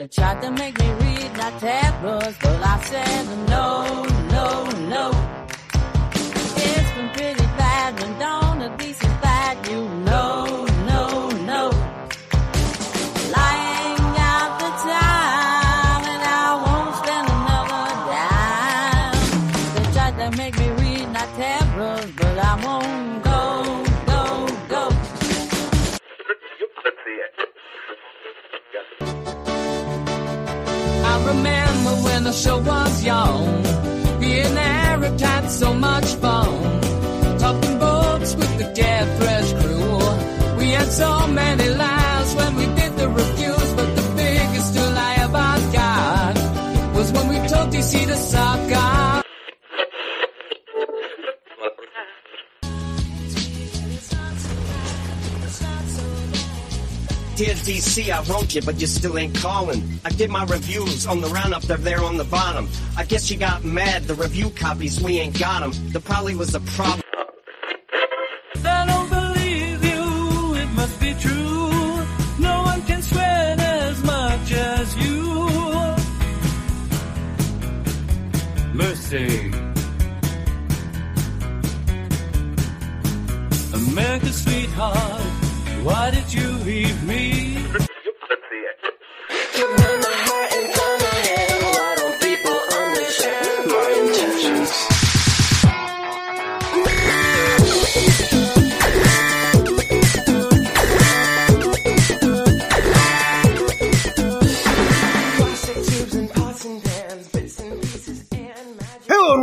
They 0.00 0.08
tried 0.08 0.40
to 0.40 0.50
make 0.50 0.78
me 0.78 0.90
read 0.92 1.30
my 1.36 1.50
tablets, 1.58 2.38
but 2.40 2.62
I 2.64 2.82
said 2.84 3.26
no, 3.50 4.02
no, 4.30 4.64
no. 4.88 5.29
The 32.30 32.36
show 32.36 32.58
was 32.58 33.02
young, 33.02 33.44
being 34.20 34.56
Eric 34.56 35.18
had 35.18 35.50
so 35.50 35.74
much 35.74 36.04
fun. 36.22 36.80
Talking 37.40 37.76
books 37.78 38.36
with 38.36 38.52
the 38.58 38.72
Death 38.72 39.08
Thresh 39.18 39.52
crew. 39.60 39.98
We 40.58 40.66
had 40.78 40.90
so 40.92 41.26
many 41.26 41.68
laughs 41.70 42.34
when 42.36 42.54
we 42.54 42.66
did 42.80 42.92
the 42.96 43.08
reviews, 43.08 43.70
but 43.78 43.90
the 43.98 44.06
biggest 44.16 44.78
I 44.78 45.12
ever 45.26 45.50
got 45.78 46.34
was 46.94 47.10
when 47.10 47.26
we 47.32 47.36
told 47.48 47.68
DC 47.72 48.06
to 48.06 48.16
suck 48.16 48.72
off. 48.76 48.99
Dear 57.40 57.54
DC, 57.54 58.10
I 58.10 58.22
wrote 58.30 58.54
you, 58.54 58.60
but 58.60 58.78
you 58.82 58.86
still 58.86 59.16
ain't 59.16 59.34
calling. 59.34 59.82
I 60.04 60.10
did 60.10 60.28
my 60.28 60.44
reviews 60.44 61.06
on 61.06 61.22
the 61.22 61.28
roundup, 61.28 61.62
they're 61.62 61.78
there 61.78 62.04
on 62.04 62.18
the 62.18 62.24
bottom. 62.24 62.68
I 62.98 63.06
guess 63.06 63.30
you 63.30 63.38
got 63.38 63.64
mad, 63.64 64.02
the 64.02 64.12
review 64.12 64.50
copies, 64.50 65.00
we 65.00 65.18
ain't 65.20 65.38
got 65.38 65.60
them. 65.60 65.72
There 65.90 66.02
probably 66.02 66.36
was 66.36 66.54
a 66.54 66.60
problem. 66.60 67.00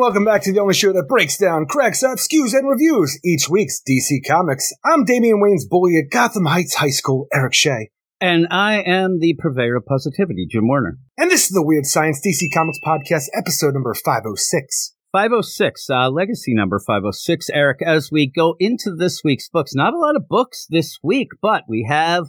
Welcome 0.07 0.23
back 0.23 0.41
to 0.41 0.53
the 0.53 0.61
only 0.61 0.73
show 0.73 0.93
that 0.93 1.05
breaks 1.05 1.37
down, 1.37 1.65
cracks 1.65 2.01
up, 2.01 2.17
skews, 2.17 2.53
and 2.53 2.65
reviews 2.65 3.19
each 3.25 3.49
week's 3.49 3.81
DC 3.85 4.25
Comics. 4.25 4.71
I'm 4.85 5.03
Damian 5.03 5.41
Wayne's 5.41 5.67
bully 5.67 5.97
at 5.97 6.09
Gotham 6.09 6.45
Heights 6.45 6.75
High 6.75 6.91
School, 6.91 7.27
Eric 7.33 7.53
Shea. 7.53 7.89
And 8.21 8.47
I 8.49 8.81
am 8.83 9.19
the 9.19 9.35
purveyor 9.37 9.75
of 9.75 9.85
positivity, 9.85 10.47
Jim 10.49 10.65
Warner. 10.65 10.97
And 11.17 11.29
this 11.29 11.47
is 11.47 11.49
the 11.49 11.61
Weird 11.61 11.85
Science 11.85 12.21
DC 12.25 12.47
Comics 12.53 12.79
Podcast, 12.81 13.25
episode 13.37 13.73
number 13.73 13.93
506. 13.93 14.93
506, 15.11 15.89
uh, 15.89 16.09
legacy 16.09 16.53
number 16.53 16.79
506, 16.79 17.49
Eric, 17.49 17.79
as 17.85 18.09
we 18.09 18.31
go 18.33 18.55
into 18.61 18.95
this 18.95 19.19
week's 19.25 19.49
books. 19.49 19.75
Not 19.75 19.93
a 19.93 19.99
lot 19.99 20.15
of 20.15 20.29
books 20.29 20.67
this 20.69 20.99
week, 21.03 21.31
but 21.41 21.63
we 21.67 21.85
have 21.89 22.27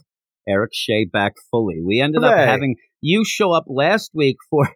Eric 0.48 0.72
Shea 0.74 1.04
back 1.04 1.34
fully. 1.52 1.76
We 1.80 2.00
ended 2.00 2.22
Hooray. 2.22 2.42
up 2.42 2.48
having 2.48 2.74
you 3.00 3.24
show 3.24 3.52
up 3.52 3.66
last 3.68 4.10
week 4.14 4.38
for 4.50 4.68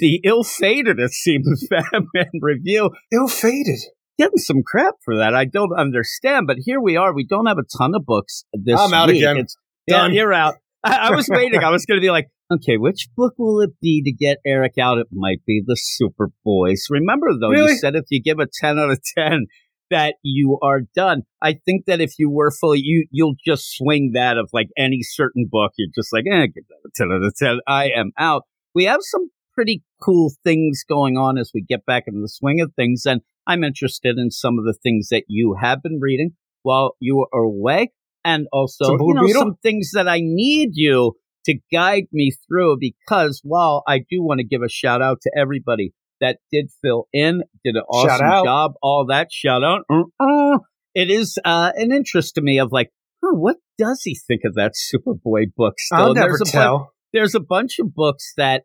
the 0.00 0.20
ill-fated, 0.24 0.98
it 0.98 1.10
seems, 1.12 1.66
Batman 1.70 2.30
review. 2.40 2.90
Ill-fated. 3.12 3.78
Getting 4.18 4.38
some 4.38 4.62
crap 4.64 4.94
for 5.04 5.16
that. 5.18 5.34
I 5.34 5.44
don't 5.44 5.72
understand, 5.78 6.46
but 6.46 6.56
here 6.64 6.80
we 6.80 6.96
are. 6.96 7.14
We 7.14 7.24
don't 7.26 7.46
have 7.46 7.58
a 7.58 7.78
ton 7.78 7.94
of 7.94 8.04
books 8.04 8.44
this 8.52 8.78
I'm 8.80 8.92
out 8.92 9.08
week. 9.08 9.18
again. 9.18 9.36
It's, 9.36 9.56
yeah, 9.86 9.98
Done. 9.98 10.14
you're 10.14 10.32
out. 10.32 10.56
I, 10.82 11.08
I 11.08 11.10
was 11.14 11.28
waiting. 11.28 11.62
I 11.62 11.70
was 11.70 11.84
going 11.86 11.98
to 11.98 12.04
be 12.04 12.10
like, 12.10 12.28
okay, 12.52 12.76
which 12.78 13.08
book 13.16 13.34
will 13.38 13.60
it 13.60 13.70
be 13.80 14.02
to 14.04 14.12
get 14.12 14.38
Eric 14.46 14.72
out? 14.80 14.98
It 14.98 15.06
might 15.12 15.44
be 15.46 15.62
the 15.64 15.76
Superboys. 15.76 16.80
Remember, 16.90 17.28
though, 17.38 17.50
Really? 17.50 17.72
you 17.72 17.78
said 17.78 17.94
if 17.94 18.04
you 18.10 18.22
give 18.22 18.38
a 18.40 18.46
10 18.60 18.78
out 18.78 18.90
of 18.90 19.00
10, 19.16 19.46
that 19.90 20.16
you 20.22 20.58
are 20.62 20.80
done. 20.94 21.22
I 21.42 21.54
think 21.64 21.86
that 21.86 22.00
if 22.00 22.12
you 22.18 22.28
were 22.30 22.50
fully, 22.50 22.80
you, 22.82 23.06
you'll 23.10 23.36
just 23.44 23.74
swing 23.76 24.12
that 24.14 24.36
of 24.36 24.50
like 24.52 24.68
any 24.76 24.98
certain 25.02 25.46
book. 25.50 25.72
You're 25.78 25.88
just 25.94 26.12
like, 26.12 26.24
eh, 26.30 26.46
give 26.46 26.64
that 26.68 26.86
a 26.86 26.90
10 26.94 27.08
out 27.12 27.24
of 27.24 27.34
10. 27.34 27.60
I 27.66 27.90
am 27.96 28.10
out. 28.18 28.42
We 28.74 28.84
have 28.84 29.00
some 29.00 29.30
pretty 29.58 29.82
cool 30.00 30.30
things 30.44 30.84
going 30.88 31.16
on 31.16 31.36
as 31.36 31.50
we 31.52 31.60
get 31.60 31.84
back 31.84 32.04
into 32.06 32.20
the 32.20 32.28
swing 32.28 32.60
of 32.60 32.72
things. 32.76 33.02
And 33.04 33.22
I'm 33.44 33.64
interested 33.64 34.16
in 34.16 34.30
some 34.30 34.56
of 34.56 34.64
the 34.64 34.78
things 34.84 35.08
that 35.08 35.24
you 35.26 35.56
have 35.60 35.82
been 35.82 35.98
reading 36.00 36.30
while 36.62 36.94
you 37.00 37.26
are 37.32 37.40
away. 37.40 37.90
And 38.24 38.46
also, 38.52 38.84
you 38.84 39.14
know, 39.14 39.26
some 39.32 39.56
things 39.60 39.90
that 39.94 40.06
I 40.06 40.20
need 40.22 40.70
you 40.74 41.14
to 41.46 41.54
guide 41.72 42.04
me 42.12 42.30
through 42.46 42.76
because 42.78 43.40
while 43.42 43.82
I 43.84 43.98
do 43.98 44.22
want 44.22 44.38
to 44.38 44.46
give 44.46 44.62
a 44.62 44.68
shout 44.68 45.02
out 45.02 45.22
to 45.22 45.32
everybody 45.36 45.92
that 46.20 46.38
did 46.52 46.70
fill 46.80 47.08
in, 47.12 47.42
did 47.64 47.74
an 47.74 47.82
awesome 47.82 48.44
job, 48.44 48.74
all 48.80 49.06
that 49.08 49.32
shout 49.32 49.64
out. 49.64 49.82
uh-uh. 49.90 50.58
It 50.94 51.10
is 51.10 51.36
uh, 51.44 51.72
an 51.74 51.90
interest 51.90 52.36
to 52.36 52.42
me 52.42 52.60
of 52.60 52.70
like, 52.70 52.90
huh, 53.24 53.34
what 53.34 53.56
does 53.76 54.02
he 54.04 54.14
think 54.14 54.42
of 54.44 54.54
that 54.54 54.74
Superboy 54.74 55.54
book 55.56 55.74
still? 55.78 55.98
I'll 55.98 56.14
never 56.14 56.36
there's 56.38 56.52
tell. 56.52 56.92
there's 57.12 57.34
a 57.34 57.40
bunch 57.40 57.80
of 57.80 57.92
books 57.92 58.32
that 58.36 58.62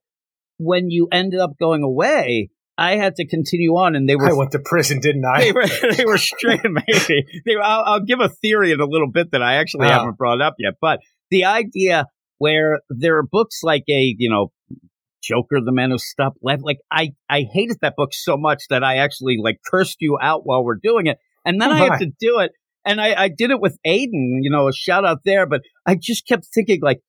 when 0.58 0.90
you 0.90 1.08
ended 1.12 1.40
up 1.40 1.52
going 1.59 1.84
away, 1.84 2.50
I 2.78 2.96
had 2.96 3.16
to 3.18 3.28
continue 3.28 3.72
on, 3.75 3.96
and 3.96 4.09
they 4.09 4.16
were 4.16 4.30
I 4.30 4.34
went 4.34 4.52
to 4.52 4.59
prison, 4.59 5.00
didn't 5.00 5.25
I? 5.25 5.40
they 5.46 5.52
were 5.52 5.68
they 5.96 6.06
were 6.06 6.18
straight 6.18 6.62
maybe. 6.64 7.25
They 7.46 7.56
were, 7.56 7.62
I'll, 7.64 7.84
I'll 7.86 8.00
give 8.06 8.19
a 8.19 8.30
theory 8.30 8.72
in 8.72 8.80
a 8.80 8.86
little 8.86 9.09
bit 9.12 9.31
that 9.31 9.41
I 9.44 9.56
actually 9.56 9.88
Oh. 9.88 9.91
haven't 9.91 10.18
brought 10.18 10.41
up 10.41 10.56
yet, 10.59 10.74
but 10.81 11.00
the 11.30 11.46
idea 11.46 12.08
where 12.40 12.80
there 12.90 13.18
are 13.18 13.24
books 13.24 13.59
like 13.64 13.84
a 13.90 14.16
you 14.18 14.30
know 14.30 14.52
Joker, 15.22 15.59
the 15.64 15.72
Man 15.72 15.91
Who 15.91 15.97
Stopped 15.97 16.38
Left, 16.41 16.64
like 16.64 16.80
I 16.91 17.12
I 17.30 17.46
hated 17.52 17.78
that 17.81 17.96
book 17.96 18.09
so 18.14 18.35
much 18.38 18.64
that 18.70 18.84
I 18.84 18.97
actually 18.97 19.38
like 19.41 19.59
cursed 19.70 19.97
you 20.02 20.18
out 20.22 20.41
while 20.46 20.64
we're 20.64 20.80
doing 20.81 21.08
it, 21.08 21.18
and 21.46 21.62
then 21.62 21.70
Oh, 21.70 21.74
I 21.74 21.78
had 21.78 22.00
to 22.00 22.12
do 22.20 22.40
it, 22.40 22.52
and 22.84 23.00
I 23.00 23.14
I 23.24 23.28
did 23.30 23.52
it 23.52 23.62
with 23.62 23.78
Aiden, 23.88 24.40
you 24.41 24.50
know, 24.52 24.68
a 24.68 24.74
shout 24.74 25.06
out 25.06 25.20
there, 25.25 25.46
but 25.46 25.62
I 25.85 25.96
just 26.00 26.28
kept 26.28 26.47
thinking 26.53 26.80
like. 26.81 27.00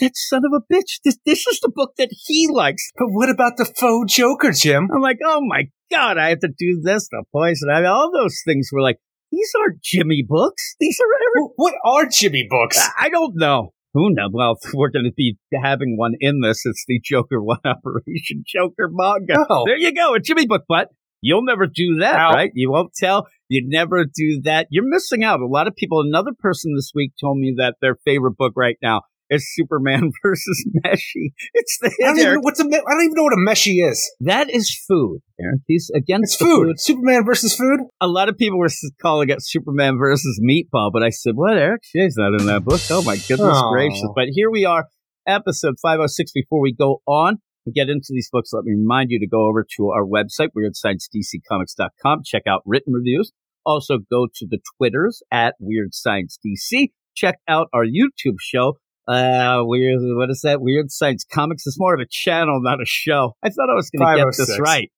That 0.00 0.16
son 0.16 0.42
of 0.44 0.52
a 0.52 0.72
bitch! 0.72 1.00
This 1.04 1.18
this 1.24 1.46
is 1.46 1.60
the 1.60 1.70
book 1.72 1.92
that 1.98 2.10
he 2.10 2.48
likes. 2.50 2.90
But 2.96 3.08
what 3.10 3.30
about 3.30 3.56
the 3.56 3.64
faux 3.64 4.12
Joker, 4.12 4.50
Jim? 4.52 4.88
I'm 4.92 5.00
like, 5.00 5.18
oh 5.24 5.40
my 5.44 5.68
god, 5.90 6.18
I 6.18 6.30
have 6.30 6.40
to 6.40 6.48
do 6.48 6.80
this, 6.82 7.08
the 7.10 7.24
poison. 7.32 7.68
I 7.70 7.80
mean, 7.80 7.86
all 7.86 8.10
those 8.12 8.40
things 8.44 8.70
were 8.72 8.82
like, 8.82 8.98
these 9.30 9.52
aren't 9.60 9.82
Jimmy 9.82 10.24
books. 10.26 10.76
These 10.80 10.98
are 11.00 11.40
Eric. 11.40 11.52
What 11.56 11.74
are 11.84 12.06
Jimmy 12.06 12.46
books? 12.48 12.80
I 12.98 13.08
don't 13.08 13.34
know. 13.36 13.72
Who 13.94 14.10
knows? 14.12 14.30
Well, 14.32 14.56
we're 14.74 14.90
going 14.90 15.06
to 15.06 15.12
be 15.16 15.38
having 15.52 15.96
one 15.96 16.14
in 16.20 16.40
this. 16.40 16.62
It's 16.64 16.84
the 16.86 17.00
Joker 17.02 17.40
One 17.42 17.60
Operation 17.64 18.44
Joker 18.46 18.88
manga. 18.90 19.46
Oh. 19.48 19.64
There 19.66 19.76
you 19.78 19.94
go, 19.94 20.14
a 20.14 20.20
Jimmy 20.20 20.46
book, 20.46 20.64
but 20.68 20.88
you'll 21.20 21.44
never 21.44 21.66
do 21.66 21.98
that, 22.00 22.16
Ow. 22.16 22.32
right? 22.32 22.50
You 22.54 22.70
won't 22.70 22.92
tell. 22.94 23.26
You 23.48 23.62
never 23.66 24.04
do 24.04 24.42
that. 24.44 24.66
You're 24.70 24.88
missing 24.88 25.22
out. 25.22 25.40
A 25.40 25.46
lot 25.46 25.68
of 25.68 25.76
people. 25.76 26.02
Another 26.04 26.32
person 26.36 26.74
this 26.74 26.92
week 26.94 27.12
told 27.20 27.38
me 27.38 27.54
that 27.58 27.76
their 27.80 27.96
favorite 28.04 28.36
book 28.36 28.54
right 28.56 28.76
now 28.82 29.02
is 29.34 29.46
Superman 29.54 30.10
versus 30.22 30.66
Meshi. 30.84 31.32
It's 31.54 31.78
the 31.80 31.88
I 32.02 32.06
don't 32.06 32.18
even 32.18 32.34
know 32.34 32.40
what's 32.42 32.60
a 32.60 32.64
I 32.64 32.66
don't 32.68 33.04
even 33.04 33.14
know 33.14 33.22
what 33.24 33.32
a 33.32 33.36
meshy 33.50 33.88
is. 33.88 34.10
that 34.20 34.48
is 34.50 34.74
food. 34.88 35.20
Eric. 35.40 35.60
He's 35.66 35.90
against 35.94 36.34
It's 36.34 36.38
the 36.38 36.44
food. 36.44 36.80
Superman 36.80 37.24
versus 37.24 37.54
food. 37.56 37.80
a 38.00 38.06
lot 38.06 38.28
of 38.28 38.38
people 38.38 38.58
were 38.58 38.68
calling 39.02 39.28
it 39.30 39.38
Superman 39.40 39.98
versus 39.98 40.40
Meatball, 40.42 40.90
but 40.92 41.02
I 41.02 41.10
said, 41.10 41.32
what? 41.34 41.56
Eric 41.58 41.82
Shea's 41.84 42.14
not 42.16 42.40
in 42.40 42.46
that 42.46 42.64
book. 42.64 42.80
Oh 42.90 43.02
my 43.02 43.16
goodness 43.16 43.40
Aw. 43.58 43.70
gracious. 43.72 44.08
But 44.14 44.26
here 44.32 44.50
we 44.50 44.64
are, 44.64 44.86
episode 45.26 45.74
506. 45.82 46.32
Before 46.32 46.60
we 46.60 46.72
go 46.72 47.00
on 47.06 47.38
and 47.66 47.74
get 47.74 47.88
into 47.88 48.08
these 48.10 48.28
books, 48.30 48.50
let 48.52 48.64
me 48.64 48.72
remind 48.72 49.10
you 49.10 49.18
to 49.20 49.26
go 49.26 49.48
over 49.48 49.64
to 49.76 49.88
our 49.90 50.04
website, 50.04 50.48
WeirdScienceDCComics.com. 50.56 52.22
Check 52.24 52.42
out 52.46 52.62
written 52.64 52.92
reviews. 52.92 53.32
Also 53.66 53.98
go 54.10 54.26
to 54.34 54.46
the 54.48 54.58
Twitters 54.76 55.22
at 55.32 55.54
Weird 55.58 55.94
Science 55.94 56.38
DC. 56.44 56.90
Check 57.16 57.38
out 57.48 57.68
our 57.72 57.84
YouTube 57.84 58.36
show. 58.40 58.74
Uh, 59.06 59.58
weird, 59.64 59.98
what 60.00 60.30
is 60.30 60.40
that? 60.44 60.60
Weird 60.60 60.90
Science 60.90 61.24
Comics. 61.30 61.66
It's 61.66 61.78
more 61.78 61.94
of 61.94 62.00
a 62.00 62.06
channel, 62.10 62.60
not 62.62 62.80
a 62.80 62.86
show. 62.86 63.36
I 63.42 63.50
thought 63.50 63.68
I 63.70 63.74
was 63.74 63.90
going 63.90 64.16
to 64.16 64.24
get 64.24 64.36
this 64.36 64.58
right. 64.60 64.90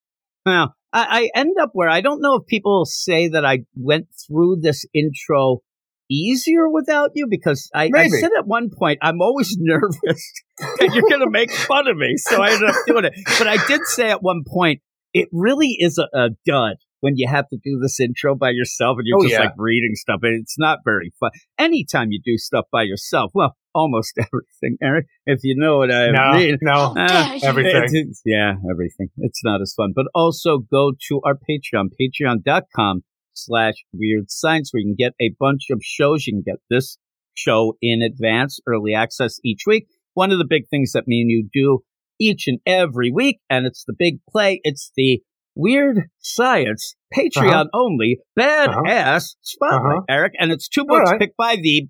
Now, 0.44 0.75
I, 0.93 1.29
I 1.35 1.38
end 1.38 1.56
up 1.61 1.70
where 1.73 1.88
I 1.88 2.00
don't 2.00 2.20
know 2.23 2.37
if 2.37 2.47
people 2.47 2.85
say 2.85 3.29
that 3.29 3.44
I 3.44 3.61
went 3.75 4.06
through 4.26 4.58
this 4.62 4.85
intro 4.94 5.61
easier 6.08 6.69
without 6.69 7.11
you 7.14 7.26
because 7.29 7.69
I, 7.75 7.91
I 7.94 8.06
said 8.08 8.31
at 8.38 8.47
one 8.47 8.70
point 8.70 9.00
I'm 9.03 9.20
always 9.20 9.56
nervous 9.58 10.32
that 10.58 10.91
you're 10.94 11.03
going 11.08 11.20
to 11.20 11.31
make 11.31 11.50
fun 11.50 11.88
of 11.88 11.97
me, 11.97 12.14
so 12.17 12.41
I 12.43 12.53
ended 12.53 12.69
up 12.70 12.76
doing 12.87 13.05
it. 13.06 13.14
But 13.38 13.49
I 13.49 13.56
did 13.67 13.81
say 13.87 14.11
at 14.11 14.23
one 14.23 14.43
point 14.47 14.82
it 15.12 15.29
really 15.32 15.76
is 15.79 15.99
a, 15.99 16.06
a 16.17 16.29
dud 16.47 16.76
when 17.00 17.14
you 17.17 17.29
have 17.29 17.49
to 17.49 17.56
do 17.62 17.79
this 17.82 17.99
intro 18.00 18.35
by 18.37 18.50
yourself 18.50 18.97
and 18.99 19.06
you're 19.06 19.19
Oh, 19.19 19.23
just 19.23 19.32
yeah. 19.32 19.41
like 19.41 19.55
reading 19.58 19.93
stuff, 19.94 20.20
and 20.23 20.41
it's 20.41 20.56
not 20.58 20.79
very 20.85 21.12
fun. 21.19 21.31
Anytime 21.58 22.08
you 22.11 22.20
do 22.25 22.37
stuff 22.38 22.67
by 22.70 22.82
yourself, 22.85 23.32
well, 23.35 23.56
almost 23.76 24.14
everything, 24.19 24.78
Eric. 24.82 25.06
If 25.26 25.40
you 25.44 25.55
know 25.56 25.78
what 25.78 25.90
I 25.93 26.11
No, 26.11 26.32
mean, 26.38 26.58
no, 26.62 26.94
Ah, 26.96 27.38
everything. 27.44 27.76
it's- 27.76 27.94
it's- 27.94 28.23
yeah, 28.25 28.55
everything. 28.73 29.08
It's 29.19 29.43
not 29.44 29.61
as 29.61 29.75
fun. 29.76 29.93
But 29.94 30.06
also 30.14 30.58
go 30.58 30.93
to 31.08 31.20
our 31.25 31.34
Patreon, 31.34 31.90
patreon.com 32.00 33.02
slash 33.34 33.75
weird 33.93 34.31
science, 34.31 34.70
where 34.73 34.81
you 34.81 34.87
can 34.94 34.96
get 34.99 35.12
a 35.20 35.34
bunch 35.38 35.67
of 35.70 35.81
shows. 35.84 36.26
You 36.26 36.32
can 36.34 36.43
get 36.55 36.61
this 36.70 36.99
show 37.34 37.76
in 37.82 38.00
advance, 38.02 38.58
early 38.67 38.94
access 38.94 39.38
each 39.44 39.62
week. 39.67 39.87
One 40.14 40.32
of 40.32 40.38
the 40.38 40.46
big 40.49 40.69
things 40.70 40.93
that 40.93 41.06
me 41.06 41.20
and 41.20 41.31
you 41.31 41.49
do 41.52 41.81
each 42.19 42.49
and 42.49 42.58
every 42.67 43.12
week, 43.12 43.40
and 43.50 43.67
it's 43.67 43.84
the 43.87 43.93
big 43.96 44.20
play. 44.31 44.61
It's 44.64 44.90
the 44.96 45.20
Weird 45.55 46.08
Science 46.19 46.94
Patreon 47.17 47.67
only 47.75 48.19
badass 48.38 49.37
spotlight, 49.43 49.81
Uh-huh. 49.99 50.00
Eric. 50.08 50.32
And 50.38 50.52
it's 50.52 50.69
two 50.69 50.84
books 50.84 51.11
right. 51.11 51.20
picked 51.20 51.37
by 51.37 51.56
the 51.56 51.88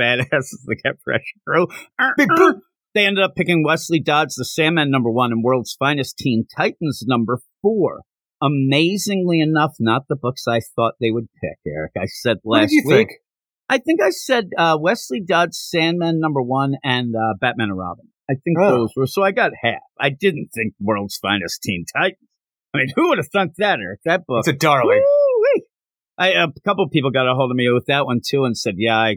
badasses 0.00 0.62
that 0.66 0.80
get 0.82 0.94
fresh 1.04 1.24
crew. 1.46 1.66
Big 2.16 2.28
boot. 2.34 2.56
They 2.94 3.04
ended 3.04 3.22
up 3.24 3.34
picking 3.36 3.62
Wesley 3.64 4.00
Dodds, 4.00 4.36
the 4.36 4.44
Sandman 4.44 4.90
number 4.90 5.10
one, 5.10 5.30
and 5.32 5.44
World's 5.44 5.76
Finest 5.78 6.16
Teen 6.18 6.46
Titans 6.56 7.02
number 7.06 7.40
four. 7.62 8.00
Amazingly 8.42 9.40
enough, 9.40 9.72
not 9.80 10.02
the 10.08 10.16
books 10.16 10.44
I 10.48 10.60
thought 10.74 10.94
they 11.00 11.10
would 11.10 11.26
pick, 11.42 11.58
Eric. 11.66 11.92
I 11.98 12.06
said 12.06 12.38
What 12.42 12.60
last 12.62 12.70
week. 12.70 12.86
think? 12.88 13.10
I 13.68 13.78
think 13.78 14.00
I 14.02 14.10
said 14.10 14.50
uh, 14.56 14.78
Wesley 14.80 15.20
Dodds, 15.20 15.58
Sandman 15.58 16.20
number 16.20 16.40
one, 16.42 16.74
and 16.84 17.14
uh, 17.16 17.34
Batman 17.40 17.68
and 17.70 17.78
Robin. 17.78 18.06
I 18.30 18.34
think 18.34 18.58
Oh. 18.60 18.70
those 18.70 18.90
were 18.96 19.06
so. 19.06 19.22
I 19.22 19.32
got 19.32 19.52
half. 19.62 19.80
I 20.00 20.10
didn't 20.10 20.48
think 20.54 20.74
World's 20.80 21.16
Finest 21.20 21.62
Teen 21.62 21.84
Titans. 21.96 22.18
I 22.74 22.78
mean, 22.78 22.88
who 22.94 23.08
would 23.08 23.18
have 23.18 23.28
thunk 23.32 23.52
that, 23.58 23.78
Eric? 23.80 24.00
That 24.04 24.26
book. 24.26 24.40
It's 24.40 24.48
a 24.48 24.52
darling. 24.52 25.02
I, 26.18 26.28
a 26.30 26.46
couple 26.64 26.84
of 26.84 26.90
people 26.90 27.10
got 27.10 27.30
a 27.30 27.34
hold 27.34 27.50
of 27.50 27.56
me 27.56 27.68
with 27.70 27.86
that 27.86 28.06
one 28.06 28.20
too 28.26 28.44
and 28.44 28.56
said, 28.56 28.74
"Yeah, 28.78 28.96
I 28.96 29.16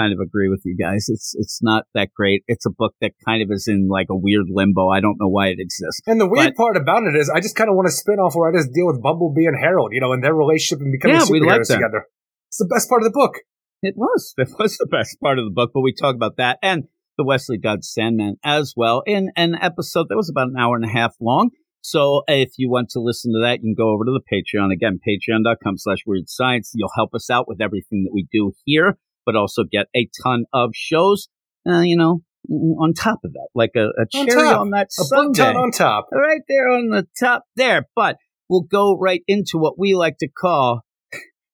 kind 0.00 0.12
of 0.12 0.18
agree 0.24 0.48
with 0.48 0.62
you 0.64 0.76
guys. 0.76 1.06
It's 1.08 1.34
it's 1.36 1.60
not 1.62 1.84
that 1.94 2.08
great. 2.14 2.42
It's 2.46 2.66
a 2.66 2.70
book 2.70 2.94
that 3.00 3.12
kind 3.26 3.42
of 3.42 3.48
is 3.50 3.66
in 3.68 3.88
like 3.88 4.06
a 4.10 4.16
weird 4.16 4.46
limbo. 4.48 4.88
I 4.88 5.00
don't 5.00 5.18
know 5.20 5.28
why 5.28 5.48
it 5.48 5.58
exists. 5.58 6.00
And 6.06 6.20
the 6.20 6.28
weird 6.28 6.54
But- 6.54 6.56
part 6.56 6.76
about 6.76 7.02
it 7.04 7.16
is, 7.16 7.28
I 7.28 7.40
just 7.40 7.56
kind 7.56 7.68
of 7.70 7.76
want 7.76 7.86
to 7.86 7.92
spin 7.92 8.18
off 8.18 8.34
where 8.34 8.50
I 8.50 8.56
just 8.56 8.72
deal 8.72 8.86
with 8.86 9.02
Bumblebee 9.02 9.46
and 9.46 9.56
Herald, 9.60 9.90
you 9.92 10.00
know, 10.00 10.12
and 10.12 10.22
their 10.24 10.34
relationship 10.34 10.80
and 10.82 10.92
becoming 10.92 11.16
Yeah, 11.16 11.26
superheroes 11.26 11.68
together. 11.68 12.06
It's 12.48 12.58
the 12.58 12.70
best 12.72 12.88
part 12.88 13.02
of 13.02 13.12
the 13.12 13.16
book. 13.16 13.34
It 13.82 13.94
was. 13.96 14.34
It 14.38 14.48
was 14.58 14.76
the 14.78 14.86
best 14.90 15.18
part 15.20 15.38
of 15.38 15.44
the 15.44 15.50
book, 15.54 15.70
but 15.74 15.80
we 15.82 15.92
talk 15.94 16.14
about 16.14 16.36
that 16.38 16.58
and 16.62 16.84
the 17.18 17.24
Wesley 17.24 17.58
Dodds 17.58 17.92
Sandman 17.92 18.36
as 18.44 18.74
well 18.76 19.02
in 19.06 19.30
an 19.36 19.54
episode 19.54 20.06
that 20.08 20.16
was 20.16 20.30
about 20.30 20.48
an 20.48 20.56
hour 20.58 20.76
and 20.76 20.84
a 20.84 20.88
half 20.88 21.14
long. 21.20 21.50
So 21.82 22.24
if 22.28 22.50
you 22.58 22.70
want 22.70 22.90
to 22.90 23.00
listen 23.00 23.32
to 23.32 23.40
that, 23.42 23.60
you 23.62 23.72
can 23.72 23.74
go 23.74 23.90
over 23.94 24.04
to 24.04 24.12
the 24.12 24.20
Patreon. 24.30 24.70
Again, 24.72 25.00
patreon.com 25.06 25.78
slash 25.78 25.98
weird 26.06 26.28
science. 26.28 26.72
You'll 26.74 26.90
help 26.94 27.14
us 27.14 27.30
out 27.30 27.48
with 27.48 27.60
everything 27.60 28.04
that 28.04 28.12
we 28.12 28.26
do 28.30 28.52
here, 28.66 28.98
but 29.30 29.38
also 29.38 29.62
get 29.70 29.86
a 29.94 30.08
ton 30.22 30.44
of 30.52 30.70
shows, 30.74 31.28
uh, 31.68 31.80
you 31.80 31.96
know, 31.96 32.22
on 32.48 32.94
top 32.94 33.20
of 33.24 33.32
that, 33.34 33.48
like 33.54 33.70
a, 33.76 33.86
a 34.00 34.06
On 34.18 34.26
cherry 34.26 34.42
top. 34.44 34.60
on 34.60 34.70
that 34.70 34.88
A 34.98 35.04
Sunday. 35.04 35.52
on 35.54 35.70
top. 35.70 36.08
right 36.12 36.40
there 36.48 36.68
on 36.70 36.88
the 36.88 37.06
top 37.18 37.44
there. 37.56 37.86
But 37.94 38.16
we'll 38.48 38.62
go 38.62 38.96
right 38.98 39.22
into 39.28 39.52
what 39.58 39.78
we 39.78 39.94
like 39.94 40.16
to 40.18 40.28
call. 40.28 40.80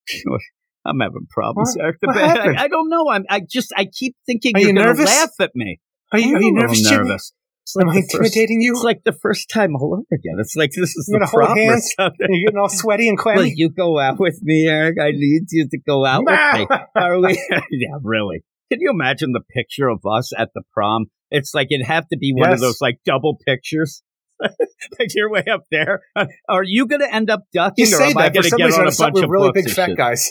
I'm 0.86 1.00
having 1.00 1.26
problems. 1.28 1.76
What? 1.76 1.94
What 2.00 2.16
I, 2.16 2.64
I 2.64 2.68
don't 2.68 2.88
know. 2.88 3.10
I'm. 3.10 3.24
I 3.28 3.40
just. 3.40 3.72
I 3.76 3.86
keep 3.86 4.14
thinking 4.24 4.52
Are 4.54 4.60
you're 4.60 4.68
you 4.70 4.74
going 4.74 4.86
to 4.86 4.92
nervous? 4.92 5.06
laugh 5.06 5.30
at 5.40 5.50
me. 5.54 5.80
Are 6.12 6.18
you, 6.20 6.36
are 6.36 6.40
you 6.40 6.52
nervous, 6.52 6.88
nervous. 6.88 7.32
It's 7.66 7.76
Am 7.76 7.88
I 7.88 7.94
the 7.94 8.00
first- 8.02 8.14
intimidating 8.14 8.60
you? 8.60 8.72
It's 8.74 8.84
like 8.84 9.02
the 9.02 9.12
first 9.12 9.50
time 9.50 9.74
all 9.74 9.92
over 9.94 10.06
again. 10.12 10.36
It's 10.38 10.54
like 10.54 10.70
this 10.70 10.94
is 10.96 11.10
You 11.12 11.18
the 11.18 11.26
prom 11.26 11.58
or 11.58 11.80
something. 11.80 12.26
Are 12.28 12.32
you 12.32 12.46
getting 12.46 12.60
all 12.60 12.68
sweaty 12.68 13.08
and 13.08 13.18
Will 13.18 13.22
clammy? 13.24 13.52
you 13.56 13.70
go 13.70 13.98
out 13.98 14.20
with 14.20 14.38
me, 14.42 14.68
Eric? 14.68 14.98
I 15.02 15.10
need 15.10 15.46
you 15.50 15.66
to 15.68 15.78
go 15.84 16.06
out 16.06 16.22
with 16.24 16.70
me. 16.70 16.76
Are 16.94 17.20
we? 17.20 17.32
yeah, 17.72 17.98
really. 18.04 18.44
Can 18.70 18.80
you 18.80 18.90
imagine 18.90 19.32
the 19.32 19.40
picture 19.40 19.88
of 19.88 19.98
us 20.06 20.30
at 20.38 20.50
the 20.54 20.62
prom? 20.72 21.06
It's 21.32 21.54
like 21.54 21.66
it'd 21.72 21.86
have 21.86 22.06
to 22.10 22.16
be 22.16 22.32
one 22.32 22.52
of 22.52 22.60
those 22.60 22.80
like 22.80 23.00
double 23.04 23.36
pictures. 23.44 24.04
like 24.40 25.08
you're 25.16 25.30
way 25.30 25.44
up 25.50 25.64
there. 25.72 26.02
Uh, 26.14 26.26
are 26.48 26.62
you 26.62 26.86
going 26.86 27.00
to 27.00 27.12
end 27.12 27.30
up 27.30 27.44
ducking, 27.52 27.86
you 27.86 27.96
or 27.96 27.98
say 27.98 28.10
am 28.10 28.18
I 28.18 28.28
going 28.28 28.44
to 28.44 28.50
get 28.50 28.72
on 28.74 28.86
a 28.86 28.92
bunch 28.96 29.24
of 29.24 29.28
really 29.28 29.48
books 29.48 29.64
big 29.64 29.74
fat 29.74 29.96
guys. 29.96 30.30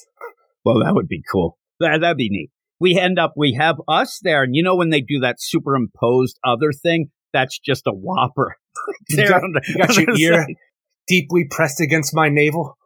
Well, 0.63 0.83
that 0.85 0.93
would 0.95 1.09
be 1.09 1.21
cool. 1.29 1.57
That 1.81 1.99
that'd 1.99 2.15
be 2.15 2.29
neat. 2.29 2.51
We 2.79 2.97
end 2.97 3.19
up. 3.19 3.33
We 3.35 3.57
have 3.59 3.75
us 3.89 4.19
there, 4.23 4.43
and 4.43 4.55
you 4.55 4.63
know 4.63 4.75
when 4.75 4.89
they 4.89 5.01
do 5.01 5.19
that 5.21 5.37
superimposed 5.39 6.39
other 6.45 6.71
thing, 6.71 7.09
that's 7.35 7.59
just 7.59 7.83
a 7.87 7.91
whopper. 7.91 8.55
You 9.09 9.27
got- 9.27 9.41
the- 9.41 9.61
You 9.67 9.77
got 9.77 9.97
your 9.97 10.15
ear 10.17 10.41
side. 10.45 10.55
deeply 11.07 11.45
pressed 11.49 11.79
against 11.81 12.13
my 12.15 12.29
navel 12.29 12.77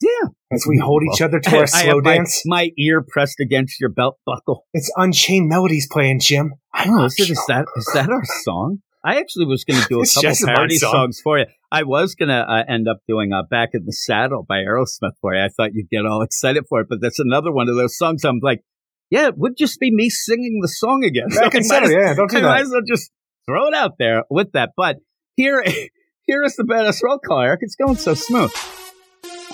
Yeah. 0.00 0.28
as 0.52 0.64
we 0.68 0.78
hold 0.78 1.02
each 1.12 1.20
other 1.22 1.40
to 1.40 1.56
our 1.58 1.66
slow 1.66 1.96
have 1.96 2.04
my- 2.04 2.14
dance. 2.16 2.42
My, 2.46 2.70
ear 2.78 3.04
pressed 3.06 3.40
against 3.40 3.80
your 3.80 3.90
belt 3.90 4.16
buckle. 4.26 4.64
It's 4.72 4.90
Unchained 4.96 5.48
Melodies 5.48 5.88
playing, 5.90 6.20
Jim. 6.20 6.54
I 6.74 6.88
Oh, 6.88 6.92
love 6.92 7.06
is, 7.06 7.20
it, 7.20 7.30
is 7.32 7.44
that 7.48 7.66
is 7.76 7.86
that 7.94 8.08
our 8.10 8.24
song? 8.44 8.78
I 9.04 9.18
actually 9.20 9.46
was 9.46 9.64
going 9.64 9.80
to 9.82 9.88
do 9.88 10.00
a 10.02 10.06
couple 10.06 10.46
parody 10.46 10.76
song. 10.76 10.92
songs 10.92 11.20
for 11.22 11.38
you. 11.38 11.46
I 11.70 11.82
was 11.84 12.14
going 12.14 12.28
to 12.30 12.34
uh, 12.54 12.64
end 12.68 12.86
up 12.88 12.98
doing 13.08 13.32
uh, 13.32 13.42
"Back 13.48 13.70
in 13.74 13.84
the 13.86 13.92
Saddle" 13.92 14.44
by 14.48 14.58
Aerosmith 14.58 15.16
for 15.20 15.34
you. 15.34 15.40
I 15.40 15.48
thought 15.56 15.70
you'd 15.74 15.88
get 15.90 16.04
all 16.06 16.22
excited 16.22 16.64
for 16.68 16.80
it, 16.82 16.88
but 16.90 16.98
that's 17.00 17.18
another 17.20 17.52
one 17.52 17.68
of 17.68 17.76
those 17.76 17.96
songs. 17.96 18.24
I'm 18.24 18.40
like, 18.42 18.62
yeah, 19.10 19.28
it 19.28 19.38
would 19.38 19.56
just 19.56 19.78
be 19.80 19.90
me 19.94 20.08
singing 20.10 20.58
the 20.62 20.68
song 20.68 21.04
again. 21.04 21.28
Back 21.28 21.54
in 21.54 21.62
I 21.64 21.68
might 21.68 21.82
as- 21.82 21.90
Saturday, 21.90 21.94
yeah, 21.94 22.14
don't 22.14 22.30
do 22.30 22.38
I 22.38 22.42
might 22.42 22.48
that. 22.58 22.62
as 22.62 22.70
well 22.70 22.80
just 22.86 23.10
throw 23.48 23.68
it 23.68 23.74
out 23.74 23.94
there 23.98 24.24
with 24.30 24.52
that. 24.52 24.72
But 24.76 24.98
here, 25.34 25.64
here 26.26 26.44
is 26.44 26.56
the 26.56 26.64
badass 26.64 27.02
roll 27.02 27.18
call, 27.18 27.40
Eric. 27.40 27.60
It's 27.62 27.76
going 27.76 27.96
so 27.96 28.14
smooth. 28.14 28.52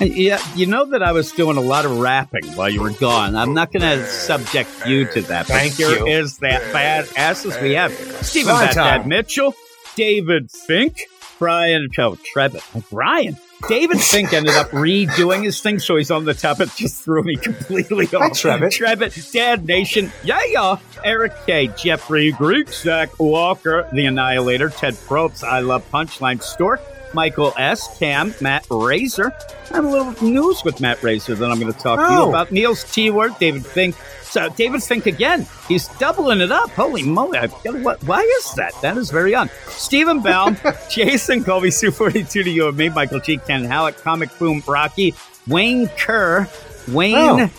And 0.01 0.13
yeah, 0.17 0.41
you 0.57 0.67
know 0.67 0.87
that 0.87 1.05
I 1.05 1.13
was 1.13 1.31
doing 1.31 1.57
a 1.57 1.61
lot 1.61 1.85
of 1.85 2.01
rapping 2.01 2.45
while 2.57 2.69
you 2.69 2.83
were 2.83 2.91
gone. 2.91 3.37
I'm 3.37 3.55
not 3.55 3.73
going 3.73 3.83
to 3.83 4.05
subject 4.07 4.69
you 4.87 5.05
to 5.07 5.23
that. 5.23 5.47
But 5.47 5.55
Thank 5.55 5.75
here 5.75 5.91
you. 5.91 6.07
is 6.07 6.39
that 6.39 6.63
badasses 6.75 7.63
we 7.63 7.75
have: 7.75 7.93
Stephen 8.23 8.55
Fun 8.55 8.67
Bat 8.67 8.75
time. 8.75 9.09
Mitchell, 9.09 9.55
David 9.95 10.51
Fink, 10.51 10.97
Brian 11.39 11.89
oh, 11.99 12.19
Trevitt, 12.35 12.91
Brian. 12.91 13.37
David 13.69 14.01
Fink 14.01 14.33
ended 14.33 14.55
up 14.55 14.71
redoing 14.71 15.45
his 15.45 15.61
thing, 15.61 15.79
so 15.79 15.97
he's 15.97 16.11
on 16.11 16.25
the 16.25 16.35
top. 16.35 16.61
It 16.61 16.71
just 16.77 17.03
threw 17.03 17.23
me 17.23 17.37
completely 17.43 18.07
off. 18.07 18.33
Trevitt. 18.33 18.73
Trevitt, 18.73 19.33
Dad 19.33 19.67
Nation, 19.67 20.13
yeah, 20.23 20.41
yeah. 20.49 20.77
Eric 21.05 21.33
K, 21.47 21.69
Jeffrey 21.77 22.33
Greek, 22.33 22.69
Zach 22.73 23.19
Walker, 23.19 23.89
The 23.93 24.07
Annihilator, 24.07 24.71
Ted 24.71 24.95
Probst, 24.95 25.45
I 25.45 25.61
Love 25.61 25.89
Punchline 25.91 26.43
Stork, 26.43 26.81
Michael 27.15 27.53
S, 27.57 27.97
Cam, 27.99 28.35
Matt 28.41 28.67
Razor. 28.71 29.33
I 29.71 29.77
have 29.77 29.85
a 29.85 29.89
little 29.89 30.25
news 30.25 30.63
with 30.65 30.81
Matt 30.81 31.03
Razor 31.03 31.35
that 31.37 31.51
I'm 31.51 31.59
going 31.61 31.73
to 31.73 31.79
talk 31.79 31.99
to 31.99 32.13
you 32.15 32.21
Oh. 32.21 32.29
about. 32.29 32.51
Niels 32.53 32.85
T 32.93 33.11
Word, 33.11 33.33
David 33.39 33.65
Fink. 33.65 33.97
So 34.23 34.49
David 34.51 34.83
Fink 34.83 35.07
again. 35.07 35.47
He's 35.69 35.87
doubling 35.99 36.41
it 36.41 36.51
up. 36.51 36.71
Holy 36.71 37.03
moly! 37.05 37.39
I, 37.39 37.47
what? 37.47 38.03
Why 38.05 38.21
is 38.21 38.53
that? 38.55 38.73
That 38.83 38.97
is 38.97 39.11
very 39.11 39.35
on. 39.35 39.49
Stephen 39.69 40.21
Bell, 40.21 40.57
Jason 40.91 41.45
Colby, 41.45 41.71
Sue 41.71 41.91
Forty 41.93 42.25
Two 42.25 42.43
to 42.43 42.51
you 42.51 42.67
and 42.69 42.77
me, 42.77 42.89
Michael 42.89 43.21
G. 43.21 43.37
Ken 43.39 43.65
Howard, 43.65 43.97
Comic 43.99 44.37
Boom, 44.39 44.63
Rocky, 44.67 45.15
Wayne 45.47 45.87
Kerr, 45.97 46.49
Wayne 46.89 47.15
Oh. 47.17 47.51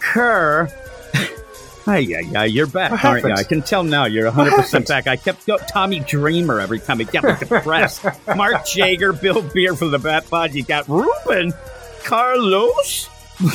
Kerr. 0.00 0.68
Hi, 1.88 1.98
yeah, 1.98 2.20
yeah, 2.20 2.44
you're 2.44 2.66
back, 2.66 3.02
aren't 3.02 3.24
you? 3.24 3.32
I 3.32 3.44
can 3.44 3.62
tell 3.62 3.82
now 3.82 4.04
you're 4.04 4.30
100% 4.30 4.50
happened? 4.50 4.86
back. 4.88 5.06
I 5.06 5.16
kept 5.16 5.46
go- 5.46 5.56
Tommy 5.56 6.00
Dreamer 6.00 6.60
every 6.60 6.80
time. 6.80 6.98
He 6.98 7.06
got 7.06 7.24
me 7.24 7.32
depressed. 7.38 8.04
Mark 8.36 8.66
Jager, 8.66 9.14
Bill 9.14 9.40
Beer 9.40 9.74
from 9.74 9.90
the 9.90 9.98
Bat 9.98 10.28
Pod. 10.28 10.54
You 10.54 10.64
got 10.64 10.86
Ruben, 10.86 11.54
Carlos, 12.04 13.08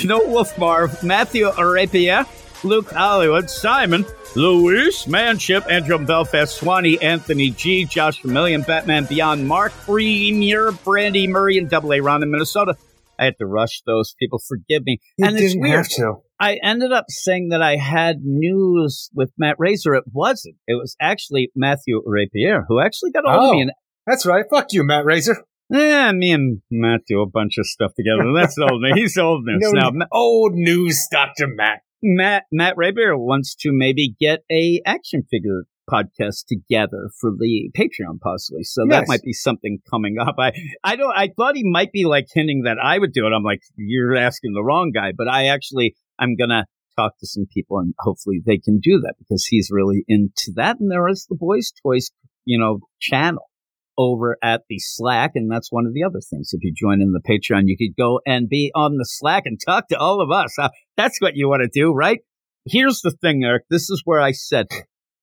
No 0.04 0.18
Wolf 0.26 0.56
Wolfmar, 0.56 1.04
Matthew 1.04 1.46
Arapia, 1.52 2.26
Luke 2.64 2.90
Hollywood, 2.92 3.52
Simon, 3.52 4.04
Luis, 4.36 5.06
Manship, 5.06 5.70
Andrew 5.70 6.00
Belfast, 6.00 6.56
Swanee, 6.56 6.98
Anthony 7.04 7.52
G, 7.52 7.86
Josh 7.86 8.24
Million, 8.24 8.64
Batman 8.64 9.06
Beyond, 9.06 9.48
Mark 9.48 9.74
Premier, 9.86 10.72
Brandy 10.72 11.28
Murray, 11.28 11.60
and 11.60 11.70
Double 11.70 11.94
A 11.94 12.00
Ron 12.00 12.24
in 12.24 12.32
Minnesota. 12.32 12.76
I 13.20 13.26
had 13.26 13.38
to 13.38 13.46
rush 13.46 13.84
those 13.86 14.16
people. 14.20 14.40
Forgive 14.48 14.84
me. 14.86 14.98
You 15.18 15.28
and 15.28 15.36
it's 15.38 15.54
didn't 15.54 15.62
weird. 15.62 15.76
have 15.78 15.88
to. 15.90 16.16
I 16.44 16.60
ended 16.62 16.92
up 16.92 17.06
saying 17.08 17.50
that 17.50 17.62
I 17.62 17.78
had 17.78 18.18
news 18.24 19.10
with 19.14 19.32
Matt 19.38 19.56
Razor. 19.60 19.96
It 19.96 20.04
wasn't. 20.12 20.56
It 20.68 20.74
was 20.74 20.96
actually 21.00 21.52
Matthew 21.56 22.02
Rapier 22.06 22.66
who 22.68 22.82
actually 22.82 23.12
got 23.12 23.24
hold 23.26 23.38
of 23.38 23.52
me. 23.52 23.58
Oh. 23.58 23.62
And 23.62 23.72
That's 24.06 24.26
right. 24.26 24.44
Fuck 24.50 24.68
you, 24.72 24.84
Matt 24.84 25.06
Razor. 25.06 25.38
yeah, 25.70 26.12
me 26.12 26.32
and 26.32 26.62
Matt 26.70 27.02
do 27.08 27.22
a 27.22 27.26
bunch 27.26 27.58
of 27.58 27.66
stuff 27.66 27.92
together. 27.96 28.30
That's 28.36 28.58
old 28.58 28.82
news. 28.82 28.94
He's 28.96 29.18
old 29.18 29.44
news 29.46 29.72
No, 29.72 29.90
now. 29.90 30.06
Old 30.12 30.54
news, 30.56 31.08
Doctor 31.10 31.48
Matt. 31.48 31.80
Matt 32.02 32.44
Matt 32.52 32.74
Rapier 32.76 33.18
wants 33.18 33.56
to 33.62 33.70
maybe 33.72 34.14
get 34.20 34.42
a 34.52 34.82
action 34.86 35.24
figure 35.32 35.64
podcast 35.90 36.46
together 36.48 37.10
for 37.20 37.32
the 37.38 37.70
Patreon 37.78 38.20
possibly. 38.22 38.64
So 38.64 38.86
that 38.90 39.06
might 39.08 39.22
be 39.22 39.34
something 39.34 39.80
coming 39.90 40.18
up. 40.20 40.36
I 40.38 40.52
I 40.84 40.96
don't 40.98 41.14
I 41.16 41.30
thought 41.36 41.56
he 41.56 41.64
might 41.64 41.92
be 41.92 42.06
like 42.06 42.28
hinting 42.34 42.64
that 42.64 42.78
I 42.82 42.98
would 42.98 43.14
do 43.14 43.26
it. 43.26 43.32
I'm 43.36 43.44
like, 43.44 43.62
you're 43.76 44.16
asking 44.16 44.54
the 44.54 44.64
wrong 44.64 44.92
guy, 44.94 45.12
but 45.18 45.28
I 45.30 45.48
actually 45.48 45.96
I'm 46.20 46.36
gonna 46.36 46.66
talk 46.98 47.14
to 47.20 47.28
some 47.28 47.46
people 47.52 47.80
and 47.80 47.94
hopefully 48.00 48.42
they 48.46 48.58
can 48.58 48.80
do 48.80 49.00
that 49.02 49.16
because 49.20 49.46
he's 49.46 49.70
really 49.72 50.04
into 50.08 50.52
that. 50.56 50.80
And 50.80 50.92
there 50.92 51.08
is 51.08 51.26
the 51.30 51.36
Boys 51.36 51.74
Toys, 51.84 52.12
you 52.46 52.60
know, 52.60 52.80
channel 53.00 53.50
over 53.98 54.38
at 54.44 54.62
the 54.70 54.80
Slack. 54.80 55.32
And 55.36 55.52
that's 55.52 55.72
one 55.72 55.86
of 55.86 55.94
the 55.94 56.04
other 56.04 56.20
things. 56.20 56.50
If 56.54 56.64
you 56.64 56.74
join 56.76 57.02
in 57.02 57.12
the 57.14 57.22
Patreon, 57.22 57.64
you 57.66 57.78
could 57.78 57.96
go 58.00 58.20
and 58.26 58.50
be 58.50 58.72
on 58.76 58.98
the 58.98 59.06
Slack 59.06 59.44
and 59.46 59.60
talk 59.64 59.88
to 59.90 59.98
all 59.98 60.22
of 60.22 60.32
us. 60.32 60.58
Uh, 60.58 60.70
that's 60.98 61.20
what 61.22 61.36
you 61.36 61.48
want 61.50 61.62
to 61.64 61.80
do, 61.80 61.94
right? 61.94 62.20
Here's 62.66 63.02
the 63.02 63.12
thing, 63.22 63.44
Eric. 63.44 63.64
This 63.70 63.90
is 63.90 64.02
where 64.06 64.22
I 64.22 64.32
said, 64.32 64.68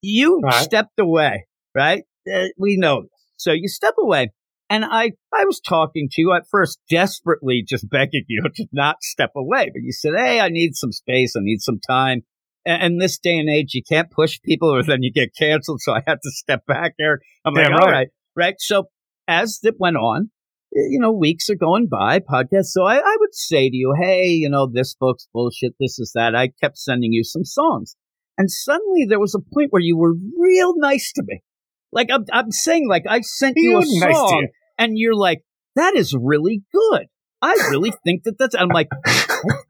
you 0.02 0.40
Right. 0.42 0.54
stepped 0.54 0.99
away, 0.99 1.47
right? 1.75 2.04
Uh, 2.32 2.49
we 2.59 2.76
know 2.76 3.02
this. 3.02 3.11
So 3.37 3.52
you 3.52 3.68
step 3.68 3.94
away. 3.99 4.30
And 4.70 4.84
I, 4.84 5.10
I 5.34 5.44
was 5.44 5.60
talking 5.60 6.08
to 6.12 6.22
you 6.22 6.32
at 6.32 6.44
first, 6.48 6.78
desperately 6.88 7.64
just 7.66 7.90
begging 7.90 8.24
you 8.28 8.44
to 8.54 8.66
not 8.72 9.02
step 9.02 9.32
away. 9.36 9.64
But 9.74 9.82
you 9.82 9.92
said, 9.92 10.12
Hey, 10.16 10.40
I 10.40 10.48
need 10.48 10.76
some 10.76 10.92
space. 10.92 11.34
I 11.36 11.40
need 11.42 11.60
some 11.60 11.80
time. 11.80 12.22
And, 12.64 12.82
and 12.82 13.00
this 13.00 13.18
day 13.18 13.36
and 13.36 13.50
age, 13.50 13.74
you 13.74 13.82
can't 13.82 14.10
push 14.10 14.40
people 14.44 14.72
or 14.72 14.84
then 14.84 15.02
you 15.02 15.12
get 15.12 15.34
canceled. 15.36 15.80
So 15.80 15.92
I 15.92 16.02
had 16.06 16.18
to 16.22 16.30
step 16.30 16.64
back 16.66 16.94
there. 16.98 17.18
I'm 17.44 17.54
like, 17.54 17.64
Damn 17.64 17.74
all 17.74 17.80
right. 17.80 17.92
right. 17.92 18.08
Right. 18.36 18.54
So 18.58 18.84
as 19.26 19.58
it 19.64 19.74
went 19.80 19.96
on, 19.96 20.30
you 20.72 21.00
know, 21.00 21.10
weeks 21.10 21.50
are 21.50 21.56
going 21.56 21.88
by, 21.88 22.20
podcasts. 22.20 22.66
So 22.66 22.84
I, 22.84 22.98
I 22.98 23.16
would 23.18 23.34
say 23.34 23.68
to 23.68 23.76
you, 23.76 23.96
Hey, 24.00 24.28
you 24.28 24.48
know, 24.48 24.70
this 24.72 24.94
book's 24.94 25.26
bullshit. 25.34 25.74
This 25.80 25.98
is 25.98 26.12
that. 26.14 26.36
I 26.36 26.50
kept 26.62 26.78
sending 26.78 27.12
you 27.12 27.24
some 27.24 27.44
songs. 27.44 27.96
And 28.38 28.48
suddenly 28.48 29.04
there 29.08 29.18
was 29.18 29.34
a 29.34 29.40
point 29.52 29.72
where 29.72 29.82
you 29.82 29.98
were 29.98 30.14
real 30.38 30.74
nice 30.76 31.12
to 31.16 31.24
me. 31.26 31.42
Like 31.92 32.08
I'm, 32.12 32.24
I'm 32.32 32.52
saying, 32.52 32.88
like 32.88 33.02
I 33.08 33.20
sent 33.20 33.54
you 33.56 33.76
a 33.76 33.80
Real 33.80 34.00
nice 34.00 34.14
song 34.14 34.42
you. 34.42 34.48
And 34.80 34.99
you're 34.99 35.14
like, 35.14 35.42
that 35.76 35.94
is 35.94 36.16
really 36.18 36.62
good. 36.72 37.06
I 37.42 37.52
really 37.70 37.92
think 38.04 38.25
that 38.25 38.37
that's, 38.38 38.54
I'm 38.54 38.68
like, 38.68 38.88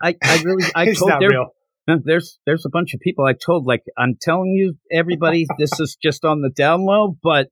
I, 0.03 0.17
I 0.23 0.43
really, 0.43 0.65
I 0.75 0.87
it's 0.87 1.01
told 1.01 1.13
there, 1.21 2.01
there's, 2.05 2.39
there's 2.47 2.65
a 2.65 2.71
bunch 2.71 2.95
of 2.95 3.01
people 3.01 3.27
I 3.27 3.35
told, 3.35 3.67
like, 3.67 3.83
I'm 3.99 4.15
telling 4.21 4.53
you, 4.53 4.75
everybody, 4.91 5.47
this 5.59 5.79
is 5.79 5.97
just 6.03 6.25
on 6.25 6.41
the 6.41 6.51
down 6.51 6.87
low, 6.87 7.17
but 7.23 7.49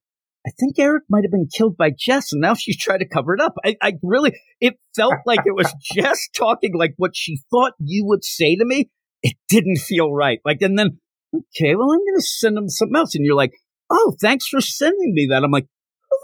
I 0.46 0.50
think 0.58 0.78
Eric 0.78 1.04
might 1.10 1.24
have 1.24 1.30
been 1.30 1.48
killed 1.52 1.76
by 1.76 1.90
Jess 1.96 2.32
and 2.32 2.40
now 2.40 2.54
she's 2.54 2.78
trying 2.78 3.00
to 3.00 3.08
cover 3.08 3.34
it 3.34 3.40
up. 3.40 3.54
I, 3.64 3.76
I 3.82 3.94
really, 4.02 4.32
it 4.60 4.74
felt 4.96 5.14
like 5.26 5.40
it 5.44 5.54
was 5.54 5.72
Jess 5.94 6.28
talking 6.34 6.72
like 6.74 6.94
what 6.96 7.14
she 7.14 7.40
thought 7.50 7.72
you 7.78 8.06
would 8.06 8.24
say 8.24 8.56
to 8.56 8.64
me. 8.64 8.90
It 9.22 9.36
didn't 9.48 9.78
feel 9.78 10.12
right. 10.12 10.38
Like, 10.44 10.62
and 10.62 10.78
then, 10.78 10.98
okay, 11.34 11.74
well, 11.74 11.90
I'm 11.90 11.98
going 11.98 12.16
to 12.16 12.22
send 12.22 12.56
him 12.56 12.68
something 12.68 12.96
else. 12.96 13.16
And 13.16 13.24
you're 13.24 13.34
like, 13.34 13.52
oh, 13.90 14.14
thanks 14.20 14.46
for 14.46 14.60
sending 14.60 15.12
me 15.12 15.26
that. 15.30 15.42
I'm 15.42 15.50
like, 15.50 15.66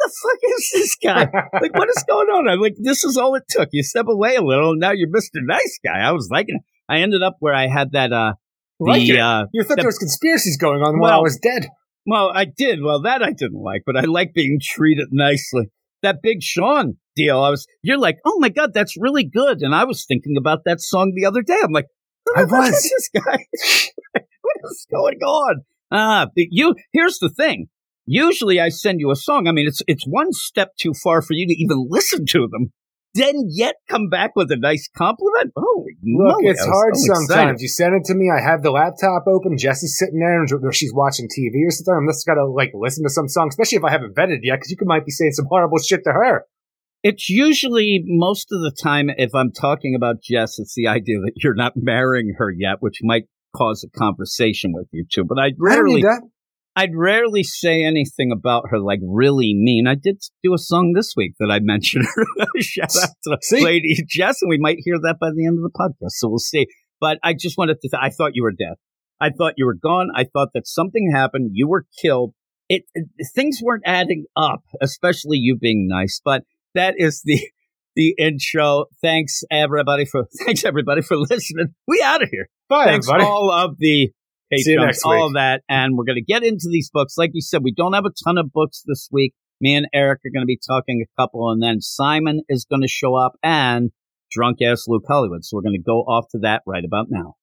the 0.04 0.12
fuck 0.22 0.38
is 0.58 0.70
this 0.74 0.96
guy? 1.02 1.60
like, 1.60 1.74
what 1.76 1.88
is 1.88 2.04
going 2.06 2.28
on? 2.28 2.48
I'm 2.48 2.60
like, 2.60 2.74
this 2.78 3.04
is 3.04 3.16
all 3.16 3.34
it 3.34 3.44
took. 3.48 3.68
You 3.72 3.82
step 3.82 4.06
away 4.08 4.36
a 4.36 4.42
little, 4.42 4.72
and 4.72 4.80
now 4.80 4.92
you're 4.92 5.08
Mr. 5.08 5.40
Nice 5.42 5.78
Guy. 5.84 5.98
I 6.00 6.12
was 6.12 6.28
liking 6.30 6.56
it. 6.56 6.62
I 6.88 6.98
ended 7.00 7.22
up 7.22 7.36
where 7.40 7.54
I 7.54 7.66
had 7.68 7.92
that, 7.92 8.12
uh, 8.12 8.34
Like 8.78 9.02
the, 9.02 9.14
it. 9.14 9.18
uh, 9.20 9.44
You 9.52 9.62
thought 9.64 9.76
the- 9.76 9.82
there 9.82 9.88
was 9.88 9.98
conspiracies 9.98 10.56
going 10.58 10.82
on 10.82 10.98
while 11.00 11.18
I 11.18 11.22
was 11.22 11.38
dead. 11.42 11.68
well, 12.06 12.30
I 12.34 12.44
did. 12.44 12.80
Well, 12.82 13.02
that 13.02 13.22
I 13.22 13.30
didn't 13.32 13.62
like, 13.62 13.82
but 13.86 13.96
I 13.96 14.02
like 14.02 14.34
being 14.34 14.58
treated 14.62 15.08
nicely. 15.10 15.70
That 16.02 16.20
Big 16.22 16.42
Sean 16.42 16.98
deal, 17.16 17.40
I 17.40 17.48
was, 17.48 17.66
you're 17.82 17.96
like, 17.98 18.18
oh 18.26 18.38
my 18.38 18.50
God, 18.50 18.74
that's 18.74 18.94
really 19.00 19.24
good. 19.24 19.62
And 19.62 19.74
I 19.74 19.84
was 19.84 20.04
thinking 20.04 20.36
about 20.36 20.64
that 20.66 20.80
song 20.82 21.12
the 21.16 21.24
other 21.24 21.40
day. 21.40 21.58
I'm 21.62 21.72
like, 21.72 21.86
I 22.36 22.44
was. 22.44 22.72
this 22.72 23.08
guy? 23.24 23.38
what 24.42 24.56
is 24.64 24.86
going 24.92 25.18
on? 25.22 25.62
Ah, 25.90 26.26
but 26.26 26.44
you, 26.50 26.74
here's 26.92 27.18
the 27.18 27.30
thing. 27.30 27.68
Usually 28.06 28.60
I 28.60 28.68
send 28.68 29.00
you 29.00 29.10
a 29.10 29.16
song. 29.16 29.46
I 29.48 29.52
mean, 29.52 29.66
it's, 29.66 29.82
it's 29.86 30.04
one 30.04 30.32
step 30.32 30.72
too 30.78 30.92
far 30.92 31.22
for 31.22 31.32
you 31.32 31.46
to 31.46 31.54
even 31.54 31.86
listen 31.88 32.26
to 32.26 32.48
them. 32.50 32.72
Then 33.14 33.46
yet 33.48 33.76
come 33.88 34.08
back 34.08 34.34
with 34.34 34.50
a 34.50 34.56
nice 34.56 34.88
compliment. 34.96 35.52
Oh, 35.56 35.86
Look, 36.02 36.38
it's 36.42 36.64
hard 36.64 36.96
so 36.96 37.14
sometimes. 37.14 37.30
excited. 37.30 37.60
You 37.60 37.68
send 37.68 37.94
it 37.94 38.04
to 38.06 38.14
me, 38.14 38.28
I 38.28 38.42
have 38.42 38.62
the 38.64 38.72
laptop 38.72 39.28
open, 39.28 39.56
Jess 39.56 39.84
is 39.84 39.96
sitting 39.96 40.18
there 40.18 40.42
and 40.42 40.74
she's 40.74 40.92
watching 40.92 41.26
TV 41.26 41.64
or 41.64 41.70
something. 41.70 41.94
I'm 41.94 42.08
just 42.08 42.26
gotta 42.26 42.44
like 42.44 42.72
listen 42.74 43.04
to 43.04 43.10
some 43.10 43.28
song, 43.28 43.48
especially 43.50 43.78
if 43.78 43.84
I 43.84 43.92
haven't 43.92 44.16
vetted 44.16 44.40
yet, 44.42 44.56
because 44.56 44.70
you 44.72 44.76
could 44.76 44.88
might 44.88 45.04
be 45.04 45.12
saying 45.12 45.30
some 45.32 45.46
horrible 45.48 45.78
shit 45.78 46.02
to 46.04 46.10
her. 46.12 46.44
It's 47.04 47.30
usually 47.30 48.02
most 48.04 48.48
of 48.50 48.60
the 48.62 48.72
time 48.82 49.10
if 49.16 49.32
I'm 49.32 49.52
talking 49.52 49.94
about 49.94 50.20
Jess, 50.20 50.58
it's 50.58 50.74
the 50.74 50.88
idea 50.88 51.20
that 51.20 51.34
you're 51.36 51.54
not 51.54 51.74
marrying 51.76 52.34
her 52.38 52.50
yet, 52.50 52.78
which 52.80 52.98
might 53.02 53.24
cause 53.54 53.84
a 53.84 53.96
conversation 53.96 54.72
with 54.74 54.88
you 54.90 55.04
two. 55.08 55.22
But 55.22 55.38
I 55.38 55.44
I 55.44 55.50
don't 55.50 55.56
rarely, 55.60 56.02
that. 56.02 56.22
I'd 56.76 56.94
rarely 56.94 57.44
say 57.44 57.84
anything 57.84 58.32
about 58.32 58.64
her 58.70 58.80
like 58.80 58.98
really 59.02 59.54
mean. 59.54 59.86
I 59.86 59.94
did 59.94 60.20
do 60.42 60.54
a 60.54 60.58
song 60.58 60.92
this 60.92 61.14
week 61.16 61.34
that 61.38 61.50
I 61.50 61.60
mentioned 61.60 62.04
her. 62.14 62.46
Shout 62.60 62.90
out 63.00 63.10
to 63.24 63.38
See? 63.42 63.64
Lady 63.64 63.96
Jess, 64.08 64.42
and 64.42 64.48
we 64.50 64.58
might 64.58 64.78
hear 64.80 64.96
that 65.02 65.18
by 65.20 65.30
the 65.34 65.46
end 65.46 65.58
of 65.58 65.62
the 65.62 65.70
podcast. 65.70 66.12
So 66.16 66.28
we'll 66.28 66.38
see. 66.38 66.66
But 67.00 67.18
I 67.22 67.34
just 67.34 67.56
wanted 67.56 67.78
to. 67.80 67.98
I 68.00 68.10
thought 68.10 68.32
you 68.34 68.42
were 68.42 68.52
dead. 68.52 68.74
I 69.20 69.30
thought 69.30 69.54
you 69.56 69.66
were 69.66 69.74
gone. 69.80 70.08
I 70.14 70.24
thought 70.24 70.48
that 70.54 70.66
something 70.66 71.12
happened. 71.14 71.50
You 71.54 71.68
were 71.68 71.86
killed. 72.02 72.34
It, 72.68 72.84
it 72.94 73.06
things 73.34 73.60
weren't 73.62 73.84
adding 73.86 74.24
up, 74.36 74.62
especially 74.80 75.36
you 75.38 75.56
being 75.56 75.86
nice. 75.88 76.20
But 76.24 76.42
that 76.74 76.94
is 76.98 77.22
the 77.24 77.40
the 77.94 78.14
intro. 78.18 78.86
Thanks 79.00 79.42
everybody 79.50 80.06
for 80.06 80.24
thanks 80.44 80.64
everybody 80.64 81.02
for 81.02 81.16
listening. 81.16 81.74
We 81.86 82.02
out 82.04 82.22
of 82.22 82.30
here. 82.30 82.48
Bye, 82.68 82.86
Thanks 82.86 83.08
everybody. 83.08 83.30
all 83.30 83.50
of 83.50 83.76
the 83.78 84.10
See 84.58 84.72
you 84.72 84.78
patrons, 84.78 84.86
next 84.86 85.04
all 85.04 85.12
week. 85.12 85.24
of 85.24 85.32
that, 85.34 85.62
and 85.68 85.96
we're 85.96 86.04
going 86.04 86.16
to 86.16 86.32
get 86.32 86.42
into 86.42 86.68
these 86.70 86.90
books. 86.90 87.16
Like 87.16 87.30
you 87.34 87.40
said, 87.40 87.62
we 87.62 87.72
don't 87.72 87.92
have 87.92 88.04
a 88.04 88.12
ton 88.24 88.38
of 88.38 88.52
books 88.52 88.82
this 88.86 89.08
week. 89.10 89.34
Me 89.60 89.74
and 89.74 89.86
Eric 89.94 90.20
are 90.24 90.30
going 90.32 90.42
to 90.42 90.46
be 90.46 90.58
talking 90.66 91.04
a 91.04 91.20
couple, 91.20 91.50
and 91.50 91.62
then 91.62 91.80
Simon 91.80 92.42
is 92.48 92.66
going 92.68 92.82
to 92.82 92.88
show 92.88 93.14
up 93.14 93.34
and 93.42 93.90
drunk 94.30 94.60
ass 94.62 94.84
Luke 94.88 95.04
Hollywood. 95.08 95.44
So 95.44 95.56
we're 95.56 95.62
going 95.62 95.80
to 95.80 95.82
go 95.82 96.00
off 96.00 96.26
to 96.32 96.38
that 96.40 96.62
right 96.66 96.84
about 96.84 97.06
now. 97.08 97.36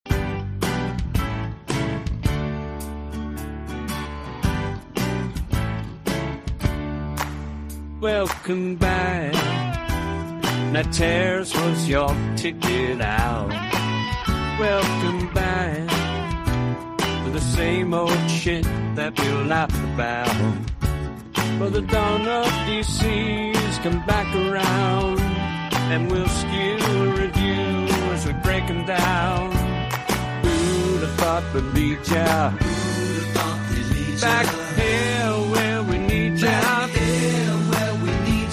Welcome 8.01 8.77
back. 8.77 9.33
Now 10.73 10.81
tears 10.91 11.53
was 11.53 11.87
your 11.87 12.09
ticket 12.35 12.99
out. 13.01 13.49
Welcome 14.59 15.33
back 15.33 15.87
to 15.87 15.90
the 17.31 17.39
same 17.39 17.93
old 17.93 18.29
shit 18.29 18.65
that 18.95 19.17
we 19.19 19.27
laugh 19.47 19.73
about. 19.93 20.35
But 21.59 21.73
the 21.73 21.81
dawn 21.81 22.27
of 22.27 22.47
DC's 22.67 23.77
come 23.79 24.05
back 24.05 24.27
around, 24.35 25.19
and 25.91 26.11
we'll 26.11 26.27
skew 26.27 26.77
a 26.77 27.07
review 27.23 27.87
as 28.13 28.25
we 28.25 28.33
break 28.43 28.63
'em 28.69 28.85
down. 28.85 29.51
Who'd 30.43 31.01
have 31.01 31.15
thought 31.21 31.43
we'd 31.53 31.63
lead 31.75 31.99
ya? 32.07 32.51
Back 34.21 34.47
here 34.75 35.31
where 35.53 35.83
we 35.83 35.97
need 35.99 36.39
ya. 36.39 36.87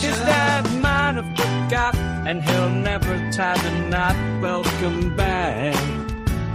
His 0.01 0.19
dad 0.33 0.65
might 0.81 1.17
have 1.21 1.31
forgot, 1.37 1.95
and 2.29 2.43
he'll 2.43 2.71
never 2.71 3.15
tie 3.33 3.59
the 3.65 3.73
knot. 3.91 4.17
Welcome 4.41 5.17
back. 5.17 6.08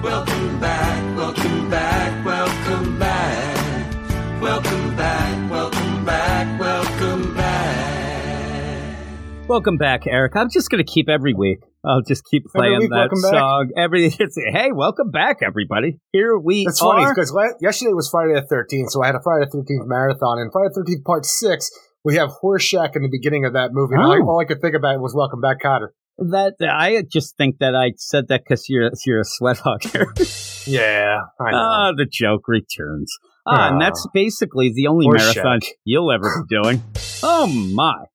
Welcome 0.03 0.59
back, 0.59 1.15
welcome 1.17 1.69
back, 1.69 2.25
welcome 2.25 2.99
back. 2.99 4.41
Welcome 4.41 4.95
back, 4.97 5.49
welcome 5.49 6.05
back, 6.05 6.59
welcome 6.59 7.33
back. 7.35 8.99
Welcome 9.47 9.77
back, 9.77 10.05
Eric. 10.05 10.35
I'm 10.35 10.49
just 10.49 10.69
going 10.69 10.83
to 10.83 10.91
keep 10.91 11.07
every 11.07 11.33
week. 11.33 11.59
I'll 11.85 12.01
just 12.01 12.25
keep 12.25 12.43
playing 12.53 12.79
week, 12.79 12.89
that 12.89 13.09
welcome 13.11 13.21
back. 13.21 13.31
song. 13.31 13.71
Every 13.77 14.05
it's, 14.19 14.37
hey, 14.51 14.71
welcome 14.73 15.09
back, 15.09 15.37
everybody. 15.41 15.99
Here 16.11 16.37
we 16.37 16.63
are. 16.63 16.69
That's 16.69 16.79
funny 16.79 17.05
because 17.05 17.33
yesterday 17.61 17.93
was 17.93 18.09
Friday 18.09 18.33
the 18.33 18.41
13th, 18.45 18.89
so 18.89 19.01
I 19.01 19.05
had 19.07 19.15
a 19.15 19.21
Friday 19.23 19.45
the 19.49 19.57
13th 19.57 19.87
marathon, 19.87 20.39
and 20.39 20.51
Friday 20.51 20.69
the 20.73 20.81
13th 20.81 21.05
Part 21.05 21.25
6, 21.25 21.71
we 22.03 22.15
have 22.15 22.29
Horshack 22.43 22.97
in 22.97 23.03
the 23.03 23.09
beginning 23.09 23.45
of 23.45 23.53
that 23.53 23.69
movie. 23.71 23.95
And 23.95 24.03
all, 24.03 24.11
Oh. 24.11 24.31
all 24.31 24.41
I 24.41 24.45
could 24.45 24.59
think 24.59 24.75
about 24.75 24.99
was 24.99 25.15
Welcome 25.15 25.39
Back, 25.39 25.61
Kotter. 25.63 25.89
That 26.17 26.53
I 26.61 27.01
just 27.11 27.35
think 27.37 27.57
that 27.59 27.75
I 27.75 27.93
said 27.97 28.25
that 28.29 28.41
because 28.43 28.65
you're 28.69 28.91
you're 29.05 29.21
a 29.21 29.25
sweat 29.25 29.57
hog 29.59 29.83
here. 29.83 30.13
Yeah, 30.65 31.17
I 31.41 31.51
know. 31.51 31.57
Ah, 31.57 31.91
the 31.91 32.05
joke 32.09 32.47
returns. 32.47 33.11
Ah, 33.45 33.67
and 33.67 33.75
Ah. 33.75 33.79
that's 33.85 34.07
basically 34.13 34.71
the 34.73 34.87
only 34.87 35.09
marathon 35.09 35.59
you'll 35.83 36.09
ever 36.09 36.45
be 36.47 36.55
doing. 36.63 36.81
Oh 37.21 37.47
my! 37.47 38.05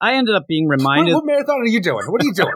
I 0.00 0.14
ended 0.14 0.36
up 0.36 0.44
being 0.46 0.68
what, 0.68 0.78
reminded. 0.78 1.14
what 1.14 1.26
marathon 1.26 1.56
are 1.62 1.66
you 1.66 1.80
doing? 1.82 2.04
What 2.06 2.22
are 2.22 2.26
you 2.26 2.32
doing? 2.32 2.52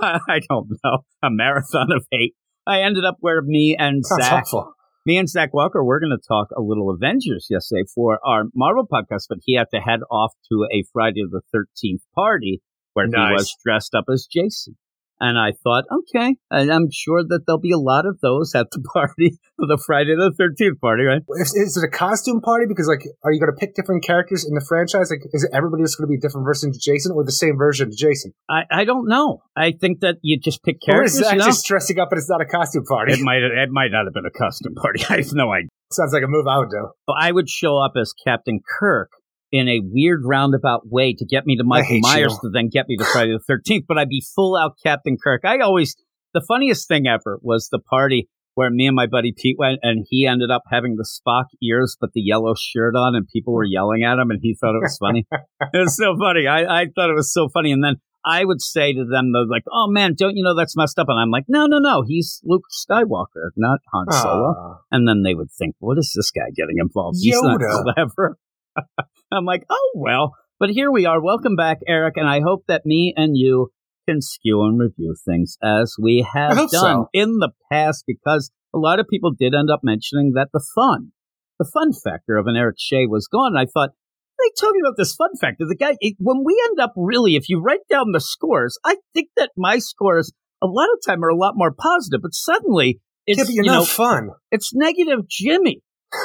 I 0.00 0.40
don't 0.48 0.70
know 0.82 0.98
a 1.22 1.28
marathon 1.30 1.92
of 1.92 2.06
hate. 2.10 2.34
I 2.66 2.80
ended 2.80 3.04
up 3.04 3.16
where 3.20 3.42
me 3.42 3.76
and 3.78 4.06
Sounds 4.06 4.22
Zach, 4.22 4.30
helpful. 4.32 4.72
me 5.04 5.18
and 5.18 5.28
Zach 5.28 5.52
Walker, 5.52 5.84
we're 5.84 6.00
going 6.00 6.16
to 6.16 6.26
talk 6.26 6.48
a 6.56 6.62
little 6.62 6.88
Avengers 6.90 7.46
yesterday 7.50 7.84
for 7.94 8.20
our 8.24 8.44
Marvel 8.54 8.86
podcast, 8.90 9.24
but 9.28 9.38
he 9.44 9.56
had 9.56 9.66
to 9.74 9.80
head 9.80 10.00
off 10.10 10.32
to 10.50 10.66
a 10.72 10.84
Friday 10.94 11.22
the 11.30 11.42
Thirteenth 11.52 12.02
party 12.14 12.62
where 12.94 13.06
he 13.06 13.12
was 13.12 13.56
dressed 13.64 13.94
up 13.94 14.04
as 14.12 14.26
Jason. 14.30 14.76
And 15.22 15.36
I 15.38 15.52
thought, 15.52 15.84
okay, 15.92 16.36
and 16.50 16.72
I'm 16.72 16.88
sure 16.90 17.22
that 17.22 17.40
there'll 17.46 17.60
be 17.60 17.72
a 17.72 17.78
lot 17.78 18.06
of 18.06 18.18
those 18.20 18.54
at 18.54 18.70
the 18.72 18.80
party, 18.94 19.36
the 19.58 19.76
Friday 19.76 20.16
the 20.16 20.32
13th 20.32 20.80
party, 20.80 21.04
right? 21.04 21.20
Is, 21.36 21.52
is 21.54 21.76
it 21.76 21.84
a 21.86 21.90
costume 21.90 22.40
party? 22.40 22.64
Because, 22.66 22.88
like, 22.88 23.04
are 23.22 23.30
you 23.30 23.38
going 23.38 23.52
to 23.52 23.60
pick 23.60 23.74
different 23.74 24.02
characters 24.02 24.48
in 24.48 24.54
the 24.54 24.64
franchise? 24.66 25.10
Like, 25.10 25.20
is 25.34 25.46
everybody 25.52 25.82
just 25.82 25.98
going 25.98 26.08
to 26.08 26.10
be 26.10 26.16
a 26.16 26.20
different 26.20 26.46
version 26.46 26.70
of 26.70 26.80
Jason 26.80 27.12
or 27.12 27.22
the 27.22 27.36
same 27.36 27.58
version 27.58 27.88
of 27.88 27.94
Jason? 27.94 28.32
I, 28.48 28.62
I 28.70 28.84
don't 28.84 29.08
know. 29.08 29.42
I 29.54 29.72
think 29.72 30.00
that 30.00 30.16
you 30.22 30.40
just 30.40 30.64
pick 30.64 30.80
characters. 30.80 31.18
Or 31.18 31.20
is 31.20 31.26
Zach 31.26 31.32
you 31.34 31.38
know? 31.40 31.44
just 31.44 31.66
dressing 31.66 31.98
up 31.98 32.08
and 32.12 32.18
it's 32.18 32.30
not 32.30 32.40
a 32.40 32.46
costume 32.46 32.84
party? 32.88 33.12
It 33.12 33.20
might, 33.20 33.42
it 33.44 33.68
might 33.70 33.92
not 33.92 34.06
have 34.06 34.14
been 34.14 34.24
a 34.24 34.32
costume 34.32 34.74
party. 34.74 35.04
I 35.10 35.18
have 35.18 35.34
no 35.34 35.52
idea. 35.52 35.68
Sounds 35.92 36.14
like 36.14 36.22
a 36.24 36.28
move 36.28 36.46
I 36.46 36.56
would 36.56 36.70
do. 36.70 36.88
I 37.12 37.30
would 37.30 37.50
show 37.50 37.76
up 37.76 37.92
as 38.00 38.14
Captain 38.24 38.60
Kirk 38.78 39.10
in 39.52 39.68
a 39.68 39.80
weird 39.82 40.22
roundabout 40.24 40.82
way 40.84 41.14
to 41.14 41.24
get 41.24 41.46
me 41.46 41.56
to 41.56 41.64
Michael 41.64 41.98
Myers 42.00 42.38
you. 42.42 42.48
to 42.48 42.50
then 42.52 42.68
get 42.68 42.86
me 42.88 42.96
to 42.96 43.04
Friday 43.04 43.32
the 43.32 43.52
13th, 43.52 43.84
but 43.88 43.98
I'd 43.98 44.08
be 44.08 44.24
full 44.34 44.56
out 44.56 44.76
Captain 44.82 45.16
Kirk. 45.22 45.42
I 45.44 45.58
always, 45.58 45.96
the 46.34 46.44
funniest 46.46 46.86
thing 46.88 47.06
ever 47.06 47.38
was 47.42 47.68
the 47.70 47.80
party 47.80 48.28
where 48.54 48.70
me 48.70 48.86
and 48.86 48.96
my 48.96 49.06
buddy 49.06 49.32
Pete 49.36 49.56
went 49.58 49.78
and 49.82 50.06
he 50.08 50.26
ended 50.26 50.50
up 50.50 50.62
having 50.70 50.96
the 50.96 51.06
Spock 51.08 51.44
ears 51.62 51.96
but 52.00 52.10
the 52.14 52.20
yellow 52.20 52.54
shirt 52.58 52.94
on 52.94 53.14
and 53.14 53.26
people 53.28 53.54
were 53.54 53.64
yelling 53.64 54.02
at 54.02 54.18
him 54.18 54.30
and 54.30 54.40
he 54.42 54.56
thought 54.60 54.74
it 54.74 54.82
was 54.82 54.98
funny. 54.98 55.26
it 55.32 55.78
was 55.78 55.96
so 55.96 56.16
funny. 56.18 56.46
I, 56.46 56.82
I 56.82 56.86
thought 56.94 57.10
it 57.10 57.16
was 57.16 57.32
so 57.32 57.48
funny. 57.48 57.72
And 57.72 57.82
then 57.82 57.96
I 58.24 58.44
would 58.44 58.60
say 58.60 58.92
to 58.92 59.04
them, 59.04 59.32
they're 59.32 59.46
like, 59.48 59.64
oh 59.72 59.88
man, 59.88 60.14
don't 60.16 60.36
you 60.36 60.44
know 60.44 60.54
that's 60.54 60.76
messed 60.76 60.98
up? 60.98 61.06
And 61.08 61.18
I'm 61.18 61.30
like, 61.30 61.44
no, 61.48 61.66
no, 61.66 61.78
no, 61.78 62.04
he's 62.06 62.40
Luke 62.44 62.64
Skywalker, 62.70 63.50
not 63.56 63.80
Han 63.92 64.06
Solo. 64.10 64.50
Aw. 64.50 64.78
And 64.90 65.08
then 65.08 65.22
they 65.22 65.34
would 65.34 65.50
think, 65.50 65.76
what 65.78 65.98
is 65.98 66.12
this 66.14 66.30
guy 66.30 66.50
getting 66.54 66.76
involved? 66.78 67.18
He's 67.20 67.40
not 67.40 67.60
clever. 67.60 68.36
I'm 69.32 69.44
like, 69.44 69.64
oh, 69.70 69.92
well. 69.94 70.34
But 70.58 70.70
here 70.70 70.90
we 70.90 71.06
are. 71.06 71.22
Welcome 71.22 71.56
back, 71.56 71.78
Eric. 71.86 72.16
And 72.16 72.28
I 72.28 72.40
hope 72.40 72.64
that 72.68 72.84
me 72.84 73.14
and 73.16 73.36
you 73.36 73.70
can 74.08 74.20
skew 74.20 74.62
and 74.62 74.78
review 74.78 75.14
things 75.26 75.56
as 75.62 75.94
we 76.00 76.26
have 76.34 76.56
done 76.56 76.68
so. 76.70 77.08
in 77.12 77.38
the 77.38 77.50
past 77.70 78.04
because 78.06 78.50
a 78.74 78.78
lot 78.78 79.00
of 79.00 79.06
people 79.08 79.32
did 79.32 79.54
end 79.54 79.70
up 79.70 79.80
mentioning 79.82 80.32
that 80.34 80.48
the 80.52 80.64
fun, 80.74 81.12
the 81.58 81.70
fun 81.72 81.92
factor 81.92 82.36
of 82.36 82.46
an 82.46 82.56
Eric 82.56 82.76
Shea 82.78 83.06
was 83.06 83.28
gone. 83.28 83.56
And 83.56 83.58
I 83.58 83.66
thought, 83.66 83.90
they 84.38 84.50
talking 84.58 84.80
about 84.82 84.96
this 84.96 85.14
fun 85.14 85.30
factor. 85.40 85.64
The 85.68 85.76
guy, 85.76 85.96
it, 86.00 86.16
when 86.18 86.44
we 86.44 86.60
end 86.70 86.80
up 86.80 86.92
really, 86.96 87.36
if 87.36 87.48
you 87.48 87.60
write 87.60 87.86
down 87.90 88.12
the 88.12 88.20
scores, 88.20 88.78
I 88.84 88.96
think 89.14 89.28
that 89.36 89.50
my 89.56 89.78
scores 89.78 90.32
a 90.62 90.66
lot 90.66 90.88
of 90.92 90.98
time 91.06 91.22
are 91.24 91.28
a 91.28 91.36
lot 91.36 91.54
more 91.56 91.72
positive, 91.72 92.20
but 92.22 92.34
suddenly 92.34 93.00
it's, 93.26 93.38
yeah, 93.38 93.44
but 93.44 93.52
you're 93.52 93.64
you 93.64 93.70
not 93.70 93.80
know, 93.80 93.84
fun. 93.84 94.30
it's 94.50 94.74
negative 94.74 95.28
Jimmy. 95.28 95.82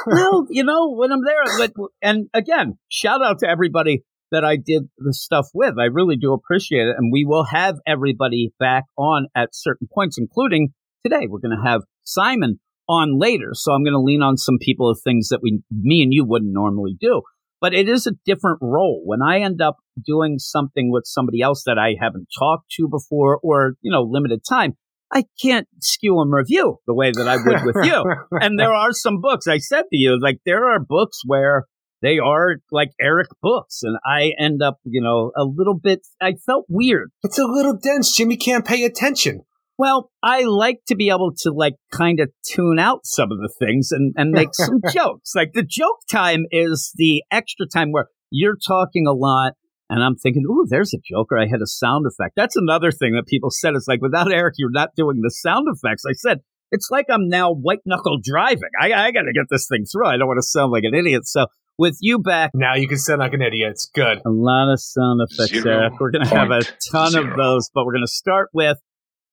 Well, 0.07 0.45
you 0.49 0.63
know, 0.63 0.93
when 0.93 1.11
I'm 1.11 1.21
there, 1.23 1.69
and 2.01 2.27
again, 2.33 2.77
shout 2.89 3.23
out 3.23 3.39
to 3.39 3.49
everybody 3.49 4.03
that 4.31 4.43
I 4.43 4.57
did 4.57 4.89
the 4.97 5.13
stuff 5.13 5.47
with. 5.53 5.75
I 5.79 5.85
really 5.85 6.17
do 6.17 6.33
appreciate 6.33 6.87
it. 6.87 6.95
And 6.97 7.11
we 7.11 7.25
will 7.25 7.45
have 7.45 7.75
everybody 7.85 8.53
back 8.59 8.85
on 8.97 9.27
at 9.35 9.49
certain 9.53 9.87
points, 9.93 10.17
including 10.17 10.69
today. 11.03 11.27
We're 11.29 11.39
going 11.39 11.57
to 11.57 11.69
have 11.69 11.81
Simon 12.03 12.59
on 12.89 13.19
later. 13.19 13.51
So 13.53 13.71
I'm 13.71 13.83
going 13.83 13.93
to 13.93 13.99
lean 13.99 14.21
on 14.21 14.37
some 14.37 14.57
people 14.59 14.89
of 14.89 14.99
things 15.03 15.29
that 15.29 15.39
we, 15.41 15.61
me 15.71 16.03
and 16.03 16.13
you 16.13 16.25
wouldn't 16.25 16.53
normally 16.53 16.97
do. 16.99 17.21
But 17.61 17.73
it 17.73 17.87
is 17.87 18.05
a 18.05 18.11
different 18.25 18.59
role. 18.61 19.01
When 19.05 19.21
I 19.21 19.39
end 19.39 19.61
up 19.61 19.77
doing 20.05 20.37
something 20.37 20.91
with 20.91 21.03
somebody 21.05 21.41
else 21.41 21.63
that 21.65 21.77
I 21.79 21.95
haven't 21.99 22.27
talked 22.37 22.69
to 22.71 22.87
before 22.89 23.39
or, 23.41 23.75
you 23.81 23.91
know, 23.91 24.03
limited 24.03 24.41
time, 24.47 24.73
I 25.15 25.23
can't 25.41 25.67
skew 25.79 26.19
and 26.19 26.31
review 26.31 26.79
the 26.85 26.93
way 26.93 27.11
that 27.11 27.27
I 27.27 27.37
would 27.37 27.65
with 27.65 27.85
you 27.85 28.03
and 28.41 28.59
there 28.59 28.73
are 28.73 28.91
some 28.91 29.21
books 29.21 29.47
I 29.47 29.59
said 29.59 29.83
to 29.83 29.97
you, 29.97 30.19
like 30.21 30.39
there 30.45 30.69
are 30.69 30.79
books 30.79 31.21
where 31.25 31.65
they 32.01 32.19
are 32.19 32.57
like 32.71 32.91
Eric 33.01 33.29
books, 33.41 33.81
and 33.81 33.97
I 34.05 34.33
end 34.37 34.61
up, 34.61 34.77
you 34.83 35.01
know, 35.01 35.31
a 35.35 35.43
little 35.43 35.73
bit. 35.73 36.05
I 36.21 36.33
felt 36.45 36.65
weird. 36.69 37.11
It's 37.23 37.39
a 37.39 37.45
little 37.45 37.75
dense. 37.81 38.15
Jimmy 38.15 38.37
can't 38.37 38.65
pay 38.65 38.83
attention. 38.83 39.41
Well, 39.77 40.11
I 40.21 40.43
like 40.43 40.81
to 40.87 40.95
be 40.95 41.09
able 41.09 41.33
to 41.39 41.51
like 41.51 41.75
kind 41.91 42.19
of 42.19 42.29
tune 42.45 42.77
out 42.79 43.05
some 43.05 43.31
of 43.31 43.39
the 43.39 43.53
things 43.59 43.89
and 43.91 44.13
and 44.17 44.31
make 44.31 44.49
some 44.53 44.81
jokes. 44.91 45.31
Like 45.35 45.53
the 45.53 45.63
joke 45.63 45.99
time 46.11 46.45
is 46.51 46.91
the 46.95 47.23
extra 47.31 47.65
time 47.65 47.91
where 47.91 48.07
you're 48.29 48.57
talking 48.67 49.07
a 49.07 49.13
lot. 49.13 49.53
And 49.89 50.03
I'm 50.03 50.15
thinking, 50.15 50.43
ooh, 50.49 50.65
there's 50.67 50.93
a 50.93 50.97
Joker. 51.03 51.37
I 51.37 51.47
had 51.47 51.61
a 51.61 51.67
sound 51.67 52.05
effect. 52.07 52.33
That's 52.35 52.55
another 52.55 52.91
thing 52.91 53.13
that 53.13 53.27
people 53.27 53.51
said. 53.51 53.75
It's 53.75 53.87
like, 53.87 54.01
without 54.01 54.33
Eric, 54.33 54.55
you're 54.57 54.71
not 54.71 54.95
doing 54.95 55.21
the 55.21 55.29
sound 55.29 55.67
effects. 55.69 56.03
I 56.09 56.13
said, 56.13 56.39
it's 56.71 56.89
like 56.89 57.05
I'm 57.09 57.29
now 57.29 57.53
white 57.53 57.81
knuckle 57.85 58.17
driving. 58.21 58.69
I, 58.79 58.93
I 58.93 59.11
got 59.11 59.23
to 59.23 59.33
get 59.33 59.45
this 59.49 59.67
thing 59.67 59.85
through. 59.85 60.07
I 60.07 60.17
don't 60.17 60.27
want 60.27 60.39
to 60.39 60.47
sound 60.47 60.71
like 60.71 60.83
an 60.83 60.95
idiot. 60.95 61.27
So 61.27 61.45
with 61.77 61.97
you 62.01 62.19
back, 62.19 62.51
Now 62.53 62.75
you 62.75 62.87
can 62.87 62.97
sound 62.97 63.19
like 63.19 63.33
an 63.33 63.41
idiot. 63.41 63.71
It's 63.71 63.89
good. 63.93 64.19
a 64.25 64.29
lot 64.29 64.71
of 64.71 64.79
sound 64.81 65.21
effects, 65.29 65.51
Zero 65.51 65.83
Eric. 65.83 65.99
We're 65.99 66.11
going 66.11 66.25
to 66.25 66.35
have 66.35 66.49
a 66.49 66.61
point 66.61 66.75
ton 66.91 67.15
of 67.15 67.37
those, 67.37 67.69
but 67.73 67.85
we're 67.85 67.93
going 67.93 68.07
to 68.07 68.11
start 68.11 68.49
with 68.53 68.77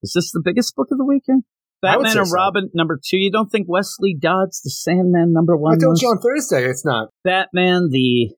is 0.03 0.13
this 0.15 0.33
the 0.33 0.43
biggest 0.45 0.75
book 0.75 0.89
of 0.91 0.99
the 0.99 1.05
weekend? 1.05 1.45
Batman 1.81 2.13
say 2.13 2.19
and 2.19 2.29
so. 2.29 2.35
Robin, 2.35 2.71
number 2.75 2.99
two. 3.03 3.19
You 3.19 3.31
don't 3.31 3.51
think 3.51 3.67
Wesley 3.69 4.17
Dodds, 4.19 4.61
the 4.63 4.71
Sandman, 4.71 5.33
number 5.33 5.57
one? 5.57 5.75
I 5.75 5.79
told 5.79 5.93
was? 5.93 6.03
you 6.03 6.09
on 6.09 6.19
Thursday 6.19 6.69
it's 6.69 6.85
not. 6.85 7.09
Batman, 7.25 7.89
the 7.91 8.31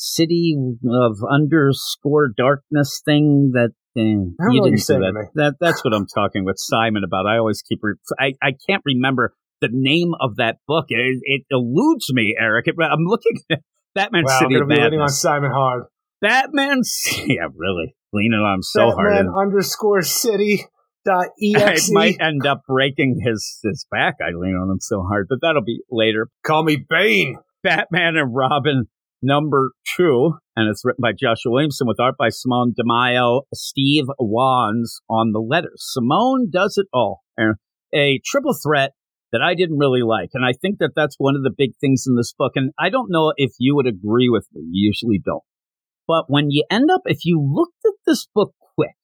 city 0.00 0.56
of 0.90 1.16
underscore 1.30 2.28
darkness 2.36 3.00
thing 3.04 3.52
that. 3.54 3.70
Uh, 3.98 4.50
you 4.52 4.62
didn't 4.62 4.78
saying 4.78 5.00
that. 5.00 5.12
me. 5.12 5.22
that. 5.34 5.54
That's 5.60 5.84
what 5.84 5.92
I'm 5.92 6.06
talking 6.06 6.44
with 6.44 6.56
Simon 6.58 7.02
about. 7.04 7.26
I 7.26 7.38
always 7.38 7.60
keep. 7.60 7.80
Re- 7.82 7.94
I 8.18 8.34
I 8.40 8.52
can't 8.68 8.82
remember 8.86 9.34
the 9.60 9.68
name 9.72 10.12
of 10.20 10.36
that 10.36 10.58
book. 10.68 10.86
It, 10.88 11.18
it 11.22 11.42
eludes 11.50 12.06
me, 12.12 12.36
Eric. 12.40 12.68
It, 12.68 12.76
I'm 12.80 13.04
looking 13.04 13.38
at 13.50 13.60
Batman 13.94 14.24
Wow, 14.26 14.32
I'm 14.32 14.38
City 14.38 14.54
of 14.54 14.60
to 14.62 14.66
be 14.66 14.80
leaning 14.80 15.00
on 15.00 15.08
Simon 15.08 15.50
Hard. 15.50 15.84
Batman. 16.20 16.82
Yeah, 17.26 17.48
really 17.54 17.96
leaning 18.12 18.38
on 18.38 18.58
him 18.58 18.62
so 18.62 18.90
hard. 18.92 19.12
Batman 19.12 19.26
and- 19.26 19.36
underscore 19.36 20.02
city 20.02 20.64
dot 21.04 21.28
I 21.56 21.58
exe. 21.72 21.90
might 21.90 22.16
end 22.20 22.46
up 22.46 22.62
breaking 22.68 23.20
his 23.24 23.58
his 23.64 23.86
back. 23.90 24.16
I 24.22 24.30
lean 24.36 24.54
on 24.54 24.70
him 24.70 24.78
so 24.80 25.02
hard, 25.02 25.26
but 25.28 25.38
that'll 25.42 25.64
be 25.64 25.80
later. 25.90 26.28
Call 26.46 26.62
me 26.62 26.76
Bane. 26.88 27.38
Batman 27.64 28.16
and 28.16 28.32
Robin 28.34 28.84
number 29.22 29.72
two, 29.96 30.34
and 30.56 30.68
it's 30.68 30.84
written 30.84 31.02
by 31.02 31.12
Joshua 31.12 31.52
Williamson 31.52 31.86
with 31.86 32.00
art 32.00 32.16
by 32.18 32.28
Simone 32.28 32.72
Di 32.76 32.82
Meo, 32.84 33.42
Steve 33.54 34.06
Wands 34.18 35.00
on 35.08 35.32
the 35.32 35.40
letters. 35.40 35.78
Simone 35.78 36.48
does 36.50 36.76
it 36.76 36.86
all. 36.92 37.22
A 37.94 38.20
triple 38.24 38.54
threat 38.54 38.92
that 39.32 39.42
I 39.42 39.54
didn't 39.54 39.78
really 39.78 40.02
like, 40.02 40.30
and 40.34 40.44
I 40.44 40.52
think 40.52 40.78
that 40.78 40.92
that's 40.94 41.16
one 41.18 41.36
of 41.36 41.42
the 41.42 41.54
big 41.56 41.70
things 41.80 42.04
in 42.06 42.16
this 42.16 42.32
book. 42.36 42.52
And 42.56 42.72
I 42.78 42.88
don't 42.90 43.10
know 43.10 43.32
if 43.36 43.52
you 43.58 43.74
would 43.76 43.86
agree 43.86 44.28
with 44.28 44.46
me. 44.52 44.62
You 44.70 44.88
usually 44.88 45.20
don't. 45.24 45.42
But 46.06 46.24
when 46.28 46.50
you 46.50 46.64
end 46.70 46.90
up, 46.90 47.02
if 47.04 47.24
you 47.24 47.40
looked 47.40 47.84
at 47.84 47.92
this 48.06 48.26
book 48.34 48.52
quick, 48.74 48.94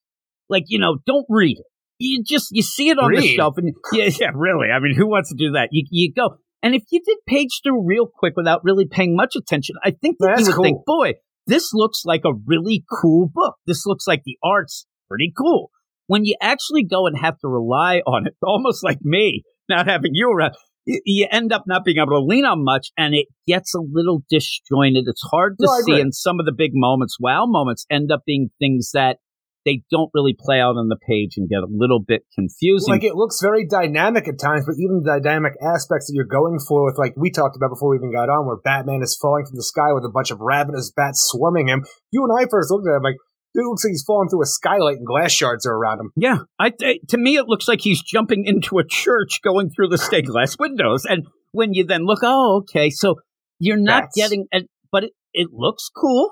like 0.48 0.64
you 0.66 0.78
know, 0.78 0.98
don't 1.06 1.26
read 1.28 1.58
it. 1.58 1.66
You 1.98 2.22
just 2.24 2.48
you 2.50 2.62
see 2.62 2.90
it 2.90 2.98
on 2.98 3.12
the 3.12 3.22
shelf, 3.22 3.54
and 3.56 3.72
yeah, 3.92 4.10
yeah, 4.20 4.30
really. 4.34 4.68
I 4.68 4.80
mean, 4.80 4.94
who 4.94 5.08
wants 5.08 5.30
to 5.30 5.36
do 5.36 5.52
that? 5.52 5.68
You 5.70 5.84
you 5.90 6.12
go, 6.12 6.36
and 6.66 6.74
if 6.74 6.82
you 6.90 7.00
did 7.06 7.18
page 7.28 7.60
through 7.62 7.86
real 7.86 8.08
quick 8.12 8.32
without 8.36 8.64
really 8.64 8.86
paying 8.86 9.14
much 9.14 9.36
attention, 9.36 9.76
I 9.84 9.92
think 9.92 10.16
that 10.18 10.34
That's 10.34 10.40
you 10.40 10.46
would 10.46 10.54
cool. 10.56 10.64
think, 10.64 10.84
boy, 10.84 11.12
this 11.46 11.72
looks 11.72 12.02
like 12.04 12.22
a 12.24 12.34
really 12.44 12.84
cool 13.00 13.30
book. 13.32 13.54
This 13.68 13.86
looks 13.86 14.08
like 14.08 14.22
the 14.24 14.36
art's 14.42 14.84
pretty 15.08 15.32
cool. 15.38 15.70
When 16.08 16.24
you 16.24 16.34
actually 16.42 16.82
go 16.84 17.06
and 17.06 17.16
have 17.16 17.38
to 17.38 17.48
rely 17.48 17.98
on 18.04 18.26
it, 18.26 18.34
almost 18.42 18.82
like 18.82 18.98
me, 19.02 19.44
not 19.68 19.86
having 19.86 20.10
you 20.14 20.28
around, 20.28 20.54
you, 20.86 21.28
end 21.30 21.52
up 21.52 21.66
not 21.68 21.84
being 21.84 21.98
able 21.98 22.18
to 22.18 22.24
lean 22.24 22.44
on 22.44 22.64
much, 22.64 22.90
and 22.98 23.14
it 23.14 23.26
gets 23.46 23.72
a 23.72 23.80
little 23.80 24.24
disjointed. 24.28 25.04
It's 25.06 25.22
hard 25.30 25.58
to 25.60 25.66
No, 25.66 25.80
see, 25.84 26.00
and 26.00 26.12
some 26.12 26.40
of 26.40 26.46
the 26.46 26.52
big 26.52 26.72
moments, 26.74 27.16
wow 27.20 27.44
moments, 27.46 27.86
end 27.88 28.10
up 28.10 28.22
being 28.26 28.50
things 28.58 28.90
that 28.92 29.18
they 29.66 29.82
don't 29.90 30.10
really 30.14 30.34
play 30.38 30.60
out 30.60 30.76
on 30.78 30.88
the 30.88 30.96
page 30.96 31.36
and 31.36 31.48
get 31.48 31.58
a 31.58 31.68
little 31.68 32.00
bit 32.00 32.22
confusing. 32.32 32.94
Like 32.94 33.04
it 33.04 33.16
looks 33.16 33.40
very 33.42 33.66
dynamic 33.66 34.28
at 34.28 34.38
times, 34.38 34.64
but 34.64 34.76
even 34.78 35.02
the 35.02 35.20
dynamic 35.20 35.54
aspects 35.60 36.06
that 36.06 36.14
you're 36.14 36.24
going 36.24 36.60
for 36.60 36.86
with 36.86 36.96
like 36.96 37.14
we 37.16 37.30
talked 37.30 37.56
about 37.56 37.70
before 37.70 37.90
we 37.90 37.96
even 37.96 38.12
got 38.12 38.30
on, 38.30 38.46
where 38.46 38.56
Batman 38.56 39.02
is 39.02 39.18
falling 39.20 39.44
from 39.44 39.56
the 39.56 39.64
sky 39.64 39.92
with 39.92 40.04
a 40.04 40.08
bunch 40.08 40.30
of 40.30 40.40
ravenous 40.40 40.92
bats 40.96 41.28
swarming 41.28 41.66
him. 41.68 41.84
You 42.12 42.24
and 42.24 42.32
I 42.32 42.46
first 42.48 42.70
looked 42.70 42.86
at 42.86 42.94
it 42.94 43.02
like, 43.02 43.16
dude 43.54 43.64
looks 43.66 43.84
like 43.84 43.90
he's 43.90 44.04
falling 44.06 44.28
through 44.28 44.42
a 44.42 44.46
skylight 44.46 44.98
and 44.98 45.06
glass 45.06 45.32
shards 45.32 45.66
are 45.66 45.74
around 45.74 45.98
him. 45.98 46.12
Yeah, 46.14 46.38
I 46.60 46.70
to 46.70 47.18
me 47.18 47.36
it 47.36 47.48
looks 47.48 47.66
like 47.66 47.80
he's 47.80 48.00
jumping 48.02 48.44
into 48.46 48.78
a 48.78 48.84
church 48.86 49.40
going 49.42 49.70
through 49.70 49.88
the 49.88 49.98
stained 49.98 50.28
glass 50.28 50.56
windows, 50.58 51.04
and 51.04 51.26
when 51.50 51.74
you 51.74 51.84
then 51.84 52.04
look, 52.06 52.20
oh, 52.22 52.58
okay, 52.62 52.90
so 52.90 53.16
you're 53.58 53.76
not 53.76 54.04
That's- 54.04 54.14
getting, 54.14 54.46
it, 54.52 54.68
but 54.92 55.04
it, 55.04 55.12
it 55.32 55.48
looks 55.52 55.90
cool, 55.94 56.30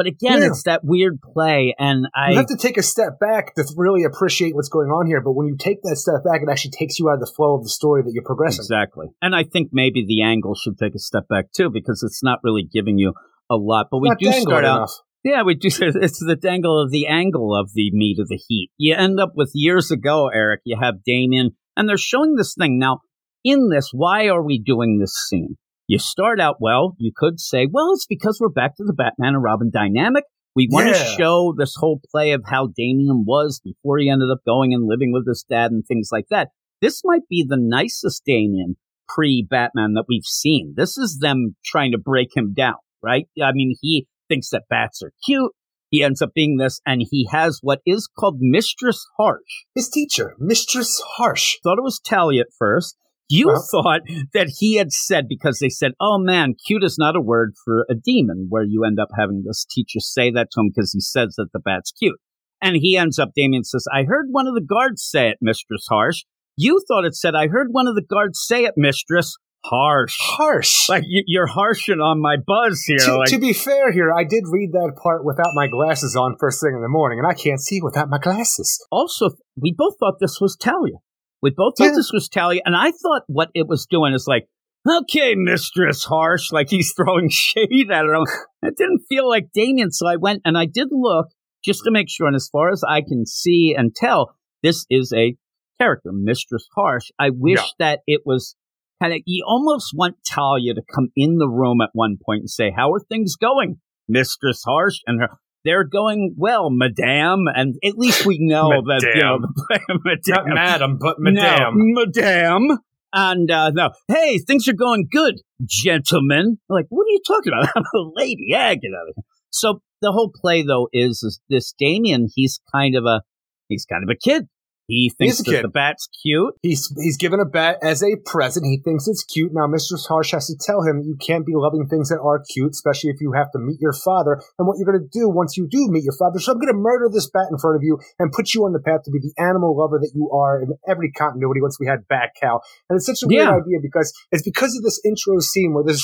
but 0.00 0.06
again, 0.06 0.40
Yeah. 0.40 0.46
it's 0.46 0.62
that 0.62 0.80
weird 0.82 1.20
play, 1.20 1.74
and 1.78 2.06
I 2.14 2.30
You 2.30 2.36
have 2.38 2.46
to 2.46 2.56
take 2.56 2.78
a 2.78 2.82
step 2.82 3.20
back 3.20 3.54
to 3.56 3.64
really 3.76 4.04
appreciate 4.04 4.54
what's 4.54 4.70
going 4.70 4.88
on 4.88 5.06
here, 5.06 5.20
but 5.20 5.32
when 5.32 5.46
you 5.46 5.56
take 5.58 5.82
that 5.82 5.96
step 5.96 6.24
back, 6.24 6.40
it 6.42 6.48
actually 6.50 6.70
takes 6.70 6.98
you 6.98 7.10
out 7.10 7.14
of 7.14 7.20
the 7.20 7.32
flow 7.36 7.54
of 7.56 7.62
the 7.62 7.68
story 7.68 8.00
that 8.02 8.12
you're 8.14 8.24
progressing. 8.24 8.62
exactly, 8.62 9.08
and 9.20 9.34
I 9.36 9.42
think 9.44 9.68
maybe 9.72 10.06
the 10.06 10.22
angle 10.22 10.54
should 10.54 10.78
take 10.78 10.94
a 10.94 10.98
step 10.98 11.28
back 11.28 11.52
too 11.52 11.68
because 11.68 12.02
it's 12.02 12.22
not 12.22 12.38
really 12.42 12.62
giving 12.62 12.96
you 12.96 13.12
a 13.50 13.56
lot, 13.56 13.88
but 13.90 13.98
we 13.98 14.10
do 14.18 14.32
start 14.32 14.64
out. 14.64 14.76
enough. 14.76 14.92
Yeah, 15.22 15.42
we 15.42 15.54
do. 15.54 15.68
It's 15.78 16.18
the 16.18 16.34
dangle 16.40 16.80
of 16.82 16.90
the 16.90 17.06
angle 17.06 17.54
of 17.54 17.72
the 17.74 17.90
meat 17.92 18.18
of 18.18 18.28
the 18.28 18.40
heat. 18.48 18.70
You 18.78 18.94
end 18.94 19.20
up 19.20 19.32
with 19.36 19.50
years 19.52 19.90
ago, 19.90 20.28
Eric. 20.32 20.62
You 20.64 20.78
have 20.80 21.04
Damian, 21.04 21.50
and 21.76 21.86
they're 21.86 21.98
showing 21.98 22.36
this 22.36 22.54
thing 22.58 22.78
now. 22.78 23.00
In 23.44 23.68
this, 23.68 23.90
why 23.92 24.28
are 24.28 24.42
we 24.42 24.58
doing 24.58 24.98
this 24.98 25.14
scene? 25.28 25.56
You 25.90 25.98
start 25.98 26.38
out 26.38 26.58
well. 26.60 26.94
You 26.98 27.10
could 27.12 27.40
say, 27.40 27.66
well, 27.68 27.90
it's 27.92 28.06
because 28.06 28.38
we're 28.40 28.48
back 28.48 28.76
to 28.76 28.84
the 28.84 28.92
Batman 28.92 29.34
and 29.34 29.42
Robin 29.42 29.72
dynamic. 29.74 30.22
We 30.54 30.68
want 30.70 30.94
to 30.94 31.04
show 31.18 31.52
this 31.58 31.74
whole 31.76 32.00
play 32.12 32.30
of 32.30 32.44
how 32.46 32.68
Damian 32.68 33.24
was 33.26 33.60
before 33.64 33.98
he 33.98 34.08
ended 34.08 34.28
up 34.32 34.38
going 34.46 34.72
and 34.72 34.86
living 34.86 35.12
with 35.12 35.26
his 35.26 35.44
dad 35.50 35.72
and 35.72 35.84
things 35.84 36.10
like 36.12 36.26
that. 36.30 36.50
This 36.80 37.02
might 37.04 37.26
be 37.28 37.44
the 37.44 37.56
nicest 37.58 38.22
Damian 38.24 38.76
pre 39.08 39.44
Batman 39.50 39.94
that 39.94 40.04
we've 40.08 40.22
seen. 40.22 40.74
This 40.76 40.96
is 40.96 41.18
them 41.20 41.56
trying 41.64 41.90
to 41.90 41.98
break 41.98 42.36
him 42.36 42.54
down, 42.56 42.76
right? 43.02 43.26
I 43.42 43.50
mean, 43.52 43.74
he 43.80 44.06
thinks 44.28 44.50
that 44.50 44.68
bats 44.70 45.02
are 45.02 45.12
cute. 45.26 45.50
He 45.88 46.04
ends 46.04 46.22
up 46.22 46.30
being 46.32 46.56
this, 46.56 46.80
and 46.86 47.02
he 47.10 47.28
has 47.32 47.58
what 47.62 47.80
is 47.84 48.08
called 48.16 48.36
Mistress 48.38 49.04
Harsh. 49.18 49.64
His 49.74 49.88
teacher, 49.88 50.36
Mistress 50.38 51.02
Harsh. 51.16 51.56
Thought 51.64 51.78
it 51.78 51.82
was 51.82 51.98
Talia 51.98 52.42
at 52.42 52.54
first. 52.56 52.96
You 53.30 53.46
Well- 53.46 53.64
thought 53.70 54.00
that 54.34 54.54
he 54.58 54.74
had 54.74 54.90
said 54.90 55.28
because 55.28 55.60
they 55.60 55.68
said, 55.68 55.92
"Oh 56.00 56.18
man, 56.18 56.54
cute 56.66 56.82
is 56.82 56.98
not 56.98 57.14
a 57.14 57.20
word 57.20 57.54
for 57.64 57.86
a 57.88 57.94
demon." 57.94 58.46
Where 58.50 58.64
you 58.64 58.84
end 58.84 58.98
up 58.98 59.10
having 59.16 59.44
this 59.46 59.64
teacher 59.64 60.00
say 60.00 60.32
that 60.32 60.48
to 60.50 60.60
him 60.60 60.70
because 60.74 60.92
he 60.92 61.00
says 61.00 61.36
that 61.36 61.50
the 61.52 61.60
bat's 61.60 61.92
cute, 61.92 62.18
and 62.60 62.76
he 62.76 62.96
ends 62.96 63.20
up. 63.20 63.30
Damian 63.36 63.62
says, 63.62 63.86
"I 63.94 64.02
heard 64.02 64.26
one 64.30 64.48
of 64.48 64.54
the 64.54 64.60
guards 64.60 65.02
say 65.08 65.28
it, 65.30 65.38
Mistress 65.40 65.86
Harsh." 65.88 66.24
You 66.56 66.80
thought 66.88 67.04
it 67.04 67.14
said, 67.14 67.36
"I 67.36 67.46
heard 67.46 67.68
one 67.70 67.86
of 67.86 67.94
the 67.94 68.02
guards 68.02 68.44
say 68.44 68.64
it, 68.64 68.74
Mistress 68.76 69.36
Harsh." 69.64 70.16
Harsh. 70.18 70.88
Like 70.88 71.04
you, 71.06 71.22
you're 71.26 71.46
harshing 71.46 72.00
on 72.00 72.20
my 72.20 72.36
buzz 72.36 72.82
here. 72.82 72.98
to, 72.98 73.16
like, 73.16 73.28
to 73.28 73.38
be 73.38 73.52
fair 73.52 73.92
here, 73.92 74.12
I 74.12 74.24
did 74.24 74.42
read 74.50 74.72
that 74.72 74.96
part 75.00 75.24
without 75.24 75.54
my 75.54 75.68
glasses 75.68 76.16
on 76.16 76.34
first 76.40 76.60
thing 76.60 76.74
in 76.74 76.82
the 76.82 76.88
morning, 76.88 77.20
and 77.20 77.28
I 77.28 77.34
can't 77.34 77.60
see 77.60 77.80
without 77.80 78.08
my 78.08 78.18
glasses. 78.18 78.84
also, 78.90 79.30
we 79.56 79.72
both 79.72 79.98
thought 80.00 80.14
this 80.18 80.40
was 80.40 80.56
Talia. 80.56 80.96
We 81.42 81.50
both 81.50 81.74
Yeah. 81.78 81.92
this 81.94 82.10
was 82.12 82.28
Talia, 82.28 82.60
and 82.64 82.76
I 82.76 82.90
thought 82.90 83.22
what 83.26 83.50
it 83.54 83.66
was 83.66 83.86
doing 83.86 84.12
is 84.14 84.26
like, 84.26 84.46
okay, 84.88 85.34
Mistress 85.36 86.04
Harsh, 86.04 86.50
like 86.52 86.68
he's 86.70 86.92
throwing 86.96 87.28
shade 87.30 87.90
at 87.90 88.04
her. 88.04 88.22
It 88.62 88.76
didn't 88.76 89.04
feel 89.08 89.28
like 89.28 89.50
Damian, 89.54 89.90
so 89.90 90.06
I 90.06 90.16
went 90.16 90.42
and 90.44 90.56
I 90.58 90.66
did 90.66 90.88
look 90.90 91.28
just 91.64 91.82
to 91.84 91.90
make 91.90 92.08
sure. 92.10 92.26
And 92.26 92.36
as 92.36 92.48
far 92.50 92.70
as 92.70 92.82
I 92.88 93.00
can 93.02 93.26
see 93.26 93.74
and 93.76 93.94
tell, 93.94 94.36
this 94.62 94.86
is 94.90 95.12
a 95.16 95.36
character, 95.78 96.10
Mistress 96.12 96.66
Harsh. 96.74 97.06
I 97.18 97.30
wish 97.30 97.58
Yeah. 97.58 97.64
that 97.78 98.00
it 98.06 98.22
was 98.26 98.56
kind 99.02 99.14
of, 99.14 99.20
you 99.24 99.44
almost 99.46 99.92
want 99.94 100.16
Talia 100.30 100.74
to 100.74 100.82
come 100.94 101.08
in 101.16 101.36
the 101.38 101.48
room 101.48 101.80
at 101.80 101.90
one 101.94 102.16
point 102.24 102.40
and 102.40 102.50
say, 102.50 102.70
How 102.74 102.92
are 102.92 103.00
things 103.00 103.36
going, 103.36 103.80
Mistress 104.08 104.62
Harsh? 104.66 104.98
And 105.06 105.20
her, 105.22 105.28
they're 105.64 105.84
going 105.84 106.34
well, 106.36 106.70
Madame. 106.70 107.44
And 107.54 107.76
at 107.84 107.96
least 107.96 108.26
we 108.26 108.38
know 108.40 108.68
that, 108.86 109.12
you 109.14 109.22
know, 109.22 109.38
Not 110.28 110.46
Madame. 110.46 110.54
madam, 110.54 110.98
but 111.00 111.16
No, 111.18 111.32
madame. 111.32 111.74
Madame. 111.76 112.78
And 113.12 113.50
uh, 113.50 113.70
no, 113.70 113.90
hey, 114.08 114.38
things 114.38 114.68
are 114.68 114.72
going 114.72 115.08
good, 115.10 115.40
gentlemen. 115.64 116.58
Like, 116.68 116.86
what 116.90 117.04
are 117.04 117.10
you 117.10 117.20
talking 117.26 117.52
about? 117.52 117.72
I'm 117.76 117.82
a 117.94 118.10
lady. 118.14 118.46
Yeah, 118.48 118.72
get 118.74 118.90
out 118.96 119.08
of 119.08 119.14
here. 119.16 119.24
So 119.50 119.80
the 120.00 120.12
whole 120.12 120.30
play, 120.32 120.62
though, 120.62 120.88
is, 120.92 121.22
is 121.24 121.40
this 121.48 121.74
Damian. 121.76 122.28
He's 122.34 122.60
kind 122.72 122.94
of 122.94 123.04
a 123.06 123.22
he's 123.68 123.84
kind 123.84 124.04
of 124.04 124.10
a 124.10 124.16
kid. 124.16 124.46
He 124.90 125.12
thinks 125.16 125.38
a 125.38 125.42
that 125.44 125.50
kid. 125.50 125.64
the 125.64 125.68
bat's 125.68 126.08
cute. 126.22 126.54
He's 126.62 126.92
he's 126.98 127.16
given 127.16 127.38
a 127.38 127.44
bat 127.44 127.78
as 127.82 128.02
a 128.02 128.16
present. 128.26 128.66
He 128.66 128.82
thinks 128.84 129.06
it's 129.06 129.22
cute. 129.22 129.52
Now, 129.54 129.66
Mistress 129.66 130.04
Harsh 130.06 130.32
has 130.32 130.48
to 130.48 130.56
tell 130.58 130.82
him 130.82 131.02
you 131.06 131.16
can't 131.16 131.46
be 131.46 131.52
loving 131.54 131.86
things 131.86 132.08
that 132.10 132.18
are 132.20 132.42
cute, 132.52 132.72
especially 132.72 133.10
if 133.10 133.20
you 133.20 133.32
have 133.32 133.50
to 133.52 133.58
meet 133.58 133.78
your 133.80 133.92
father. 133.92 134.42
And 134.58 134.66
what 134.66 134.76
you're 134.78 134.90
going 134.90 135.00
to 135.00 135.08
do 135.18 135.28
once 135.30 135.56
you 135.56 135.68
do 135.70 135.86
meet 135.88 136.02
your 136.02 136.16
father, 136.18 136.40
so 136.40 136.52
I'm 136.52 136.58
going 136.58 136.74
to 136.74 136.78
murder 136.78 137.08
this 137.12 137.30
bat 137.30 137.46
in 137.50 137.58
front 137.58 137.76
of 137.76 137.82
you 137.82 137.98
and 138.18 138.32
put 138.32 138.52
you 138.52 138.64
on 138.66 138.72
the 138.72 138.80
path 138.80 139.04
to 139.04 139.10
be 139.10 139.20
the 139.22 139.32
animal 139.38 139.78
lover 139.78 139.98
that 140.02 140.10
you 140.14 140.28
are 140.34 140.60
in 140.60 140.74
every 140.88 141.12
continuity. 141.12 141.60
Once 141.62 141.78
we 141.78 141.86
had 141.86 142.08
Bat 142.08 142.30
Cow, 142.40 142.60
and 142.88 142.96
it's 142.96 143.06
such 143.06 143.22
a 143.22 143.28
weird 143.28 143.46
Yeah. 143.46 143.54
idea 143.62 143.78
because 143.80 144.12
it's 144.32 144.42
because 144.42 144.76
of 144.76 144.82
this 144.82 145.00
intro 145.04 145.38
scene 145.38 145.72
where 145.72 145.84
this 145.84 146.02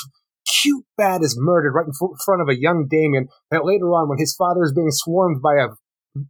cute 0.62 0.84
bat 0.96 1.22
is 1.22 1.36
murdered 1.36 1.72
right 1.74 1.86
in 1.86 1.92
front 2.24 2.40
of 2.40 2.48
a 2.48 2.54
young 2.58 2.86
Damian. 2.88 3.26
That 3.50 3.64
later 3.64 3.86
on, 3.90 4.08
when 4.08 4.18
his 4.18 4.34
father 4.34 4.62
is 4.62 4.72
being 4.72 4.90
swarmed 4.92 5.42
by 5.42 5.54
a 5.58 5.74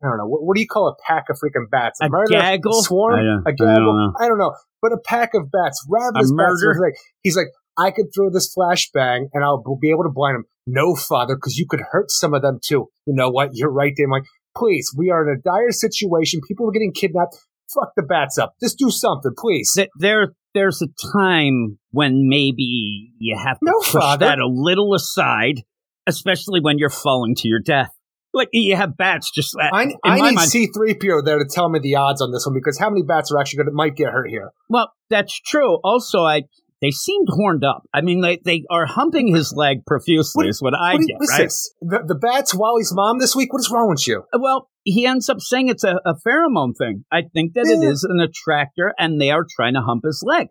I 0.02 0.08
don't 0.08 0.18
know 0.18 0.26
what, 0.26 0.42
what 0.42 0.54
do 0.56 0.60
you 0.60 0.66
call 0.68 0.88
a 0.88 0.94
pack 1.06 1.24
of 1.30 1.36
freaking 1.36 1.70
bats? 1.70 1.98
A 2.02 2.08
murder 2.08 2.30
gaggle? 2.30 2.82
swarm, 2.82 3.14
I 3.14 3.22
don't- 3.22 3.42
a 3.46 3.48
I 3.48 3.52
don't 3.56 3.74
gaggle. 3.74 4.12
I 4.20 4.28
don't 4.28 4.38
know, 4.38 4.54
but 4.82 4.92
a 4.92 4.98
pack 5.04 5.30
of 5.34 5.50
bats, 5.50 5.84
ravenous 5.88 6.30
A 6.30 6.34
bats. 6.34 6.48
murder? 6.52 6.70
and 6.70 6.76
everything. 6.78 6.94
He's 7.22 7.36
like, 7.36 7.48
I 7.78 7.90
could 7.90 8.06
throw 8.14 8.30
this 8.30 8.54
flashbang 8.56 9.26
and 9.32 9.44
I'll 9.44 9.62
be 9.80 9.90
able 9.90 10.04
to 10.04 10.10
blind 10.10 10.36
him. 10.36 10.44
No, 10.66 10.94
father, 10.96 11.36
because 11.36 11.56
you 11.56 11.66
could 11.68 11.80
hurt 11.92 12.10
some 12.10 12.34
of 12.34 12.42
them 12.42 12.58
too. 12.64 12.86
You 13.06 13.14
know 13.14 13.30
what? 13.30 13.50
You're 13.52 13.70
right, 13.70 13.92
Dave. 13.94 14.06
I'm 14.06 14.10
like, 14.10 14.24
please, 14.56 14.90
we 14.96 15.10
are 15.10 15.22
in 15.28 15.36
a 15.38 15.40
dire 15.40 15.70
situation. 15.70 16.40
People 16.48 16.66
are 16.68 16.72
getting 16.72 16.92
kidnapped. 16.92 17.36
Fuck 17.74 17.90
the 17.96 18.02
bats 18.02 18.38
up. 18.38 18.54
Just 18.62 18.78
do 18.78 18.90
something, 18.90 19.32
please. 19.36 19.72
Th- 19.76 19.88
There, 19.98 20.32
there's 20.54 20.80
a 20.82 20.86
time 21.12 21.78
when 21.90 22.28
maybe 22.28 23.10
you 23.18 23.36
have 23.36 23.58
to 23.58 23.64
No, 23.64 23.72
push 23.78 23.92
Father. 23.92 24.26
that 24.26 24.38
a 24.38 24.46
little 24.48 24.94
aside, 24.94 25.62
especially 26.06 26.60
when 26.60 26.78
you're 26.78 26.90
falling 26.90 27.34
to 27.36 27.48
your 27.48 27.60
death. 27.60 27.90
Like 28.36 28.48
you 28.52 28.76
have 28.76 28.96
bats 28.96 29.30
just 29.34 29.56
uh, 29.56 29.68
I, 29.72 29.94
I 30.04 30.16
need 30.16 30.34
mind. 30.34 30.50
C3PO 30.50 31.24
there 31.24 31.38
to 31.38 31.46
tell 31.50 31.68
me 31.68 31.78
the 31.80 31.96
odds 31.96 32.20
on 32.22 32.30
this 32.32 32.46
one 32.46 32.54
because 32.54 32.78
how 32.78 32.90
many 32.90 33.02
bats 33.02 33.32
are 33.32 33.40
actually 33.40 33.56
going 33.58 33.66
to 33.68 33.72
might 33.72 33.96
get 33.96 34.12
hurt 34.12 34.28
here? 34.28 34.50
Well, 34.68 34.92
that's 35.10 35.38
true. 35.40 35.78
Also, 35.82 36.20
I 36.22 36.42
they 36.82 36.90
seemed 36.90 37.28
horned 37.30 37.64
up. 37.64 37.82
I 37.94 38.02
mean, 38.02 38.20
they 38.20 38.38
they 38.44 38.64
are 38.70 38.84
humping 38.86 39.34
his 39.34 39.52
leg 39.56 39.78
profusely. 39.86 40.44
What- 40.44 40.48
is 40.50 40.60
what 40.62 40.74
I 40.74 40.94
what 40.94 41.06
get, 41.06 41.16
right? 41.30 41.42
this? 41.44 41.72
The, 41.80 42.04
the 42.06 42.14
bats, 42.14 42.54
Wally's 42.54 42.92
mom 42.94 43.18
this 43.18 43.34
week? 43.34 43.52
What 43.52 43.60
is 43.60 43.70
wrong 43.72 43.88
with 43.88 44.06
you? 44.06 44.24
Well, 44.38 44.68
he 44.84 45.06
ends 45.06 45.28
up 45.30 45.40
saying 45.40 45.68
it's 45.68 45.84
a, 45.84 45.96
a 46.04 46.14
pheromone 46.26 46.76
thing. 46.76 47.04
I 47.10 47.22
think 47.32 47.54
that 47.54 47.66
it 47.66 47.82
Yeah. 47.82 47.88
is 47.90 48.04
an 48.04 48.20
attractor, 48.20 48.92
and 48.98 49.18
they 49.20 49.30
are 49.30 49.44
trying 49.56 49.74
to 49.74 49.80
hump 49.80 50.02
his 50.04 50.22
leg. 50.24 50.48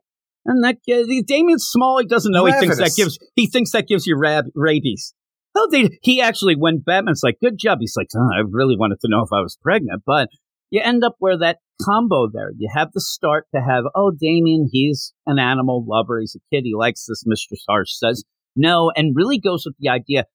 And 0.48 0.64
that 0.64 0.76
uh, 0.92 1.06
the 1.08 1.24
Damian 1.26 1.60
Small, 1.60 2.00
he 2.00 2.06
doesn't 2.08 2.32
know. 2.32 2.46
He 2.46 2.54
thinks 2.54 2.78
that 2.80 2.94
gives 2.96 3.18
he 3.36 3.48
thinks 3.48 3.72
that 3.72 3.88
gives 3.88 4.06
you 4.08 4.18
rab- 4.18 4.46
rabies. 4.56 5.14
Oh, 5.58 5.70
they, 5.72 5.90
he 6.02 6.22
actually 6.22 6.56
when 6.58 6.80
Batman's 6.80 7.22
like, 7.24 7.38
"Good 7.42 7.58
job," 7.58 7.78
he's 7.80 7.96
like, 7.98 8.08
oh, 8.16 8.30
"I 8.36 8.42
really 8.50 8.76
wanted 8.78 9.00
to 9.02 9.08
know 9.10 9.22
if 9.24 9.30
I 9.34 9.42
was 9.42 9.58
pregnant," 9.62 10.04
but 10.06 10.30
you 10.70 10.82
end 10.84 11.04
up 11.04 11.16
where 11.20 11.38
that 11.38 11.60
combo 11.82 12.28
there. 12.32 12.52
You 12.58 12.70
have 12.74 12.90
the 12.94 13.00
start 13.02 13.46
to 13.54 13.62
have, 13.62 13.84
oh, 13.96 14.12
Damian, 14.20 14.68
he's 14.72 15.14
an 15.26 15.40
animal 15.40 15.86
lover. 15.88 16.20
He's 16.20 16.36
a 16.36 16.44
kid. 16.54 16.64
He 16.66 16.74
likes 16.76 17.06
this. 17.06 17.24
Mistress 17.26 17.64
Harsh 17.70 17.92
says 17.94 18.24
no, 18.56 18.92
and 18.96 19.16
really 19.16 19.40
goes 19.40 19.64
with 19.66 19.76
the 19.80 19.90
idea: 19.90 20.26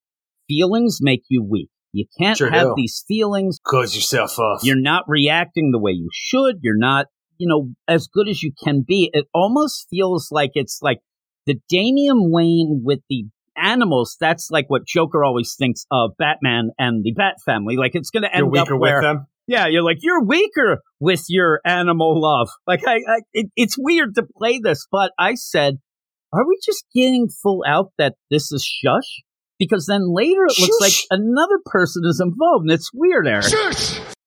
feelings 0.48 0.98
make 1.00 1.22
you 1.28 1.42
weak. 1.42 1.68
You 1.92 2.06
can't 2.18 2.38
Sure 2.38 2.50
have 2.50 2.68
do. 2.68 2.74
these 2.76 3.04
feelings 3.08 3.58
Close 3.64 3.94
yourself 3.96 4.38
off. 4.38 4.60
you're 4.62 4.80
not 4.80 5.04
reacting 5.08 5.70
the 5.72 5.78
way 5.80 5.90
you 5.90 6.08
should. 6.12 6.58
You're 6.62 6.78
not, 6.78 7.06
you 7.36 7.48
know, 7.48 7.70
as 7.88 8.06
good 8.06 8.28
as 8.28 8.42
you 8.44 8.52
can 8.62 8.84
be. 8.86 9.10
It 9.12 9.26
almost 9.34 9.86
feels 9.90 10.28
like 10.30 10.52
it's 10.54 10.78
like 10.82 10.98
the 11.46 11.56
Damian 11.68 12.30
Wayne 12.30 12.82
with 12.84 13.00
the 13.08 13.24
animals. 13.60 14.16
That's 14.20 14.50
like 14.50 14.66
what 14.68 14.86
Joker 14.86 15.24
always 15.24 15.54
thinks 15.58 15.86
of 15.90 16.12
Batman 16.18 16.70
and 16.78 17.04
the 17.04 17.12
Bat 17.12 17.36
family. 17.44 17.76
Like 17.76 17.94
it's 17.94 18.10
going 18.10 18.22
to 18.24 18.30
You're 18.34 18.46
end 18.46 18.56
up 18.56 18.66
weaker 18.66 18.76
where, 18.76 18.96
with 18.96 19.02
them. 19.02 19.26
yeah, 19.46 19.66
you're 19.66 19.82
like 19.82 19.98
you're 20.02 20.24
weaker 20.24 20.82
with 20.98 21.24
your 21.28 21.60
animal 21.64 22.20
love. 22.20 22.48
Like 22.66 22.86
I, 22.86 22.96
I 22.96 23.20
it, 23.32 23.46
it's 23.56 23.76
weird 23.78 24.14
to 24.16 24.22
play 24.36 24.58
this, 24.58 24.86
but 24.90 25.12
I 25.18 25.34
said, 25.34 25.78
are 26.32 26.46
we 26.46 26.58
just 26.64 26.84
getting 26.94 27.28
full 27.42 27.64
out 27.66 27.92
that 27.98 28.14
this 28.30 28.52
is 28.52 28.64
shush? 28.64 29.22
Because 29.58 29.86
then 29.86 30.14
later 30.14 30.44
it 30.46 30.58
looks 30.58 30.80
like 30.80 31.20
another 31.20 31.58
person 31.66 32.02
is 32.06 32.18
involved, 32.18 32.62
and 32.62 32.72
it's 32.72 32.90
weird, 32.94 33.28
Eric 33.28 33.44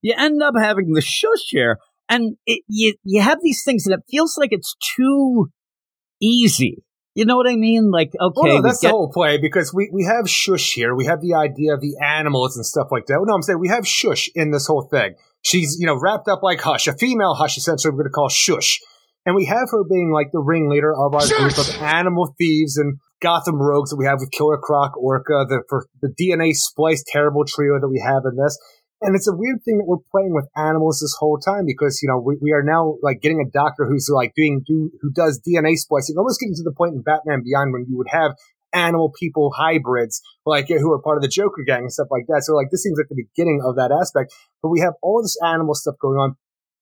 you 0.04 0.14
end 0.16 0.42
up 0.42 0.52
having 0.56 0.92
the 0.92 1.00
shush 1.00 1.48
here, 1.48 1.78
and 2.10 2.36
it, 2.46 2.62
you 2.68 2.94
you 3.04 3.22
have 3.22 3.38
these 3.42 3.62
things, 3.64 3.86
and 3.86 3.94
it 3.94 4.04
feels 4.08 4.36
like 4.38 4.50
it's 4.52 4.76
too 4.96 5.48
easy. 6.20 6.83
You 7.14 7.24
know 7.24 7.36
what 7.36 7.48
I 7.48 7.54
mean? 7.54 7.90
Like, 7.90 8.12
okay, 8.20 8.32
Well, 8.34 8.56
no, 8.56 8.62
that's 8.62 8.80
get- 8.80 8.88
the 8.88 8.92
whole 8.92 9.10
play 9.12 9.38
because 9.38 9.72
we, 9.72 9.88
we 9.92 10.04
have 10.04 10.28
shush 10.28 10.74
here. 10.74 10.94
We 10.94 11.06
have 11.06 11.20
the 11.20 11.34
idea 11.34 11.74
of 11.74 11.80
the 11.80 11.96
animals 12.02 12.56
and 12.56 12.66
stuff 12.66 12.88
like 12.90 13.06
that. 13.06 13.20
No, 13.24 13.34
I'm 13.34 13.42
saying 13.42 13.60
we 13.60 13.68
have 13.68 13.86
shush 13.86 14.28
in 14.34 14.50
this 14.50 14.66
whole 14.66 14.88
thing. 14.90 15.14
She's, 15.42 15.76
you 15.78 15.86
know, 15.86 15.98
wrapped 16.00 16.26
up 16.28 16.42
like 16.42 16.60
hush, 16.60 16.88
a 16.88 16.92
female 16.92 17.34
hush, 17.34 17.56
essentially, 17.56 17.92
we're 17.92 17.98
going 18.02 18.10
to 18.10 18.14
call 18.14 18.28
shush. 18.28 18.80
And 19.26 19.36
we 19.36 19.46
have 19.46 19.70
her 19.70 19.84
being 19.84 20.10
like 20.12 20.32
the 20.32 20.40
ringleader 20.40 20.92
of 20.92 21.14
our 21.14 21.26
group 21.26 21.56
of 21.56 21.70
animal 21.80 22.34
thieves 22.36 22.76
and 22.76 22.98
Gotham 23.22 23.56
rogues 23.60 23.90
that 23.90 23.96
we 23.96 24.04
have 24.06 24.18
with 24.20 24.30
Killer 24.30 24.58
Croc, 24.58 24.96
Orca, 24.98 25.46
the, 25.48 25.62
for 25.68 25.86
the 26.02 26.12
DNA 26.20 26.52
splice 26.52 27.02
terrible 27.06 27.44
trio 27.46 27.80
that 27.80 27.88
we 27.88 28.02
have 28.04 28.22
in 28.30 28.36
this. 28.36 28.58
And 29.04 29.14
it's 29.14 29.28
a 29.28 29.36
weird 29.36 29.60
thing 29.62 29.76
that 29.76 29.84
we're 29.84 30.00
playing 30.10 30.32
with 30.32 30.48
animals 30.56 31.00
this 31.00 31.14
whole 31.20 31.36
time 31.36 31.66
because, 31.66 32.00
you 32.02 32.08
know, 32.08 32.18
we, 32.18 32.38
we 32.40 32.52
are 32.52 32.62
now 32.64 32.96
like 33.02 33.20
getting 33.20 33.44
a 33.44 33.50
doctor 33.50 33.84
who's 33.84 34.08
like 34.08 34.32
doing, 34.34 34.64
do, 34.66 34.90
who 35.02 35.12
does 35.12 35.42
DNA 35.46 35.76
splicing, 35.76 36.16
almost 36.16 36.40
getting 36.40 36.54
to 36.54 36.62
the 36.64 36.72
point 36.72 36.94
in 36.94 37.02
Batman 37.02 37.42
Beyond 37.44 37.74
when 37.74 37.84
you 37.86 37.98
would 37.98 38.08
have 38.08 38.32
animal 38.72 39.12
people 39.20 39.52
hybrids, 39.54 40.22
like 40.46 40.68
who 40.68 40.90
are 40.90 41.02
part 41.02 41.18
of 41.18 41.22
the 41.22 41.28
Joker 41.28 41.62
gang 41.66 41.84
and 41.84 41.92
stuff 41.92 42.08
like 42.10 42.24
that. 42.28 42.44
So 42.44 42.54
like 42.56 42.68
this 42.70 42.82
seems 42.82 42.96
like 42.96 43.12
the 43.12 43.28
beginning 43.28 43.60
of 43.62 43.76
that 43.76 43.92
aspect, 43.92 44.32
but 44.62 44.70
we 44.70 44.80
have 44.80 44.94
all 45.02 45.20
this 45.20 45.36
animal 45.44 45.74
stuff 45.74 45.96
going 46.00 46.16
on 46.16 46.36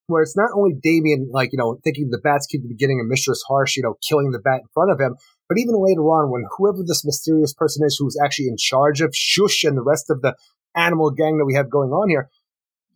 where 0.06 0.22
it's 0.22 0.37
not 0.37 0.50
only 0.54 0.74
Damian, 0.80 1.28
like, 1.32 1.50
you 1.52 1.58
know, 1.58 1.78
thinking 1.82 2.11
the 2.11 2.22
bat's 2.22 2.46
at 2.54 2.62
the 2.62 2.68
beginning 2.68 3.00
and 3.00 3.08
Mistress 3.08 3.42
Harsh, 3.48 3.76
you 3.76 3.82
know, 3.82 3.96
killing 4.08 4.30
the 4.30 4.38
bat 4.38 4.61
in 4.62 4.68
front 4.72 4.92
of 4.92 5.00
him, 5.00 5.16
but 5.48 5.58
even 5.58 5.74
later 5.74 6.02
on 6.02 6.30
when 6.30 6.44
whoever 6.56 6.87
this 6.87 7.04
mysterious 7.04 7.52
person 7.52 7.85
is 7.85 7.96
who's 7.98 8.16
actually 8.22 8.46
in 8.46 8.56
charge 8.56 9.00
of 9.00 9.11
Shush 9.12 9.64
and 9.64 9.76
the 9.76 9.82
rest 9.82 10.08
of 10.08 10.22
the 10.22 10.37
animal 10.76 11.11
gang 11.11 11.38
that 11.38 11.44
we 11.46 11.54
have 11.54 11.70
going 11.70 11.90
on 11.90 12.08
here, 12.08 12.30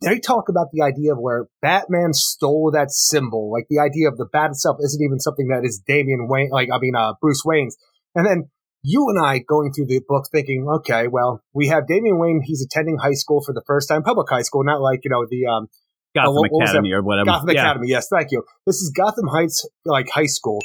they 0.01 0.19
talk 0.19 0.49
about 0.49 0.67
the 0.71 0.83
idea 0.83 1.13
of 1.13 1.19
where 1.19 1.47
Batman 1.61 2.13
stole 2.13 2.71
that 2.71 2.91
symbol. 2.91 3.51
Like 3.51 3.65
the 3.69 3.79
idea 3.79 4.07
of 4.09 4.17
the 4.17 4.25
bat 4.31 4.51
itself 4.51 4.77
isn't 4.79 5.03
even 5.03 5.19
something 5.19 5.47
that 5.47 5.65
is 5.65 5.81
Damian 5.87 6.27
Wayne, 6.29 6.49
like, 6.51 6.69
I 6.71 6.77
mean, 6.79 6.95
uh, 6.95 7.13
Bruce 7.19 7.41
Wayne's. 7.43 7.77
And 8.13 8.25
then 8.25 8.49
you 8.83 9.07
and 9.09 9.23
I 9.23 9.39
going 9.39 9.73
through 9.73 9.87
the 9.87 10.01
book 10.07 10.25
thinking, 10.31 10.67
okay, 10.77 11.07
well, 11.07 11.41
we 11.53 11.67
have 11.67 11.87
Damian 11.87 12.19
Wayne. 12.19 12.41
He's 12.43 12.63
attending 12.63 12.97
high 12.97 13.13
school 13.13 13.41
for 13.43 13.53
the 13.53 13.63
first 13.65 13.89
time, 13.89 14.03
public 14.03 14.29
high 14.29 14.43
school, 14.43 14.63
not 14.63 14.81
like, 14.81 15.01
you 15.03 15.09
know, 15.09 15.25
the, 15.29 15.47
um, 15.47 15.67
Gotham 16.15 16.35
what- 16.35 16.51
what 16.51 16.63
Academy 16.63 16.91
or 16.93 17.01
whatever. 17.01 17.25
Gotham 17.25 17.49
yeah. 17.49 17.61
Academy. 17.61 17.87
Yes, 17.89 18.07
thank 18.09 18.31
you. 18.31 18.43
This 18.65 18.77
is 18.77 18.91
Gotham 18.95 19.27
Heights, 19.27 19.67
like 19.85 20.07
high 20.09 20.25
school. 20.25 20.59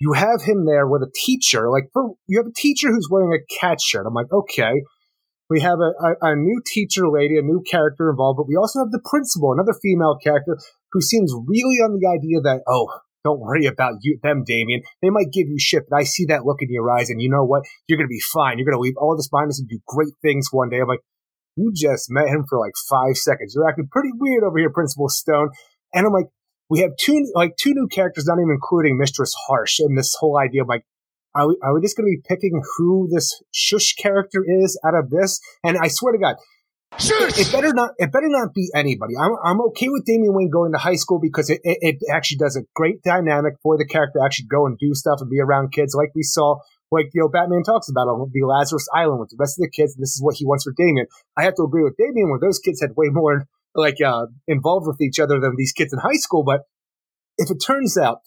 You 0.00 0.12
have 0.12 0.42
him 0.42 0.64
there 0.64 0.86
with 0.86 1.02
a 1.02 1.10
teacher. 1.14 1.70
Like 1.70 1.90
for, 1.92 2.14
you 2.26 2.38
have 2.38 2.46
a 2.46 2.52
teacher 2.52 2.90
who's 2.90 3.08
wearing 3.10 3.32
a 3.32 3.54
cat 3.60 3.80
shirt. 3.80 4.06
I'm 4.06 4.14
like, 4.14 4.32
okay. 4.32 4.82
We 5.54 5.60
have 5.60 5.78
a, 5.78 5.94
a, 6.02 6.32
a 6.32 6.34
new 6.34 6.60
teacher 6.66 7.06
lady, 7.08 7.38
a 7.38 7.42
new 7.42 7.62
character 7.62 8.10
involved, 8.10 8.38
but 8.38 8.48
we 8.48 8.56
also 8.56 8.80
have 8.80 8.90
the 8.90 8.98
principal, 9.04 9.52
another 9.52 9.78
female 9.80 10.18
character 10.18 10.58
who 10.90 11.00
seems 11.00 11.32
really 11.46 11.78
on 11.78 11.94
the 11.94 12.10
idea 12.10 12.40
that, 12.42 12.62
oh, 12.66 12.90
don't 13.22 13.38
worry 13.38 13.66
about 13.66 14.02
you, 14.02 14.18
them, 14.20 14.42
Damian. 14.44 14.82
They 15.00 15.10
might 15.10 15.30
give 15.32 15.46
you 15.46 15.60
shit, 15.60 15.84
but 15.88 15.96
I 15.96 16.02
see 16.02 16.24
that 16.26 16.44
look 16.44 16.58
in 16.60 16.72
your 16.72 16.90
eyes, 16.90 17.08
and 17.08 17.22
you 17.22 17.30
know 17.30 17.44
what? 17.44 17.62
You're 17.86 17.98
going 17.98 18.08
to 18.08 18.10
be 18.10 18.18
fine. 18.18 18.58
You're 18.58 18.66
going 18.66 18.76
to 18.76 18.82
leave 18.82 18.98
all 18.98 19.16
this 19.16 19.28
behind 19.28 19.48
us 19.48 19.60
and 19.60 19.68
do 19.68 19.78
great 19.86 20.12
things 20.22 20.48
one 20.50 20.70
day. 20.70 20.80
I'm 20.80 20.88
like, 20.88 21.06
you 21.54 21.70
just 21.72 22.10
met 22.10 22.26
him 22.26 22.44
for 22.48 22.58
like 22.58 22.74
five 22.90 23.16
seconds. 23.16 23.54
You're 23.54 23.68
acting 23.68 23.86
pretty 23.92 24.10
weird 24.18 24.42
over 24.42 24.58
here, 24.58 24.70
Principal 24.70 25.08
Stone. 25.08 25.50
And 25.94 26.04
I'm 26.04 26.12
like, 26.12 26.26
we 26.68 26.80
have 26.80 26.90
two 26.98 27.30
like 27.36 27.54
two 27.56 27.74
new 27.74 27.86
characters, 27.86 28.26
not 28.26 28.38
even 28.42 28.50
including 28.50 28.98
Mistress 28.98 29.32
Harsh, 29.46 29.78
and 29.78 29.96
this 29.96 30.16
whole 30.18 30.36
idea 30.36 30.62
of 30.62 30.68
like, 30.68 30.82
are 31.34 31.48
we 31.48 31.58
are 31.62 31.74
we 31.74 31.80
just 31.80 31.96
going 31.96 32.06
to 32.06 32.16
be 32.16 32.22
picking 32.26 32.62
who 32.76 33.08
this 33.10 33.42
shush 33.50 33.94
character 33.94 34.44
is 34.46 34.78
out 34.86 34.94
of 34.94 35.10
this? 35.10 35.40
And 35.62 35.76
I 35.78 35.88
swear 35.88 36.12
to 36.12 36.18
God, 36.18 36.36
it, 36.98 37.38
it 37.38 37.52
better 37.52 37.72
not 37.74 37.90
it 37.98 38.12
better 38.12 38.28
not 38.28 38.54
be 38.54 38.70
anybody. 38.74 39.14
I'm 39.18 39.32
I'm 39.44 39.60
okay 39.68 39.88
with 39.88 40.04
Damian 40.04 40.34
Wayne 40.34 40.50
going 40.50 40.72
to 40.72 40.78
high 40.78 40.94
school 40.94 41.18
because 41.20 41.50
it, 41.50 41.60
it, 41.64 41.78
it 41.80 41.96
actually 42.12 42.38
does 42.38 42.56
a 42.56 42.62
great 42.74 43.02
dynamic 43.02 43.54
for 43.62 43.76
the 43.76 43.86
character 43.86 44.20
to 44.20 44.24
actually 44.24 44.46
go 44.46 44.66
and 44.66 44.78
do 44.78 44.94
stuff 44.94 45.20
and 45.20 45.30
be 45.30 45.40
around 45.40 45.72
kids 45.72 45.94
like 45.94 46.10
we 46.14 46.22
saw. 46.22 46.56
Like 46.92 47.06
you 47.12 47.22
know, 47.22 47.28
Batman 47.28 47.64
talks 47.64 47.88
about 47.88 48.06
on 48.06 48.30
the 48.32 48.46
Lazarus 48.46 48.88
Island 48.94 49.18
with 49.20 49.30
the 49.30 49.36
rest 49.38 49.58
of 49.58 49.62
the 49.62 49.70
kids. 49.70 49.96
This 49.96 50.14
is 50.14 50.22
what 50.22 50.36
he 50.36 50.46
wants 50.46 50.64
for 50.64 50.72
Damian. 50.76 51.06
I 51.36 51.42
have 51.42 51.56
to 51.56 51.64
agree 51.64 51.82
with 51.82 51.96
Damian 51.96 52.30
where 52.30 52.38
those 52.40 52.60
kids 52.60 52.80
had 52.80 52.90
way 52.96 53.08
more 53.10 53.46
like 53.74 54.00
uh, 54.00 54.26
involved 54.46 54.86
with 54.86 55.00
each 55.00 55.18
other 55.18 55.40
than 55.40 55.56
these 55.56 55.72
kids 55.72 55.92
in 55.92 55.98
high 55.98 56.18
school. 56.18 56.44
But 56.44 56.62
if 57.38 57.50
it 57.50 57.58
turns 57.58 57.98
out 57.98 58.20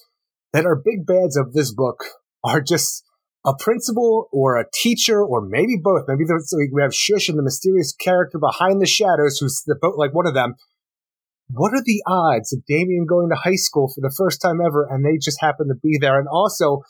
that 0.51 0.65
our 0.65 0.75
big 0.75 1.05
bads 1.05 1.37
of 1.37 1.53
this 1.53 1.73
book 1.73 2.03
are 2.47 2.62
just 2.62 3.03
a 3.45 3.53
principal 3.57 4.27
or 4.31 4.57
a 4.57 4.65
teacher 4.73 5.23
or 5.23 5.41
maybe 5.41 5.77
both, 5.81 6.03
maybe 6.07 6.25
we 6.73 6.81
have 6.81 6.93
Shush 6.93 7.29
and 7.29 7.38
the 7.38 7.43
mysterious 7.43 7.93
character 7.93 8.39
behind 8.39 8.81
the 8.81 8.86
shadows 8.86 9.38
who's 9.39 9.63
the, 9.65 9.77
like 9.95 10.13
one 10.13 10.27
of 10.27 10.33
them. 10.33 10.55
What 11.49 11.73
are 11.73 11.83
the 11.83 12.03
odds 12.05 12.51
of 12.51 12.65
Damian 12.67 13.05
going 13.07 13.29
to 13.29 13.36
high 13.36 13.55
school 13.55 13.88
for 13.88 14.01
the 14.01 14.13
first 14.17 14.41
time 14.41 14.60
ever 14.60 14.86
and 14.89 15.05
they 15.05 15.17
just 15.17 15.39
happen 15.39 15.69
to 15.69 15.75
be 15.81 15.97
there? 15.97 16.19
And 16.19 16.27
also, 16.27 16.81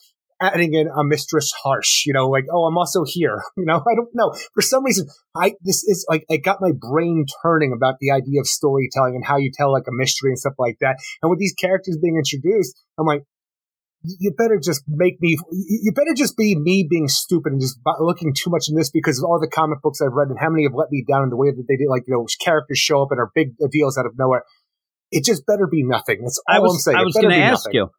adding 0.42 0.74
in 0.74 0.88
a 0.88 1.04
mistress 1.04 1.52
harsh, 1.64 2.06
you 2.06 2.14
know, 2.14 2.30
like, 2.30 2.46
oh, 2.52 2.66
I'm 2.66 2.78
also 2.78 3.04
here. 3.06 3.42
You 3.58 3.66
know, 3.66 3.78
I 3.78 3.96
don't 3.96 4.10
know. 4.14 4.34
For 4.54 4.62
some 4.62 4.86
reason, 4.86 5.08
I, 5.36 5.54
this 5.62 5.84
is 5.84 6.06
like, 6.08 6.26
it 6.30 6.44
got 6.44 6.62
my 6.62 6.72
brain 6.72 7.26
turning 7.42 7.74
about 7.76 7.96
the 8.00 8.12
idea 8.12 8.40
of 8.40 8.48
storytelling 8.48 9.16
and 9.16 9.26
how 9.26 9.38
you 9.38 9.52
tell 9.52 9.72
like 9.72 9.88
a 9.88 9.92
mystery 9.92 10.30
and 10.30 10.38
stuff 10.38 10.54
like 10.60 10.78
that. 10.80 10.98
And 11.22 11.32
with 11.32 11.40
these 11.40 11.54
characters 11.60 11.98
being 12.00 12.18
introduced, 12.18 12.80
I'm 13.00 13.08
like, 13.08 13.24
you 14.04 14.34
better 14.38 14.60
just 14.62 14.84
make 14.88 15.22
me, 15.22 15.38
you 15.52 15.92
better 15.92 16.14
just 16.16 16.38
be 16.38 16.56
me 16.56 16.88
being 16.90 17.08
stupid 17.08 17.54
and 17.54 17.62
just 17.62 17.80
looking 18.00 18.34
too 18.34 18.50
much 18.50 18.70
in 18.70 18.76
this 18.76 18.90
because 18.90 19.20
of 19.20 19.26
all 19.26 19.40
the 19.40 19.50
comic 19.50 19.82
books 19.82 20.02
I've 20.02 20.14
read 20.14 20.30
and 20.30 20.38
how 20.40 20.50
many 20.50 20.64
have 20.64 20.74
let 20.74 20.92
me 20.92 21.04
down 21.08 21.24
in 21.24 21.30
the 21.30 21.36
way 21.36 21.50
that 21.50 21.66
they 21.68 21.76
did, 21.76 21.88
like, 21.90 22.04
you 22.08 22.14
know, 22.14 22.26
characters 22.40 22.78
show 22.78 23.02
up 23.02 23.10
and 23.12 23.20
are 23.20 23.32
big 23.34 23.56
deals 23.72 23.98
out 23.98 24.06
of 24.06 24.14
nowhere. 24.18 24.44
It 25.12 25.24
just 25.24 25.46
better 25.46 25.68
be 25.68 25.84
nothing. 25.84 26.20
That's 26.22 26.42
all 26.48 26.56
I 26.56 26.60
was, 26.60 26.76
am 26.76 26.80
saying. 26.80 26.98
I 26.98 27.04
was 27.04 27.14
going 27.14 27.30
to 27.30 27.38
ask 27.38 27.68
nothing. 27.68 27.90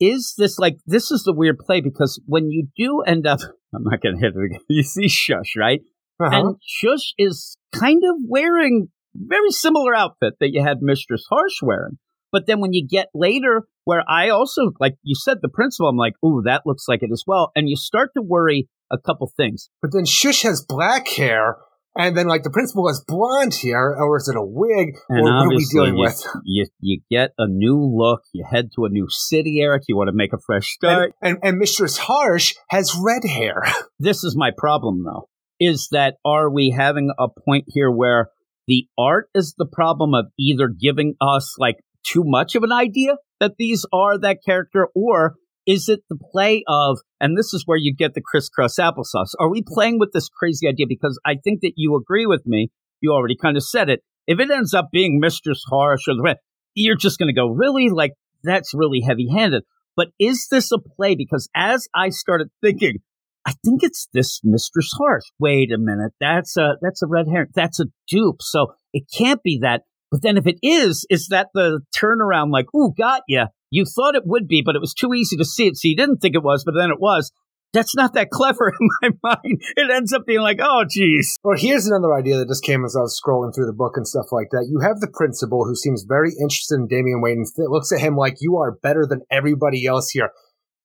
you, 0.00 0.10
is 0.14 0.34
this 0.36 0.58
like, 0.58 0.78
this 0.86 1.10
is 1.10 1.22
the 1.24 1.32
weird 1.34 1.58
play 1.58 1.80
because 1.80 2.20
when 2.26 2.50
you 2.50 2.68
do 2.76 3.02
end 3.06 3.26
up, 3.26 3.40
I'm 3.74 3.84
not 3.84 4.00
going 4.00 4.16
to 4.16 4.20
hit 4.20 4.34
it 4.36 4.44
again. 4.44 4.60
You 4.68 4.82
see 4.82 5.08
Shush, 5.08 5.54
right? 5.56 5.80
Uh-huh. 6.20 6.36
And 6.36 6.56
Shush 6.66 7.14
is 7.18 7.56
kind 7.74 8.02
of 8.04 8.16
wearing 8.28 8.88
very 9.14 9.50
similar 9.50 9.94
outfit 9.94 10.34
that 10.40 10.50
you 10.52 10.62
had 10.62 10.78
Mistress 10.80 11.24
Harsh 11.30 11.60
wearing. 11.62 11.98
But 12.32 12.46
then 12.46 12.60
when 12.60 12.72
you 12.72 12.86
get 12.86 13.08
later, 13.14 13.62
where 13.84 14.02
I 14.08 14.30
also, 14.30 14.72
like 14.80 14.94
you 15.02 15.14
said, 15.14 15.38
the 15.42 15.48
principal, 15.48 15.88
I'm 15.88 15.96
like, 15.96 16.14
ooh, 16.24 16.42
that 16.46 16.62
looks 16.64 16.84
like 16.88 17.02
it 17.02 17.10
as 17.12 17.24
well. 17.26 17.52
And 17.54 17.68
you 17.68 17.76
start 17.76 18.10
to 18.16 18.22
worry 18.22 18.68
a 18.90 18.98
couple 18.98 19.30
things. 19.36 19.68
But 19.80 19.92
then 19.92 20.04
Shush 20.04 20.42
has 20.42 20.64
black 20.66 21.08
hair, 21.08 21.56
and 21.94 22.16
then 22.16 22.26
like 22.26 22.42
the 22.42 22.50
principal 22.50 22.88
has 22.88 23.04
blonde 23.06 23.54
hair, 23.54 23.94
or 23.96 24.16
is 24.16 24.28
it 24.28 24.36
a 24.36 24.44
wig? 24.44 24.96
And 25.08 25.20
or 25.20 25.24
what 25.24 25.46
are 25.46 25.48
we 25.48 25.66
dealing 25.70 25.96
you, 25.96 26.00
with? 26.00 26.26
you 26.44 26.66
you 26.80 27.00
get 27.10 27.32
a 27.38 27.46
new 27.46 27.78
look. 27.78 28.22
You 28.32 28.44
head 28.50 28.70
to 28.76 28.86
a 28.86 28.88
new 28.88 29.06
city, 29.10 29.60
Eric. 29.60 29.84
You 29.88 29.96
want 29.96 30.08
to 30.08 30.14
make 30.14 30.32
a 30.32 30.38
fresh 30.44 30.68
start. 30.72 31.14
And, 31.20 31.36
and 31.36 31.44
and 31.44 31.58
Mistress 31.58 31.98
Harsh 31.98 32.54
has 32.70 32.94
red 32.98 33.24
hair. 33.24 33.62
this 33.98 34.24
is 34.24 34.36
my 34.36 34.50
problem, 34.56 35.04
though. 35.04 35.28
Is 35.60 35.88
that 35.92 36.14
are 36.24 36.50
we 36.50 36.70
having 36.70 37.12
a 37.18 37.28
point 37.28 37.66
here 37.68 37.90
where 37.90 38.30
the 38.66 38.86
art 38.98 39.28
is 39.34 39.54
the 39.58 39.66
problem 39.66 40.14
of 40.14 40.26
either 40.38 40.68
giving 40.68 41.14
us 41.20 41.54
like 41.58 41.76
too 42.04 42.22
much 42.24 42.54
of 42.54 42.62
an 42.62 42.72
idea 42.72 43.16
that 43.40 43.52
these 43.58 43.86
are 43.92 44.18
that 44.18 44.38
character, 44.44 44.88
or 44.94 45.34
is 45.66 45.88
it 45.88 46.00
the 46.08 46.18
play 46.32 46.64
of, 46.66 46.98
and 47.20 47.36
this 47.38 47.54
is 47.54 47.62
where 47.66 47.78
you 47.78 47.94
get 47.94 48.14
the 48.14 48.20
crisscross 48.20 48.76
applesauce. 48.78 49.34
Are 49.38 49.50
we 49.50 49.62
playing 49.66 49.98
with 49.98 50.10
this 50.12 50.28
crazy 50.28 50.68
idea? 50.68 50.86
Because 50.88 51.20
I 51.24 51.36
think 51.42 51.60
that 51.62 51.74
you 51.76 51.96
agree 51.96 52.26
with 52.26 52.42
me. 52.46 52.70
You 53.00 53.12
already 53.12 53.36
kind 53.36 53.56
of 53.56 53.64
said 53.64 53.88
it. 53.88 54.00
If 54.26 54.40
it 54.40 54.50
ends 54.50 54.74
up 54.74 54.88
being 54.92 55.18
Mistress 55.20 55.62
Harsh 55.68 56.02
or 56.08 56.14
the 56.14 56.22
rest, 56.22 56.40
you're 56.74 56.96
just 56.96 57.18
going 57.18 57.28
to 57.28 57.38
go, 57.38 57.48
really? 57.48 57.90
Like, 57.90 58.12
that's 58.42 58.74
really 58.74 59.00
heavy 59.00 59.28
handed. 59.28 59.62
But 59.96 60.08
is 60.18 60.48
this 60.50 60.72
a 60.72 60.78
play? 60.78 61.14
Because 61.14 61.48
as 61.54 61.86
I 61.94 62.08
started 62.08 62.48
thinking, 62.60 62.98
I 63.44 63.52
think 63.64 63.82
it's 63.82 64.08
this 64.12 64.40
Mistress 64.42 64.90
Harsh. 64.96 65.24
Wait 65.38 65.72
a 65.72 65.78
minute. 65.78 66.12
That's 66.20 66.56
a, 66.56 66.76
that's 66.80 67.02
a 67.02 67.06
red 67.06 67.26
herring. 67.30 67.50
That's 67.54 67.80
a 67.80 67.86
dupe. 68.08 68.40
So 68.40 68.74
it 68.92 69.04
can't 69.16 69.42
be 69.42 69.58
that. 69.62 69.82
But 70.12 70.20
then 70.20 70.36
if 70.36 70.46
it 70.46 70.58
is, 70.62 71.06
is 71.08 71.28
that 71.28 71.48
the 71.54 71.80
turnaround 71.96 72.52
like, 72.52 72.66
ooh, 72.76 72.92
got 72.96 73.22
ya. 73.26 73.46
You 73.70 73.86
thought 73.86 74.14
it 74.14 74.26
would 74.26 74.46
be, 74.46 74.62
but 74.62 74.76
it 74.76 74.80
was 74.82 74.92
too 74.92 75.14
easy 75.14 75.38
to 75.38 75.44
see 75.46 75.68
it. 75.68 75.78
So 75.78 75.88
you 75.88 75.96
didn't 75.96 76.18
think 76.18 76.34
it 76.34 76.42
was, 76.42 76.64
but 76.64 76.74
then 76.76 76.90
it 76.90 77.00
was. 77.00 77.32
That's 77.72 77.96
not 77.96 78.12
that 78.12 78.28
clever 78.30 78.68
in 78.68 78.88
my 79.00 79.08
mind. 79.22 79.62
It 79.74 79.90
ends 79.90 80.12
up 80.12 80.26
being 80.26 80.42
like, 80.42 80.58
oh, 80.60 80.84
geez. 80.86 81.38
Well, 81.42 81.56
here's 81.56 81.86
another 81.86 82.12
idea 82.12 82.36
that 82.36 82.48
just 82.48 82.62
came 82.62 82.84
as 82.84 82.94
I 82.94 83.00
was 83.00 83.18
scrolling 83.18 83.54
through 83.54 83.64
the 83.64 83.72
book 83.72 83.96
and 83.96 84.06
stuff 84.06 84.26
like 84.30 84.50
that. 84.50 84.68
You 84.70 84.80
have 84.80 85.00
the 85.00 85.10
principal 85.10 85.64
who 85.64 85.74
seems 85.74 86.04
very 86.06 86.32
interested 86.38 86.74
in 86.74 86.88
Damian 86.88 87.22
Wayne 87.22 87.38
and 87.38 87.70
looks 87.70 87.90
at 87.90 88.00
him 88.00 88.14
like 88.14 88.36
you 88.40 88.58
are 88.58 88.76
better 88.82 89.06
than 89.08 89.22
everybody 89.30 89.86
else 89.86 90.10
here. 90.10 90.28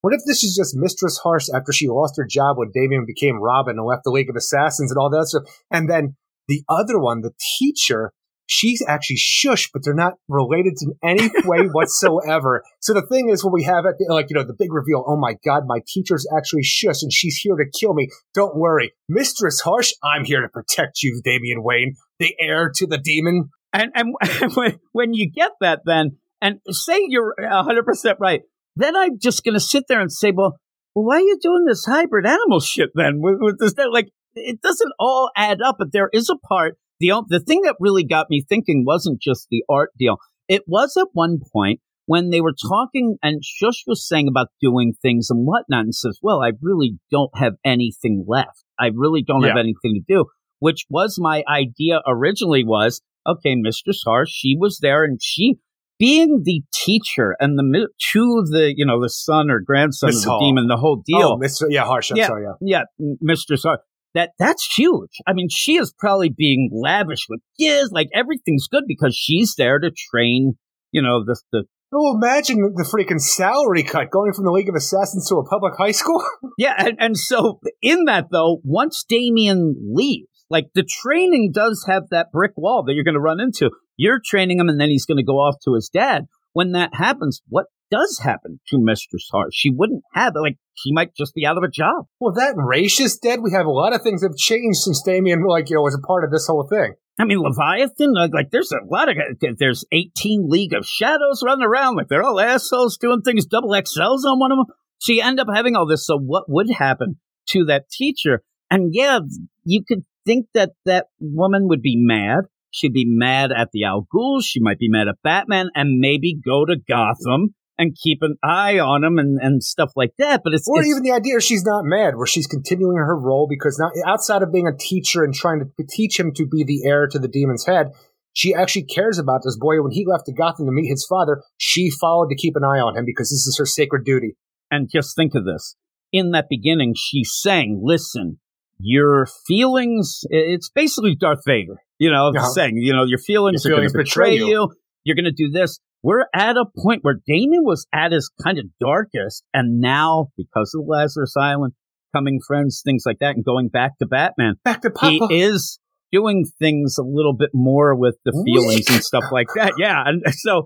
What 0.00 0.14
if 0.14 0.20
this 0.26 0.42
is 0.42 0.56
just 0.56 0.74
Mistress 0.74 1.18
Harsh 1.18 1.48
after 1.54 1.70
she 1.70 1.88
lost 1.88 2.14
her 2.16 2.26
job 2.26 2.56
when 2.56 2.70
Damian 2.72 3.04
became 3.06 3.42
Robin 3.42 3.76
and 3.76 3.86
left 3.86 4.04
the 4.04 4.10
League 4.10 4.30
of 4.30 4.36
Assassins 4.36 4.90
and 4.90 4.96
all 4.96 5.10
that 5.10 5.26
stuff? 5.26 5.42
And 5.70 5.90
then 5.90 6.16
the 6.46 6.62
other 6.66 6.98
one, 6.98 7.20
the 7.20 7.32
teacher, 7.58 8.12
she's 8.48 8.82
actually 8.88 9.16
shush, 9.16 9.70
but 9.72 9.82
they're 9.84 9.94
not 9.94 10.14
related 10.26 10.74
in 10.82 10.94
any 11.02 11.30
way 11.44 11.66
whatsoever. 11.72 12.64
So 12.80 12.94
the 12.94 13.06
thing 13.06 13.28
is, 13.28 13.44
when 13.44 13.52
we 13.52 13.62
have 13.64 13.84
it, 13.84 13.96
like, 14.08 14.26
you 14.30 14.36
know, 14.36 14.44
the 14.44 14.56
big 14.58 14.72
reveal, 14.72 15.04
oh 15.06 15.16
my 15.16 15.36
God, 15.44 15.64
my 15.66 15.80
teacher's 15.86 16.26
actually 16.36 16.64
shush 16.64 17.02
and 17.02 17.12
she's 17.12 17.36
here 17.36 17.54
to 17.54 17.64
kill 17.78 17.94
me. 17.94 18.08
Don't 18.34 18.56
worry. 18.56 18.94
Mistress 19.08 19.60
Harsh, 19.60 19.92
I'm 20.02 20.24
here 20.24 20.40
to 20.40 20.48
protect 20.48 21.02
you, 21.02 21.20
Damian 21.22 21.62
Wayne, 21.62 21.94
the 22.18 22.34
heir 22.40 22.72
to 22.74 22.86
the 22.86 22.98
demon. 22.98 23.50
And, 23.72 23.92
and 23.94 24.14
when, 24.54 24.78
when 24.92 25.14
you 25.14 25.30
get 25.30 25.52
that, 25.60 25.80
then, 25.84 26.16
and 26.40 26.60
say 26.70 27.04
you're 27.06 27.34
100% 27.38 28.14
right, 28.18 28.42
then 28.76 28.96
I'm 28.96 29.18
just 29.20 29.44
going 29.44 29.54
to 29.54 29.60
sit 29.60 29.84
there 29.88 30.00
and 30.00 30.10
say, 30.10 30.30
well, 30.30 30.58
well, 30.94 31.04
why 31.04 31.16
are 31.16 31.20
you 31.20 31.38
doing 31.40 31.64
this 31.66 31.84
hybrid 31.84 32.26
animal 32.26 32.60
shit 32.60 32.90
then? 32.94 33.20
With, 33.20 33.36
with 33.40 33.58
this, 33.58 33.74
like, 33.92 34.08
it 34.34 34.62
doesn't 34.62 34.92
all 34.98 35.30
add 35.36 35.60
up, 35.60 35.76
but 35.78 35.92
there 35.92 36.08
is 36.12 36.30
a 36.30 36.36
part. 36.36 36.78
The, 37.00 37.22
the 37.28 37.40
thing 37.40 37.62
that 37.62 37.76
really 37.80 38.04
got 38.04 38.26
me 38.30 38.44
thinking 38.48 38.84
wasn't 38.86 39.20
just 39.20 39.46
the 39.50 39.64
art 39.68 39.90
deal. 39.98 40.16
It 40.48 40.62
was 40.66 40.96
at 40.96 41.08
one 41.12 41.38
point 41.52 41.80
when 42.06 42.30
they 42.30 42.40
were 42.40 42.54
talking 42.54 43.16
and 43.22 43.42
Shush 43.44 43.84
was 43.86 44.06
saying 44.06 44.28
about 44.28 44.48
doing 44.62 44.94
things 45.02 45.28
and 45.30 45.46
whatnot 45.46 45.84
and 45.84 45.94
says, 45.94 46.18
well, 46.22 46.42
I 46.42 46.52
really 46.62 46.98
don't 47.10 47.36
have 47.36 47.54
anything 47.64 48.24
left. 48.26 48.64
I 48.80 48.90
really 48.94 49.22
don't 49.22 49.42
have 49.42 49.58
anything 49.58 49.94
to 49.94 50.00
do, 50.08 50.24
which 50.58 50.86
was 50.88 51.18
my 51.20 51.44
idea 51.48 52.00
originally 52.06 52.64
was, 52.64 53.02
okay, 53.26 53.54
Mistress 53.56 54.02
Harsh, 54.06 54.30
she 54.32 54.56
was 54.58 54.78
there 54.80 55.04
and 55.04 55.18
she, 55.22 55.56
being 55.98 56.42
the 56.44 56.62
teacher 56.72 57.36
and 57.40 57.58
the, 57.58 57.88
to 58.12 58.44
the, 58.50 58.72
you 58.74 58.86
know, 58.86 59.02
the 59.02 59.10
son 59.10 59.50
or 59.50 59.60
grandson 59.60 60.08
Miss 60.08 60.18
of 60.18 60.22
the 60.24 60.30
Hall. 60.30 60.40
demon, 60.40 60.68
the 60.68 60.76
whole 60.76 61.00
oh, 61.00 61.02
deal 61.04 61.32
Oh, 61.32 61.38
Mr. 61.38 61.66
Yeah, 61.68 61.84
Harsh. 61.84 62.10
I'm 62.10 62.16
Yeah. 62.16 62.26
sorry. 62.28 62.44
Yeah. 62.44 62.52
yeah, 62.60 62.82
m- 63.00 63.18
Mistress 63.20 63.64
Hart. 63.64 63.80
That 64.14 64.30
that's 64.38 64.66
huge. 64.76 65.10
I 65.26 65.32
mean, 65.32 65.48
she 65.50 65.76
is 65.76 65.94
probably 65.98 66.30
being 66.30 66.70
lavish 66.72 67.26
with 67.28 67.40
gifts. 67.58 67.90
Like 67.92 68.08
everything's 68.14 68.66
good 68.66 68.84
because 68.86 69.14
she's 69.16 69.54
there 69.56 69.78
to 69.78 69.90
train. 69.90 70.54
You 70.92 71.02
know, 71.02 71.24
the 71.24 71.38
the 71.52 71.64
Oh, 71.94 72.14
imagine 72.14 72.58
the 72.58 72.84
freaking 72.84 73.20
salary 73.20 73.82
cut 73.82 74.10
going 74.10 74.34
from 74.34 74.44
the 74.44 74.50
League 74.50 74.68
of 74.68 74.74
Assassins 74.74 75.26
to 75.28 75.36
a 75.36 75.48
public 75.48 75.72
high 75.78 75.92
school. 75.92 76.22
yeah, 76.58 76.74
and, 76.76 76.96
and 77.00 77.16
so 77.16 77.60
in 77.80 78.04
that 78.04 78.26
though, 78.30 78.60
once 78.62 79.04
Damian 79.08 79.74
leaves, 79.94 80.28
like 80.50 80.66
the 80.74 80.86
training 80.86 81.50
does 81.54 81.86
have 81.88 82.04
that 82.10 82.30
brick 82.30 82.52
wall 82.56 82.84
that 82.84 82.92
you're 82.92 83.04
going 83.04 83.14
to 83.14 83.20
run 83.20 83.40
into. 83.40 83.70
You're 83.96 84.20
training 84.22 84.60
him, 84.60 84.68
and 84.68 84.78
then 84.78 84.90
he's 84.90 85.06
going 85.06 85.16
to 85.16 85.24
go 85.24 85.36
off 85.36 85.56
to 85.64 85.74
his 85.74 85.88
dad. 85.88 86.26
When 86.52 86.72
that 86.72 86.94
happens, 86.94 87.40
what 87.48 87.66
does 87.90 88.20
happen 88.22 88.60
to 88.68 88.78
Mistress 88.78 89.28
Horror. 89.30 89.48
She 89.52 89.70
wouldn't 89.70 90.02
have 90.14 90.34
it. 90.36 90.40
Like, 90.40 90.58
she 90.74 90.92
might 90.92 91.14
just 91.16 91.34
be 91.34 91.46
out 91.46 91.56
of 91.56 91.64
a 91.64 91.70
job. 91.70 92.06
Well, 92.20 92.32
that 92.34 92.54
Ra's 92.56 93.00
is 93.00 93.16
dead. 93.18 93.40
We 93.42 93.52
have 93.52 93.66
a 93.66 93.70
lot 93.70 93.94
of 93.94 94.02
things 94.02 94.22
have 94.22 94.36
changed 94.36 94.80
since 94.80 95.02
Damian, 95.02 95.44
like, 95.46 95.70
you 95.70 95.76
know, 95.76 95.82
was 95.82 95.94
a 95.94 96.06
part 96.06 96.24
of 96.24 96.30
this 96.30 96.46
whole 96.46 96.66
thing. 96.68 96.94
I 97.20 97.24
mean, 97.24 97.40
Leviathan, 97.40 98.14
like, 98.14 98.32
like, 98.32 98.50
there's 98.50 98.70
a 98.70 98.78
lot 98.88 99.08
of, 99.08 99.16
there's 99.58 99.84
18 99.90 100.48
League 100.48 100.72
of 100.72 100.86
Shadows 100.86 101.42
running 101.44 101.66
around. 101.66 101.96
Like, 101.96 102.08
they're 102.08 102.22
all 102.22 102.38
assholes 102.38 102.96
doing 102.96 103.22
things, 103.22 103.46
double 103.46 103.70
XLs 103.70 104.24
on 104.24 104.38
one 104.38 104.52
of 104.52 104.58
them. 104.58 104.74
So 104.98 105.12
you 105.12 105.22
end 105.22 105.40
up 105.40 105.48
having 105.52 105.74
all 105.74 105.86
this. 105.86 106.06
So 106.06 106.16
what 106.16 106.44
would 106.48 106.70
happen 106.70 107.18
to 107.50 107.64
that 107.64 107.88
teacher? 107.90 108.42
And 108.70 108.90
yeah, 108.92 109.20
you 109.64 109.82
could 109.86 110.04
think 110.26 110.46
that 110.54 110.72
that 110.84 111.06
woman 111.18 111.68
would 111.68 111.82
be 111.82 111.96
mad. 111.96 112.44
She'd 112.70 112.92
be 112.92 113.06
mad 113.06 113.50
at 113.50 113.70
the 113.72 113.84
Al 113.84 114.06
Ghul. 114.14 114.42
She 114.44 114.60
might 114.60 114.78
be 114.78 114.90
mad 114.90 115.08
at 115.08 115.22
Batman 115.24 115.70
and 115.74 115.98
maybe 115.98 116.34
go 116.34 116.66
to 116.66 116.76
Gotham 116.76 117.54
and 117.78 117.96
keep 117.96 118.18
an 118.22 118.36
eye 118.42 118.78
on 118.78 119.04
him 119.04 119.18
and, 119.18 119.38
and 119.40 119.62
stuff 119.62 119.92
like 119.94 120.10
that. 120.18 120.42
But 120.42 120.52
it's 120.52 120.66
or 120.68 120.80
it's, 120.80 120.90
even 120.90 121.02
the 121.02 121.12
idea 121.12 121.40
she's 121.40 121.64
not 121.64 121.84
mad, 121.84 122.16
where 122.16 122.26
she's 122.26 122.46
continuing 122.46 122.96
her 122.96 123.16
role 123.16 123.46
because 123.48 123.78
not 123.78 123.92
outside 124.06 124.42
of 124.42 124.52
being 124.52 124.66
a 124.66 124.76
teacher 124.76 125.22
and 125.22 125.32
trying 125.32 125.60
to 125.60 125.84
teach 125.88 126.18
him 126.18 126.32
to 126.34 126.46
be 126.46 126.64
the 126.64 126.84
heir 126.88 127.06
to 127.06 127.18
the 127.18 127.28
demon's 127.28 127.66
head, 127.66 127.92
she 128.32 128.52
actually 128.54 128.84
cares 128.84 129.18
about 129.18 129.42
this 129.44 129.56
boy. 129.56 129.80
When 129.80 129.92
he 129.92 130.04
left 130.04 130.26
to 130.26 130.32
Gotham 130.32 130.66
to 130.66 130.72
meet 130.72 130.88
his 130.88 131.06
father, 131.08 131.42
she 131.56 131.90
followed 131.90 132.28
to 132.30 132.36
keep 132.36 132.56
an 132.56 132.64
eye 132.64 132.80
on 132.80 132.96
him 132.96 133.04
because 133.06 133.30
this 133.30 133.46
is 133.46 133.56
her 133.58 133.66
sacred 133.66 134.04
duty. 134.04 134.36
And 134.70 134.90
just 134.92 135.14
think 135.16 135.34
of 135.34 135.44
this: 135.44 135.76
in 136.12 136.32
that 136.32 136.46
beginning, 136.50 136.94
she's 136.96 137.32
saying, 137.32 137.80
"Listen, 137.82 138.38
your 138.78 139.26
feelings. 139.46 140.24
It's 140.30 140.68
basically 140.68 141.14
Darth 141.14 141.40
Vader." 141.46 141.76
You 142.00 142.12
know, 142.12 142.30
Yeah. 142.32 142.44
saying, 142.54 142.76
you 142.76 142.92
know, 142.92 143.02
your 143.04 143.18
feelings, 143.18 143.64
Your 143.64 143.72
are 143.72 143.76
going 143.78 143.88
feelings 143.88 143.92
to 143.92 143.98
betray 143.98 144.30
betray 144.34 144.46
you. 144.46 144.52
you. 144.52 144.72
You're 145.02 145.16
going 145.16 145.24
to 145.24 145.32
do 145.32 145.50
this. 145.50 145.80
We're 146.02 146.26
at 146.34 146.56
a 146.56 146.64
point 146.76 147.00
where 147.02 147.16
Damian 147.26 147.64
was 147.64 147.86
at 147.92 148.12
his 148.12 148.30
kind 148.42 148.58
of 148.58 148.66
darkest, 148.80 149.42
and 149.52 149.80
now 149.80 150.28
because 150.36 150.74
of 150.78 150.86
Lazarus 150.86 151.34
Island, 151.36 151.72
coming 152.14 152.38
friends, 152.46 152.82
things 152.84 153.02
like 153.04 153.18
that, 153.20 153.34
and 153.36 153.44
going 153.44 153.68
back 153.68 153.98
to 153.98 154.06
Batman, 154.06 154.54
Back 154.64 154.82
to 154.82 154.90
Papa. 154.90 155.26
he 155.28 155.40
is 155.40 155.78
doing 156.10 156.46
things 156.58 156.96
a 156.98 157.02
little 157.02 157.34
bit 157.36 157.50
more 157.52 157.94
with 157.94 158.16
the 158.24 158.32
feelings 158.46 158.88
and 158.88 159.02
stuff 159.04 159.24
like 159.30 159.48
that. 159.56 159.74
Yeah. 159.76 160.02
And 160.06 160.22
so 160.30 160.62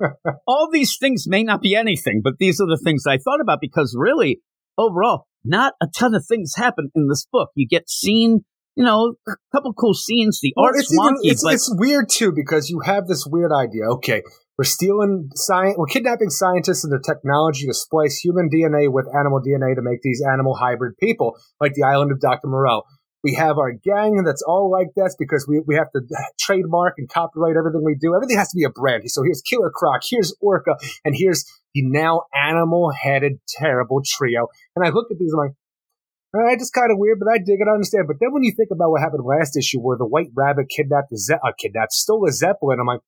all 0.46 0.68
these 0.72 0.96
things 1.00 1.24
may 1.26 1.42
not 1.42 1.60
be 1.62 1.74
anything, 1.74 2.20
but 2.22 2.34
these 2.38 2.60
are 2.60 2.66
the 2.66 2.80
things 2.84 3.04
I 3.08 3.16
thought 3.16 3.40
about 3.40 3.58
because 3.60 3.96
really, 3.98 4.40
overall, 4.78 5.26
not 5.44 5.72
a 5.82 5.86
ton 5.98 6.14
of 6.14 6.24
things 6.28 6.52
happen 6.56 6.90
in 6.94 7.08
this 7.08 7.26
book. 7.32 7.48
You 7.56 7.66
get 7.66 7.90
seen, 7.90 8.44
you 8.76 8.84
know, 8.84 9.14
a 9.26 9.32
couple 9.52 9.72
cool 9.72 9.94
scenes. 9.94 10.38
The 10.40 10.52
Well, 10.56 10.66
art's 10.66 10.82
it's, 10.82 10.92
even- 10.92 11.14
wonky, 11.16 11.18
it's, 11.32 11.42
but 11.42 11.54
it's 11.54 11.74
weird 11.76 12.06
too 12.08 12.32
because 12.36 12.70
you 12.70 12.80
have 12.84 13.08
this 13.08 13.26
weird 13.28 13.50
idea. 13.50 13.86
Okay, 13.94 14.22
we're 14.62 14.66
stealing 14.66 15.28
science, 15.34 15.74
we're 15.76 15.86
kidnapping 15.86 16.30
scientists 16.30 16.84
and 16.84 16.92
their 16.92 17.00
technology 17.00 17.66
to 17.66 17.74
splice 17.74 18.18
human 18.18 18.48
DNA 18.48 18.86
with 18.86 19.08
animal 19.12 19.40
DNA 19.40 19.74
to 19.74 19.82
make 19.82 20.02
these 20.02 20.22
animal 20.22 20.54
hybrid 20.54 20.94
people, 21.02 21.36
like 21.60 21.74
the 21.74 21.82
island 21.82 22.12
of 22.12 22.20
Dr. 22.20 22.46
Moreau. 22.46 22.82
We 23.24 23.34
have 23.34 23.58
our 23.58 23.72
gang 23.72 24.22
that's 24.24 24.42
all 24.46 24.70
like 24.70 24.94
this 24.94 25.16
because 25.18 25.48
we, 25.48 25.60
we 25.66 25.74
have 25.74 25.90
to 25.96 26.02
trademark 26.38 26.94
and 26.98 27.08
copyright 27.08 27.56
everything 27.56 27.82
we 27.84 27.96
do. 28.00 28.14
Everything 28.14 28.38
has 28.38 28.50
to 28.50 28.56
be 28.56 28.62
a 28.62 28.70
brand. 28.70 29.02
So 29.06 29.24
here's 29.24 29.42
Killer 29.42 29.72
Croc, 29.74 30.02
here's 30.08 30.32
Orca, 30.40 30.76
and 31.04 31.16
here's 31.18 31.44
the 31.74 31.82
now 31.82 32.22
animal 32.32 32.92
headed 32.92 33.40
terrible 33.48 34.00
trio. 34.06 34.46
And 34.76 34.86
I 34.86 34.90
look 34.90 35.10
at 35.10 35.18
these, 35.18 35.32
and 35.32 35.40
I'm 35.40 35.46
like, 35.48 35.56
right, 36.34 36.60
it's 36.60 36.70
kind 36.70 36.92
of 36.92 36.98
weird, 36.98 37.18
but 37.18 37.32
I 37.32 37.38
dig 37.38 37.58
it. 37.58 37.66
I 37.68 37.74
understand. 37.74 38.04
But 38.06 38.18
then 38.20 38.32
when 38.32 38.44
you 38.44 38.52
think 38.56 38.68
about 38.70 38.90
what 38.90 39.00
happened 39.00 39.24
last 39.26 39.56
issue, 39.56 39.80
where 39.80 39.98
the 39.98 40.06
White 40.06 40.30
Rabbit 40.36 40.68
kidnapped 40.68 41.10
a 41.10 41.16
Ze- 41.16 41.42
uh, 41.42 41.50
kidnapped, 41.58 41.94
stole 41.94 42.28
a 42.28 42.32
Zeppelin, 42.32 42.78
I'm 42.78 42.86
like, 42.86 43.00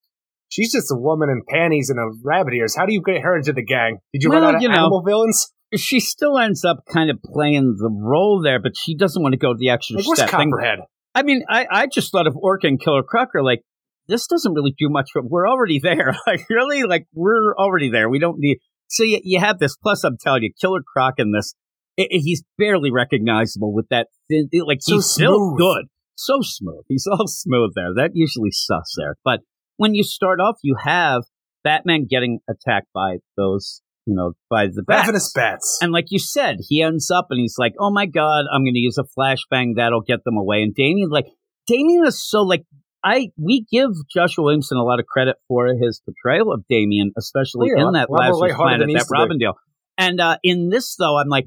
she's 0.55 0.73
just 0.73 0.90
a 0.90 0.97
woman 0.97 1.29
in 1.31 1.43
panties 1.49 1.90
and 1.90 1.99
a 1.99 2.07
rabbit 2.23 2.55
ears. 2.55 2.75
How 2.77 2.87
do 2.87 2.93
you 2.95 3.03
get 3.03 3.23
her 3.23 3.37
into 3.37 3.53
the 3.53 3.64
gang? 3.64 3.99
Did 4.12 4.23
you 4.23 4.31
Well, 4.31 4.40
run 4.40 4.55
out 4.57 4.64
of 4.64 4.71
know, 4.71 4.71
animal 4.77 5.03
villains? 5.03 5.51
she 5.77 5.99
still 5.99 6.38
ends 6.38 6.64
up 6.64 6.85
kind 6.93 7.11
of 7.11 7.19
playing 7.23 7.77
the 7.79 7.90
role 7.90 8.40
there, 8.43 8.61
but 8.62 8.73
she 8.77 8.97
doesn't 8.97 9.21
want 9.23 9.33
to 9.33 9.38
go 9.38 9.55
the 9.59 9.71
extra 9.71 9.97
Like, 9.97 10.05
step. 10.17 10.31
Copperhead? 10.31 10.79
I 11.17 11.23
mean, 11.23 11.43
I, 11.49 11.67
I 11.71 11.87
just 11.87 12.12
thought 12.12 12.27
of 12.29 12.37
Orca 12.37 12.67
and 12.69 12.81
Killer 12.81 13.03
Croc 13.03 13.31
are 13.35 13.43
like, 13.43 13.61
this 14.07 14.27
doesn't 14.27 14.53
really 14.53 14.75
do 14.79 14.88
much, 14.88 15.11
but 15.14 15.25
we're 15.29 15.49
already 15.49 15.81
there. 15.83 16.14
like, 16.27 16.45
really? 16.51 16.83
Like, 16.85 17.07
we're 17.14 17.57
already 17.57 17.90
there. 17.90 18.09
We 18.09 18.19
don't 18.21 18.37
need. 18.38 18.59
So 18.88 19.03
you, 19.03 19.19
you 19.25 19.40
have 19.40 19.59
this. 19.59 19.77
Plus, 19.77 20.05
I'm 20.05 20.17
telling 20.21 20.43
you, 20.45 20.53
Killer 20.61 20.83
Croc 20.87 21.14
in 21.19 21.33
this, 21.33 21.55
i 21.99 22.03
i- 22.03 22.09
he's 22.11 22.45
barely 22.59 22.90
recognizable 22.93 23.73
with 23.75 23.87
that 23.90 24.09
thin. 24.29 24.49
Like, 24.67 24.79
So 24.81 24.97
he's 24.97 25.07
still 25.07 25.55
good. 25.57 25.87
So 26.17 26.38
smooth. 26.43 26.85
He's 26.88 27.07
all 27.11 27.27
smooth 27.27 27.73
there. 27.75 27.93
That 27.97 28.11
usually 28.14 28.51
sucks 28.53 28.93
there. 28.97 29.17
But 29.25 29.40
when 29.77 29.95
you 29.95 30.05
start 30.05 30.41
off, 30.41 30.57
you 30.63 30.77
have 30.83 31.25
Batman 31.63 32.07
getting 32.09 32.41
attacked 32.49 32.89
by 32.95 33.17
those, 33.37 33.81
you 34.07 34.15
know, 34.15 34.33
by 34.51 34.67
the 34.67 34.83
bats. 34.83 35.07
Ravenous 35.07 35.33
bats. 35.35 35.79
And 35.81 35.93
like 35.93 36.07
you 36.11 36.19
said, 36.19 36.59
he 36.69 36.83
ends 36.83 37.11
up 37.11 37.29
and 37.31 37.41
he's 37.41 37.57
like, 37.59 37.75
"Oh 37.79 37.91
my 37.91 38.07
god, 38.07 38.45
I'm 38.53 38.63
going 38.65 38.75
to 38.75 38.81
use 38.81 38.99
a 38.99 39.05
flashbang 39.19 39.77
that'll 39.77 40.03
get 40.03 40.25
them 40.25 40.37
away." 40.37 40.63
And 40.63 40.75
Damian, 40.75 41.09
like, 41.11 41.27
Damian 41.67 42.07
is 42.07 42.23
so 42.23 42.43
like 42.43 42.65
I 43.03 43.31
we 43.37 43.67
give 43.71 43.91
Joshua 44.13 44.45
Williamson 44.45 44.79
a 44.79 44.83
lot 44.83 45.01
of 45.01 45.07
credit 45.07 45.37
for 45.49 45.69
his 45.75 46.01
portrayal 46.05 46.53
of 46.53 46.65
Damian, 46.69 47.13
especially 47.17 47.69
Oh, 47.71 47.79
yeah, 47.79 47.87
in 47.87 47.93
that 47.93 48.09
a 48.09 48.13
lot 48.13 48.21
Lazarus 48.21 48.41
lighthearted 48.41 48.89
Planet, 48.89 49.07
that. 49.09 49.15
Robindale. 49.15 49.55
And 49.97 50.21
uh, 50.21 50.39
in 50.43 50.71
this 50.71 50.97
though, 50.97 51.19
I'm 51.19 51.29
like, 51.29 51.47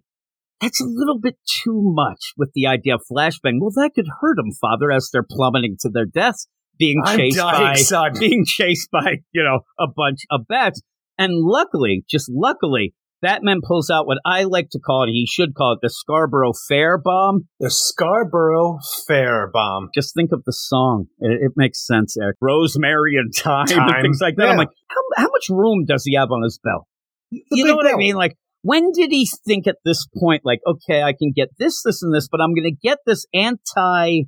that's 0.62 0.82
a 0.82 0.86
little 0.86 1.20
bit 1.20 1.36
too 1.64 1.82
much 1.84 2.34
with 2.38 2.52
the 2.54 2.68
idea 2.68 2.96
of 2.96 3.02
flashbang. 3.12 3.60
Well, 3.60 3.72
that 3.76 3.92
could 3.96 4.08
hurt 4.22 4.38
them, 4.38 4.52
Father, 4.52 4.92
as 4.92 5.10
they're 5.12 5.26
plummeting 5.30 5.78
to 5.82 5.90
their 5.90 6.06
deaths, 6.06 6.48
being 6.78 7.02
chased 7.06 7.38
dying, 7.38 7.64
by 7.64 7.76
son. 7.76 8.14
being 8.20 8.44
chased 8.46 8.90
by, 8.92 9.18
you 9.32 9.44
know, 9.44 9.60
a 9.80 9.88
bunch 9.88 10.22
of 10.30 10.42
bats. 10.48 10.82
And 11.18 11.34
luckily, 11.36 12.04
just 12.10 12.30
luckily, 12.30 12.94
Batman 13.22 13.62
pulls 13.64 13.90
out 13.90 14.06
what 14.06 14.20
I 14.26 14.44
like 14.44 14.70
to 14.72 14.80
call 14.80 15.04
it, 15.04 15.08
he 15.08 15.26
should 15.28 15.56
call 15.56 15.74
it 15.74 15.80
the 15.82 15.90
Scarborough 15.90 16.54
Fair 16.68 17.00
Bomb. 17.00 17.48
The 17.60 17.72
Scarborough 17.72 18.78
Fair 19.08 19.50
Bomb. 19.52 19.90
Just 19.94 20.14
think 20.16 20.32
of 20.32 20.44
the 20.46 20.54
song. 20.54 21.08
It, 21.20 21.40
it 21.42 21.52
makes 21.56 21.86
sense, 21.86 22.16
Eric. 22.22 22.38
Rosemary 22.42 23.16
and 23.16 23.36
Time, 23.36 23.68
and 23.72 24.02
things 24.04 24.20
like 24.22 24.36
that. 24.38 24.50
I'm 24.50 24.58
like, 24.58 24.70
how, 24.90 25.24
how 25.24 25.30
much 25.32 25.50
room 25.50 25.86
does 25.88 26.04
he 26.06 26.16
have 26.16 26.32
on 26.32 26.44
his 26.44 26.60
belt? 26.64 26.86
The 27.32 27.42
you 27.52 27.66
know 27.66 27.76
what 27.76 27.92
I 27.92 27.96
mean? 27.96 28.16
Like, 28.16 28.36
when 28.62 28.92
did 28.92 29.12
he 29.12 29.28
think 29.46 29.68
at 29.68 29.78
this 29.84 30.06
point, 30.20 30.44
like, 30.46 30.60
okay, 30.68 31.02
I 31.02 31.14
can 31.14 31.32
get 31.36 31.50
this, 31.58 31.82
this, 31.84 32.04
and 32.04 32.14
this, 32.14 32.28
but 32.32 32.40
I'm 32.40 32.54
going 32.54 32.72
to 32.72 32.88
get 32.88 33.00
this 33.06 33.26
anti 33.34 34.24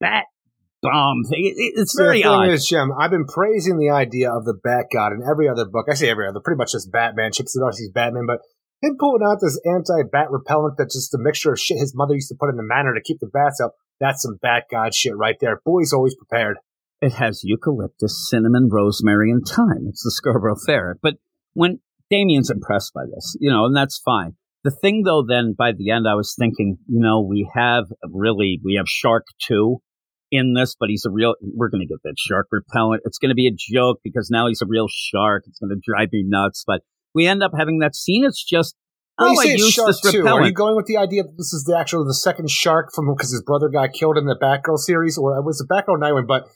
bat 0.00 0.24
bomb 0.92 1.24
thing? 1.24 1.44
It- 1.44 1.56
it- 1.56 1.72
it's 1.80 1.96
very 1.98 2.22
odd. 2.24 2.48
is, 2.48 2.66
Jim, 2.66 2.92
I've 2.98 3.10
been 3.10 3.26
praising 3.26 3.78
the 3.78 3.90
idea 3.90 4.30
of 4.32 4.44
the 4.44 4.54
Bat 4.54 4.86
God 4.92 5.12
in 5.12 5.22
every 5.28 5.48
other 5.48 5.64
book. 5.64 5.86
I 5.90 5.94
say 5.94 6.08
every 6.10 6.28
other, 6.28 6.40
pretty 6.40 6.58
much 6.58 6.72
just 6.72 6.92
Batman, 6.92 7.32
Chip 7.32 7.46
Zdarsky's 7.46 7.90
Batman, 7.92 8.26
but 8.26 8.40
him 8.82 8.96
pulling 8.98 9.22
out 9.26 9.38
this 9.40 9.58
anti-bat 9.64 10.30
repellent 10.30 10.76
that's 10.76 10.94
just 10.94 11.14
a 11.14 11.18
mixture 11.18 11.52
of 11.52 11.58
shit 11.60 11.78
his 11.78 11.94
mother 11.94 12.14
used 12.14 12.28
to 12.28 12.36
put 12.38 12.50
in 12.50 12.56
the 12.56 12.62
manor 12.62 12.94
to 12.94 13.00
keep 13.02 13.18
the 13.20 13.26
bats 13.32 13.60
up. 13.60 13.74
That's 14.00 14.22
some 14.22 14.38
Bat 14.42 14.64
God 14.70 14.94
shit 14.94 15.16
right 15.16 15.36
there. 15.40 15.60
Boy's 15.64 15.92
always 15.92 16.14
prepared. 16.14 16.58
It 17.00 17.14
has 17.14 17.42
eucalyptus, 17.44 18.28
cinnamon, 18.30 18.68
rosemary, 18.70 19.30
and 19.30 19.42
thyme. 19.46 19.86
It's 19.88 20.02
the 20.02 20.10
Scarborough 20.10 20.56
Fair. 20.66 20.98
But 21.02 21.14
when 21.54 21.80
Damian's 22.10 22.50
impressed 22.50 22.92
by 22.94 23.02
this, 23.06 23.36
you 23.40 23.50
know, 23.50 23.64
and 23.66 23.76
that's 23.76 23.98
fine. 24.04 24.36
The 24.64 24.70
thing, 24.70 25.02
though, 25.04 25.22
then 25.26 25.54
by 25.56 25.72
the 25.72 25.90
end, 25.90 26.06
I 26.08 26.14
was 26.14 26.34
thinking, 26.38 26.78
you 26.88 27.00
know, 27.00 27.20
we 27.20 27.48
have 27.54 27.84
really, 28.10 28.60
we 28.64 28.74
have 28.76 28.86
Shark 28.88 29.26
2 29.46 29.78
in 30.34 30.54
this, 30.54 30.76
but 30.78 30.88
he's 30.88 31.04
a 31.06 31.10
real, 31.10 31.34
we're 31.40 31.68
going 31.68 31.86
to 31.86 31.86
get 31.86 32.02
that 32.04 32.14
shark 32.18 32.48
repellent. 32.50 33.02
It's 33.04 33.18
going 33.18 33.30
to 33.30 33.34
be 33.34 33.46
a 33.46 33.52
joke 33.56 34.00
because 34.02 34.28
now 34.30 34.48
he's 34.48 34.62
a 34.62 34.66
real 34.66 34.86
shark. 34.88 35.44
It's 35.46 35.58
going 35.58 35.70
to 35.70 35.80
drive 35.84 36.08
me 36.12 36.24
nuts. 36.26 36.64
But 36.66 36.82
we 37.14 37.26
end 37.26 37.42
up 37.42 37.52
having 37.56 37.78
that 37.78 37.94
scene. 37.94 38.24
It's 38.24 38.44
just, 38.44 38.74
Well, 39.18 39.32
oh, 39.36 39.40
I 39.40 39.44
used 39.44 39.74
Shark 39.74 39.88
this 39.88 40.00
2. 40.12 40.26
Are 40.26 40.44
you 40.44 40.52
going 40.52 40.76
with 40.76 40.86
the 40.86 40.96
idea 40.96 41.22
that 41.22 41.36
this 41.36 41.52
is 41.52 41.64
the 41.64 41.78
actual 41.78 42.04
the 42.04 42.14
second 42.14 42.50
shark 42.50 42.90
from 42.92 43.12
because 43.14 43.30
his 43.30 43.42
brother 43.42 43.68
got 43.68 43.92
killed 43.92 44.18
in 44.18 44.26
the 44.26 44.36
Batgirl 44.36 44.78
series, 44.78 45.16
or 45.16 45.36
it 45.36 45.44
was 45.44 45.58
the 45.58 45.66
Batgirl 45.72 46.00
Nightwing? 46.00 46.26
But 46.26 46.48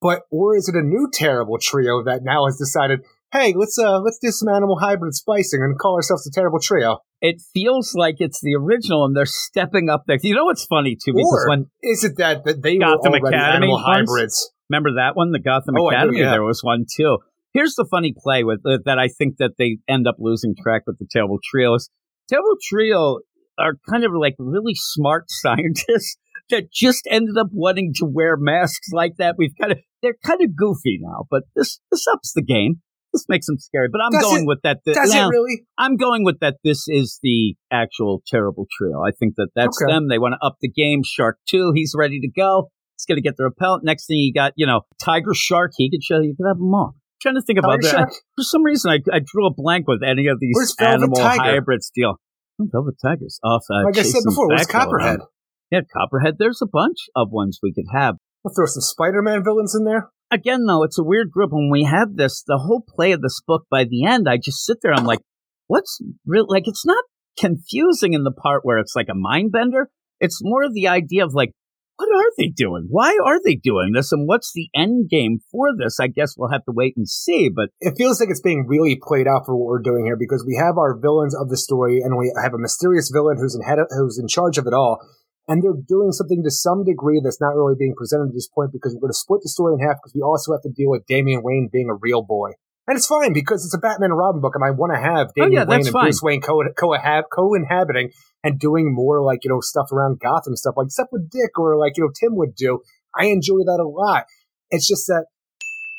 but 0.00 0.22
or 0.30 0.56
is 0.56 0.68
it 0.68 0.76
a 0.76 0.82
new 0.82 1.08
terrible 1.12 1.58
trio 1.60 2.04
that 2.04 2.20
now 2.22 2.46
has 2.46 2.56
decided, 2.56 3.00
hey, 3.34 3.52
let's 3.56 3.78
uh 3.78 4.00
let's 4.00 4.18
do 4.22 4.30
some 4.30 4.48
animal 4.48 4.78
hybrid 4.78 5.12
splicing 5.14 5.60
and 5.62 5.78
call 5.78 5.96
ourselves 5.96 6.24
the 6.24 6.30
terrible 6.34 6.60
trio? 6.60 6.98
it 7.20 7.40
feels 7.54 7.94
like 7.94 8.16
it's 8.18 8.40
the 8.42 8.54
original 8.54 9.06
and 9.06 9.16
they're 9.16 9.24
stepping 9.24 9.88
up 9.88 10.02
there. 10.06 10.18
You 10.22 10.34
know 10.34 10.44
what's 10.44 10.66
funny 10.66 10.94
too? 10.94 11.12
Because 11.14 11.44
Or 11.46 11.48
when 11.48 11.66
is 11.82 12.04
it 12.04 12.18
that, 12.18 12.44
that 12.44 12.62
they 12.62 12.76
Gotham 12.76 13.12
were 13.12 13.18
already 13.18 13.36
Academy 13.36 13.56
animal 13.66 13.74
ones? 13.82 13.86
hybrids? 14.10 14.50
Remember 14.68 14.90
that 14.96 15.12
one, 15.16 15.32
the 15.32 15.38
Gotham 15.40 15.74
Oh, 15.78 15.88
Academy? 15.88 16.20
yeah. 16.20 16.32
There 16.32 16.42
was 16.44 16.60
one 16.62 16.84
too. 16.96 17.18
Here's 17.54 17.74
the 17.76 17.86
funny 17.90 18.12
play 18.16 18.44
with 18.44 18.60
uh, 18.66 18.76
that 18.84 18.98
I 18.98 19.08
think 19.08 19.36
that 19.38 19.52
they 19.58 19.78
end 19.88 20.06
up 20.06 20.16
losing 20.18 20.54
track 20.60 20.82
with 20.86 20.98
the 20.98 21.06
Terrible 21.10 21.38
Trio. 21.42 21.74
Is 21.76 21.88
Terrible 22.28 22.56
Trio 22.62 23.20
are 23.58 23.74
kind 23.90 24.04
of 24.04 24.12
like 24.14 24.34
really 24.38 24.74
smart 24.74 25.24
scientists 25.30 26.16
that 26.50 26.70
just 26.70 27.08
ended 27.10 27.38
up 27.38 27.46
wanting 27.52 27.92
to 27.96 28.04
wear 28.06 28.36
masks 28.36 28.88
like 28.92 29.16
that. 29.16 29.36
We've 29.38 29.54
kind 29.58 29.72
of 29.72 29.78
they're 30.02 30.16
kind 30.26 30.42
of 30.42 30.54
goofy 30.54 30.98
now, 31.00 31.24
but 31.30 31.44
this 31.56 31.80
this 31.90 32.04
ups 32.12 32.32
the 32.34 32.42
game. 32.42 32.82
This 33.14 33.24
makes 33.28 33.46
them 33.46 33.58
scary. 33.58 33.88
But 33.90 34.00
I'm 34.04 34.10
Does 34.12 34.22
going 34.22 34.42
it- 34.42 34.46
with 34.48 34.58
that. 34.64 34.80
th- 34.84 34.96
Does 34.96 35.14
now, 35.14 35.28
it 35.28 35.30
really? 35.30 35.62
I'm 35.78 35.96
going 35.96 36.24
with 36.24 36.40
that. 36.40 36.56
This 36.64 36.84
is 36.88 37.20
the 37.22 37.54
actual 37.70 38.22
terrible 38.26 38.66
trio. 38.76 39.00
I 39.06 39.12
think 39.12 39.34
that 39.36 39.48
that's 39.54 39.80
Okay. 39.80 39.90
them. 39.92 40.08
They 40.08 40.18
want 40.18 40.34
to 40.34 40.44
up 40.46 40.56
the 40.60 40.68
game. 40.68 41.02
Shark 41.04 41.38
two, 41.48 41.72
he's 41.74 41.94
ready 41.96 42.18
to 42.20 42.28
go. 42.28 42.70
He's 42.98 43.06
going 43.06 43.16
to 43.16 43.22
get 43.22 43.36
the 43.36 43.44
repellent. 43.44 43.84
Next 43.84 44.06
thing 44.06 44.18
you 44.18 44.32
got, 44.34 44.52
you 44.56 44.66
know, 44.66 44.82
Tiger 45.02 45.32
Shark. 45.32 45.70
He 45.76 45.88
could 45.90 46.02
show 46.02 46.20
you 46.20 46.34
could 46.36 46.46
have 46.46 46.58
them 46.58 46.74
all. 46.74 46.94
trying 47.22 47.36
to 47.36 47.42
think 47.42 47.58
about 47.58 47.80
that. 47.82 48.08
For 48.36 48.42
some 48.42 48.62
reason, 48.64 48.90
I, 48.90 48.98
I 49.12 49.20
drew 49.24 49.46
a 49.46 49.54
blank 49.54 49.86
with 49.88 50.02
any 50.02 50.26
of 50.26 50.38
these 50.40 50.54
Where's 50.56 50.74
animal 50.78 51.18
hybrids 51.20 51.90
deal. 51.94 52.16
Oh, 52.60 52.66
Velvet 52.70 52.96
Tigers 53.02 53.38
off. 53.42 53.62
Uh, 53.70 53.84
Like 53.84 53.96
I 53.98 54.02
said 54.02 54.22
before, 54.24 54.48
where's 54.48 54.66
Copperhead? 54.66 55.18
around. 55.20 55.28
Yeah, 55.70 55.80
Copperhead. 55.96 56.34
There's 56.38 56.60
a 56.62 56.66
bunch 56.70 56.98
of 57.16 57.28
ones 57.32 57.58
we 57.62 57.72
could 57.72 57.86
have. 57.92 58.16
We'll 58.44 58.54
throw 58.54 58.66
some 58.66 58.82
Spider-Man 58.82 59.42
villains 59.42 59.74
in 59.74 59.84
there. 59.84 60.10
Again, 60.34 60.66
though, 60.66 60.82
it's 60.82 60.98
a 60.98 61.04
weird 61.04 61.30
group. 61.30 61.52
When 61.52 61.70
we 61.70 61.84
had 61.84 62.16
this, 62.16 62.42
the 62.44 62.58
whole 62.58 62.82
play 62.86 63.12
of 63.12 63.22
this 63.22 63.40
book, 63.46 63.66
by 63.70 63.84
the 63.84 64.04
end, 64.04 64.28
I 64.28 64.36
just 64.36 64.64
sit 64.64 64.78
there. 64.82 64.92
I'm 64.92 65.04
like, 65.04 65.20
what's 65.68 66.00
real? 66.26 66.46
Like, 66.48 66.66
it's 66.66 66.84
not 66.84 67.04
confusing 67.38 68.14
in 68.14 68.24
the 68.24 68.32
part 68.32 68.62
where 68.64 68.78
it's 68.78 68.96
like 68.96 69.06
a 69.08 69.14
mind 69.14 69.52
bender. 69.52 69.90
It's 70.18 70.40
more 70.42 70.64
of 70.64 70.74
the 70.74 70.88
idea 70.88 71.24
of 71.24 71.34
like, 71.34 71.52
what 71.96 72.08
are 72.08 72.32
they 72.36 72.48
doing? 72.48 72.86
Why 72.88 73.16
are 73.24 73.38
they 73.44 73.54
doing 73.54 73.92
this? 73.94 74.10
And 74.10 74.26
what's 74.26 74.52
the 74.52 74.68
end 74.74 75.08
game 75.08 75.38
for 75.52 75.68
this? 75.78 75.98
I 76.00 76.08
guess 76.08 76.34
we'll 76.36 76.50
have 76.50 76.64
to 76.64 76.74
wait 76.74 76.94
and 76.96 77.08
see. 77.08 77.48
But 77.54 77.68
It 77.80 77.94
feels 77.96 78.18
like 78.18 78.30
it's 78.30 78.40
being 78.40 78.66
really 78.66 78.98
played 79.00 79.28
out 79.28 79.46
for 79.46 79.54
what 79.54 79.66
we're 79.66 79.82
doing 79.82 80.04
here 80.04 80.16
because 80.18 80.44
we 80.44 80.60
have 80.60 80.76
our 80.76 80.98
villains 80.98 81.36
of 81.36 81.48
the 81.48 81.56
story 81.56 82.00
and 82.02 82.18
we 82.18 82.32
have 82.42 82.54
a 82.54 82.58
mysterious 82.58 83.10
villain 83.14 83.36
who's 83.38 83.54
in 83.54 83.62
head 83.62 83.78
of, 83.78 83.86
who's 83.90 84.18
in 84.18 84.26
charge 84.26 84.58
of 84.58 84.66
it 84.66 84.74
all. 84.74 84.98
And 85.46 85.62
they're 85.62 85.76
doing 85.76 86.12
something 86.12 86.42
to 86.42 86.50
some 86.50 86.84
degree 86.84 87.20
that's 87.22 87.40
not 87.40 87.54
really 87.54 87.74
being 87.78 87.94
presented 87.94 88.28
at 88.28 88.34
this 88.34 88.48
point 88.48 88.72
because 88.72 88.94
we're 88.94 89.00
going 89.00 89.12
to 89.12 89.18
split 89.18 89.40
the 89.42 89.48
story 89.50 89.74
in 89.74 89.86
half 89.86 89.98
because 90.00 90.14
we 90.14 90.22
also 90.22 90.52
have 90.52 90.62
to 90.62 90.70
deal 90.70 90.88
with 90.88 91.04
Damian 91.06 91.42
Wayne 91.42 91.68
being 91.70 91.90
a 91.90 91.94
real 91.94 92.22
boy. 92.22 92.52
And 92.86 92.96
it's 92.96 93.06
fine 93.06 93.32
because 93.32 93.64
it's 93.64 93.74
a 93.74 93.78
Batman 93.78 94.10
and 94.10 94.18
Robin 94.18 94.42
book, 94.42 94.54
and 94.54 94.64
I 94.64 94.70
want 94.70 94.92
to 94.92 95.00
have 95.00 95.28
Oh, 95.28 95.32
Damian 95.36 95.52
yeah, 95.52 95.64
Wayne 95.64 95.80
and 95.80 95.88
fine. 95.88 96.04
Bruce 96.04 96.20
Wayne 96.22 96.40
co 96.42 96.62
co-inhabiting 96.76 98.10
and 98.42 98.58
doing 98.58 98.92
more 98.94 99.22
like 99.22 99.40
you 99.44 99.50
know 99.50 99.60
stuff 99.60 99.90
around 99.90 100.20
Gotham 100.20 100.54
stuff, 100.56 100.74
like 100.76 100.90
stuff 100.90 101.08
with 101.10 101.30
Dick 101.30 101.58
or 101.58 101.78
like 101.78 101.96
you 101.96 102.04
know 102.04 102.10
Tim 102.18 102.36
would 102.36 102.54
do. 102.54 102.80
I 103.18 103.26
enjoy 103.26 103.64
that 103.64 103.80
a 103.80 103.88
lot. 103.88 104.24
It's 104.70 104.86
just 104.86 105.06
that 105.06 105.26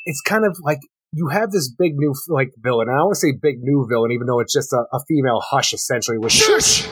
it's 0.04 0.20
kind 0.20 0.44
of 0.44 0.58
like 0.62 0.78
you 1.12 1.28
have 1.28 1.50
this 1.50 1.68
big 1.68 1.96
new 1.96 2.14
like 2.28 2.52
villain. 2.58 2.88
And 2.88 2.96
I 2.98 3.02
want 3.02 3.14
to 3.14 3.20
say 3.20 3.32
big 3.32 3.58
new 3.62 3.86
villain, 3.90 4.12
even 4.12 4.26
though 4.28 4.38
it's 4.38 4.52
just 4.52 4.72
a, 4.72 4.84
a 4.92 5.00
female 5.08 5.40
hush 5.40 5.72
essentially. 5.72 6.18
With 6.18 6.32
shush. 6.32 6.86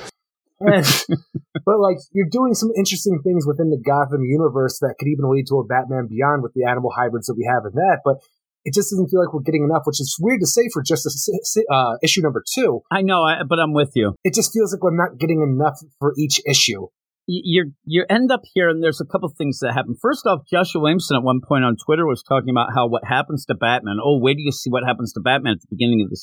But 1.64 1.78
like 1.78 1.98
you're 2.12 2.30
doing 2.30 2.54
some 2.54 2.70
interesting 2.76 3.20
things 3.22 3.46
within 3.46 3.70
the 3.70 3.80
Gotham 3.80 4.24
universe 4.24 4.78
that 4.80 4.94
could 4.98 5.08
even 5.08 5.30
lead 5.30 5.46
to 5.48 5.58
a 5.58 5.64
Batman 5.64 6.08
Beyond 6.08 6.42
with 6.42 6.54
the 6.54 6.64
animal 6.64 6.90
hybrids 6.94 7.26
that 7.26 7.34
we 7.36 7.48
have 7.50 7.64
in 7.64 7.72
that. 7.74 8.00
But 8.04 8.18
it 8.64 8.72
just 8.72 8.90
doesn't 8.90 9.08
feel 9.08 9.20
like 9.20 9.34
we're 9.34 9.42
getting 9.42 9.64
enough, 9.64 9.82
which 9.84 10.00
is 10.00 10.16
weird 10.18 10.40
to 10.40 10.46
say 10.46 10.62
for 10.72 10.82
just 10.82 11.04
a, 11.06 11.72
uh, 11.72 11.96
issue 12.02 12.22
number 12.22 12.42
two. 12.42 12.80
I 12.90 13.02
know, 13.02 13.22
I, 13.22 13.42
but 13.46 13.58
I'm 13.60 13.74
with 13.74 13.92
you. 13.94 14.14
It 14.24 14.34
just 14.34 14.52
feels 14.52 14.72
like 14.72 14.82
we're 14.82 14.96
not 14.96 15.18
getting 15.18 15.42
enough 15.42 15.78
for 15.98 16.14
each 16.16 16.40
issue. 16.48 16.88
You 17.26 17.72
you 17.86 18.04
end 18.10 18.30
up 18.30 18.42
here, 18.52 18.68
and 18.68 18.82
there's 18.84 19.00
a 19.00 19.06
couple 19.06 19.30
things 19.30 19.60
that 19.60 19.72
happen. 19.72 19.96
First 20.00 20.26
off, 20.26 20.46
Joshua 20.46 20.82
Williamson 20.82 21.16
at 21.16 21.22
one 21.22 21.40
point 21.40 21.64
on 21.64 21.76
Twitter 21.76 22.06
was 22.06 22.22
talking 22.22 22.50
about 22.50 22.68
how 22.74 22.86
what 22.86 23.04
happens 23.06 23.46
to 23.46 23.54
Batman. 23.54 23.96
Oh, 24.02 24.18
wait 24.18 24.36
do 24.36 24.42
you 24.42 24.52
see 24.52 24.68
what 24.68 24.84
happens 24.84 25.14
to 25.14 25.20
Batman 25.20 25.54
at 25.54 25.60
the 25.62 25.68
beginning 25.70 26.02
of 26.02 26.10
this 26.10 26.20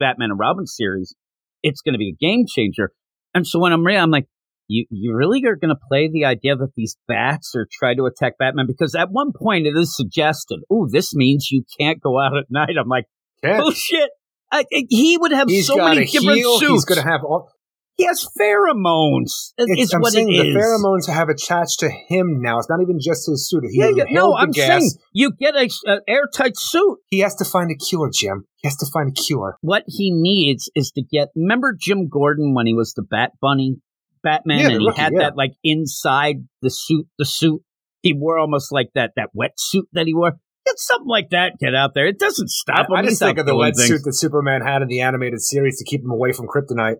Batman 0.00 0.30
and 0.30 0.38
Robin 0.40 0.66
series. 0.66 1.14
It's 1.62 1.82
going 1.82 1.92
to 1.92 1.98
be 1.98 2.08
a 2.08 2.16
game 2.18 2.46
changer. 2.48 2.90
And 3.34 3.46
so 3.46 3.58
when 3.58 3.72
I'm 3.72 3.84
reading, 3.84 4.02
I'm 4.02 4.10
like, 4.10 4.26
you 4.68 4.86
you 4.90 5.14
really 5.14 5.44
are 5.46 5.56
going 5.56 5.74
to 5.74 5.80
play 5.88 6.08
the 6.12 6.24
idea 6.24 6.54
that 6.56 6.70
these 6.76 6.96
bats 7.08 7.54
are 7.56 7.66
trying 7.72 7.96
to 7.96 8.06
attack 8.06 8.38
Batman 8.38 8.66
because 8.66 8.94
at 8.94 9.10
one 9.10 9.32
point 9.34 9.66
it 9.66 9.76
is 9.76 9.96
suggested, 9.96 10.60
oh, 10.70 10.88
this 10.90 11.14
means 11.14 11.48
you 11.50 11.64
can't 11.78 12.00
go 12.00 12.20
out 12.20 12.36
at 12.36 12.44
night. 12.50 12.76
I'm 12.80 12.88
like, 12.88 13.06
Yeah. 13.42 13.58
bullshit. 13.60 14.10
I, 14.52 14.64
I- 14.72 14.86
he 14.88 15.16
would 15.18 15.32
have 15.32 15.48
He's 15.48 15.66
so 15.66 15.76
many 15.76 16.04
different 16.06 16.38
heel. 16.38 16.58
suits. 16.58 16.70
He's 16.72 16.84
going 16.84 17.00
to 17.02 17.08
have 17.08 17.22
all. 17.24 17.50
He 17.96 18.06
has 18.06 18.26
pheromones. 18.38 19.24
Is 19.26 19.52
It's, 19.58 19.94
I'm 19.94 20.00
what 20.00 20.12
saying 20.12 20.28
the 20.28 20.58
pheromones 20.58 21.12
have 21.12 21.28
attached 21.28 21.80
to 21.80 21.90
him 21.90 22.40
now. 22.40 22.58
It's 22.58 22.68
not 22.70 22.80
even 22.80 22.98
just 22.98 23.28
his 23.28 23.48
suit. 23.48 23.64
He 23.70 23.78
Yeah, 23.78 23.90
yeah, 23.94 24.04
no, 24.10 24.34
I'm 24.34 24.50
gas. 24.52 24.66
saying 24.68 24.90
you 25.12 25.32
get 25.38 25.54
a, 25.54 25.68
a 25.86 26.00
airtight 26.08 26.56
suit. 26.56 26.98
He 27.10 27.20
has 27.20 27.34
to 27.36 27.44
find 27.44 27.70
a 27.70 27.74
cure, 27.76 28.10
Jim. 28.12 28.46
He 28.56 28.68
has 28.68 28.76
to 28.78 28.86
find 28.92 29.10
a 29.10 29.20
cure. 29.20 29.56
What 29.60 29.84
he 29.86 30.10
needs 30.12 30.70
is 30.74 30.90
to 30.92 31.02
get. 31.02 31.28
Remember 31.36 31.76
Jim 31.78 32.08
Gordon 32.08 32.54
when 32.54 32.66
he 32.66 32.74
was 32.74 32.94
the 32.94 33.02
Bat 33.02 33.32
Bunny 33.40 33.76
Batman, 34.22 34.58
Yeah, 34.58 34.68
and 34.68 34.80
he 34.80 34.86
rookie, 34.86 35.00
had 35.00 35.12
yeah. 35.12 35.18
that 35.20 35.36
like 35.36 35.52
inside 35.62 36.36
the 36.62 36.70
suit. 36.70 37.06
The 37.18 37.24
suit 37.26 37.62
he 38.02 38.14
wore 38.14 38.38
almost 38.38 38.72
like 38.72 38.90
that 38.94 39.12
that 39.16 39.30
wetsuit 39.36 39.84
that 39.92 40.06
he 40.06 40.14
wore. 40.14 40.38
Get 40.66 40.78
something 40.78 41.08
like 41.08 41.30
that. 41.30 41.54
Get 41.58 41.74
out 41.74 41.92
there. 41.94 42.06
It 42.06 42.18
doesn't 42.18 42.48
stop 42.48 42.88
him. 42.88 42.96
I 42.96 43.02
just 43.02 43.18
think 43.18 43.38
of 43.38 43.46
the 43.46 43.54
wetsuit 43.54 44.04
that 44.04 44.14
Superman 44.14 44.60
had 44.60 44.82
in 44.82 44.88
the 44.88 45.00
animated 45.00 45.40
series 45.40 45.78
to 45.78 45.84
keep 45.84 46.02
him 46.02 46.10
away 46.10 46.32
from 46.32 46.46
kryptonite. 46.48 46.96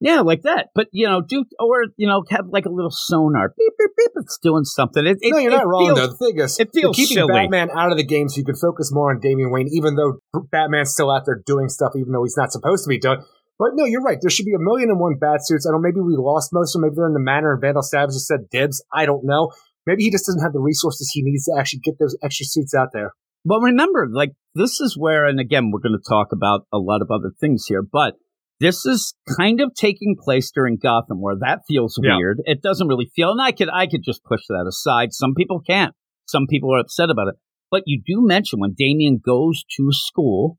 Yeah, 0.00 0.20
like 0.20 0.42
that. 0.42 0.68
But 0.74 0.88
you 0.92 1.06
know, 1.06 1.20
do 1.20 1.44
or 1.58 1.84
you 1.96 2.08
know, 2.08 2.24
have 2.30 2.46
like 2.48 2.64
a 2.64 2.70
little 2.70 2.90
sonar. 2.90 3.52
Beep 3.56 3.72
beep 3.78 3.90
beep. 3.96 4.10
It's 4.16 4.38
doing 4.38 4.64
something. 4.64 5.04
It, 5.04 5.18
it, 5.20 5.30
no, 5.30 5.38
you're 5.38 5.50
not 5.50 5.66
wrong 5.66 5.86
feels- 5.86 5.98
though. 5.98 6.06
The 6.06 6.16
thing 6.16 6.38
is, 6.38 6.58
it 6.58 6.70
feels 6.72 6.96
keeping 6.96 7.16
silly. 7.16 7.32
Batman 7.32 7.68
out 7.76 7.92
of 7.92 7.98
the 7.98 8.04
game 8.04 8.28
so 8.28 8.38
you 8.38 8.44
can 8.44 8.56
focus 8.56 8.90
more 8.92 9.12
on 9.12 9.20
Damian 9.20 9.50
Wayne, 9.50 9.68
even 9.70 9.96
though 9.96 10.18
Batman's 10.50 10.92
still 10.92 11.10
out 11.10 11.24
there 11.26 11.42
doing 11.44 11.68
stuff, 11.68 11.92
even 11.96 12.12
though 12.12 12.24
he's 12.24 12.36
not 12.36 12.50
supposed 12.50 12.84
to 12.84 12.88
be 12.88 12.98
doing. 12.98 13.22
But 13.58 13.72
no, 13.74 13.84
you're 13.84 14.00
right. 14.00 14.16
There 14.18 14.30
should 14.30 14.46
be 14.46 14.54
a 14.54 14.58
million 14.58 14.88
and 14.88 14.98
one 14.98 15.16
bat 15.20 15.40
suits. 15.44 15.66
I 15.66 15.70
don't. 15.70 15.82
know, 15.82 15.88
Maybe 15.88 16.00
we 16.00 16.16
lost 16.16 16.48
most 16.50 16.74
of 16.74 16.80
them. 16.80 16.88
Maybe 16.88 16.96
they're 16.96 17.06
in 17.06 17.12
the 17.12 17.20
manor 17.20 17.52
and 17.52 17.60
Vandal 17.60 17.82
Savage 17.82 18.14
just 18.14 18.26
said 18.26 18.48
dibs. 18.50 18.82
I 18.92 19.04
don't 19.04 19.24
know. 19.24 19.52
Maybe 19.86 20.04
he 20.04 20.10
just 20.10 20.24
doesn't 20.24 20.42
have 20.42 20.54
the 20.54 20.60
resources 20.60 21.10
he 21.12 21.22
needs 21.22 21.44
to 21.44 21.56
actually 21.58 21.80
get 21.80 21.98
those 21.98 22.16
extra 22.22 22.46
suits 22.46 22.74
out 22.74 22.88
there. 22.94 23.12
But 23.44 23.60
remember, 23.60 24.08
like 24.10 24.32
this 24.54 24.80
is 24.80 24.96
where, 24.96 25.26
and 25.26 25.40
again, 25.40 25.70
we're 25.70 25.80
going 25.80 25.98
to 25.98 26.08
talk 26.08 26.28
about 26.32 26.66
a 26.72 26.78
lot 26.78 27.02
of 27.02 27.10
other 27.10 27.32
things 27.38 27.66
here, 27.66 27.82
but 27.82 28.14
this 28.60 28.84
is 28.86 29.14
kind 29.38 29.60
of 29.60 29.72
taking 29.74 30.16
place 30.22 30.50
during 30.54 30.76
Gotham, 30.80 31.20
where 31.20 31.36
that 31.40 31.60
feels 31.66 31.98
Yeah. 32.02 32.16
weird. 32.16 32.40
It 32.44 32.62
doesn't 32.62 32.88
really 32.88 33.10
feel, 33.16 33.30
and 33.30 33.40
I 33.40 33.52
could, 33.52 33.68
I 33.72 33.86
could 33.86 34.02
just 34.04 34.22
push 34.24 34.42
that 34.48 34.66
aside. 34.68 35.12
Some 35.12 35.34
people 35.34 35.60
can't. 35.60 35.94
Some 36.26 36.46
people 36.48 36.74
are 36.74 36.78
upset 36.78 37.10
about 37.10 37.28
it. 37.28 37.34
But 37.70 37.84
you 37.86 38.02
do 38.04 38.20
mention 38.24 38.60
when 38.60 38.74
Damian 38.76 39.20
goes 39.24 39.64
to 39.76 39.88
school, 39.92 40.58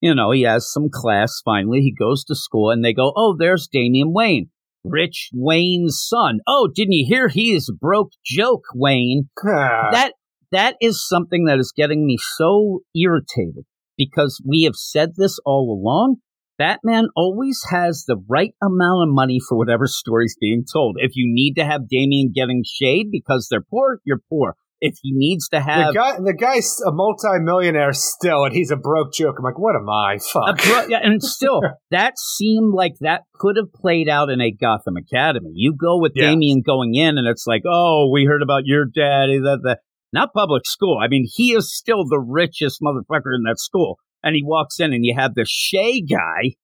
you 0.00 0.14
know, 0.14 0.30
he 0.30 0.42
has 0.42 0.70
some 0.70 0.88
class 0.92 1.40
finally. 1.44 1.80
He 1.80 1.92
goes 1.92 2.24
to 2.24 2.34
school, 2.34 2.70
and 2.70 2.84
they 2.84 2.92
go, 2.92 3.12
"Oh, 3.16 3.34
there's 3.38 3.68
Damian 3.70 4.12
Wayne." 4.12 4.50
Rich 4.82 5.28
Wayne's 5.34 6.02
son. 6.08 6.40
Oh, 6.46 6.68
didn't 6.74 6.92
you 6.92 7.04
hear? 7.06 7.28
He 7.28 7.52
is 7.52 7.70
broke 7.80 8.12
joke, 8.24 8.62
Wayne 8.74 9.28
Ah, 9.44 9.90
that 9.92 10.14
that 10.52 10.76
is 10.80 11.06
something 11.06 11.44
that 11.44 11.58
is 11.58 11.70
getting 11.76 12.06
me 12.06 12.16
so 12.36 12.80
irritated 12.94 13.64
because 13.98 14.40
we 14.46 14.62
have 14.62 14.76
said 14.76 15.10
this 15.16 15.38
all 15.44 15.70
along. 15.70 16.16
Batman 16.60 17.06
always 17.16 17.58
has 17.70 18.04
the 18.06 18.22
right 18.28 18.52
amount 18.62 19.08
of 19.08 19.14
money 19.14 19.38
for 19.48 19.56
whatever 19.56 19.86
story's 19.86 20.36
being 20.38 20.62
told. 20.70 20.96
If 20.98 21.12
you 21.14 21.24
need 21.26 21.54
to 21.54 21.64
have 21.64 21.88
Damian 21.88 22.32
getting 22.34 22.64
shade 22.70 23.06
because 23.10 23.48
they're 23.50 23.62
poor, 23.62 24.00
you're 24.04 24.20
poor. 24.28 24.56
If 24.78 24.96
he 25.02 25.12
needs 25.14 25.48
to 25.48 25.60
have 25.62 25.94
the 25.94 25.98
guy, 25.98 26.16
the 26.22 26.34
guy's 26.34 26.78
a 26.86 26.92
multi-millionaire 26.92 27.94
still, 27.94 28.44
and 28.44 28.54
he's 28.54 28.70
a 28.70 28.76
broke 28.76 29.14
joke. 29.14 29.36
I'm 29.38 29.44
like, 29.44 29.58
what 29.58 29.74
am 29.74 29.88
I? 29.88 30.18
Fuck. 30.18 30.62
bro- 30.62 30.86
yeah, 30.90 31.00
and 31.02 31.22
still, 31.22 31.62
that 31.90 32.18
seemed 32.18 32.74
like 32.74 32.92
that 33.00 33.22
could 33.34 33.56
have 33.56 33.72
played 33.72 34.10
out 34.10 34.28
in 34.28 34.42
a 34.42 34.50
Gotham 34.50 34.96
Academy. 34.98 35.52
You 35.54 35.74
go 35.74 35.98
with 35.98 36.12
Yeah. 36.14 36.26
Damian 36.28 36.60
going 36.60 36.94
in, 36.94 37.16
and 37.16 37.26
it's 37.26 37.46
like, 37.46 37.62
oh, 37.66 38.10
we 38.12 38.26
heard 38.26 38.42
about 38.42 38.62
your 38.66 38.84
daddy, 38.84 39.38
that, 39.38 39.60
that. 39.64 39.78
Not 40.12 40.32
public 40.34 40.66
school. 40.66 40.98
I 41.00 41.06
mean, 41.06 41.24
he 41.32 41.52
is 41.52 41.74
still 41.74 42.04
the 42.04 42.18
richest 42.18 42.80
motherfucker 42.82 43.32
in 43.32 43.44
that 43.46 43.60
school. 43.60 43.96
And 44.22 44.34
he 44.34 44.42
walks 44.44 44.80
in, 44.80 44.92
and 44.92 45.04
you 45.04 45.14
have 45.16 45.34
the 45.34 45.46
Shay 45.48 46.02
guy. 46.02 46.54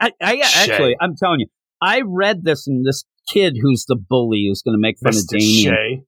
I, 0.00 0.10
I 0.20 0.38
actually, 0.38 0.96
I'm 1.00 1.14
telling 1.16 1.40
you, 1.40 1.46
I 1.80 2.02
read 2.04 2.44
this, 2.44 2.66
and 2.66 2.84
this 2.84 3.04
kid 3.28 3.56
who's 3.60 3.84
the 3.86 3.96
bully 3.96 4.46
who's 4.48 4.62
going 4.62 4.74
to 4.74 4.80
make 4.80 4.98
fun 4.98 5.14
of 5.14 5.20
Mr. 5.20 5.38
Damian. 5.38 5.74
Shea. 5.74 6.02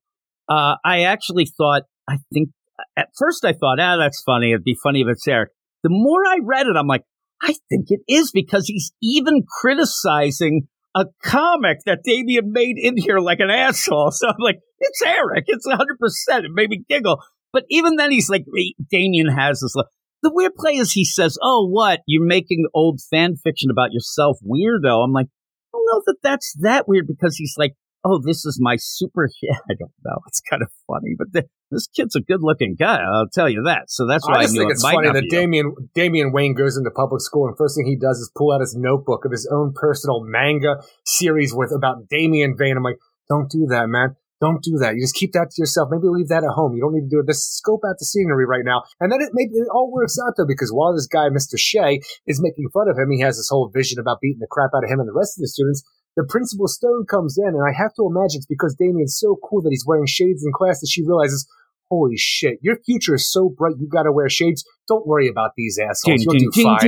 Uh, 0.48 0.74
I 0.84 1.02
actually 1.02 1.46
thought, 1.46 1.82
I 2.08 2.18
think, 2.32 2.50
at 2.96 3.08
first 3.16 3.44
I 3.44 3.52
thought, 3.52 3.80
ah, 3.80 3.96
that's 3.96 4.22
funny. 4.22 4.52
It'd 4.52 4.64
be 4.64 4.76
funny 4.82 5.00
if 5.00 5.08
it's 5.08 5.26
Eric. 5.26 5.50
The 5.82 5.90
more 5.90 6.26
I 6.26 6.38
read 6.42 6.66
it, 6.66 6.76
I'm 6.76 6.86
like, 6.86 7.02
I 7.42 7.54
think 7.68 7.86
it 7.88 8.00
is 8.08 8.30
because 8.32 8.66
he's 8.66 8.92
even 9.02 9.42
criticizing 9.60 10.68
a 10.94 11.06
comic 11.22 11.78
that 11.84 12.00
Damian 12.04 12.52
made 12.52 12.76
in 12.78 12.96
here 12.96 13.18
like 13.18 13.40
an 13.40 13.50
asshole. 13.50 14.10
So 14.12 14.28
I'm 14.28 14.34
like, 14.38 14.60
it's 14.78 15.02
Eric. 15.04 15.44
It's 15.46 15.66
100%. 15.66 16.44
It 16.44 16.50
made 16.52 16.70
me 16.70 16.82
giggle. 16.88 17.22
But 17.52 17.64
even 17.70 17.96
then, 17.96 18.10
he's 18.10 18.28
like, 18.28 18.44
Damian 18.90 19.28
has 19.28 19.60
this. 19.60 19.74
The 20.22 20.32
weird 20.32 20.54
play 20.54 20.76
is 20.76 20.92
he 20.92 21.04
says, 21.04 21.38
oh, 21.42 21.68
what? 21.70 22.00
You're 22.06 22.26
making 22.26 22.66
old 22.74 23.00
fan 23.10 23.36
fiction 23.36 23.70
about 23.70 23.92
yourself, 23.92 24.38
weirdo. 24.44 25.04
I'm 25.04 25.12
like, 25.12 25.26
I 25.26 25.76
don't 25.76 25.86
know 25.86 26.02
that 26.06 26.16
that's 26.22 26.54
that 26.60 26.88
weird 26.88 27.06
because 27.06 27.36
he's 27.36 27.54
like, 27.58 27.74
oh, 28.06 28.20
this 28.24 28.44
is 28.44 28.58
my 28.60 28.76
super. 28.78 29.28
Yeah, 29.42 29.58
I 29.70 29.74
don't 29.78 29.92
know. 30.04 30.18
It's 30.26 30.40
kind 30.48 30.62
of 30.62 30.70
funny, 30.86 31.14
but 31.18 31.32
the, 31.32 31.44
this 31.70 31.86
kid's 31.88 32.16
a 32.16 32.20
good 32.20 32.40
looking 32.42 32.74
guy. 32.78 32.98
I'll 32.98 33.28
tell 33.32 33.48
you 33.48 33.62
that. 33.66 33.90
So 33.90 34.06
that's 34.06 34.26
why 34.26 34.36
I 34.36 34.42
I, 34.42 34.46
think 34.46 34.70
it 34.70 34.72
it's 34.72 34.82
might 34.82 34.94
funny 34.94 35.12
that 35.12 35.22
be 35.22 35.28
Damian 35.28 35.74
Damian 35.94 36.32
Wayne 36.32 36.54
goes 36.54 36.76
into 36.76 36.90
public 36.90 37.20
school 37.20 37.46
and 37.46 37.56
first 37.56 37.76
thing 37.76 37.86
he 37.86 37.96
does 37.96 38.18
is 38.18 38.30
pull 38.36 38.52
out 38.52 38.60
his 38.60 38.74
notebook 38.76 39.24
of 39.24 39.32
his 39.32 39.48
own 39.52 39.72
personal 39.74 40.22
manga 40.24 40.76
series 41.04 41.52
with 41.54 41.72
about 41.76 42.08
Damian 42.08 42.56
Wayne. 42.58 42.76
I'm 42.76 42.82
like, 42.82 42.98
don't 43.28 43.50
do 43.50 43.66
that, 43.70 43.88
man. 43.88 44.16
Don't 44.40 44.62
do 44.62 44.76
that. 44.78 44.94
You 44.94 45.00
just 45.00 45.14
keep 45.14 45.32
that 45.32 45.48
to 45.50 45.56
yourself. 45.62 45.88
Maybe 45.90 46.08
leave 46.08 46.28
that 46.28 46.44
at 46.44 46.52
home. 46.52 46.74
You 46.76 46.82
don't 46.84 46.92
need 46.92 47.08
to 47.08 47.14
do 47.16 47.20
it. 47.20 47.26
Just 47.26 47.56
scope 47.56 47.80
out 47.88 47.96
the 47.98 48.04
scenery 48.04 48.44
right 48.44 48.64
now. 48.64 48.82
And 49.00 49.10
then 49.10 49.20
it 49.22 49.30
maybe 49.32 49.54
it 49.56 49.68
all 49.72 49.90
works 49.90 50.18
out 50.20 50.34
though, 50.36 50.44
because 50.46 50.70
while 50.70 50.92
this 50.94 51.06
guy, 51.06 51.28
Mr. 51.32 51.56
Shea, 51.56 52.00
is 52.26 52.40
making 52.42 52.68
fun 52.72 52.88
of 52.88 52.98
him, 52.98 53.10
he 53.10 53.20
has 53.20 53.36
this 53.38 53.48
whole 53.48 53.70
vision 53.72 53.98
about 53.98 54.20
beating 54.20 54.40
the 54.40 54.46
crap 54.50 54.70
out 54.76 54.84
of 54.84 54.90
him 54.90 55.00
and 55.00 55.08
the 55.08 55.16
rest 55.16 55.38
of 55.38 55.42
the 55.42 55.48
students. 55.48 55.82
The 56.16 56.24
principal 56.28 56.68
Stone 56.68 57.06
comes 57.10 57.36
in, 57.36 57.48
and 57.48 57.60
I 57.60 57.72
have 57.76 57.92
to 57.94 58.08
imagine 58.08 58.38
it's 58.40 58.46
because 58.46 58.74
Damian's 58.78 59.18
so 59.18 59.36
cool 59.42 59.60
that 59.62 59.70
he's 59.70 59.84
wearing 59.86 60.06
shades 60.06 60.44
in 60.44 60.52
class 60.52 60.80
that 60.80 60.88
she 60.90 61.04
realizes, 61.04 61.46
holy 61.90 62.16
shit, 62.16 62.58
your 62.62 62.76
future 62.84 63.14
is 63.14 63.30
so 63.30 63.48
bright 63.50 63.74
you 63.78 63.88
gotta 63.88 64.12
wear 64.12 64.28
shades. 64.28 64.64
Don't 64.88 65.06
worry 65.06 65.28
about 65.28 65.52
these 65.56 65.78
assholes. 65.78 66.24
You'll 66.24 66.32
do 66.40 66.50
fine. 66.64 66.76
It's 66.76 66.84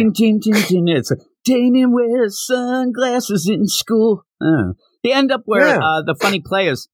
Damian 1.44 1.92
wears 1.92 2.44
sunglasses 2.46 3.48
in 3.48 3.66
school. 3.68 4.24
Uh, 4.40 4.72
they 5.02 5.12
end 5.12 5.30
up 5.32 5.42
where 5.44 5.66
Yeah. 5.66 5.78
uh, 5.78 6.02
the 6.02 6.14
funny 6.14 6.40
play 6.40 6.68
is. 6.68 6.88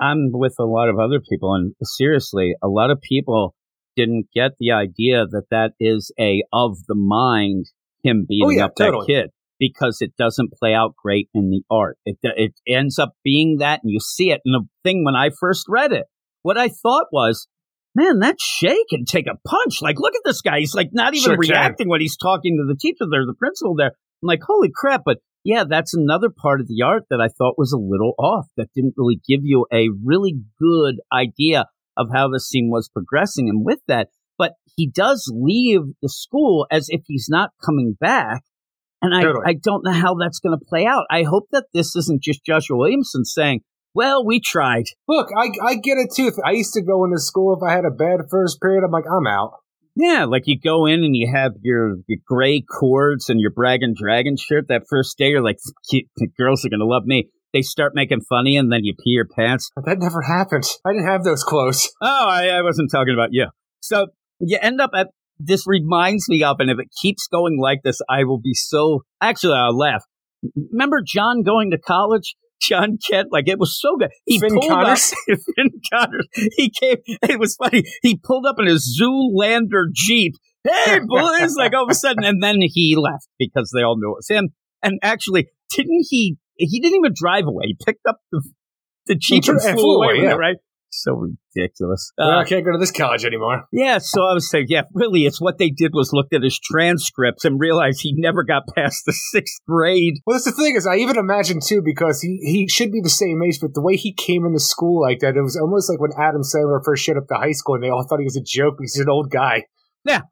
I'm 0.00 0.30
with 0.32 0.54
a 0.58 0.64
lot 0.64 0.88
of 0.88 0.98
other 0.98 1.20
people, 1.20 1.54
and 1.54 1.74
seriously, 1.82 2.54
a 2.62 2.68
lot 2.68 2.90
of 2.90 3.00
people 3.00 3.54
didn't 3.96 4.26
get 4.34 4.52
the 4.58 4.70
idea 4.72 5.26
that 5.26 5.44
that 5.50 5.72
is 5.78 6.12
a 6.18 6.42
of 6.52 6.78
the 6.88 6.94
mind 6.94 7.66
him 8.02 8.24
beating 8.28 8.46
Oh, 8.46 8.50
yeah, 8.50 8.64
up 8.66 8.72
totally. 8.76 9.04
that 9.08 9.12
kid 9.12 9.30
because 9.58 9.98
it 10.00 10.12
doesn't 10.16 10.52
play 10.58 10.72
out 10.72 10.94
great 10.96 11.28
in 11.34 11.50
the 11.50 11.62
art. 11.70 11.98
It 12.06 12.16
it 12.22 12.54
ends 12.66 12.98
up 12.98 13.12
being 13.22 13.58
that, 13.58 13.80
and 13.82 13.90
you 13.92 14.00
see 14.00 14.30
it. 14.30 14.40
And 14.44 14.54
the 14.54 14.66
thing 14.84 15.04
when 15.04 15.16
I 15.16 15.30
first 15.38 15.66
read 15.68 15.92
it, 15.92 16.06
what 16.42 16.56
I 16.56 16.68
thought 16.68 17.06
was, 17.12 17.46
man, 17.94 18.20
that 18.20 18.36
Shay 18.40 18.78
can 18.88 19.04
take 19.04 19.26
a 19.26 19.36
punch. 19.46 19.82
Like, 19.82 19.96
look 19.98 20.14
at 20.14 20.22
this 20.24 20.40
guy. 20.40 20.60
He's 20.60 20.74
like 20.74 20.90
not 20.92 21.14
even 21.14 21.24
Sure 21.24 21.36
reacting 21.36 21.88
when 21.90 22.00
he's 22.00 22.16
talking 22.16 22.56
to 22.56 22.72
the 22.72 22.78
teacher 22.78 23.04
there, 23.10 23.26
the 23.26 23.34
principal 23.34 23.74
there. 23.74 23.88
I'm 24.22 24.26
like, 24.26 24.40
holy 24.46 24.70
crap. 24.74 25.02
But 25.04 25.18
yeah, 25.44 25.64
that's 25.68 25.94
another 25.94 26.28
part 26.30 26.60
of 26.60 26.68
the 26.68 26.82
art 26.84 27.04
that 27.10 27.20
I 27.20 27.28
thought 27.28 27.58
was 27.58 27.72
a 27.72 27.78
little 27.78 28.14
off, 28.18 28.46
that 28.56 28.68
didn't 28.74 28.94
really 28.96 29.20
give 29.26 29.40
you 29.42 29.66
a 29.72 29.88
really 30.04 30.36
good 30.58 30.96
idea 31.12 31.66
of 31.96 32.08
how 32.12 32.28
the 32.28 32.40
scene 32.40 32.70
was 32.70 32.88
progressing. 32.88 33.48
And 33.48 33.64
with 33.64 33.80
that, 33.88 34.08
but 34.38 34.52
he 34.76 34.88
does 34.88 35.32
leave 35.34 35.80
the 36.02 36.08
school 36.08 36.66
as 36.70 36.86
if 36.88 37.02
he's 37.06 37.26
not 37.28 37.50
coming 37.64 37.96
back. 37.98 38.42
And 39.02 39.14
I, 39.14 39.22
Totally. 39.22 39.44
I 39.46 39.54
don't 39.54 39.84
know 39.84 39.92
how 39.92 40.14
that's 40.14 40.40
going 40.40 40.58
to 40.58 40.64
play 40.64 40.84
out. 40.84 41.04
I 41.10 41.22
hope 41.22 41.48
that 41.52 41.66
this 41.72 41.96
isn't 41.96 42.22
just 42.22 42.44
Joshua 42.44 42.76
Williamson 42.76 43.24
saying, 43.24 43.60
well, 43.94 44.24
we 44.24 44.40
tried. 44.40 44.84
Look, 45.08 45.28
I 45.36 45.50
I 45.66 45.74
get 45.74 45.98
it 45.98 46.10
too. 46.14 46.28
If 46.28 46.34
I 46.44 46.52
used 46.52 46.74
to 46.74 46.82
go 46.82 47.04
into 47.04 47.18
school 47.18 47.56
if 47.56 47.62
I 47.66 47.74
had 47.74 47.84
a 47.84 47.90
bad 47.90 48.20
first 48.30 48.60
period. 48.60 48.84
I'm 48.84 48.92
like, 48.92 49.04
I'm 49.10 49.26
out. 49.26 49.54
Yeah, 50.00 50.24
like 50.24 50.44
you 50.46 50.58
go 50.58 50.86
in 50.86 51.04
and 51.04 51.14
you 51.14 51.30
have 51.30 51.52
your, 51.60 51.96
your 52.06 52.20
gray 52.26 52.62
cords 52.62 53.28
and 53.28 53.38
your 53.38 53.50
Brag 53.50 53.82
and 53.82 53.94
Dragon 53.94 54.36
shirt. 54.38 54.68
That 54.68 54.84
first 54.88 55.18
day, 55.18 55.28
you're 55.28 55.42
like, 55.42 55.58
the 55.90 56.28
girls 56.38 56.64
are 56.64 56.70
going 56.70 56.80
to 56.80 56.86
love 56.86 57.04
me. 57.04 57.28
They 57.52 57.60
start 57.60 57.92
making 57.94 58.22
funny 58.22 58.56
and 58.56 58.72
then 58.72 58.82
you 58.82 58.94
pee 58.94 59.10
your 59.10 59.26
pants. 59.26 59.70
But 59.74 59.84
that 59.84 59.98
never 59.98 60.22
happened. 60.22 60.64
I 60.86 60.92
didn't 60.92 61.06
have 61.06 61.22
those 61.22 61.44
clothes. 61.44 61.90
Oh, 62.00 62.26
I, 62.26 62.46
I 62.46 62.62
wasn't 62.62 62.90
talking 62.90 63.12
about 63.12 63.28
you. 63.32 63.48
So 63.80 64.06
you 64.38 64.58
end 64.62 64.80
up 64.80 64.92
at 64.94 65.08
this 65.38 65.66
reminds 65.66 66.30
me 66.30 66.42
of, 66.44 66.60
and 66.60 66.70
if 66.70 66.78
it 66.78 66.88
keeps 67.02 67.26
going 67.26 67.58
like 67.60 67.82
this, 67.82 68.00
I 68.08 68.24
will 68.24 68.40
be 68.40 68.54
so. 68.54 69.04
Actually, 69.20 69.58
I'll 69.58 69.76
laugh. 69.76 70.04
Remember 70.72 71.02
Jon 71.04 71.42
going 71.42 71.72
to 71.72 71.78
college? 71.78 72.36
Jon 72.60 72.98
Kent, 73.08 73.28
like 73.30 73.48
it 73.48 73.58
was 73.58 73.78
so 73.80 73.96
good. 73.96 74.10
He 74.26 74.38
Finn 74.38 74.50
pulled 74.50 74.70
Connors? 74.70 75.12
up. 75.12 75.38
Finn 75.56 75.70
Connors. 75.92 76.26
He 76.56 76.70
came. 76.70 76.96
It 77.22 77.38
was 77.38 77.56
funny. 77.56 77.84
He 78.02 78.16
pulled 78.16 78.46
up 78.46 78.56
in 78.58 78.66
his 78.66 79.00
Zoolander 79.00 79.84
Jeep. 79.92 80.34
Hey, 80.64 81.00
boys! 81.06 81.54
like 81.56 81.74
all 81.74 81.84
of 81.84 81.90
a 81.90 81.94
sudden, 81.94 82.24
and 82.24 82.42
then 82.42 82.58
he 82.60 82.96
left 82.96 83.28
because 83.38 83.72
they 83.74 83.82
all 83.82 83.96
knew 83.96 84.10
it 84.10 84.16
was 84.16 84.28
him. 84.28 84.50
And 84.82 84.98
actually, 85.02 85.48
didn't 85.74 86.06
he? 86.08 86.36
He 86.56 86.80
didn't 86.80 86.96
even 86.98 87.12
drive 87.14 87.46
away. 87.46 87.64
He 87.66 87.76
picked 87.84 88.06
up 88.06 88.18
the 88.30 88.42
the 89.06 89.14
Jeep 89.14 89.44
and 89.48 89.60
flew 89.60 89.96
away. 89.96 90.06
away, 90.06 90.14
with 90.18 90.24
it, 90.24 90.28
yeah. 90.28 90.34
right? 90.34 90.56
So 90.92 91.12
ridiculous. 91.54 92.12
Well, 92.18 92.30
Uh, 92.30 92.40
I 92.40 92.44
can't 92.44 92.64
go 92.64 92.72
to 92.72 92.78
this 92.78 92.90
college 92.90 93.24
anymore. 93.24 93.64
yeah, 93.72 93.98
so 93.98 94.22
I 94.24 94.34
was 94.34 94.50
saying, 94.50 94.66
yeah, 94.68 94.82
really, 94.92 95.24
it's 95.24 95.40
what 95.40 95.58
they 95.58 95.70
did 95.70 95.92
was 95.94 96.12
looked 96.12 96.34
at 96.34 96.42
his 96.42 96.58
transcripts 96.58 97.44
and 97.44 97.60
realized 97.60 98.00
he 98.02 98.12
never 98.16 98.42
got 98.42 98.64
past 98.74 99.04
the 99.06 99.12
sixth 99.12 99.60
grade. 99.68 100.14
Well, 100.26 100.34
that's 100.34 100.44
the 100.44 100.52
thing 100.52 100.74
is, 100.76 100.86
I 100.86 100.96
even 100.96 101.16
imagine 101.16 101.60
too 101.64 101.80
because 101.84 102.20
he 102.20 102.38
he 102.42 102.68
should 102.68 102.90
be 102.90 103.00
the 103.00 103.08
same 103.08 103.40
age, 103.42 103.58
but 103.60 103.74
the 103.74 103.82
way 103.82 103.94
he 103.96 104.12
came 104.12 104.44
into 104.44 104.58
school 104.60 105.00
like 105.00 105.20
that, 105.20 105.36
it 105.36 105.42
was 105.42 105.56
almost 105.56 105.88
like 105.88 106.00
when 106.00 106.10
Adam 106.18 106.42
Sandler 106.42 106.80
first 106.84 107.04
showed 107.04 107.16
up 107.16 107.28
to 107.28 107.34
high 107.34 107.52
school, 107.52 107.76
and 107.76 107.84
they 107.84 107.88
all 107.88 108.04
thought 108.08 108.18
he 108.18 108.24
was 108.24 108.36
a 108.36 108.42
joke. 108.44 108.74
He's 108.80 108.96
an 108.98 109.08
old 109.08 109.30
guy. 109.30 109.64
Yeah, 110.04 110.22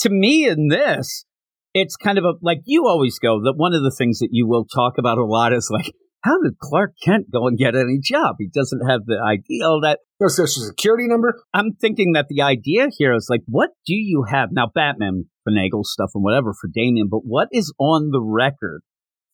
to 0.00 0.10
me, 0.10 0.46
in 0.46 0.68
this, 0.68 1.24
it's 1.74 1.96
kind 1.96 2.18
of 2.18 2.24
a 2.24 2.32
like 2.42 2.60
you 2.66 2.86
always 2.86 3.18
go 3.18 3.40
that 3.44 3.54
one 3.56 3.72
of 3.72 3.82
the 3.82 3.94
things 3.96 4.18
that 4.18 4.28
you 4.30 4.46
will 4.46 4.66
talk 4.66 4.98
about 4.98 5.16
a 5.18 5.24
lot 5.24 5.52
is 5.54 5.70
like, 5.72 5.92
how 6.22 6.40
did 6.42 6.58
Clark 6.58 6.94
Kent 7.02 7.30
go 7.32 7.46
and 7.46 7.58
get 7.58 7.74
any 7.74 7.98
job? 8.02 8.36
He 8.38 8.48
doesn't 8.48 8.88
have 8.88 9.06
the 9.06 9.18
ideal 9.20 9.80
that 9.82 10.00
No 10.20 10.28
social 10.28 10.62
security 10.62 11.08
number. 11.08 11.42
I'm 11.52 11.72
thinking 11.80 12.12
that 12.12 12.26
the 12.28 12.42
idea 12.42 12.88
here 12.96 13.14
is 13.14 13.26
like, 13.28 13.42
what 13.46 13.70
do 13.86 13.94
you 13.94 14.24
have 14.30 14.50
now? 14.52 14.70
Batman 14.72 15.24
finagle 15.48 15.84
stuff 15.84 16.10
and 16.14 16.22
whatever 16.22 16.54
for 16.58 16.68
Damian, 16.72 17.08
but 17.10 17.20
what 17.24 17.48
is 17.52 17.72
on 17.78 18.10
the 18.10 18.22
record 18.22 18.82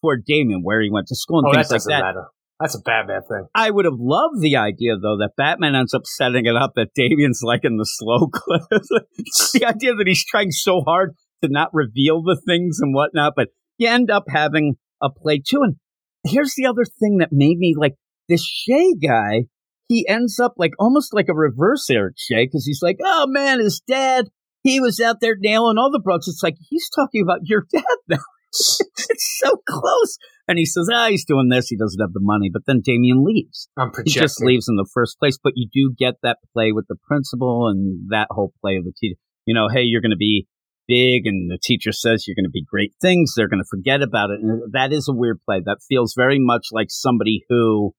for 0.00 0.16
Damian 0.16 0.62
where 0.62 0.80
he 0.80 0.90
went 0.90 1.08
to 1.08 1.14
school 1.14 1.40
and 1.40 1.48
Oh, 1.48 1.52
that 1.52 1.68
things 1.68 1.86
like 1.86 1.94
that? 1.98 2.04
matter. 2.04 2.24
That's 2.60 2.74
a 2.74 2.80
bad 2.80 3.06
bad 3.06 3.22
thing. 3.28 3.46
I 3.54 3.70
would 3.70 3.84
have 3.84 3.98
loved 3.98 4.40
the 4.40 4.56
idea 4.56 4.96
though 4.96 5.18
that 5.18 5.32
Batman 5.36 5.74
ends 5.76 5.94
up 5.94 6.02
setting 6.06 6.46
it 6.46 6.56
up 6.56 6.72
that 6.74 6.88
Damian's 6.94 7.40
like 7.42 7.64
in 7.64 7.76
the 7.76 7.84
slow 7.86 8.28
clip. 8.28 8.62
the 8.70 9.64
idea 9.64 9.94
that 9.94 10.06
he's 10.06 10.24
trying 10.24 10.50
so 10.50 10.80
hard 10.80 11.14
to 11.42 11.48
not 11.50 11.68
reveal 11.72 12.22
the 12.22 12.40
things 12.46 12.78
and 12.80 12.94
whatnot, 12.94 13.34
but 13.36 13.48
you 13.76 13.88
end 13.88 14.10
up 14.10 14.24
having 14.28 14.74
a 15.00 15.08
play 15.08 15.38
too. 15.38 15.60
And 15.62 15.76
here's 16.24 16.54
the 16.56 16.66
other 16.66 16.84
thing 16.84 17.18
that 17.18 17.30
made 17.32 17.58
me 17.58 17.74
like 17.76 17.94
this 18.28 18.44
Shay 18.44 18.94
guy. 18.94 19.44
He 19.88 20.06
ends 20.06 20.38
up 20.38 20.54
like 20.58 20.72
almost 20.78 21.14
like 21.14 21.28
a 21.30 21.34
reverse 21.34 21.88
Eric 21.88 22.16
Shay 22.18 22.46
because 22.46 22.66
he's 22.66 22.82
like, 22.82 22.98
oh 23.02 23.26
man, 23.28 23.60
his 23.60 23.80
dad. 23.86 24.26
He 24.62 24.80
was 24.80 25.00
out 25.00 25.20
there 25.20 25.36
nailing 25.38 25.78
all 25.78 25.90
the 25.90 26.00
brooks. 26.00 26.28
It's 26.28 26.42
like 26.42 26.56
he's 26.68 26.90
talking 26.90 27.22
about 27.22 27.40
your 27.44 27.64
dad 27.72 27.84
now. 28.08 28.18
it's 28.50 29.40
so 29.42 29.56
close. 29.66 30.18
And 30.46 30.58
he 30.58 30.66
says, 30.66 30.88
ah, 30.92 31.08
he's 31.08 31.24
doing 31.24 31.48
this. 31.48 31.68
He 31.68 31.76
doesn't 31.76 32.00
have 32.00 32.12
the 32.12 32.20
money. 32.20 32.50
But 32.52 32.62
then 32.66 32.80
Damian 32.82 33.24
leaves. 33.24 33.68
I'm 33.76 33.90
projecting. 33.90 34.12
He 34.12 34.20
just 34.20 34.42
leaves 34.42 34.66
in 34.68 34.76
the 34.76 34.88
first 34.92 35.18
place. 35.18 35.38
But 35.42 35.52
you 35.56 35.68
do 35.72 35.94
get 35.96 36.14
that 36.22 36.38
play 36.52 36.72
with 36.72 36.86
the 36.88 36.96
principal 37.06 37.68
and 37.68 38.08
that 38.10 38.28
whole 38.30 38.52
play 38.60 38.76
of 38.76 38.84
the 38.84 38.92
teacher. 38.98 39.18
You 39.46 39.54
know, 39.54 39.68
hey, 39.72 39.82
you're 39.82 40.00
going 40.00 40.10
to 40.10 40.16
be 40.16 40.48
big, 40.88 41.26
and 41.26 41.50
the 41.50 41.58
teacher 41.62 41.92
says 41.92 42.26
you're 42.26 42.34
going 42.34 42.44
to 42.44 42.50
be 42.50 42.64
great 42.64 42.94
things. 43.00 43.34
They're 43.36 43.48
going 43.48 43.62
to 43.62 43.68
forget 43.68 44.02
about 44.02 44.30
it. 44.30 44.40
And 44.40 44.72
that 44.72 44.92
is 44.92 45.08
a 45.08 45.12
weird 45.12 45.40
play. 45.44 45.60
That 45.64 45.78
feels 45.88 46.14
very 46.16 46.38
much 46.40 46.68
like 46.72 46.88
somebody 46.90 47.44
who, 47.48 47.94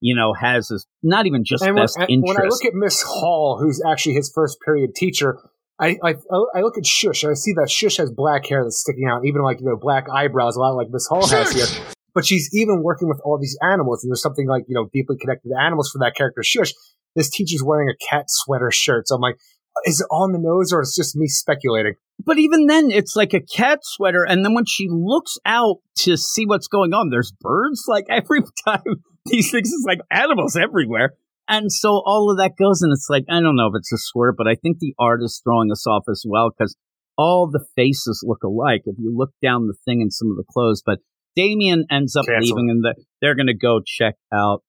you 0.00 0.14
know, 0.14 0.34
has 0.34 0.68
this, 0.68 0.86
not 1.02 1.26
even 1.26 1.42
just 1.44 1.64
And 1.64 1.74
when, 1.74 1.82
best 1.82 1.96
and 1.96 2.10
interest. 2.10 2.38
when 2.38 2.46
I 2.46 2.48
look 2.48 2.64
at 2.64 2.74
Miss 2.74 3.02
Hall, 3.02 3.58
who's 3.60 3.82
actually 3.90 4.14
his 4.14 4.30
first 4.32 4.58
period 4.64 4.94
teacher, 4.94 5.38
I, 5.80 5.96
I 6.04 6.14
I 6.54 6.60
look 6.60 6.78
at 6.78 6.86
Shush. 6.86 7.24
and 7.24 7.32
I 7.32 7.34
see 7.34 7.52
that 7.54 7.68
Shush 7.68 7.96
has 7.96 8.12
black 8.12 8.46
hair 8.46 8.62
that's 8.62 8.80
sticking 8.80 9.08
out, 9.10 9.26
even 9.26 9.42
like 9.42 9.58
you 9.58 9.66
know 9.66 9.76
black 9.76 10.06
eyebrows, 10.08 10.56
a 10.56 10.60
lot 10.60 10.76
like 10.76 10.88
Miss 10.90 11.06
Hall 11.08 11.26
has 11.26 11.52
here. 11.52 11.66
But 12.14 12.24
she's 12.24 12.48
even 12.52 12.84
working 12.84 13.08
with 13.08 13.20
all 13.24 13.38
these 13.40 13.58
animals, 13.60 14.04
and 14.04 14.10
there's 14.10 14.22
something 14.22 14.46
like 14.46 14.64
you 14.68 14.74
know 14.74 14.88
deeply 14.92 15.16
connected 15.20 15.48
to 15.48 15.60
animals 15.60 15.90
for 15.90 15.98
that 15.98 16.14
character 16.14 16.42
Shush. 16.44 16.72
This 17.16 17.28
teacher's 17.30 17.62
wearing 17.64 17.88
a 17.88 17.96
cat 18.08 18.26
sweater 18.28 18.70
shirt, 18.72 19.08
so 19.08 19.16
I'm 19.16 19.20
like, 19.20 19.36
is 19.84 20.00
it 20.00 20.06
on 20.10 20.32
the 20.32 20.38
nose 20.38 20.72
or 20.72 20.80
it's 20.80 20.96
just 20.96 21.16
me 21.16 21.26
speculating? 21.26 21.94
But 22.24 22.38
even 22.38 22.66
then, 22.66 22.90
it's 22.90 23.16
like 23.16 23.34
a 23.34 23.40
cat 23.40 23.80
sweater. 23.82 24.24
And 24.24 24.44
then 24.44 24.54
when 24.54 24.66
she 24.66 24.88
looks 24.88 25.36
out 25.44 25.78
to 25.98 26.16
see 26.16 26.46
what's 26.46 26.68
going 26.68 26.94
on, 26.94 27.10
there's 27.10 27.32
birds 27.40 27.84
like 27.88 28.06
every 28.10 28.40
time. 28.64 29.02
These 29.26 29.50
things 29.50 29.68
is 29.68 29.84
like 29.86 30.00
animals 30.10 30.56
everywhere. 30.56 31.14
And 31.48 31.70
so 31.70 32.02
all 32.04 32.30
of 32.30 32.38
that 32.38 32.56
goes, 32.58 32.80
and 32.82 32.92
it's 32.92 33.08
like, 33.10 33.24
I 33.28 33.40
don't 33.40 33.56
know 33.56 33.68
if 33.68 33.78
it's 33.78 33.92
a 33.92 33.98
swerve, 33.98 34.34
but 34.38 34.46
I 34.46 34.54
think 34.54 34.78
the 34.78 34.94
art 34.98 35.22
is 35.22 35.40
throwing 35.44 35.70
us 35.70 35.86
off 35.86 36.04
as 36.08 36.24
well 36.26 36.50
because 36.50 36.76
all 37.18 37.50
the 37.50 37.64
faces 37.76 38.24
look 38.26 38.42
alike. 38.42 38.82
If 38.86 38.96
you 38.98 39.14
look 39.14 39.30
down 39.42 39.66
the 39.66 39.76
thing 39.84 40.00
and 40.00 40.12
some 40.12 40.30
of 40.30 40.36
the 40.36 40.44
clothes, 40.50 40.82
but 40.84 41.00
Damian 41.36 41.84
ends 41.90 42.16
up 42.16 42.24
Cancel. 42.26 42.56
leaving 42.56 42.70
and 42.70 42.82
the, 42.82 42.94
they're 43.20 43.34
going 43.34 43.48
to 43.48 43.56
go 43.56 43.80
check 43.84 44.14
out 44.32 44.62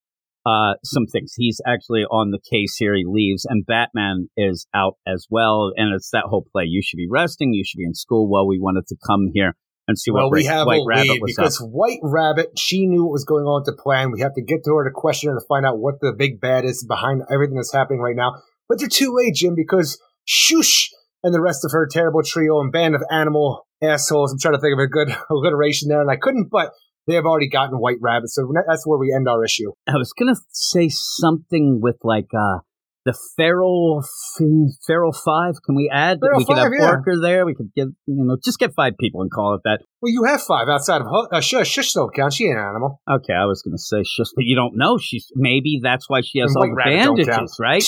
uh, 0.46 0.74
some 0.84 1.06
things. 1.08 1.34
He's 1.36 1.60
actually 1.66 2.04
on 2.04 2.32
the 2.32 2.40
case 2.40 2.76
here. 2.78 2.96
He 2.96 3.04
leaves, 3.08 3.46
and 3.46 3.66
Batman 3.66 4.30
is 4.38 4.68
out 4.74 4.98
as 5.08 5.26
well. 5.30 5.72
And 5.76 5.94
it's 5.94 6.10
that 6.12 6.26
whole 6.28 6.46
play. 6.52 6.66
You 6.68 6.82
should 6.84 6.98
be 6.98 7.08
resting. 7.10 7.54
You 7.54 7.64
should 7.66 7.80
be 7.80 7.86
in 7.86 7.96
school. 7.96 8.30
Well, 8.30 8.48
we 8.48 8.60
wanted 8.60 8.88
to 8.88 8.96
come 9.06 9.32
here 9.34 9.56
and 9.88 9.98
see 9.98 10.12
well, 10.12 10.26
what 10.26 10.34
we 10.34 10.46
have 10.46 10.68
White 10.68 10.82
Rabbit 10.88 11.10
lead 11.10 11.22
was 11.22 11.36
because 11.36 11.62
up. 11.62 11.70
White 11.70 12.00
Rabbit, 12.02 12.58
she 12.58 12.88
knew 12.88 13.06
what 13.06 13.14
was 13.14 13.26
going 13.26 13.46
on 13.46 13.62
with 13.62 13.76
the 13.76 13.82
plan. 13.82 14.12
We 14.12 14.22
have 14.22 14.34
to 14.36 14.42
get 14.42 14.64
to 14.66 14.76
her 14.76 14.84
to 14.84 14.94
question 14.94 15.30
her 15.32 15.40
to 15.40 15.46
find 15.48 15.66
out 15.66 15.80
what 15.80 16.00
the 16.00 16.14
big 16.18 16.40
bad 16.40 16.66
is 16.66 16.86
behind 16.86 17.24
everything 17.32 17.56
that's 17.56 17.74
happening 17.74 18.00
right 18.00 18.16
now. 18.16 18.42
But 18.68 18.80
they're 18.80 18.88
too 18.88 19.16
late, 19.16 19.36
Jim, 19.36 19.56
because 19.56 20.00
Shush 20.26 20.90
and 21.24 21.34
the 21.34 21.42
rest 21.42 21.66
of 21.66 21.72
her 21.72 21.88
terrible 21.90 22.22
trio 22.24 22.62
and 22.62 22.72
band 22.72 22.96
of 22.96 23.04
animal 23.12 23.68
assholes. 23.82 24.32
I'm 24.32 24.40
trying 24.40 24.56
to 24.56 24.62
think 24.62 24.74
of 24.74 24.80
a 24.80 24.88
good 24.88 25.10
alliteration 25.30 25.90
there, 25.90 26.02
and 26.02 26.10
I 26.10 26.18
couldn't, 26.18 26.50
but 26.52 26.72
they 27.08 27.16
have 27.16 27.26
already 27.26 27.50
gotten 27.50 27.78
White 27.78 27.98
Rabbit, 28.02 28.30
so 28.30 28.52
that's 28.68 28.86
where 28.86 28.98
we 28.98 29.14
end 29.14 29.28
our 29.28 29.44
issue. 29.44 29.72
I 29.88 29.98
was 29.98 30.14
gonna 30.14 30.36
say 30.52 30.90
something 30.90 31.80
with 31.82 31.98
like 32.04 32.30
uh 32.34 32.60
the 33.06 33.14
feral 33.38 34.04
feral 34.86 35.14
five. 35.14 35.56
Can 35.64 35.76
we 35.76 35.90
add? 35.94 36.20
Feral 36.20 36.40
we 36.40 36.46
could 36.46 36.58
have 36.58 36.66
Five, 36.66 36.74
yeah. 36.80 36.86
Parker 36.88 37.14
there. 37.22 37.46
We 37.46 37.54
could 37.54 37.72
get 37.76 37.88
you 38.08 38.26
know 38.26 38.38
just 38.44 38.60
get 38.60 38.74
five 38.74 38.94
people 39.00 39.22
and 39.22 39.32
call 39.32 39.54
it 39.54 39.62
that. 39.64 39.82
Well, 40.02 40.12
you 40.12 40.24
have 40.24 40.42
five 40.42 40.68
outside 40.68 41.02
of 41.02 41.08
uh, 41.32 41.40
Shush. 41.40 41.70
Shush 41.70 41.94
don't 41.94 42.14
count. 42.14 42.34
She 42.34 42.46
ain't 42.46 42.58
an 42.58 42.66
animal. 42.66 43.02
Okay, 43.10 43.34
I 43.34 43.46
was 43.46 43.62
gonna 43.62 43.78
say 43.78 44.04
just, 44.18 44.34
but 44.36 44.44
you 44.44 44.56
don't 44.56 44.76
know. 44.76 44.98
She's 44.98 45.32
maybe 45.36 45.80
that's 45.82 46.10
why 46.10 46.22
she 46.22 46.40
has 46.40 46.56
And 46.56 46.58
all 46.58 46.70
the 46.70 46.84
bandages, 46.84 47.58
right? 47.60 47.84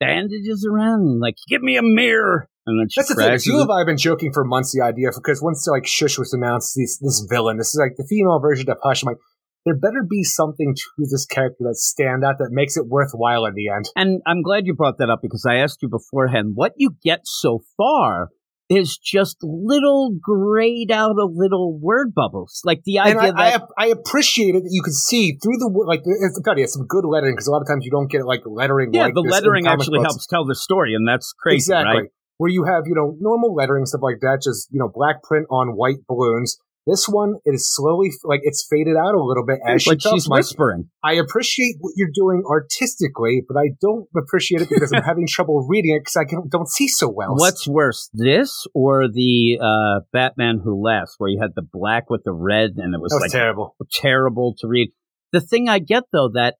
Bandages 0.00 0.66
around, 0.68 1.20
like 1.20 1.36
give 1.48 1.62
me 1.62 1.76
a 1.76 1.82
mirror, 1.82 2.48
and 2.66 2.80
then 2.80 2.88
That's 2.94 3.08
the 3.08 3.14
thing. 3.14 3.38
You 3.44 3.60
and 3.60 3.70
I 3.72 3.78
have 3.78 3.86
been 3.86 3.96
joking 3.96 4.32
for 4.32 4.44
months 4.44 4.72
the 4.72 4.84
idea 4.84 5.08
because 5.14 5.42
once 5.42 5.66
like 5.66 5.86
Shush 5.86 6.18
was 6.18 6.32
announced, 6.32 6.74
this 6.76 6.98
this 6.98 7.26
villain, 7.28 7.58
this 7.58 7.74
is 7.74 7.80
like 7.80 7.96
the 7.96 8.06
female 8.08 8.38
version 8.38 8.70
of 8.70 8.78
Hush. 8.82 9.02
I'm 9.02 9.08
like, 9.08 9.18
there 9.64 9.74
better 9.74 10.04
be 10.08 10.22
something 10.22 10.74
to 10.74 11.06
this 11.10 11.26
character 11.26 11.64
that 11.64 11.76
stand 11.76 12.24
out 12.24 12.38
that 12.38 12.50
makes 12.50 12.76
it 12.76 12.86
worthwhile 12.86 13.44
in 13.46 13.54
the 13.54 13.68
end. 13.68 13.86
And 13.96 14.20
I'm 14.26 14.42
glad 14.42 14.66
you 14.66 14.74
brought 14.74 14.98
that 14.98 15.10
up 15.10 15.20
because 15.22 15.44
I 15.48 15.56
asked 15.56 15.78
you 15.82 15.88
beforehand 15.88 16.52
what 16.54 16.72
you 16.76 16.96
get 17.02 17.20
so 17.24 17.62
far 17.76 18.28
is 18.70 18.96
just 18.96 19.36
little 19.42 20.16
grayed 20.20 20.90
out 20.90 21.16
of 21.18 21.30
little 21.34 21.78
word 21.78 22.14
bubbles. 22.14 22.62
Like 22.64 22.82
the 22.84 23.00
idea 23.00 23.20
and 23.20 23.38
I, 23.38 23.50
that 23.50 23.62
I, 23.76 23.84
I 23.84 23.86
appreciate 23.88 24.54
it 24.54 24.62
that 24.62 24.70
you 24.70 24.82
can 24.82 24.92
see 24.92 25.36
through 25.42 25.58
the 25.58 25.68
like 25.86 26.02
it's 26.04 26.38
got 26.38 26.58
yeah, 26.58 26.66
some 26.66 26.86
good 26.86 27.04
lettering 27.04 27.34
because 27.34 27.48
a 27.48 27.50
lot 27.50 27.60
of 27.60 27.68
times 27.68 27.84
you 27.84 27.90
don't 27.90 28.10
get 28.10 28.24
like 28.24 28.42
lettering. 28.46 28.94
yeah, 28.94 29.02
like 29.02 29.14
the 29.14 29.20
lettering 29.20 29.66
actually 29.66 29.98
books. 29.98 30.14
helps 30.14 30.26
tell 30.26 30.46
the 30.46 30.54
story, 30.54 30.94
and 30.94 31.06
that's 31.06 31.32
crazy, 31.32 31.56
exactly. 31.56 32.02
right? 32.02 32.10
Where 32.38 32.50
you 32.50 32.64
have 32.64 32.84
you 32.86 32.94
know 32.94 33.16
normal 33.20 33.54
lettering 33.54 33.86
stuff 33.86 34.02
like 34.02 34.20
that, 34.20 34.40
just 34.42 34.68
you 34.70 34.78
know 34.78 34.90
black 34.92 35.22
print 35.22 35.46
on 35.50 35.76
white 35.76 36.06
balloons. 36.08 36.58
This 36.84 37.06
one 37.08 37.36
it 37.44 37.54
is 37.54 37.72
slowly 37.72 38.10
like 38.24 38.40
it's 38.42 38.66
faded 38.68 38.96
out 38.96 39.14
a 39.14 39.22
little 39.22 39.46
bit 39.46 39.60
as 39.64 39.86
like 39.86 40.00
talks. 40.00 40.14
she's 40.14 40.28
whispering. 40.28 40.90
I 41.04 41.12
appreciate 41.12 41.76
what 41.78 41.92
you're 41.96 42.10
doing 42.12 42.42
artistically, 42.44 43.44
but 43.46 43.56
I 43.56 43.76
don't 43.80 44.08
appreciate 44.16 44.62
it 44.62 44.68
because 44.68 44.92
I'm 44.92 45.02
having 45.06 45.28
trouble 45.28 45.64
reading 45.68 45.94
it 45.94 46.00
because 46.00 46.16
I 46.16 46.24
can, 46.24 46.48
don't 46.48 46.68
see 46.68 46.88
so 46.88 47.08
well. 47.08 47.36
What's 47.36 47.68
worse, 47.68 48.10
this 48.12 48.66
or 48.74 49.06
the 49.06 49.58
uh, 49.62 50.00
Batman 50.12 50.60
Who 50.64 50.82
Laughs, 50.82 51.14
where 51.18 51.30
you 51.30 51.40
had 51.40 51.54
the 51.54 51.62
black 51.62 52.10
with 52.10 52.24
the 52.24 52.32
red, 52.32 52.72
and 52.76 52.94
it 52.94 53.00
was 53.00 53.12
was 53.12 53.22
like 53.22 53.30
terrible. 53.30 53.76
terrible 53.92 54.56
to 54.58 54.66
read. 54.66 54.92
The 55.30 55.40
thing 55.40 55.68
I 55.68 55.78
get 55.78 56.04
though 56.12 56.30
that 56.34 56.56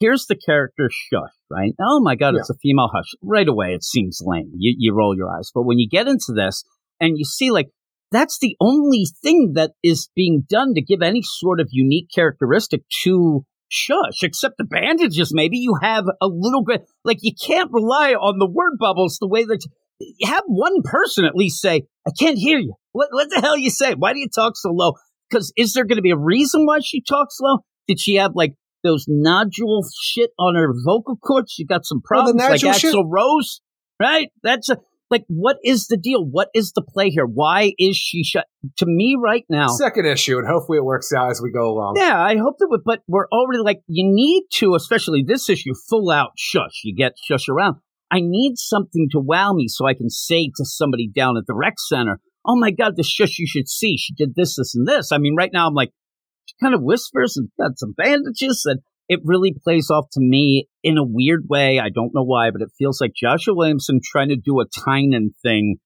here's 0.00 0.26
the 0.26 0.36
character 0.36 0.88
Shush, 0.90 1.32
right? 1.50 1.72
Oh 1.80 2.00
my 2.00 2.14
god, 2.16 2.34
it's 2.36 2.50
a 2.50 2.54
female 2.54 2.90
hush. 2.94 3.14
Right 3.22 3.48
away 3.48 3.74
it 3.74 3.84
seems 3.84 4.20
lame. 4.24 4.52
You 4.56 4.74
you 4.78 4.94
roll 4.94 5.16
your 5.16 5.28
eyes. 5.30 5.50
But 5.54 5.62
when 5.62 5.78
you 5.78 5.88
get 5.88 6.08
into 6.08 6.32
this 6.34 6.64
and 7.00 7.18
you 7.18 7.24
see 7.24 7.50
like 7.50 7.68
that's 8.12 8.38
the 8.38 8.56
only 8.60 9.06
thing 9.22 9.52
that 9.54 9.72
is 9.82 10.08
being 10.14 10.44
done 10.48 10.74
to 10.74 10.82
give 10.82 11.02
any 11.02 11.22
sort 11.22 11.60
of 11.60 11.68
unique 11.72 12.08
characteristic 12.14 12.82
to 13.02 13.44
Shush, 13.68 14.22
except 14.22 14.58
the 14.58 14.64
bandages. 14.64 15.32
Maybe 15.34 15.58
you 15.58 15.76
have 15.82 16.04
a 16.20 16.28
little 16.28 16.62
bit, 16.62 16.82
like 17.04 17.18
you 17.22 17.32
can't 17.34 17.70
rely 17.72 18.12
on 18.12 18.38
the 18.38 18.48
word 18.48 18.74
bubbles 18.78 19.18
the 19.20 19.26
way 19.26 19.44
that 19.44 19.66
you 19.98 20.28
have 20.28 20.44
one 20.46 20.82
person 20.84 21.24
at 21.24 21.34
least 21.34 21.60
say, 21.60 21.82
I 22.06 22.10
can't 22.16 22.38
hear 22.38 22.58
you. 22.58 22.74
What, 22.92 23.08
what 23.10 23.28
the 23.30 23.40
hell 23.40 23.56
you 23.56 23.70
say? 23.70 23.94
Why 23.94 24.12
do 24.12 24.20
you 24.20 24.28
talk 24.32 24.52
so 24.56 24.70
low? 24.70 24.92
Because 25.28 25.52
is 25.56 25.72
there 25.72 25.84
going 25.84 25.96
to 25.96 26.02
be 26.02 26.10
a 26.10 26.16
reason 26.16 26.64
why 26.64 26.78
she 26.80 27.02
talks 27.02 27.38
low? 27.40 27.58
Did 27.88 27.98
she 27.98 28.14
have 28.16 28.32
like 28.34 28.52
those 28.82 29.04
nodule 29.08 29.82
shit 30.02 30.30
on 30.38 30.54
her 30.54 30.72
vocal 30.84 31.16
cords? 31.16 31.52
She 31.52 31.64
got 31.64 31.84
some 31.84 31.98
Well, 32.10 32.22
problems, 32.24 32.40
like 32.42 32.50
nodule 32.62 32.72
shit- 32.72 32.94
Axl 32.94 33.04
Rose, 33.08 33.60
right? 34.00 34.28
That's 34.42 34.68
a, 34.70 34.78
like, 35.10 35.24
what 35.28 35.56
is 35.64 35.86
the 35.86 35.96
deal? 35.96 36.24
What 36.24 36.48
is 36.54 36.72
the 36.72 36.82
play 36.82 37.10
here? 37.10 37.26
Why 37.26 37.72
is 37.78 37.96
she 37.96 38.24
shut? 38.24 38.46
To 38.78 38.86
me, 38.86 39.16
right 39.22 39.44
now, 39.48 39.68
Second 39.68 40.06
issue, 40.06 40.38
and 40.38 40.46
hopefully 40.48 40.78
it 40.78 40.84
works 40.84 41.12
out 41.16 41.30
as 41.30 41.40
we 41.40 41.52
go 41.52 41.68
along. 41.70 41.94
yeah, 41.96 42.20
I 42.20 42.36
hope 42.36 42.56
that 42.58 42.66
would, 42.70 42.80
but 42.84 43.00
we're 43.06 43.28
already 43.28 43.60
like, 43.62 43.80
you 43.86 44.04
need 44.12 44.44
to, 44.54 44.74
especially 44.74 45.22
this 45.26 45.48
issue, 45.48 45.72
full 45.88 46.10
out 46.10 46.30
shush. 46.36 46.80
You 46.84 46.94
get 46.96 47.12
shush 47.22 47.48
around. 47.48 47.76
I 48.10 48.18
need 48.20 48.56
something 48.56 49.08
to 49.12 49.20
wow 49.20 49.52
me 49.52 49.66
so 49.68 49.86
I 49.86 49.94
can 49.94 50.10
say 50.10 50.46
to 50.56 50.64
somebody 50.64 51.08
down 51.08 51.36
at 51.36 51.44
the 51.46 51.54
rec 51.54 51.74
center, 51.78 52.18
oh 52.44 52.56
my 52.56 52.70
God, 52.70 52.94
the 52.96 53.02
shush 53.02 53.38
you 53.38 53.46
should 53.48 53.68
see. 53.68 53.96
She 53.96 54.14
did 54.14 54.34
this, 54.36 54.56
this, 54.56 54.74
and 54.76 54.86
this. 54.86 55.10
I 55.12 55.18
mean, 55.18 55.34
right 55.36 55.50
now 55.52 55.66
I'm 55.66 55.74
like, 55.74 55.90
kind 56.60 56.74
of 56.74 56.82
whispers 56.82 57.36
and 57.36 57.48
got 57.58 57.78
some 57.78 57.92
bandages 57.96 58.62
and 58.64 58.80
it 59.08 59.20
really 59.24 59.54
plays 59.62 59.90
off 59.90 60.06
to 60.12 60.20
me 60.20 60.68
in 60.82 60.98
a 60.98 61.04
weird 61.04 61.44
way. 61.48 61.78
I 61.78 61.90
don't 61.90 62.12
know 62.14 62.24
why, 62.24 62.50
but 62.50 62.62
it 62.62 62.70
feels 62.76 63.00
like 63.00 63.12
Joshua 63.14 63.54
Williamson 63.54 64.00
trying 64.02 64.30
to 64.30 64.36
do 64.36 64.60
a 64.60 64.66
Tynion 64.66 65.28
thing, 65.42 65.76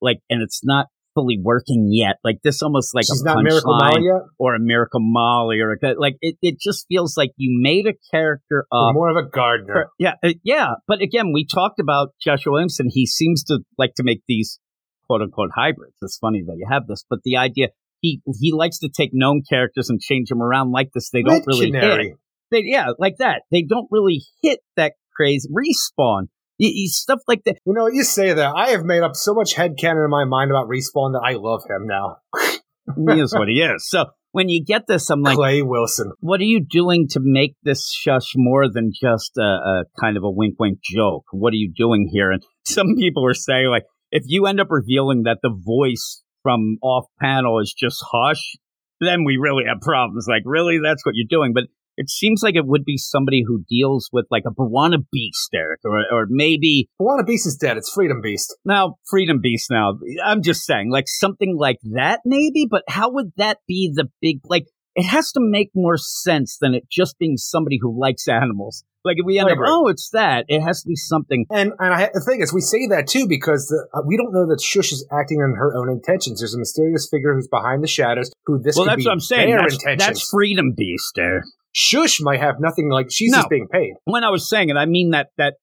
like, 0.00 0.18
and 0.30 0.42
it's 0.42 0.60
not 0.62 0.86
fully 1.14 1.38
working 1.42 1.88
yet. 1.90 2.16
Like 2.22 2.38
this 2.44 2.62
almost 2.62 2.94
like 2.94 3.04
She's 3.04 3.22
a 3.22 3.42
Miracle 3.42 3.76
punchline 3.80 3.94
Molly 3.94 4.20
or 4.38 4.54
a 4.54 4.60
Miracle 4.60 5.00
Molly 5.02 5.60
or 5.60 5.72
a, 5.72 5.94
like 5.98 6.16
it, 6.20 6.36
it 6.40 6.60
just 6.60 6.86
feels 6.88 7.16
like 7.16 7.30
you 7.36 7.58
made 7.60 7.86
a 7.86 7.94
character 8.12 8.66
up. 8.70 8.94
more 8.94 9.10
of 9.10 9.16
a 9.16 9.28
gardener. 9.28 9.88
Yeah, 9.98 10.14
uh, 10.22 10.34
yeah, 10.44 10.74
but 10.86 11.00
again, 11.00 11.32
we 11.32 11.46
talked 11.46 11.80
about 11.80 12.10
Joshua 12.22 12.52
Williamson. 12.52 12.88
He 12.90 13.06
seems 13.06 13.42
to 13.44 13.58
like 13.76 13.94
to 13.96 14.04
make 14.04 14.22
these 14.28 14.60
quote 15.06 15.22
unquote 15.22 15.50
hybrids. 15.56 15.96
It's 16.02 16.18
funny 16.18 16.44
that 16.46 16.56
you 16.56 16.66
have 16.70 16.86
this, 16.86 17.04
but 17.08 17.20
the 17.24 17.36
idea 17.36 17.68
he 18.00 18.20
he 18.40 18.52
likes 18.52 18.78
to 18.80 18.88
take 18.88 19.10
known 19.12 19.42
characters 19.48 19.90
and 19.90 20.00
change 20.00 20.28
them 20.28 20.42
around 20.42 20.72
like 20.72 20.90
this. 20.94 21.10
They 21.10 21.22
don't 21.22 21.44
really 21.46 21.70
hit. 21.72 22.16
They, 22.50 22.62
yeah, 22.64 22.92
like 22.98 23.16
that. 23.18 23.42
They 23.50 23.62
don't 23.62 23.88
really 23.90 24.22
hit 24.42 24.60
that 24.76 24.94
crazy 25.14 25.48
respawn. 25.48 26.28
Y- 26.60 26.72
y- 26.74 26.86
stuff 26.86 27.20
like 27.28 27.44
that. 27.44 27.58
You 27.66 27.74
know, 27.74 27.86
you 27.88 28.02
say 28.04 28.32
that. 28.32 28.52
I 28.56 28.70
have 28.70 28.84
made 28.84 29.02
up 29.02 29.14
so 29.14 29.34
much 29.34 29.54
headcanon 29.54 30.04
in 30.04 30.10
my 30.10 30.24
mind 30.24 30.50
about 30.50 30.66
Respawn 30.66 31.12
that 31.12 31.22
I 31.24 31.34
love 31.34 31.62
him 31.68 31.86
now. 31.86 32.16
He 32.96 33.20
is 33.20 33.34
what 33.34 33.48
he 33.48 33.60
is. 33.60 33.86
So 33.86 34.06
when 34.32 34.48
you 34.48 34.64
get 34.64 34.86
this, 34.86 35.10
I'm 35.10 35.20
like, 35.22 35.36
Clay 35.36 35.62
Wilson. 35.62 36.12
what 36.20 36.40
are 36.40 36.44
you 36.44 36.64
doing 36.64 37.06
to 37.10 37.20
make 37.22 37.54
this 37.62 37.92
shush 37.92 38.32
more 38.34 38.64
than 38.72 38.92
just 38.98 39.32
a, 39.36 39.42
a 39.42 39.84
kind 40.00 40.16
of 40.16 40.22
a 40.24 40.30
wink 40.30 40.54
wink 40.58 40.78
joke? 40.82 41.24
What 41.30 41.52
are 41.52 41.56
you 41.56 41.70
doing 41.76 42.08
here? 42.10 42.30
And 42.30 42.42
some 42.66 42.94
people 42.96 43.26
are 43.26 43.34
saying, 43.34 43.68
like, 43.68 43.84
if 44.10 44.22
you 44.26 44.46
end 44.46 44.58
up 44.58 44.68
revealing 44.70 45.24
that 45.24 45.40
the 45.42 45.50
voice 45.50 46.22
from 46.48 46.78
off 46.82 47.04
panel 47.20 47.60
is 47.60 47.74
just 47.76 48.02
hush, 48.10 48.56
then 49.00 49.24
we 49.24 49.36
really 49.38 49.64
have 49.68 49.82
problems. 49.82 50.24
Like, 50.26 50.42
really? 50.46 50.78
That's 50.82 51.04
what 51.04 51.14
you're 51.14 51.28
doing. 51.28 51.52
But 51.52 51.64
it 51.98 52.08
seems 52.08 52.42
like 52.42 52.54
it 52.54 52.64
would 52.64 52.84
be 52.84 52.96
somebody 52.96 53.42
who 53.46 53.64
deals 53.68 54.08
with 54.12 54.24
like 54.30 54.44
a 54.46 54.50
B'wana 54.50 55.04
Beast, 55.12 55.50
Eric, 55.54 55.80
or, 55.84 55.98
or 56.10 56.26
maybe 56.30 56.88
B'wana 57.02 57.26
Beast 57.26 57.46
is 57.46 57.56
dead. 57.56 57.76
It's 57.76 57.92
Freedom 57.92 58.22
Beast. 58.22 58.56
now 58.64 58.94
Freedom 59.10 59.40
Beast. 59.42 59.66
Now 59.70 59.98
I'm 60.24 60.42
just 60.42 60.64
saying, 60.64 60.90
like 60.90 61.06
something 61.06 61.54
like 61.58 61.80
that, 61.92 62.20
maybe. 62.24 62.66
But 62.70 62.84
how 62.88 63.12
would 63.12 63.32
that 63.36 63.58
be 63.66 63.92
the 63.94 64.06
big 64.22 64.38
like? 64.44 64.64
It 64.98 65.06
has 65.06 65.30
to 65.30 65.40
make 65.40 65.70
more 65.76 65.96
sense 65.96 66.58
than 66.60 66.74
it 66.74 66.90
just 66.90 67.20
being 67.20 67.36
somebody 67.36 67.78
who 67.80 67.96
likes 67.96 68.26
animals. 68.26 68.82
Like 69.04 69.16
if 69.18 69.24
we 69.24 69.38
end 69.38 69.48
up, 69.48 69.58
oh, 69.64 69.86
it's 69.86 70.10
that. 70.10 70.44
It 70.48 70.60
has 70.60 70.82
to 70.82 70.88
be 70.88 70.96
something. 70.96 71.46
And 71.50 71.72
and 71.78 71.94
I, 71.94 72.10
the 72.12 72.20
thing 72.20 72.40
is, 72.40 72.52
we 72.52 72.60
say 72.60 72.88
that 72.88 73.06
too 73.06 73.28
because 73.28 73.68
the, 73.68 73.86
uh, 73.94 74.02
we 74.04 74.16
don't 74.16 74.32
know 74.32 74.48
that 74.48 74.60
Shush 74.60 74.90
is 74.90 75.06
acting 75.12 75.38
on 75.38 75.54
her 75.54 75.76
own 75.76 75.88
intentions. 75.88 76.40
There's 76.40 76.52
a 76.52 76.58
mysterious 76.58 77.08
figure 77.08 77.32
who's 77.32 77.46
behind 77.46 77.84
the 77.84 77.86
shadows 77.86 78.32
who 78.44 78.60
this 78.60 78.74
well, 78.76 78.86
that's 78.86 79.04
what 79.04 79.12
I'm 79.12 79.20
saying. 79.20 79.56
That's, 79.56 80.04
that's 80.04 80.28
Freedom 80.28 80.74
Beast 80.76 81.12
there. 81.14 81.44
Shush 81.70 82.20
might 82.20 82.40
have 82.40 82.56
nothing 82.58 82.90
like 82.90 83.06
she's 83.08 83.30
No. 83.30 83.38
just 83.38 83.50
being 83.50 83.68
paid. 83.68 83.94
When 84.04 84.24
I 84.24 84.30
was 84.30 84.50
saying 84.50 84.68
it, 84.68 84.76
I 84.76 84.86
mean 84.86 85.10
that 85.10 85.28
that 85.38 85.54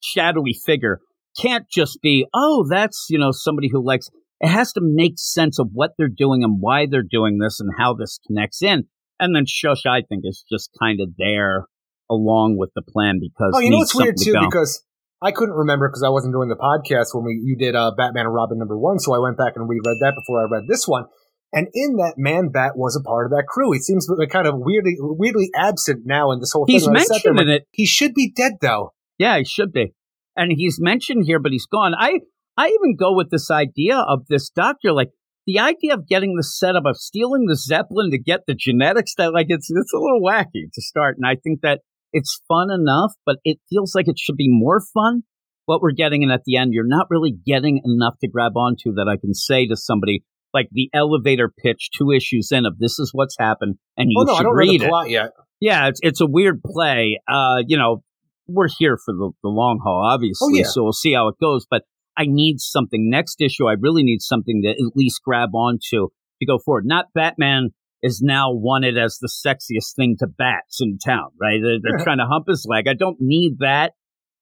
shadowy 0.00 0.54
figure 0.54 1.00
can't 1.36 1.68
just 1.68 2.00
be, 2.02 2.26
oh, 2.32 2.66
that's 2.70 3.08
you 3.10 3.18
know 3.18 3.32
somebody 3.32 3.68
who 3.68 3.84
likes. 3.84 4.08
It 4.40 4.48
has 4.48 4.72
to 4.72 4.80
make 4.82 5.14
sense 5.18 5.58
of 5.58 5.68
what 5.72 5.92
they're 5.98 6.08
doing 6.08 6.42
and 6.42 6.56
why 6.60 6.86
they're 6.90 7.02
doing 7.02 7.38
this 7.38 7.60
and 7.60 7.70
how 7.76 7.94
this 7.94 8.18
connects 8.26 8.62
in. 8.62 8.84
And 9.18 9.36
then 9.36 9.44
Shush, 9.46 9.84
I 9.86 10.00
think, 10.00 10.22
is 10.24 10.44
just 10.50 10.70
kind 10.80 11.00
of 11.00 11.10
there 11.18 11.66
along 12.10 12.56
with 12.56 12.70
the 12.74 12.82
plan 12.82 13.20
because 13.20 13.52
Oh, 13.54 13.60
you 13.60 13.70
know 13.70 13.78
what's 13.78 13.94
weird 13.94 14.16
too 14.18 14.32
to 14.32 14.40
because 14.40 14.82
I 15.22 15.30
couldn't 15.30 15.54
remember 15.54 15.88
because 15.88 16.02
I 16.02 16.08
wasn't 16.08 16.34
doing 16.34 16.48
the 16.48 16.56
podcast 16.56 17.14
when 17.14 17.24
we 17.24 17.40
you 17.44 17.56
did 17.56 17.76
uh, 17.76 17.92
Batman 17.96 18.26
and 18.26 18.34
Robin 18.34 18.58
number 18.58 18.78
one, 18.78 18.98
so 18.98 19.14
I 19.14 19.18
went 19.18 19.36
back 19.36 19.52
and 19.56 19.68
reread 19.68 20.00
that 20.00 20.14
before 20.16 20.40
I 20.40 20.48
read 20.50 20.64
this 20.66 20.88
one. 20.88 21.04
And 21.52 21.68
in 21.74 21.96
that, 21.96 22.14
Man 22.16 22.50
Bat 22.52 22.72
was 22.76 22.96
a 22.96 23.02
part 23.02 23.26
of 23.26 23.32
that 23.32 23.44
crew. 23.48 23.72
He 23.72 23.80
seems 23.80 24.08
like 24.08 24.30
kind 24.30 24.46
of 24.46 24.54
weirdly 24.56 24.96
weirdly 24.98 25.50
absent 25.54 26.02
now 26.06 26.30
in 26.30 26.40
this 26.40 26.52
whole 26.52 26.64
He's 26.66 26.82
thing. 26.82 26.90
And 26.90 26.98
I 26.98 27.02
sat 27.02 27.22
there 27.22 27.34
mentioned 27.34 27.50
in 27.50 27.56
it. 27.56 27.68
He 27.72 27.86
should 27.86 28.14
be 28.14 28.32
dead 28.34 28.54
though. 28.62 28.94
Yeah, 29.18 29.36
he 29.38 29.44
should 29.44 29.72
be. 29.72 29.92
And 30.36 30.52
he's 30.56 30.80
mentioned 30.80 31.24
here, 31.26 31.38
but 31.38 31.52
he's 31.52 31.66
gone. 31.66 31.92
I 31.94 32.20
I 32.60 32.66
even 32.68 32.96
go 32.98 33.14
with 33.14 33.30
this 33.30 33.50
idea 33.50 33.96
of 33.98 34.26
this 34.28 34.50
doctor, 34.50 34.92
like 34.92 35.10
the 35.46 35.58
idea 35.58 35.94
of 35.94 36.06
getting 36.06 36.36
the 36.36 36.42
setup 36.44 36.84
of 36.86 36.96
stealing 36.96 37.46
the 37.46 37.56
Zeppelin 37.56 38.10
to 38.10 38.18
get 38.18 38.40
the 38.46 38.54
genetics 38.54 39.14
that 39.16 39.32
like 39.32 39.46
it's 39.48 39.68
it's 39.70 39.92
a 39.94 39.98
little 39.98 40.20
wacky 40.20 40.68
to 40.72 40.82
start. 40.82 41.16
And 41.18 41.26
I 41.26 41.36
think 41.42 41.60
that 41.62 41.80
it's 42.12 42.40
fun 42.48 42.68
enough, 42.70 43.12
but 43.24 43.36
it 43.44 43.58
feels 43.70 43.94
like 43.94 44.08
it 44.08 44.18
should 44.18 44.36
be 44.36 44.48
more 44.50 44.80
fun. 44.92 45.22
What 45.66 45.80
we're 45.80 45.92
getting 45.92 46.22
in 46.22 46.30
at 46.30 46.42
the 46.44 46.56
end, 46.56 46.70
you're 46.72 46.86
not 46.86 47.06
really 47.10 47.32
getting 47.46 47.80
enough 47.84 48.14
to 48.20 48.28
grab 48.28 48.56
onto 48.56 48.92
that 48.94 49.06
I 49.08 49.16
can 49.16 49.34
say 49.34 49.66
to 49.68 49.76
somebody 49.76 50.24
like 50.52 50.66
the 50.72 50.90
elevator 50.92 51.48
pitch 51.64 51.90
two 51.96 52.10
issues 52.10 52.48
in 52.50 52.66
of 52.66 52.78
this 52.78 52.98
is 52.98 53.10
what's 53.12 53.36
happened 53.38 53.76
and 53.96 54.08
you 54.10 54.16
oh 54.20 54.24
no, 54.24 54.34
should 54.34 54.40
I 54.40 54.42
don't 54.42 54.56
read 54.56 54.80
the 54.80 54.86
it. 55.06 55.10
yet. 55.10 55.30
Yeah, 55.60 55.88
it's 55.88 56.00
it's 56.02 56.20
a 56.20 56.26
weird 56.26 56.60
play. 56.64 57.20
Uh, 57.28 57.62
you 57.66 57.76
know, 57.78 58.02
we're 58.48 58.68
here 58.78 58.98
for 59.04 59.14
the, 59.14 59.30
the 59.44 59.48
long 59.48 59.78
haul, 59.84 60.02
obviously, 60.12 60.48
Oh, 60.54 60.56
yeah. 60.58 60.64
so 60.64 60.82
we'll 60.82 60.92
see 60.92 61.12
how 61.12 61.28
it 61.28 61.36
goes. 61.40 61.66
But 61.70 61.82
I 62.20 62.24
need 62.26 62.60
something 62.60 63.08
next 63.08 63.40
issue. 63.40 63.66
I 63.66 63.76
really 63.80 64.02
need 64.02 64.20
something 64.20 64.60
to 64.64 64.68
at 64.68 64.94
least 64.94 65.22
grab 65.24 65.54
onto 65.54 66.08
to 66.40 66.46
go 66.46 66.58
forward. 66.58 66.84
Not 66.84 67.06
Batman 67.14 67.70
is 68.02 68.20
now 68.22 68.52
wanted 68.52 68.98
as 68.98 69.18
the 69.20 69.28
sexiest 69.28 69.94
thing 69.96 70.16
to 70.18 70.26
bats 70.26 70.80
in 70.82 70.98
town, 70.98 71.30
right? 71.40 71.60
They're, 71.62 71.78
they're 71.82 72.04
trying 72.04 72.18
to 72.18 72.26
hump 72.26 72.46
his 72.48 72.66
leg. 72.68 72.88
I 72.88 72.94
don't 72.94 73.16
need 73.20 73.60
that. 73.60 73.92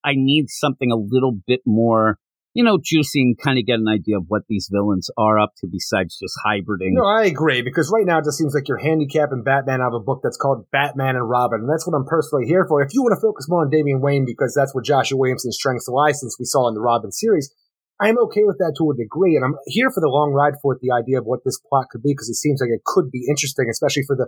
I 0.04 0.14
need 0.16 0.46
something 0.48 0.90
a 0.90 0.96
little 0.96 1.38
bit 1.46 1.60
more, 1.66 2.18
you 2.52 2.64
know, 2.64 2.78
juicy 2.82 3.20
and 3.20 3.38
kind 3.38 3.58
of 3.58 3.66
get 3.66 3.78
an 3.78 3.88
idea 3.88 4.16
of 4.16 4.24
what 4.26 4.42
these 4.48 4.68
villains 4.72 5.10
are 5.16 5.38
up 5.38 5.52
to 5.58 5.68
besides 5.70 6.18
just 6.18 6.34
hybriding. 6.44 6.94
No, 6.94 7.04
I 7.04 7.24
agree 7.24 7.62
because 7.62 7.92
right 7.94 8.06
now 8.06 8.18
it 8.18 8.24
just 8.24 8.38
seems 8.38 8.54
like 8.54 8.66
you're 8.66 8.78
handicapping 8.78 9.44
Batman 9.44 9.80
out 9.80 9.94
of 9.94 10.02
a 10.02 10.04
book 10.04 10.20
that's 10.22 10.36
called 10.36 10.66
Batman 10.72 11.14
and 11.14 11.28
Robin, 11.28 11.60
and 11.60 11.68
that's 11.68 11.86
what 11.86 11.96
I'm 11.96 12.06
personally 12.06 12.46
here 12.46 12.64
for. 12.68 12.82
If 12.82 12.94
you 12.94 13.02
want 13.02 13.14
to 13.18 13.20
focus 13.20 13.46
more 13.48 13.62
on 13.62 13.70
Damian 13.70 14.00
Wayne 14.00 14.24
because 14.24 14.54
that's 14.56 14.74
where 14.74 14.82
Joshua 14.82 15.18
Williamson's 15.18 15.56
strengths 15.56 15.88
lie, 15.88 16.12
since 16.12 16.36
we 16.38 16.44
saw 16.44 16.68
in 16.68 16.74
the 16.74 16.80
Robin 16.80 17.10
series, 17.10 17.52
I 18.00 18.08
am 18.08 18.18
okay 18.30 18.44
with 18.44 18.58
that 18.58 18.74
to 18.78 18.90
a 18.90 18.96
degree, 18.96 19.34
and 19.36 19.44
I'm 19.44 19.56
here 19.66 19.90
for 19.90 20.00
the 20.00 20.08
long 20.08 20.32
ride 20.32 20.54
for 20.62 20.74
it. 20.74 20.80
The 20.80 20.92
idea 20.92 21.18
of 21.18 21.26
what 21.26 21.40
this 21.44 21.58
plot 21.68 21.86
could 21.90 22.02
be 22.02 22.12
because 22.12 22.28
it 22.28 22.34
seems 22.36 22.60
like 22.60 22.70
it 22.70 22.84
could 22.84 23.10
be 23.10 23.26
interesting, 23.28 23.66
especially 23.70 24.04
for 24.06 24.14
the 24.16 24.26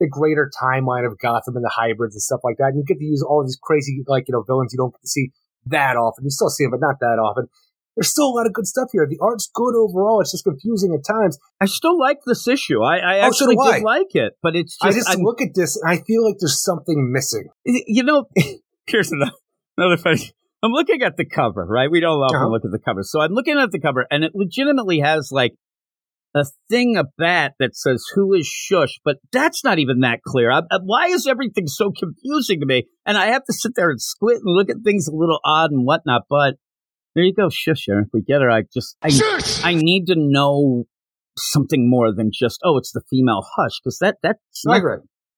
the 0.00 0.08
greater 0.08 0.50
timeline 0.60 1.06
of 1.06 1.18
Gotham 1.18 1.54
and 1.54 1.64
the 1.64 1.70
hybrids 1.72 2.14
and 2.16 2.22
stuff 2.22 2.40
like 2.42 2.56
that. 2.58 2.68
And 2.74 2.78
you 2.78 2.84
get 2.84 2.98
to 2.98 3.04
use 3.04 3.22
all 3.22 3.44
these 3.44 3.58
crazy, 3.62 4.02
like, 4.08 4.24
you 4.26 4.32
know, 4.32 4.42
villains 4.42 4.72
you 4.72 4.78
don't 4.78 4.90
get 4.92 5.02
to 5.02 5.06
see 5.08 5.30
that 5.66 5.96
often. 5.96 6.24
You 6.24 6.30
still 6.30 6.48
see 6.48 6.64
them, 6.64 6.72
but 6.72 6.80
not 6.80 6.98
that 6.98 7.20
often. 7.22 7.46
There's 7.94 8.08
still 8.10 8.24
a 8.26 8.34
lot 8.34 8.46
of 8.46 8.52
good 8.54 8.66
stuff 8.66 8.88
here. 8.90 9.06
The 9.08 9.18
art's 9.22 9.48
good 9.54 9.76
overall. 9.76 10.20
It's 10.20 10.32
just 10.32 10.42
confusing 10.44 10.92
at 10.98 11.04
times. 11.06 11.38
I 11.60 11.66
still 11.66 11.96
like 11.96 12.20
this 12.26 12.48
issue. 12.48 12.82
I, 12.82 12.96
I 12.98 13.18
Oh, 13.18 13.20
so 13.20 13.26
actually 13.44 13.56
do 13.56 13.60
I. 13.62 13.72
did 13.76 13.84
like 13.84 14.14
it, 14.14 14.32
but 14.42 14.56
it's 14.56 14.76
I 14.82 14.86
just, 14.88 14.98
just 15.00 15.10
I'm- 15.10 15.20
look 15.22 15.40
at 15.42 15.50
this 15.54 15.76
and 15.76 15.88
I 15.88 15.98
feel 16.02 16.24
like 16.26 16.36
there's 16.40 16.60
something 16.60 17.12
missing. 17.12 17.48
you 17.64 18.02
know, 18.02 18.26
here's 18.88 19.12
another, 19.12 19.32
another 19.76 19.98
funny. 19.98 20.32
I'm 20.62 20.70
looking 20.72 21.02
at 21.02 21.16
the 21.16 21.24
cover, 21.24 21.66
right? 21.68 21.90
We 21.90 22.00
don't 22.00 22.20
often 22.20 22.36
Uh-huh. 22.36 22.48
look 22.48 22.64
at 22.64 22.70
the 22.70 22.78
cover. 22.78 23.02
So 23.02 23.20
I'm 23.20 23.32
looking 23.32 23.58
at 23.58 23.70
the 23.72 23.80
cover 23.80 24.06
and 24.10 24.22
it 24.24 24.32
legitimately 24.34 25.00
has 25.00 25.30
like 25.32 25.54
a 26.34 26.44
thing, 26.70 26.96
a 26.96 27.04
bat 27.18 27.52
that 27.58 27.76
says, 27.76 28.04
who 28.14 28.32
is 28.32 28.46
shush? 28.46 28.98
But 29.04 29.16
that's 29.32 29.64
not 29.64 29.78
even 29.78 30.00
that 30.00 30.20
clear. 30.26 30.50
I, 30.50 30.60
I- 30.70 30.78
why 30.82 31.06
is 31.08 31.26
everything 31.26 31.66
so 31.66 31.90
confusing 31.90 32.60
to 32.60 32.66
me? 32.66 32.84
And 33.04 33.18
I 33.18 33.26
have 33.26 33.44
to 33.44 33.52
sit 33.52 33.72
there 33.74 33.90
and 33.90 34.00
squint 34.00 34.40
and 34.44 34.54
look 34.56 34.70
at 34.70 34.76
things 34.84 35.08
a 35.08 35.14
little 35.14 35.40
odd 35.44 35.72
and 35.72 35.84
whatnot. 35.84 36.22
But 36.30 36.54
there 37.14 37.24
you 37.24 37.34
go. 37.34 37.50
Shush, 37.50 37.88
Aaron. 37.88 38.06
We 38.12 38.22
get 38.22 38.40
her. 38.40 38.50
I 38.50 38.62
just, 38.72 38.96
I, 39.02 39.10
I 39.64 39.74
need 39.74 40.06
to 40.06 40.14
know 40.16 40.84
something 41.36 41.90
more 41.90 42.14
than 42.14 42.30
just, 42.32 42.60
oh, 42.64 42.78
it's 42.78 42.92
the 42.92 43.02
female 43.10 43.44
hush. 43.56 43.80
Cause 43.84 43.98
that, 44.00 44.16
that's 44.22 44.38
not 44.64 44.74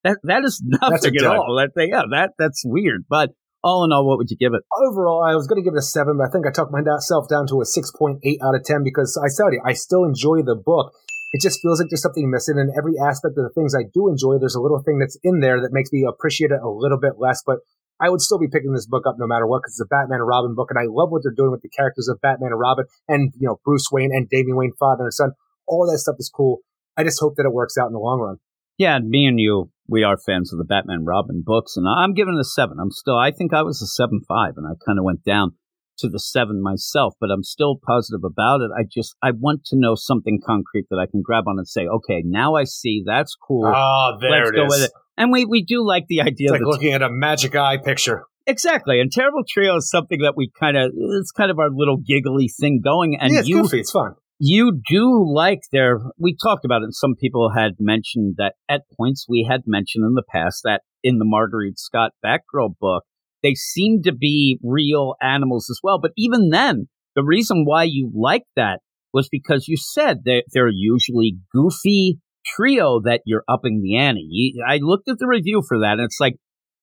that 0.05 0.18
that 0.25 0.45
is 0.45 0.62
nothing 0.66 1.12
at 1.16 1.25
all. 1.39 1.57
That 1.57 1.70
thing, 1.75 1.89
yeah, 1.93 2.03
that 2.11 2.33
that's 2.39 2.62
weird. 2.64 3.05
But 3.09 3.31
all 3.64 3.82
in 3.82 3.92
all, 3.92 4.06
what 4.06 4.18
would 4.18 4.30
you 4.30 4.36
give 4.36 4.52
it? 4.52 4.60
Overall, 4.76 5.24
I 5.24 5.34
was 5.34 5.48
going 5.48 5.56
to 5.56 5.64
give 5.64 5.72
it 5.72 5.80
a 5.80 5.82
7, 5.82 6.20
but 6.20 6.28
I 6.28 6.30
think 6.30 6.46
I 6.46 6.52
talked 6.52 6.70
myself 6.70 7.26
down 7.32 7.48
to 7.48 7.64
a 7.64 7.66
6.8 7.66 8.20
out 8.44 8.54
of 8.54 8.62
10 8.62 8.84
because 8.84 9.16
I 9.16 9.32
you, 9.32 9.62
I 9.64 9.72
still 9.72 10.04
enjoy 10.04 10.44
the 10.44 10.54
book. 10.54 10.92
It 11.32 11.40
just 11.40 11.64
feels 11.64 11.80
like 11.80 11.88
there's 11.88 12.04
something 12.04 12.30
missing 12.30 12.60
in 12.60 12.70
every 12.76 12.94
aspect 13.00 13.34
of 13.40 13.42
the 13.48 13.56
things 13.56 13.74
I 13.74 13.88
do 13.92 14.06
enjoy. 14.06 14.38
There's 14.38 14.54
a 14.54 14.60
little 14.60 14.84
thing 14.84 15.00
that's 15.00 15.18
in 15.24 15.40
there 15.40 15.60
that 15.62 15.72
makes 15.72 15.90
me 15.90 16.04
appreciate 16.06 16.52
it 16.52 16.62
a 16.62 16.68
little 16.68 17.00
bit 17.00 17.14
less, 17.18 17.42
but 17.44 17.64
I 17.98 18.10
would 18.10 18.20
still 18.20 18.38
be 18.38 18.52
picking 18.52 18.72
this 18.72 18.86
book 18.86 19.08
up 19.08 19.16
no 19.18 19.26
matter 19.26 19.46
what 19.46 19.64
because 19.64 19.80
it's 19.80 19.88
a 19.88 19.88
Batman 19.88 20.20
and 20.20 20.28
Robin 20.28 20.54
book, 20.54 20.68
and 20.70 20.78
I 20.78 20.86
love 20.86 21.10
what 21.10 21.22
they're 21.24 21.34
doing 21.34 21.50
with 21.50 21.62
the 21.62 21.72
characters 21.72 22.06
of 22.08 22.20
Batman 22.20 22.52
and 22.52 22.60
Robin 22.60 22.84
and, 23.08 23.32
you 23.40 23.48
know, 23.48 23.58
Bruce 23.64 23.88
Wayne 23.90 24.10
and 24.12 24.28
Damian 24.28 24.56
Wayne, 24.56 24.72
father 24.78 25.04
and 25.04 25.14
son. 25.14 25.32
All 25.66 25.90
that 25.90 25.98
stuff 25.98 26.16
is 26.18 26.30
cool. 26.30 26.60
I 26.96 27.02
just 27.02 27.18
hope 27.18 27.36
that 27.36 27.46
it 27.46 27.52
works 27.52 27.78
out 27.80 27.86
in 27.86 27.94
the 27.94 27.98
long 27.98 28.20
run. 28.20 28.36
Yeah, 28.76 28.98
me 28.98 29.26
and 29.26 29.40
you, 29.40 29.70
we 29.87 30.03
are 30.03 30.16
fans 30.16 30.53
of 30.53 30.59
the 30.59 30.64
Batman 30.64 31.05
Robin 31.05 31.43
books, 31.45 31.76
and 31.76 31.87
I'm 31.89 32.14
giving 32.14 32.35
it 32.35 32.41
a 32.41 32.45
seven. 32.45 32.78
I'm 32.80 32.91
still, 32.91 33.16
I 33.16 33.30
think 33.30 33.53
I 33.53 33.62
was 33.62 33.82
a 33.82 33.87
seven 33.87 34.20
five, 34.26 34.55
and 34.57 34.66
I 34.66 34.72
kind 34.87 34.99
of 34.99 35.05
went 35.05 35.24
down 35.24 35.53
to 35.99 36.09
the 36.09 36.18
seven 36.18 36.61
myself, 36.62 37.14
but 37.20 37.30
I'm 37.30 37.45
still 37.45 37.78
positive 37.87 38.24
about 38.24 38.61
it. 38.62 38.70
I 38.76 38.82
just, 38.82 39.14
I 39.22 39.30
want 39.30 39.64
to 39.66 39.76
know 39.78 39.95
something 39.95 40.41
concrete 40.45 40.87
that 40.91 40.99
I 40.99 41.07
can 41.09 41.22
grab 41.22 41.45
on 41.47 41.57
and 41.59 41.68
say, 41.68 41.87
okay, 41.87 42.22
now 42.24 42.57
I 42.57 42.64
see. 42.64 43.05
That's 43.07 43.37
cool. 43.37 43.64
Oh, 43.72 44.16
there 44.20 44.30
Let's 44.30 44.51
it 44.51 44.55
go 44.57 44.64
is. 44.64 44.68
with 44.70 44.82
it. 44.87 44.91
And 45.16 45.30
we, 45.30 45.45
we 45.45 45.62
do 45.64 45.87
like 45.87 46.07
the 46.09 46.22
idea 46.22 46.49
It's 46.53 46.53
like 46.53 46.62
looking 46.62 46.93
at 46.93 47.03
a 47.03 47.09
magic 47.11 47.55
eye 47.55 47.76
picture. 47.76 48.24
exactly. 48.45 49.01
And 49.01 49.12
Terrible 49.12 49.45
Trio 49.49 49.76
is 49.76 49.89
something 49.89 50.18
that 50.22 50.35
we 50.37 50.51
kind 50.59 50.76
of, 50.76 50.91
it's 51.20 51.30
kind 51.30 51.53
of 51.53 51.61
our 51.61 51.70
little 51.72 51.99
giggly 51.99 52.49
thing 52.49 52.80
going. 52.82 53.16
And 53.20 53.32
yeah, 53.32 53.39
it's 53.41 53.49
you, 53.49 53.62
goofy. 53.62 53.78
It's 53.78 53.93
fun. 53.93 54.16
You 54.41 54.80
do 54.89 55.24
like 55.32 55.61
their 55.72 56.01
we 56.18 56.37
talked 56.43 56.64
about 56.64 56.82
it. 56.82 56.87
And 56.87 56.95
some 56.95 57.14
people 57.20 57.53
had 57.57 57.72
mentioned 57.78 58.35
that 58.39 58.55
at 58.68 58.82
points 58.99 59.26
we 59.28 59.47
had 59.49 59.62
mentioned 59.66 60.05
in 60.05 60.14
the 60.14 60.24
past 60.28 60.62
that 60.64 60.82
in 61.03 61.18
the 61.18 61.24
Mairghread 61.24 61.74
Scott 61.78 62.12
batgirl 62.24 62.74
book 62.80 63.05
they 63.43 63.55
seem 63.55 64.03
to 64.03 64.12
be 64.12 64.59
real 64.62 65.14
animals 65.22 65.68
as 65.70 65.78
well. 65.82 65.99
But 66.01 66.12
even 66.16 66.49
then 66.51 66.89
the 67.14 67.22
reason 67.24 67.64
why 67.64 67.85
you 67.85 68.11
liked 68.14 68.49
that 68.57 68.80
was 69.12 69.28
because 69.30 69.68
you 69.68 69.76
said 69.76 70.24
that 70.24 70.45
they're 70.53 70.68
usually 70.68 71.37
goofy 71.53 72.18
trio 72.45 73.01
that 73.05 73.20
you're 73.24 73.45
upping 73.49 73.80
the 73.82 73.97
ante. 73.97 74.26
You- 74.28 74.64
i 74.68 74.78
looked 74.82 75.09
at 75.09 75.18
the 75.18 75.28
review 75.28 75.62
for 75.66 75.78
that 75.78 75.93
and 75.93 76.03
it's 76.03 76.18
like 76.20 76.37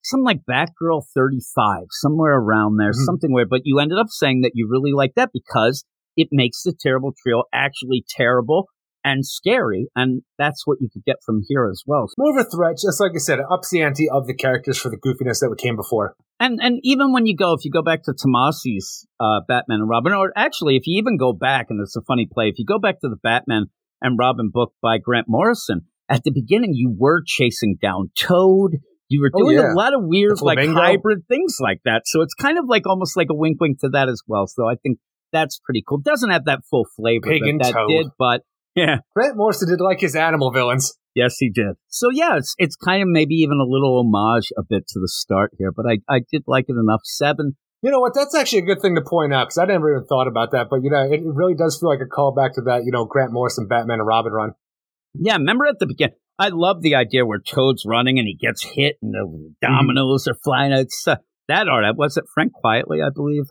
something 0.03 0.25
like 0.25 0.41
batgirl 0.49 1.03
35 1.13 1.87
somewhere 1.91 2.35
around 2.39 2.77
there 2.77 2.91
Mhm. 2.91 3.05
something 3.05 3.31
where, 3.33 3.45
but 3.45 3.61
you 3.65 3.77
ended 3.79 3.99
up 3.99 4.07
saying 4.09 4.41
that 4.41 4.51
you 4.55 4.67
really 4.71 4.93
like 4.93 5.13
that 5.15 5.29
because 5.33 5.83
it 6.15 6.29
makes 6.31 6.63
the 6.63 6.73
terrible 6.79 7.13
trio 7.21 7.43
actually 7.53 8.03
terrible 8.09 8.67
and 9.03 9.25
scary, 9.25 9.87
and 9.95 10.21
that's 10.37 10.67
what 10.67 10.77
you 10.79 10.87
could 10.93 11.03
get 11.03 11.15
from 11.25 11.41
here 11.47 11.67
as 11.71 11.81
well. 11.87 12.07
more 12.19 12.37
of 12.39 12.45
a 12.45 12.49
threat, 12.49 12.77
just 12.77 12.99
like 13.01 13.13
I 13.15 13.17
said, 13.17 13.39
it 13.39 13.45
ups 13.49 13.71
the 13.71 13.81
ante 13.81 14.07
of 14.07 14.27
the 14.27 14.35
characters 14.35 14.77
for 14.77 14.89
the 14.89 14.97
goofiness 14.97 15.39
that 15.39 15.55
came 15.57 15.75
before. 15.75 16.15
And 16.39 16.59
and 16.61 16.79
even 16.83 17.11
when 17.11 17.25
you 17.25 17.35
go, 17.35 17.53
if 17.53 17.65
you 17.65 17.71
go 17.71 17.81
back 17.81 18.03
to 18.03 18.13
Tomasi's 18.13 19.07
uh, 19.19 19.41
Batman 19.47 19.79
and 19.81 19.89
Robin, 19.89 20.13
or 20.13 20.31
actually, 20.35 20.75
if 20.75 20.83
you 20.85 20.99
even 20.99 21.17
go 21.17 21.33
back, 21.33 21.67
and 21.69 21.79
it's 21.81 21.95
a 21.95 22.01
funny 22.01 22.27
play, 22.31 22.49
if 22.49 22.59
you 22.59 22.65
go 22.65 22.77
back 22.79 22.99
to 23.01 23.09
the 23.09 23.15
Batman 23.15 23.65
and 24.01 24.17
Robin 24.19 24.49
book 24.53 24.73
by 24.81 24.97
Grant 24.99 25.25
Morrison, 25.27 25.81
at 26.09 26.23
the 26.23 26.31
beginning 26.31 26.73
you 26.73 26.93
were 26.95 27.23
chasing 27.25 27.77
down 27.81 28.11
Toad. 28.19 28.77
You 29.09 29.19
were 29.19 29.31
Oh, 29.35 29.43
doing 29.43 29.57
yeah. 29.57 29.73
a 29.73 29.75
lot 29.75 29.93
of 29.93 30.01
weird, 30.03 30.39
like 30.41 30.57
hybrid 30.59 31.27
things 31.27 31.57
like 31.59 31.81
that. 31.83 32.03
So 32.05 32.21
it's 32.21 32.33
kind 32.33 32.57
of 32.57 32.65
like 32.69 32.87
almost 32.87 33.17
like 33.17 33.27
a 33.29 33.35
wink, 33.35 33.59
wink 33.59 33.79
to 33.81 33.89
that 33.89 34.07
as 34.07 34.21
well. 34.25 34.47
So 34.47 34.69
I 34.69 34.75
think 34.75 34.99
that's 35.31 35.59
pretty 35.59 35.83
cool. 35.87 35.99
Doesn't 35.99 36.29
have 36.29 36.45
that 36.45 36.61
full 36.69 36.85
flavor 36.95 37.29
Pig 37.29 37.41
that 37.43 37.73
that 37.73 37.85
did, 37.87 38.07
but 38.17 38.41
yeah, 38.75 38.97
Grant 39.15 39.37
Morrison 39.37 39.69
did 39.69 39.81
like 39.81 39.99
his 39.99 40.15
animal 40.15 40.51
villains. 40.51 40.93
Yes, 41.13 41.37
he 41.39 41.49
did. 41.49 41.75
So 41.89 42.09
yeah, 42.11 42.37
it's 42.37 42.55
it's 42.57 42.75
kind 42.75 43.01
of 43.01 43.09
maybe 43.09 43.35
even 43.35 43.59
a 43.59 43.69
little 43.69 43.99
homage 43.99 44.51
a 44.57 44.63
bit 44.67 44.87
to 44.89 44.99
the 44.99 45.09
start 45.09 45.51
here, 45.57 45.71
but 45.71 45.85
I 45.85 45.97
I 46.07 46.21
did 46.31 46.43
like 46.47 46.65
it 46.67 46.75
enough. 46.77 47.01
Seven. 47.03 47.57
You 47.81 47.89
know 47.89 47.99
what? 47.99 48.13
That's 48.13 48.35
actually 48.35 48.59
a 48.59 48.65
good 48.65 48.79
thing 48.79 48.95
to 48.95 49.01
point 49.01 49.33
out 49.33 49.47
because 49.47 49.57
I 49.57 49.65
never 49.65 49.91
even 49.91 50.05
thought 50.05 50.27
about 50.27 50.51
that. 50.51 50.67
But 50.69 50.83
you 50.83 50.91
know, 50.91 51.01
it 51.01 51.21
really 51.23 51.55
does 51.55 51.79
feel 51.79 51.89
like 51.89 51.99
a 51.99 52.05
callback 52.05 52.53
to 52.53 52.61
that, 52.61 52.83
you 52.85 52.91
know, 52.91 53.05
Grant 53.05 53.33
Morrison 53.33 53.67
Batman 53.67 53.99
and 53.99 54.07
Robin 54.07 54.31
run. 54.31 54.51
Yeah, 55.15 55.33
remember 55.33 55.65
at 55.65 55.79
the 55.79 55.87
beginning, 55.87 56.15
I 56.39 56.49
love 56.49 56.81
the 56.81 56.95
idea 56.95 57.25
where 57.25 57.39
Toad's 57.39 57.83
running 57.85 58.19
and 58.19 58.27
he 58.27 58.35
gets 58.35 58.63
hit 58.63 58.97
and 59.01 59.13
the 59.13 59.53
dominoes 59.61 60.27
are 60.27 60.37
flying. 60.43 60.71
It's 60.71 61.07
uh, 61.07 61.17
that 61.47 61.67
art. 61.67 61.83
Was 61.97 62.17
it 62.17 62.25
Frank 62.33 62.53
Quitely? 62.63 63.05
I 63.05 63.09
believe. 63.13 63.45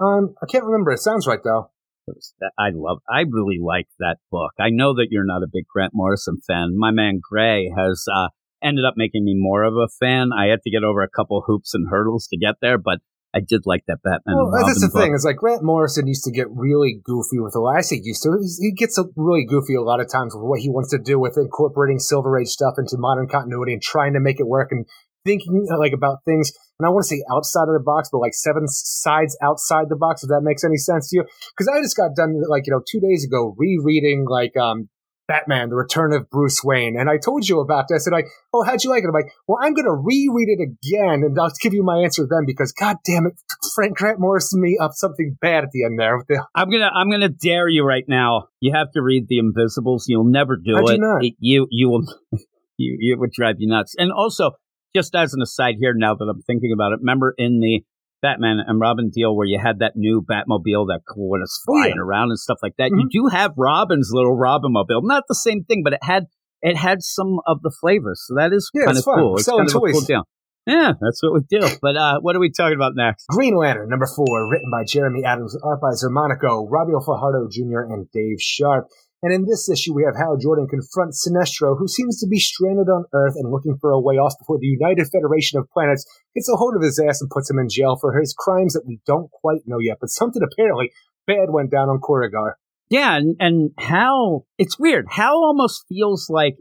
Um, 0.00 0.34
I 0.42 0.46
can't 0.50 0.64
remember. 0.64 0.92
It 0.92 0.98
sounds 0.98 1.26
right 1.26 1.40
though. 1.42 1.70
Was 2.06 2.34
I 2.58 2.70
love. 2.72 2.98
I 3.08 3.22
really 3.28 3.58
like 3.60 3.88
that 3.98 4.18
book. 4.30 4.52
I 4.60 4.70
know 4.70 4.94
that 4.94 5.08
you're 5.10 5.26
not 5.26 5.42
a 5.42 5.50
big 5.52 5.66
Grant 5.66 5.92
Morrison 5.94 6.38
fan. 6.46 6.76
My 6.76 6.92
man 6.92 7.20
Gray 7.20 7.72
has 7.76 8.04
uh, 8.12 8.28
ended 8.62 8.84
up 8.84 8.94
making 8.96 9.24
me 9.24 9.34
more 9.36 9.64
of 9.64 9.74
a 9.74 9.88
fan. 10.00 10.30
I 10.36 10.46
had 10.46 10.62
to 10.62 10.70
get 10.70 10.84
over 10.84 11.02
a 11.02 11.08
couple 11.08 11.42
hoops 11.46 11.74
and 11.74 11.88
hurdles 11.90 12.28
to 12.28 12.38
get 12.38 12.56
there, 12.60 12.78
but 12.78 13.00
I 13.34 13.40
did 13.40 13.62
like 13.66 13.84
that 13.86 13.98
Batman. 14.02 14.36
well, 14.36 14.64
that's 14.64 14.80
the 14.80 14.88
book. 14.88 15.02
thing. 15.02 15.12
It's 15.14 15.24
like 15.24 15.36
Grant 15.36 15.62
Morrison 15.62 16.06
used 16.06 16.24
to 16.24 16.32
get 16.32 16.46
really 16.50 17.00
goofy 17.04 17.38
with 17.38 17.54
a 17.54 17.60
lot. 17.60 17.76
I 17.76 17.80
say 17.82 18.00
used 18.02 18.22
to. 18.22 18.32
He 18.60 18.72
gets 18.72 18.96
a, 18.96 19.04
really 19.14 19.44
goofy 19.44 19.74
a 19.74 19.82
lot 19.82 20.00
of 20.00 20.10
times 20.10 20.32
with 20.34 20.42
what 20.42 20.60
he 20.60 20.70
wants 20.70 20.90
to 20.90 20.98
do 20.98 21.18
with 21.18 21.36
incorporating 21.36 21.98
Silver 21.98 22.38
Age 22.40 22.48
stuff 22.48 22.74
into 22.78 22.96
modern 22.96 23.28
continuity 23.28 23.74
and 23.74 23.82
trying 23.82 24.14
to 24.14 24.20
make 24.20 24.40
it 24.40 24.46
work 24.46 24.68
and 24.70 24.86
thinking 25.26 25.66
uh, 25.70 25.78
like 25.78 25.92
about 25.92 26.24
things. 26.24 26.52
And 26.78 26.86
I 26.86 26.90
want 26.90 27.02
to 27.04 27.08
say 27.08 27.22
outside 27.30 27.68
of 27.68 27.74
the 27.74 27.84
box, 27.84 28.08
but 28.12 28.18
like 28.18 28.34
seven 28.34 28.68
sides 28.68 29.36
outside 29.42 29.88
the 29.90 29.96
box. 29.96 30.22
If 30.22 30.28
that 30.30 30.42
makes 30.42 30.62
any 30.64 30.76
sense 30.76 31.10
to 31.10 31.16
you, 31.16 31.24
because 31.52 31.68
I 31.68 31.82
just 31.82 31.96
got 31.96 32.14
done 32.16 32.40
like 32.48 32.66
you 32.66 32.72
know 32.72 32.82
two 32.90 33.00
days 33.00 33.24
ago 33.26 33.54
rereading 33.58 34.26
like 34.28 34.56
um 34.56 34.88
Batman: 35.28 35.70
The 35.70 35.74
Return 35.76 36.12
of 36.12 36.30
Bruce 36.30 36.62
Wayne, 36.62 36.96
and 36.96 37.10
I 37.10 37.16
told 37.18 37.48
you 37.48 37.58
about 37.58 37.86
this. 37.88 38.06
And 38.06 38.14
I, 38.14 38.22
oh, 38.54 38.62
how'd 38.62 38.84
you 38.84 38.90
like 38.90 39.02
it? 39.02 39.08
I'm 39.08 39.12
like, 39.12 39.32
well, 39.48 39.58
I'm 39.60 39.74
gonna 39.74 39.92
reread 39.94 40.48
it 40.48 40.62
again, 40.62 41.24
and 41.24 41.36
I'll 41.40 41.50
give 41.60 41.74
you 41.74 41.82
my 41.82 41.98
answer 41.98 42.22
then 42.30 42.44
because, 42.46 42.70
god 42.70 42.98
damn 43.04 43.26
it, 43.26 43.32
Frank 43.74 43.96
Grant 43.96 44.20
Morrison 44.20 44.60
me 44.60 44.78
up 44.80 44.92
something 44.94 45.36
bad 45.40 45.64
at 45.64 45.70
the 45.72 45.84
end 45.84 45.98
there. 45.98 46.22
I'm 46.54 46.70
gonna 46.70 46.90
I'm 46.94 47.10
gonna 47.10 47.28
dare 47.28 47.68
you 47.68 47.84
right 47.84 48.04
now. 48.06 48.48
You 48.60 48.72
have 48.74 48.92
to 48.92 49.02
read 49.02 49.26
the 49.28 49.38
Invisibles. 49.38 50.04
You'll 50.06 50.30
never 50.30 50.56
do 50.56 50.76
How'd 50.76 50.90
it. 50.90 50.92
you 50.92 50.98
not? 51.00 51.24
It- 51.24 51.34
You 51.40 51.66
you 51.70 51.88
will 51.88 52.04
you 52.76 53.14
it 53.14 53.18
would 53.18 53.32
drive 53.32 53.56
you 53.58 53.68
nuts. 53.68 53.96
And 53.98 54.12
also, 54.12 54.52
just 54.96 55.14
as 55.14 55.34
an 55.34 55.42
aside 55.42 55.74
here, 55.78 55.92
now 55.94 56.14
that 56.14 56.24
I'm 56.24 56.40
thinking 56.42 56.72
about 56.72 56.92
it, 56.92 57.00
remember 57.00 57.34
in 57.36 57.60
the 57.60 57.84
Batman 58.22 58.58
and 58.66 58.80
Robin 58.80 59.10
deal 59.12 59.36
where 59.36 59.46
you 59.46 59.58
had 59.62 59.80
that 59.80 59.92
new 59.94 60.22
Batmobile 60.22 60.86
that 60.88 61.00
was 61.16 61.62
Oh, 61.68 61.76
yeah. 61.76 61.82
flying 61.82 61.98
around 61.98 62.30
and 62.30 62.38
stuff 62.38 62.58
like 62.62 62.74
that. 62.78 62.90
Mhm. 62.90 63.00
You 63.00 63.08
do 63.12 63.26
have 63.36 63.52
Robin's 63.56 64.10
little 64.12 64.36
Robinmobile, 64.36 65.02
not 65.04 65.24
the 65.28 65.34
same 65.34 65.64
thing, 65.64 65.82
but 65.84 65.92
it 65.92 66.00
had 66.02 66.24
it 66.62 66.76
had 66.76 67.02
some 67.02 67.38
of 67.46 67.60
the 67.62 67.70
flavors. 67.80 68.24
So 68.26 68.34
that 68.36 68.52
is 68.52 68.70
Yeah, 68.74 68.86
kind 68.86 68.96
of 68.98 69.04
cool. 69.04 69.36
It's 69.36 69.44
Selling 69.44 69.66
kind 69.68 69.76
of 69.76 69.82
a 69.90 69.92
cool 69.92 70.00
deal. 70.00 70.22
Yeah, 70.66 70.94
that's 71.00 71.22
what 71.22 71.34
we 71.34 71.40
do. 71.48 71.60
But 71.80 71.96
uh, 71.96 72.18
what 72.22 72.34
are 72.34 72.40
we 72.40 72.50
talking 72.50 72.74
about 72.74 72.92
next? 72.96 73.26
Green 73.28 73.54
Lantern 73.54 73.88
number 73.88 74.06
four, 74.16 74.50
written 74.50 74.68
by 74.72 74.82
Jeremy 74.84 75.22
Adams, 75.22 75.54
art 75.62 75.80
by 75.80 75.90
Xermanico, 75.90 76.66
Romulo 76.68 77.04
Fajardo 77.06 77.46
Jr., 77.48 77.86
and 77.92 78.10
Dave 78.10 78.40
Sharpe. 78.40 78.88
And 79.26 79.34
in 79.34 79.44
this 79.44 79.68
issue, 79.68 79.92
we 79.92 80.04
have 80.04 80.14
Hal 80.14 80.36
Jordan 80.36 80.68
confront 80.68 81.14
Sinestro, 81.14 81.76
who 81.76 81.88
seems 81.88 82.20
to 82.20 82.28
be 82.28 82.38
stranded 82.38 82.86
on 82.88 83.06
Earth 83.12 83.34
and 83.34 83.50
looking 83.50 83.76
for 83.80 83.90
a 83.90 83.98
way 83.98 84.14
off 84.18 84.34
before 84.38 84.56
the 84.60 84.68
United 84.68 85.08
Federation 85.10 85.58
of 85.58 85.68
Planets 85.68 86.06
gets 86.32 86.48
a 86.48 86.54
hold 86.54 86.76
of 86.76 86.82
his 86.82 87.02
ass 87.04 87.20
and 87.20 87.28
puts 87.28 87.50
him 87.50 87.58
in 87.58 87.66
jail 87.68 87.96
for 88.00 88.16
his 88.16 88.32
crimes 88.38 88.74
that 88.74 88.86
we 88.86 89.00
don't 89.04 89.28
quite 89.32 89.62
know 89.66 89.78
yet. 89.80 89.96
But 90.00 90.10
something 90.10 90.42
apparently 90.44 90.92
bad 91.26 91.48
went 91.48 91.72
down 91.72 91.88
on 91.88 91.98
Korugar. 91.98 92.52
Yeah, 92.88 93.16
and, 93.16 93.34
and 93.40 93.70
how 93.80 94.44
it's 94.58 94.78
weird. 94.78 95.06
Hal 95.10 95.42
almost 95.42 95.86
feels 95.88 96.30
like, 96.30 96.58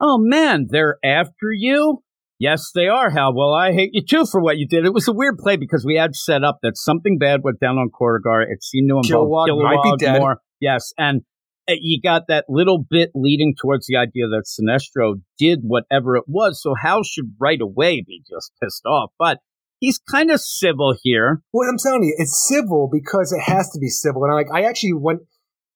oh 0.00 0.16
man, 0.16 0.68
they're 0.70 0.98
after 1.04 1.50
you. 1.50 2.04
Yes, 2.38 2.70
they 2.76 2.86
are, 2.86 3.10
Hal. 3.10 3.34
Well, 3.34 3.52
I 3.52 3.72
hate 3.72 3.90
you 3.92 4.04
too 4.08 4.24
for 4.24 4.40
what 4.40 4.56
you 4.56 4.68
did. 4.68 4.86
It 4.86 4.94
was 4.94 5.08
a 5.08 5.12
weird 5.12 5.38
play 5.38 5.56
because 5.56 5.84
we 5.84 5.96
had 5.96 6.14
set 6.14 6.44
up 6.44 6.58
that 6.62 6.76
something 6.76 7.18
bad 7.18 7.40
went 7.42 7.58
down 7.58 7.76
on 7.76 7.90
Korugar. 7.90 8.44
It 8.48 8.62
seemed 8.62 8.88
to 8.90 8.98
involve 8.98 9.48
Kilowog 9.48 9.62
might 9.64 9.82
be 9.82 10.04
dead. 10.04 10.20
more. 10.20 10.38
Yes, 10.60 10.92
and 10.96 11.22
you 11.68 12.00
got 12.00 12.24
that 12.28 12.44
little 12.48 12.84
bit 12.88 13.10
leading 13.14 13.54
towards 13.60 13.86
the 13.86 13.96
idea 13.96 14.28
that 14.28 14.44
Sinestro 14.46 15.20
did 15.38 15.60
whatever 15.62 16.16
it 16.16 16.24
was. 16.26 16.62
So 16.62 16.74
Hal 16.74 17.02
should 17.02 17.34
right 17.40 17.60
away 17.60 18.04
be 18.06 18.22
just 18.28 18.52
pissed 18.62 18.84
off. 18.86 19.10
But 19.18 19.38
he's 19.80 19.98
kind 19.98 20.30
of 20.30 20.40
civil 20.40 20.94
here. 21.02 21.42
What 21.50 21.68
I'm 21.68 21.78
telling 21.78 22.04
you, 22.04 22.14
it's 22.18 22.46
civil 22.46 22.88
because 22.92 23.32
it 23.32 23.42
has 23.42 23.70
to 23.70 23.78
be 23.78 23.88
civil. 23.88 24.24
And 24.24 24.32
I 24.32 24.36
like, 24.36 24.52
I 24.52 24.68
actually 24.68 24.94
went 24.94 25.20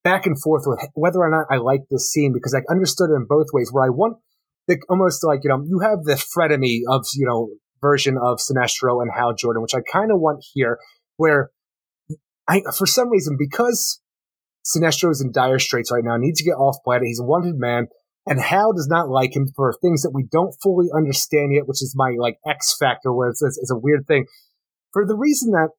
back 0.05 0.27
and 0.27 0.41
forth 0.41 0.65
with 0.67 0.81
whether 0.95 1.19
or 1.19 1.31
not 1.31 1.47
I 1.51 1.59
like 1.59 1.83
this 1.91 2.11
scene 2.11 2.33
because 2.33 2.55
I 2.55 2.61
understood 2.71 3.11
it 3.11 3.15
in 3.15 3.27
both 3.29 3.49
ways. 3.53 3.71
Where 3.73 3.85
I 3.85 3.91
want 3.91 4.19
the 4.67 4.79
almost 4.89 5.25
like 5.25 5.41
you 5.43 5.51
know 5.51 5.63
you 5.67 5.81
have 5.81 6.05
the 6.05 6.15
frenemy 6.15 6.81
of 6.89 7.07
you 7.15 7.27
know 7.27 7.49
version 7.81 8.17
of 8.17 8.39
Sinestro 8.39 9.03
and 9.03 9.11
Hal 9.15 9.35
Jordan, 9.35 9.63
which 9.63 9.75
I 9.75 9.81
kind 9.81 10.11
of 10.11 10.21
want 10.21 10.45
here, 10.55 10.79
where 11.17 11.51
I 12.49 12.63
for 12.77 12.87
some 12.87 13.11
reason 13.11 13.37
because 13.39 14.01
Sinestro 14.69 15.11
is 15.11 15.21
in 15.21 15.33
dire 15.33 15.59
straits 15.59 15.91
right 15.91 16.05
now, 16.05 16.17
needs 16.17 16.41
to 16.41 16.45
get 16.45 16.57
off 16.57 16.77
planet. 16.85 17.07
He's 17.07 17.21
a 17.21 17.25
wanted 17.25 17.57
man. 17.57 17.87
And 18.27 18.41
Hal 18.41 18.75
does 18.75 18.89
not 18.89 19.09
like 19.09 19.35
him 19.35 19.49
for 19.57 19.73
things 19.81 20.03
that 20.03 20.13
we 20.13 20.25
don't 20.31 20.55
fully 20.63 20.89
understand 20.95 21.55
yet, 21.55 21.67
which 21.67 21.83
is 21.83 21.95
my 21.97 22.15
like 22.19 22.37
X 22.47 22.77
factor, 22.79 23.13
where 23.13 23.31
it's, 23.31 23.43
it's, 23.43 23.57
it's 23.57 23.71
a 23.71 23.79
weird 23.79 24.07
thing. 24.07 24.27
For 24.93 25.07
the 25.07 25.17
reason 25.17 25.53
that 25.53 25.71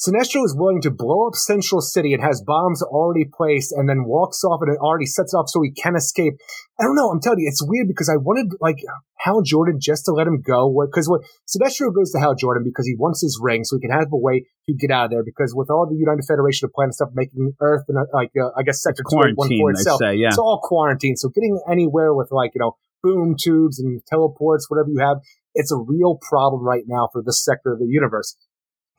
Sinestro 0.00 0.46
is 0.46 0.56
willing 0.56 0.80
to 0.80 0.90
blow 0.90 1.28
up 1.28 1.34
Central 1.34 1.82
City 1.82 2.14
and 2.14 2.22
has 2.22 2.40
bombs 2.40 2.82
already 2.82 3.26
placed 3.30 3.70
and 3.70 3.86
then 3.86 4.04
walks 4.04 4.42
off 4.42 4.60
and 4.62 4.72
it 4.72 4.80
already 4.80 5.04
sets 5.04 5.34
off 5.34 5.50
so 5.50 5.60
he 5.60 5.72
can 5.72 5.94
escape. 5.94 6.34
I 6.80 6.84
don't 6.84 6.96
know. 6.96 7.10
I'm 7.10 7.20
telling 7.20 7.40
you, 7.40 7.48
it's 7.48 7.62
weird 7.62 7.86
because 7.86 8.08
I 8.08 8.16
wanted 8.16 8.56
like 8.62 8.78
Hal 9.18 9.42
Jordan 9.42 9.76
just 9.78 10.06
to 10.06 10.12
let 10.12 10.26
him 10.26 10.40
go. 10.40 10.72
Because 10.86 11.06
what 11.06 11.20
Sinestro 11.44 11.94
goes 11.94 12.12
to 12.12 12.18
Hal 12.18 12.34
Jordan 12.34 12.64
because 12.64 12.86
he 12.86 12.96
wants 12.96 13.20
his 13.20 13.38
ring 13.42 13.62
so 13.64 13.76
he 13.76 13.86
can 13.86 13.90
have 13.90 14.08
a 14.10 14.16
way 14.16 14.46
to 14.66 14.74
get 14.74 14.90
out 14.90 15.06
of 15.06 15.10
there. 15.10 15.22
Because 15.22 15.52
with 15.54 15.68
all 15.68 15.86
the 15.86 15.96
United 15.96 16.24
Federation 16.26 16.64
of 16.64 16.72
Planets 16.72 16.96
stuff 16.96 17.10
making 17.12 17.52
Earth 17.60 17.84
and 17.88 17.98
uh, 17.98 18.08
like 18.14 18.30
uh, 18.40 18.56
I 18.56 18.62
guess 18.62 18.82
Sector 18.82 19.02
quarantine 19.04 19.60
for 19.60 19.70
itself, 19.72 20.00
say, 20.00 20.14
yeah. 20.14 20.28
it's 20.28 20.38
all 20.38 20.60
quarantine. 20.62 21.16
So 21.16 21.28
getting 21.28 21.60
anywhere 21.70 22.14
with 22.14 22.28
like 22.32 22.52
you 22.54 22.60
know 22.60 22.78
boom 23.02 23.36
tubes 23.38 23.78
and 23.78 24.00
teleports, 24.06 24.70
whatever 24.70 24.88
you 24.88 25.00
have, 25.00 25.18
it's 25.54 25.72
a 25.72 25.76
real 25.76 26.18
problem 26.20 26.64
right 26.64 26.84
now 26.86 27.08
for 27.12 27.22
this 27.22 27.44
sector 27.44 27.72
of 27.72 27.80
the 27.80 27.86
universe. 27.86 28.36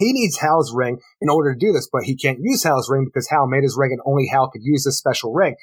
He 0.02 0.14
needs 0.14 0.38
Hal's 0.38 0.74
ring 0.76 1.00
in 1.22 1.30
order 1.30 1.54
to 1.54 1.60
do 1.60 1.72
this, 1.72 1.88
but 1.92 2.04
he 2.04 2.16
can't 2.16 2.40
use 2.42 2.64
Hal's 2.64 2.90
ring 2.90 3.06
because 3.06 3.30
Hal 3.30 3.46
made 3.46 3.62
his 3.62 3.78
ring 3.78 3.92
and 3.92 4.02
only 4.04 4.28
Hal 4.32 4.50
could 4.50 4.64
use 4.64 4.84
this 4.84 4.98
special 4.98 5.32
ring. 5.32 5.56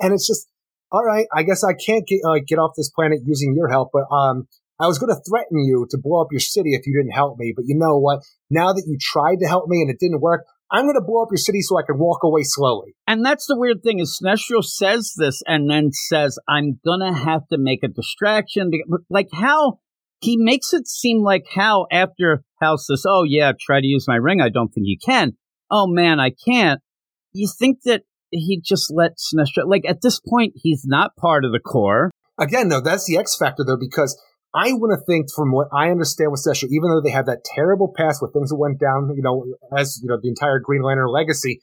And 0.00 0.12
it's 0.12 0.26
just, 0.26 0.48
all 0.90 1.04
right, 1.04 1.26
I 1.32 1.44
guess 1.44 1.62
I 1.62 1.74
can't 1.74 2.06
get, 2.06 2.20
uh, 2.26 2.40
get 2.44 2.58
off 2.58 2.72
this 2.76 2.90
planet 2.90 3.20
using 3.24 3.54
your 3.56 3.68
help, 3.68 3.90
but, 3.92 4.12
um, 4.12 4.48
I 4.80 4.88
was 4.88 4.98
going 4.98 5.14
to 5.14 5.22
threaten 5.30 5.58
you 5.58 5.86
to 5.90 5.98
blow 6.02 6.20
up 6.20 6.32
your 6.32 6.40
city 6.40 6.70
if 6.74 6.84
you 6.84 6.98
didn't 6.98 7.14
help 7.14 7.38
me. 7.38 7.52
But 7.54 7.66
you 7.68 7.76
know 7.78 7.96
what? 7.96 8.24
Now 8.50 8.72
that 8.72 8.84
you 8.88 8.98
tried 9.00 9.36
to 9.36 9.46
help 9.46 9.68
me 9.68 9.80
and 9.80 9.88
it 9.88 10.00
didn't 10.00 10.20
work, 10.20 10.44
I'm 10.68 10.86
going 10.86 10.96
to 10.96 11.00
blow 11.00 11.22
up 11.22 11.28
your 11.30 11.38
city 11.38 11.60
so 11.60 11.78
I 11.78 11.82
can 11.86 11.96
walk 11.96 12.24
away 12.24 12.42
slowly. 12.42 12.96
And 13.06 13.24
that's 13.24 13.46
the 13.46 13.56
weird 13.56 13.84
thing 13.84 14.00
is 14.00 14.20
Sinestro 14.20 14.64
says 14.64 15.14
this 15.16 15.42
and 15.46 15.70
then 15.70 15.92
says, 15.92 16.38
I'm 16.48 16.80
going 16.84 17.00
to 17.00 17.16
have 17.16 17.46
to 17.52 17.58
make 17.58 17.84
a 17.84 17.88
distraction. 17.88 18.72
Like 19.08 19.28
how 19.32 19.78
he 20.24 20.36
makes 20.38 20.72
it 20.72 20.88
seem 20.88 21.22
like 21.22 21.44
Hal, 21.54 21.86
after 21.92 22.42
Hal 22.60 22.78
says, 22.78 23.04
Oh, 23.06 23.24
yeah, 23.24 23.52
try 23.58 23.80
to 23.80 23.86
use 23.86 24.06
my 24.08 24.16
ring. 24.16 24.40
I 24.40 24.48
don't 24.48 24.68
think 24.68 24.86
you 24.86 24.98
can. 25.04 25.32
Oh, 25.70 25.86
man, 25.86 26.18
I 26.18 26.30
can't. 26.30 26.80
You 27.32 27.48
think 27.48 27.82
that 27.84 28.02
he 28.30 28.60
just 28.64 28.92
let 28.92 29.12
Sinestro, 29.18 29.66
like 29.66 29.84
at 29.86 30.02
this 30.02 30.20
point, 30.20 30.54
he's 30.56 30.84
not 30.86 31.16
part 31.16 31.44
of 31.44 31.52
the 31.52 31.60
core. 31.60 32.10
Again, 32.38 32.68
though, 32.68 32.80
that's 32.80 33.06
the 33.06 33.18
X 33.18 33.36
factor, 33.36 33.64
though, 33.64 33.76
because 33.78 34.20
I 34.54 34.72
want 34.72 34.98
to 34.98 35.04
think 35.04 35.26
from 35.34 35.52
what 35.52 35.68
I 35.72 35.90
understand 35.90 36.30
with 36.30 36.44
Sinestro, 36.46 36.68
even 36.70 36.90
though 36.90 37.02
they 37.02 37.10
have 37.10 37.26
that 37.26 37.44
terrible 37.44 37.92
past 37.94 38.22
with 38.22 38.32
things 38.32 38.50
that 38.50 38.56
went 38.56 38.80
down, 38.80 39.12
you 39.14 39.22
know, 39.22 39.44
as, 39.76 40.00
you 40.02 40.08
know, 40.08 40.18
the 40.20 40.28
entire 40.28 40.58
Green 40.58 40.82
Lantern 40.82 41.08
legacy, 41.08 41.60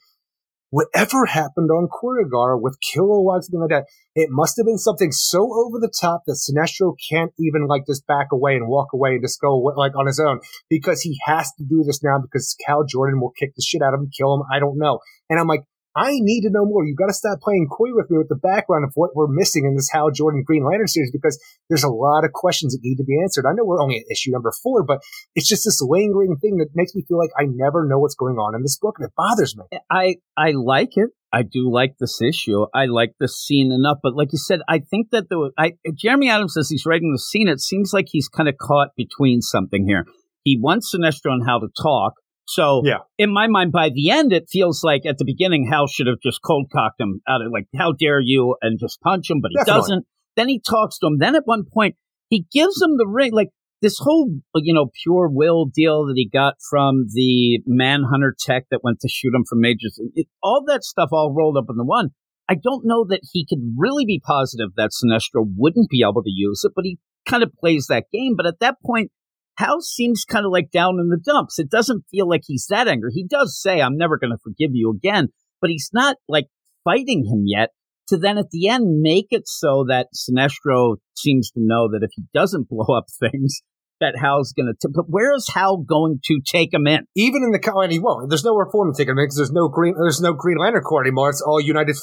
whatever 0.72 1.26
happened 1.26 1.70
on 1.70 1.86
Korugar 1.86 2.58
with 2.58 2.78
Kilowog, 2.80 3.42
something 3.42 3.60
like 3.60 3.68
that, 3.68 3.84
it 4.14 4.28
must 4.30 4.56
have 4.56 4.64
been 4.64 4.78
something 4.78 5.12
so 5.12 5.52
over 5.52 5.78
the 5.78 5.92
top 6.00 6.22
that 6.26 6.40
Sinestro 6.40 6.94
can't 7.10 7.30
even 7.38 7.66
like 7.66 7.82
just 7.86 8.06
back 8.06 8.28
away 8.32 8.56
and 8.56 8.66
walk 8.68 8.88
away 8.94 9.10
and 9.10 9.22
just 9.22 9.38
go 9.38 9.54
like 9.76 9.94
on 9.94 10.06
his 10.06 10.18
own 10.18 10.40
because 10.70 11.02
he 11.02 11.18
has 11.26 11.52
to 11.58 11.64
do 11.64 11.84
this 11.86 12.02
now 12.02 12.18
because 12.20 12.56
Hal 12.66 12.84
Jordan 12.88 13.20
will 13.20 13.32
kick 13.38 13.54
the 13.54 13.62
shit 13.62 13.82
out 13.82 13.92
of 13.92 14.00
him, 14.00 14.10
kill 14.16 14.32
him. 14.34 14.42
I 14.50 14.60
don't 14.60 14.78
know. 14.78 15.00
And 15.28 15.38
I'm 15.38 15.46
like, 15.46 15.64
I 15.94 16.12
need 16.14 16.42
to 16.42 16.50
know 16.50 16.64
more. 16.64 16.84
You've 16.84 16.96
got 16.96 17.06
to 17.06 17.12
stop 17.12 17.40
playing 17.40 17.68
coy 17.70 17.92
with 17.92 18.10
me 18.10 18.18
with 18.18 18.28
the 18.28 18.36
background 18.36 18.84
of 18.84 18.92
what 18.94 19.14
we're 19.14 19.28
missing 19.28 19.66
in 19.66 19.76
this 19.76 19.90
Hal 19.92 20.10
Jordan 20.10 20.42
Green 20.46 20.64
Lantern 20.64 20.86
series 20.86 21.10
because 21.12 21.38
there's 21.68 21.84
a 21.84 21.90
lot 21.90 22.24
of 22.24 22.32
questions 22.32 22.72
that 22.72 22.80
need 22.82 22.96
to 22.96 23.04
be 23.04 23.20
answered. 23.20 23.44
I 23.46 23.52
know 23.52 23.64
we're 23.64 23.82
only 23.82 23.98
at 23.98 24.10
issue 24.10 24.30
number 24.30 24.52
four, 24.62 24.82
but 24.84 25.00
it's 25.34 25.48
just 25.48 25.64
this 25.64 25.82
lingering 25.82 26.36
thing 26.40 26.56
that 26.58 26.68
makes 26.74 26.94
me 26.94 27.04
feel 27.06 27.18
like 27.18 27.30
I 27.38 27.44
never 27.46 27.86
know 27.86 27.98
what's 27.98 28.14
going 28.14 28.36
on 28.36 28.54
in 28.54 28.62
this 28.62 28.78
book, 28.78 28.96
and 28.98 29.06
it 29.06 29.12
bothers 29.16 29.56
me. 29.56 29.64
I 29.90 30.16
I 30.36 30.52
like 30.52 30.96
it. 30.96 31.10
I 31.32 31.42
do 31.42 31.70
like 31.72 31.96
this 31.98 32.20
issue. 32.20 32.66
I 32.74 32.86
like 32.86 33.14
the 33.18 33.28
scene 33.28 33.72
enough, 33.72 33.98
but 34.02 34.14
like 34.14 34.32
you 34.32 34.38
said, 34.38 34.60
I 34.68 34.80
think 34.80 35.08
that 35.12 35.28
the 35.30 35.50
I, 35.58 35.72
Jeremy 35.94 36.28
Adams 36.28 36.54
says 36.54 36.68
he's 36.68 36.84
writing 36.86 37.12
the 37.12 37.18
scene. 37.18 37.48
It 37.48 37.60
seems 37.60 37.92
like 37.92 38.06
he's 38.10 38.28
kind 38.28 38.48
of 38.48 38.56
caught 38.58 38.90
between 38.96 39.40
something 39.40 39.86
here. 39.86 40.04
He 40.44 40.58
wants 40.60 40.94
Sinestro 40.94 41.32
on 41.32 41.42
how 41.46 41.58
to 41.60 41.68
talk, 41.80 42.14
so 42.46 42.82
yeah. 42.84 42.98
in 43.18 43.32
my 43.32 43.46
mind, 43.46 43.72
by 43.72 43.90
the 43.94 44.10
end, 44.10 44.32
it 44.32 44.48
feels 44.50 44.82
like 44.82 45.02
at 45.06 45.18
the 45.18 45.24
beginning, 45.24 45.68
Hal 45.70 45.86
should 45.86 46.06
have 46.06 46.20
just 46.22 46.40
cold 46.42 46.66
cocked 46.72 47.00
him 47.00 47.20
out 47.28 47.40
of 47.40 47.52
like, 47.52 47.66
how 47.76 47.92
dare 47.92 48.20
you, 48.20 48.56
and 48.62 48.78
just 48.78 49.00
punch 49.00 49.30
him, 49.30 49.40
but 49.40 49.50
he 49.50 49.56
Definitely. 49.58 49.80
doesn't. 49.80 50.06
Then 50.36 50.48
he 50.48 50.60
talks 50.60 50.98
to 50.98 51.06
him. 51.06 51.18
Then 51.18 51.34
at 51.34 51.42
one 51.44 51.64
point, 51.72 51.96
he 52.30 52.46
gives 52.52 52.80
him 52.80 52.96
the 52.96 53.06
ring. 53.06 53.32
Like 53.32 53.50
this 53.80 53.98
whole, 53.98 54.30
you 54.54 54.74
know, 54.74 54.90
pure 55.02 55.28
will 55.30 55.66
deal 55.66 56.06
that 56.06 56.14
he 56.16 56.28
got 56.28 56.54
from 56.70 57.06
the 57.12 57.60
Manhunter 57.66 58.34
tech 58.38 58.64
that 58.70 58.82
went 58.82 59.00
to 59.00 59.08
shoot 59.08 59.34
him 59.34 59.44
from 59.48 59.60
Majors. 59.60 60.00
It, 60.14 60.26
all 60.42 60.64
that 60.66 60.84
stuff 60.84 61.10
all 61.12 61.34
rolled 61.36 61.56
up 61.56 61.66
into 61.68 61.84
one. 61.84 62.10
I 62.48 62.54
don't 62.54 62.84
know 62.84 63.06
that 63.08 63.20
he 63.32 63.46
could 63.48 63.60
really 63.76 64.04
be 64.04 64.20
positive 64.24 64.70
that 64.76 64.90
Sinestro 64.90 65.44
wouldn't 65.56 65.90
be 65.90 66.02
able 66.02 66.22
to 66.22 66.30
use 66.30 66.62
it, 66.64 66.72
but 66.74 66.84
he 66.84 66.98
kind 67.26 67.42
of 67.42 67.52
plays 67.54 67.86
that 67.88 68.04
game. 68.12 68.34
But 68.36 68.46
at 68.46 68.60
that 68.60 68.76
point, 68.84 69.10
Hal 69.58 69.80
seems 69.82 70.24
kind 70.24 70.46
of 70.46 70.52
like 70.52 70.70
down 70.70 70.98
in 70.98 71.08
the 71.08 71.20
dumps. 71.22 71.58
It 71.58 71.70
doesn't 71.70 72.04
feel 72.10 72.28
like 72.28 72.42
he's 72.46 72.66
that 72.70 72.88
angry. 72.88 73.10
He 73.12 73.26
does 73.26 73.60
say, 73.60 73.80
I'm 73.80 73.96
never 73.96 74.18
going 74.18 74.32
to 74.32 74.38
forgive 74.42 74.70
you 74.72 74.90
again, 74.90 75.28
but 75.60 75.70
he's 75.70 75.90
not 75.92 76.16
like 76.28 76.46
fighting 76.84 77.24
him 77.24 77.44
yet 77.46 77.70
to 78.08 78.16
then 78.16 78.38
at 78.38 78.50
the 78.50 78.68
end 78.68 79.00
make 79.00 79.28
it 79.30 79.46
so 79.46 79.84
that 79.88 80.08
Sinestro 80.14 80.96
seems 81.14 81.50
to 81.52 81.60
know 81.60 81.88
that 81.90 82.02
if 82.02 82.10
he 82.14 82.24
doesn't 82.34 82.68
blow 82.70 82.96
up 82.96 83.06
things, 83.20 83.60
that 84.00 84.18
Hal's 84.20 84.52
going 84.52 84.72
to. 84.80 84.88
But 84.92 85.08
where 85.08 85.34
is 85.34 85.48
Hal 85.54 85.78
going 85.78 86.20
to 86.24 86.40
take 86.44 86.74
him 86.74 86.86
in? 86.86 87.06
Even 87.14 87.42
in 87.42 87.52
the 87.52 87.72
and 87.76 87.92
he 87.92 88.00
won't. 88.00 88.28
There's 88.28 88.44
nowhere 88.44 88.66
for 88.70 88.86
him 88.86 88.92
to 88.92 88.98
take 88.98 89.08
him 89.08 89.18
in 89.18 89.24
because 89.24 89.36
there's 89.36 89.52
no 89.52 89.68
green. 89.68 89.94
There's 89.94 90.20
no 90.20 90.34
Green 90.34 90.58
Lantern 90.58 90.82
Corps 90.82 91.02
anymore. 91.02 91.30
It's 91.30 91.40
all 91.40 91.60
United 91.60 91.96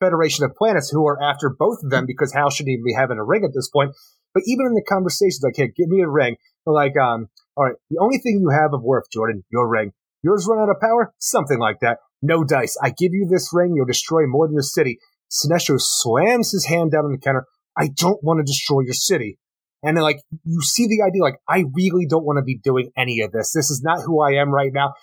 Federation 0.00 0.44
of 0.44 0.54
Planets 0.56 0.90
who 0.90 1.06
are 1.06 1.22
after 1.22 1.48
both 1.48 1.78
of 1.84 1.90
them 1.90 2.04
because 2.06 2.32
Hal 2.34 2.50
shouldn't 2.50 2.72
even 2.72 2.84
be 2.84 2.94
having 2.98 3.18
a 3.18 3.24
ring 3.24 3.44
at 3.44 3.54
this 3.54 3.70
point. 3.70 3.92
But 4.34 4.42
even 4.46 4.66
in 4.66 4.74
the 4.74 4.84
conversations, 4.86 5.40
like, 5.42 5.54
hey, 5.56 5.72
give 5.74 5.88
me 5.88 6.02
a 6.02 6.08
ring. 6.08 6.36
Like, 6.66 6.96
um, 6.96 7.28
all 7.56 7.64
right, 7.64 7.76
the 7.90 7.98
only 8.00 8.18
thing 8.18 8.40
you 8.40 8.50
have 8.50 8.74
of 8.74 8.82
worth, 8.82 9.04
Jordan, 9.12 9.44
your 9.50 9.68
ring. 9.68 9.92
Yours 10.22 10.46
run 10.50 10.58
out 10.58 10.70
of 10.70 10.80
power? 10.80 11.14
Something 11.18 11.58
like 11.58 11.80
that. 11.80 11.98
No 12.22 12.42
dice. 12.42 12.76
I 12.82 12.90
give 12.90 13.12
you 13.12 13.28
this 13.30 13.50
ring, 13.52 13.74
you'll 13.76 13.86
destroy 13.86 14.26
more 14.26 14.48
than 14.48 14.56
the 14.56 14.62
city. 14.62 14.98
Sinestro 15.30 15.76
slams 15.78 16.52
his 16.52 16.66
hand 16.66 16.92
down 16.92 17.04
on 17.04 17.12
the 17.12 17.18
counter. 17.18 17.46
I 17.78 17.88
don't 17.94 18.22
want 18.22 18.38
to 18.38 18.44
destroy 18.44 18.80
your 18.80 18.94
city. 18.94 19.38
And 19.82 19.96
then, 19.96 20.02
like, 20.02 20.18
you 20.44 20.60
see 20.62 20.86
the 20.86 21.04
idea, 21.06 21.22
like, 21.22 21.38
I 21.48 21.64
really 21.74 22.06
don't 22.08 22.24
want 22.24 22.38
to 22.38 22.42
be 22.42 22.58
doing 22.58 22.90
any 22.96 23.20
of 23.20 23.30
this. 23.32 23.52
This 23.52 23.70
is 23.70 23.82
not 23.84 24.02
who 24.04 24.20
I 24.20 24.40
am 24.40 24.50
right 24.50 24.72
now. 24.72 24.94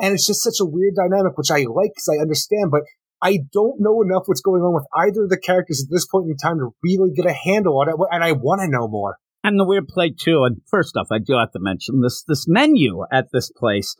And 0.00 0.14
it's 0.14 0.26
just 0.26 0.42
such 0.42 0.58
a 0.60 0.64
weird 0.64 0.94
dynamic, 0.96 1.36
which 1.36 1.50
I 1.50 1.58
like 1.58 1.92
because 1.94 2.08
I 2.10 2.20
understand, 2.20 2.70
but 2.70 2.82
I 3.22 3.38
don't 3.52 3.78
know 3.78 4.02
enough 4.02 4.24
what's 4.26 4.40
going 4.40 4.62
on 4.62 4.74
with 4.74 4.86
either 4.96 5.24
of 5.24 5.30
the 5.30 5.38
characters 5.38 5.84
at 5.84 5.92
this 5.92 6.06
point 6.06 6.26
in 6.28 6.36
time 6.36 6.58
to 6.58 6.74
really 6.82 7.12
get 7.14 7.26
a 7.26 7.32
handle 7.32 7.78
on 7.78 7.88
it, 7.88 7.94
and 8.10 8.24
I 8.24 8.32
want 8.32 8.62
to 8.62 8.68
know 8.68 8.88
more. 8.88 9.18
And 9.44 9.58
the 9.58 9.64
weird 9.64 9.88
play 9.88 10.10
too. 10.16 10.44
And 10.44 10.62
first 10.68 10.96
off, 10.96 11.08
I 11.10 11.18
do 11.18 11.34
have 11.38 11.52
to 11.52 11.60
mention 11.60 12.00
this 12.00 12.24
this 12.26 12.46
menu 12.48 13.04
at 13.12 13.26
this 13.32 13.50
place. 13.50 13.96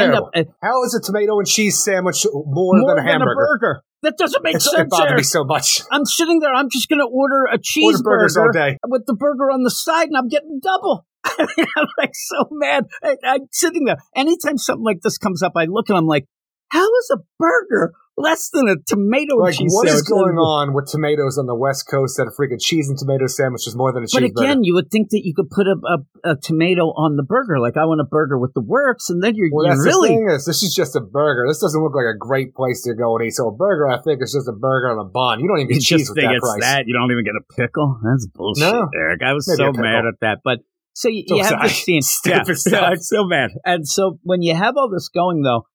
Up, 0.00 0.30
uh, 0.34 0.44
How 0.62 0.82
is 0.84 0.94
a 0.94 1.00
tomato 1.00 1.38
and 1.38 1.46
cheese 1.46 1.84
sandwich 1.84 2.24
more, 2.24 2.72
more 2.78 2.94
than 2.94 3.04
a 3.04 3.10
hamburger? 3.10 3.32
A 3.32 3.34
burger. 3.34 3.82
That 4.00 4.16
doesn't 4.16 4.42
make 4.42 4.56
it's, 4.56 4.64
sense. 4.64 4.80
It 4.80 4.90
bothered 4.90 5.16
me 5.16 5.22
so 5.22 5.44
much. 5.44 5.82
I'm 5.90 6.04
sitting 6.04 6.40
there. 6.40 6.54
I'm 6.54 6.70
just 6.70 6.88
going 6.88 7.00
to 7.00 7.06
order 7.06 7.44
a 7.52 7.58
cheeseburger 7.58 8.34
all 8.36 8.52
day. 8.52 8.78
with 8.86 9.04
the 9.06 9.14
burger 9.14 9.50
on 9.50 9.62
the 9.62 9.70
side, 9.70 10.08
and 10.08 10.16
I'm 10.16 10.28
getting 10.28 10.60
double. 10.62 11.06
I'm 11.24 11.86
like 11.98 12.14
so 12.14 12.48
mad. 12.50 12.84
I, 13.02 13.16
I'm 13.24 13.40
sitting 13.50 13.84
there. 13.84 13.96
Anytime 14.14 14.58
something 14.58 14.84
like 14.84 15.00
this 15.02 15.18
comes 15.18 15.42
up, 15.42 15.52
I 15.56 15.64
look 15.64 15.88
and 15.88 15.96
I'm 15.96 16.06
like, 16.06 16.26
how 16.74 16.82
is 16.82 17.10
a 17.14 17.18
burger 17.38 17.94
less 18.16 18.50
than 18.50 18.68
a 18.68 18.74
tomato 18.86 19.36
like, 19.36 19.54
cheese 19.54 19.70
what 19.74 19.86
sandwich? 19.86 20.02
is 20.02 20.08
going 20.08 20.38
on 20.38 20.74
with 20.74 20.86
tomatoes 20.86 21.38
on 21.38 21.46
the 21.46 21.54
West 21.54 21.86
Coast 21.90 22.16
that 22.16 22.26
a 22.26 22.34
freaking 22.34 22.62
cheese 22.62 22.88
and 22.88 22.98
tomato 22.98 23.26
sandwich 23.26 23.66
is 23.66 23.74
more 23.74 23.92
than 23.92 24.02
a 24.02 24.06
cheese. 24.06 24.14
But 24.14 24.22
cheeseburger? 24.26 24.42
again, 24.42 24.64
you 24.64 24.74
would 24.74 24.90
think 24.90 25.10
that 25.10 25.22
you 25.24 25.34
could 25.34 25.50
put 25.50 25.66
a, 25.66 25.74
a, 25.86 26.32
a 26.32 26.36
tomato 26.36 26.90
on 26.94 27.16
the 27.16 27.22
burger. 27.22 27.58
Like, 27.58 27.76
I 27.76 27.86
want 27.86 28.00
a 28.00 28.04
burger 28.04 28.38
with 28.38 28.54
the 28.54 28.60
works, 28.60 29.10
and 29.10 29.22
then 29.22 29.34
you're, 29.34 29.50
well, 29.52 29.66
you're 29.66 29.74
that's 29.74 29.86
really. 29.86 30.10
the 30.10 30.14
thing 30.14 30.28
is, 30.30 30.44
this 30.46 30.62
is 30.62 30.74
just 30.74 30.94
a 30.94 31.00
burger. 31.00 31.46
This 31.46 31.60
doesn't 31.60 31.80
look 31.82 31.94
like 31.94 32.10
a 32.10 32.18
great 32.18 32.54
place 32.54 32.82
to 32.82 32.94
go 32.94 33.16
and 33.16 33.26
eat. 33.26 33.34
So 33.34 33.48
a 33.48 33.54
burger, 33.54 33.88
I 33.90 34.02
think, 34.02 34.22
is 34.22 34.34
just 34.34 34.48
a 34.48 34.54
burger 34.54 34.90
on 34.90 34.98
a 34.98 35.08
bun. 35.08 35.40
You 35.40 35.48
don't 35.48 35.58
even 35.58 35.74
You 35.74 35.82
get 35.82 35.86
cheese 35.86 36.06
just 36.06 36.10
with 36.14 36.22
that 36.22 36.38
price. 36.42 36.62
that. 36.62 36.86
You 36.86 36.94
don't 36.94 37.10
even 37.10 37.22
get 37.22 37.34
a 37.34 37.46
pickle. 37.54 37.98
That's 38.02 38.26
bullshit, 38.26 38.62
No. 38.62 38.90
Eric. 38.94 39.22
I 39.22 39.32
was 39.34 39.46
Maybe 39.46 39.58
so 39.58 39.72
mad 39.74 40.06
at 40.06 40.18
that. 40.22 40.38
But 40.42 40.58
so 40.94 41.08
you, 41.08 41.24
So 41.26 41.36
you 41.36 41.42
have 41.42 41.62
this 41.62 41.82
scene. 41.82 42.02
Stupid 42.06 42.58
yeah. 42.66 42.80
I'm 42.94 42.98
so 42.98 43.26
mad. 43.26 43.50
And 43.64 43.86
so 43.86 44.18
when 44.22 44.42
you 44.42 44.54
have 44.54 44.74
all 44.76 44.88
this 44.90 45.08
going, 45.08 45.42
though, 45.42 45.66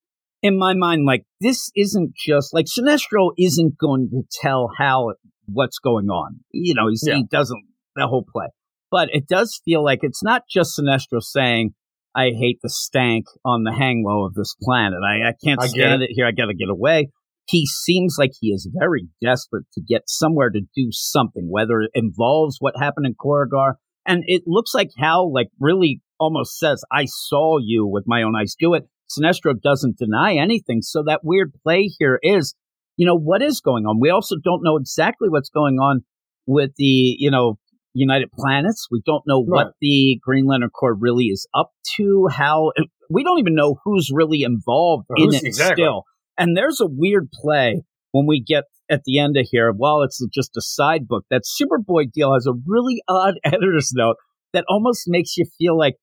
in 0.42 0.58
my 0.58 0.74
mind, 0.74 1.04
like 1.06 1.24
this 1.40 1.70
isn't 1.76 2.14
just 2.16 2.54
like 2.54 2.66
Sinestro 2.66 3.30
isn't 3.38 3.78
going 3.78 4.08
to 4.10 4.22
tell 4.40 4.70
Hal 4.78 5.14
what's 5.46 5.78
going 5.78 6.08
on. 6.08 6.40
You 6.52 6.74
know, 6.74 6.88
yeah. 7.02 7.16
he 7.16 7.24
doesn't 7.30 7.62
the 7.96 8.06
whole 8.06 8.24
play, 8.30 8.46
but 8.90 9.08
it 9.12 9.26
does 9.26 9.60
feel 9.64 9.84
like 9.84 10.00
it's 10.02 10.22
not 10.22 10.42
just 10.50 10.78
Sinestro 10.78 11.20
saying, 11.20 11.74
"I 12.14 12.30
hate 12.30 12.58
the 12.62 12.70
stank 12.70 13.26
on 13.44 13.64
the 13.64 13.72
hang 13.72 14.04
low 14.06 14.24
of 14.24 14.34
this 14.34 14.54
planet. 14.62 15.00
I, 15.04 15.28
I 15.28 15.32
can't 15.44 15.62
I 15.62 15.66
stand 15.66 16.02
it. 16.02 16.10
it 16.10 16.14
here. 16.14 16.26
I 16.26 16.32
got 16.32 16.46
to 16.46 16.54
get 16.54 16.70
away." 16.70 17.10
He 17.48 17.66
seems 17.66 18.14
like 18.16 18.30
he 18.40 18.48
is 18.48 18.70
very 18.72 19.08
desperate 19.20 19.64
to 19.74 19.82
get 19.82 20.02
somewhere 20.06 20.50
to 20.50 20.60
do 20.76 20.88
something, 20.92 21.48
whether 21.50 21.80
it 21.80 21.90
involves 21.94 22.58
what 22.60 22.74
happened 22.78 23.06
in 23.06 23.14
Korugar. 23.14 23.74
And 24.06 24.22
it 24.26 24.44
looks 24.46 24.72
like 24.72 24.90
Hal, 24.96 25.32
like, 25.32 25.48
really 25.58 26.00
almost 26.20 26.58
says, 26.58 26.84
I 26.92 27.06
saw 27.06 27.58
you 27.60 27.86
with 27.86 28.04
my 28.06 28.22
own 28.22 28.34
eyes 28.36 28.54
do 28.58 28.74
it. 28.74 28.84
Sinestro 29.10 29.60
doesn't 29.60 29.98
deny 29.98 30.34
anything. 30.34 30.82
So 30.82 31.02
that 31.06 31.20
weird 31.22 31.52
play 31.62 31.90
here 31.98 32.18
is, 32.22 32.54
you 32.96 33.06
know, 33.06 33.16
what 33.16 33.42
is 33.42 33.60
going 33.60 33.84
on? 33.84 33.98
We 34.00 34.10
also 34.10 34.36
don't 34.42 34.62
know 34.62 34.76
exactly 34.76 35.28
what's 35.28 35.50
going 35.50 35.76
on 35.76 36.00
with 36.46 36.70
the, 36.76 37.16
you 37.18 37.30
know, 37.30 37.58
United 37.94 38.30
Planets. 38.32 38.86
We 38.90 39.02
don't 39.04 39.22
know 39.26 39.40
right. 39.40 39.66
what 39.66 39.72
the 39.80 40.20
Green 40.22 40.46
Lantern 40.46 40.70
Corps 40.70 40.94
really 40.94 41.24
is 41.24 41.46
up 41.54 41.70
to, 41.96 42.28
how 42.30 42.72
we 43.08 43.24
don't 43.24 43.40
even 43.40 43.54
know 43.54 43.76
who's 43.84 44.10
really 44.12 44.42
involved 44.42 45.06
in 45.16 45.34
it 45.34 45.42
exactly. 45.44 45.82
still. 45.82 46.04
And 46.38 46.56
there's 46.56 46.80
a 46.80 46.86
weird 46.86 47.30
play 47.32 47.82
when 48.12 48.26
we 48.26 48.42
get 48.42 48.64
at 48.90 49.02
the 49.04 49.18
end 49.18 49.36
of 49.36 49.46
here. 49.50 49.72
While 49.72 50.02
it's 50.02 50.24
just 50.32 50.56
a 50.56 50.62
side 50.62 51.08
book, 51.08 51.24
that 51.30 51.42
Superboy 51.42 52.12
deal 52.12 52.32
has 52.34 52.46
a 52.46 52.54
really 52.66 53.02
odd 53.08 53.34
editor's 53.44 53.90
note 53.92 54.16
that 54.52 54.64
almost 54.68 55.04
makes 55.06 55.36
you 55.36 55.46
feel 55.58 55.76
like 55.76 55.96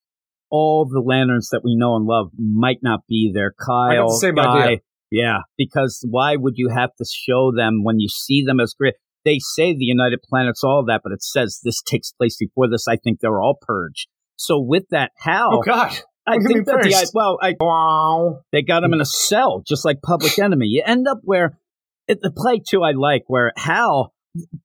all 0.49 0.85
the 0.85 1.01
lanterns 1.01 1.49
that 1.51 1.61
we 1.63 1.75
know 1.75 1.95
and 1.95 2.05
love 2.05 2.31
might 2.37 2.79
not 2.81 3.01
be 3.07 3.31
there. 3.33 3.53
Kyle, 3.59 4.09
the 4.09 4.17
same 4.17 4.35
Guy, 4.35 4.63
idea. 4.63 4.77
yeah, 5.11 5.37
because 5.57 6.05
why 6.09 6.35
would 6.35 6.53
you 6.57 6.69
have 6.69 6.91
to 6.97 7.05
show 7.05 7.51
them 7.55 7.83
when 7.83 7.99
you 7.99 8.07
see 8.07 8.43
them 8.45 8.59
as 8.59 8.73
great? 8.73 8.95
They 9.25 9.39
say 9.39 9.73
the 9.73 9.83
United 9.83 10.19
Planets, 10.27 10.63
all 10.63 10.85
that, 10.87 11.01
but 11.03 11.11
it 11.11 11.21
says 11.21 11.59
this 11.63 11.81
takes 11.81 12.11
place 12.11 12.37
before 12.37 12.69
this. 12.69 12.87
I 12.87 12.95
think 12.95 13.19
they're 13.19 13.41
all 13.41 13.57
purged. 13.59 14.07
So 14.37 14.61
with 14.61 14.85
that, 14.91 15.11
how? 15.17 15.49
Oh 15.51 15.61
God. 15.61 15.97
I 16.27 16.39
think 16.39 16.65
that 16.65 16.83
the 16.83 17.11
well, 17.13 17.37
I, 17.41 17.55
wow. 17.57 18.41
they 18.51 18.61
got 18.61 18.83
him 18.83 18.93
in 18.93 18.99
a 18.99 19.05
cell, 19.05 19.63
just 19.65 19.85
like 19.85 20.01
Public 20.01 20.37
Enemy. 20.37 20.67
You 20.67 20.83
end 20.85 21.07
up 21.07 21.19
where 21.23 21.57
it, 22.07 22.19
the 22.21 22.31
play 22.31 22.59
too. 22.59 22.83
I 22.83 22.91
like 22.91 23.23
where 23.27 23.53
Hal 23.55 24.13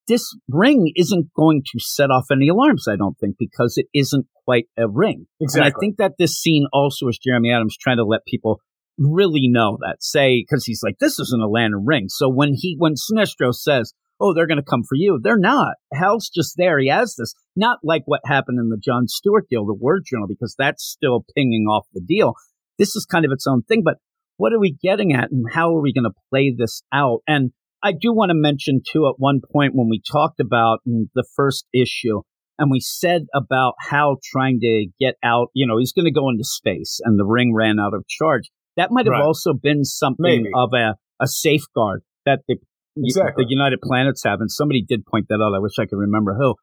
this 0.08 0.36
ring 0.48 0.92
isn't 0.96 1.32
going 1.34 1.62
to 1.64 1.78
set 1.78 2.10
off 2.10 2.26
any 2.30 2.48
alarms, 2.48 2.86
I 2.88 2.96
don't 2.96 3.18
think, 3.18 3.36
because 3.38 3.76
it 3.76 3.86
isn't 3.94 4.26
quite 4.44 4.66
a 4.78 4.88
ring. 4.88 5.26
Exactly. 5.40 5.66
And 5.66 5.74
I 5.74 5.78
think 5.78 5.96
that 5.98 6.12
this 6.18 6.36
scene 6.38 6.66
also 6.72 7.08
is 7.08 7.18
Jeremy 7.18 7.52
Adams 7.52 7.76
trying 7.80 7.98
to 7.98 8.04
let 8.04 8.24
people 8.26 8.60
really 8.98 9.48
know 9.48 9.78
that. 9.80 9.96
Say, 10.00 10.42
because 10.42 10.64
he's 10.64 10.82
like, 10.82 10.98
this 11.00 11.18
isn't 11.18 11.42
a 11.42 11.48
lantern 11.48 11.84
ring. 11.86 12.06
So 12.08 12.28
when 12.28 12.54
he, 12.54 12.76
when 12.78 12.94
Sinestro 12.94 13.54
says, 13.54 13.94
oh, 14.20 14.34
they're 14.34 14.46
going 14.46 14.58
to 14.58 14.62
come 14.62 14.82
for 14.88 14.94
you, 14.94 15.18
they're 15.22 15.38
not. 15.38 15.74
Hal's 15.92 16.30
just 16.32 16.54
there. 16.56 16.78
He 16.78 16.88
has 16.88 17.16
this. 17.18 17.34
Not 17.56 17.78
like 17.82 18.02
what 18.06 18.20
happened 18.24 18.58
in 18.60 18.68
the 18.68 18.80
John 18.82 19.08
Stewart 19.08 19.46
deal, 19.50 19.66
the 19.66 19.74
War 19.74 20.00
Journal, 20.04 20.28
because 20.28 20.54
that's 20.56 20.84
still 20.84 21.24
pinging 21.34 21.66
off 21.68 21.86
the 21.92 22.00
deal. 22.00 22.34
This 22.78 22.94
is 22.94 23.04
kind 23.04 23.24
of 23.24 23.32
its 23.32 23.46
own 23.46 23.62
thing. 23.62 23.82
But 23.84 23.96
what 24.36 24.52
are 24.52 24.60
we 24.60 24.76
getting 24.82 25.12
at 25.12 25.30
and 25.30 25.46
how 25.52 25.74
are 25.74 25.82
we 25.82 25.92
going 25.92 26.04
to 26.04 26.20
play 26.30 26.54
this 26.56 26.82
out? 26.92 27.20
And 27.26 27.50
I 27.82 27.92
do 27.92 28.12
want 28.12 28.30
to 28.30 28.34
mention 28.34 28.80
too, 28.86 29.08
at 29.08 29.14
one 29.18 29.40
point 29.52 29.74
when 29.74 29.88
we 29.88 30.00
talked 30.00 30.40
about 30.40 30.80
the 30.84 31.24
first 31.34 31.66
issue, 31.74 32.22
and 32.58 32.70
we 32.70 32.80
said 32.80 33.26
about 33.34 33.74
how 33.80 34.18
trying 34.22 34.60
to 34.60 34.86
get 35.00 35.14
out, 35.24 35.48
you 35.54 35.66
know, 35.66 35.78
he's 35.78 35.92
going 35.92 36.04
to 36.04 36.12
go 36.12 36.28
into 36.28 36.44
space, 36.44 37.00
and 37.02 37.18
the 37.18 37.24
ring 37.24 37.52
ran 37.54 37.80
out 37.80 37.94
of 37.94 38.06
charge. 38.06 38.50
That 38.76 38.90
might 38.90 39.06
have 39.06 39.12
right. 39.12 39.22
also 39.22 39.52
been 39.52 39.84
something 39.84 40.44
Maybe. 40.44 40.50
of 40.54 40.70
a, 40.72 40.94
a 41.20 41.26
safeguard 41.26 42.02
that 42.24 42.40
the 42.46 42.56
exactly. 42.96 43.44
the 43.44 43.50
United 43.50 43.80
Planets 43.82 44.22
have, 44.24 44.40
and 44.40 44.50
somebody 44.50 44.84
did 44.86 45.04
point 45.04 45.26
that 45.28 45.42
out. 45.42 45.54
I 45.54 45.58
wish 45.58 45.72
I 45.78 45.86
could 45.86 45.98
remember 45.98 46.34
who. 46.34 46.54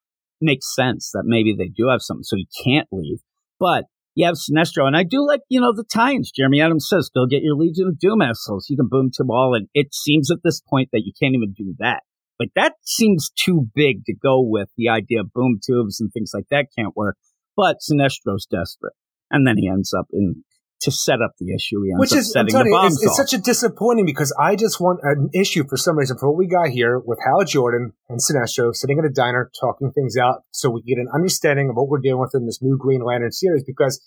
Makes 0.42 0.74
sense 0.74 1.12
that 1.14 1.24
maybe 1.26 1.54
they 1.58 1.68
do 1.68 1.90
have 1.90 2.02
something, 2.02 2.24
so 2.24 2.38
he 2.38 2.48
can't 2.64 2.88
leave. 2.94 3.20
But 3.60 3.86
you 4.16 4.26
have 4.26 4.36
Sinestro, 4.36 4.86
and 4.86 4.98
I 4.98 5.04
do 5.04 5.26
like, 5.26 5.42
you 5.50 5.62
know, 5.62 5.74
the 5.74 5.84
tie-ins. 5.84 6.32
Jeremy 6.32 6.62
Adams 6.62 6.88
says, 6.90 7.10
go 7.14 7.26
get 7.26 7.44
your 7.44 7.56
Legion 7.56 7.88
of 7.88 8.00
Doom 8.00 8.22
assholes. 8.22 8.68
You 8.70 8.78
can 8.78 8.88
boom 8.90 9.12
to 9.16 9.24
all, 9.30 9.54
and 9.56 9.68
it 9.74 9.94
seems 9.94 10.32
at 10.32 10.40
this 10.44 10.62
point 10.62 10.90
that 10.92 11.04
you 11.06 11.14
can't 11.22 11.36
even 11.36 11.54
do 11.56 11.76
that. 11.80 12.04
Like, 12.40 12.52
that 12.56 12.74
seems 12.84 13.32
too 13.44 13.68
big 13.76 14.06
to 14.06 14.14
go 14.14 14.42
with. 14.42 14.70
The 14.78 14.90
idea 14.90 15.22
of 15.22 15.34
boom 15.34 15.60
tubes 15.66 16.00
and 16.00 16.12
things 16.12 16.32
like 16.34 16.46
that 16.50 16.68
can't 16.78 16.96
work. 16.96 17.18
But 17.56 17.78
Sinestro's 17.82 18.48
desperate. 18.50 18.94
And 19.30 19.46
then 19.46 19.58
he 19.58 19.68
ends 19.68 19.94
up 19.94 20.08
in 20.14 20.44
to 20.82 20.92
set 20.92 21.22
up 21.22 21.34
the 21.40 21.54
issue. 21.54 21.78
Which 21.98 22.14
is, 22.14 22.32
setting 22.32 22.54
the 22.54 22.70
bombs 22.72 22.96
it's, 22.96 23.06
it's, 23.06 23.18
such 23.18 23.34
a 23.34 23.42
disappointing 23.42 24.06
because 24.06 24.36
I 24.40 24.56
just 24.56 24.80
want 24.80 25.00
an 25.04 25.30
issue 25.34 25.66
for 25.68 25.78
some 25.78 25.98
reason 25.98 26.18
for 26.18 26.30
what 26.30 26.38
we 26.38 26.48
got 26.48 26.70
here 26.70 27.00
with 27.00 27.20
Hal 27.26 27.44
Jordan 27.44 27.94
and 28.08 28.20
Sinestro 28.20 28.74
sitting 28.74 28.98
at 29.00 29.06
a 29.06 29.10
diner 29.10 29.52
talking 29.60 29.92
things 29.92 30.16
out 30.16 30.44
so 30.52 30.70
we 30.70 30.82
get 30.82 30.98
an 30.98 31.08
understanding 31.14 31.70
of 31.70 31.76
what 31.76 31.90
we're 31.90 32.00
dealing 32.00 32.22
with 32.22 32.32
in 32.34 32.46
this 32.46 32.62
new 32.62 32.78
Green 32.78 33.04
Lantern 33.04 33.32
series 33.32 33.64
because 33.64 34.02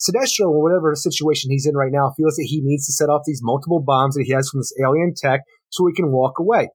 Sinestro, 0.00 0.48
or 0.48 0.62
whatever 0.62 0.94
situation 0.94 1.50
he's 1.50 1.66
in 1.66 1.74
right 1.74 1.92
now, 1.92 2.12
feels 2.16 2.36
that 2.36 2.46
he 2.48 2.60
needs 2.62 2.86
to 2.86 2.92
set 2.92 3.10
off 3.10 3.22
these 3.26 3.40
multiple 3.42 3.82
bombs 3.84 4.14
that 4.14 4.24
he 4.24 4.32
has 4.32 4.48
from 4.48 4.60
this 4.60 4.72
alien 4.82 5.12
tech 5.14 5.42
so 5.68 5.86
he 5.86 5.92
can 5.92 6.10
walk 6.10 6.38
away. 6.38 6.68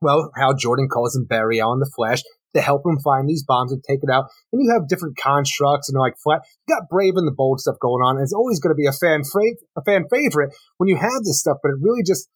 Well, 0.00 0.30
Hal 0.36 0.54
Jordan 0.54 0.88
calls 0.88 1.16
him 1.16 1.24
Barry 1.24 1.60
Allen 1.60 1.80
the 1.80 1.90
Flash 1.96 2.22
to 2.54 2.60
help 2.60 2.82
him 2.84 2.98
find 2.98 3.28
these 3.28 3.44
bombs 3.44 3.72
and 3.72 3.82
take 3.84 4.00
it 4.02 4.10
out. 4.10 4.26
And 4.52 4.62
you 4.62 4.72
have 4.72 4.88
different 4.88 5.16
constructs 5.16 5.88
and 5.88 5.98
like 5.98 6.14
flat. 6.22 6.42
You 6.66 6.74
got 6.74 6.88
Brave 6.88 7.14
and 7.16 7.26
the 7.26 7.34
Bold 7.36 7.60
stuff 7.60 7.76
going 7.80 8.02
on. 8.02 8.20
It's 8.22 8.32
always 8.32 8.60
going 8.60 8.74
to 8.74 8.80
be 8.80 8.86
a 8.86 8.92
fan 8.92 9.22
fra- 9.24 9.60
a 9.76 9.82
fan 9.82 10.04
favorite 10.10 10.54
when 10.78 10.88
you 10.88 10.96
have 10.96 11.24
this 11.24 11.40
stuff. 11.40 11.58
But 11.62 11.70
it 11.70 11.78
really 11.80 12.02
just 12.06 12.28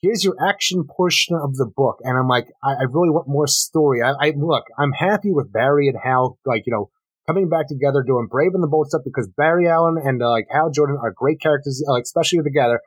here's 0.00 0.24
your 0.24 0.36
action 0.40 0.84
portion 0.84 1.36
of 1.36 1.56
the 1.56 1.66
book. 1.66 1.98
And 2.02 2.16
I'm 2.16 2.28
like, 2.28 2.46
I, 2.62 2.70
I 2.70 2.82
really 2.88 3.10
want 3.10 3.28
more 3.28 3.46
story. 3.46 4.02
I, 4.02 4.12
I 4.20 4.32
look, 4.36 4.64
I'm 4.78 4.92
happy 4.92 5.30
with 5.32 5.52
Barry 5.52 5.88
and 5.88 5.98
Hal, 6.02 6.38
like 6.44 6.64
you 6.66 6.72
know, 6.72 6.90
coming 7.26 7.48
back 7.48 7.68
together, 7.68 8.02
doing 8.02 8.26
Brave 8.30 8.52
and 8.54 8.62
the 8.62 8.68
Bold 8.68 8.88
stuff 8.88 9.02
because 9.04 9.28
Barry 9.36 9.68
Allen 9.68 9.96
and 10.02 10.22
uh, 10.22 10.30
like 10.30 10.46
Hal 10.50 10.70
Jordan 10.70 10.98
are 11.00 11.12
great 11.14 11.40
characters, 11.40 11.82
like 11.86 12.02
especially 12.02 12.42
together. 12.42 12.80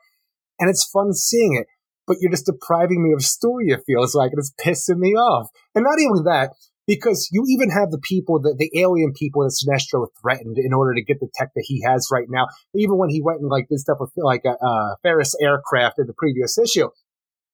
And 0.60 0.70
it's 0.70 0.88
fun 0.88 1.14
seeing 1.14 1.56
it 1.56 1.68
but 2.08 2.18
you're 2.20 2.32
just 2.32 2.46
depriving 2.46 3.04
me 3.04 3.14
of 3.14 3.22
story, 3.22 3.68
it 3.70 3.82
feels 3.86 4.16
like, 4.16 4.32
and 4.32 4.40
it's 4.40 4.54
pissing 4.60 5.00
me 5.00 5.14
off. 5.14 5.50
And 5.76 5.84
not 5.84 6.00
even 6.00 6.24
that, 6.26 6.52
because 6.88 7.30
you 7.32 7.46
even 7.48 7.70
have 7.70 7.92
the 7.92 8.02
people, 8.04 8.42
the, 8.42 8.56
the 8.58 8.72
alien 8.80 9.14
people 9.14 9.44
that 9.44 9.56
Sinestro 9.56 10.08
threatened 10.22 10.58
in 10.58 10.74
order 10.74 10.94
to 10.96 11.04
get 11.04 11.20
the 11.20 11.30
tech 11.34 11.50
that 11.56 11.64
he 11.66 11.84
has 11.86 12.08
right 12.12 12.28
now. 12.28 12.48
Even 12.76 12.98
when 12.98 13.10
he 13.10 13.22
went 13.22 13.40
and 13.40 13.50
like 13.50 13.68
did 13.70 13.80
stuff 13.80 13.98
with 14.00 14.12
like 14.18 14.44
a, 14.46 14.58
a 14.60 14.98
Ferris 15.04 15.36
aircraft 15.42 16.00
in 16.00 16.08
the 16.08 16.14
previous 16.18 16.58
issue. 16.58 16.90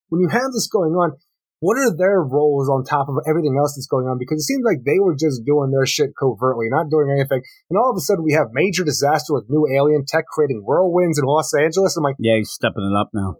When 0.09 0.21
you 0.21 0.29
have 0.29 0.51
this 0.53 0.67
going 0.67 0.93
on, 0.93 1.17
what 1.59 1.77
are 1.77 1.95
their 1.95 2.21
roles 2.21 2.69
on 2.69 2.83
top 2.83 3.09
of 3.09 3.17
everything 3.27 3.57
else 3.59 3.75
that's 3.75 3.87
going 3.87 4.05
on? 4.05 4.17
Because 4.17 4.41
it 4.41 4.47
seems 4.47 4.63
like 4.63 4.85
they 4.85 4.99
were 5.01 5.15
just 5.17 5.43
doing 5.43 5.71
their 5.71 5.85
shit 5.85 6.11
covertly, 6.17 6.67
not 6.69 6.89
doing 6.89 7.09
anything. 7.11 7.41
And 7.69 7.77
all 7.77 7.91
of 7.91 7.97
a 7.97 8.01
sudden 8.01 8.23
we 8.23 8.33
have 8.33 8.53
major 8.53 8.83
disaster 8.83 9.33
with 9.33 9.49
new 9.49 9.67
alien 9.67 10.05
tech 10.07 10.25
creating 10.29 10.61
whirlwinds 10.61 11.17
in 11.17 11.25
Los 11.25 11.53
Angeles. 11.53 11.97
I'm 11.97 12.03
like, 12.03 12.15
yeah, 12.19 12.37
he's 12.37 12.51
stepping 12.51 12.85
it 12.85 12.95
up 12.95 13.09
now. 13.11 13.37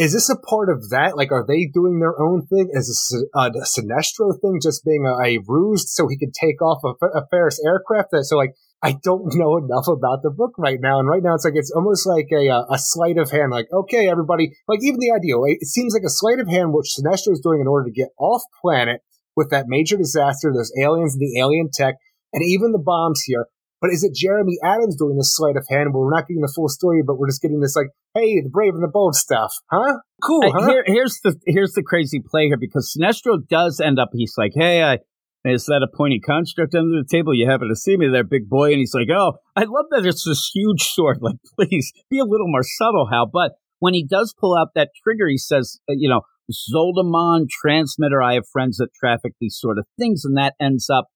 Is 0.00 0.14
this 0.14 0.30
a 0.30 0.36
part 0.36 0.70
of 0.70 0.88
that? 0.88 1.14
Like, 1.14 1.30
are 1.30 1.44
they 1.46 1.66
doing 1.66 2.00
their 2.00 2.18
own 2.18 2.46
thing? 2.46 2.70
Is 2.72 2.88
this 2.88 3.22
a, 3.34 3.52
a 3.52 3.68
Sinestro 3.68 4.32
thing 4.40 4.58
just 4.62 4.82
being 4.82 5.04
a, 5.04 5.12
a 5.12 5.44
ruse 5.46 5.92
so 5.94 6.08
he 6.08 6.16
could 6.16 6.32
take 6.32 6.62
off 6.62 6.80
a, 6.82 7.06
a 7.18 7.26
Ferris 7.30 7.60
aircraft? 7.62 8.12
That, 8.12 8.24
so, 8.24 8.38
like, 8.38 8.54
I 8.82 8.96
don't 9.04 9.28
know 9.36 9.58
enough 9.58 9.88
about 9.88 10.22
the 10.22 10.30
book 10.30 10.54
right 10.56 10.78
now. 10.80 11.00
And 11.00 11.06
right 11.06 11.22
now, 11.22 11.34
it's 11.34 11.44
like, 11.44 11.52
it's 11.54 11.70
almost 11.70 12.06
like 12.06 12.28
a, 12.32 12.48
a 12.48 12.78
sleight 12.78 13.18
of 13.18 13.30
hand. 13.30 13.52
Like, 13.52 13.68
okay, 13.70 14.08
everybody, 14.08 14.56
like, 14.66 14.80
even 14.82 15.00
the 15.00 15.12
idea, 15.12 15.36
it 15.60 15.68
seems 15.68 15.92
like 15.92 16.06
a 16.06 16.08
sleight 16.08 16.40
of 16.40 16.48
hand, 16.48 16.72
which 16.72 16.96
Sinestro 16.96 17.32
is 17.32 17.44
doing 17.44 17.60
in 17.60 17.68
order 17.68 17.84
to 17.84 17.92
get 17.92 18.08
off 18.18 18.40
planet 18.62 19.02
with 19.36 19.50
that 19.50 19.66
major 19.68 19.98
disaster, 19.98 20.50
those 20.50 20.72
aliens 20.80 21.12
and 21.12 21.20
the 21.20 21.38
alien 21.38 21.68
tech, 21.70 21.96
and 22.32 22.42
even 22.42 22.72
the 22.72 22.82
bombs 22.82 23.20
here. 23.26 23.48
But 23.80 23.90
is 23.90 24.04
it 24.04 24.14
Jeremy 24.14 24.58
Adams 24.62 24.96
doing 24.96 25.16
this 25.16 25.34
sleight 25.34 25.56
of 25.56 25.66
hand 25.68 25.94
where 25.94 26.04
we're 26.04 26.14
not 26.14 26.28
getting 26.28 26.42
the 26.42 26.52
full 26.54 26.68
story, 26.68 27.02
but 27.04 27.18
we're 27.18 27.28
just 27.28 27.40
getting 27.40 27.60
this 27.60 27.74
like, 27.74 27.88
hey, 28.14 28.40
the 28.42 28.50
brave 28.50 28.74
and 28.74 28.82
the 28.82 28.88
bold 28.88 29.14
stuff, 29.14 29.54
huh? 29.70 29.98
Cool, 30.22 30.52
huh? 30.52 30.68
Here, 30.68 30.84
here's 30.86 31.20
the 31.24 31.34
here's 31.46 31.72
the 31.72 31.82
crazy 31.82 32.20
play 32.20 32.46
here 32.46 32.58
because 32.58 32.94
Sinestro 32.94 33.38
does 33.48 33.80
end 33.80 33.98
up. 33.98 34.10
He's 34.12 34.34
like, 34.36 34.52
hey, 34.54 34.82
I. 34.82 34.98
Is 35.42 35.64
that 35.66 35.82
a 35.82 35.96
pointy 35.96 36.20
construct 36.20 36.74
under 36.74 37.00
the 37.00 37.08
table? 37.10 37.34
You 37.34 37.48
happen 37.48 37.70
to 37.70 37.74
see 37.74 37.96
me 37.96 38.08
there, 38.08 38.24
big 38.24 38.46
boy. 38.50 38.72
And 38.72 38.78
he's 38.78 38.92
like, 38.92 39.08
Oh, 39.08 39.38
I 39.56 39.60
love 39.60 39.86
that 39.90 40.04
it's 40.04 40.26
this 40.26 40.50
huge 40.54 40.82
sword. 40.82 41.16
Like, 41.22 41.36
please 41.56 41.94
be 42.10 42.18
a 42.18 42.26
little 42.26 42.46
more 42.46 42.62
subtle, 42.62 43.08
Hal. 43.10 43.30
But 43.32 43.52
when 43.78 43.94
he 43.94 44.06
does 44.06 44.34
pull 44.38 44.54
out 44.54 44.74
that 44.74 44.90
trigger, 45.02 45.28
he 45.28 45.38
says, 45.38 45.80
uh, 45.88 45.94
You 45.96 46.10
know, 46.10 46.20
Zoldamon 46.52 47.48
transmitter. 47.48 48.20
I 48.20 48.34
have 48.34 48.44
friends 48.52 48.76
that 48.76 48.92
traffic 48.92 49.32
these 49.40 49.56
sort 49.58 49.78
of 49.78 49.86
things. 49.98 50.26
And 50.26 50.36
that 50.36 50.56
ends 50.60 50.90
up 50.90 51.06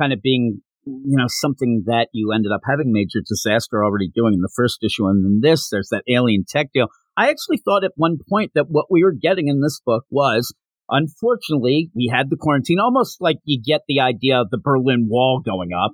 kind 0.00 0.12
of 0.12 0.20
being 0.22 0.62
you 1.04 1.16
know, 1.16 1.26
something 1.28 1.84
that 1.86 2.08
you 2.12 2.32
ended 2.32 2.52
up 2.52 2.60
having 2.68 2.92
major 2.92 3.20
disaster 3.26 3.84
already 3.84 4.08
doing 4.08 4.34
in 4.34 4.40
the 4.40 4.52
first 4.54 4.78
issue. 4.82 5.06
And 5.06 5.24
then 5.24 5.40
this, 5.42 5.68
there's 5.70 5.88
that 5.90 6.04
alien 6.08 6.44
tech 6.48 6.68
deal. 6.72 6.88
I 7.16 7.30
actually 7.30 7.58
thought 7.58 7.84
at 7.84 7.92
one 7.96 8.18
point 8.28 8.52
that 8.54 8.66
what 8.68 8.86
we 8.90 9.02
were 9.02 9.12
getting 9.12 9.48
in 9.48 9.60
this 9.60 9.80
book 9.84 10.04
was, 10.10 10.54
unfortunately, 10.88 11.90
we 11.94 12.10
had 12.12 12.30
the 12.30 12.36
quarantine, 12.36 12.78
almost 12.78 13.20
like 13.20 13.38
you 13.44 13.60
get 13.60 13.82
the 13.88 14.00
idea 14.00 14.40
of 14.40 14.50
the 14.50 14.58
Berlin 14.62 15.08
Wall 15.08 15.40
going 15.44 15.70
up. 15.72 15.92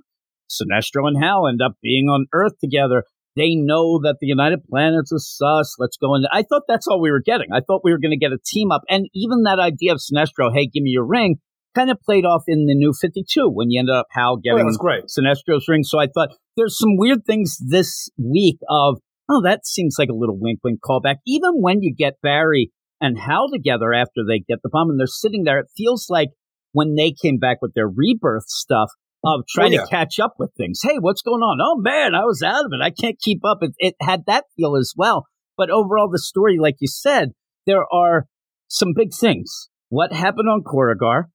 Sinestro 0.51 1.09
and 1.09 1.23
Hal 1.23 1.49
end 1.49 1.61
up 1.65 1.77
being 1.83 2.07
on 2.09 2.27
Earth 2.33 2.59
together. 2.61 3.05
they 3.37 3.57
know 3.57 3.99
that 4.03 4.19
the 4.21 4.29
United 4.29 4.63
Planets 4.69 5.11
is 5.11 5.29
sus. 5.29 5.75
Let's 5.79 5.97
go 5.97 6.15
in. 6.15 6.25
I 6.31 6.43
thought 6.43 6.63
that's 6.69 6.87
all 6.87 7.01
we 7.01 7.11
were 7.11 7.23
getting. 7.25 7.49
I 7.53 7.61
thought 7.67 7.83
we 7.83 7.91
were 7.91 7.99
going 7.99 8.13
to 8.13 8.17
get 8.17 8.33
a 8.33 8.39
team 8.45 8.71
up. 8.71 8.83
And 8.89 9.09
even 9.13 9.43
that 9.43 9.59
idea 9.59 9.93
of 9.93 9.99
Sinestro, 9.99 10.55
hey, 10.55 10.67
give 10.73 10.83
me 10.85 10.91
your 10.91 11.07
ring, 11.07 11.39
kind 11.75 11.91
of 11.91 12.01
played 12.01 12.25
off 12.25 12.45
in 12.47 12.67
the 12.67 12.75
new 12.75 12.93
52 12.99 13.51
when 13.51 13.71
you 13.71 13.81
ended 13.81 13.95
up 13.95 14.07
Hal 14.11 14.35
oh, 14.35 14.41
getting 14.43 14.65
was 14.65 14.77
great. 14.77 15.05
Sinestro's 15.09 15.67
ring. 15.69 15.83
So 15.83 15.99
I 15.99 16.07
thought 16.07 16.31
there's 16.57 16.79
some 16.79 16.97
weird 16.97 17.25
things 17.27 17.59
this 17.61 18.09
week 18.19 18.59
of, 18.69 18.99
oh, 19.29 19.43
that 19.43 19.67
seems 19.67 19.97
like 19.99 20.09
a 20.09 20.15
little 20.15 20.39
wink 20.39 20.61
wink 20.63 20.81
callback. 20.85 21.17
Even 21.27 21.61
when 21.61 21.83
you 21.83 21.95
get 21.95 22.21
Barry 22.23 22.71
and 23.01 23.19
Hal 23.19 23.49
together 23.53 23.93
after 23.93 24.23
they 24.27 24.39
get 24.39 24.61
the 24.63 24.71
bomb 24.71 24.91
and 24.91 24.99
they're 24.99 25.07
sitting 25.07 25.45
there, 25.45 25.59
it 25.59 25.67
feels 25.77 26.07
like 26.09 26.29
when 26.73 26.95
they 26.95 27.13
came 27.13 27.39
back 27.39 27.59
with 27.61 27.75
their 27.75 27.89
rebirth 27.89 28.49
stuff 28.49 28.91
of 29.25 29.41
oh, 29.41 29.45
trying 29.49 29.73
Oh, 29.73 29.77
yeah. 29.77 29.81
to 29.83 29.87
catch 29.87 30.19
up 30.19 30.35
with 30.39 30.53
things. 30.57 30.81
Hey, 30.83 30.97
what's 31.01 31.23
going 31.23 31.41
on? 31.41 31.59
Oh 31.61 31.81
man, 31.81 32.15
I 32.15 32.25
was 32.25 32.43
out 32.43 32.65
of 32.65 32.73
it. 32.73 32.85
I 32.85 32.91
can't 32.91 33.19
keep 33.19 33.41
up. 33.45 33.59
It, 33.63 33.73
it 33.79 33.95
had 34.01 34.25
that 34.27 34.45
feel 34.57 34.77
as 34.77 34.93
well. 34.97 35.27
But 35.57 35.71
overall, 35.71 36.11
the 36.11 36.19
story, 36.19 36.59
like 36.59 36.77
you 36.81 36.89
said, 36.89 37.31
there 37.67 37.85
are 37.93 38.27
some 38.69 38.93
big 38.95 39.11
things. 39.19 39.69
What 39.89 40.13
happened 40.13 40.49
on 40.49 40.63
Korugar? 40.63 41.27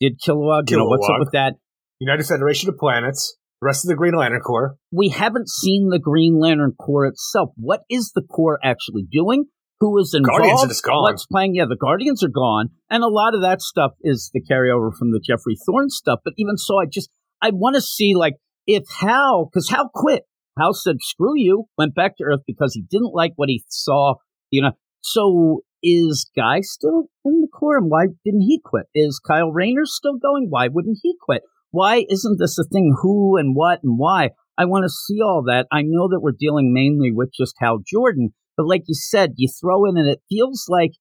Did 0.00 0.20
Kilowog, 0.20 0.70
you 0.70 0.76
know, 0.76 0.86
what's 0.86 1.08
up 1.08 1.18
with 1.18 1.32
that? 1.32 1.54
United 2.00 2.26
Federation 2.26 2.68
of 2.68 2.76
Planets, 2.76 3.36
the 3.60 3.66
rest 3.66 3.84
of 3.84 3.88
the 3.88 3.94
Green 3.96 4.14
Lantern 4.14 4.40
Corps. 4.40 4.76
we 4.92 5.08
haven't 5.08 5.48
seen 5.48 5.88
the 5.88 5.98
Green 5.98 6.38
Lantern 6.38 6.72
Corps 6.78 7.06
itself. 7.06 7.50
What 7.56 7.80
is 7.88 8.12
the 8.14 8.22
Corps 8.22 8.58
actually 8.62 9.06
doing? 9.10 9.46
Who 9.80 9.98
is 9.98 10.14
involved? 10.14 10.40
Guardians 10.40 10.64
are 10.64 10.68
just 10.68 10.84
gone. 10.84 11.02
What's 11.02 11.26
playing? 11.26 11.54
Yeah, 11.54 11.66
the 11.68 11.76
Guardians 11.76 12.22
are 12.22 12.28
gone, 12.28 12.68
and 12.90 13.02
a 13.02 13.08
lot 13.08 13.34
of 13.34 13.42
that 13.42 13.60
stuff 13.60 13.92
is 14.02 14.30
the 14.32 14.42
carryover 14.42 14.90
from 14.96 15.12
the 15.12 15.20
Geoffrey 15.24 15.56
Thorne 15.66 15.90
stuff. 15.90 16.20
But 16.24 16.34
even 16.38 16.56
so, 16.56 16.78
I 16.80 16.86
just 16.86 17.10
I 17.42 17.50
want 17.50 17.76
to 17.76 17.82
see 17.82 18.14
like 18.14 18.34
if 18.66 18.84
Hal, 19.00 19.48
because 19.50 19.68
Hal 19.68 19.90
quit. 19.94 20.22
Hal 20.58 20.72
said, 20.72 20.96
"Screw 21.00 21.34
you," 21.36 21.66
went 21.76 21.94
back 21.94 22.16
to 22.16 22.24
Earth 22.24 22.40
because 22.46 22.72
he 22.72 22.84
didn't 22.90 23.12
like 23.12 23.32
what 23.36 23.50
he 23.50 23.64
saw. 23.68 24.14
You 24.50 24.62
know, 24.62 24.72
so 25.02 25.60
is 25.82 26.30
Guy 26.36 26.60
still 26.60 27.08
in 27.24 27.40
the 27.40 27.48
Corps, 27.48 27.78
and 27.78 27.90
why 27.90 28.06
didn't 28.24 28.42
he 28.42 28.60
quit? 28.64 28.86
Is 28.94 29.20
Kyle 29.24 29.50
Rayner 29.50 29.84
still 29.84 30.16
going? 30.16 30.46
Why 30.48 30.68
wouldn't 30.68 30.98
he 31.02 31.14
quit? 31.20 31.42
Why 31.70 32.04
isn't 32.08 32.38
this 32.38 32.58
a 32.58 32.64
thing? 32.64 32.96
Who 33.02 33.36
and 33.36 33.54
what 33.54 33.80
and 33.82 33.98
why? 33.98 34.30
I 34.58 34.64
want 34.64 34.84
to 34.84 34.88
see 34.88 35.20
all 35.22 35.42
that. 35.46 35.66
I 35.70 35.82
know 35.82 36.08
that 36.08 36.20
we're 36.20 36.32
dealing 36.38 36.72
mainly 36.72 37.12
with 37.12 37.30
just 37.38 37.54
Hal 37.60 37.80
Jordan, 37.86 38.30
but 38.56 38.66
like 38.66 38.84
you 38.86 38.94
said, 38.94 39.34
you 39.36 39.48
throw 39.60 39.84
in 39.84 39.98
and 39.98 40.08
it 40.08 40.22
feels 40.28 40.66
like 40.68 40.92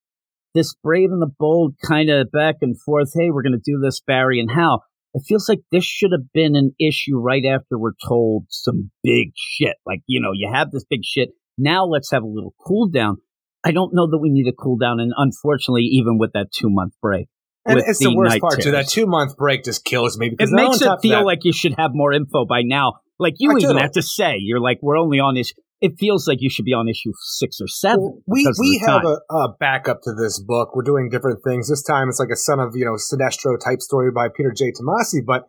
this 0.53 0.73
brave 0.83 1.11
and 1.11 1.21
the 1.21 1.31
bold 1.39 1.75
kind 1.85 2.09
of 2.09 2.31
back 2.31 2.55
and 2.61 2.75
forth. 2.81 3.11
Hey, 3.13 3.29
we're 3.31 3.43
going 3.43 3.53
to 3.53 3.71
do 3.71 3.79
this, 3.79 4.01
Barry 4.05 4.39
and 4.39 4.51
Hal. 4.51 4.83
It 5.13 5.23
feels 5.25 5.47
like 5.47 5.59
this 5.71 5.85
should 5.85 6.11
have 6.11 6.33
been 6.33 6.57
an 6.57 6.75
issue 6.79 7.17
right 7.17 7.45
after 7.45 7.77
we're 7.77 7.91
told 8.05 8.47
some 8.49 8.91
big 9.01 9.29
shit. 9.35 9.75
Like, 9.85 10.01
you 10.07 10.19
know, 10.19 10.31
you 10.33 10.51
have 10.53 10.71
this 10.71 10.83
big 10.89 11.01
shit. 11.05 11.29
Now 11.57 11.85
let's 11.85 12.11
have 12.11 12.23
a 12.23 12.27
little 12.27 12.53
cool 12.65 12.89
down. 12.89 13.17
I 13.65 13.71
don't 13.71 13.93
know 13.93 14.07
that 14.09 14.19
we 14.19 14.29
need 14.29 14.47
a 14.47 14.53
cool 14.53 14.77
down. 14.77 14.99
And 14.99 15.11
unfortunately, 15.17 15.83
even 15.83 16.17
with 16.19 16.33
that 16.33 16.51
two 16.53 16.69
month 16.69 16.93
break, 17.01 17.27
And 17.65 17.79
it's 17.79 17.99
the, 17.99 18.15
worst 18.15 18.29
night 18.35 18.41
part, 18.41 18.61
too. 18.61 18.71
That 18.71 18.87
two 18.87 19.07
month 19.07 19.35
break 19.37 19.63
just 19.63 19.83
kills 19.83 20.17
me 20.19 20.29
because 20.29 20.51
it 20.51 20.55
makes 20.55 20.81
it 20.81 20.89
feel 21.01 21.19
that- 21.19 21.25
like 21.25 21.39
you 21.43 21.51
should 21.51 21.73
have 21.77 21.91
more 21.93 22.13
info 22.13 22.45
by 22.45 22.61
now. 22.61 22.93
Like 23.17 23.35
you 23.39 23.51
I 23.51 23.57
even 23.57 23.75
do. 23.77 23.81
have 23.81 23.93
to 23.93 24.01
say, 24.01 24.35
you're 24.39 24.59
like, 24.59 24.79
we're 24.81 24.97
only 24.99 25.19
on 25.19 25.35
issue. 25.37 25.53
It 25.81 25.93
feels 25.99 26.27
like 26.27 26.39
you 26.41 26.49
should 26.49 26.65
be 26.65 26.73
on 26.73 26.87
issue 26.87 27.11
six 27.37 27.59
or 27.61 27.67
seven. 27.67 27.99
Well, 28.01 28.21
we 28.27 28.47
we 28.59 28.81
have 28.85 29.03
a, 29.05 29.19
a 29.33 29.53
backup 29.59 30.01
to 30.03 30.13
this 30.13 30.39
book. 30.39 30.75
We're 30.75 30.83
doing 30.83 31.09
different 31.09 31.39
things. 31.43 31.69
This 31.69 31.83
time 31.83 32.09
it's 32.09 32.19
like 32.19 32.29
a 32.31 32.35
son 32.35 32.59
of 32.59 32.75
you 32.75 32.85
know 32.85 32.93
Sinestro 32.95 33.57
type 33.59 33.81
story 33.81 34.11
by 34.11 34.27
Peter 34.35 34.53
J. 34.55 34.71
Tomasi. 34.71 35.19
But 35.25 35.47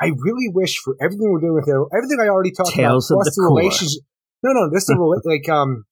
I 0.00 0.06
really 0.06 0.48
wish 0.52 0.78
for 0.78 0.96
everything 1.00 1.30
we're 1.30 1.40
doing 1.40 1.54
with 1.54 1.68
it, 1.68 1.74
everything 1.96 2.18
I 2.20 2.28
already 2.28 2.50
talked 2.52 2.70
Tales 2.70 3.10
about, 3.10 3.20
of 3.20 3.24
plus 3.24 3.34
the 3.36 3.42
the, 3.42 3.54
relationship. 3.54 4.02
No, 4.42 4.52
no, 4.52 4.70
this 4.72 4.86
the 4.86 4.94
rela- 4.94 5.20
like 5.24 5.48
um 5.48 5.84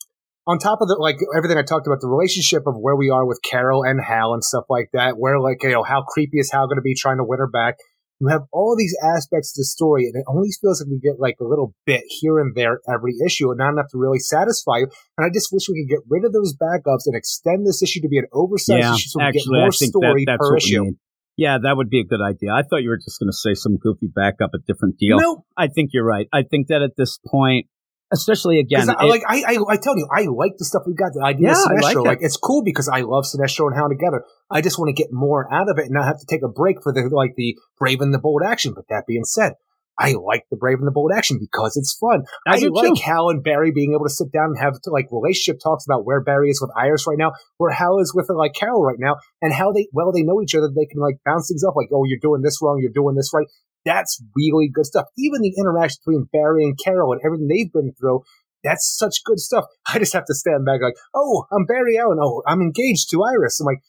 on 0.47 0.59
top 0.59 0.81
of 0.81 0.89
the 0.89 0.97
like 0.99 1.19
everything 1.37 1.59
I 1.59 1.63
talked 1.63 1.87
about, 1.87 2.01
the 2.01 2.09
relationship 2.09 2.67
of 2.67 2.75
where 2.77 2.97
we 2.97 3.11
are 3.11 3.27
with 3.27 3.41
Carol 3.43 3.85
and 3.85 4.01
Hal 4.03 4.35
and 4.35 4.43
stuff 4.43 4.65
like 4.69 4.91
that. 4.93 5.15
Where 5.17 5.39
like 5.41 5.63
you 5.63 5.71
know 5.71 5.83
how 5.83 6.03
creepy 6.03 6.39
is 6.39 6.51
Hal 6.51 6.67
going 6.67 6.79
to 6.79 6.83
be 6.83 6.95
trying 6.95 7.19
to 7.19 7.25
win 7.25 7.39
her 7.39 7.49
back. 7.49 7.77
You 8.21 8.29
have 8.29 8.43
all 8.53 8.77
these 8.79 8.97
aspects 9.03 9.53
to 9.55 9.61
the 9.61 9.65
story, 9.65 10.07
and 10.07 10.15
it 10.15 10.25
only 10.29 10.51
feels 10.61 10.81
like 10.81 10.89
we 10.89 11.01
get 11.01 11.19
like 11.19 11.37
a 11.41 11.45
little 11.45 11.75
bit 11.87 12.05
here 12.07 12.39
and 12.39 12.55
there 12.55 12.79
every 12.89 13.15
issue, 13.25 13.51
and 13.51 13.59
not 13.59 13.71
enough 13.71 13.91
to 13.91 13.99
really 13.99 14.21
satisfy 14.21 14.79
you. 14.79 14.89
And 15.19 15.27
I 15.27 15.31
just 15.33 15.49
wish 15.53 15.69
we 15.69 15.83
could 15.83 15.91
get 15.91 16.05
rid 16.09 16.25
of 16.25 16.33
those 16.33 16.55
backups 16.55 17.07
and 17.07 17.17
extend 17.17 17.67
this 17.67 17.83
issue 17.83 18.01
to 18.03 18.09
be 18.09 18.19
an 18.19 18.27
oversized 18.33 18.79
yeah, 18.79 18.95
issue 18.95 19.09
so 19.09 19.19
we 19.19 19.25
actually, 19.25 19.41
get 19.41 19.59
more 19.59 19.71
that, 19.71 19.75
story 19.75 20.25
that's 20.27 20.39
per 20.39 20.57
issue. 20.57 20.93
Yeah, 21.37 21.59
that 21.63 21.77
would 21.77 21.89
be 21.89 22.01
a 22.01 22.05
good 22.05 22.21
idea. 22.21 22.53
I 22.53 22.63
thought 22.63 22.83
you 22.83 22.91
were 22.91 22.99
just 22.99 23.19
going 23.19 23.31
to 23.31 23.37
say 23.37 23.55
some 23.55 23.77
goofy 23.77 24.07
backup, 24.07 24.51
a 24.55 24.59
different 24.67 24.99
deal. 24.99 25.19
No, 25.19 25.45
I 25.57 25.69
think 25.69 25.91
you're 25.93 26.05
right. 26.05 26.29
I 26.33 26.43
think 26.43 26.69
that 26.69 26.83
at 26.83 26.93
this 26.97 27.19
point, 27.27 27.67
especially 28.13 28.59
again, 28.61 28.89
I, 28.91 29.05
it- 29.05 29.09
like 29.09 29.23
I, 29.27 29.43
I, 29.47 29.59
I 29.71 29.77
tell 29.77 29.97
you, 29.97 30.07
I 30.15 30.23
like 30.27 30.53
the 30.59 30.65
stuff 30.65 30.83
we 30.87 30.95
got. 30.95 31.13
The 31.15 31.25
idea 31.25 31.49
Yeah, 31.49 31.53
of 31.65 31.71
I 31.71 31.75
like 31.81 31.97
Sinestro, 31.97 32.05
it. 32.05 32.09
like, 32.09 32.19
it's 32.21 32.37
cool 32.37 32.63
because 32.63 32.89
I 32.89 33.01
love 33.01 33.25
Sinestro 33.25 33.67
and 33.67 33.75
Hal 33.77 33.89
together. 33.89 34.25
I 34.51 34.61
just 34.61 34.79
want 34.79 34.89
to 34.95 35.03
get 35.03 35.13
more 35.13 35.53
out 35.53 35.69
of 35.71 35.79
it 35.79 35.85
and 35.87 35.93
not 35.93 36.05
have 36.07 36.19
to 36.21 36.27
take 36.29 36.43
a 36.43 36.49
break 36.49 36.83
for 36.83 36.93
the 36.93 37.09
like 37.13 37.35
the 37.37 37.57
brave 37.79 38.01
and 38.01 38.13
the 38.15 38.19
bold 38.19 38.43
action. 38.47 38.73
But 38.75 38.85
that 38.89 39.05
being 39.07 39.25
said. 39.25 39.55
I 39.99 40.15
like 40.15 40.47
the 40.51 40.57
brave 40.57 40.79
and 40.79 40.87
the 40.87 40.91
bold 40.91 41.13
action 41.15 41.37
because 41.39 41.77
it's 41.77 41.95
fun. 42.01 42.25
I 42.49 42.53
I, 42.57 42.69
like 42.73 42.95
too. 42.95 43.03
Hal 43.05 43.29
and 43.29 43.45
Barry 43.45 43.73
being 43.73 43.93
able 43.93 44.07
to 44.07 44.11
sit 44.11 44.33
down 44.33 44.47
and 44.47 44.59
have 44.59 44.79
like 44.87 45.09
relationship 45.13 45.61
talks 45.63 45.85
about 45.87 46.07
where 46.07 46.23
Barry 46.23 46.49
is 46.49 46.63
with 46.63 46.71
Iris 46.75 47.07
right 47.07 47.19
now, 47.19 47.33
where 47.59 47.71
Hal 47.71 47.99
is 48.01 48.15
with 48.15 48.31
like 48.31 48.55
Carol 48.55 48.83
right 48.83 48.97
now, 48.99 49.17
and 49.43 49.53
how 49.53 49.71
they 49.71 49.89
well 49.93 50.11
they 50.11 50.23
know 50.23 50.41
each 50.41 50.55
other. 50.55 50.69
They 50.75 50.87
can 50.87 50.99
like 50.99 51.17
bounce 51.27 51.49
things 51.49 51.63
off, 51.63 51.75
like 51.77 51.91
oh 51.93 52.05
you're 52.07 52.19
doing 52.23 52.41
this 52.41 52.59
wrong, 52.63 52.79
you're 52.81 52.91
doing 52.91 53.17
this 53.17 53.33
right. 53.35 53.47
That's 53.85 54.23
really 54.37 54.69
good 54.73 54.87
stuff. 54.87 55.07
Even 55.19 55.41
the 55.43 55.53
interaction 55.59 55.99
between 56.05 56.29
Barry 56.33 56.65
and 56.65 56.79
Carol 56.83 57.13
and 57.13 57.21
everything 57.25 57.49
they've 57.49 57.73
been 57.73 57.93
through, 57.99 58.23
that's 58.63 58.87
such 58.97 59.25
good 59.25 59.41
stuff. 59.41 59.65
I 59.87 59.99
just 59.99 60.13
have 60.13 60.27
to 60.27 60.35
stand 60.35 60.65
back 60.65 60.81
like, 60.83 60.95
oh, 61.15 61.47
I'm 61.53 61.67
Barry 61.67 61.99
Allen. 61.99 62.19
Oh, 62.21 62.43
I'm 62.47 62.61
engaged 62.63 63.11
to 63.11 63.23
Iris. 63.23 63.61
I'm 63.61 63.67
like, 63.67 63.83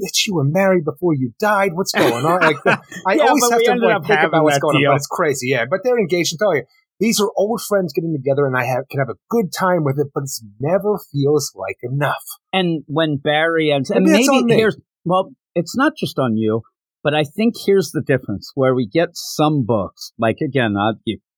bitch, 0.00 0.26
you 0.26 0.34
were 0.34 0.44
married 0.44 0.84
before 0.84 1.14
you 1.14 1.32
died. 1.38 1.72
What's 1.74 1.92
going 1.92 2.24
on? 2.24 2.40
Like, 2.40 2.56
I 3.06 3.14
Yeah, 3.14 3.24
always 3.24 3.50
have 3.50 3.62
to 3.62 3.74
like 3.74 4.02
think 4.06 4.22
about 4.22 4.44
what's 4.44 4.58
going 4.58 4.78
deal. 4.78 4.90
on. 4.90 4.94
But 4.94 4.98
it's 4.98 5.06
crazy, 5.06 5.48
yeah. 5.48 5.64
But 5.68 5.80
they're 5.84 5.98
engaged. 5.98 6.32
I'm 6.34 6.38
telling 6.38 6.56
you, 6.58 6.64
these 7.00 7.20
are 7.20 7.30
old 7.36 7.60
friends 7.62 7.92
getting 7.92 8.12
together, 8.12 8.46
and 8.46 8.56
I 8.56 8.64
have 8.64 8.88
can 8.90 9.00
have 9.00 9.08
a 9.08 9.18
good 9.30 9.52
time 9.52 9.84
with 9.84 9.98
it. 9.98 10.08
But 10.14 10.24
it 10.24 10.30
never 10.60 10.98
feels 11.12 11.52
like 11.54 11.78
enough. 11.82 12.22
and 12.52 12.82
when 12.86 13.16
Barry 13.16 13.70
and, 13.70 13.84
and 13.90 14.04
Maybe 14.04 14.28
maybe 14.42 14.60
here's 14.60 14.76
well, 15.04 15.32
it's 15.54 15.76
not 15.76 15.94
just 15.96 16.18
on 16.18 16.36
you, 16.36 16.62
but 17.02 17.14
I 17.14 17.24
think 17.24 17.54
here's 17.66 17.90
the 17.92 18.02
difference 18.02 18.50
where 18.54 18.74
we 18.74 18.86
get 18.86 19.10
some 19.14 19.64
books, 19.64 20.12
like 20.18 20.36
again, 20.44 20.74
uh, 20.76 20.92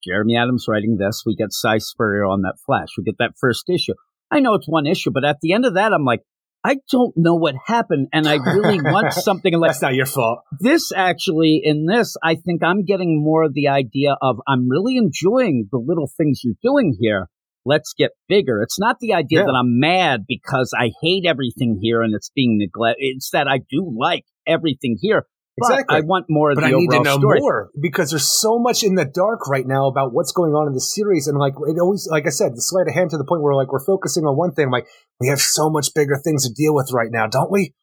Jeremy 0.05 0.35
Adams 0.37 0.65
writing 0.67 0.97
this, 0.99 1.23
we 1.25 1.35
get 1.35 1.53
Si 1.53 1.79
Spurrier 1.79 2.25
on 2.25 2.41
that 2.41 2.55
Flash, 2.65 2.89
we 2.97 3.03
get 3.03 3.17
that 3.19 3.33
first 3.39 3.69
issue. 3.69 3.93
I 4.31 4.39
know 4.39 4.55
it's 4.55 4.67
one 4.67 4.85
issue, 4.87 5.11
but 5.11 5.23
at 5.25 5.37
the 5.41 5.53
end 5.53 5.65
of 5.65 5.75
that, 5.75 5.93
I'm 5.93 6.05
like, 6.05 6.21
I 6.65 6.77
don't 6.91 7.13
know 7.17 7.35
what 7.35 7.55
happened, 7.67 8.07
and 8.13 8.25
I 8.27 8.35
really 8.35 8.79
want 8.81 9.13
something 9.27 9.53
like 9.59 9.71
That's 9.71 9.81
not 9.81 9.95
your 9.95 10.05
fault. 10.05 10.39
this 10.61 10.91
actually 10.95 11.59
in 11.63 11.85
this 11.87 12.15
i 12.23 12.35
think 12.35 12.63
i'm 12.63 12.85
getting 12.85 13.21
more 13.21 13.43
of 13.43 13.53
the 13.53 13.67
idea 13.67 14.15
of 14.21 14.37
i'm 14.47 14.69
really 14.69 14.95
enjoying 14.97 15.67
the 15.73 15.77
little 15.77 16.09
things 16.17 16.39
you're 16.43 16.55
doing 16.63 16.95
here 17.01 17.27
let's 17.65 17.93
get 17.97 18.11
bigger 18.29 18.61
it's 18.61 18.79
not 18.79 18.97
the 19.01 19.13
idea 19.13 19.39
Yeah. 19.39 19.45
that 19.47 19.57
i'm 19.59 19.77
mad 19.79 20.21
because 20.25 20.73
i 20.77 20.91
hate 21.01 21.25
everything 21.27 21.79
here 21.81 22.01
and 22.01 22.15
it's 22.15 22.31
being 22.33 22.57
neglected 22.57 22.97
it's 23.01 23.29
that 23.31 23.47
i 23.49 23.57
do 23.57 23.93
like 23.99 24.23
everything 24.47 24.97
here 25.01 25.25
but 25.57 25.71
Exactly. 25.71 25.97
i 25.97 26.01
want 26.01 26.25
more 26.29 26.51
of 26.51 26.55
But 26.55 26.61
the 26.61 26.75
I 26.75 26.79
need 26.79 26.89
to 26.91 27.03
know 27.03 27.17
story 27.17 27.39
more 27.39 27.69
because 27.79 28.09
there's 28.09 28.27
so 28.41 28.57
much 28.59 28.83
in 28.83 28.95
the 28.95 29.05
dark 29.05 29.47
right 29.47 29.65
now 29.67 29.87
about 29.87 30.13
what's 30.13 30.31
going 30.31 30.53
on 30.53 30.67
in 30.67 30.73
the 30.73 30.81
series, 30.81 31.27
and 31.27 31.37
like 31.37 31.53
it 31.67 31.79
always, 31.79 32.07
like 32.09 32.25
I 32.25 32.29
said, 32.29 32.53
the 32.55 32.61
sleight 32.61 32.87
of 32.87 32.93
hand 32.93 33.11
to 33.11 33.17
the 33.17 33.25
point 33.25 33.41
where 33.41 33.53
like 33.55 33.71
we're 33.71 33.85
focusing 33.85 34.23
on 34.25 34.35
one 34.37 34.53
thing. 34.53 34.71
Like 34.71 34.87
we 35.19 35.27
have 35.27 35.39
so 35.39 35.69
much 35.69 35.93
bigger 35.93 36.17
things 36.23 36.47
to 36.47 36.53
deal 36.53 36.73
with 36.73 36.89
right 36.93 37.09
now, 37.11 37.27
don't 37.27 37.51
we? 37.51 37.73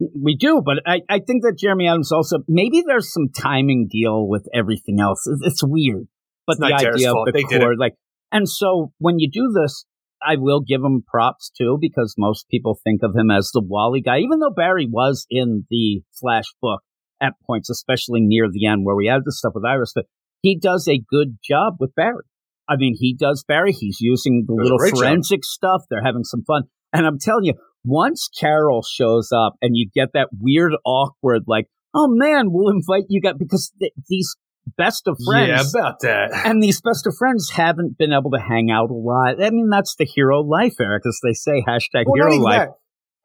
we 0.00 0.36
do 0.36 0.62
but 0.64 0.76
I, 0.86 1.00
I 1.10 1.18
think 1.18 1.42
that 1.42 1.58
jeremy 1.58 1.88
adams 1.88 2.12
also 2.12 2.38
maybe 2.46 2.84
there's 2.86 3.12
some 3.12 3.30
timing 3.36 3.88
deal 3.90 4.28
with 4.28 4.46
everything 4.54 5.00
else 5.00 5.26
It's- 5.26 5.50
it's 5.50 5.62
weird 5.64 6.06
but 6.46 6.52
It's 6.52 6.60
the 6.60 6.66
idea 6.72 7.10
of 7.12 7.26
the 7.26 7.32
They 7.32 7.42
core 7.42 7.74
like 7.76 7.94
and 8.30 8.48
so 8.48 8.92
when 8.98 9.18
you 9.18 9.28
do 9.28 9.50
this 9.52 9.86
i 10.22 10.36
will 10.36 10.60
give 10.60 10.82
him 10.84 11.02
props 11.04 11.50
too 11.50 11.78
because 11.80 12.14
most 12.16 12.46
people 12.48 12.78
think 12.84 13.00
of 13.02 13.16
him 13.16 13.28
as 13.32 13.50
the 13.52 13.60
wally 13.60 14.00
guy 14.00 14.18
even 14.18 14.38
though 14.38 14.52
barry 14.54 14.86
was 14.88 15.26
in 15.30 15.66
the 15.68 16.02
flash 16.20 16.46
book 16.62 16.82
at 17.20 17.34
points 17.46 17.68
especially 17.70 18.20
near 18.20 18.46
the 18.50 18.66
end 18.66 18.84
where 18.84 18.96
we 18.96 19.06
have 19.06 19.24
this 19.24 19.38
stuff 19.38 19.52
with 19.54 19.64
iris 19.64 19.92
but 19.94 20.06
he 20.42 20.58
does 20.58 20.86
a 20.88 21.00
good 21.10 21.38
job 21.44 21.74
with 21.80 21.94
barry 21.94 22.22
i 22.68 22.76
mean 22.76 22.94
he 22.98 23.14
does 23.18 23.44
barry 23.46 23.72
he's 23.72 23.98
using 24.00 24.44
the 24.46 24.54
a 24.54 24.62
little 24.62 24.78
great 24.78 24.92
job. 24.94 25.00
forensic 25.00 25.44
stuff 25.44 25.82
they're 25.90 26.04
having 26.04 26.24
some 26.24 26.42
fun 26.44 26.62
and 26.92 27.06
i'm 27.06 27.18
telling 27.18 27.44
you 27.44 27.54
once 27.84 28.28
Carol 28.38 28.82
shows 28.82 29.30
up 29.32 29.54
and 29.62 29.70
you 29.76 29.88
get 29.94 30.08
that 30.12 30.28
weird, 30.38 30.72
awkward, 30.84 31.44
like, 31.46 31.66
oh 31.94 32.08
man, 32.10 32.46
we'll 32.50 32.74
invite 32.74 33.04
you 33.08 33.20
guys 33.20 33.34
because 33.38 33.72
th- 33.78 33.92
these 34.08 34.34
best 34.76 35.06
of 35.06 35.16
friends 35.24 35.48
Yeah, 35.74 35.80
about 35.80 36.00
that. 36.00 36.42
and 36.44 36.60
these 36.62 36.80
best 36.82 37.06
of 37.06 37.14
friends 37.16 37.50
haven't 37.54 37.96
been 37.96 38.12
able 38.12 38.32
to 38.32 38.40
hang 38.40 38.70
out 38.70 38.90
a 38.90 38.94
lot. 38.94 39.42
I 39.42 39.50
mean, 39.50 39.68
that's 39.70 39.94
the 39.96 40.04
hero 40.04 40.40
life, 40.42 40.74
Eric, 40.80 41.04
as 41.06 41.18
they 41.22 41.32
say, 41.32 41.62
hashtag 41.66 42.04
Well, 42.06 42.14
hero 42.16 42.34
life. 42.42 42.58
that. 42.58 42.68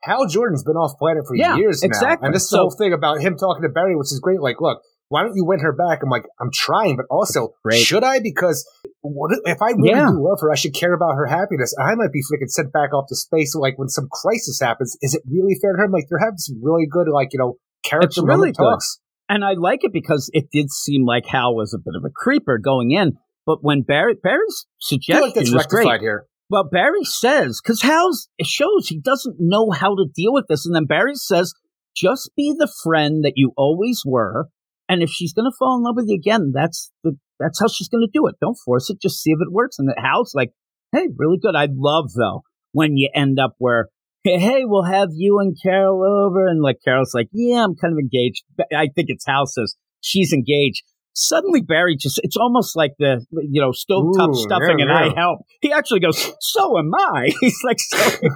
Hal 0.03 0.27
Jordan's 0.27 0.63
been 0.63 0.75
off 0.75 0.97
planet 0.99 1.23
for 1.27 1.35
Yeah, 1.35 1.55
years 1.57 1.81
now, 1.81 1.87
exactly. 1.87 2.25
and 2.27 2.35
this 2.35 2.49
So- 2.49 2.57
whole 2.57 2.71
thing 2.77 2.93
about 2.93 3.21
him 3.21 3.35
talking 3.37 3.63
to 3.63 3.69
Barry, 3.69 3.95
which 3.95 4.11
is 4.11 4.19
great. 4.21 4.41
Like, 4.41 4.59
look, 4.61 4.79
why 5.09 5.23
don't 5.23 5.35
you 5.35 5.45
win 5.45 5.59
her 5.59 5.71
back? 5.73 5.99
I'm 6.03 6.09
like, 6.09 6.25
I'm 6.41 6.49
trying, 6.53 6.97
but 6.97 7.05
also, 7.09 7.49
Great. 7.63 7.79
should 7.79 8.03
I? 8.03 8.19
Because 8.19 8.67
what 9.01 9.31
if 9.45 9.61
I 9.61 9.71
really 9.71 9.89
Yeah. 9.89 10.09
do 10.09 10.17
love 10.27 10.39
her? 10.41 10.51
I 10.51 10.55
should 10.55 10.73
care 10.73 10.93
about 10.93 11.15
her 11.15 11.25
happiness. 11.27 11.73
I 11.79 11.95
might 11.95 12.11
be 12.11 12.19
freaking 12.21 12.49
sent 12.49 12.73
back 12.73 12.93
off 12.93 13.05
to 13.09 13.15
space. 13.15 13.55
Like 13.55 13.77
when 13.77 13.89
some 13.89 14.07
crisis 14.11 14.59
happens, 14.61 14.97
is 15.01 15.13
it 15.13 15.21
really 15.29 15.55
fair 15.61 15.73
to 15.73 15.77
her? 15.77 15.85
I'm 15.85 15.91
like, 15.91 16.05
they're 16.09 16.19
having 16.19 16.37
some 16.37 16.59
really 16.63 16.87
good, 16.89 17.07
like 17.09 17.29
you 17.31 17.39
know, 17.39 17.55
character 17.83 18.21
really 18.23 18.51
talks. 18.53 18.99
And 19.29 19.45
I 19.45 19.53
like 19.53 19.83
it 19.83 19.93
because 19.93 20.29
it 20.33 20.45
did 20.51 20.69
seem 20.71 21.05
like 21.05 21.25
Hal 21.27 21.55
was 21.55 21.73
a 21.73 21.77
bit 21.79 21.95
of 21.95 22.03
a 22.05 22.09
creeper 22.13 22.57
going 22.57 22.91
in. 22.91 23.13
But 23.45 23.59
when 23.61 23.83
Barry 23.83 24.15
Barry's 24.21 24.65
I 24.67 24.71
suggestion 24.79 25.15
feel 25.17 25.25
like 25.27 25.35
that's 25.35 25.53
was 25.53 25.65
great. 25.67 25.85
rectified 25.85 26.01
here. 26.01 26.25
Well, 26.53 26.69
Barry 26.71 27.03
says, 27.03 27.59
because 27.63 27.81
Hal's, 27.81 28.29
it 28.37 28.45
shows 28.45 28.87
he 28.87 28.99
doesn't 28.99 29.37
know 29.39 29.71
how 29.71 29.95
to 29.95 30.05
deal 30.15 30.31
with 30.31 30.45
this. 30.47 30.67
And 30.67 30.75
then 30.75 30.85
Barry 30.85 31.15
says, 31.15 31.51
just 31.97 32.29
be 32.37 32.53
the 32.55 32.71
friend 32.83 33.25
that 33.25 33.33
you 33.37 33.53
always 33.57 34.03
were. 34.05 34.49
And 34.87 35.01
if 35.01 35.09
she's 35.09 35.33
going 35.33 35.49
to 35.49 35.55
fall 35.57 35.77
in 35.77 35.83
love 35.83 35.95
with 35.95 36.05
you 36.09 36.15
again, 36.15 36.51
that's 36.53 36.91
the, 37.03 37.17
that's 37.39 37.59
how 37.59 37.67
she's 37.67 37.89
going 37.89 38.05
to 38.05 38.11
do 38.13 38.27
it. 38.27 38.35
Don't 38.39 38.59
force 38.63 38.91
it. 38.91 39.01
Just 39.01 39.23
see 39.23 39.31
if 39.31 39.39
it 39.41 39.51
works. 39.51 39.79
And 39.79 39.91
Hal's 39.97 40.33
like, 40.35 40.51
hey, 40.91 41.07
really 41.17 41.39
good. 41.41 41.55
I 41.55 41.69
love 41.71 42.11
though 42.15 42.43
when 42.71 42.97
you 42.97 43.09
end 43.15 43.39
up 43.39 43.55
where, 43.57 43.89
hey, 44.23 44.37
hey, 44.37 44.61
we'll 44.63 44.83
have 44.83 45.09
you 45.11 45.39
and 45.39 45.57
Carol 45.59 46.03
over. 46.03 46.45
And 46.45 46.61
like 46.61 46.77
Carol's 46.85 47.15
like, 47.15 47.29
yeah, 47.33 47.63
I'm 47.63 47.73
kind 47.75 47.93
of 47.93 47.97
engaged. 47.97 48.43
I 48.71 48.89
think 48.93 49.07
it's 49.07 49.25
Hal 49.25 49.47
says 49.47 49.75
she's 50.01 50.31
engaged. 50.31 50.83
Suddenly 51.13 51.61
Barry 51.61 51.95
just, 51.95 52.19
it's 52.23 52.37
almost 52.37 52.75
like 52.75 52.93
the, 52.97 53.25
you 53.31 53.61
know, 53.61 53.71
stovetop 53.71 54.29
Ooh, 54.29 54.33
stuffing 54.33 54.79
yeah, 54.79 54.85
and 54.85 54.91
I 54.91 55.13
help. 55.15 55.39
He 55.61 55.71
actually 55.71 55.99
goes, 55.99 56.31
so 56.39 56.77
am 56.77 56.91
I. 56.93 57.31
He's 57.41 57.59
like, 57.63 57.77
so 57.79 57.97
excited. 57.97 58.23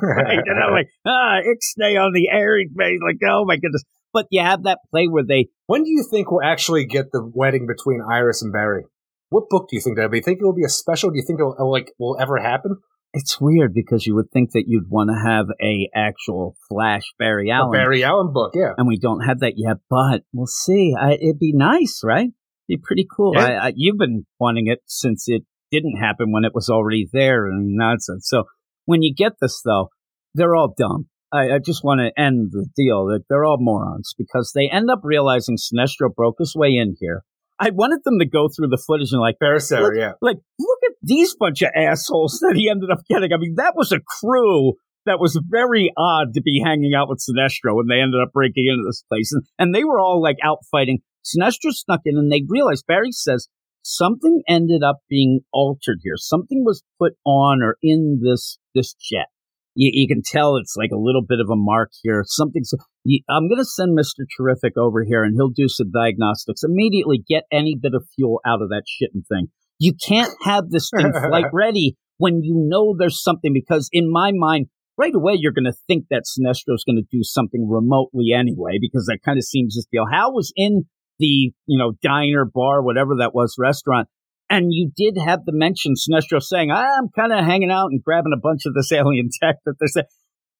And 0.45 0.63
I'm 0.63 0.71
like, 0.71 0.87
ah, 1.05 1.39
ixnay 1.41 1.99
on 1.99 2.13
the 2.13 2.29
air. 2.31 2.57
He's 2.59 2.69
like, 2.77 3.17
oh 3.27 3.45
my 3.45 3.55
goodness. 3.55 3.83
But 4.13 4.27
you 4.31 4.41
have 4.41 4.63
that 4.63 4.79
play 4.91 5.07
where 5.07 5.23
they, 5.27 5.47
When 5.65 5.83
do 5.83 5.89
you 5.89 6.05
think 6.09 6.31
we'll 6.31 6.45
actually 6.45 6.85
get 6.85 7.11
the 7.11 7.29
wedding 7.33 7.67
between 7.67 8.01
Iris 8.01 8.41
and 8.41 8.53
Barry? 8.53 8.85
What 9.29 9.49
book 9.49 9.67
do 9.69 9.75
you 9.75 9.81
think 9.81 9.97
that'll 9.97 10.09
be? 10.09 10.21
Think 10.21 10.39
it 10.41 10.45
will 10.45 10.53
be 10.53 10.63
a 10.63 10.69
special? 10.69 11.09
Do 11.09 11.17
you 11.17 11.25
think 11.25 11.39
it 11.39 11.43
will, 11.43 11.71
like 11.71 11.91
will 11.99 12.17
ever 12.19 12.37
happen? 12.37 12.77
it's 13.13 13.39
weird 13.39 13.73
because 13.73 14.05
you 14.05 14.15
would 14.15 14.29
think 14.31 14.51
that 14.51 14.65
you'd 14.67 14.89
want 14.89 15.09
to 15.09 15.29
have 15.29 15.47
a 15.61 15.89
actual 15.95 16.55
Flash 16.69 17.03
Barry 17.17 17.49
A 17.49 17.53
Allen. 17.53 17.71
Barry 17.71 18.03
Allen 18.03 18.31
book, 18.31 18.51
yeah. 18.53 18.73
and 18.77 18.87
we 18.87 18.97
don't 18.97 19.21
have 19.21 19.39
that 19.39 19.53
yet, 19.55 19.77
but 19.89 20.23
we'll 20.33 20.45
see. 20.45 20.93
I, 20.99 21.13
it'd 21.13 21.39
be 21.39 21.53
nice, 21.53 22.01
right? 22.03 22.29
Be 22.67 22.77
pretty 22.81 23.07
cool. 23.15 23.33
Yeah. 23.35 23.45
I, 23.45 23.67
I, 23.67 23.73
you've 23.75 23.97
been 23.97 24.25
wanting 24.39 24.67
it 24.67 24.79
since 24.85 25.25
it 25.27 25.43
didn't 25.71 25.97
happen 25.97 26.31
when 26.31 26.43
it 26.43 26.53
was 26.53 26.69
already 26.69 27.07
there 27.11 27.47
and 27.47 27.75
nonsense. 27.75 28.27
So 28.29 28.43
when 28.85 29.01
you 29.01 29.13
get 29.13 29.33
this, 29.41 29.61
though, 29.63 29.89
they're 30.33 30.55
all 30.55 30.73
dumb. 30.77 31.07
I, 31.31 31.55
I 31.55 31.59
just 31.63 31.83
want 31.83 31.99
to 31.99 32.21
end 32.21 32.51
the 32.51 32.67
deal 32.75 33.07
that 33.07 33.23
they're 33.29 33.43
all 33.43 33.57
morons 33.59 34.13
because 34.17 34.51
they 34.55 34.69
end 34.71 34.89
up 34.89 35.01
realizing 35.03 35.57
Sinestro 35.57 36.13
broke 36.15 36.35
his 36.39 36.55
way 36.55 36.69
in 36.69 36.95
here. 36.99 37.23
I 37.59 37.71
wanted 37.71 37.99
them 38.05 38.19
to 38.19 38.25
go 38.25 38.47
through 38.47 38.67
the 38.67 38.81
footage 38.85 39.11
and 39.11 39.19
like, 39.19 39.39
Barrister, 39.39 39.81
Look- 39.81 39.93
yeah. 39.97 40.13
like, 40.21 40.37
look 40.59 40.79
at 40.85 40.93
these 41.01 41.35
bunch 41.35 41.63
of 41.63 41.71
assholes 41.75 42.39
that 42.41 42.55
he 42.55 42.69
ended 42.69 42.91
up 42.91 42.99
getting. 43.09 43.33
I 43.33 43.37
mean, 43.37 43.55
that 43.57 43.73
was 43.75 43.91
a 43.91 43.99
crew 43.99 44.73
that 45.05 45.19
was 45.19 45.41
very 45.49 45.91
odd 45.97 46.33
to 46.35 46.41
be 46.41 46.61
hanging 46.63 46.93
out 46.93 47.09
with 47.09 47.19
Sinestro 47.19 47.75
when 47.75 47.87
they 47.87 47.99
ended 47.99 48.21
up 48.21 48.31
breaking 48.31 48.67
into 48.67 48.83
this 48.85 49.03
place. 49.09 49.31
And, 49.31 49.43
and 49.57 49.75
they 49.75 49.83
were 49.83 49.99
all 49.99 50.21
like 50.21 50.37
out 50.43 50.59
fighting. 50.69 50.99
Sinestro 51.27 51.71
snuck 51.71 52.01
in 52.05 52.17
and 52.17 52.31
they 52.31 52.43
realized, 52.47 52.85
Barry 52.87 53.11
says, 53.11 53.49
something 53.81 54.41
ended 54.47 54.83
up 54.83 54.97
being 55.09 55.41
altered 55.51 55.99
here. 56.03 56.15
Something 56.17 56.63
was 56.65 56.83
put 56.99 57.13
on 57.25 57.61
or 57.61 57.77
in 57.81 58.21
this, 58.23 58.57
this 58.73 58.93
jet. 58.93 59.27
You, 59.75 59.91
you 59.93 60.07
can 60.07 60.21
tell 60.23 60.55
it's 60.55 60.75
like 60.77 60.91
a 60.91 60.99
little 60.99 61.21
bit 61.21 61.39
of 61.39 61.49
a 61.49 61.55
mark 61.55 61.91
here. 62.01 62.23
Something's, 62.25 62.71
you, 63.03 63.21
I'm 63.29 63.47
going 63.47 63.59
to 63.59 63.65
send 63.65 63.97
Mr. 63.97 64.25
Terrific 64.37 64.77
over 64.77 65.03
here 65.03 65.23
and 65.23 65.35
he'll 65.35 65.49
do 65.49 65.67
some 65.67 65.91
diagnostics. 65.91 66.63
Immediately 66.63 67.23
get 67.27 67.43
any 67.51 67.77
bit 67.79 67.93
of 67.93 68.05
fuel 68.15 68.41
out 68.45 68.61
of 68.61 68.69
that 68.69 68.83
shitting 68.87 69.25
thing. 69.27 69.47
You 69.79 69.93
can't 69.93 70.33
have 70.43 70.69
this 70.69 70.89
thing 70.95 71.11
flight 71.13 71.45
ready 71.53 71.95
when 72.17 72.41
you 72.43 72.55
know 72.67 72.95
there's 72.97 73.21
something 73.21 73.53
because 73.53 73.89
in 73.91 74.11
my 74.11 74.31
mind, 74.33 74.67
right 74.97 75.13
away 75.13 75.35
you're 75.37 75.53
going 75.53 75.71
to 75.71 75.77
think 75.87 76.05
that 76.09 76.23
Sinestro's 76.25 76.83
going 76.83 76.97
to 76.97 77.15
do 77.15 77.23
something 77.23 77.69
remotely 77.69 78.33
anyway 78.35 78.79
because 78.81 79.05
that 79.05 79.19
kind 79.23 79.37
of 79.37 79.43
seems 79.43 79.75
this 79.75 79.85
deal. 79.91 80.05
Hal 80.11 80.33
was 80.33 80.51
in 80.55 80.85
the, 81.19 81.51
you 81.65 81.77
know, 81.77 81.93
diner, 82.01 82.45
bar, 82.45 82.81
whatever 82.81 83.15
that 83.19 83.33
was, 83.33 83.55
restaurant. 83.57 84.07
And 84.49 84.67
you 84.69 84.91
did 84.95 85.17
have 85.17 85.45
the 85.45 85.51
mention 85.51 85.93
Sinestro 85.93 86.41
saying, 86.41 86.71
I'm 86.71 87.09
kind 87.15 87.33
of 87.33 87.43
hanging 87.43 87.71
out 87.71 87.87
and 87.91 88.03
grabbing 88.03 88.33
a 88.35 88.39
bunch 88.39 88.61
of 88.65 88.73
this 88.73 88.91
alien 88.91 89.29
tech 89.41 89.57
that 89.65 89.75
they're 89.79 89.87
saying. 89.87 90.07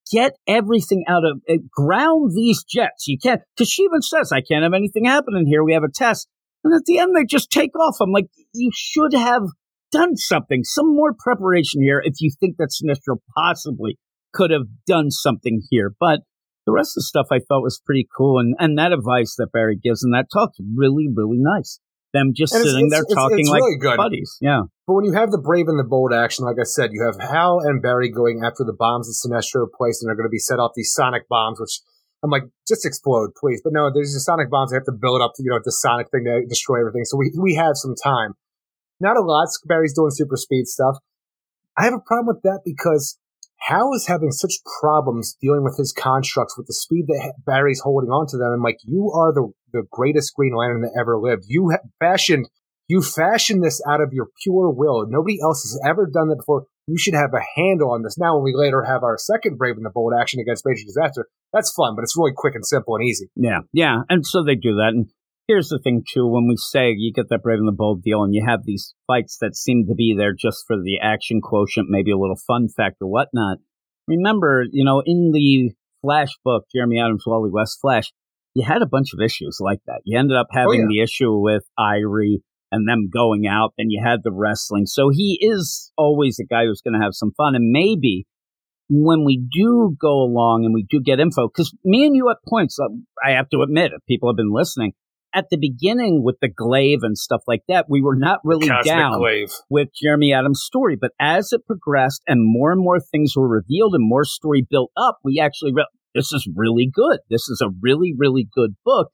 Get 0.09 0.38
everything 0.47 1.03
out 1.05 1.23
of 1.25 1.41
uh, 1.49 1.57
ground 1.69 2.31
these 2.34 2.63
jets. 2.63 3.07
You 3.07 3.17
can't, 3.21 3.41
because 3.55 3.69
she 3.69 3.84
even 3.84 4.01
says, 4.01 4.31
I 4.31 4.39
can't 4.39 4.63
have 4.63 4.73
anything 4.73 5.03
happening 5.03 5.45
here. 5.47 5.65
We 5.65 5.73
have 5.73 5.84
a 5.84 5.91
test. 5.93 6.29
And 6.63 6.73
at 6.73 6.84
the 6.85 6.99
end, 6.99 7.13
they 7.13 7.25
just 7.25 7.51
take 7.51 7.77
off. 7.77 7.97
I'm 7.99 8.11
like, 8.11 8.27
you 8.53 8.71
should 8.73 9.13
have 9.13 9.43
done 9.91 10.15
something, 10.15 10.63
some 10.63 10.88
more 10.88 11.13
preparation 11.17 11.81
here 11.81 12.01
if 12.03 12.15
you 12.19 12.31
think 12.39 12.55
that 12.57 12.69
Sinestro 12.71 13.17
possibly 13.35 13.97
could 14.34 14.51
have 14.51 14.67
done 14.85 15.11
something 15.11 15.61
here. 15.69 15.93
But 15.99 16.21
the 16.68 16.73
rest 16.76 16.91
of 16.94 17.02
the 17.02 17.07
stuff 17.07 17.27
I 17.31 17.39
thought 17.39 17.64
was 17.64 17.80
pretty 17.84 18.06
cool. 18.15 18.38
And, 18.39 18.53
and 18.60 18.77
that 18.77 18.91
advice 18.91 19.35
that 19.39 19.52
Barry 19.56 19.80
gives 19.81 20.03
and 20.03 20.14
that 20.14 20.27
talk's 20.31 20.60
really, 20.76 21.07
really 21.07 21.39
nice. 21.39 21.80
Them 22.14 22.31
just 22.35 22.53
And 22.53 22.64
sitting 22.64 22.88
it's- 22.88 22.91
there 22.91 23.07
it's- 23.07 23.15
talking 23.15 23.39
it's 23.48 23.49
like 23.49 23.64
really 23.64 23.98
buddies. 23.98 24.35
Yeah. 24.41 24.64
But 24.85 24.94
when 24.95 25.06
you 25.06 25.14
have 25.14 25.31
the 25.31 25.39
brave 25.39 25.68
and 25.68 25.80
the 25.80 25.84
bold 25.88 26.11
action, 26.14 26.45
like 26.45 26.56
I 26.60 26.64
said, 26.68 26.91
you 26.91 27.03
have 27.07 27.15
Hal 27.19 27.60
and 27.64 27.81
Barry 27.81 28.11
going 28.11 28.44
after 28.45 28.64
the 28.64 28.76
bombs 28.77 29.07
that 29.07 29.15
Sinestro 29.15 29.68
placed, 29.72 30.03
and 30.03 30.07
they're 30.07 30.15
going 30.15 30.27
to 30.27 30.31
be 30.31 30.39
set 30.39 30.60
off 30.60 30.72
these 30.76 30.91
sonic 30.94 31.27
bombs, 31.27 31.60
which 31.60 31.80
I'm 32.23 32.30
like, 32.31 32.44
just 32.68 32.85
explode, 32.85 33.31
please. 33.35 33.61
But 33.64 33.73
no, 33.73 33.91
there's 33.94 34.14
the 34.14 34.19
sonic 34.23 34.49
bombs. 34.49 34.72
They 34.72 34.77
have 34.77 34.85
to 34.85 34.95
build 34.95 35.22
up, 35.22 35.34
you 35.39 35.52
know, 35.52 35.60
the 35.64 35.72
sonic 35.72 36.10
thing 36.11 36.23
to 36.26 36.45
destroy 36.48 36.80
everything. 36.80 37.03
So 37.06 37.18
we 37.18 37.31
we 37.38 37.56
have 37.56 37.76
some 37.76 37.95
time. 37.95 38.34
Not 38.99 39.18
a 39.18 39.22
lot. 39.22 39.48
Barry's 39.65 39.94
doing 39.94 40.11
super 40.11 40.38
speed 40.38 40.68
stuff. 40.68 40.98
I 41.77 41.84
have 41.85 41.94
a 41.94 41.99
problem 41.99 42.27
with 42.27 42.41
that 42.44 42.61
because 42.65 43.19
Hal 43.59 43.93
is 43.93 44.07
having 44.07 44.31
such 44.31 44.53
problems 44.81 45.35
dealing 45.41 45.63
with 45.63 45.77
his 45.77 45.93
constructs 45.93 46.57
with 46.57 46.67
the 46.67 46.73
speed 46.73 47.05
that 47.07 47.34
Barry's 47.45 47.81
holding 47.81 48.09
on 48.09 48.27
to 48.27 48.38
them. 48.38 48.51
I'm 48.53 48.63
like, 48.63 48.79
you 48.84 49.11
are 49.11 49.34
the 49.34 49.51
the 49.73 49.84
greatest 49.91 50.34
Green 50.34 50.55
Lantern 50.55 50.81
that 50.81 50.97
ever 50.99 51.17
lived. 51.17 51.43
You 51.47 51.71
ha- 51.71 51.88
fashioned 51.99 52.47
you 52.88 53.01
fashioned 53.01 53.63
this 53.63 53.81
out 53.88 54.01
of 54.01 54.13
your 54.13 54.29
pure 54.41 54.69
will. 54.71 55.05
Nobody 55.07 55.39
else 55.41 55.63
has 55.63 55.79
ever 55.85 56.07
done 56.07 56.29
that 56.29 56.38
before. 56.38 56.65
You 56.88 56.97
should 56.97 57.15
have 57.15 57.34
a 57.34 57.43
handle 57.59 57.91
on 57.91 58.01
this. 58.01 58.17
Now, 58.17 58.35
when 58.35 58.45
we 58.45 58.53
later 58.55 58.84
have 58.84 59.03
our 59.03 59.17
second 59.17 59.57
Brave 59.57 59.75
and 59.75 59.85
the 59.85 59.89
Bold 59.89 60.13
action 60.17 60.39
against 60.39 60.65
Major 60.65 60.85
Disaster, 60.85 61.27
that's 61.51 61.73
fun, 61.73 61.95
but 61.95 62.03
it's 62.03 62.15
really 62.17 62.31
quick 62.34 62.55
and 62.55 62.65
simple 62.65 62.95
and 62.95 63.03
easy. 63.05 63.29
Yeah, 63.35 63.59
yeah, 63.73 64.03
and 64.09 64.25
so 64.25 64.41
they 64.43 64.55
do 64.55 64.75
that. 64.75 64.93
And 64.95 65.09
here's 65.48 65.69
the 65.69 65.80
thing 65.80 66.03
too: 66.07 66.28
when 66.28 66.48
we 66.48 66.56
say 66.57 66.94
you 66.95 67.11
get 67.14 67.30
that 67.30 67.44
brave 67.44 67.60
and 67.60 67.68
the 67.68 67.72
bold 67.72 68.03
deal, 68.03 68.24
and 68.24 68.34
you 68.34 68.45
have 68.45 68.65
these 68.65 68.94
fights 69.07 69.38
that 69.41 69.56
seem 69.56 69.86
to 69.88 69.95
be 69.95 70.15
there 70.18 70.34
just 70.34 70.65
for 70.68 70.76
the 70.78 70.99
action 71.02 71.41
quotient, 71.41 71.88
maybe 71.90 72.11
a 72.11 72.18
little 72.18 72.40
fun 72.48 72.68
factor, 72.69 73.07
whatnot. 73.07 73.57
Remember, 74.07 74.64
you 74.72 74.86
know, 74.86 75.02
in 75.06 75.32
the 75.34 75.72
Flash 76.02 76.30
book, 76.44 76.65
Jeremy 76.74 76.99
Adams, 76.99 77.24
Wally 77.26 77.49
West 77.52 77.80
Flash, 77.82 78.11
you 78.53 78.64
had 78.65 78.82
a 78.82 78.88
bunch 78.88 79.10
of 79.14 79.19
issues 79.24 79.57
like 79.60 79.80
that. 79.88 80.02
You 80.06 80.18
ended 80.18 80.38
up 80.38 80.48
having 80.52 80.82
yeah. 80.82 80.88
the 80.90 81.02
issue 81.02 81.38
with 81.38 81.64
Irey 81.78 82.41
and 82.72 82.88
them 82.88 83.10
going 83.11 83.48
out, 83.48 83.74
and 83.78 83.91
you 83.91 84.02
had 84.03 84.19
the 84.24 84.32
wrestling. 84.32 84.86
So 84.86 85.10
he 85.10 85.38
is 85.41 85.91
always 85.98 86.40
a 86.40 86.45
guy 86.45 86.65
who's 86.65 86.82
going 86.82 86.99
to 86.99 87.03
have 87.03 87.14
some 87.14 87.32
fun, 87.38 87.56
and 87.56 87.72
maybe 87.72 88.26
when 88.90 89.26
we 89.26 89.38
do 89.52 89.95
go 89.99 90.22
along 90.22 90.64
and 90.64 90.74
we 90.74 90.86
do 90.90 91.02
get 91.02 91.19
info, 91.19 91.48
because 91.48 91.74
me 91.84 92.06
and 92.06 92.15
you 92.15 92.30
at 92.30 92.38
points, 92.48 92.78
uh, 92.80 92.88
I 93.24 93.32
have 93.32 93.49
to 93.49 93.61
admit, 93.61 93.91
if 93.94 94.06
people 94.06 94.30
have 94.30 94.38
been 94.38 94.53
listening, 94.53 94.94
at 95.34 95.45
the 95.49 95.58
beginning 95.58 96.24
with 96.24 96.38
the 96.41 96.48
glaive 96.48 96.99
and 97.02 97.18
stuff 97.18 97.41
like 97.48 97.62
that, 97.68 97.86
we 97.90 98.02
were 98.02 98.16
not 98.16 98.40
really 98.44 98.68
Cosmic 98.68 98.86
down 98.86 99.20
Glaive. 99.20 99.52
with 99.70 99.90
Jeremy 100.02 100.34
Adams' 100.34 100.64
story. 100.64 100.98
But 100.99 101.12
as 101.20 101.52
it 101.52 101.66
progressed 101.66 102.22
and 102.28 102.41
more 102.44 102.72
and 102.72 102.82
more 102.82 102.99
things 102.99 103.34
were 103.36 103.48
revealed 103.48 103.94
and 103.94 104.08
more 104.08 104.24
story 104.24 104.66
built 104.68 104.91
up, 104.98 105.20
we 105.24 105.40
actually 105.40 105.74
re- 105.74 105.88
this 106.16 106.32
is 106.32 106.48
really 106.56 106.90
good. 106.91 107.20
This 107.30 107.48
is 107.49 107.62
a 107.64 107.70
really, 107.82 108.14
really 108.18 108.48
good 108.54 108.76
book. 108.84 109.10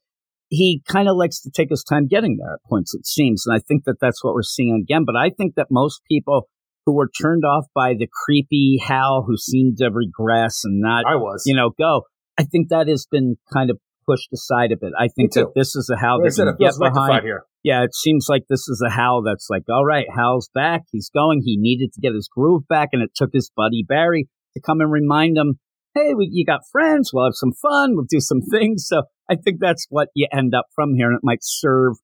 He 0.48 0.82
kind 0.86 1.08
of 1.08 1.16
likes 1.16 1.40
to 1.42 1.50
take 1.50 1.70
his 1.70 1.82
time 1.82 2.06
getting 2.06 2.36
there 2.36 2.54
at 2.54 2.68
points, 2.68 2.94
it 2.94 3.06
seems. 3.06 3.44
And 3.46 3.56
I 3.56 3.60
think 3.66 3.84
that 3.84 3.96
that's 4.00 4.22
what 4.22 4.34
we're 4.34 4.42
seeing 4.42 4.80
again. 4.82 5.04
But 5.04 5.16
I 5.16 5.30
think 5.30 5.54
that 5.56 5.66
most 5.70 6.00
people 6.08 6.48
who 6.86 6.94
were 6.94 7.10
turned 7.20 7.44
off 7.44 7.66
by 7.74 7.94
the 7.94 8.08
creepy 8.24 8.78
Hal 8.86 9.24
who 9.26 9.36
seemed 9.36 9.78
to 9.78 9.90
regress 9.90 10.62
and 10.64 10.80
not 10.80 11.04
I 11.06 11.16
was. 11.16 11.42
you 11.46 11.56
know, 11.56 11.70
go. 11.78 12.02
I 12.38 12.44
think 12.44 12.68
that 12.68 12.88
has 12.88 13.06
been 13.10 13.36
kind 13.52 13.70
of 13.70 13.78
pushed 14.06 14.28
aside 14.32 14.72
a 14.72 14.76
bit. 14.76 14.92
I 14.98 15.08
think 15.08 15.32
that 15.32 15.52
this 15.54 15.74
is 15.74 15.90
a 15.92 15.98
Hal 15.98 16.22
like 16.22 16.34
that 16.34 16.56
can 16.58 16.66
get 16.66 16.74
behind. 16.78 17.24
here. 17.24 17.44
Yeah, 17.62 17.84
it 17.84 17.94
seems 17.94 18.26
like 18.28 18.42
this 18.48 18.68
is 18.68 18.82
a 18.86 18.90
Hal 18.90 19.22
that's 19.22 19.48
like, 19.48 19.64
all 19.68 19.84
right, 19.84 20.06
Hal's 20.14 20.50
back. 20.54 20.82
He's 20.92 21.10
going. 21.14 21.42
He 21.44 21.56
needed 21.58 21.92
to 21.94 22.00
get 22.00 22.14
his 22.14 22.28
groove 22.28 22.68
back, 22.68 22.90
and 22.92 23.02
it 23.02 23.10
took 23.14 23.30
his 23.32 23.50
buddy 23.56 23.84
Barry 23.86 24.28
to 24.54 24.60
come 24.60 24.80
and 24.80 24.92
remind 24.92 25.36
him, 25.36 25.58
hey, 25.94 26.14
we, 26.14 26.28
you 26.30 26.44
got 26.44 26.60
friends. 26.70 27.10
We'll 27.12 27.24
have 27.24 27.34
some 27.34 27.52
fun. 27.52 27.94
We'll 27.94 28.06
do 28.08 28.20
some 28.20 28.40
things. 28.50 28.86
So 28.86 29.02
I 29.30 29.36
think 29.36 29.58
that's 29.60 29.86
what 29.88 30.08
you 30.14 30.28
end 30.32 30.54
up 30.54 30.66
from 30.74 30.94
here, 30.94 31.08
and 31.08 31.16
it 31.16 31.24
might 31.24 31.40
serve 31.42 31.94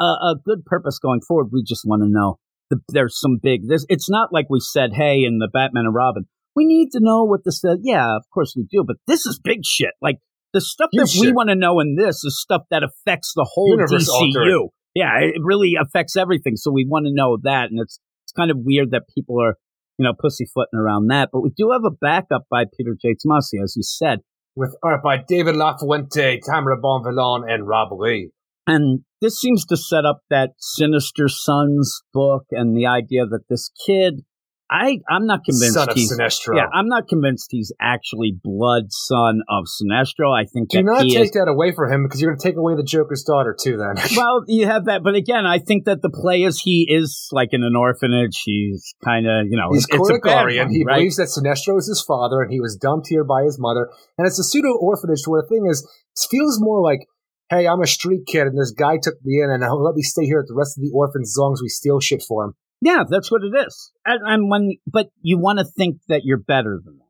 a, 0.00 0.04
a 0.04 0.36
good 0.44 0.64
purpose 0.64 0.98
going 0.98 1.20
forward. 1.26 1.48
We 1.52 1.62
just 1.62 1.82
want 1.84 2.02
to 2.02 2.08
know 2.08 2.38
the, 2.70 2.80
there's 2.88 3.18
some 3.18 3.38
big. 3.42 3.68
This 3.68 3.86
it's 3.88 4.10
not 4.10 4.32
like 4.32 4.46
we 4.50 4.60
said, 4.60 4.90
hey, 4.92 5.24
in 5.24 5.38
the 5.38 5.48
Batman 5.52 5.86
and 5.86 5.94
Robin, 5.94 6.26
we 6.54 6.64
need 6.66 6.90
to 6.92 7.00
know 7.00 7.24
what 7.24 7.44
this. 7.44 7.62
Uh, 7.64 7.76
yeah, 7.82 8.16
of 8.16 8.24
course 8.32 8.54
we 8.56 8.66
do, 8.70 8.84
but 8.86 8.96
this 9.06 9.26
is 9.26 9.40
big 9.42 9.60
shit. 9.64 9.92
Like 10.02 10.18
The 10.52 10.60
stuff 10.60 10.88
Huge 10.92 11.12
that 11.12 11.20
we 11.20 11.32
want 11.32 11.50
to 11.50 11.54
know 11.54 11.80
in 11.80 11.96
this 11.96 12.24
is 12.24 12.40
stuff 12.40 12.62
that 12.70 12.82
affects 12.82 13.32
the 13.34 13.48
whole 13.52 13.70
Universe 13.70 14.08
DCU. 14.08 14.12
altering. 14.12 14.68
Yeah, 14.94 15.18
it 15.20 15.40
really 15.42 15.74
affects 15.80 16.16
everything. 16.16 16.56
So 16.56 16.72
we 16.72 16.86
want 16.88 17.06
to 17.06 17.12
know 17.12 17.38
that, 17.42 17.70
and 17.70 17.80
it's 17.80 18.00
it's 18.24 18.32
kind 18.32 18.50
of 18.50 18.58
weird 18.60 18.90
that 18.92 19.02
people 19.14 19.40
are 19.42 19.54
you 19.98 20.04
know 20.04 20.14
pussyfooting 20.18 20.78
around 20.78 21.08
that. 21.08 21.30
But 21.32 21.42
we 21.42 21.50
do 21.56 21.70
have 21.72 21.84
a 21.84 21.94
backup 21.94 22.46
by 22.50 22.64
Peter 22.76 22.96
J. 23.00 23.14
Tomasi, 23.14 23.62
as 23.62 23.74
you 23.76 23.82
said. 23.82 24.20
With 24.56 24.74
art 24.82 25.02
by 25.02 25.18
David 25.18 25.54
LaFuente, 25.54 26.40
Tamara 26.44 26.80
Bonvillain, 26.80 27.44
and 27.48 27.68
Rob 27.68 27.90
Leigh. 27.92 28.30
And 28.66 29.00
this 29.20 29.40
seems 29.40 29.64
to 29.66 29.76
set 29.76 30.04
up 30.04 30.20
that 30.30 30.50
Sinister 30.58 31.28
Sons 31.28 32.02
book 32.12 32.44
and 32.50 32.76
the 32.76 32.86
idea 32.86 33.24
that 33.24 33.44
this 33.48 33.70
kid, 33.86 34.24
I, 34.70 34.98
I'm 35.08 35.26
not 35.26 35.44
convinced 35.44 35.74
Son 35.74 35.88
of 35.88 35.96
he's, 35.96 36.12
Sinestro. 36.12 36.54
yeah, 36.56 36.66
I'm 36.72 36.88
not 36.88 37.08
convinced 37.08 37.48
he's 37.50 37.72
actually 37.80 38.36
blood 38.42 38.92
son 38.92 39.40
of 39.48 39.64
Sinestro. 39.64 40.28
I 40.36 40.44
think 40.44 40.68
Do 40.70 40.78
that 40.78 40.84
not 40.84 41.02
he 41.04 41.14
take 41.14 41.24
is. 41.26 41.30
that 41.32 41.48
away 41.48 41.72
from 41.72 41.90
him 41.90 42.02
because 42.04 42.20
you're 42.20 42.30
going 42.30 42.38
to 42.38 42.44
take 42.44 42.56
away 42.56 42.76
the 42.76 42.82
Joker's 42.82 43.22
daughter 43.22 43.56
too. 43.58 43.78
Then 43.78 43.96
Well, 44.16 44.44
you 44.46 44.66
have 44.66 44.84
that, 44.84 45.02
but 45.02 45.14
again, 45.14 45.46
I 45.46 45.58
think 45.58 45.86
that 45.86 46.02
the 46.02 46.10
play 46.10 46.42
is 46.42 46.60
he 46.60 46.86
is 46.88 47.28
like 47.32 47.50
in 47.52 47.62
an 47.64 47.76
orphanage. 47.76 48.42
He's 48.44 48.94
kind 49.02 49.26
of, 49.26 49.46
you 49.48 49.56
know, 49.56 49.72
he's 49.72 49.86
it's 49.88 50.10
a 50.10 50.18
bad 50.22 50.44
one, 50.44 50.70
He 50.70 50.84
right? 50.84 50.96
believes 50.96 51.16
that 51.16 51.28
Sinestro 51.32 51.78
is 51.78 51.86
his 51.88 52.04
father, 52.06 52.42
and 52.42 52.52
he 52.52 52.60
was 52.60 52.76
dumped 52.76 53.06
here 53.08 53.24
by 53.24 53.44
his 53.44 53.58
mother. 53.58 53.88
And 54.18 54.26
it's 54.26 54.38
a 54.38 54.44
pseudo 54.44 54.76
orphanage 54.78 55.22
where 55.26 55.40
the 55.42 55.48
thing 55.48 55.66
is, 55.70 55.80
it 56.14 56.26
feels 56.30 56.58
more 56.60 56.82
like, 56.82 57.06
hey, 57.48 57.66
I'm 57.66 57.80
a 57.80 57.86
street 57.86 58.26
kid, 58.26 58.48
and 58.48 58.58
this 58.58 58.72
guy 58.72 58.98
took 59.02 59.14
me 59.24 59.40
in, 59.42 59.50
and 59.50 59.62
he'll 59.62 59.82
let 59.82 59.94
me 59.94 60.02
stay 60.02 60.26
here 60.26 60.40
at 60.40 60.46
the 60.46 60.54
rest 60.54 60.76
of 60.76 60.82
the 60.82 60.90
orphans 60.94 61.30
as 61.30 61.36
long 61.40 61.54
as 61.54 61.62
we 61.62 61.68
steal 61.68 62.00
shit 62.00 62.22
for 62.28 62.44
him. 62.44 62.52
Yeah, 62.80 63.04
that's 63.08 63.30
what 63.30 63.42
it 63.42 63.52
is. 63.66 63.92
And, 64.06 64.20
and 64.24 64.50
when, 64.50 64.76
but 64.86 65.08
you 65.22 65.38
want 65.38 65.58
to 65.58 65.64
think 65.64 65.98
that 66.08 66.22
you're 66.24 66.38
better 66.38 66.80
than 66.84 66.98
that. 66.98 67.04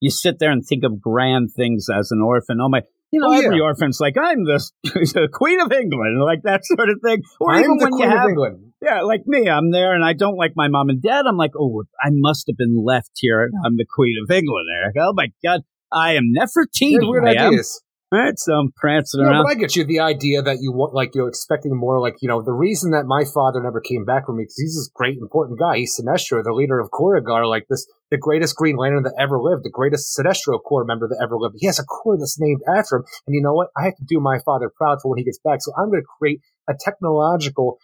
You 0.00 0.10
sit 0.10 0.38
there 0.38 0.50
and 0.52 0.64
think 0.64 0.84
of 0.84 1.00
grand 1.00 1.50
things 1.56 1.86
as 1.92 2.10
an 2.12 2.20
orphan. 2.22 2.58
Oh 2.62 2.68
my, 2.68 2.82
you 3.10 3.20
know, 3.20 3.28
Oh, 3.30 3.32
every 3.38 3.56
yeah. 3.56 3.62
orphan's 3.64 3.98
like, 4.00 4.14
I'm 4.16 4.44
the, 4.44 4.64
the 4.84 5.28
Queen 5.32 5.60
of 5.60 5.72
England, 5.72 6.20
like 6.22 6.42
that 6.44 6.60
sort 6.64 6.88
of 6.88 7.00
thing. 7.04 7.22
Or 7.40 7.52
I'm 7.52 7.64
even 7.64 7.76
the 7.78 7.84
when 7.84 7.92
Queen 7.92 8.02
you 8.02 8.14
of 8.14 8.18
have, 8.20 8.28
England. 8.28 8.72
yeah, 8.80 9.02
like 9.02 9.22
me, 9.26 9.48
I'm 9.48 9.72
there 9.72 9.94
and 9.94 10.04
I 10.04 10.12
don't 10.12 10.36
like 10.36 10.52
my 10.54 10.68
mom 10.68 10.88
and 10.88 11.02
dad. 11.02 11.24
I'm 11.26 11.36
like, 11.36 11.52
oh, 11.58 11.82
I 12.00 12.10
must 12.12 12.44
have 12.48 12.56
been 12.56 12.76
left 12.84 13.10
here 13.16 13.50
I'm 13.64 13.76
the 13.76 13.86
Queen 13.92 14.14
of 14.22 14.30
England, 14.30 14.66
Eric. 14.82 14.96
Oh 15.00 15.14
my 15.16 15.28
God, 15.42 15.62
I 15.92 16.12
am 16.14 16.32
Nefertiti. 16.38 16.94
weird 17.00 17.24
I 17.26 17.32
am. 17.32 17.48
ideas. 17.48 17.82
Right, 18.10 18.32
so 18.38 18.54
I'm 18.54 18.72
prancing 18.72 19.20
No, 19.22 19.28
around. 19.28 19.44
but 19.44 19.50
I 19.50 19.54
get 19.54 19.76
you 19.76 19.84
the 19.84 20.00
idea 20.00 20.40
that 20.40 20.58
you 20.62 20.72
want, 20.72 20.94
like, 20.94 21.14
you're 21.14 21.28
expecting 21.28 21.76
more, 21.76 22.00
like, 22.00 22.16
you 22.22 22.28
know, 22.28 22.40
the 22.40 22.54
reason 22.54 22.92
that 22.92 23.04
my 23.04 23.24
father 23.34 23.62
never 23.62 23.82
came 23.82 24.06
back 24.06 24.24
from 24.24 24.38
me 24.38 24.44
because 24.44 24.56
he's 24.56 24.76
this 24.76 24.90
great, 24.94 25.18
important 25.20 25.58
guy. 25.58 25.76
He's 25.76 25.92
Sinestro, 26.00 26.42
the 26.42 26.54
leader 26.54 26.78
of 26.80 26.88
Korugar, 26.90 27.46
like 27.46 27.66
this, 27.68 27.86
the 28.10 28.16
greatest 28.16 28.56
Green 28.56 28.76
Lantern 28.76 29.02
that 29.02 29.12
ever 29.20 29.38
lived, 29.38 29.62
the 29.62 29.70
greatest 29.70 30.18
Sinestro 30.18 30.58
Corps 30.62 30.86
member 30.86 31.06
that 31.06 31.20
ever 31.22 31.36
lived. 31.36 31.56
He 31.58 31.66
has 31.66 31.78
a 31.78 31.84
corps 31.84 32.16
that's 32.18 32.40
named 32.40 32.62
after 32.66 32.96
him. 32.96 33.04
And 33.26 33.34
you 33.34 33.42
know 33.42 33.52
what? 33.52 33.68
I 33.76 33.84
have 33.84 33.96
to 33.96 34.04
do 34.08 34.20
my 34.20 34.38
father 34.42 34.70
proud 34.74 35.00
for 35.02 35.10
when 35.10 35.18
he 35.18 35.24
gets 35.24 35.40
back. 35.44 35.58
So 35.60 35.72
I'm 35.76 35.90
going 35.90 36.00
to 36.00 36.06
create 36.18 36.40
a 36.66 36.72
technological 36.82 37.76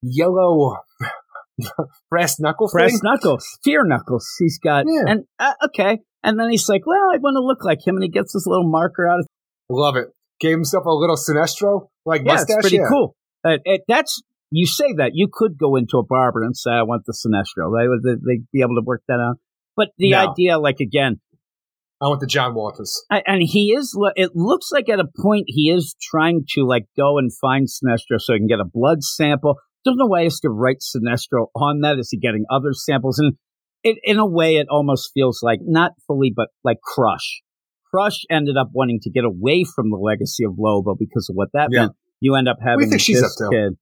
yellow 0.00 0.76
brass 2.10 2.38
knuckle 2.40 2.68
Brass 2.72 2.92
thing. 2.92 3.00
knuckles, 3.02 3.46
fear 3.64 3.84
knuckles. 3.84 4.28
He's 4.38 4.58
got, 4.62 4.84
Yeah. 4.86 5.10
and 5.10 5.24
uh, 5.38 5.54
okay. 5.66 5.98
And 6.24 6.38
then 6.38 6.50
he's 6.50 6.68
like, 6.68 6.86
well, 6.86 7.10
I 7.12 7.18
want 7.18 7.34
to 7.34 7.44
look 7.44 7.64
like 7.64 7.84
him. 7.84 7.96
And 7.96 8.04
he 8.04 8.08
gets 8.08 8.32
this 8.32 8.46
little 8.46 8.68
marker 8.70 9.08
out 9.08 9.18
of 9.20 9.26
Love 9.72 9.96
it. 9.96 10.08
Gave 10.40 10.52
himself 10.52 10.84
a 10.86 10.90
little 10.90 11.16
Sinestro, 11.16 11.88
like 12.04 12.22
Yeah, 12.24 12.32
mustache. 12.34 12.56
it's 12.58 12.62
pretty 12.68 12.76
yeah. 12.76 12.88
cool. 12.90 13.16
Uh, 13.44 13.56
it, 13.64 13.82
that's 13.88 14.22
you 14.50 14.66
say 14.66 14.92
that 14.98 15.12
you 15.14 15.28
could 15.32 15.56
go 15.58 15.76
into 15.76 15.98
a 15.98 16.02
barber 16.04 16.42
and 16.42 16.56
say 16.56 16.70
I 16.70 16.82
want 16.82 17.04
the 17.06 17.12
Sinestro. 17.12 17.72
They 17.78 17.88
would 17.88 18.02
they, 18.02 18.14
they'd 18.26 18.46
be 18.52 18.60
able 18.60 18.74
to 18.76 18.82
work 18.84 19.02
that 19.08 19.20
out. 19.20 19.36
But 19.76 19.88
the 19.98 20.10
No. 20.10 20.30
idea, 20.30 20.58
like 20.58 20.80
again, 20.80 21.20
I 22.00 22.08
want 22.08 22.20
the 22.20 22.26
John 22.26 22.54
Waters. 22.54 23.04
I, 23.10 23.22
and 23.26 23.40
he 23.42 23.70
is. 23.72 23.96
It 24.16 24.32
looks 24.34 24.70
like 24.72 24.88
at 24.88 24.98
a 25.00 25.06
point 25.20 25.44
he 25.46 25.70
is 25.70 25.94
trying 26.02 26.44
to 26.50 26.64
like 26.66 26.84
go 26.96 27.18
and 27.18 27.30
find 27.40 27.66
Sinestro 27.68 28.18
so 28.18 28.32
he 28.34 28.40
can 28.40 28.48
get 28.48 28.60
a 28.60 28.64
blood 28.70 29.02
sample. 29.02 29.56
Don't 29.84 29.96
know 29.96 30.06
why 30.06 30.20
he 30.20 30.24
has 30.24 30.40
to 30.40 30.50
write 30.50 30.78
Sinestro 30.80 31.46
on 31.56 31.80
that. 31.80 31.98
Is 31.98 32.10
he 32.10 32.18
getting 32.18 32.44
other 32.50 32.72
samples? 32.72 33.18
And 33.18 33.34
it, 33.84 33.98
in 34.04 34.18
a 34.18 34.26
way, 34.26 34.56
it 34.56 34.66
almost 34.70 35.10
feels 35.14 35.40
like 35.42 35.60
not 35.62 35.92
fully, 36.06 36.32
but 36.34 36.48
like 36.64 36.78
Crush. 36.82 37.40
Crush 37.92 38.24
ended 38.30 38.56
up 38.56 38.70
wanting 38.72 39.00
to 39.02 39.10
get 39.10 39.24
away 39.24 39.64
from 39.64 39.90
the 39.90 39.96
legacy 39.96 40.44
of 40.44 40.54
Lobo 40.58 40.94
because 40.98 41.28
of 41.28 41.36
what 41.36 41.48
that 41.52 41.68
Yeah. 41.70 41.80
meant. 41.82 41.92
You 42.20 42.34
end 42.36 42.48
up 42.48 42.58
having 42.64 42.88
think 42.88 43.00
she's 43.00 43.20
this 43.20 43.40
up 43.40 43.50
kid, 43.52 43.76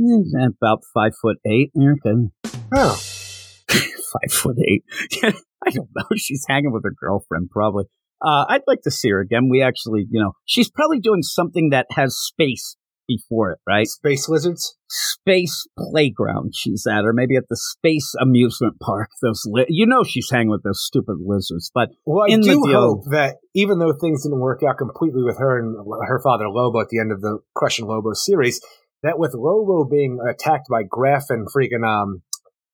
eh, 0.00 0.46
about 0.60 0.80
five 0.94 1.12
foot 1.20 1.38
eight. 1.46 1.70
Erica, 1.80 2.28
Oh. 2.74 2.94
five 3.68 4.32
foot 4.32 4.56
eight. 4.68 4.84
I 5.64 5.70
don't 5.70 5.88
know. 5.94 6.04
She's 6.16 6.44
hanging 6.48 6.72
with 6.72 6.84
her 6.84 6.94
girlfriend, 6.98 7.50
probably. 7.50 7.84
Uh, 8.22 8.44
I'd 8.48 8.62
like 8.66 8.82
to 8.82 8.90
see 8.90 9.08
her 9.10 9.20
again. 9.20 9.48
We 9.50 9.62
actually, 9.62 10.06
you 10.10 10.20
know, 10.22 10.32
she's 10.44 10.70
probably 10.70 11.00
doing 11.00 11.22
something 11.22 11.70
that 11.70 11.86
has 11.92 12.16
space 12.18 12.76
before 13.16 13.50
it, 13.52 13.58
right? 13.66 13.86
Space 13.86 14.28
lizards. 14.28 14.76
Space 14.88 15.66
playground. 15.78 16.52
She's 16.54 16.86
at, 16.90 17.04
or 17.04 17.12
maybe 17.12 17.36
at 17.36 17.48
the 17.50 17.56
space 17.56 18.14
amusement 18.20 18.74
park. 18.80 19.08
Those, 19.22 19.42
li- 19.46 19.66
you 19.68 19.86
know, 19.86 20.04
she's 20.04 20.30
hanging 20.30 20.50
with 20.50 20.62
those 20.62 20.84
stupid 20.84 21.16
lizards. 21.24 21.70
But 21.74 21.90
Well, 22.06 22.24
I 22.30 22.36
do 22.36 22.42
deal- 22.42 22.80
hope 22.80 23.04
that 23.10 23.36
even 23.54 23.78
though 23.78 23.92
things 23.92 24.22
didn't 24.22 24.40
work 24.40 24.60
out 24.68 24.78
completely 24.78 25.22
with 25.22 25.38
her 25.38 25.58
and 25.58 25.76
her 26.06 26.20
father 26.22 26.48
Lobo 26.48 26.80
at 26.80 26.88
the 26.88 27.00
end 27.00 27.12
of 27.12 27.20
the 27.20 27.38
Crush 27.54 27.78
and 27.78 27.88
Lobo 27.88 28.12
series, 28.14 28.60
that 29.02 29.18
with 29.18 29.34
Lobo 29.34 29.88
being 29.88 30.18
attacked 30.28 30.68
by 30.70 30.82
Graf 30.88 31.24
and 31.30 31.48
freaking 31.48 31.86
um, 31.86 32.22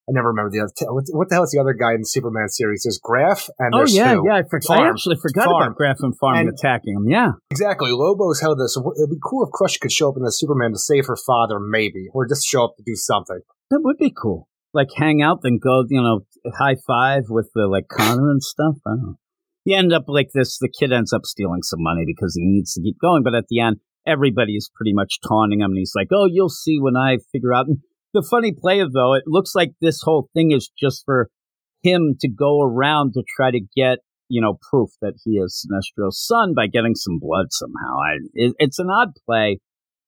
I 0.08 0.12
never 0.12 0.28
remember 0.28 0.50
the 0.50 0.60
other. 0.60 0.72
What, 0.92 1.28
the 1.28 1.34
hell 1.34 1.42
is 1.44 1.50
the 1.50 1.60
other 1.60 1.74
guy 1.74 1.92
in 1.94 2.00
the 2.00 2.06
Superman 2.06 2.48
series? 2.48 2.82
There's 2.84 3.00
Graf 3.02 3.48
and 3.58 3.74
oh 3.74 3.84
yeah, 3.86 4.16
yeah, 4.24 4.36
I, 4.36 4.42
forgot. 4.48 4.78
I 4.80 4.88
actually 4.88 5.16
forgot 5.20 5.46
Farm. 5.46 5.62
about 5.62 5.76
Graf 5.76 5.96
and 6.00 6.16
Farm 6.18 6.36
And- 6.36 6.48
attacking 6.48 6.94
him. 6.94 7.08
Yeah, 7.08 7.32
Exactly. 7.50 7.90
Lobo's 7.90 8.40
held 8.40 8.58
this. 8.60 8.76
It'd 8.76 9.10
be 9.10 9.16
cool 9.22 9.44
if 9.44 9.50
Crush 9.50 9.78
could 9.78 9.90
show 9.90 10.08
up 10.10 10.16
in 10.16 10.22
the 10.22 10.30
Superman 10.30 10.72
to 10.72 10.78
save 10.78 11.06
her 11.06 11.16
father, 11.26 11.58
maybe, 11.58 12.06
or 12.14 12.26
just 12.26 12.46
show 12.46 12.64
up 12.64 12.76
to 12.76 12.82
do 12.86 12.94
something. 12.94 13.40
that 13.70 13.80
would 13.82 13.98
be 13.98 14.12
cool. 14.16 14.48
Like 14.72 14.88
hang 14.94 15.22
out, 15.22 15.40
then 15.42 15.58
go, 15.62 15.84
you 15.88 16.00
know, 16.02 16.20
high 16.56 16.76
five 16.86 17.24
with 17.28 17.50
the 17.54 17.66
like 17.66 17.88
Conner 17.88 18.30
and 18.30 18.42
stuff. 18.42 18.76
I 18.86 18.90
don't 18.90 19.02
know. 19.02 19.14
You 19.64 19.76
end 19.76 19.92
up 19.92 20.04
like 20.06 20.28
this. 20.32 20.58
The 20.58 20.68
kid 20.68 20.92
ends 20.92 21.12
up 21.12 21.26
stealing 21.26 21.62
some 21.62 21.82
money 21.82 22.04
because 22.06 22.36
he 22.36 22.44
needs 22.44 22.74
to 22.74 22.80
keep 22.82 22.98
going. 23.00 23.24
But 23.24 23.34
at 23.34 23.46
the 23.48 23.58
end, 23.58 23.78
everybody 24.06 24.52
is 24.54 24.70
pretty 24.72 24.92
much 24.92 25.18
taunting 25.26 25.60
him, 25.62 25.70
and 25.72 25.78
he's 25.78 25.94
like, 25.96 26.08
"Oh, 26.12 26.28
you'll 26.30 26.48
see 26.50 26.78
when 26.80 26.96
I 26.96 27.18
figure 27.32 27.52
out." 27.52 27.66
And 27.66 27.78
the 28.16 28.26
funny 28.28 28.52
play 28.52 28.80
of 28.80 28.92
though, 28.92 29.14
it 29.14 29.24
looks 29.26 29.54
like 29.54 29.72
this 29.80 30.00
whole 30.02 30.28
thing 30.34 30.50
is 30.50 30.70
just 30.78 31.02
for 31.04 31.28
him 31.82 32.16
to 32.20 32.28
go 32.28 32.62
around 32.62 33.12
to 33.12 33.22
try 33.36 33.50
to 33.50 33.60
get 33.76 33.98
you 34.28 34.40
know 34.40 34.58
proof 34.70 34.90
that 35.00 35.14
he 35.24 35.32
is 35.32 35.64
Sinestro's 35.64 36.24
son 36.26 36.54
by 36.54 36.66
getting 36.66 36.94
some 36.94 37.18
blood 37.20 37.46
somehow. 37.50 37.98
I, 38.00 38.16
it, 38.34 38.54
it's 38.58 38.78
an 38.78 38.88
odd 38.90 39.10
play. 39.24 39.60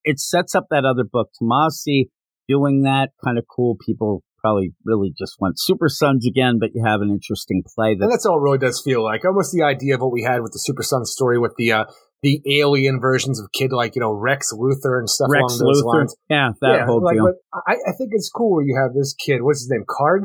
It 0.05 0.19
sets 0.19 0.55
up 0.55 0.67
that 0.71 0.85
other 0.85 1.05
book, 1.05 1.31
Tomasi 1.41 2.07
doing 2.49 2.83
that 2.83 3.11
kind 3.23 3.39
of 3.39 3.45
cool. 3.55 3.77
People 3.85 4.23
probably 4.41 4.73
really 4.85 5.13
just 5.17 5.37
want 5.41 5.59
Super 5.59 5.89
Sons 5.89 6.27
again, 6.27 6.59
but 6.59 6.71
you 6.73 6.83
have 6.85 7.01
an 7.01 7.11
interesting 7.11 7.63
play 7.75 7.93
And 7.93 8.11
that's 8.11 8.25
all 8.25 8.39
it 8.39 8.43
really 8.43 8.59
does 8.59 8.81
feel 8.81 9.05
like. 9.05 9.25
Almost 9.25 9.53
the 9.53 9.65
idea 9.65 9.97
of 9.97 10.01
what 10.01 10.13
we 10.13 10.23
had 10.23 10.41
with 10.41 10.53
the 10.53 10.61
Super 10.61 10.83
Sons 10.83 11.11
story 11.13 11.39
with 11.39 11.55
the 11.59 11.73
uh, 11.73 11.85
the 12.23 12.43
alien 12.61 13.01
versions 13.01 13.41
of 13.41 13.51
kid 13.53 13.73
like 13.73 13.95
you 13.95 14.01
know 14.01 14.13
Rex 14.13 14.53
Luthor 14.53 14.99
and 14.99 15.09
stuff 15.09 15.29
Rex 15.31 15.59
along 15.59 15.59
those 15.59 15.83
Luthor, 15.83 15.99
lines. 16.01 16.17
yeah, 16.29 16.51
that 16.61 16.73
yeah, 16.73 16.87
whole 16.87 17.03
like, 17.03 17.17
deal. 17.17 17.27
But 17.27 17.61
I, 17.67 17.75
I 17.89 17.93
think 17.97 18.11
it's 18.13 18.31
cool 18.31 18.55
where 18.57 18.65
you 18.65 18.79
have 18.81 18.95
this 18.95 19.15
kid. 19.15 19.43
What's 19.43 19.61
his 19.61 19.71
name? 19.71 19.85
Karg. 19.89 20.25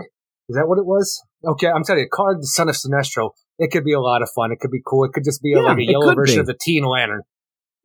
Is 0.50 0.56
that 0.58 0.68
what 0.68 0.78
it 0.78 0.86
was? 0.86 1.22
Okay, 1.46 1.68
I'm 1.68 1.84
telling 1.84 2.02
you, 2.02 2.10
Karg, 2.12 2.42
the 2.42 2.48
son 2.48 2.68
of 2.68 2.76
Sinestro. 2.76 3.32
It 3.60 3.72
could 3.72 3.86
be 3.86 3.94
a 3.94 4.02
lot 4.02 4.22
of 4.22 4.30
fun. 4.36 4.52
It 4.52 4.60
could 4.60 4.72
be 4.72 4.82
cool. 4.86 5.06
It 5.06 5.14
could 5.14 5.24
just 5.24 5.42
be 5.42 5.54
a, 5.54 5.58
Yeah, 5.58 5.70
like 5.70 5.78
a 5.78 5.84
yellow 5.84 6.14
version 6.16 6.38
be. 6.38 6.40
of 6.42 6.48
the 6.48 6.58
Teen 6.60 6.84
Lantern. 6.84 7.22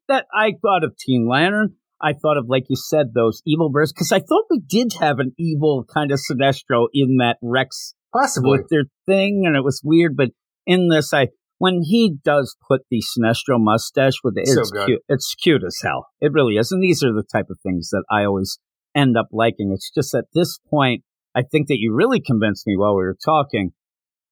that 0.08 0.26
I 0.34 0.52
thought 0.60 0.82
of 0.82 0.96
Teen 0.98 1.28
Lantern. 1.28 1.74
I 2.00 2.14
thought 2.14 2.36
of, 2.36 2.46
like 2.48 2.64
you 2.68 2.76
said, 2.76 3.12
those 3.14 3.42
evil 3.46 3.70
versions 3.70 3.92
because 3.92 4.12
I 4.12 4.20
thought 4.20 4.44
we 4.50 4.60
did 4.60 4.94
have 5.00 5.18
an 5.18 5.34
evil 5.38 5.84
kind 5.92 6.10
of 6.10 6.18
Sinestro 6.18 6.86
in 6.92 7.18
that 7.18 7.36
Rex 7.42 7.94
Possibly. 8.12 8.58
with 8.58 8.68
their 8.70 8.84
thing, 9.06 9.44
and 9.46 9.54
it 9.56 9.62
was 9.64 9.82
weird. 9.84 10.16
But 10.16 10.30
in 10.66 10.88
this, 10.88 11.12
I 11.12 11.28
when 11.58 11.82
he 11.82 12.16
does 12.24 12.56
put 12.68 12.82
the 12.90 13.02
Sinestro 13.02 13.58
mustache 13.58 14.14
with 14.24 14.34
it, 14.36 14.46
So 14.48 14.60
it's 14.60 14.70
good. 14.70 14.86
cute. 14.86 15.02
It's 15.08 15.34
cute 15.34 15.64
as 15.64 15.78
hell. 15.82 16.06
It 16.20 16.32
really 16.32 16.54
is. 16.54 16.72
And 16.72 16.82
these 16.82 17.02
are 17.02 17.12
the 17.12 17.24
type 17.30 17.46
of 17.50 17.58
things 17.62 17.90
that 17.90 18.04
I 18.10 18.24
always 18.24 18.58
end 18.94 19.16
up 19.16 19.28
liking. 19.32 19.72
It's 19.72 19.90
just 19.94 20.14
at 20.14 20.26
this 20.34 20.58
point, 20.70 21.02
I 21.34 21.42
think 21.42 21.68
that 21.68 21.78
you 21.78 21.94
really 21.94 22.20
convinced 22.20 22.66
me 22.66 22.76
while 22.76 22.96
we 22.96 23.02
were 23.02 23.16
talking. 23.24 23.72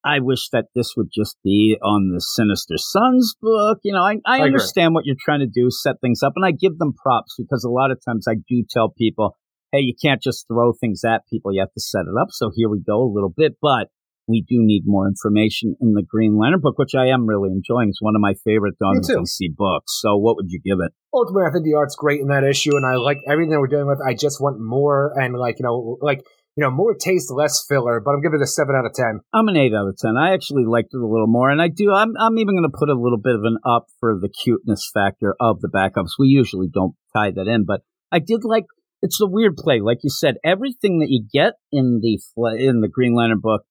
I 0.05 0.19
wish 0.19 0.49
that 0.53 0.65
this 0.73 0.93
would 0.95 1.09
just 1.13 1.35
be 1.43 1.77
on 1.83 2.11
the 2.13 2.21
Sinister 2.21 2.75
Sons 2.77 3.35
book. 3.41 3.79
You 3.83 3.93
know, 3.93 4.03
I, 4.03 4.13
I, 4.13 4.15
I 4.25 4.35
agree. 4.37 4.45
understand 4.47 4.93
what 4.93 5.05
you're 5.05 5.17
trying 5.19 5.41
to 5.41 5.47
do, 5.47 5.69
set 5.69 5.99
things 5.99 6.23
up, 6.23 6.33
and 6.35 6.45
I 6.45 6.51
give 6.51 6.77
them 6.77 6.93
props 6.93 7.35
because 7.37 7.63
a 7.65 7.69
lot 7.69 7.91
of 7.91 7.99
times 8.07 8.25
I 8.27 8.35
do 8.47 8.63
tell 8.69 8.89
people, 8.89 9.35
hey, 9.73 9.79
you 9.79 9.93
can't 10.01 10.21
just 10.21 10.47
throw 10.47 10.71
things 10.71 11.01
at 11.05 11.23
people. 11.29 11.51
You 11.51 11.59
have 11.59 11.73
to 11.73 11.81
set 11.81 12.01
it 12.01 12.15
up. 12.19 12.29
So 12.31 12.51
here 12.55 12.69
we 12.69 12.79
go 12.79 13.03
a 13.03 13.11
little 13.11 13.33
bit, 13.35 13.57
but 13.61 13.87
we 14.27 14.41
do 14.47 14.57
need 14.59 14.83
more 14.85 15.07
information 15.07 15.75
in 15.81 15.93
the 15.93 16.03
Green 16.03 16.37
Lantern 16.37 16.61
book, 16.61 16.77
which 16.77 16.95
I 16.95 17.07
am 17.07 17.25
really 17.25 17.49
enjoying. 17.49 17.89
It's 17.89 18.01
one 18.01 18.15
of 18.15 18.21
my 18.21 18.33
favorite 18.43 18.75
Dawn 18.79 18.95
Me 18.95 18.99
of 18.99 19.07
too. 19.07 19.17
DC 19.17 19.55
books. 19.55 19.99
So 20.01 20.17
what 20.17 20.35
would 20.35 20.49
you 20.49 20.59
give 20.63 20.79
it? 20.83 20.91
ultimately, 21.13 21.49
I 21.49 21.51
think 21.51 21.65
the 21.65 21.73
art's 21.73 21.95
great 21.95 22.21
in 22.21 22.27
that 22.27 22.43
issue, 22.43 22.75
and 22.75 22.85
I 22.85 22.95
like 22.95 23.17
everything 23.29 23.57
we're 23.59 23.67
dealing 23.67 23.87
with. 23.87 23.99
I 24.05 24.13
just 24.13 24.39
want 24.39 24.59
more, 24.59 25.13
and 25.15 25.35
like 25.35 25.59
you 25.59 25.63
know, 25.63 25.97
like 26.01 26.23
you 26.57 26.63
know, 26.63 26.71
more 26.71 26.95
taste, 26.95 27.31
less 27.31 27.63
filler, 27.69 28.01
but 28.03 28.11
I'm 28.11 28.21
giving 28.21 28.39
it 28.39 28.43
a 28.43 28.47
7 28.47 28.75
out 28.75 28.85
of 28.85 28.93
10. 28.93 29.21
I'm 29.31 29.47
an 29.47 29.55
8 29.55 29.73
out 29.75 29.87
of 29.89 29.97
10. 29.97 30.17
I 30.17 30.33
actually 30.33 30.65
liked 30.65 30.89
it 30.91 30.97
a 30.97 31.05
little 31.05 31.27
more. 31.27 31.51
And 31.51 31.61
I 31.61 31.67
do, 31.67 31.93
I'm, 31.93 32.13
I'm 32.19 32.39
even 32.39 32.55
going 32.55 32.67
to 32.67 32.75
put 32.75 32.89
a 32.89 32.99
little 32.99 33.19
bit 33.19 33.35
of 33.35 33.41
an 33.43 33.59
up 33.63 33.85
for 33.99 34.17
the 34.19 34.27
cuteness 34.27 34.89
factor 34.91 35.35
of 35.39 35.61
the 35.61 35.69
backups. 35.69 36.17
We 36.17 36.29
usually 36.29 36.67
don't 36.67 36.95
tie 37.15 37.29
that 37.29 37.47
in, 37.47 37.65
but 37.65 37.81
I 38.11 38.17
did 38.17 38.43
like 38.43 38.65
it's 39.03 39.21
a 39.21 39.27
weird 39.27 39.55
play. 39.55 39.81
Like 39.81 39.99
you 40.03 40.09
said, 40.09 40.37
everything 40.43 40.99
that 40.99 41.09
you 41.09 41.27
get 41.31 41.53
in 41.71 42.01
the 42.01 42.19
in 42.57 42.81
the 42.81 42.87
Green 42.87 43.15
Lantern 43.15 43.39
book, 43.39 43.61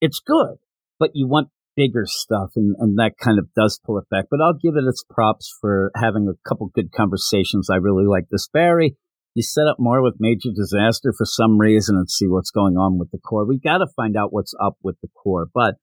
it's 0.00 0.20
good, 0.20 0.56
but 0.98 1.10
you 1.14 1.26
want 1.26 1.48
bigger 1.76 2.04
stuff, 2.06 2.50
and, 2.56 2.74
and 2.78 2.98
that 2.98 3.12
kind 3.20 3.38
of 3.38 3.52
does 3.54 3.78
pull 3.84 3.98
it 3.98 4.08
back. 4.10 4.26
But 4.30 4.40
I'll 4.40 4.54
give 4.54 4.76
it 4.76 4.88
its 4.88 5.04
props 5.08 5.54
for 5.60 5.90
having 5.94 6.26
a 6.28 6.48
couple 6.48 6.70
good 6.74 6.92
conversations. 6.92 7.68
I 7.70 7.76
really 7.76 8.06
like 8.06 8.24
this 8.30 8.48
Barry. 8.52 8.96
You 9.34 9.42
set 9.42 9.66
up 9.66 9.76
more 9.78 10.02
with 10.02 10.14
Major 10.18 10.48
Disaster 10.54 11.12
for 11.16 11.26
some 11.26 11.58
reason 11.58 11.96
and 11.96 12.10
see 12.10 12.26
what's 12.26 12.50
going 12.50 12.76
on 12.78 12.98
with 12.98 13.10
the 13.10 13.18
core. 13.18 13.46
We 13.46 13.58
got 13.58 13.78
to 13.78 13.86
find 13.94 14.16
out 14.16 14.32
what's 14.32 14.54
up 14.64 14.78
with 14.82 14.96
the 15.02 15.08
core, 15.08 15.46
but 15.52 15.74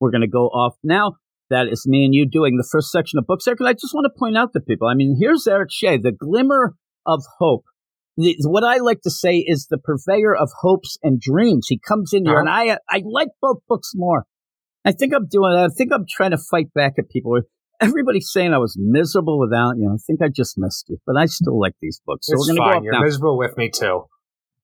we're 0.00 0.10
going 0.10 0.22
to 0.22 0.26
go 0.26 0.46
off 0.46 0.74
now. 0.82 1.12
That 1.48 1.68
is 1.68 1.86
me 1.86 2.04
and 2.04 2.12
you 2.12 2.28
doing 2.28 2.56
the 2.56 2.68
first 2.68 2.90
section 2.90 3.20
of 3.20 3.26
books. 3.26 3.46
Eric, 3.46 3.60
I 3.64 3.74
just 3.74 3.94
want 3.94 4.06
to 4.12 4.18
point 4.18 4.36
out 4.36 4.52
to 4.54 4.60
people. 4.60 4.88
I 4.88 4.94
mean, 4.94 5.16
here's 5.20 5.46
Eric 5.46 5.70
Shea, 5.70 5.96
the 5.96 6.10
glimmer 6.10 6.74
of 7.06 7.22
hope 7.38 7.64
what 8.16 8.64
I 8.64 8.78
like 8.78 9.02
to 9.02 9.10
say 9.10 9.38
is 9.38 9.66
the 9.66 9.78
purveyor 9.78 10.34
of 10.34 10.50
hopes 10.60 10.96
and 11.02 11.20
dreams. 11.20 11.66
He 11.68 11.78
comes 11.78 12.12
in 12.12 12.24
here, 12.24 12.34
uh-huh. 12.34 12.40
and 12.40 12.48
I 12.48 12.78
I 12.88 13.02
like 13.04 13.28
both 13.40 13.58
books 13.68 13.92
more. 13.94 14.24
I 14.84 14.92
think 14.92 15.12
I'm 15.14 15.26
doing. 15.26 15.52
I 15.52 15.68
think 15.68 15.92
I'm 15.92 16.06
trying 16.08 16.30
to 16.30 16.38
fight 16.38 16.72
back 16.74 16.94
at 16.98 17.10
people. 17.10 17.40
Everybody's 17.80 18.30
saying 18.32 18.54
I 18.54 18.58
was 18.58 18.76
miserable 18.78 19.38
without 19.38 19.76
you. 19.76 19.90
I 19.92 19.98
think 20.06 20.22
I 20.22 20.28
just 20.28 20.56
missed 20.56 20.86
you, 20.88 20.98
but 21.06 21.16
I 21.16 21.26
still 21.26 21.60
like 21.60 21.74
these 21.82 22.00
books. 22.06 22.26
So 22.28 22.34
it's 22.34 22.48
we're 22.48 22.56
fine. 22.56 22.78
Go 22.78 22.84
You're 22.84 22.92
now. 22.94 23.02
miserable 23.02 23.36
with 23.36 23.56
me 23.58 23.68
too. 23.68 24.04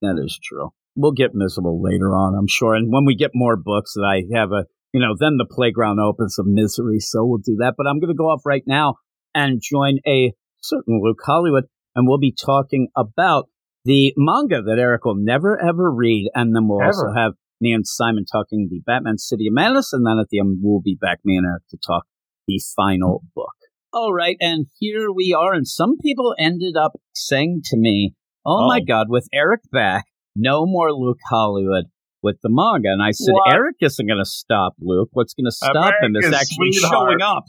That 0.01 0.21
is 0.23 0.39
true. 0.43 0.71
We'll 0.97 1.13
get 1.13 1.35
miserable 1.35 1.83
later 1.83 2.15
on, 2.15 2.35
I'm 2.35 2.49
sure. 2.49 2.75
And 2.75 2.93
when 2.93 3.05
we 3.05 3.15
get 3.15 3.31
more 3.35 3.57
books 3.57 3.95
that 3.95 4.05
I 4.05 4.25
have 4.37 4.53
a, 4.53 4.65
you 4.93 5.01
know, 5.01 5.15
then 5.19 5.37
the 5.37 5.47
playground 5.51 6.01
opens 6.01 6.39
of 6.39 6.47
misery. 6.47 7.01
So 7.01 7.25
we'll 7.25 7.39
do 7.39 7.57
that. 7.61 7.75
But 7.77 7.87
I'm 7.87 7.99
going 7.99 8.13
to 8.13 8.17
go 8.17 8.29
off 8.29 8.43
right 8.45 8.65
now 8.67 8.97
and 9.35 9.63
join 9.63 9.99
a 10.07 10.33
certain 10.61 11.01
Luke 11.03 11.21
Hollywood 11.25 11.65
and 11.95 12.07
we'll 12.07 12.19
be 12.19 12.35
talking 12.35 12.89
about 12.97 13.49
the 13.85 14.13
manga 14.17 14.63
that 14.63 14.79
Eric 14.79 15.05
will 15.05 15.17
never 15.17 15.61
ever 15.61 15.91
read, 15.91 16.31
and 16.35 16.55
then 16.55 16.69
we'll 16.69 16.81
ever. 16.81 16.89
also 16.89 17.13
have 17.17 17.33
me 17.61 17.73
and 17.73 17.87
Simon 17.87 18.25
talking 18.31 18.69
the 18.71 18.81
Batman 18.85 19.19
City 19.19 19.49
of 19.49 19.55
Madness, 19.55 19.93
and 19.93 20.07
then 20.07 20.19
at 20.19 20.29
the 20.31 20.39
end 20.39 20.59
we'll 20.63 20.81
be 20.81 20.97
back, 21.01 21.21
me 21.25 21.37
and 21.37 21.47
Eric, 21.47 21.63
to 21.71 21.79
talk 21.85 22.05
the 22.47 22.61
final 22.77 23.23
book. 23.35 23.55
All 23.93 24.13
right, 24.13 24.37
and 24.41 24.67
here 24.79 25.13
we 25.13 25.37
are, 25.39 25.53
and 25.53 25.67
some 25.67 25.99
people 25.99 26.35
ended 26.39 26.77
up 26.77 26.93
saying 27.15 27.63
to 27.67 27.77
me, 27.77 28.15
"Oh, 28.47 28.65
oh. 28.65 28.69
my 28.69 28.81
God, 28.81 29.07
with 29.09 29.29
Eric 29.33 29.63
back, 29.71 30.07
no 30.35 30.65
more 30.67 30.93
Luke 30.93 31.21
Hollywood." 31.29 31.87
With 32.25 32.37
the 32.41 32.51
manga, 32.53 32.87
and 32.87 33.03
I 33.03 33.11
said, 33.11 33.33
what? 33.33 33.53
Eric 33.53 33.79
isn't 33.81 34.07
going 34.07 34.21
to 34.21 34.25
stop 34.25 34.75
Luke. 34.79 35.09
What's 35.11 35.35
going 35.35 35.47
to 35.47 35.51
stop 35.51 35.75
America's 35.75 36.05
him 36.05 36.15
is 36.15 36.33
actually 36.33 36.71
showing 36.71 37.21
up 37.21 37.43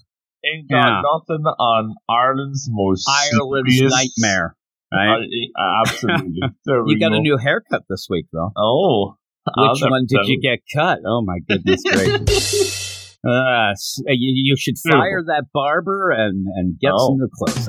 ain't 0.46 0.70
got 0.70 0.88
yeah. 0.88 1.02
nothing 1.02 1.44
on 1.46 1.96
Ireland's 2.10 2.68
most 2.70 3.08
Ireland's 3.10 3.82
nightmare. 3.82 4.56
Right? 4.94 5.26
Uh, 5.58 5.82
absolutely. 5.88 6.40
you 6.66 7.00
got 7.00 7.14
a 7.14 7.20
new 7.20 7.38
haircut 7.38 7.84
this 7.90 8.08
week, 8.10 8.28
though. 8.32 8.52
Oh, 8.56 9.16
which 9.58 9.82
one 9.82 10.06
did 10.08 10.28
you 10.28 10.40
get 10.40 10.60
cut? 10.74 11.00
Oh 11.06 11.22
my 11.22 11.40
goodness 11.50 11.82
gracious! 11.84 13.18
uh, 13.28 13.74
you, 14.08 14.34
you, 14.36 14.56
should 14.56 14.76
fire 14.78 15.24
that 15.28 15.46
barber 15.54 16.12
and 16.12 16.48
and 16.56 16.80
get 16.80 16.92
oh. 16.94 17.08
some 17.08 17.18
new 17.18 17.30
clothes. 17.34 17.68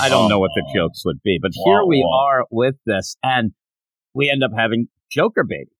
I 0.00 0.06
I 0.06 0.08
don't 0.08 0.24
oh. 0.24 0.28
know 0.28 0.38
what 0.38 0.50
the 0.54 0.64
jokes 0.74 1.02
would 1.04 1.22
be, 1.22 1.38
but 1.40 1.52
here 1.54 1.84
we 1.86 2.04
are 2.12 2.46
with 2.50 2.76
this, 2.86 3.16
and 3.22 3.52
we 4.14 4.30
end 4.30 4.42
up 4.42 4.50
having 4.56 4.88
Joker 5.10 5.44
baby. 5.44 5.70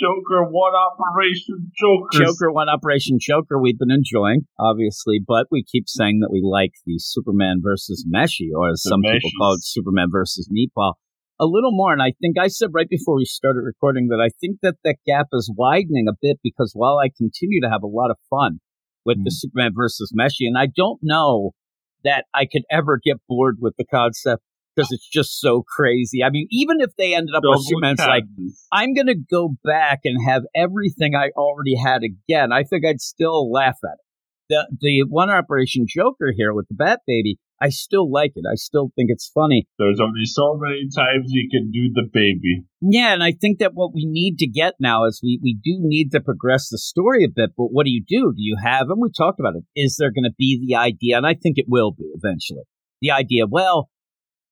Joker, 0.00 0.44
one 0.48 0.72
Operation 0.74 1.72
Joker. 1.76 2.24
Joker, 2.24 2.52
one 2.52 2.68
Operation 2.68 3.18
Joker. 3.20 3.60
We've 3.60 3.78
been 3.78 3.90
enjoying, 3.90 4.42
obviously, 4.58 5.20
but 5.24 5.48
we 5.50 5.64
keep 5.64 5.88
saying 5.88 6.20
that 6.20 6.30
we 6.30 6.40
like 6.42 6.72
the 6.86 6.98
Superman 6.98 7.60
versus 7.62 8.06
Meshi, 8.08 8.50
or 8.54 8.70
as 8.70 8.82
the 8.84 8.90
some 8.90 9.00
meshes. 9.02 9.18
people 9.24 9.30
call 9.40 9.54
it, 9.54 9.64
Superman 9.64 10.08
versus 10.10 10.48
Meatball, 10.52 10.94
a 11.40 11.46
little 11.46 11.72
more. 11.72 11.92
And 11.92 12.02
I 12.02 12.12
think 12.20 12.38
I 12.38 12.46
said 12.46 12.70
right 12.72 12.88
before 12.88 13.16
we 13.16 13.24
started 13.24 13.62
recording 13.64 14.08
that 14.08 14.22
I 14.24 14.30
think 14.40 14.58
that 14.62 14.76
that 14.84 14.98
gap 15.04 15.26
is 15.32 15.52
widening 15.56 16.06
a 16.08 16.16
bit 16.20 16.38
because 16.44 16.72
while 16.74 16.98
I 16.98 17.10
continue 17.16 17.60
to 17.62 17.70
have 17.70 17.82
a 17.82 17.88
lot 17.88 18.10
of 18.10 18.18
fun 18.30 18.60
with 19.04 19.18
mm. 19.18 19.24
the 19.24 19.30
Superman 19.30 19.72
versus 19.74 20.12
Meshi, 20.16 20.46
and 20.46 20.56
I 20.56 20.66
don't 20.66 21.00
know 21.02 21.52
that 22.04 22.26
I 22.32 22.46
could 22.46 22.62
ever 22.70 23.00
get 23.02 23.16
bored 23.28 23.56
with 23.60 23.74
the 23.76 23.84
concept 23.84 24.42
because 24.78 24.92
it's 24.92 25.08
just 25.08 25.40
so 25.40 25.64
crazy. 25.76 26.22
I 26.22 26.30
mean, 26.30 26.46
even 26.50 26.80
if 26.80 26.90
they 26.96 27.14
ended 27.14 27.34
up 27.34 27.42
with 27.44 27.64
Superman's 27.64 27.98
like, 27.98 28.24
I'm 28.72 28.94
going 28.94 29.08
to 29.08 29.16
go 29.16 29.56
back 29.64 30.00
and 30.04 30.24
have 30.26 30.42
everything 30.54 31.14
I 31.14 31.30
already 31.36 31.74
had 31.74 32.02
again, 32.02 32.52
I 32.52 32.62
think 32.62 32.84
I'd 32.86 33.00
still 33.00 33.50
laugh 33.50 33.78
at 33.84 33.94
it. 33.94 34.04
The, 34.50 34.66
the 34.80 35.04
one 35.08 35.28
Operation 35.28 35.84
Joker 35.86 36.32
here 36.34 36.54
with 36.54 36.68
the 36.68 36.74
Bat 36.74 37.00
Baby, 37.06 37.38
I 37.60 37.68
still 37.70 38.10
like 38.10 38.32
it. 38.34 38.44
I 38.50 38.54
still 38.54 38.90
think 38.94 39.10
it's 39.10 39.30
funny. 39.34 39.66
There's 39.78 40.00
only 40.00 40.24
so 40.24 40.56
many 40.58 40.88
times 40.94 41.26
you 41.26 41.48
can 41.50 41.70
do 41.70 41.90
the 41.92 42.08
baby. 42.10 42.64
Yeah, 42.80 43.12
and 43.12 43.22
I 43.22 43.32
think 43.32 43.58
that 43.58 43.72
what 43.74 43.92
we 43.92 44.06
need 44.06 44.38
to 44.38 44.46
get 44.46 44.74
now 44.80 45.04
is 45.06 45.20
we, 45.22 45.40
we 45.42 45.54
do 45.54 45.76
need 45.80 46.12
to 46.12 46.20
progress 46.20 46.68
the 46.70 46.78
story 46.78 47.24
a 47.24 47.28
bit, 47.28 47.50
but 47.58 47.66
what 47.72 47.84
do 47.84 47.90
you 47.90 48.02
do? 48.06 48.32
Do 48.32 48.40
you 48.40 48.56
have, 48.62 48.88
and 48.88 49.02
we 49.02 49.10
talked 49.10 49.40
about 49.40 49.56
it, 49.56 49.64
is 49.74 49.96
there 49.98 50.12
going 50.12 50.24
to 50.24 50.34
be 50.38 50.64
the 50.64 50.76
idea, 50.76 51.16
and 51.18 51.26
I 51.26 51.34
think 51.34 51.58
it 51.58 51.66
will 51.68 51.90
be 51.90 52.06
eventually, 52.14 52.62
the 53.02 53.10
idea, 53.10 53.44
well, 53.46 53.90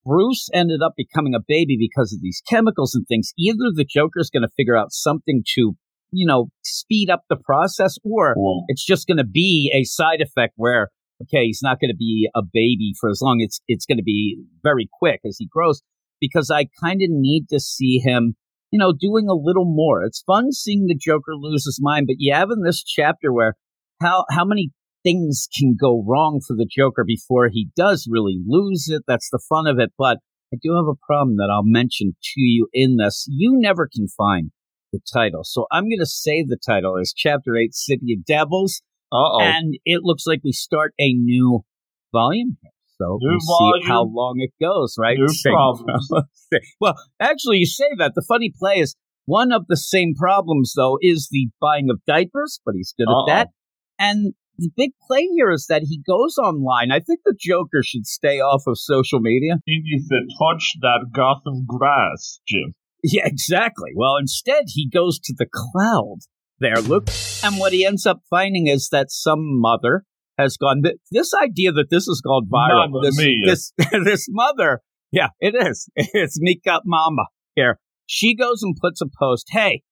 Bruce 0.07 0.47
ended 0.53 0.79
up 0.81 0.93
becoming 0.95 1.33
a 1.35 1.43
baby 1.45 1.77
because 1.77 2.13
of 2.13 2.21
these 2.21 2.41
chemicals 2.47 2.95
and 2.95 3.05
things. 3.07 3.33
Either 3.37 3.71
the 3.73 3.85
Joker's 3.87 4.29
going 4.29 4.43
to 4.43 4.55
figure 4.55 4.77
out 4.77 4.93
something 4.93 5.43
to, 5.55 5.75
you 6.11 6.25
know, 6.25 6.47
speed 6.63 7.09
up 7.09 7.23
the 7.29 7.35
process, 7.35 7.97
or 8.05 8.33
it's 8.69 8.85
just 8.85 9.05
going 9.05 9.17
to 9.17 9.25
be 9.25 9.71
a 9.75 9.83
side 9.83 10.21
effect 10.21 10.53
where, 10.55 10.89
okay, 11.21 11.45
he's 11.45 11.59
not 11.61 11.81
going 11.81 11.91
to 11.91 11.97
be 11.97 12.29
a 12.33 12.41
baby 12.41 12.93
for 12.99 13.09
as 13.09 13.19
long. 13.21 13.39
It's 13.41 13.59
it's 13.67 13.85
going 13.85 13.97
to 13.97 14.03
be 14.03 14.37
very 14.63 14.87
quick 14.99 15.19
as 15.25 15.35
he 15.37 15.47
grows. 15.51 15.81
Because 16.19 16.49
I 16.49 16.65
kind 16.81 17.01
of 17.03 17.09
need 17.11 17.47
to 17.49 17.59
see 17.59 17.99
him, 17.99 18.35
you 18.71 18.79
know, 18.79 18.93
doing 18.97 19.27
a 19.29 19.35
little 19.35 19.65
more. 19.65 20.03
It's 20.03 20.23
fun 20.25 20.51
seeing 20.51 20.87
the 20.87 20.95
Joker 20.95 21.35
lose 21.35 21.65
his 21.65 21.79
mind, 21.81 22.07
but 22.07 22.15
you 22.17 22.33
have 22.33 22.49
in 22.49 22.63
this 22.63 22.81
chapter 22.81 23.31
where 23.31 23.53
how 24.01 24.25
how 24.31 24.45
many 24.45 24.71
things 25.07 25.47
can 25.57 25.75
go 25.79 26.03
wrong 26.05 26.41
for 26.45 26.55
the 26.55 26.67
Joker 26.69 27.03
before 27.05 27.49
he 27.51 27.69
does 27.75 28.07
really 28.09 28.39
lose 28.45 28.89
it. 28.89 29.03
That's 29.07 29.29
the 29.29 29.41
fun 29.47 29.67
of 29.67 29.79
it. 29.79 29.91
But 29.97 30.17
I 30.53 30.57
do 30.61 30.75
have 30.75 30.87
a 30.87 31.05
problem 31.05 31.37
that 31.37 31.49
I'll 31.51 31.63
mention 31.63 32.15
to 32.21 32.41
you 32.41 32.67
in 32.73 32.97
this. 32.97 33.25
You 33.29 33.53
never 33.55 33.87
can 33.87 34.07
find 34.07 34.51
the 34.91 34.99
title. 35.13 35.41
So 35.43 35.65
I'm 35.71 35.83
going 35.83 35.99
to 35.99 36.05
say 36.05 36.43
the 36.43 36.57
title 36.63 36.97
is 36.97 37.13
Chapter 37.15 37.55
8 37.55 37.73
City 37.73 38.13
of 38.17 38.25
Devils. 38.25 38.81
Uh-oh. 39.11 39.39
And 39.41 39.75
it 39.85 40.01
looks 40.03 40.27
like 40.27 40.41
we 40.43 40.51
start 40.51 40.93
a 40.99 41.13
new 41.13 41.63
volume 42.11 42.57
here. 42.61 42.71
So 42.97 43.17
new 43.21 43.29
we'll 43.29 43.59
volume. 43.59 43.83
see 43.83 43.87
how 43.87 44.03
long 44.03 44.35
it 44.39 44.51
goes, 44.61 44.95
right? 44.99 45.17
New 45.17 45.33
problems. 45.43 46.09
well, 46.81 46.95
actually, 47.19 47.57
you 47.57 47.65
say 47.65 47.85
that. 47.99 48.13
The 48.15 48.25
funny 48.27 48.51
play 48.57 48.79
is 48.79 48.95
one 49.25 49.51
of 49.51 49.67
the 49.67 49.77
same 49.77 50.13
problems, 50.15 50.73
though, 50.75 50.97
is 51.01 51.29
the 51.31 51.49
buying 51.61 51.89
of 51.89 52.01
diapers, 52.07 52.59
but 52.65 52.73
he's 52.75 52.93
good 52.97 53.07
Uh-oh. 53.07 53.29
at 53.29 53.33
that. 53.33 53.47
And 53.99 54.33
the 54.57 54.69
big 54.75 54.91
play 55.07 55.27
here 55.35 55.51
is 55.51 55.67
that 55.69 55.83
he 55.83 56.01
goes 56.05 56.37
online. 56.37 56.91
I 56.91 56.99
think 56.99 57.21
the 57.23 57.35
Joker 57.39 57.81
should 57.83 58.05
stay 58.05 58.39
off 58.39 58.63
of 58.67 58.77
social 58.77 59.19
media. 59.19 59.55
He 59.65 59.81
needs 59.83 60.07
to 60.09 60.19
touch 60.39 60.73
that 60.81 61.07
Gotham 61.13 61.65
grass, 61.67 62.39
Jim. 62.47 62.73
Yeah, 63.03 63.25
exactly. 63.25 63.91
Well, 63.95 64.17
instead, 64.19 64.63
he 64.67 64.89
goes 64.89 65.19
to 65.19 65.33
the 65.37 65.45
cloud 65.51 66.19
there, 66.59 66.81
look. 66.81 67.09
And 67.43 67.59
what 67.59 67.73
he 67.73 67.85
ends 67.85 68.05
up 68.05 68.21
finding 68.29 68.67
is 68.67 68.89
that 68.91 69.11
some 69.11 69.59
mother 69.59 70.03
has 70.37 70.57
gone. 70.57 70.81
This 71.11 71.33
idea 71.33 71.71
that 71.73 71.89
this 71.89 72.07
is 72.07 72.21
called 72.25 72.49
viral. 72.49 72.89
Mama 72.89 72.99
this, 73.03 73.17
mia. 73.17 73.45
this, 73.45 73.73
this 74.03 74.25
mother. 74.29 74.81
Yeah, 75.11 75.29
it 75.39 75.55
is. 75.55 75.89
It's 75.95 76.37
Mika 76.39 76.81
Mama 76.85 77.25
here. 77.55 77.79
She 78.05 78.35
goes 78.35 78.63
and 78.63 78.75
puts 78.79 79.01
a 79.01 79.05
post. 79.19 79.47
Hey, 79.51 79.83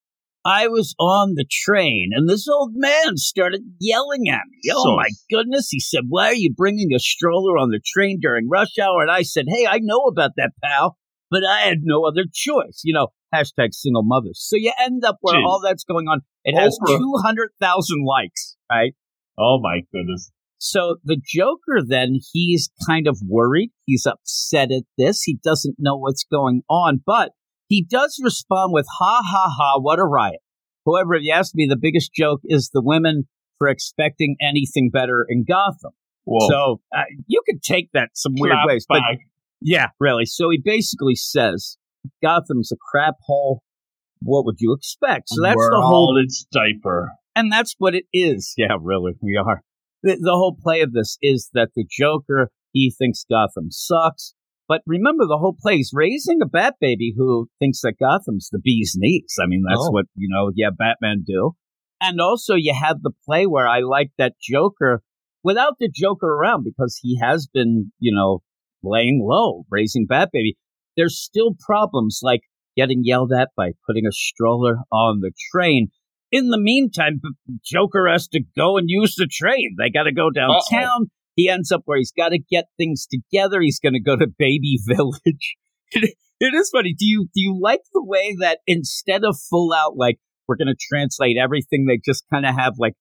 I 0.45 0.67
was 0.67 0.93
on 0.99 1.33
the 1.35 1.45
train 1.49 2.11
and 2.13 2.29
this 2.29 2.47
old 2.47 2.73
man 2.75 3.17
started 3.17 3.61
yelling 3.79 4.29
at 4.29 4.41
me. 4.51 4.71
Oh 4.71 4.83
so, 4.83 4.95
my 4.95 5.09
goodness. 5.29 5.69
He 5.71 5.79
said, 5.79 6.03
Why 6.07 6.27
are 6.27 6.35
you 6.35 6.53
bringing 6.53 6.93
a 6.93 6.99
stroller 6.99 7.57
on 7.57 7.71
the 7.71 7.81
train 7.83 8.19
during 8.21 8.47
rush 8.47 8.77
hour? 8.79 9.01
And 9.01 9.09
I 9.09 9.23
said, 9.23 9.45
Hey, 9.47 9.65
I 9.65 9.79
know 9.81 10.01
about 10.01 10.31
that, 10.37 10.51
pal, 10.63 10.97
but 11.31 11.43
I 11.43 11.61
had 11.61 11.79
no 11.81 12.05
other 12.05 12.25
choice. 12.31 12.81
You 12.83 12.93
know, 12.93 13.07
hashtag 13.33 13.73
single 13.73 14.03
mothers. 14.03 14.39
So 14.39 14.55
you 14.55 14.71
end 14.79 15.03
up 15.03 15.17
where 15.21 15.35
geez. 15.35 15.43
all 15.45 15.61
that's 15.63 15.83
going 15.83 16.07
on. 16.07 16.19
It 16.43 16.55
has 16.55 16.77
200,000 16.85 18.05
likes, 18.05 18.55
right? 18.69 18.93
Oh 19.39 19.59
my 19.59 19.81
goodness. 19.91 20.31
So 20.59 20.97
the 21.03 21.17
Joker 21.23 21.81
then, 21.85 22.19
he's 22.33 22.69
kind 22.87 23.07
of 23.07 23.19
worried. 23.27 23.71
He's 23.85 24.05
upset 24.05 24.71
at 24.71 24.83
this. 24.97 25.23
He 25.23 25.39
doesn't 25.43 25.75
know 25.79 25.97
what's 25.97 26.23
going 26.23 26.61
on, 26.69 27.01
but 27.05 27.31
he 27.75 27.83
does 27.83 28.21
respond 28.23 28.71
with, 28.71 28.85
ha 28.99 29.21
ha 29.21 29.53
ha, 29.57 29.79
what 29.81 29.99
a 29.99 30.05
riot. 30.05 30.39
However, 30.85 31.15
if 31.15 31.23
you 31.23 31.33
ask 31.33 31.51
me, 31.53 31.67
the 31.69 31.75
biggest 31.75 32.13
joke 32.13 32.39
is 32.45 32.69
the 32.73 32.81
women 32.81 33.27
for 33.57 33.67
expecting 33.67 34.37
anything 34.41 34.89
better 34.93 35.25
in 35.27 35.43
Gotham. 35.45 35.91
Whoa. 36.23 36.47
So 36.49 36.81
uh, 36.95 37.03
you 37.27 37.41
could 37.45 37.61
take 37.61 37.89
that 37.93 38.11
some 38.13 38.33
weird 38.37 38.55
ways. 38.65 38.85
But 38.87 39.01
yeah, 39.61 39.87
really. 39.99 40.25
So 40.25 40.49
he 40.49 40.61
basically 40.63 41.15
says 41.15 41.77
Gotham's 42.23 42.71
a 42.71 42.77
crap 42.77 43.15
hole. 43.25 43.61
what 44.21 44.45
would 44.45 44.57
you 44.59 44.73
expect? 44.73 45.29
So 45.29 45.41
that's 45.41 45.57
We're 45.57 45.71
the 45.71 45.81
whole, 45.81 46.17
its 46.23 46.45
diaper. 46.53 47.11
and 47.35 47.51
that's 47.51 47.75
what 47.77 47.93
it 47.93 48.05
is. 48.13 48.53
Yeah, 48.55 48.77
really, 48.79 49.13
we 49.21 49.35
are. 49.35 49.63
The, 50.01 50.17
the 50.21 50.31
whole 50.31 50.55
play 50.57 50.79
of 50.79 50.93
this 50.93 51.17
is 51.21 51.49
that 51.53 51.71
the 51.75 51.85
Joker 51.89 52.51
he 52.71 52.93
thinks 52.95 53.25
Gotham 53.29 53.71
sucks, 53.71 54.34
but 54.67 54.81
remember 54.85 55.25
the 55.25 55.37
whole 55.37 55.55
place 55.59 55.91
raising 55.93 56.39
a 56.41 56.47
Bat 56.47 56.75
baby 56.81 57.13
who 57.17 57.47
thinks 57.59 57.81
that 57.81 57.95
Gotham's 57.99 58.49
the 58.51 58.59
bee's 58.59 58.95
knees. 58.97 59.35
I 59.41 59.47
mean, 59.47 59.63
that's 59.67 59.87
Oh. 59.87 59.91
what 59.91 60.05
you 60.15 60.27
know. 60.29 60.51
Yeah, 60.55 60.69
Batman 60.77 61.23
do, 61.25 61.51
and 62.01 62.19
also 62.19 62.55
you 62.55 62.73
have 62.79 63.01
the 63.01 63.11
play 63.25 63.45
where 63.45 63.67
I 63.67 63.79
like 63.81 64.11
that 64.17 64.33
Joker 64.41 65.01
without 65.43 65.73
the 65.79 65.89
Joker 65.93 66.27
around 66.27 66.63
because 66.63 66.99
he 67.01 67.19
has 67.21 67.47
been, 67.51 67.91
you 67.99 68.13
know, 68.15 68.39
laying 68.83 69.21
low, 69.23 69.65
raising 69.69 70.05
Bat 70.07 70.29
baby. 70.33 70.57
There's 70.97 71.19
still 71.21 71.55
problems 71.65 72.19
like 72.23 72.41
getting 72.77 73.01
yelled 73.03 73.31
at 73.33 73.49
by 73.55 73.71
putting 73.87 74.05
a 74.05 74.11
stroller 74.11 74.77
on 74.91 75.19
the 75.21 75.31
train. 75.51 75.87
In 76.31 76.49
the 76.49 76.59
meantime, 76.59 77.21
Joker 77.63 78.07
has 78.09 78.27
to 78.29 78.41
go 78.57 78.77
and 78.77 78.89
use 78.89 79.15
the 79.15 79.27
train. 79.31 79.75
They 79.77 79.89
got 79.89 80.03
to 80.03 80.11
go 80.13 80.29
downtown. 80.29 81.09
He 81.35 81.49
ends 81.49 81.71
up 81.71 81.81
where 81.85 81.97
he's 81.97 82.13
got 82.15 82.29
to 82.29 82.39
get 82.39 82.65
things 82.77 83.07
together. 83.07 83.61
He's 83.61 83.79
going 83.79 83.93
to 83.93 83.99
go 84.01 84.15
to 84.15 84.27
Baby 84.27 84.79
Village. 84.87 85.55
it 85.91 86.53
is 86.53 86.69
funny. 86.69 86.93
Do 86.97 87.05
you 87.05 87.25
do 87.25 87.41
you 87.41 87.57
like 87.61 87.81
the 87.93 88.03
way 88.03 88.35
that 88.39 88.59
instead 88.65 89.23
of 89.23 89.37
full 89.49 89.73
out 89.73 89.95
like 89.95 90.17
we're 90.47 90.57
going 90.57 90.67
to 90.67 90.87
translate 90.89 91.37
everything, 91.41 91.85
they 91.87 91.99
just 92.03 92.23
kind 92.31 92.45
of 92.45 92.55
have 92.55 92.73
like 92.77 92.93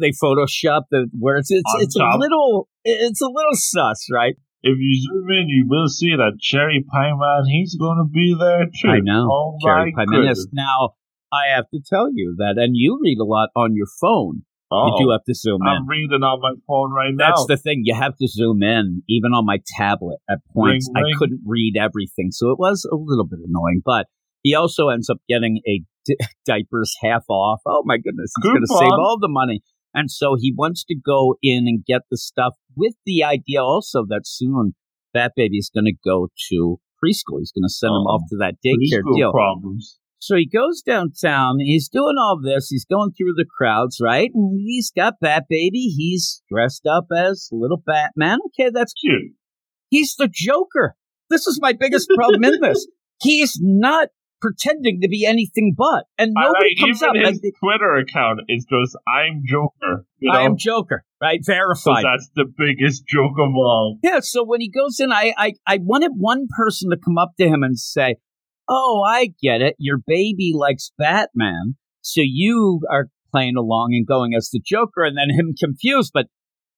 they 0.00 0.10
Photoshop 0.10 0.82
the 0.90 1.08
where 1.18 1.36
it's 1.36 1.50
it's, 1.50 1.72
it's 1.78 1.96
a 1.96 2.18
little 2.18 2.68
it's 2.84 3.20
a 3.20 3.26
little 3.26 3.54
sus, 3.54 4.06
right? 4.12 4.34
If 4.62 4.76
you 4.78 5.00
zoom 5.00 5.26
in, 5.30 5.48
you 5.48 5.66
will 5.68 5.88
see 5.88 6.14
that 6.16 6.38
Cherry 6.38 6.84
Pie 6.92 7.12
Man, 7.16 7.44
he's 7.46 7.76
going 7.76 7.96
to 7.96 8.10
be 8.12 8.36
there 8.38 8.66
too. 8.66 8.90
I 8.90 9.00
know. 9.00 9.28
Oh 9.30 9.56
Cherry 9.64 9.92
my 9.96 10.04
Pie 10.04 10.10
Menace. 10.10 10.44
goodness. 10.44 10.46
Now 10.52 10.90
I 11.32 11.54
have 11.54 11.64
to 11.72 11.80
tell 11.88 12.08
you 12.12 12.34
that, 12.38 12.54
and 12.58 12.72
you 12.74 12.98
read 13.02 13.18
a 13.20 13.24
lot 13.24 13.50
on 13.56 13.74
your 13.74 13.86
phone. 14.00 14.42
Oh, 14.72 14.86
You 14.86 15.04
do 15.04 15.08
oh, 15.10 15.12
have 15.12 15.24
to 15.24 15.34
zoom 15.34 15.60
in. 15.62 15.68
I'm 15.68 15.88
reading 15.88 16.22
on 16.22 16.40
my 16.40 16.54
phone 16.66 16.92
right 16.92 17.10
now. 17.12 17.28
That's 17.28 17.46
the 17.46 17.56
thing. 17.56 17.82
You 17.84 17.94
have 17.94 18.16
to 18.18 18.28
zoom 18.28 18.62
in. 18.62 19.02
Even 19.08 19.32
on 19.32 19.44
my 19.44 19.58
tablet 19.76 20.18
at 20.30 20.38
points, 20.54 20.88
Ring, 20.94 21.02
ring. 21.04 21.14
I 21.14 21.18
couldn't 21.18 21.40
read 21.44 21.74
everything. 21.80 22.30
So 22.30 22.50
it 22.50 22.58
was 22.58 22.86
a 22.90 22.94
little 22.96 23.26
bit 23.26 23.40
annoying. 23.44 23.82
But 23.84 24.06
he 24.42 24.54
also 24.54 24.88
ends 24.88 25.10
up 25.10 25.18
getting 25.28 25.60
a 25.66 25.82
di- 26.06 26.16
diapers 26.46 26.94
half 27.02 27.24
off. 27.28 27.60
Oh 27.66 27.82
my 27.84 27.96
goodness. 27.96 28.32
He's 28.40 28.50
going 28.50 28.62
to 28.62 28.78
save 28.78 28.92
all 28.98 29.18
the 29.20 29.28
money. 29.28 29.60
And 29.92 30.10
so 30.10 30.36
he 30.38 30.54
wants 30.56 30.84
to 30.84 30.94
go 30.94 31.34
in 31.42 31.64
and 31.66 31.84
get 31.84 32.02
the 32.10 32.16
stuff 32.16 32.54
with 32.76 32.94
the 33.04 33.24
idea 33.24 33.62
also 33.62 34.04
that 34.08 34.22
soon 34.24 34.74
that 35.14 35.32
baby 35.34 35.56
is 35.58 35.70
going 35.74 35.86
to 35.86 35.96
go 36.04 36.28
to 36.50 36.78
preschool. 37.02 37.40
He's 37.40 37.50
going 37.52 37.64
to 37.66 37.68
send 37.72 37.90
him 37.90 38.06
Oh, 38.06 38.14
off 38.14 38.22
to 38.30 38.36
that 38.36 38.54
daycare 38.64 39.02
deal. 39.16 39.32
problems. 39.32 39.98
So 40.20 40.36
he 40.36 40.46
goes 40.46 40.82
downtown. 40.82 41.56
He's 41.60 41.88
doing 41.88 42.16
all 42.18 42.38
this. 42.42 42.68
He's 42.68 42.84
going 42.84 43.12
through 43.12 43.34
the 43.36 43.46
crowds, 43.46 43.98
right? 44.02 44.30
And 44.34 44.60
he's 44.60 44.92
got 44.94 45.14
Bat 45.20 45.44
Baby. 45.48 45.94
He's 45.96 46.42
dressed 46.52 46.86
up 46.86 47.06
as 47.14 47.48
little 47.50 47.82
Batman. 47.84 48.38
Okay, 48.48 48.70
that's 48.72 48.92
Cute. 48.92 49.32
he's 49.88 50.14
the 50.16 50.28
Joker. 50.30 50.94
This 51.30 51.46
is 51.46 51.58
my 51.60 51.72
biggest 51.72 52.10
problem 52.14 52.44
in 52.44 52.60
this. 52.60 52.86
He's 53.22 53.58
not 53.60 54.08
pretending 54.40 55.00
to 55.02 55.08
be 55.08 55.26
anything 55.26 55.74
but, 55.76 56.04
and 56.18 56.32
nobody 56.34 56.74
like, 56.74 56.80
comes 56.80 57.02
even 57.02 57.22
up. 57.22 57.28
his 57.28 57.40
Like, 57.44 57.52
Twitter 57.60 57.96
account 57.96 58.40
is 58.48 58.64
just 58.64 58.96
I'm 59.06 59.42
Joker. 59.46 60.06
You 60.18 60.32
know? 60.32 60.38
I 60.38 60.42
am 60.42 60.56
Joker, 60.56 61.04
right? 61.20 61.40
Verified. 61.44 62.02
so 62.02 62.08
that's 62.10 62.30
the 62.34 62.46
biggest 62.58 63.06
joke 63.06 63.36
of 63.38 63.54
all. 63.54 63.98
Yeah, 64.02 64.20
so 64.20 64.42
when 64.44 64.60
he 64.60 64.70
goes 64.70 64.98
in, 64.98 65.12
I, 65.12 65.34
I, 65.36 65.52
I 65.66 65.78
wanted 65.82 66.12
one 66.16 66.48
person 66.56 66.90
to 66.90 66.96
come 66.96 67.18
up 67.18 67.32
to 67.38 67.46
him 67.46 67.62
and 67.62 67.78
say, 67.78 68.16
Oh, 68.72 69.02
I 69.06 69.32
get 69.42 69.60
it. 69.60 69.74
Your 69.78 69.98
baby 70.06 70.52
likes 70.54 70.92
Batman. 70.96 71.74
So 72.02 72.20
you 72.24 72.80
are 72.90 73.08
playing 73.32 73.56
along 73.56 73.90
and 73.92 74.06
going 74.06 74.32
as 74.34 74.48
the 74.52 74.60
Joker, 74.64 75.02
and 75.04 75.18
then 75.18 75.30
him 75.36 75.54
confused. 75.58 76.12
But 76.14 76.26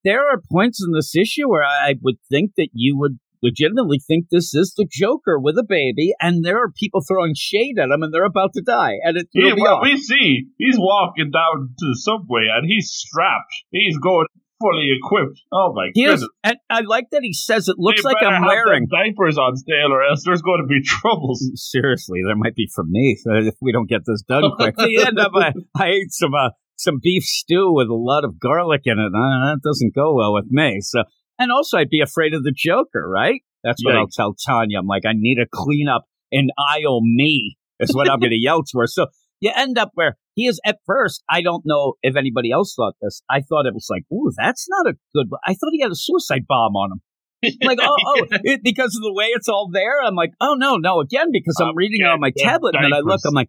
there 0.05 0.23
are 0.23 0.41
points 0.51 0.83
in 0.85 0.93
this 0.93 1.15
issue 1.15 1.49
where 1.49 1.65
I 1.65 1.95
would 2.03 2.17
think 2.31 2.53
that 2.57 2.69
you 2.73 2.99
would 2.99 3.19
legitimately 3.43 3.99
think 3.99 4.27
this 4.31 4.55
is 4.55 4.73
the 4.77 4.87
Joker 4.91 5.39
with 5.39 5.59
a 5.59 5.67
baby, 5.69 6.13
and 6.21 6.45
there 6.45 6.59
are 6.63 6.71
people 6.73 7.03
throwing 7.07 7.35
shade 7.37 7.79
at 7.79 7.91
him, 7.91 8.03
and 8.03 8.13
they're 8.15 8.25
about 8.25 8.53
to 8.55 8.63
die. 8.63 8.95
And 9.03 9.17
it's 9.17 9.31
Yeah, 9.35 9.55
well, 9.59 9.77
off. 9.77 9.83
we 9.85 9.97
see 9.97 10.45
he's 10.59 10.79
walking 10.79 11.31
down 11.31 11.75
to 11.77 11.85
the 11.87 11.99
subway 12.01 12.47
and 12.55 12.67
he's 12.67 12.91
strapped. 12.91 13.53
He's 13.71 13.99
going 13.99 14.27
fully 14.63 14.89
equipped. 14.97 15.43
Oh 15.53 15.73
my 15.75 15.91
He 15.93 16.05
goodness! 16.05 16.23
is, 16.23 16.31
and 16.45 16.57
I 16.71 16.81
like 16.87 17.07
that 17.11 17.23
he 17.23 17.33
says 17.35 17.67
it 17.69 17.77
looks 17.79 18.03
They 18.03 18.09
like 18.09 18.23
I'm 18.23 18.43
have 18.43 18.47
wearing. 18.47 18.87
diapers 18.87 19.37
on 19.37 19.57
stale, 19.57 19.91
or 19.93 20.03
else 20.05 20.23
there's 20.25 20.43
going 20.43 20.63
to 20.63 20.69
be 20.69 20.81
troubles. 20.87 21.43
Seriously, 21.57 22.21
there 22.25 22.37
might 22.37 22.55
be 22.55 22.69
for 22.73 22.85
me 22.85 23.19
if 23.25 23.55
we 23.61 23.73
don't 23.73 23.89
get 23.91 24.03
this 24.07 24.23
done 24.23 24.45
quick. 24.57 24.75
At 24.79 24.87
the 24.87 25.05
end 25.05 25.19
up, 25.19 25.33
I, 25.37 25.53
I 25.77 25.87
ate 25.89 26.13
some 26.13 26.33
uh, 26.35 26.51
some 26.77 27.01
beef 27.03 27.25
stew 27.25 27.73
with 27.75 27.89
a 27.89 27.95
lot 27.95 28.25
of 28.25 28.39
garlic 28.39 28.83
in 28.85 28.99
it. 28.99 29.13
Uh, 29.13 29.53
that 29.53 29.61
doesn't 29.65 29.95
go 29.95 30.15
well 30.15 30.35
with 30.35 30.47
me. 30.51 30.79
So, 30.81 31.03
and 31.39 31.51
also, 31.51 31.79
I'd 31.79 31.91
be 31.91 32.01
afraid 32.01 32.35
of 32.35 32.45
the 32.45 32.53
Joker, 32.57 33.09
right? 33.09 33.43
That's 33.65 33.85
what 33.85 33.97
I'll 33.97 34.09
tell 34.09 34.35
Tanya. 34.35 34.79
I'm 34.79 34.87
like, 34.87 35.05
I 35.07 35.13
need 35.15 35.39
a 35.39 35.47
cleanup 35.53 36.05
and 36.33 36.51
aisle 36.59 37.01
me 37.03 37.57
is 37.79 37.95
what 37.95 38.11
I'm 38.11 38.19
going 38.21 38.31
to 38.31 38.37
yell 38.41 38.63
to 38.63 38.79
her. 38.79 38.87
So 38.87 39.07
you 39.43 39.53
end 39.55 39.77
up 39.77 39.91
where 39.95 40.17
he 40.35 40.47
is 40.47 40.61
at 40.65 40.79
first. 40.87 41.23
I 41.29 41.43
don't 41.43 41.65
know 41.67 41.95
if 42.03 42.17
anybody 42.17 42.51
else 42.51 42.75
thought 42.75 42.95
this. 43.03 43.23
I 43.29 43.41
thought 43.41 43.67
it 43.67 43.75
was 43.75 43.89
like, 43.91 44.05
ooh, 44.11 44.31
that's 44.37 44.67
not 44.71 44.87
a 44.87 44.95
good. 45.15 45.27
I 45.47 45.53
thought 45.53 45.73
he 45.73 45.83
had 45.83 45.91
a 45.91 45.97
suicide 45.97 46.47
bomb 46.49 46.75
on 46.77 46.93
him 46.93 47.01
like 47.63 47.79
oh 47.83 47.97
oh 48.07 48.27
it, 48.45 48.61
because 48.63 48.95
of 48.97 49.03
the 49.03 49.13
way 49.13 49.25
it's 49.35 49.49
all 49.49 49.69
there 49.73 50.01
i'm 50.05 50.15
like 50.15 50.31
oh 50.41 50.55
no 50.57 50.77
no 50.77 51.01
again 51.01 51.27
because 51.33 51.57
i'm 51.61 51.71
Um, 51.71 51.77
reading 51.77 52.01
it 52.03 52.07
on 52.09 52.21
my 52.21 52.31
yeah, 52.37 52.53
tablet 52.53 52.77
and 52.77 52.85
then 52.85 52.93
i 52.93 53.01
look 53.01 53.21
i'm 53.27 53.35
like 53.35 53.49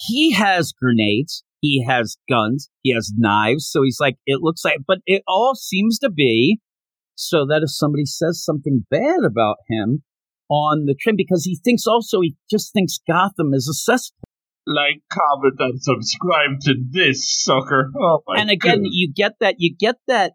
he 0.00 0.32
has 0.32 0.72
grenades 0.72 1.44
he 1.60 1.84
has 1.86 2.16
guns 2.28 2.70
he 2.82 2.92
has 2.92 3.12
knives 3.16 3.68
so 3.70 3.82
he's 3.84 3.98
like 4.00 4.16
it 4.26 4.40
looks 4.42 4.64
like 4.64 4.78
but 4.84 4.98
it 5.06 5.22
all 5.28 5.54
seems 5.54 5.98
to 6.00 6.10
be 6.10 6.58
so 7.14 7.46
that 7.46 7.60
if 7.62 7.70
somebody 7.70 8.04
says 8.04 8.42
something 8.44 8.84
bad 8.90 9.20
about 9.24 9.58
him 9.68 10.02
on 10.48 10.86
the 10.86 10.96
train 10.98 11.14
because 11.16 11.44
he 11.44 11.56
thinks 11.64 11.86
also 11.86 12.20
he 12.22 12.34
just 12.50 12.72
thinks 12.72 12.98
gotham 13.06 13.54
is 13.54 13.68
a 13.68 13.74
cesspool 13.74 14.28
Like, 14.66 15.02
comment, 15.10 15.54
and 15.58 15.82
subscribe 15.82 16.60
to 16.62 16.74
this 16.90 17.42
sucker. 17.42 17.90
Oh 18.00 18.22
my 18.26 18.40
and 18.40 18.50
again 18.50 18.76
goodness. 18.76 18.90
you 18.92 19.12
get 19.12 19.32
that 19.40 19.56
you 19.58 19.74
get 19.74 19.96
that 20.06 20.32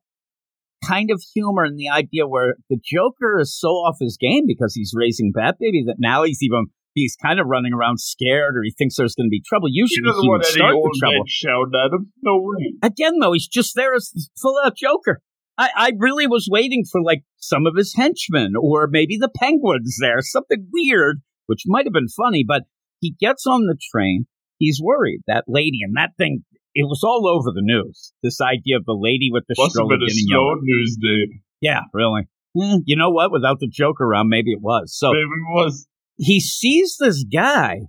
kind 0.88 1.10
of 1.12 1.22
humor 1.34 1.64
and 1.64 1.80
the 1.80 1.90
idea 1.90 2.28
where 2.28 2.56
the 2.70 2.78
joker 2.84 3.40
is 3.40 3.58
so 3.58 3.70
off 3.70 3.98
his 4.00 4.18
game 4.20 4.44
because 4.48 4.74
he's 4.76 4.94
raising 4.96 5.32
bat 5.34 5.56
baby 5.60 5.84
that 5.88 5.96
now 6.00 6.24
he's 6.24 6.40
even 6.42 6.66
he's 6.94 7.16
kind 7.16 7.40
of 7.40 7.48
running 7.48 7.74
around 7.74 8.00
scared 8.00 8.56
or 8.56 8.62
he 8.64 8.72
thinks 8.78 8.96
there's 8.96 9.16
going 9.16 9.28
to 9.28 9.32
be 9.32 9.42
trouble 9.48 9.68
he 9.68 9.74
usually 9.76 10.06
doesn't 10.06 10.22
he 10.22 10.30
would 10.30 10.46
start 10.46 10.74
the 10.74 11.00
trouble 11.00 11.24
shouting 11.28 11.74
at 11.74 11.94
him. 11.94 12.12
No 12.22 12.38
way. 12.40 12.74
again 12.84 13.14
though 13.20 13.34
he's 13.34 13.48
just 13.48 13.76
there 13.76 13.96
as 13.96 14.12
full 14.40 14.60
out 14.64 14.76
joker 14.76 15.22
I, 15.58 15.70
I 15.76 15.92
really 15.98 16.28
was 16.28 16.48
waiting 16.52 16.84
for 16.92 17.02
like 17.02 17.24
some 17.38 17.66
of 17.66 17.76
his 17.78 17.94
henchmen 17.96 18.54
or 18.60 18.88
maybe 18.90 19.18
the 19.18 19.30
penguins 19.30 19.98
there 20.00 20.18
something 20.22 20.68
weird 20.72 21.22
which 21.48 21.64
might 21.66 21.86
have 21.86 21.94
been 21.94 22.10
funny 22.10 22.44
but 22.48 22.64
he 23.02 23.16
gets 23.20 23.46
on 23.48 23.62
the 23.68 23.78
train 23.92 24.26
he's 24.60 24.80
worried 24.82 25.22
that 25.28 25.44
lady 25.48 25.80
and 25.82 25.96
that 25.98 26.12
thing 26.18 26.44
it 26.74 26.84
was 26.84 27.02
all 27.04 27.28
over 27.28 27.52
the 27.54 27.62
news 27.64 28.12
this 28.24 28.40
idea 28.42 28.78
of 28.78 28.86
the 28.86 28.98
lady 29.00 29.30
with 29.32 29.44
the 29.48 29.56
Must 29.58 29.72
stroller 29.72 29.98
getting 29.98 30.26
yelled 30.30 30.60
news 30.62 30.98
day. 31.02 31.40
yeah 31.62 31.82
really 31.94 32.24
Eh, 32.58 32.78
you 32.86 32.96
know 32.96 33.10
what 33.10 33.32
without 33.34 33.60
the 33.60 33.68
joke 33.68 34.00
around 34.00 34.30
maybe 34.30 34.52
it 34.52 34.62
was 34.62 34.96
so 34.98 35.10
Maybe 35.12 35.24
it 35.24 35.54
was. 35.54 35.88
he 36.18 36.40
sees 36.40 36.96
this 37.00 37.24
guy 37.26 37.82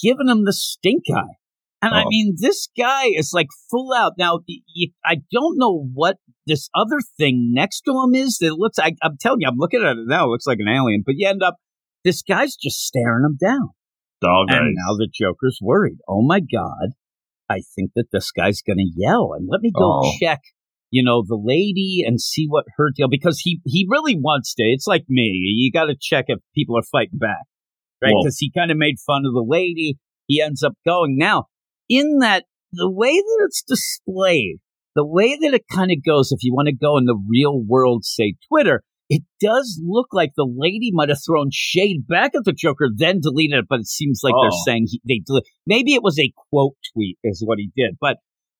giving 0.00 0.28
him 0.28 0.44
the 0.44 0.52
stink 0.52 1.04
eye. 1.14 1.36
And 1.80 1.94
I 1.94 2.02
Oh. 2.04 2.08
mean, 2.08 2.34
this 2.38 2.68
guy 2.78 3.06
is 3.06 3.30
like 3.32 3.48
full 3.70 3.92
out. 3.92 4.12
Now, 4.18 4.40
I 5.04 5.16
don't 5.32 5.58
know 5.58 5.88
what 5.94 6.16
this 6.46 6.68
other 6.74 6.98
thing 7.18 7.50
next 7.52 7.82
to 7.82 7.92
him 7.92 8.14
is. 8.14 8.38
That 8.40 8.54
looks, 8.56 8.78
I, 8.78 8.92
I'm 9.02 9.16
telling 9.20 9.40
you, 9.40 9.48
I'm 9.48 9.56
looking 9.58 9.82
at 9.82 9.96
it 9.96 10.06
now. 10.06 10.26
It 10.26 10.28
looks 10.30 10.46
like 10.46 10.58
an 10.60 10.68
alien. 10.68 11.02
But 11.04 11.14
you 11.18 11.28
end 11.28 11.42
up, 11.42 11.56
this 12.04 12.22
guy's 12.22 12.54
just 12.56 12.78
staring 12.84 13.24
him 13.24 13.36
down. 13.40 13.70
Dog 14.22 14.46
And 14.48 14.68
eyes. 14.68 14.74
now 14.74 14.94
the 14.96 15.08
Joker's 15.12 15.58
worried. 15.60 15.98
Oh 16.08 16.22
my 16.22 16.40
God. 16.40 16.90
I 17.50 17.60
think 17.74 17.90
that 17.96 18.06
this 18.12 18.30
guy's 18.30 18.62
going 18.62 18.78
to 18.78 18.90
yell. 18.96 19.32
And 19.36 19.46
let 19.50 19.60
me 19.60 19.70
go 19.70 20.00
Oh. 20.04 20.12
check, 20.20 20.40
you 20.90 21.02
know, 21.04 21.22
the 21.26 21.38
lady 21.42 22.02
and 22.06 22.20
see 22.20 22.46
what 22.48 22.64
her 22.76 22.90
deal, 22.94 23.08
because 23.10 23.40
he, 23.40 23.60
he 23.66 23.86
really 23.90 24.14
wants 24.16 24.54
to. 24.54 24.62
It's 24.62 24.86
like 24.86 25.04
me. 25.08 25.54
You 25.56 25.70
got 25.72 25.86
to 25.86 25.96
check 26.00 26.26
if 26.28 26.38
people 26.54 26.78
are 26.78 26.82
fighting 26.90 27.18
back, 27.18 27.42
right? 28.02 28.14
Because 28.22 28.38
he 28.38 28.50
kind 28.56 28.70
of 28.70 28.78
made 28.78 28.96
fun 29.06 29.24
of 29.26 29.32
the 29.34 29.44
lady. 29.46 29.98
He 30.28 30.40
ends 30.40 30.62
up 30.62 30.72
going. 30.86 31.16
Now, 31.18 31.46
in 31.88 32.18
that, 32.20 32.44
the 32.72 32.90
way 32.90 33.12
that 33.12 33.38
it's 33.46 33.62
displayed, 33.62 34.58
the 34.94 35.04
way 35.06 35.36
that 35.40 35.52
it 35.52 35.64
kind 35.70 35.90
of 35.90 35.98
goes, 36.04 36.32
if 36.32 36.42
you 36.42 36.54
want 36.54 36.68
to 36.68 36.74
go 36.74 36.96
in 36.96 37.04
the 37.04 37.20
real 37.28 37.60
world, 37.62 38.04
say 38.04 38.34
Twitter, 38.48 38.82
it 39.14 39.22
does 39.40 39.80
look 39.84 40.08
like 40.12 40.30
the 40.36 40.48
lady 40.48 40.90
might 40.92 41.10
have 41.10 41.18
thrown 41.26 41.48
shade 41.52 42.06
back 42.08 42.32
at 42.34 42.44
the 42.44 42.52
Joker, 42.52 42.88
then 42.94 43.20
deleted 43.20 43.58
it. 43.60 43.66
But 43.68 43.80
it 43.80 43.86
seems 43.88 44.20
like 44.24 44.34
they're 44.40 44.50
Oh. 44.52 44.64
saying 44.66 44.86
he, 44.90 45.00
they 45.06 45.20
del- 45.26 45.42
maybe 45.66 45.92
it 45.94 46.02
was 46.02 46.18
a 46.18 46.32
quote 46.50 46.74
tweet 46.94 47.18
is 47.22 47.42
what 47.44 47.58
he 47.58 47.70
did. 47.76 47.96
But 48.00 48.16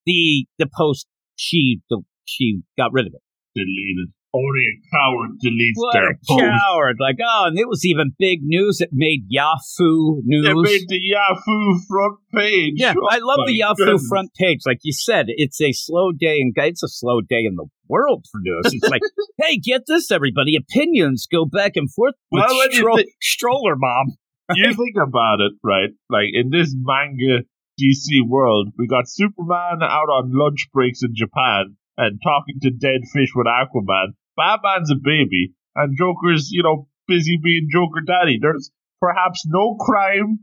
the 0.07 0.47
the 0.59 0.69
post 0.77 1.07
she 1.37 1.81
the, 1.89 2.03
she 2.25 2.61
got 2.77 2.93
rid 2.93 3.07
of 3.07 3.15
it. 3.15 3.23
Deleted. 3.55 4.13
Only 4.35 4.65
a 4.65 4.97
coward 4.97 5.31
deletes 5.45 5.77
What 5.77 5.93
their 5.93 6.11
a 6.11 6.15
post. 6.27 6.41
coward! 6.41 6.97
Like, 6.99 7.17
oh, 7.23 7.45
and 7.49 7.59
it 7.59 7.69
was 7.69 7.85
even 7.85 8.13
big 8.19 8.41
news. 8.43 8.81
It 8.81 8.89
made 8.91 9.27
Yahoo 9.29 10.23
news. 10.25 10.47
They 10.47 10.55
made 10.55 10.89
the 10.89 10.99
Yahoo 11.01 11.79
front 11.87 12.19
page. 12.35 12.75
Yeah, 12.77 12.95
Oh 12.97 13.09
I 13.11 13.19
love 13.19 13.41
the 13.47 13.53
Yahoo 13.53 13.75
goodness. 13.77 14.07
front 14.09 14.31
page. 14.35 14.61
Like 14.65 14.79
you 14.85 14.93
said, 14.95 15.27
it's 15.29 15.61
a 15.61 15.73
slow 15.73 16.13
day, 16.13 16.41
and 16.41 16.55
it's 16.57 16.83
a 16.83 16.89
slow 16.89 17.21
day 17.21 17.45
in 17.45 17.57
the 17.57 17.67
world 17.89 18.25
for 18.33 18.41
news. 18.43 18.73
It's 18.73 18.89
like, 18.89 19.03
hey, 19.43 19.59
get 19.59 19.83
this, 19.87 20.11
everybody. 20.11 20.57
Opinions 20.57 21.27
go 21.31 21.45
back 21.45 21.73
and 21.77 21.93
forth 21.93 22.15
with 22.31 22.45
Well, 22.49 22.69
Stro- 22.71 23.05
Stroller 23.21 23.75
Mom. 23.77 24.17
you 24.55 24.73
think 24.75 24.97
about 24.97 25.41
it, 25.41 25.53
right? 25.63 25.91
Like 26.09 26.29
in 26.33 26.49
this 26.51 26.75
manga 26.79 27.45
DC 27.79 28.27
world, 28.27 28.69
we 28.79 28.87
got 28.87 29.09
Superman 29.09 29.83
out 29.83 30.09
on 30.09 30.31
lunch 30.33 30.69
breaks 30.73 31.03
in 31.03 31.11
Japan 31.15 31.77
and 31.99 32.19
talking 32.25 32.57
to 32.63 32.71
dead 32.71 33.03
fish 33.13 33.31
with 33.35 33.47
Aquaman. 33.47 34.15
Batman's 34.37 34.91
a 34.91 34.97
baby, 34.97 35.55
and 35.75 35.97
Joker's, 35.97 36.51
you 36.51 36.63
know, 36.63 36.89
busy 37.07 37.39
being 37.43 37.69
Joker 37.71 38.01
daddy. 38.07 38.39
There's 38.41 38.71
perhaps 39.01 39.45
no 39.47 39.77
crime 39.77 40.41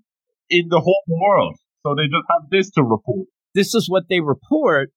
in 0.49 0.67
the 0.69 0.79
whole 0.79 1.03
world, 1.07 1.55
so 1.85 1.95
they 1.95 2.05
just 2.05 2.27
have 2.29 2.49
this 2.49 2.69
to 2.71 2.83
report. 2.83 3.27
This 3.55 3.73
is 3.73 3.89
what 3.89 4.03
they 4.09 4.19
report, 4.19 4.91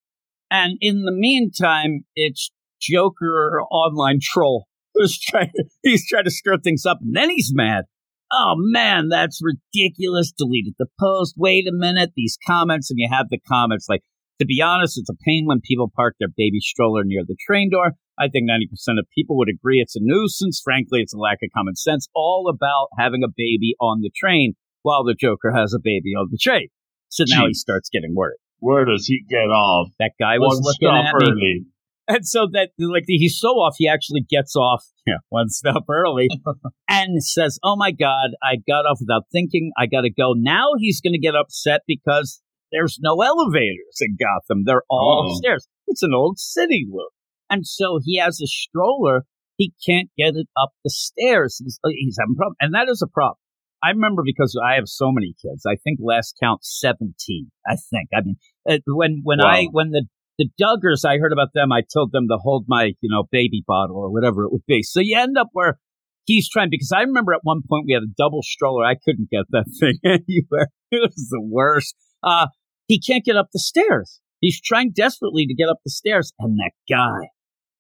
and 0.51 0.77
in 0.81 1.03
the 1.03 1.13
meantime, 1.13 2.05
it's 2.15 2.51
Joker 2.81 3.63
online 3.71 4.19
troll 4.21 4.67
who's 4.95 5.19
trying. 5.19 5.53
He's 5.83 6.07
trying 6.09 6.25
to 6.25 6.31
stir 6.31 6.59
things 6.59 6.85
up, 6.85 6.99
and 7.01 7.17
then 7.17 7.31
he's 7.31 7.53
mad. 7.55 7.85
Oh 8.33 8.55
man, 8.57 9.09
that's 9.11 9.41
ridiculous. 9.43 10.33
Deleted 10.33 10.75
the 10.79 10.87
post. 10.99 11.35
Wait 11.37 11.69
a 11.69 11.73
minute. 11.73 12.13
These 12.17 12.39
comments, 12.47 12.91
and 12.91 12.99
you 12.99 13.09
have 13.11 13.27
the 13.31 13.39
comments 13.47 13.87
like, 13.89 14.01
to 14.41 14.47
be 14.47 14.63
honest, 14.63 14.99
it's 14.99 15.11
a 15.11 15.25
pain 15.27 15.45
when 15.47 15.61
people 15.63 15.93
park 15.95 16.17
their 16.19 16.31
baby 16.35 16.59
stroller 16.61 17.03
near 17.05 17.23
the 17.27 17.37
train 17.47 17.71
door. 17.71 17.93
I 18.23 18.29
think 18.29 18.49
90% 18.49 19.01
of 19.01 19.07
people 19.15 19.37
would 19.39 19.49
agree 19.49 19.81
it's 19.81 19.97
a 19.97 20.01
nuisance. 20.01 20.61
Frankly, 20.63 21.01
it's 21.01 21.13
a 21.13 21.19
lack 21.19 21.39
of 21.43 21.51
common 21.57 21.75
sense, 21.75 22.09
all 22.15 22.49
about 22.49 22.89
having 22.97 23.23
a 23.25 23.29
baby 23.37 23.75
on 23.81 24.01
the 24.01 24.11
train 24.15 24.55
while 24.83 25.03
the 25.03 25.15
Joker 25.19 25.53
has 25.53 25.75
a 25.75 25.81
baby 25.83 26.11
on 26.17 26.29
the 26.31 26.39
train. 26.39 26.69
So 27.09 27.25
now 27.29 27.47
he 27.49 27.55
starts 27.55 27.89
getting 27.91 28.15
worried. 28.15 28.39
Where 28.61 28.85
does 28.85 29.07
he 29.07 29.25
get 29.29 29.51
off? 29.51 29.89
That 29.99 30.13
guy 30.21 30.39
was 30.39 30.61
One 30.63 30.63
looking 30.63 31.05
at 31.05 31.35
me. 31.35 31.65
And 32.09 32.27
so 32.27 32.47
that, 32.53 32.71
like, 32.79 33.05
he's 33.07 33.39
so 33.39 33.49
off, 33.49 33.75
he 33.79 33.89
actually 33.89 34.23
gets 34.29 34.55
off 34.57 34.85
yeah, 35.07 35.15
one 35.29 35.49
step 35.49 35.83
early 35.91 36.29
and 36.89 37.23
says, 37.23 37.59
Oh 37.65 37.77
my 37.77 37.91
God, 37.91 38.31
I 38.43 38.57
got 38.67 38.87
off 38.87 38.99
without 39.01 39.25
thinking. 39.33 39.73
I 39.77 39.87
got 39.87 40.03
to 40.03 40.11
go. 40.11 40.35
Now 40.37 40.71
he's 40.79 41.01
going 41.01 41.13
to 41.13 41.19
get 41.19 41.35
upset 41.35 41.81
because 41.87 42.41
there's 42.71 42.99
no 43.01 43.21
elevators 43.23 43.99
in 44.01 44.17
Gotham. 44.19 44.63
They're 44.65 44.83
all 44.89 45.27
Oh. 45.27 45.33
upstairs. 45.33 45.69
It's 45.87 46.03
an 46.03 46.13
old 46.15 46.39
city 46.39 46.87
look. 46.91 47.13
And 47.53 47.67
so 47.67 48.01
he 48.03 48.19
has 48.19 48.41
a 48.41 48.47
stroller. 48.47 49.25
He 49.59 49.75
can't 49.87 50.09
get 50.17 50.37
it 50.37 50.49
up 50.61 50.71
the 50.83 50.91
stairs. 50.91 51.61
He's, 51.63 51.79
he's 51.85 52.17
having 52.19 52.35
a 52.35 52.39
problem. 52.39 52.57
And 52.61 52.75
that 52.75 52.89
is 52.89 53.03
a 53.03 53.13
problem. 53.13 53.37
I 53.85 53.91
remember 53.91 54.23
because 54.25 54.59
I 54.65 54.77
have 54.77 54.87
so 54.87 55.13
many 55.13 55.35
kids. 55.43 55.67
I 55.67 55.77
think 55.85 55.99
last 56.01 56.37
count 56.43 56.65
17. 56.65 57.51
I 57.67 57.77
think. 57.77 58.09
I 58.15 58.21
mean, 58.25 58.37
uh, 58.69 58.79
when, 58.87 59.21
when 59.23 59.41
I, 59.45 59.67
when 59.71 59.91
the, 59.91 60.07
the 60.39 60.49
Duggars, 60.59 61.05
I 61.07 61.19
heard 61.19 61.33
about 61.33 61.49
them. 61.53 61.73
I 61.73 61.83
told 61.93 62.13
them 62.13 62.27
to 62.29 62.39
hold 62.39 62.65
my, 62.69 62.93
you 63.03 63.11
know, 63.11 63.25
baby 63.31 63.63
bottle 63.67 63.99
or 63.99 64.11
whatever 64.11 64.45
it 64.45 64.53
would 64.53 64.65
be. 64.67 64.83
So 64.83 65.01
you 65.01 65.19
end 65.19 65.37
up 65.37 65.49
where 65.53 65.79
he's 66.25 66.49
trying, 66.49 66.71
because 66.71 66.93
I 66.93 67.03
remember 67.03 67.35
at 67.35 67.41
one 67.43 67.61
point 67.69 67.85
we 67.87 67.93
had 67.93 68.03
a 68.03 68.15
double 68.17 68.43
stroller. 68.43 68.87
I 68.87 68.95
couldn't 68.95 69.29
get 69.31 69.45
that 69.51 69.67
thing 69.79 69.99
anywhere. 70.05 70.69
It 70.91 71.03
was 71.03 71.29
the 71.31 71.43
worst. 71.43 71.97
Uh, 72.23 72.47
he 72.87 72.99
can't 72.99 73.25
get 73.25 73.37
up 73.37 73.49
the 73.53 73.59
stairs. 73.59 74.21
He's 74.41 74.61
trying 74.61 74.93
desperately 74.95 75.47
to 75.47 75.55
get 75.55 75.69
up 75.69 75.79
the 75.85 75.91
stairs. 75.91 76.33
And 76.39 76.57
that 76.59 76.73
guy 76.89 77.29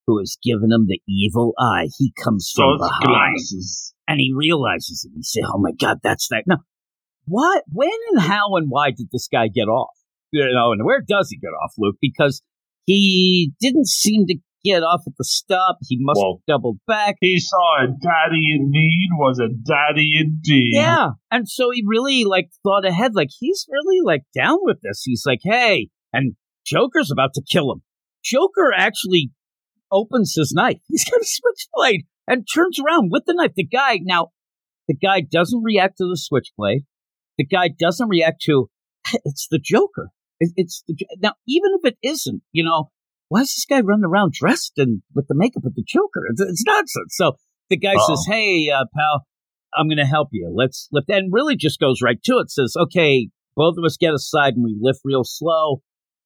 who 0.06 0.18
has 0.18 0.36
given 0.42 0.70
him 0.72 0.86
the 0.86 1.00
evil 1.08 1.52
eye, 1.58 1.88
he 1.98 2.12
comes 2.22 2.52
from 2.54 2.78
behind 2.78 3.38
Sunglasses. 3.38 3.94
and 4.08 4.18
he 4.20 4.32
realizes 4.34 5.04
it. 5.08 5.12
He 5.14 5.22
says, 5.22 5.44
"Oh 5.52 5.58
my 5.58 5.72
God, 5.72 5.98
that's 6.02 6.28
that." 6.28 6.44
Now, 6.46 6.58
what, 7.26 7.64
when, 7.70 7.90
and 8.12 8.20
how, 8.22 8.56
and 8.56 8.68
why 8.68 8.90
did 8.90 9.08
this 9.12 9.28
guy 9.32 9.48
get 9.48 9.68
off? 9.68 9.94
You 10.32 10.44
know, 10.52 10.72
and 10.72 10.84
where 10.84 11.00
does 11.06 11.28
he 11.30 11.36
get 11.38 11.48
off, 11.62 11.72
Luke? 11.78 11.96
Because 12.00 12.42
he 12.86 13.52
didn't 13.60 13.86
seem 13.86 14.26
to 14.26 14.36
get 14.64 14.82
off 14.82 15.02
at 15.06 15.12
the 15.18 15.24
stop. 15.24 15.76
He 15.88 15.98
must 16.00 16.18
Well- 16.18 16.40
have 16.40 16.46
doubled 16.56 16.78
back. 16.86 17.16
He 17.20 17.38
saw 17.38 17.84
a 17.84 17.86
daddy 17.88 18.52
in 18.54 18.70
need 18.70 19.08
was 19.16 19.38
a 19.38 19.48
daddy 19.48 20.12
indeed. 20.18 20.72
Yeah, 20.74 21.10
and 21.30 21.48
so 21.48 21.70
he 21.70 21.82
really 21.86 22.24
like 22.24 22.48
thought 22.62 22.84
ahead. 22.86 23.14
Like 23.14 23.28
he's 23.38 23.66
really 23.70 24.00
like 24.02 24.22
down 24.34 24.58
with 24.62 24.78
this. 24.82 25.02
He's 25.04 25.22
like, 25.26 25.40
"Hey," 25.42 25.88
and 26.12 26.34
Joker's 26.66 27.10
about 27.12 27.34
to 27.34 27.42
kill 27.48 27.70
him. 27.72 27.82
Joker 28.24 28.72
actually 28.76 29.30
opens 29.92 30.34
his 30.36 30.52
knife. 30.56 30.78
He's 30.88 31.04
got 31.04 31.20
a 31.20 31.24
switchblade 31.24 32.06
and 32.26 32.46
turns 32.52 32.78
around 32.80 33.10
with 33.12 33.24
the 33.26 33.34
knife. 33.34 33.52
The 33.54 33.66
guy 33.66 33.98
now, 34.02 34.28
the 34.88 34.94
guy 34.96 35.20
doesn't 35.20 35.62
react 35.62 35.98
to 35.98 36.04
the 36.04 36.16
switchblade. 36.16 36.82
The 37.38 37.46
guy 37.46 37.68
doesn't 37.78 38.08
react 38.08 38.42
to 38.46 38.68
it's 39.24 39.46
the 39.50 39.60
Joker. 39.62 40.08
It- 40.40 40.52
It's 40.56 40.82
the, 40.88 40.96
now 41.20 41.34
even 41.46 41.70
if 41.82 41.92
it 41.92 41.98
isn't, 42.02 42.42
you 42.52 42.64
know, 42.64 42.90
why 43.28 43.40
is 43.42 43.54
this 43.54 43.66
guy 43.68 43.80
running 43.80 44.04
around 44.04 44.32
dressed 44.32 44.72
and 44.76 45.02
with 45.14 45.26
the 45.28 45.34
makeup 45.36 45.64
of 45.64 45.74
the 45.74 45.84
Joker? 45.86 46.22
It's, 46.30 46.40
it's 46.40 46.64
nonsense. 46.66 47.14
So 47.16 47.32
the 47.70 47.76
guy 47.78 47.92
Uh-oh. 47.94 48.14
says, 48.16 48.26
"Hey, 48.28 48.68
uh, 48.68 48.84
pal, 48.94 49.26
I'm 49.74 49.88
going 49.88 49.96
to 49.96 50.04
help 50.04 50.28
you. 50.32 50.52
Let's 50.54 50.88
lift." 50.92 51.08
And 51.08 51.32
really 51.32 51.56
just 51.56 51.80
goes 51.80 52.00
right 52.04 52.22
to 52.24 52.32
it. 52.38 52.50
Says, 52.50 52.74
"Okay, 52.78 53.30
both 53.56 53.76
of 53.78 53.84
us 53.84 53.96
get 53.98 54.12
aside 54.12 54.54
and 54.54 54.64
we 54.64 54.76
lift 54.78 55.00
real 55.04 55.22
slow." 55.24 55.80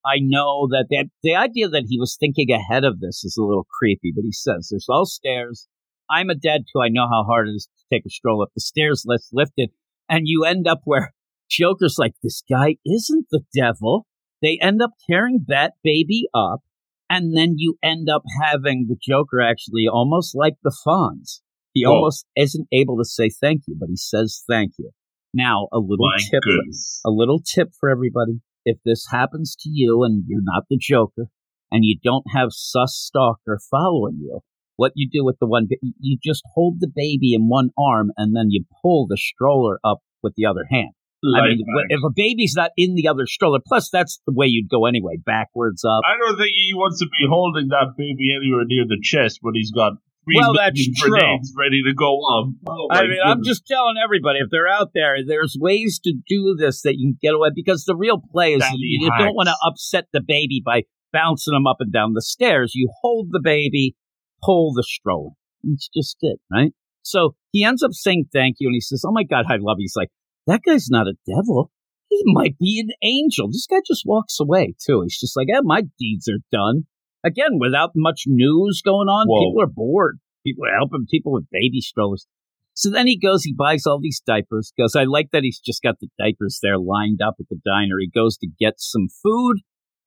I 0.06 0.18
know 0.20 0.68
that 0.70 0.86
that 0.90 1.06
the 1.22 1.34
idea 1.34 1.68
that 1.68 1.86
he 1.88 1.98
was 1.98 2.16
thinking 2.18 2.50
ahead 2.50 2.84
of 2.84 3.00
this 3.00 3.24
is 3.24 3.36
a 3.36 3.42
little 3.44 3.66
creepy, 3.78 4.12
but 4.14 4.24
he 4.24 4.32
says, 4.32 4.68
"There's 4.70 4.86
all 4.88 5.06
stairs. 5.06 5.66
I'm 6.08 6.30
a 6.30 6.34
dad 6.34 6.62
too. 6.72 6.80
I 6.80 6.88
know 6.88 7.08
how 7.10 7.24
hard 7.24 7.48
it 7.48 7.52
is 7.52 7.68
to 7.76 7.84
take 7.92 8.06
a 8.06 8.10
stroll 8.10 8.42
up 8.42 8.50
the 8.54 8.60
stairs. 8.60 9.04
Let's 9.06 9.30
lift 9.32 9.54
it." 9.56 9.70
And 10.08 10.22
you 10.26 10.44
end 10.44 10.68
up 10.68 10.82
where 10.84 11.12
Joker's 11.50 11.96
like, 11.98 12.14
"This 12.22 12.42
guy 12.48 12.76
isn't 12.86 13.26
the 13.30 13.42
devil." 13.54 14.06
They 14.42 14.58
end 14.60 14.82
up 14.82 14.90
carrying 15.08 15.44
that 15.48 15.74
baby 15.82 16.28
up, 16.34 16.60
and 17.08 17.36
then 17.36 17.54
you 17.56 17.76
end 17.82 18.08
up 18.08 18.22
having 18.42 18.86
the 18.88 18.96
Joker 19.02 19.40
actually 19.40 19.86
almost 19.90 20.34
like 20.36 20.54
the 20.62 20.76
Fonz. 20.86 21.40
He 21.72 21.84
Whoa. 21.84 21.94
almost 21.94 22.26
isn't 22.36 22.68
able 22.72 22.96
to 22.98 23.04
say 23.04 23.28
thank 23.28 23.62
you, 23.66 23.76
but 23.78 23.88
he 23.88 23.96
says 23.96 24.44
thank 24.48 24.72
you. 24.78 24.90
Now, 25.34 25.68
a 25.72 25.78
little 25.78 26.06
My 26.06 26.18
tip 26.30 26.42
goodness. 26.42 27.00
a 27.04 27.10
little 27.10 27.40
tip 27.40 27.72
for 27.78 27.90
everybody. 27.90 28.40
If 28.66 28.78
this 28.84 29.06
happens 29.10 29.56
to 29.60 29.70
you 29.72 30.02
and 30.02 30.24
you're 30.26 30.40
not 30.42 30.64
the 30.68 30.76
Joker 30.76 31.28
and 31.70 31.84
you 31.84 31.96
don't 32.02 32.24
have 32.34 32.48
sus 32.50 32.96
stalker 32.96 33.60
following 33.70 34.18
you, 34.20 34.40
what 34.74 34.92
you 34.96 35.08
do 35.10 35.24
with 35.24 35.36
the 35.40 35.46
one, 35.46 35.68
you 36.00 36.18
just 36.22 36.42
hold 36.54 36.80
the 36.80 36.90
baby 36.94 37.32
in 37.32 37.48
one 37.48 37.70
arm 37.78 38.10
and 38.16 38.36
then 38.36 38.48
you 38.50 38.64
pull 38.82 39.06
the 39.06 39.16
stroller 39.16 39.78
up 39.84 40.00
with 40.22 40.34
the 40.36 40.46
other 40.46 40.66
hand. 40.68 40.90
I 41.24 41.48
mean, 41.48 41.58
hack. 41.58 41.86
if 41.88 42.00
a 42.04 42.12
baby's 42.14 42.54
not 42.56 42.72
in 42.76 42.94
the 42.94 43.08
other 43.08 43.26
stroller, 43.26 43.58
plus 43.64 43.88
that's 43.90 44.20
the 44.26 44.34
way 44.34 44.46
you'd 44.46 44.68
go 44.68 44.84
anyway, 44.84 45.16
backwards 45.24 45.82
up. 45.84 46.02
I 46.04 46.18
don't 46.18 46.36
think 46.36 46.50
he 46.54 46.74
wants 46.74 46.98
to 47.00 47.06
be 47.06 47.26
holding 47.28 47.68
that 47.68 47.94
baby 47.96 48.34
anywhere 48.36 48.64
near 48.66 48.84
the 48.84 49.00
chest 49.00 49.38
when 49.40 49.54
he's 49.54 49.72
got 49.72 49.94
Well, 50.34 50.54
that's 50.54 50.88
true. 50.98 51.38
ready 51.56 51.82
to 51.86 51.94
go 51.94 52.16
off. 52.16 52.52
Oh, 52.68 52.88
I 52.90 53.02
mean, 53.02 53.18
I'm 53.24 53.44
just 53.44 53.66
telling 53.66 53.94
everybody 54.02 54.40
if 54.40 54.48
they're 54.50 54.68
out 54.68 54.90
there, 54.92 55.16
there's 55.26 55.56
ways 55.58 56.00
to 56.04 56.14
do 56.28 56.56
this 56.58 56.82
that 56.82 56.96
you 56.98 57.12
can 57.12 57.18
get 57.22 57.34
away 57.34 57.50
because 57.54 57.84
the 57.84 57.94
real 57.94 58.20
play 58.32 58.54
is 58.54 58.60
Daddy 58.60 58.76
you, 58.78 59.06
you 59.06 59.10
don't 59.18 59.34
want 59.34 59.48
to 59.48 59.56
upset 59.64 60.06
the 60.12 60.20
baby 60.20 60.62
by 60.64 60.82
bouncing 61.12 61.54
them 61.54 61.66
up 61.66 61.76
and 61.80 61.92
down 61.92 62.14
the 62.14 62.22
stairs. 62.22 62.72
You 62.74 62.90
hold 63.02 63.28
the 63.30 63.40
baby, 63.42 63.94
pull 64.42 64.72
the 64.74 64.82
stroller. 64.82 65.30
It's 65.62 65.88
just 65.94 66.16
it, 66.22 66.38
right? 66.50 66.72
So 67.02 67.36
he 67.52 67.62
ends 67.64 67.82
up 67.82 67.92
saying 67.92 68.26
thank 68.32 68.56
you 68.58 68.68
and 68.68 68.74
he 68.74 68.80
says, 68.80 69.04
Oh 69.06 69.12
my 69.12 69.22
God, 69.22 69.44
I 69.48 69.56
love 69.60 69.76
you. 69.78 69.84
He's 69.84 69.96
like, 69.96 70.10
That 70.46 70.62
guy's 70.66 70.88
not 70.90 71.06
a 71.06 71.14
devil. 71.26 71.70
He 72.08 72.22
might 72.26 72.58
be 72.58 72.80
an 72.80 72.94
angel. 73.02 73.48
This 73.48 73.66
guy 73.68 73.78
just 73.86 74.02
walks 74.04 74.38
away 74.40 74.74
too. 74.84 75.02
He's 75.02 75.20
just 75.20 75.36
like, 75.36 75.46
Yeah, 75.48 75.60
my 75.62 75.82
deeds 75.98 76.28
are 76.28 76.42
done. 76.50 76.86
Again, 77.26 77.58
without 77.58 77.90
much 77.96 78.22
news 78.26 78.82
going 78.84 79.08
on, 79.08 79.26
Whoa. 79.28 79.40
people 79.50 79.62
are 79.62 79.72
bored. 79.74 80.18
People 80.44 80.64
are 80.66 80.76
helping 80.78 81.06
people 81.10 81.32
with 81.32 81.50
baby 81.50 81.80
strollers. 81.80 82.26
So 82.74 82.90
then 82.90 83.06
he 83.06 83.18
goes, 83.18 83.42
he 83.42 83.54
buys 83.54 83.86
all 83.86 83.98
these 84.00 84.22
diapers. 84.24 84.72
Goes, 84.78 84.94
I 84.94 85.04
like 85.04 85.30
that 85.32 85.42
he's 85.42 85.58
just 85.58 85.82
got 85.82 85.96
the 86.00 86.08
diapers 86.18 86.60
there 86.62 86.78
lined 86.78 87.20
up 87.26 87.34
at 87.40 87.46
the 87.48 87.58
diner. 87.64 87.96
He 87.98 88.10
goes 88.14 88.36
to 88.38 88.48
get 88.60 88.74
some 88.76 89.08
food. 89.22 89.56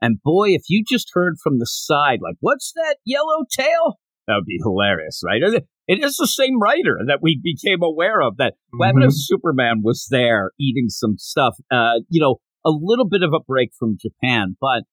And 0.02 0.22
boy, 0.24 0.50
if 0.52 0.62
you 0.70 0.84
just 0.88 1.10
heard 1.14 1.36
from 1.44 1.60
the 1.60 1.66
side, 1.66 2.20
like, 2.22 2.36
what's 2.40 2.72
that 2.74 2.98
yellow 3.04 3.44
tail? 3.52 4.00
That 4.28 4.36
would 4.36 4.46
be 4.46 4.60
hilarious, 4.64 5.22
right? 5.26 5.42
It- 5.42 5.68
is 5.90 6.18
the 6.18 6.28
same 6.28 6.60
writer 6.62 7.00
that 7.08 7.18
we 7.20 7.42
became 7.44 7.82
aware 7.82 8.22
of 8.22 8.38
that 8.38 8.54
Mm-hmm. 8.72 9.10
Superman 9.10 9.82
was 9.84 10.08
there 10.12 10.52
eating 10.60 10.90
some 10.90 11.18
stuff? 11.18 11.56
Uh, 11.72 12.02
you 12.10 12.22
know, 12.22 12.36
a 12.64 12.70
little 12.70 13.08
bit 13.10 13.24
of 13.24 13.34
a 13.34 13.40
break 13.40 13.72
from 13.78 13.98
Japan, 14.00 14.56
but 14.62 14.84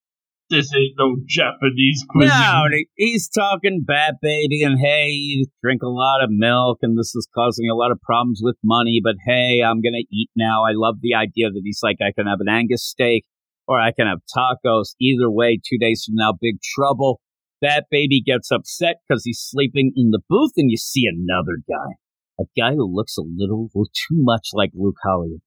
This 0.48 0.72
ain't 0.74 0.94
no 0.96 1.16
Japanese 1.26 2.04
cuisine. 2.08 2.38
no, 2.38 2.66
he's 2.94 3.28
talking 3.28 3.82
Bat 3.84 4.14
Baby, 4.22 4.62
and 4.62 4.78
hey, 4.78 5.08
you 5.08 5.46
drink 5.62 5.82
a 5.82 5.88
lot 5.88 6.22
of 6.22 6.30
milk, 6.30 6.78
and 6.82 6.96
this 6.96 7.16
is 7.16 7.28
causing 7.34 7.68
a 7.68 7.74
lot 7.74 7.90
of 7.90 8.00
problems 8.00 8.40
with 8.42 8.56
money. 8.62 9.00
But 9.02 9.16
hey, 9.26 9.62
I'm 9.62 9.82
gonna 9.82 10.06
eat 10.12 10.30
now. 10.36 10.62
I 10.64 10.72
love 10.72 10.96
the 11.00 11.14
idea 11.14 11.50
that 11.50 11.62
he's 11.64 11.80
like, 11.82 11.96
I 12.00 12.12
can 12.12 12.28
have 12.28 12.38
an 12.40 12.48
Angus 12.48 12.84
steak, 12.84 13.24
or 13.66 13.80
I 13.80 13.90
can 13.90 14.06
have 14.06 14.20
tacos. 14.36 14.94
Either 15.00 15.30
way, 15.30 15.58
two 15.58 15.78
days 15.78 16.04
from 16.06 16.14
now, 16.14 16.34
big 16.40 16.58
trouble. 16.62 17.20
That 17.60 17.86
baby 17.90 18.22
gets 18.24 18.52
upset 18.52 18.96
because 19.08 19.24
he's 19.24 19.40
sleeping 19.40 19.92
in 19.96 20.10
the 20.10 20.20
booth, 20.28 20.52
and 20.56 20.70
you 20.70 20.76
see 20.76 21.06
another 21.08 21.58
guy, 21.68 21.94
a 22.38 22.44
guy 22.56 22.74
who 22.74 22.86
looks 22.86 23.16
a 23.18 23.22
little, 23.22 23.70
little 23.74 23.86
too 23.86 24.18
much 24.18 24.50
like 24.52 24.70
Luke 24.74 24.98
Hollywood. 25.02 25.40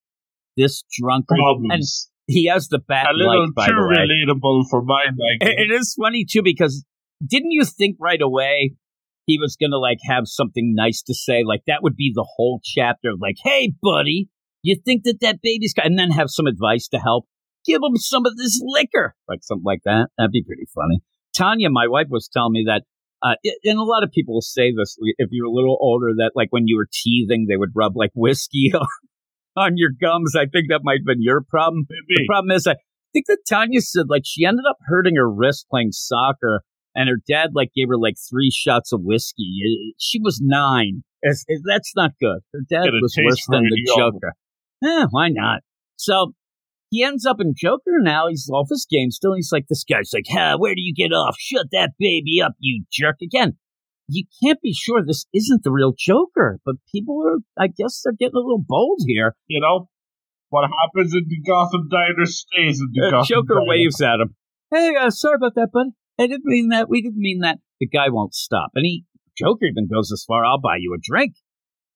This 0.58 0.84
drunkard, 0.92 1.38
and 1.38 1.40
Problems. 1.40 2.10
He 2.30 2.46
has 2.48 2.68
the 2.70 2.80
bat 2.80 3.08
A 3.10 3.14
little 3.18 3.42
light, 3.46 3.56
by 3.56 3.66
too 3.68 3.74
relatable 3.74 4.64
for 4.70 4.84
my 4.84 5.06
liking. 5.06 5.48
It- 5.58 5.72
it 5.72 5.74
is 5.74 5.96
funny 6.00 6.26
too 6.30 6.42
because 6.44 6.86
didn't 7.26 7.52
you 7.52 7.66
think 7.66 7.98
right 8.00 8.22
away 8.22 8.76
he 9.26 9.38
was 9.40 9.58
gonna 9.60 9.78
like 9.78 9.98
have 10.08 10.24
something 10.26 10.74
nice 10.76 11.02
to 11.04 11.14
say? 11.14 11.44
Like 11.44 11.62
that 11.68 11.82
would 11.84 11.96
be 11.96 12.12
the 12.14 12.28
whole 12.36 12.62
chapter. 12.64 13.10
Like, 13.20 13.36
hey, 13.44 13.74
buddy, 13.82 14.30
you 14.64 14.78
think 14.86 15.04
that 15.04 15.22
that 15.22 15.40
baby's 15.42 15.74
got, 15.74 15.86
and 15.86 15.98
then 15.98 16.12
have 16.12 16.30
some 16.30 16.48
advice 16.48 16.88
to 16.90 17.00
help. 17.00 17.26
Give 17.66 17.82
him 17.84 17.98
some 17.98 18.26
of 18.26 18.38
this 18.38 18.62
liquor, 18.64 19.16
like 19.28 19.40
something 19.42 19.66
like 19.66 19.82
that. 19.86 20.08
That'd 20.18 20.32
be 20.32 20.44
pretty 20.44 20.66
funny. 20.74 21.00
Tanya, 21.36 21.70
my 21.70 21.88
wife, 21.88 22.08
was 22.10 22.30
telling 22.32 22.54
me 22.54 22.64
that. 22.68 22.84
Uh, 23.22 23.36
and 23.66 23.78
a 23.78 23.84
lot 23.84 24.02
of 24.04 24.12
people 24.12 24.34
will 24.36 24.42
say 24.42 24.72
this 24.72 24.96
if 25.18 25.28
you're 25.32 25.46
a 25.48 25.52
little 25.52 25.78
older 25.82 26.14
that 26.18 26.32
like 26.36 26.48
when 26.52 26.64
you 26.68 26.78
were 26.78 26.88
teething 26.90 27.48
they 27.50 27.58
would 27.58 27.72
rub 27.76 27.92
like 27.98 28.12
whiskey 28.16 28.72
on 28.74 28.88
your 29.78 29.92
gums. 30.00 30.36
I 30.36 30.46
think 30.46 30.66
that 30.70 30.82
might 30.84 31.00
have 31.00 31.06
been 31.06 31.22
your 31.22 31.42
problem. 31.48 31.86
The 31.90 32.26
problem 32.28 32.52
is, 32.52 32.68
I 32.68 32.76
think 33.14 33.26
that 33.28 33.40
Tanya 33.48 33.82
said 33.82 34.06
like 34.10 34.24
she 34.26 34.46
ended 34.46 34.66
up 34.70 34.78
hurting 34.88 35.16
her 35.16 35.30
wrist 35.32 35.68
playing 35.70 35.92
soccer, 35.92 36.62
and 36.96 37.10
her 37.10 37.18
dad 37.28 37.52
like 37.54 37.70
gave 37.76 37.88
her 37.90 37.98
like 37.98 38.16
three 38.30 38.52
shots 38.52 38.92
of 38.92 39.02
whiskey. 39.04 39.60
Uh, 39.66 39.94
She 39.98 40.20
was 40.20 40.40
nine. 40.42 41.04
It's- 41.22 41.44
it- 41.48 41.62
that's 41.66 41.94
not 41.96 42.12
good. 42.22 42.40
Her 42.54 42.62
dad 42.70 42.86
was 43.02 43.16
worse 43.26 43.46
than 43.50 43.64
the. 43.64 43.70
Joker. 43.98 44.34
Eh, 44.84 45.06
why 45.12 45.30
not? 45.30 45.62
So 45.98 46.34
he 46.90 47.04
ends 47.04 47.26
up 47.26 47.42
in 47.42 47.54
Joker 47.56 48.00
now. 48.00 48.28
He's 48.30 48.50
off 48.52 48.68
his 48.70 48.88
game 48.90 49.12
still. 49.12 49.34
He's 49.34 49.52
like, 49.52 49.66
this 49.70 49.84
guy's 49.84 50.12
like, 50.14 50.26
ha, 50.30 50.56
where 50.58 50.74
do 50.74 50.82
you 50.82 50.94
get 50.94 51.12
off? 51.14 51.36
Shut 51.38 51.68
that 51.74 51.92
baby 52.00 52.42
up, 52.42 52.54
you 52.60 52.84
jerk. 52.92 53.18
Again, 53.22 53.58
you 54.10 54.26
can't 54.44 54.60
be 54.62 54.74
sure 54.74 55.02
this 55.06 55.26
isn't 55.34 55.64
the 55.64 55.72
real 55.72 55.94
Joker, 55.98 56.60
but 56.66 56.76
people 56.94 57.22
are, 57.26 57.40
I 57.64 57.68
guess 57.68 58.02
they're 58.04 58.14
getting 58.18 58.36
a 58.36 58.40
little 58.40 58.64
bold 58.66 59.00
here. 59.06 59.36
You 59.48 59.62
know, 59.62 59.88
what 60.50 60.70
happens 60.70 61.14
in 61.14 61.26
the 61.28 61.42
Gotham 61.48 61.88
Diner 61.90 62.26
stays 62.26 62.82
in 62.82 62.88
the 62.94 63.08
Uh, 63.08 63.12
Gotham 63.12 63.26
Joker 63.28 63.54
Diner. 63.56 63.66
waves 63.70 64.02
at 64.02 64.20
him. 64.20 64.36
Hey, 64.74 64.96
uh, 64.96 65.10
sorry 65.10 65.36
about 65.36 65.56
that, 65.56 65.70
buddy. 65.72 65.90
I 66.20 66.28
didn't 66.28 66.46
mean 66.46 66.70
that. 66.70 66.90
We 66.90 67.02
didn't 67.02 67.18
mean 67.22 67.40
that. 67.42 67.60
The 67.80 67.88
guy 67.88 68.10
won't 68.10 68.34
stop. 68.34 68.72
And 68.76 68.86
he, 68.86 69.06
Joker 69.38 69.66
even 69.66 69.88
goes 69.88 70.12
as 70.12 70.26
far, 70.28 70.44
I'll 70.46 70.60
buy 70.60 70.78
you 70.80 70.94
a 70.94 71.00
drink. 71.02 71.36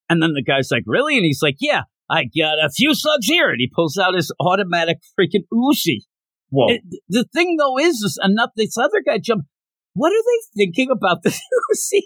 And 0.08 0.22
then 0.22 0.32
the 0.32 0.42
guy's 0.42 0.70
like, 0.70 0.84
really? 0.86 1.16
And 1.16 1.24
he's 1.26 1.42
like, 1.42 1.56
yeah, 1.60 1.82
I 2.10 2.24
got 2.24 2.58
a 2.64 2.70
few 2.74 2.94
slugs 2.94 3.26
here. 3.26 3.50
And 3.50 3.58
he 3.58 3.70
pulls 3.74 3.98
out 3.98 4.14
his 4.14 4.32
automatic 4.40 4.98
freaking 5.18 5.44
Uzi. 5.52 6.00
Whoa. 6.50 6.66
It- 6.74 6.82
the 7.08 7.24
thing 7.34 7.56
though 7.58 7.78
is, 7.78 7.96
is 7.96 8.18
enough. 8.22 8.50
This 8.56 8.76
other 8.78 9.02
guy 9.04 9.18
jumped. 9.18 9.46
What 9.94 10.12
are 10.12 10.22
they 10.22 10.64
thinking 10.64 10.90
about 10.90 11.22
this 11.22 11.40
Uzi? 11.72 12.02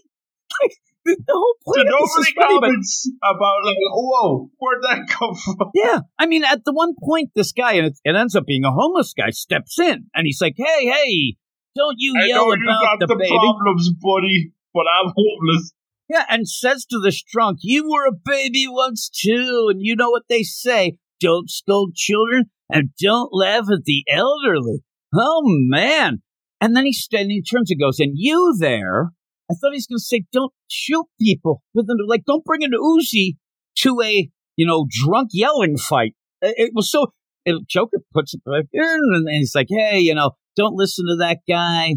Like 0.63 0.73
the, 1.05 1.17
the 1.27 1.33
whole 1.33 1.55
point 1.65 1.89
of 1.89 1.95
this 2.01 2.29
is 2.29 2.35
funny, 2.37 2.55
but 2.61 2.67
comments 2.67 3.11
about 3.23 3.65
like, 3.65 3.77
whoa, 3.81 4.51
where'd 4.59 4.83
that 4.83 5.09
come 5.09 5.35
from? 5.35 5.71
yeah, 5.75 6.01
I 6.19 6.27
mean, 6.27 6.45
at 6.45 6.65
the 6.65 6.73
one 6.73 6.95
point, 7.03 7.31
this 7.35 7.53
guy 7.53 7.75
and 7.75 7.87
it, 7.87 7.99
it 8.05 8.15
ends 8.15 8.37
up 8.37 8.45
being 8.47 8.65
a 8.65 8.71
homeless 8.71 9.15
guy 9.17 9.31
steps 9.31 9.79
in 9.79 10.07
and 10.15 10.27
he's 10.27 10.41
like, 10.41 10.55
"Hey, 10.57 10.87
hey, 10.87 11.37
don't 11.75 11.97
you 11.99 12.15
I 12.17 12.27
yell 12.27 12.47
you 12.47 12.63
about 12.63 12.83
got 12.83 13.01
the, 13.01 13.07
the, 13.07 13.17
baby." 13.17 13.29
problems, 13.31 13.91
buddy, 14.01 14.53
but 14.75 14.85
I'm 14.87 15.13
homeless. 15.17 15.73
Yeah, 16.11 16.25
and 16.29 16.49
says 16.49 16.85
to 16.87 17.01
this 17.01 17.23
drunk, 17.23 17.59
"You 17.63 17.89
were 17.89 18.07
a 18.07 18.13
baby 18.13 18.67
once 18.69 19.09
too, 19.09 19.69
and 19.71 19.81
you 19.81 19.97
know 19.97 20.11
what 20.11 20.25
they 20.29 20.43
say: 20.43 20.99
don't 21.21 21.49
scold 21.49 21.95
children 21.95 22.51
and 22.71 22.91
don't 23.01 23.31
laugh 23.33 23.65
at 23.73 23.85
the 23.85 24.05
elderly." 24.11 24.83
Oh 25.15 25.43
man! 25.45 26.21
And 26.61 26.75
then 26.75 26.85
he 26.85 26.93
st- 26.93 27.23
and 27.23 27.31
he 27.31 27.43
turns 27.43 27.71
and 27.71 27.81
goes, 27.81 28.01
"And 28.01 28.13
you 28.15 28.55
there?" 28.59 29.13
I 29.51 29.55
thought 29.55 29.73
he 29.73 29.79
was 29.79 29.87
going 29.87 29.99
to 29.99 30.05
say, 30.05 30.25
"Don't 30.33 30.53
shoot 30.69 31.07
people 31.21 31.63
with 31.75 31.87
an 31.89 31.99
like, 32.07 32.25
don't 32.27 32.45
bring 32.45 32.65
an 32.65 32.73
Uzi 32.73 33.37
to 33.79 34.01
a 34.03 34.29
you 34.57 34.67
know 34.67 34.87
drunk 34.89 35.31
yelling 35.33 35.77
fight." 35.77 36.15
It, 36.43 36.55
it 36.57 36.71
was 36.75 36.91
so. 36.91 37.13
It, 37.45 37.67
Joker 37.69 37.99
puts 38.13 38.35
it 38.35 38.43
back 38.45 38.67
in, 38.73 39.01
and 39.15 39.29
he's 39.29 39.55
like, 39.55 39.69
"Hey, 39.71 40.01
you 40.01 40.15
know, 40.15 40.33
don't 40.57 40.75
listen 40.75 41.07
to 41.07 41.17
that 41.17 41.39
guy." 41.49 41.95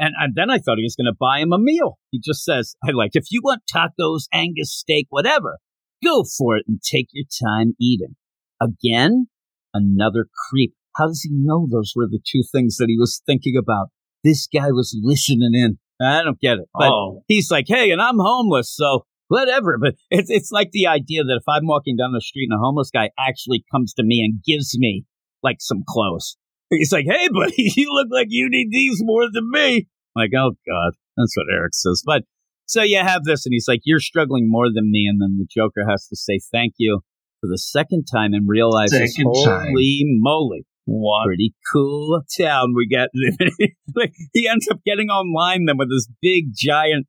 And, 0.00 0.14
and 0.18 0.34
then 0.34 0.48
I 0.48 0.56
thought 0.56 0.78
he 0.78 0.82
was 0.82 0.96
going 0.96 1.12
to 1.12 1.16
buy 1.20 1.40
him 1.40 1.52
a 1.52 1.58
meal. 1.58 1.98
He 2.10 2.20
just 2.24 2.42
says, 2.42 2.74
I 2.82 2.92
like, 2.92 3.10
if 3.12 3.26
you 3.30 3.42
want 3.44 3.64
tacos, 3.70 4.28
Angus 4.32 4.72
steak, 4.74 5.06
whatever, 5.10 5.58
go 6.02 6.24
for 6.38 6.56
it 6.56 6.64
and 6.66 6.80
take 6.80 7.08
your 7.12 7.26
time 7.46 7.74
eating. 7.78 8.16
Again, 8.62 9.26
another 9.74 10.26
creep. 10.48 10.72
How 10.96 11.08
does 11.08 11.20
he 11.20 11.30
know 11.30 11.68
those 11.70 11.92
were 11.94 12.08
the 12.08 12.18
two 12.26 12.42
things 12.50 12.76
that 12.78 12.86
he 12.88 12.96
was 12.98 13.20
thinking 13.26 13.56
about? 13.58 13.88
This 14.24 14.48
guy 14.52 14.70
was 14.70 14.96
listening 15.02 15.52
in. 15.54 15.78
I 16.04 16.22
don't 16.22 16.40
get 16.40 16.58
it. 16.58 16.68
But 16.74 16.90
oh, 16.90 17.22
he's 17.28 17.50
like, 17.50 17.66
hey, 17.68 17.90
and 17.90 18.00
I'm 18.00 18.18
homeless, 18.18 18.74
so 18.74 19.04
whatever. 19.28 19.78
But 19.78 19.94
it's 20.10 20.30
it's 20.30 20.50
like 20.50 20.70
the 20.72 20.86
idea 20.86 21.24
that 21.24 21.40
if 21.40 21.48
I'm 21.48 21.66
walking 21.66 21.96
down 21.96 22.12
the 22.12 22.20
street 22.20 22.48
and 22.50 22.58
a 22.58 22.62
homeless 22.62 22.90
guy 22.90 23.10
actually 23.18 23.64
comes 23.72 23.94
to 23.94 24.02
me 24.02 24.20
and 24.22 24.42
gives 24.44 24.76
me 24.78 25.04
like 25.42 25.56
some 25.60 25.82
clothes, 25.86 26.36
he's 26.70 26.92
like, 26.92 27.06
hey, 27.08 27.28
buddy, 27.28 27.54
you 27.76 27.92
look 27.92 28.08
like 28.10 28.28
you 28.30 28.48
need 28.50 28.68
these 28.70 28.98
more 29.00 29.24
than 29.32 29.50
me. 29.50 29.88
I'm 30.16 30.22
like, 30.22 30.32
oh 30.36 30.52
god, 30.66 30.92
that's 31.16 31.36
what 31.36 31.46
Eric 31.52 31.74
says. 31.74 32.02
But 32.04 32.22
so 32.66 32.82
you 32.82 32.98
have 32.98 33.24
this, 33.24 33.46
and 33.46 33.52
he's 33.52 33.66
like, 33.66 33.80
you're 33.84 34.00
struggling 34.00 34.48
more 34.48 34.66
than 34.72 34.90
me, 34.90 35.06
and 35.08 35.20
then 35.20 35.38
the 35.38 35.46
Joker 35.50 35.84
has 35.88 36.06
to 36.08 36.16
say 36.16 36.38
thank 36.52 36.74
you 36.78 37.00
for 37.40 37.48
the 37.48 37.58
second 37.58 38.04
time 38.04 38.32
and 38.32 38.48
realizes, 38.48 39.16
Second 39.16 39.32
time. 39.44 39.66
holy 39.68 40.02
moly, 40.04 40.66
what? 40.86 41.26
pretty 41.26 41.54
cool 41.72 42.20
town 42.38 42.74
we 42.76 42.88
got 42.88 43.08
living 43.14 43.52
in. 43.58 43.68
like 43.94 44.12
he 44.32 44.48
ends 44.48 44.68
up 44.70 44.78
getting 44.84 45.08
online 45.08 45.64
then 45.66 45.76
with 45.78 45.90
this 45.90 46.08
big 46.22 46.46
giant 46.54 47.06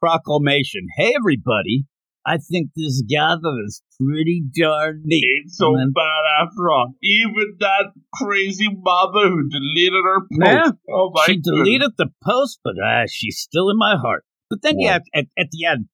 proclamation. 0.00 0.86
Hey 0.96 1.12
everybody, 1.16 1.84
I 2.26 2.38
think 2.38 2.70
this 2.76 3.02
Gotham 3.10 3.56
is 3.66 3.82
pretty 4.00 4.42
darn 4.58 5.02
neat. 5.04 5.24
Ain't 5.42 5.50
so 5.52 5.74
then- 5.76 5.92
bad 5.94 6.46
after 6.46 6.70
all. 6.70 6.92
Even 7.02 7.56
that 7.60 7.92
crazy 8.14 8.68
mama 8.70 9.28
who 9.28 9.48
deleted 9.48 10.02
her 10.04 10.20
post. 10.20 10.40
Yeah. 10.42 10.70
Oh 10.92 11.12
she 11.26 11.36
goodness. 11.36 11.46
deleted 11.58 11.90
the 11.98 12.08
post, 12.24 12.60
but 12.64 12.74
uh, 12.82 13.04
she's 13.08 13.38
still 13.38 13.70
in 13.70 13.76
my 13.78 13.96
heart. 14.00 14.24
But 14.48 14.62
then 14.62 14.78
you 14.78 14.86
Yeah. 14.86 14.92
have 14.94 15.02
at, 15.14 15.24
at 15.38 15.46
the 15.52 15.66
end, 15.66 15.86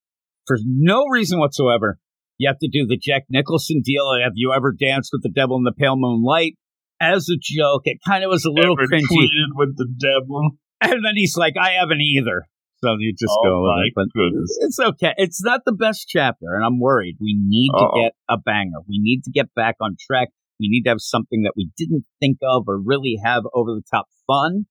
for 0.46 0.56
no 0.64 1.04
reason 1.10 1.38
whatsoever, 1.38 1.98
you 2.38 2.48
have 2.48 2.58
to 2.60 2.68
do 2.68 2.86
the 2.86 2.96
Jack 2.98 3.24
Nicholson 3.28 3.82
deal. 3.84 4.10
Have 4.22 4.32
you 4.34 4.52
ever 4.54 4.72
danced 4.78 5.10
with 5.12 5.22
the 5.22 5.28
devil 5.30 5.56
in 5.56 5.64
the 5.64 5.72
pale 5.72 5.96
moonlight? 5.96 6.54
As 7.00 7.28
a 7.28 7.36
joke, 7.40 7.82
it 7.84 7.98
kind 8.06 8.24
of 8.24 8.30
was 8.30 8.44
a 8.44 8.50
little 8.50 8.76
Ever 8.78 8.86
cringy. 8.88 9.28
with 9.54 9.76
the 9.76 9.86
devil. 9.98 10.50
And 10.80 11.04
then 11.04 11.12
he's 11.14 11.36
like, 11.36 11.54
I 11.60 11.72
haven't 11.72 12.00
either. 12.00 12.44
So 12.84 12.96
you 12.98 13.12
just 13.12 13.32
oh 13.32 13.42
go 13.44 13.62
with 13.62 13.86
it. 13.86 13.92
But 13.94 14.06
goodness. 14.14 14.58
it's 14.60 14.78
okay. 14.78 15.14
It's 15.16 15.42
not 15.42 15.62
the 15.64 15.72
best 15.72 16.06
chapter, 16.08 16.54
and 16.54 16.62
I'm 16.64 16.78
worried. 16.78 17.16
We 17.20 17.34
need 17.38 17.70
Uh-oh. 17.74 17.94
to 17.94 18.02
get 18.02 18.12
a 18.28 18.36
banger. 18.38 18.80
We 18.86 18.98
need 19.00 19.22
to 19.24 19.30
get 19.30 19.54
back 19.54 19.76
on 19.80 19.96
track. 19.98 20.28
We 20.60 20.68
need 20.68 20.82
to 20.82 20.90
have 20.90 21.00
something 21.00 21.42
that 21.42 21.52
we 21.56 21.70
didn't 21.76 22.04
think 22.20 22.38
of 22.42 22.64
or 22.68 22.78
really 22.78 23.18
have 23.24 23.44
over 23.54 23.72
the 23.72 23.82
top 23.90 24.06
fun. 24.26 24.66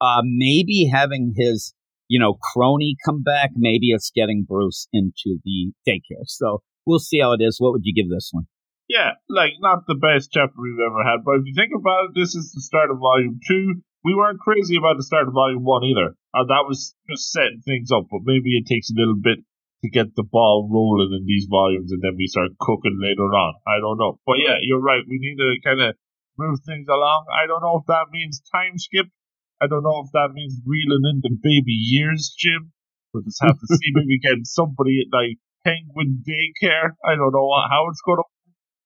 Uh, 0.00 0.22
maybe 0.24 0.88
having 0.90 1.34
his, 1.36 1.74
you 2.08 2.18
know, 2.18 2.38
crony 2.54 2.96
come 3.04 3.22
back. 3.22 3.50
Maybe 3.54 3.90
it's 3.90 4.10
getting 4.14 4.46
Bruce 4.48 4.88
into 4.94 5.38
the 5.44 5.72
daycare. 5.86 6.24
So 6.24 6.62
we'll 6.86 6.98
see 6.98 7.20
how 7.20 7.32
it 7.34 7.40
is. 7.42 7.56
What 7.58 7.72
would 7.72 7.82
you 7.84 7.94
give 7.94 8.10
this 8.10 8.30
one? 8.32 8.44
Yeah, 8.90 9.22
like 9.30 9.54
not 9.62 9.86
the 9.86 9.94
best 9.94 10.34
chapter 10.34 10.58
we've 10.58 10.82
ever 10.82 11.06
had, 11.06 11.22
but 11.22 11.38
if 11.38 11.46
you 11.46 11.54
think 11.54 11.70
about 11.70 12.10
it, 12.10 12.18
this 12.18 12.34
is 12.34 12.50
the 12.50 12.58
start 12.58 12.90
of 12.90 12.98
volume 12.98 13.38
two. 13.46 13.86
We 14.02 14.18
weren't 14.18 14.42
crazy 14.42 14.74
about 14.74 14.98
the 14.98 15.06
start 15.06 15.30
of 15.30 15.34
volume 15.38 15.62
one 15.62 15.86
either. 15.86 16.18
Uh, 16.34 16.42
that 16.50 16.66
was 16.66 16.98
just 17.06 17.30
setting 17.30 17.62
things 17.62 17.94
up, 17.94 18.10
but 18.10 18.26
maybe 18.26 18.58
it 18.58 18.66
takes 18.66 18.90
a 18.90 18.98
little 18.98 19.14
bit 19.14 19.46
to 19.86 19.88
get 19.94 20.10
the 20.18 20.26
ball 20.26 20.66
rolling 20.66 21.14
in 21.14 21.22
these 21.22 21.46
volumes 21.46 21.94
and 21.94 22.02
then 22.02 22.18
we 22.18 22.26
start 22.26 22.50
cooking 22.58 22.98
later 22.98 23.30
on. 23.30 23.54
I 23.62 23.78
don't 23.78 23.96
know. 23.96 24.18
But 24.26 24.42
yeah, 24.42 24.58
you're 24.58 24.82
right. 24.82 25.06
We 25.06 25.22
need 25.22 25.38
to 25.38 25.54
kind 25.62 25.80
of 25.80 25.94
move 26.34 26.58
things 26.66 26.90
along. 26.90 27.30
I 27.30 27.46
don't 27.46 27.62
know 27.62 27.78
if 27.78 27.86
that 27.86 28.10
means 28.10 28.42
time 28.50 28.74
skip. 28.74 29.06
I 29.62 29.70
don't 29.70 29.86
know 29.86 30.02
if 30.02 30.10
that 30.18 30.34
means 30.34 30.58
reeling 30.66 31.06
into 31.06 31.30
baby 31.38 31.78
years, 31.78 32.34
Jim. 32.34 32.74
We'll 33.14 33.22
just 33.22 33.38
have 33.38 33.54
to 33.54 33.66
see 33.70 33.92
maybe 33.94 34.18
get 34.18 34.42
somebody 34.50 35.06
at 35.06 35.14
like 35.14 35.38
Penguin 35.62 36.26
Daycare. 36.26 36.98
I 37.06 37.14
don't 37.14 37.30
know 37.30 37.54
how 37.70 37.86
it's 37.86 38.02
going 38.02 38.18
to 38.18 38.26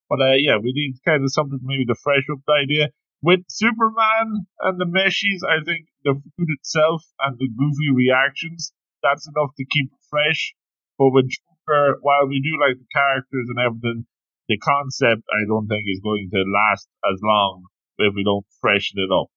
but 0.08 0.20
uh, 0.20 0.36
yeah, 0.38 0.56
we 0.62 0.72
need 0.72 0.98
kind 1.04 1.22
of 1.22 1.32
something 1.32 1.60
maybe 1.62 1.86
to 1.86 1.94
fresh 1.94 2.24
up 2.30 2.40
the 2.46 2.52
idea. 2.52 2.88
With 3.22 3.40
Superman 3.48 4.44
and 4.60 4.78
the 4.78 4.84
Meshis, 4.84 5.40
I 5.48 5.64
think 5.64 5.88
the 6.04 6.14
food 6.36 6.48
itself 6.60 7.02
and 7.20 7.38
the 7.38 7.48
goofy 7.48 7.90
reactions, 7.94 8.72
that's 9.02 9.26
enough 9.26 9.56
to 9.56 9.64
keep 9.64 9.86
it 9.86 10.04
fresh. 10.10 10.52
But 10.98 11.10
with 11.10 11.32
Joker, 11.32 11.98
while 12.02 12.28
we 12.28 12.40
do 12.44 12.60
like 12.60 12.76
the 12.76 12.90
characters 12.92 13.48
and 13.48 13.58
everything, 13.58 14.04
the 14.48 14.58
concept 14.58 15.22
I 15.32 15.48
don't 15.48 15.66
think 15.68 15.84
is 15.88 16.00
going 16.04 16.28
to 16.32 16.44
last 16.52 16.86
as 17.10 17.20
long 17.22 17.64
if 17.98 18.12
we 18.14 18.24
don't 18.24 18.44
freshen 18.60 19.00
it 19.00 19.08
up. 19.12 19.28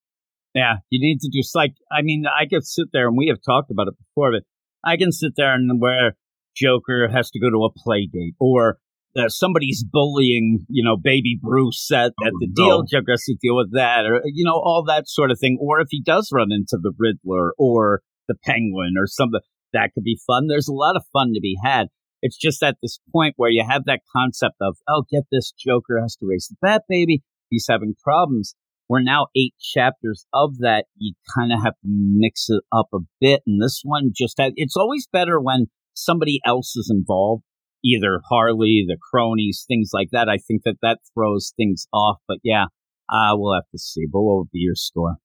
Yeah, 0.54 0.84
you 0.90 1.00
need 1.00 1.20
to 1.22 1.30
just 1.32 1.56
like 1.56 1.76
I 1.92 2.02
mean, 2.02 2.26
I 2.28 2.46
could 2.46 2.66
sit 2.66 2.88
there 2.92 3.08
and 3.08 3.18
we 3.18 3.28
have 3.28 3.40
talked 3.46 3.72
about 3.72 3.88
it 3.88 3.96
before, 3.98 4.32
but 4.34 4.44
I 4.84 4.98
can 4.98 5.12
sit 5.12 5.34
there 5.38 5.54
and 5.54 5.80
where 5.80 6.18
Joker 6.56 7.08
has 7.08 7.30
to 7.32 7.40
go 7.40 7.50
to 7.50 7.66
a 7.66 7.72
play 7.72 8.10
date 8.12 8.36
or 8.40 8.80
uh, 9.16 9.30
somebody's 9.30 9.84
bullying, 9.84 10.66
you 10.70 10.84
know, 10.84 10.98
baby 10.98 11.40
Bruce 11.42 11.90
at, 11.92 12.08
at 12.08 12.14
Oh, 12.22 12.38
the 12.40 12.48
no. 12.56 12.66
deal. 12.66 12.84
Joker 12.84 13.12
has 13.12 13.24
to 13.26 13.36
deal 13.42 13.56
with 13.56 13.74
that, 13.74 14.06
or 14.06 14.22
you 14.26 14.44
know, 14.44 14.54
all 14.54 14.84
that 14.88 15.08
sort 15.08 15.32
of 15.32 15.40
thing. 15.40 15.58
Or 15.62 15.80
if 15.80 15.88
he 15.92 16.02
does 16.02 16.30
run 16.34 16.52
into 16.52 16.78
the 16.82 16.94
Riddler, 16.98 17.54
or 17.58 18.02
the 18.28 18.36
Penguin 18.44 18.94
or 18.98 19.08
something. 19.08 19.40
That 19.74 19.92
could 19.94 20.04
be 20.04 20.20
fun. 20.28 20.48
There's 20.48 20.68
a 20.68 20.74
lot 20.74 20.96
of 20.96 21.04
fun 21.14 21.32
to 21.34 21.40
be 21.42 21.56
had. 21.64 21.88
It's 22.22 22.38
just 22.38 22.64
at 22.64 22.78
this 22.82 23.00
point 23.12 23.36
where 23.38 23.50
you 23.50 23.64
have 23.68 23.86
that 23.86 24.02
concept 24.16 24.56
of, 24.62 24.78
oh, 24.88 25.04
get 25.12 25.24
this 25.32 25.52
Joker 25.58 26.00
has 26.02 26.16
to 26.18 26.26
raise 26.28 26.48
the 26.50 26.56
Bat 26.62 26.84
Baby. 26.90 27.24
He's 27.50 27.68
having 27.70 27.96
problems. 28.04 28.56
We're 28.90 29.02
now 29.02 29.28
eight 29.36 29.54
chapters 29.60 30.26
of 30.34 30.58
that. 30.60 30.86
You 30.98 31.14
kind 31.38 31.52
of 31.52 31.60
have 31.64 31.74
to 31.74 31.88
mix 31.88 32.48
it 32.50 32.64
up 32.72 32.88
a 32.94 33.00
bit. 33.20 33.44
And 33.46 33.62
this 33.62 33.82
one 33.84 34.12
just 34.16 34.38
had, 34.40 34.54
it's 34.56 34.78
always 34.78 35.08
better 35.12 35.40
when 35.40 35.68
somebody 35.94 36.40
else 36.46 36.76
is 36.76 36.90
involved, 36.94 37.44
either 37.88 38.22
Harley, 38.30 38.86
the 38.88 38.98
cronies, 39.12 39.64
things 39.68 39.92
like 39.94 40.10
that. 40.12 40.28
I 40.30 40.38
think 40.38 40.64
that 40.66 40.78
that 40.82 41.00
throws 41.14 41.54
things 41.56 41.88
off. 41.94 42.18
But 42.28 42.40
yeah, 42.44 42.66
uh, 43.10 43.32
we'll 43.34 43.56
have 43.56 43.70
to 43.72 43.80
see. 43.80 44.06
But 44.12 44.22
what 44.22 44.38
would 44.38 44.52
be 44.52 44.60
your 44.60 44.76
score? 44.76 45.16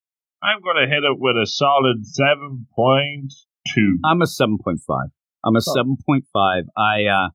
I'm 0.43 0.61
going 0.63 0.77
to 0.77 0.89
hit 0.93 1.05
it 1.05 1.19
with 1.19 1.37
a 1.37 1.47
solid 1.47 2.03
7.2. 2.19 3.29
I'm 4.05 4.23
a 4.23 4.27
7.5. 4.27 4.79
I'm 5.45 5.57
a 5.57 5.61
Oh. 5.67 5.85
7.5. 6.07 6.63
I, 6.77 7.05
uh, 7.07 7.29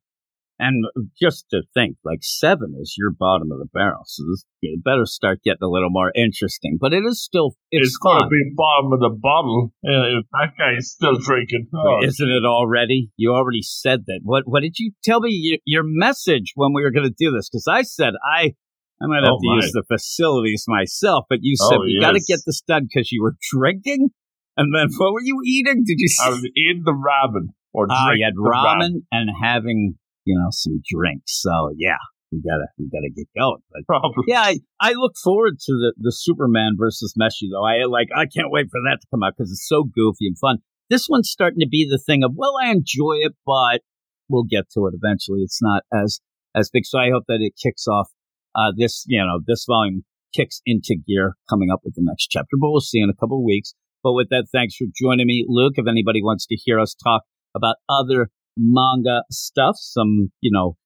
and 0.59 0.85
just 1.21 1.45
to 1.51 1.61
think, 1.73 1.97
like 2.03 2.19
seven 2.21 2.75
is 2.81 2.95
your 2.97 3.11
bottom 3.11 3.51
of 3.51 3.59
the 3.59 3.67
barrel. 3.73 4.03
So 4.05 4.23
this 4.29 4.43
it 4.61 4.83
better 4.83 5.05
start 5.05 5.39
getting 5.43 5.61
a 5.61 5.69
little 5.69 5.91
more 5.91 6.11
interesting. 6.15 6.77
But 6.81 6.93
it 6.93 7.03
is 7.05 7.21
still, 7.21 7.55
it's, 7.69 7.89
It's, 7.89 7.99
to 7.99 8.27
be 8.29 8.53
bottom 8.55 8.91
of 8.91 8.99
the 8.99 9.15
bottle 9.21 9.71
if 9.83 10.25
that 10.31 10.53
guy's 10.57 10.89
still 10.91 11.17
drinking. 11.19 11.67
Oh, 11.75 12.03
Isn't 12.03 12.29
it 12.29 12.45
already? 12.45 13.11
You 13.17 13.33
already 13.33 13.61
said 13.61 14.05
that. 14.07 14.21
What 14.23 14.43
What 14.45 14.61
did 14.61 14.79
you 14.79 14.91
tell 15.03 15.19
me 15.21 15.29
your, 15.31 15.59
your 15.65 15.83
message 15.85 16.53
when 16.55 16.73
we 16.73 16.83
were 16.83 16.91
going 16.91 17.07
to 17.07 17.15
do 17.17 17.31
this? 17.31 17.49
Because 17.49 17.67
I 17.69 17.83
said 17.83 18.13
I 18.25 18.53
I 18.99 19.05
might 19.05 19.23
have 19.23 19.33
Oh, 19.33 19.39
to 19.39 19.47
my. 19.47 19.55
use 19.57 19.71
the 19.73 19.83
facilities 19.87 20.65
myself, 20.67 21.25
but 21.29 21.39
you 21.41 21.55
said 21.55 21.77
Oh, 21.77 21.81
we 21.81 21.99
got 22.01 22.13
to 22.13 22.23
get 22.27 22.39
this 22.47 22.61
done 22.67 22.87
because 22.91 23.11
you 23.11 23.21
were 23.21 23.35
drinking. 23.53 24.09
And 24.57 24.73
then 24.73 24.87
what 24.97 25.13
were 25.13 25.21
you 25.21 25.39
eating? 25.45 25.83
Did 25.85 25.97
you? 25.99 26.09
I 26.25 26.29
was 26.29 26.43
in 26.55 26.81
the 26.83 26.93
ramen 26.93 27.53
or 27.73 27.85
Ah, 27.91 28.13
you 28.15 28.25
had 28.25 28.33
the 28.33 28.41
ramen 28.41 29.03
and 29.11 29.29
having 29.39 29.99
you 30.27 30.35
know 30.37 30.49
some 30.51 30.83
drinks. 30.85 31.41
So 31.41 31.71
yeah, 31.77 31.97
we 32.31 32.41
gotta 32.43 32.67
we 32.77 32.85
gotta 32.91 33.09
get 33.15 33.27
going. 33.37 33.63
But 33.71 33.81
Probably. 33.87 34.25
yeah, 34.27 34.41
I, 34.41 34.59
I 34.81 34.93
look 34.93 35.13
forward 35.23 35.59
to 35.59 35.71
the, 35.71 35.93
the 35.97 36.11
Superman 36.11 36.75
versus 36.77 37.15
Meshi 37.17 37.47
though. 37.51 37.65
I 37.65 37.85
like 37.85 38.09
I 38.15 38.25
can't 38.25 38.51
wait 38.51 38.67
for 38.69 38.81
that 38.85 38.99
to 39.01 39.07
come 39.09 39.23
out 39.23 39.33
because 39.37 39.51
it's 39.51 39.67
so 39.67 39.83
goofy 39.83 40.27
and 40.27 40.37
fun. 40.37 40.57
This 40.89 41.07
one's 41.09 41.29
starting 41.29 41.59
to 41.59 41.67
be 41.67 41.87
the 41.89 42.01
thing 42.05 42.23
of 42.23 42.33
well, 42.35 42.53
I 42.61 42.71
enjoy 42.71 43.23
it, 43.23 43.33
but 43.45 43.81
we'll 44.29 44.47
get 44.49 44.69
to 44.73 44.87
it 44.87 44.93
eventually. 44.93 45.41
It's 45.41 45.61
not 45.61 45.83
as 45.93 46.19
as 46.55 46.69
big, 46.71 46.85
so 46.85 46.99
I 46.99 47.09
hope 47.11 47.23
that 47.27 47.39
it 47.41 47.53
kicks 47.61 47.87
off. 47.87 48.09
Uh, 48.55 48.71
this 48.75 49.05
you 49.07 49.23
know 49.23 49.39
this 49.45 49.65
volume 49.67 50.03
kicks 50.35 50.61
into 50.65 50.95
gear 51.07 51.35
coming 51.49 51.69
up 51.71 51.81
with 51.83 51.95
the 51.95 52.03
next 52.03 52.27
chapter, 52.27 52.57
but 52.59 52.69
we'll 52.69 52.81
see 52.81 52.99
in 52.99 53.09
a 53.09 53.15
couple 53.15 53.37
of 53.37 53.43
weeks. 53.43 53.73
But 54.03 54.13
with 54.13 54.29
that, 54.29 54.47
thanks 54.51 54.75
for 54.75 54.85
joining 54.95 55.27
me, 55.27 55.45
Luke. 55.47 55.73
If 55.75 55.87
anybody 55.87 56.21
wants 56.21 56.45
to 56.47 56.55
hear 56.55 56.79
us 56.79 56.95
talk 56.95 57.23
about 57.55 57.77
other 57.89 58.29
manga 58.57 59.23
stuff, 59.31 59.75
some 59.79 60.31
you 60.41 60.51
know 60.51 60.77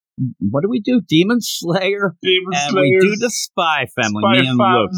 what 0.51 0.61
do 0.61 0.69
we 0.69 0.79
do? 0.81 1.01
Demon 1.07 1.37
Slayer. 1.41 2.13
Demon 2.21 2.53
And 2.53 2.71
Slayers. 2.71 3.03
we 3.03 3.09
do 3.09 3.15
the 3.17 3.29
Spy 3.31 3.87
Family. 3.95 4.21
Spy 4.21 4.41
me 4.41 4.47
and 4.49 4.57
Luke. 4.59 4.91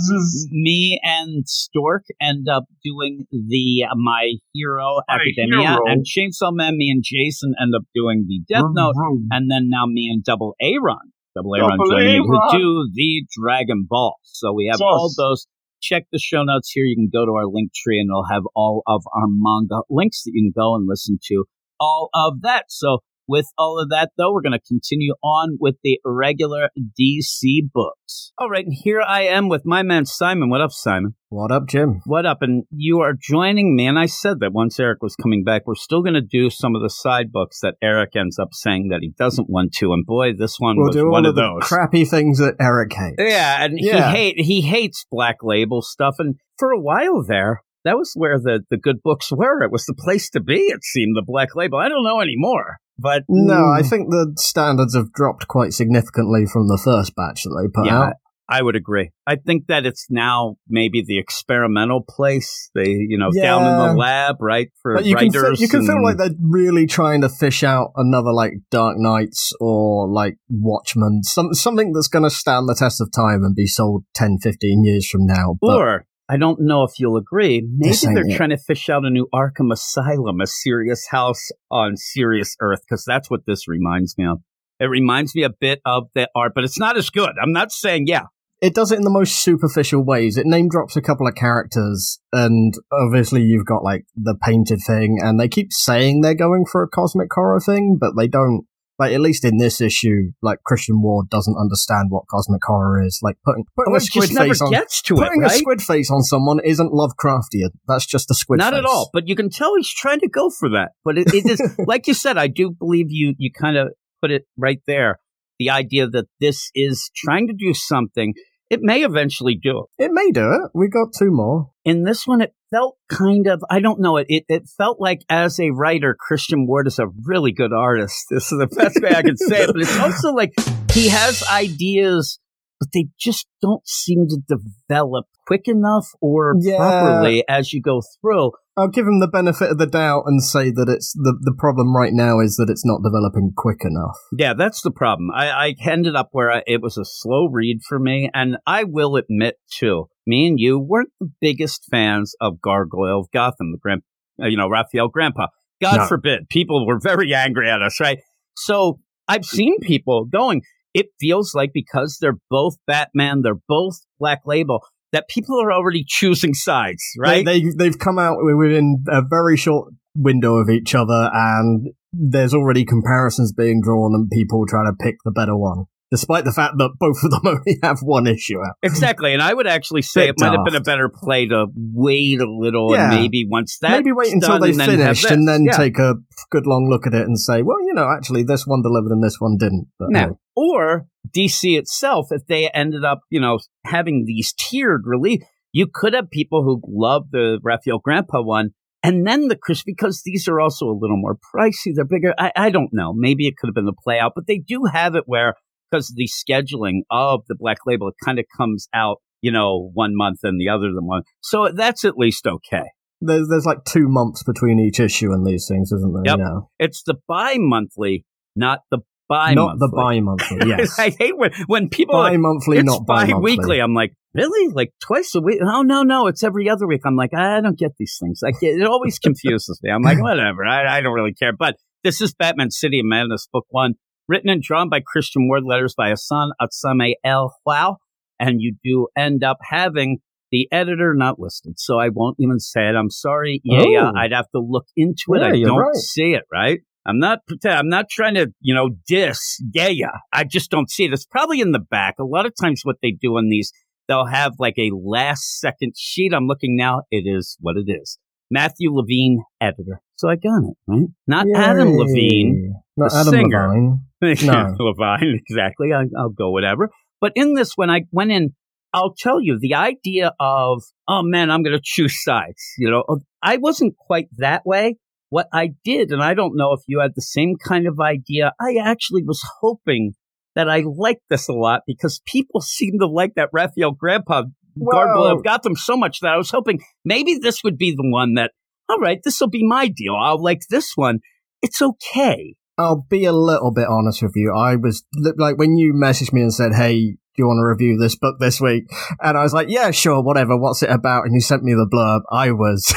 Me 0.52 1.00
and 1.04 1.48
Stork 1.48 2.04
end 2.20 2.48
up 2.52 2.66
doing 2.84 3.26
the 3.32 3.86
uh, 3.90 3.96
My 3.96 4.34
Hero 4.54 5.00
My 5.08 5.16
Academia, 5.16 5.70
Hero. 5.70 5.80
and 5.86 6.04
Chainsaw 6.06 6.52
Man. 6.52 6.76
Me 6.78 6.90
and 6.90 7.04
Jason 7.06 7.54
end 7.62 7.74
up 7.76 7.84
doing 7.96 8.26
the 8.28 8.42
Death 8.52 8.62
vroom, 8.64 8.74
Note, 8.76 8.96
vroom. 8.98 9.28
and 9.32 9.50
then 9.50 9.70
now 9.70 9.86
me 9.86 10.10
and 10.12 10.24
Double 10.26 10.56
Aaron, 10.60 11.14
Double 11.36 11.56
Aaron 11.56 11.70
Double 11.70 11.92
joining 11.92 12.20
me, 12.22 12.28
who 12.28 12.58
do 12.58 12.90
the 12.94 13.26
Dragon 13.40 13.86
Ball. 13.88 14.16
So 14.24 14.52
we 14.52 14.68
have 14.72 14.78
Sauce. 14.80 14.84
all 14.84 15.14
those. 15.16 15.48
Check 15.82 16.06
the 16.12 16.20
show 16.20 16.44
notes 16.44 16.72
here. 16.72 16.86
You 16.86 16.96
can 16.96 17.10
go 17.12 17.26
to 17.26 17.32
our 17.34 17.46
link 17.46 17.72
tree, 17.74 18.00
and 18.00 18.10
it'll 18.10 18.26
have 18.32 18.44
all 18.56 18.84
of 18.88 19.04
our 19.14 19.28
manga 19.30 19.84
links 19.90 20.24
that 20.24 20.32
you 20.34 20.44
can 20.44 20.54
go 20.60 20.76
and 20.76 20.88
listen 20.88 21.20
to 21.28 21.44
all 21.84 22.10
of 22.14 22.42
that. 22.42 22.66
So 22.70 23.00
with 23.26 23.46
all 23.58 23.80
of 23.82 23.90
that, 23.90 24.12
though, 24.18 24.34
we're 24.34 24.42
going 24.42 24.52
to 24.52 24.60
continue 24.68 25.14
on 25.24 25.58
with 25.60 25.76
the 25.84 25.98
regular 26.04 26.68
DC 27.00 27.62
books. 27.74 28.34
All 28.38 28.50
right, 28.50 28.66
and 28.66 28.76
here 28.84 29.02
I 29.02 29.22
am 29.24 29.48
with 29.48 29.62
my 29.66 29.82
man 29.82 30.06
Simon. 30.06 30.50
What 30.50 30.60
up, 30.62 30.72
Simon? 30.72 31.16
What 31.30 31.52
up, 31.52 31.64
Jim? 31.68 32.02
What 32.06 32.26
up? 32.26 32.40
And 32.42 32.66
you 32.70 33.00
are 33.00 33.14
joining 33.20 33.76
me. 33.78 33.88
And 33.88 33.98
I 33.98 34.08
said 34.08 34.40
that 34.42 34.52
once 34.52 34.78
Eric 34.80 35.02
was 35.02 35.16
coming 35.16 35.44
back, 35.46 35.64
we're 35.66 35.76
still 35.76 36.02
going 36.02 36.14
to 36.16 36.22
do 36.22 36.50
some 36.50 36.76
of 36.76 36.82
the 36.82 36.90
side 36.90 37.32
books 37.32 37.60
that 37.62 37.76
Eric 37.82 38.16
ends 38.16 38.38
up 38.38 38.50
saying 38.52 38.90
that 38.90 39.00
he 39.02 39.14
doesn't 39.18 39.50
want 39.50 39.74
to. 39.76 39.94
And 39.94 40.06
boy, 40.06 40.34
this 40.34 40.58
one 40.60 40.76
We'll 40.78 40.88
was 40.88 40.96
do 40.96 41.10
one 41.10 41.26
all 41.26 41.30
of 41.30 41.30
of 41.30 41.36
the 41.36 41.42
those. 41.60 41.68
crappy 41.70 42.04
things 42.06 42.40
that 42.40 42.56
Eric 42.60 42.92
hates. 42.94 43.16
Yeah, 43.20 43.64
and 43.64 43.74
Yeah. 43.80 44.12
he 44.12 44.18
hate 44.18 44.40
he 44.42 44.62
hates 44.62 45.06
black 45.10 45.38
label 45.42 45.82
stuff. 45.82 46.16
And 46.20 46.36
for 46.60 46.72
a 46.72 46.80
while 46.80 47.24
there, 47.24 47.62
that 47.84 47.98
was 47.98 48.14
where 48.16 48.40
the 48.40 48.62
the 48.70 48.78
good 48.78 49.02
books 49.04 49.32
were. 49.32 49.64
It 49.64 49.72
was 49.72 49.86
the 49.86 49.94
place 49.94 50.30
to 50.32 50.40
be. 50.40 50.60
It 50.60 50.84
seemed 50.84 51.16
the 51.16 51.24
black 51.26 51.56
label. 51.56 51.80
I 51.80 51.90
don't 51.90 52.04
know 52.04 52.22
anymore, 52.22 52.78
but 52.98 53.24
No, 53.28 53.56
mm, 53.56 53.80
I 53.80 53.84
think 53.84 54.10
the 54.10 54.34
standards 54.38 54.96
have 54.96 55.12
dropped 55.14 55.48
quite 55.48 55.74
significantly 55.74 56.46
from 56.46 56.68
the 56.68 56.82
first 56.84 57.16
batch 57.16 57.44
that 57.44 57.60
they 57.62 57.70
put 57.70 57.88
yeah, 57.88 58.02
out. 58.02 58.14
I 58.50 58.62
would 58.62 58.76
agree. 58.76 59.12
I 59.26 59.38
think 59.38 59.68
that 59.68 59.86
it's 59.86 60.08
now 60.10 60.58
maybe 60.68 61.04
the 61.06 61.18
experimental 61.18 62.04
place. 62.08 62.70
They, 62.76 62.90
you 62.90 63.18
know, 63.18 63.32
down 63.32 63.64
in 63.64 63.78
the 63.78 63.94
lab, 63.96 64.36
right? 64.42 64.70
For 64.82 64.96
But 64.96 65.06
you 65.06 65.16
can, 65.16 65.30
writers, 65.30 65.60
feel, 65.60 65.64
you 65.64 65.68
can 65.70 65.86
feel 65.86 66.04
like 66.04 66.18
they're 66.18 66.36
really 66.42 66.86
trying 66.86 67.22
to 67.22 67.30
fish 67.30 67.64
out 67.64 67.94
another 67.96 68.34
like 68.34 68.54
Dark 68.70 68.98
Knights 68.98 69.54
or 69.60 70.10
like 70.10 70.38
Watchmen, 70.50 71.24
some 71.24 71.54
something 71.54 71.94
that's 71.94 72.10
going 72.10 72.24
to 72.24 72.30
stand 72.30 72.68
the 72.68 72.76
test 72.76 73.00
of 73.00 73.12
time 73.12 73.44
and 73.44 73.56
be 73.56 73.66
sold 73.66 74.04
10, 74.14 74.40
15 74.42 74.84
years 74.84 75.10
from 75.10 75.26
now. 75.26 75.56
But 75.62 75.76
Or 75.78 76.06
I 76.30 76.38
don't 76.38 76.62
know 76.62 76.84
if 76.84 76.92
you'll 77.00 77.18
agree. 77.18 77.68
Maybe 77.76 77.96
they're 78.02 78.24
it. 78.26 78.38
trying 78.38 78.52
to 78.52 78.58
fish 78.58 78.90
out 78.90 79.06
a 79.06 79.10
new 79.10 79.28
Arkham 79.34 79.72
Asylum, 79.72 80.40
a 80.42 80.48
serious 80.48 81.08
house 81.10 81.50
on 81.70 81.98
serious 81.98 82.56
Earth, 82.62 82.80
because 82.88 83.04
that's 83.06 83.30
what 83.30 83.42
this 83.46 83.68
reminds 83.68 84.18
me 84.18 84.26
of. 84.26 84.40
It 84.80 84.86
reminds 84.86 85.36
me 85.36 85.44
a 85.44 85.50
bit 85.50 85.82
of 85.86 86.08
the 86.16 86.30
art, 86.36 86.54
but 86.56 86.64
it's 86.64 86.80
not 86.80 86.98
as 86.98 87.10
good. 87.10 87.32
I'm 87.42 87.52
not 87.52 87.72
saying 87.72 88.06
yeah. 88.08 88.24
it 88.62 88.74
does 88.74 88.92
it 88.92 88.98
in 88.98 89.04
the 89.04 89.10
most 89.10 89.44
superficial 89.44 90.04
ways. 90.04 90.38
It 90.38 90.46
name 90.46 90.70
drops 90.70 90.96
a 90.96 91.02
couple 91.02 91.28
of 91.28 91.36
characters, 91.36 92.20
and 92.32 92.74
obviously 92.92 93.42
you've 93.42 93.66
got 93.66 93.84
like 93.84 94.06
the 94.16 94.36
painted 94.42 94.80
thing, 94.86 95.20
and 95.22 95.40
they 95.40 95.48
keep 95.48 95.72
saying 95.72 96.22
they're 96.22 96.34
going 96.34 96.66
for 96.66 96.84
a 96.84 96.90
cosmic 96.90 97.28
horror 97.34 97.60
thing, 97.60 97.98
but 98.00 98.14
they 98.18 98.28
don't. 98.28 98.66
Like 99.00 99.14
at 99.14 99.22
least 99.22 99.44
in 99.44 99.58
this 99.58 99.82
issue, 99.82 100.32
like 100.42 100.60
Christian 100.64 101.02
Ward 101.02 101.30
doesn't 101.30 101.58
understand 101.60 102.08
what 102.10 102.26
cosmic 102.30 102.62
horror 102.64 103.04
is. 103.04 103.20
Like 103.24 103.38
putting 103.44 103.66
putting 103.76 103.92
Well, 103.92 103.98
a 103.98 104.06
squid 104.06 104.30
face 104.30 104.62
on 104.62 104.72
gets 104.72 105.02
to 105.04 105.16
it, 105.16 105.18
putting 105.18 105.44
a 105.44 105.50
squid 105.50 105.82
face 105.82 106.12
on 106.12 106.22
someone 106.22 106.60
isn't 106.64 106.92
Lovecraftian. 106.92 107.72
That's 107.88 108.06
just 108.06 108.30
a 108.30 108.36
squid. 108.36 108.60
Not 108.60 108.74
face. 108.74 108.80
at 108.80 108.86
all. 108.86 109.10
But 109.12 109.28
you 109.28 109.36
can 109.36 109.50
tell 109.50 109.76
he's 109.76 109.92
trying 109.92 110.20
to 110.20 110.30
go 110.30 110.50
for 110.50 110.70
that. 110.70 110.92
But 111.04 111.18
it, 111.18 111.34
it 111.34 111.50
is, 111.50 111.78
like 111.88 112.08
you 112.08 112.14
said, 112.14 112.38
I 112.38 112.48
do 112.48 112.70
believe 112.70 113.08
you. 113.10 113.34
You 113.38 113.52
kind 113.52 113.78
of 113.78 113.90
put 114.22 114.32
it 114.32 114.46
right 114.58 114.82
there. 114.86 115.20
The 115.60 115.70
idea 115.72 116.08
that 116.08 116.26
this 116.40 116.70
is 116.76 117.10
trying 117.16 117.48
to 117.48 117.54
do 117.54 117.74
something. 117.74 118.34
It 118.70 118.80
may 118.82 119.04
eventually 119.04 119.60
do 119.62 119.86
it. 119.98 120.06
It 120.06 120.12
may 120.12 120.32
do 120.32 120.52
it. 120.52 120.72
We 120.74 120.88
got 120.90 121.10
two 121.18 121.30
more. 121.30 121.72
in 121.86 122.04
this 122.06 122.26
one, 122.26 122.42
it 122.42 122.54
felt 122.74 122.98
kind 123.10 123.48
of, 123.48 123.64
I 123.70 123.80
don't 123.80 124.00
know, 124.00 124.18
it, 124.18 124.26
it, 124.30 124.46
it 124.48 124.64
felt 124.78 125.00
like 125.00 125.22
as 125.30 125.60
a 125.60 125.70
writer, 125.70 126.16
Christian 126.20 126.66
Ward 126.66 126.88
is 126.88 127.00
a 127.00 127.08
really 127.24 127.52
good 127.52 127.72
artist. 127.72 128.26
This 128.30 128.52
is 128.52 128.60
the 128.60 128.68
best 128.68 129.00
way 129.02 129.16
I 129.16 129.22
can 129.22 129.38
say 129.38 129.64
it, 129.64 129.68
but 129.68 129.82
it's 129.82 130.00
also 130.00 130.34
like 130.34 130.54
he 130.92 131.10
has 131.10 131.44
ideas, 131.52 132.40
but 132.84 132.92
they 132.94 133.08
just 133.20 133.48
don't 133.62 133.88
seem 133.88 134.28
to 134.28 134.38
develop 134.48 135.26
quick 135.48 135.68
enough 135.68 136.08
or 136.22 136.56
Yeah. 136.60 136.78
properly 136.78 137.44
as 137.48 137.74
you 137.74 137.82
go 137.82 138.02
through. 138.22 138.52
I'll 138.76 138.88
give 138.88 139.06
him 139.06 139.20
the 139.20 139.28
benefit 139.28 139.70
of 139.70 139.78
the 139.78 139.86
doubt 139.86 140.24
and 140.26 140.42
say 140.44 140.72
that 140.72 140.90
it's 140.90 141.14
the 141.14 141.38
the 141.42 141.54
problem 141.58 141.96
right 141.96 142.12
now 142.12 142.40
is 142.40 142.56
that 142.56 142.70
it's 142.72 142.86
not 142.86 143.02
developing 143.04 143.52
quick 143.56 143.82
enough. 143.86 144.18
Yeah, 144.38 144.54
that's 144.58 144.82
the 144.82 144.90
problem. 144.92 145.30
I, 145.32 145.50
I 145.50 145.76
ended 145.90 146.16
up 146.16 146.30
where 146.32 146.52
I, 146.52 146.64
it 146.66 146.82
was 146.82 146.98
a 146.98 147.06
slow 147.06 147.48
read 147.52 147.82
for 147.88 148.00
me, 148.00 148.30
and 148.34 148.58
I 148.66 148.84
will 148.84 149.16
admit 149.16 149.56
too, 149.72 150.08
me 150.26 150.48
and 150.48 150.60
you 150.60 150.80
weren't 150.80 151.12
the 151.20 151.30
biggest 151.40 151.86
fans 151.92 152.34
of 152.42 152.62
Gargoyle 152.62 153.20
of 153.22 153.28
Gotham, 153.32 153.72
the 153.74 153.78
grand, 153.78 154.02
uh, 154.42 154.48
you 154.48 154.58
know, 154.58 154.68
Rafael 154.70 155.10
Grampá. 155.12 155.50
God 155.82 155.98
No. 155.98 156.08
forbid, 156.08 156.50
people 156.50 156.88
were 156.88 157.00
very 157.00 157.34
angry 157.34 157.70
at 157.70 157.82
us, 157.82 158.00
right? 158.00 158.20
So 158.58 159.00
I've 159.28 159.46
seen 159.46 159.80
people 159.82 160.26
going. 160.26 160.62
It 160.94 161.08
feels 161.20 161.54
like 161.56 161.72
because 161.74 162.18
they're 162.22 162.38
both 162.50 162.76
Batman, 162.88 163.42
they're 163.44 163.60
both 163.68 163.96
Black 164.20 164.42
Label, 164.46 164.82
that 165.12 165.28
people 165.28 165.62
are 165.62 165.72
already 165.72 166.04
choosing 166.08 166.54
sides, 166.54 167.04
right? 167.18 167.46
They, 167.46 167.62
they 167.62 167.70
they've 167.78 168.00
come 168.00 168.20
out 168.20 168.38
within 168.42 169.04
a 169.08 169.22
very 169.28 169.58
short 169.58 169.94
window 170.16 170.56
of 170.58 170.70
each 170.70 170.94
other, 170.96 171.30
and 171.34 171.88
there's 172.12 172.54
already 172.54 172.86
comparisons 172.86 173.52
being 173.54 173.82
drawn, 173.84 174.14
and 174.14 174.30
people 174.30 174.66
trying 174.68 174.86
to 174.86 174.94
pick 175.04 175.16
the 175.26 175.32
better 175.32 175.56
one, 175.58 175.86
despite 176.12 176.46
the 176.46 176.52
fact 176.52 176.76
that 176.78 176.92
both 177.00 177.18
of 177.24 177.32
them 177.32 177.42
only 177.46 177.80
have 177.82 178.00
one 178.02 178.28
issue 178.28 178.60
out. 178.60 178.76
Exactly, 178.84 179.34
and 179.34 179.42
I 179.42 179.54
would 179.54 179.68
actually 179.68 180.04
say 180.04 180.28
it 180.30 180.36
might 180.40 180.52
have 180.52 180.66
been 180.66 180.76
a 180.76 180.82
better 180.82 181.10
play 181.10 181.48
to 181.48 181.68
wait 181.76 182.40
a 182.40 182.50
little 182.50 182.94
Yeah. 182.94 183.12
and 183.12 183.22
maybe 183.22 183.46
once 183.50 183.78
that 183.82 183.92
Maybe 183.92 184.12
wait 184.12 184.34
until 184.34 184.50
done 184.50 184.62
they 184.62 184.70
and 184.72 184.80
then 184.80 184.90
finished, 184.90 185.32
and 185.32 185.48
then 185.48 185.66
Yeah. 185.66 185.78
take 185.78 185.98
a 185.98 186.16
good 186.52 186.66
long 186.68 186.88
look 186.90 187.08
at 187.08 187.14
it 187.14 187.26
and 187.28 187.40
say, 187.40 187.62
well, 187.64 187.82
you 187.86 187.94
know, 187.94 188.10
actually, 188.16 188.44
this 188.44 188.66
one 188.68 188.82
delivered 188.84 189.12
and 189.12 189.24
this 189.24 189.38
one 189.40 189.58
didn't. 189.58 189.88
But 189.98 190.10
Now, 190.12 190.28
hey. 190.28 190.34
Or 190.56 191.08
DC 191.36 191.78
itself, 191.78 192.28
if 192.32 192.46
they 192.48 192.70
ended 192.70 193.04
up, 193.04 193.22
you 193.30 193.40
know, 193.40 193.60
having 193.86 194.26
these 194.26 194.54
tiered 194.54 195.04
release, 195.06 195.44
you 195.72 195.88
could 195.92 196.14
have 196.14 196.30
people 196.30 196.64
who 196.64 196.82
love 196.88 197.32
the 197.32 197.60
Rafael 197.64 198.00
Grampá 198.00 198.46
one 198.46 198.72
And 199.02 199.26
then 199.28 199.48
the 199.48 199.58
Chris, 199.58 199.84
because 199.84 200.22
these 200.24 200.48
are 200.48 200.60
also 200.60 200.86
a 200.86 200.98
little 200.98 201.18
more 201.18 201.38
pricey, 201.54 201.94
they're 201.94 202.06
bigger. 202.06 202.34
I, 202.38 202.52
I 202.56 202.70
don't 202.70 202.94
know. 202.94 203.14
Maybe 203.14 203.48
it 203.48 203.56
could 203.58 203.68
have 203.68 203.76
been 203.76 203.86
the 203.86 203.94
play 203.94 204.20
out, 204.20 204.34
but 204.36 204.48
they 204.48 204.60
do 204.60 204.84
have 204.92 205.16
it 205.16 205.24
where, 205.26 205.56
because 205.90 206.10
of 206.10 206.16
the 206.16 206.30
scheduling 206.30 207.02
of 207.12 207.42
the 207.48 207.56
black 207.58 207.80
label, 207.86 208.08
it 208.08 208.16
kind 208.24 208.40
of 208.40 208.46
comes 208.56 208.88
out, 208.94 209.18
you 209.42 209.52
know, 209.52 209.90
one 209.94 210.16
month 210.16 210.40
and 210.44 210.60
the 210.60 210.70
other 210.70 210.92
than 210.94 211.06
one. 211.06 211.24
So 211.42 211.70
that's 211.76 212.06
at 212.06 212.18
least 212.18 212.48
okay. 212.48 212.86
There's 213.20 213.48
there's 213.48 213.66
like 213.66 213.86
two 213.86 214.10
months 214.10 214.44
between 214.44 214.80
each 214.80 215.00
issue 215.00 215.32
and 215.32 215.46
these 215.46 215.68
things, 215.68 215.92
isn't 215.92 216.14
there? 216.14 216.24
Yep. 216.26 216.40
Yeah. 216.40 216.60
It's 216.78 217.04
the 217.04 217.16
bi 217.28 217.56
monthly, 217.58 218.26
not 218.56 218.82
the 218.92 219.00
bi 219.34 219.54
Not 219.54 219.80
the 219.80 219.90
bi-monthly. 219.94 220.60
Yes. 220.68 220.98
I 221.00 221.10
hate 221.10 221.38
when, 221.38 221.52
when 221.68 221.90
people 221.90 222.16
are 222.16 222.30
bi-monthly, 222.30 222.78
it's 222.78 222.86
not 222.86 223.06
bi-monthly. 223.06 223.34
bi-weekly. 223.34 223.80
I'm 223.80 223.94
like, 223.94 224.14
really? 224.34 224.72
Like 224.74 224.92
twice 225.02 225.34
a 225.36 225.42
week? 225.42 225.60
Oh, 225.66 225.82
no, 225.82 226.04
no, 226.04 226.28
it's 226.28 226.44
every 226.44 226.70
other 226.70 226.88
week. 226.88 227.02
I'm 227.06 227.16
like, 227.16 227.34
I 227.34 227.60
don't 227.62 227.78
get 227.78 227.92
these 227.98 228.18
things. 228.22 228.42
I 228.46 228.52
get, 228.52 228.80
it 228.80 228.88
always 228.88 229.20
confuses 229.20 229.80
me. 229.82 229.92
I'm 229.92 230.04
like, 230.04 230.22
whatever. 230.22 230.66
I, 230.66 230.98
I 230.98 231.02
don't 231.02 231.14
really 231.14 231.34
care. 231.34 231.52
But 231.58 231.76
this 232.04 232.22
is 232.22 232.34
Batman 232.34 232.72
City 232.72 233.00
of 233.00 233.06
Madness, 233.06 233.48
book 233.52 233.66
one, 233.70 233.96
written 234.28 234.50
and 234.50 234.62
drawn 234.62 234.90
by 234.90 235.02
Christian 235.06 235.48
Ward, 235.48 235.64
letters 235.66 235.96
by 235.98 236.10
Hassan 236.10 236.52
Atsame 236.62 237.14
El 237.24 237.56
Wow. 237.66 237.98
And 238.40 238.62
you 238.62 238.76
do 238.84 239.08
end 239.18 239.44
up 239.44 239.58
having 239.64 240.20
the 240.52 240.68
editor 240.72 241.14
not 241.16 241.40
listed. 241.40 241.74
So 241.78 241.98
I 242.00 242.10
won't 242.10 242.38
even 242.40 242.60
say 242.60 242.88
it. 242.88 242.96
I'm 242.96 243.10
sorry. 243.10 243.62
Yeah, 243.64 243.84
yeah. 243.88 244.12
Oh. 244.14 244.18
I'd 244.18 244.34
have 244.34 244.50
to 244.52 244.60
look 244.60 244.86
into 244.96 245.34
it. 245.34 245.40
Yeah, 245.40 245.48
I 245.48 245.62
don't 245.64 245.80
right. 245.80 245.96
see 245.96 246.34
it, 246.34 246.44
right? 246.52 246.80
I'm 247.06 247.20
not 247.20 247.40
pretend. 247.48 247.78
I'm 247.78 247.90
not 247.90 248.10
trying 248.10 248.36
to, 248.36 248.48
you 248.62 248.74
know, 248.74 248.92
diss. 249.08 249.62
Yeah, 249.74 249.90
yeah. 249.90 250.18
I 250.32 250.44
just 250.44 250.72
don't 250.72 250.90
see 250.90 251.06
it. 251.06 251.14
It's 251.14 251.26
probably 251.26 251.60
in 251.60 251.72
the 251.72 251.80
back. 251.80 252.16
A 252.20 252.24
lot 252.24 252.46
of 252.46 252.54
times, 252.60 252.82
what 252.84 252.98
they 253.02 253.12
do 253.12 253.34
on 253.38 253.50
these, 253.50 253.72
they'll 254.08 254.26
have 254.26 254.54
like 254.60 254.76
a 254.78 254.92
last 254.94 255.60
second 255.60 255.94
sheet. 255.98 256.34
I'm 256.34 256.48
looking 256.48 256.78
now. 256.78 257.02
It 257.12 257.24
is 257.26 257.58
what 257.60 257.76
it 257.78 257.92
is. 257.92 258.18
Matthew 258.50 258.94
Levine, 258.94 259.44
editor. 259.60 260.00
So 260.16 260.30
I 260.30 260.36
got 260.36 260.64
it 260.64 260.76
right. 260.88 261.08
Not 261.28 261.48
Adam 261.56 261.98
Levine, 261.98 262.76
Not 262.96 263.12
the 263.12 263.18
Adam 263.18 263.34
singer. 263.34 263.68
Levine. 263.68 264.00
No. 264.46 264.74
Levine, 264.80 265.38
exactly. 265.50 265.92
I, 265.92 266.04
I'll 266.18 266.30
go 266.30 266.50
whatever. 266.52 266.92
But 267.20 267.34
in 267.36 267.56
this, 267.56 267.74
when 267.76 267.90
I 267.90 268.04
went 268.10 268.32
in, 268.32 268.54
I'll 268.94 269.14
tell 269.18 269.42
you 269.42 269.58
the 269.60 269.74
idea 269.74 270.32
of, 270.40 270.84
oh 271.10 271.24
man, 271.24 271.52
I'm 271.52 271.62
going 271.62 271.76
to 271.76 271.82
choose 271.84 272.24
sides. 272.24 272.64
You 272.78 272.90
know, 272.90 273.04
oh, 273.10 273.20
I 273.42 273.58
wasn't 273.58 273.98
quite 273.98 274.28
that 274.38 274.66
way. 274.66 274.98
What 275.34 275.48
I 275.52 275.70
did, 275.84 276.12
and 276.12 276.22
I 276.22 276.36
don't 276.36 276.56
know 276.56 276.74
if 276.74 276.82
you 276.88 277.00
had 277.00 277.14
the 277.16 277.22
same 277.24 277.56
kind 277.58 277.88
of 277.88 278.00
idea, 278.00 278.54
I 278.62 278.76
actually 278.80 279.24
was 279.24 279.42
hoping 279.62 280.14
that 280.54 280.70
I 280.70 280.84
liked 280.86 281.24
this 281.28 281.48
a 281.48 281.54
lot 281.54 281.82
because 281.88 282.22
people 282.28 282.62
seem 282.62 283.00
to 283.00 283.08
like 283.08 283.34
that 283.36 283.50
Rafael 283.52 283.96
Grampá 283.96 284.44
Gargoyle 284.92 285.38
of 285.38 285.44
Gotham 285.44 285.76
so 285.76 285.98
much 285.98 286.20
that 286.20 286.34
I 286.34 286.38
was 286.38 286.52
hoping 286.52 286.82
maybe 287.04 287.40
this 287.42 287.64
would 287.64 287.80
be 287.80 287.96
the 287.98 288.08
one 288.08 288.36
that, 288.36 288.52
all 288.88 289.00
right, 289.00 289.22
this 289.24 289.42
will 289.42 289.50
be 289.50 289.66
my 289.66 289.88
deal. 289.88 290.16
I'll 290.16 290.40
like 290.40 290.62
this 290.70 290.92
one. 290.94 291.18
It's 291.64 291.82
okay. 291.82 292.54
I'll 292.78 293.04
be 293.10 293.26
a 293.26 293.34
little 293.34 293.74
bit 293.74 293.88
honest 293.90 294.22
with 294.22 294.34
you. 294.36 294.54
I 294.56 294.76
was 294.76 295.04
like 295.38 295.58
when 295.58 295.78
you 295.78 295.94
messaged 295.94 296.32
me 296.32 296.42
and 296.42 296.54
said, 296.54 296.74
"Hey, 296.76 297.18
do 297.36 297.44
you 297.44 297.48
want 297.48 297.60
to 297.60 297.66
review 297.66 297.98
this 297.98 298.16
book 298.16 298.38
this 298.40 298.62
week?" 298.62 298.86
And 299.22 299.38
I 299.38 299.44
was 299.44 299.54
like, 299.54 299.68
"Yeah, 299.70 299.92
sure, 299.92 300.22
whatever. 300.22 300.58
What's 300.58 300.84
it 300.84 300.90
about?" 300.90 301.26
And 301.26 301.34
you 301.34 301.42
sent 301.42 301.64
me 301.64 301.74
the 301.74 301.88
blurb. 301.92 302.22
I 302.32 302.52
was 302.52 302.94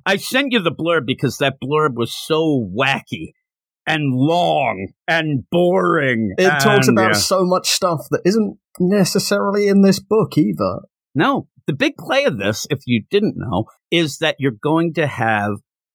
I 0.06 0.16
sent 0.16 0.52
you 0.52 0.60
the 0.60 0.72
blurb 0.72 1.06
because 1.06 1.38
that 1.38 1.60
blurb 1.62 1.94
was 1.94 2.14
so 2.14 2.68
wacky 2.76 3.32
and 3.86 4.12
long 4.14 4.88
and 5.06 5.44
boring. 5.50 6.34
It 6.36 6.60
talks 6.60 6.88
about 6.88 7.12
yeah. 7.12 7.18
so 7.18 7.44
much 7.44 7.68
stuff 7.68 8.00
that 8.10 8.20
isn't 8.24 8.58
necessarily 8.78 9.68
in 9.68 9.82
this 9.82 9.98
book 9.98 10.36
either. 10.36 10.82
No, 11.14 11.48
the 11.66 11.72
big 11.72 11.96
play 11.96 12.24
of 12.24 12.38
this, 12.38 12.66
if 12.70 12.80
you 12.86 13.04
didn't 13.10 13.34
know, 13.36 13.64
is 13.90 14.18
that 14.18 14.36
you're 14.38 14.52
going 14.52 14.94
to 14.94 15.06
have 15.06 15.52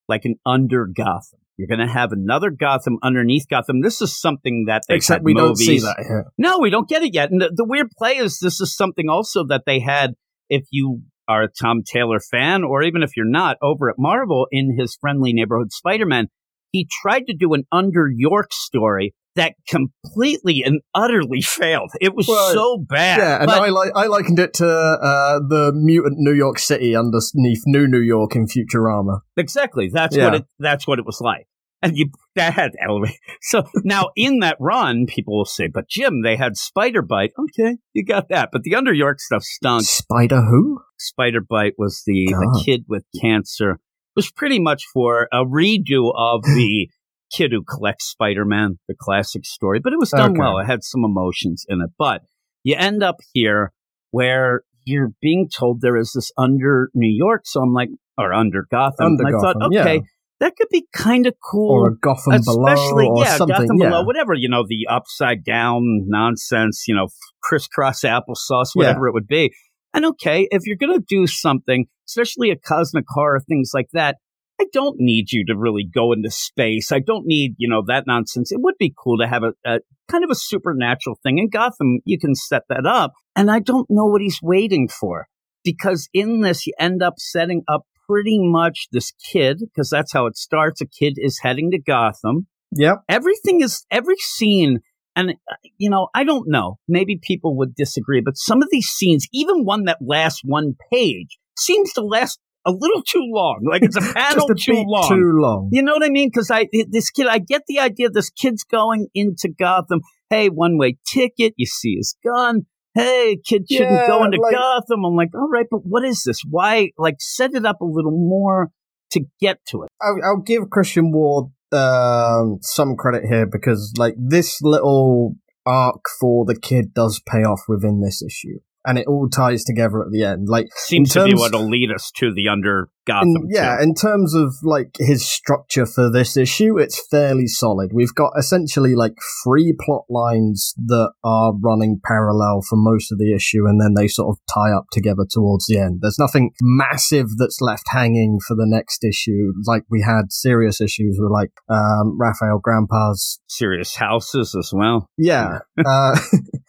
like 0.08 0.26
an 0.26 0.36
under 0.46 0.88
Gotham. 0.88 1.40
You're 1.58 1.68
going 1.68 1.86
to 1.86 1.94
have 1.94 2.12
another 2.12 2.50
Gotham 2.50 2.98
underneath 3.04 3.48
Gotham. 3.48 3.82
This 3.82 4.02
is 4.02 4.20
something 4.20 4.66
that 4.68 4.84
they 4.88 4.96
Except 4.96 5.20
had 5.20 5.24
we 5.24 5.34
don't 5.34 5.50
movies. 5.50 5.68
see 5.68 5.80
that 5.80 5.98
here. 6.00 6.26
No, 6.38 6.60
we 6.60 6.70
don't 6.70 6.90
get 6.90 7.04
it 7.04 7.14
yet. 7.14 7.30
And 7.30 7.42
the, 7.42 7.52
the 7.54 7.66
weird 7.66 7.92
play 7.98 8.14
is 8.18 8.40
this 8.40 8.60
is 8.60 8.76
something 8.76 9.08
also 9.08 9.46
that 9.48 9.64
they 9.66 9.80
had 9.80 10.14
if 10.50 10.64
you 10.72 11.04
are 11.28 11.44
a 11.44 11.48
Tom 11.48 11.84
Taylor 11.86 12.20
fan, 12.20 12.64
or 12.64 12.84
even 12.84 13.04
if 13.04 13.16
you're 13.16 13.30
not, 13.30 13.58
over 13.62 13.90
at 13.90 13.96
Marvel 13.98 14.48
in 14.52 14.78
his 14.78 14.98
friendly 15.00 15.32
neighborhood 15.32 15.72
Spider-Man, 15.72 16.28
he 16.72 16.88
tried 17.02 17.28
to 17.28 17.36
do 17.36 17.54
an 17.54 17.64
under 17.72 18.10
York 18.14 18.52
story 18.52 19.14
that 19.36 19.56
completely 19.68 20.62
and 20.66 20.82
utterly 20.94 21.42
failed. 21.42 21.90
It 22.00 22.16
was 22.16 22.28
so 22.28 22.78
bad. 22.78 23.18
Yeah, 23.20 23.42
and 23.42 23.50
I 23.50 23.70
like 23.70 23.92
I 23.96 24.08
likened 24.08 24.40
it 24.40 24.54
to 24.56 24.68
uh, 24.68 25.40
the 25.40 25.72
mutant 25.76 26.16
New 26.20 26.34
York 26.34 26.60
City 26.60 26.96
underneath 26.96 27.64
New 27.66 27.88
New 27.88 28.02
York 28.02 28.36
in 28.36 28.46
Futurama. 28.48 29.22
Exactly. 29.38 29.90
That's 29.92 30.16
Yeah. 30.16 30.26
what 30.26 30.36
it. 30.36 30.46
That's 30.60 30.88
what 30.88 31.00
it 31.00 31.06
was 31.06 31.20
like. 31.22 31.48
And 31.82 31.98
you 31.98 32.12
that 32.36 32.54
had 32.54 32.72
elevate. 32.86 33.18
So 33.42 33.64
now 33.84 34.12
in 34.16 34.40
that 34.40 34.56
run, 34.60 35.06
people 35.06 35.36
will 35.38 35.46
say, 35.46 35.68
"But 35.68 35.90
Jim, 35.90 36.22
they 36.22 36.38
had 36.38 36.56
Spider 36.56 37.02
Bite." 37.02 37.32
Okay, 37.38 37.78
you 37.94 38.06
got 38.06 38.30
that. 38.30 38.50
But 38.54 38.64
the 38.64 38.76
Under 38.76 38.94
York 38.94 39.20
stuff 39.20 39.44
stunk. 39.44 39.84
Spider 39.84 40.42
Who? 40.44 40.80
Spider 40.98 41.42
Bite 41.42 41.74
was 41.78 42.04
the, 42.06 42.28
the 42.28 42.62
kid 42.64 42.86
with 42.88 43.04
cancer. 43.20 43.72
It 43.72 44.16
was 44.16 44.32
pretty 44.32 44.60
much 44.60 44.84
for 44.94 45.28
a 45.34 45.44
redo 45.44 46.14
of 46.16 46.44
the 46.44 46.88
kid 47.36 47.52
who 47.52 47.64
collects 47.64 48.06
Spider 48.06 48.46
Man, 48.46 48.80
the 48.88 48.96
classic 49.00 49.46
story. 49.46 49.80
But 49.84 49.94
it 49.94 50.00
was 50.00 50.12
done 50.12 50.32
Okay. 50.32 50.40
well. 50.40 50.60
It 50.60 50.66
had 50.66 50.84
some 50.84 51.04
emotions 51.04 51.66
in 51.68 51.82
it. 51.82 51.90
But 51.98 52.22
you 52.64 52.76
end 52.78 53.04
up 53.04 53.18
here 53.34 53.72
where 54.12 54.62
you're 54.86 55.12
being 55.22 55.50
told 55.50 55.82
there 55.82 55.98
is 55.98 56.12
this 56.14 56.32
under 56.38 56.90
New 56.94 57.12
York. 57.12 57.42
So 57.46 57.62
I'm 57.62 57.74
like, 57.74 57.90
or 58.18 58.34
under 58.34 58.66
Gotham. 58.70 59.06
Under 59.06 59.26
and 59.26 59.36
I 59.36 59.40
thought, 59.40 59.56
okay, 59.64 59.96
yeah. 59.96 60.02
that 60.40 60.56
could 60.56 60.68
be 60.70 60.86
kind 60.94 61.26
of 61.26 61.34
cool. 61.44 61.72
Or 61.72 61.90
a 61.90 61.98
Gotham 61.98 62.34
Especially, 62.34 63.06
Below 63.06 63.22
or 63.22 63.24
yeah. 63.24 63.38
Gotham 63.38 63.78
yeah. 63.78 63.90
Below, 63.90 64.04
whatever, 64.04 64.34
you 64.34 64.50
know, 64.50 64.64
the 64.68 64.88
upside 64.90 65.44
down 65.44 66.06
nonsense, 66.08 66.86
you 66.88 66.96
know, 66.96 67.08
crisscross 67.42 68.02
applesauce, 68.02 68.70
whatever 68.74 69.08
it 69.08 69.14
would 69.14 69.28
be. 69.28 69.54
And 69.94 70.06
okay, 70.06 70.48
if 70.50 70.64
you're 70.66 70.78
going 70.78 70.98
to 70.98 71.06
do 71.08 71.28
something, 71.28 71.86
especially 72.08 72.50
a 72.50 72.56
cosmic 72.56 73.06
horror, 73.08 73.40
things 73.48 73.72
like 73.74 73.88
that, 73.94 74.18
I 74.64 74.68
don't 74.72 74.96
need 75.00 75.32
you 75.32 75.46
to 75.48 75.58
really 75.58 75.84
go 75.84 76.14
into 76.14 76.32
space. 76.32 76.92
I 76.92 77.00
don't 77.00 77.26
need, 77.26 77.56
you 77.58 77.70
know, 77.70 77.84
that 77.88 78.06
nonsense. 78.08 78.52
It 78.52 78.62
would 78.62 78.76
be 78.80 78.94
cool 78.98 79.18
to 79.18 79.28
have 79.28 79.44
a, 79.44 79.54
a 79.66 79.80
kind 80.10 80.24
of 80.24 80.30
a 80.30 80.36
supernatural 80.36 81.18
thing. 81.22 81.38
In 81.38 81.50
Gotham, 81.50 82.00
you 82.06 82.18
can 82.18 82.34
set 82.36 82.64
that 82.70 82.86
up. 82.86 83.14
And 83.36 83.52
I 83.52 83.60
don't 83.60 83.88
know 83.90 84.06
what 84.06 84.22
he's 84.22 84.40
waiting 84.42 84.88
for 84.88 85.28
because 85.64 86.08
in 86.14 86.42
this, 86.42 86.66
you 86.66 86.74
end 86.80 87.04
up 87.04 87.16
setting 87.18 87.64
up 87.68 87.82
pretty 88.08 88.38
much 88.40 88.88
this 88.92 89.12
kid, 89.32 89.60
because 89.60 89.90
that's 89.90 90.14
how 90.14 90.28
it 90.28 90.38
starts. 90.38 90.82
A 90.82 90.86
kid 90.86 91.16
is 91.18 91.40
heading 91.42 91.72
to 91.72 91.80
Gotham 91.80 92.48
Yep. 92.76 93.04
everything 93.10 93.62
is 93.62 93.86
every 93.92 94.16
scene 94.18 94.80
and 95.16 95.32
uh, 95.32 95.56
you 95.78 95.90
know 95.90 96.08
i 96.16 96.24
don't 96.24 96.48
know 96.48 96.80
maybe 96.88 97.20
people 97.22 97.56
would 97.58 97.76
disagree 97.76 98.20
but 98.20 98.38
some 98.38 98.62
of 98.62 98.68
these 98.72 98.88
scenes 98.88 99.28
even 99.32 99.64
one 99.64 99.84
that 99.86 100.00
lasts 100.02 100.42
one 100.44 100.76
page 100.92 101.38
seems 101.58 101.94
to 101.94 102.02
last 102.02 102.40
a 102.66 102.72
little 102.72 103.02
too 103.04 103.26
long 103.34 103.60
like 103.70 103.82
it's 103.84 103.96
a 103.98 104.02
panel 104.14 104.48
a 104.50 104.56
too 104.56 104.84
long. 104.86 105.10
Too 105.10 105.32
long. 105.36 105.70
you 105.72 105.82
know 105.84 105.94
what 105.94 106.04
i 106.04 106.10
mean? 106.10 106.30
Because 106.30 106.50
i 106.52 106.68
this 106.90 107.10
kid 107.10 107.28
i 107.28 107.40
get 107.40 107.64
the 107.68 107.80
idea 107.80 108.10
this 108.10 108.30
kid's 108.30 108.64
going 108.64 109.08
into 109.14 109.50
gotham. 109.50 110.02
Hey 110.30 110.48
one 110.50 110.78
way 110.78 110.98
ticket 111.06 111.54
you 111.58 111.66
see 111.66 111.96
his 111.98 112.16
gun. 112.24 112.66
Hey 112.94 113.38
kid 113.46 113.66
shouldn't 113.70 113.92
Yeah, 113.92 114.08
go 114.08 114.24
into 114.24 114.40
like- 114.42 114.54
gotham. 114.54 115.06
I'm 115.06 115.16
like 115.16 115.30
all 115.36 115.50
right 115.50 115.68
but 115.70 115.82
what 115.84 116.04
is 116.06 116.24
this? 116.26 116.42
Why 116.50 116.90
like 116.98 117.16
set 117.20 117.52
it 117.54 117.66
up 117.66 117.82
a 117.82 117.86
little 117.86 118.12
more 118.12 118.70
to 119.12 119.22
get 119.40 119.60
to 119.68 119.84
it. 119.84 119.90
I'll, 120.02 120.18
I'll 120.24 120.42
give 120.42 120.70
Christian 120.70 121.12
Ward 121.12 121.52
um, 121.72 122.60
some 122.62 122.96
credit 122.96 123.24
here 123.26 123.46
because, 123.46 123.94
like, 123.98 124.16
this 124.18 124.60
little 124.62 125.36
arc 125.66 126.02
for 126.20 126.46
the 126.46 126.60
kid 126.60 126.94
does 126.94 127.22
pay 127.28 127.40
off 127.44 127.62
within 127.68 128.02
this 128.02 128.22
issue, 128.22 128.60
and 128.86 128.98
it 128.98 129.08
all 129.08 129.30
ties 129.30 129.64
together 129.64 130.02
at 130.02 130.12
the 130.12 130.24
end. 130.24 130.48
Like, 130.48 130.68
seems 130.76 131.12
to 131.14 131.24
be 131.24 131.34
what'll 131.34 131.70
lead 131.70 131.92
us 131.92 132.12
to 132.18 132.34
the 132.34 132.50
under 132.50 132.90
gotham 133.06 133.36
in, 133.36 133.50
yeah, 133.50 133.78
too. 133.78 133.84
in 133.84 133.94
terms 133.94 134.34
of 134.34 134.56
like 134.64 134.96
his 135.00 135.28
structure 135.28 135.86
for 135.86 136.10
this 136.12 136.38
issue, 136.38 136.78
it's 136.78 137.06
fairly 137.10 137.48
solid. 137.48 137.92
We've 137.94 138.14
got 138.14 138.34
essentially 138.38 138.96
like 138.96 139.16
three 139.44 139.76
plot 139.80 140.06
lines 140.10 140.74
that 140.86 141.12
are 141.24 141.54
running 141.54 142.00
parallel 142.04 142.62
for 142.68 142.76
most 142.76 143.12
of 143.12 143.18
the 143.18 143.34
issue, 143.34 143.66
and 143.68 143.82
then 143.82 143.94
they 143.96 144.08
sort 144.08 144.36
of 144.36 144.40
tie 144.54 144.72
up 144.72 144.86
together 144.92 145.26
towards 145.30 145.68
the 145.68 145.78
end. 145.78 146.00
There's 146.02 146.20
nothing 146.20 146.52
massive 146.62 147.28
that's 147.38 147.62
left 147.62 147.84
hanging 147.90 148.40
for 148.46 148.56
the 148.56 148.68
next 148.68 149.04
issue, 149.04 149.54
like 149.66 149.84
we 149.90 150.02
had 150.02 150.32
serious 150.32 150.82
issues 150.82 151.18
with 151.20 151.32
like 151.32 151.52
um, 151.70 152.18
Rafael 152.20 152.62
Grampá's 152.66 153.40
serious 153.48 153.96
houses 153.96 154.56
as 154.58 154.72
well. 154.74 155.08
yeah. 155.18 155.60
uh, 155.86 156.20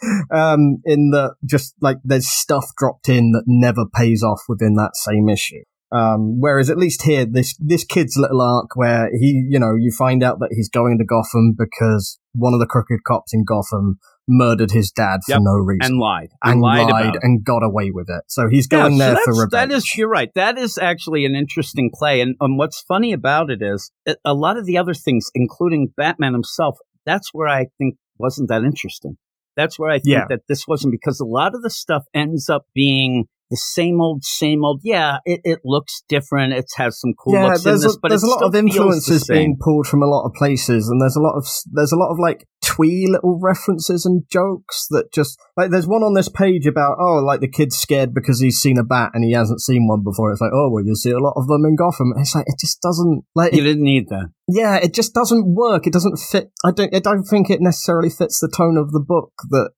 um, 0.30 0.78
in 0.84 1.10
the 1.10 1.34
just 1.44 1.74
like 1.80 1.98
there's 2.04 2.28
stuff 2.28 2.66
dropped 2.76 3.08
in 3.08 3.32
that 3.32 3.44
never 3.46 3.84
pays 3.86 4.22
off 4.22 4.42
within 4.48 4.74
that 4.74 4.96
same 4.96 5.28
issue. 5.28 5.62
Um, 5.94 6.40
whereas 6.40 6.70
at 6.70 6.76
least 6.78 7.02
here, 7.02 7.24
this 7.24 7.56
this 7.60 7.84
kid's 7.84 8.16
little 8.16 8.40
arc 8.40 8.74
where 8.74 9.08
he, 9.12 9.46
you 9.48 9.58
know, 9.60 9.74
you 9.78 9.92
find 9.96 10.22
out 10.24 10.38
that 10.40 10.48
he's 10.50 10.68
going 10.68 10.98
to 10.98 11.04
Gotham 11.04 11.54
because 11.56 12.18
one 12.34 12.52
of 12.54 12.60
the 12.60 12.66
crooked 12.66 13.04
cops 13.06 13.32
in 13.32 13.44
Gotham 13.44 13.98
murdered 14.26 14.70
his 14.70 14.90
dad 14.90 15.20
for 15.26 15.32
Yep. 15.34 15.40
no 15.42 15.52
reason 15.52 15.92
and 15.92 16.00
lied 16.00 16.30
and 16.42 16.60
lied, 16.60 16.90
lied, 16.90 17.18
and 17.22 17.44
got 17.44 17.62
away 17.62 17.90
with 17.92 18.06
it. 18.08 18.22
So 18.28 18.48
he's 18.48 18.66
Yeah, 18.72 18.78
going 18.88 18.98
so 18.98 19.04
there 19.04 19.16
for 19.24 19.32
revenge. 19.34 19.50
That 19.52 19.70
is, 19.70 19.94
you're 19.96 20.08
right. 20.08 20.30
That 20.34 20.56
is 20.58 20.78
actually 20.78 21.26
an 21.26 21.34
interesting 21.34 21.90
play. 21.94 22.22
And, 22.22 22.34
and 22.40 22.56
what's 22.58 22.80
funny 22.80 23.12
about 23.12 23.50
it 23.50 23.60
is 23.62 23.92
a 24.24 24.32
lot 24.34 24.56
of 24.56 24.64
the 24.64 24.78
other 24.78 24.94
things, 24.94 25.30
including 25.34 25.92
Batman 25.96 26.32
himself, 26.32 26.78
that's 27.04 27.34
where 27.34 27.48
I 27.48 27.66
think 27.78 27.96
wasn't 28.18 28.48
that 28.48 28.62
interesting. 28.64 29.18
That's 29.56 29.78
where 29.78 29.90
I 29.90 29.98
think 29.98 30.06
Yeah. 30.14 30.24
that 30.30 30.40
this 30.48 30.64
wasn't 30.66 30.92
because 30.92 31.20
a 31.20 31.26
lot 31.26 31.54
of 31.54 31.62
the 31.62 31.70
stuff 31.70 32.04
ends 32.14 32.48
up 32.48 32.64
being 32.74 33.26
the 33.50 33.56
same 33.56 34.00
old, 34.00 34.24
same 34.24 34.64
old. 34.64 34.80
Yeah, 34.82 35.18
it, 35.24 35.40
it 35.44 35.60
looks 35.64 36.02
different. 36.08 36.54
It 36.54 36.66
has 36.76 36.98
some 36.98 37.12
cool 37.12 37.34
yeah, 37.34 37.46
looks 37.46 37.64
in 37.64 37.70
there's 37.70 37.82
this, 37.82 37.96
a, 37.96 37.98
but 38.00 38.08
there's 38.08 38.24
it 38.24 38.26
a 38.26 38.30
lot 38.30 38.42
of 38.42 38.54
influences 38.54 39.26
being 39.28 39.56
pulled 39.60 39.86
from 39.86 40.02
a 40.02 40.06
lot 40.06 40.24
of 40.24 40.32
places, 40.34 40.88
and 40.88 41.00
there's 41.00 41.16
a 41.16 41.20
lot 41.20 41.36
of 41.36 41.46
there's 41.72 41.92
a 41.92 41.96
lot 41.96 42.10
of 42.10 42.18
like 42.18 42.46
twee 42.64 43.06
little 43.06 43.38
references 43.42 44.06
and 44.06 44.22
jokes 44.30 44.86
that 44.88 45.12
just 45.12 45.38
like 45.56 45.70
there's 45.70 45.86
one 45.86 46.02
on 46.02 46.14
this 46.14 46.30
page 46.30 46.66
about 46.66 46.96
oh 46.98 47.16
like 47.16 47.40
the 47.40 47.48
kid's 47.48 47.76
scared 47.76 48.14
because 48.14 48.40
he's 48.40 48.56
seen 48.56 48.78
a 48.78 48.84
bat 48.84 49.10
and 49.12 49.22
he 49.22 49.32
hasn't 49.32 49.60
seen 49.60 49.86
one 49.86 50.02
before. 50.02 50.32
It's 50.32 50.40
like 50.40 50.52
oh 50.54 50.70
well 50.70 50.84
you 50.84 50.94
see 50.94 51.10
a 51.10 51.18
lot 51.18 51.34
of 51.36 51.46
them 51.46 51.64
in 51.64 51.76
Gotham. 51.76 52.14
It's 52.16 52.34
like 52.34 52.46
it 52.46 52.58
just 52.58 52.80
doesn't 52.80 53.24
like 53.34 53.52
You 53.52 53.62
didn't 53.62 53.84
need 53.84 54.08
that. 54.08 54.30
Yeah 54.48 54.76
it 54.76 54.94
just 54.94 55.14
doesn't 55.14 55.54
work. 55.54 55.86
It 55.86 55.92
doesn't 55.92 56.18
fit. 56.18 56.50
I 56.64 56.70
don't 56.70 56.94
I 56.94 57.00
don't 57.00 57.24
think 57.24 57.50
it 57.50 57.60
necessarily 57.60 58.10
fits 58.10 58.40
the 58.40 58.52
tone 58.54 58.76
of 58.76 58.92
the 58.92 59.00
book 59.00 59.32
that 59.50 59.70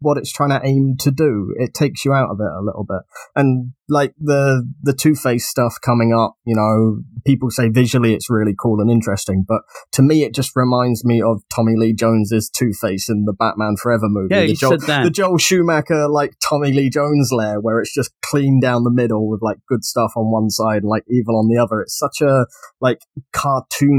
what 0.00 0.18
it's 0.18 0.32
trying 0.32 0.50
to 0.50 0.60
aim 0.66 0.96
to 1.00 1.10
do. 1.10 1.54
It 1.58 1.74
takes 1.74 2.04
you 2.04 2.12
out 2.12 2.30
of 2.30 2.38
it 2.40 2.50
a 2.50 2.62
little 2.62 2.84
bit 2.84 3.02
and 3.34 3.72
like 3.90 4.14
the 4.18 4.66
the 4.82 4.94
Two 4.94 5.14
Face 5.14 5.48
stuff 5.48 5.74
coming 5.84 6.14
up, 6.14 6.36
you 6.44 6.54
know, 6.54 7.02
people 7.26 7.50
say 7.50 7.68
visually 7.68 8.14
it's 8.14 8.30
really 8.30 8.54
cool 8.58 8.80
and 8.80 8.90
interesting, 8.90 9.44
but 9.46 9.62
to 9.92 10.02
me 10.02 10.24
it 10.24 10.34
just 10.34 10.54
reminds 10.54 11.04
me 11.04 11.20
of 11.20 11.42
Tommy 11.54 11.74
Lee 11.76 11.92
Jones's 11.92 12.48
Two 12.48 12.72
Face 12.72 13.08
in 13.08 13.24
the 13.24 13.32
Batman 13.32 13.76
Forever 13.76 14.08
movie. 14.08 14.34
Yeah, 14.34 14.40
the 14.42 14.48
you 14.48 14.56
Joel, 14.56 14.70
said 14.70 14.80
that. 14.88 15.04
the 15.04 15.10
Joel 15.10 15.38
Schumacher 15.38 16.08
like 16.08 16.34
Tommy 16.42 16.72
Lee 16.72 16.88
Jones 16.88 17.30
lair, 17.32 17.60
where 17.60 17.80
it's 17.80 17.92
just 17.92 18.12
clean 18.22 18.60
down 18.60 18.84
the 18.84 18.92
middle 18.92 19.28
with 19.28 19.42
like 19.42 19.58
good 19.68 19.84
stuff 19.84 20.12
on 20.16 20.30
one 20.30 20.50
side 20.50 20.82
and 20.82 20.90
like 20.90 21.04
evil 21.10 21.36
on 21.36 21.48
the 21.48 21.60
other. 21.60 21.80
It's 21.80 21.98
such 21.98 22.20
a 22.20 22.46
like 22.80 23.00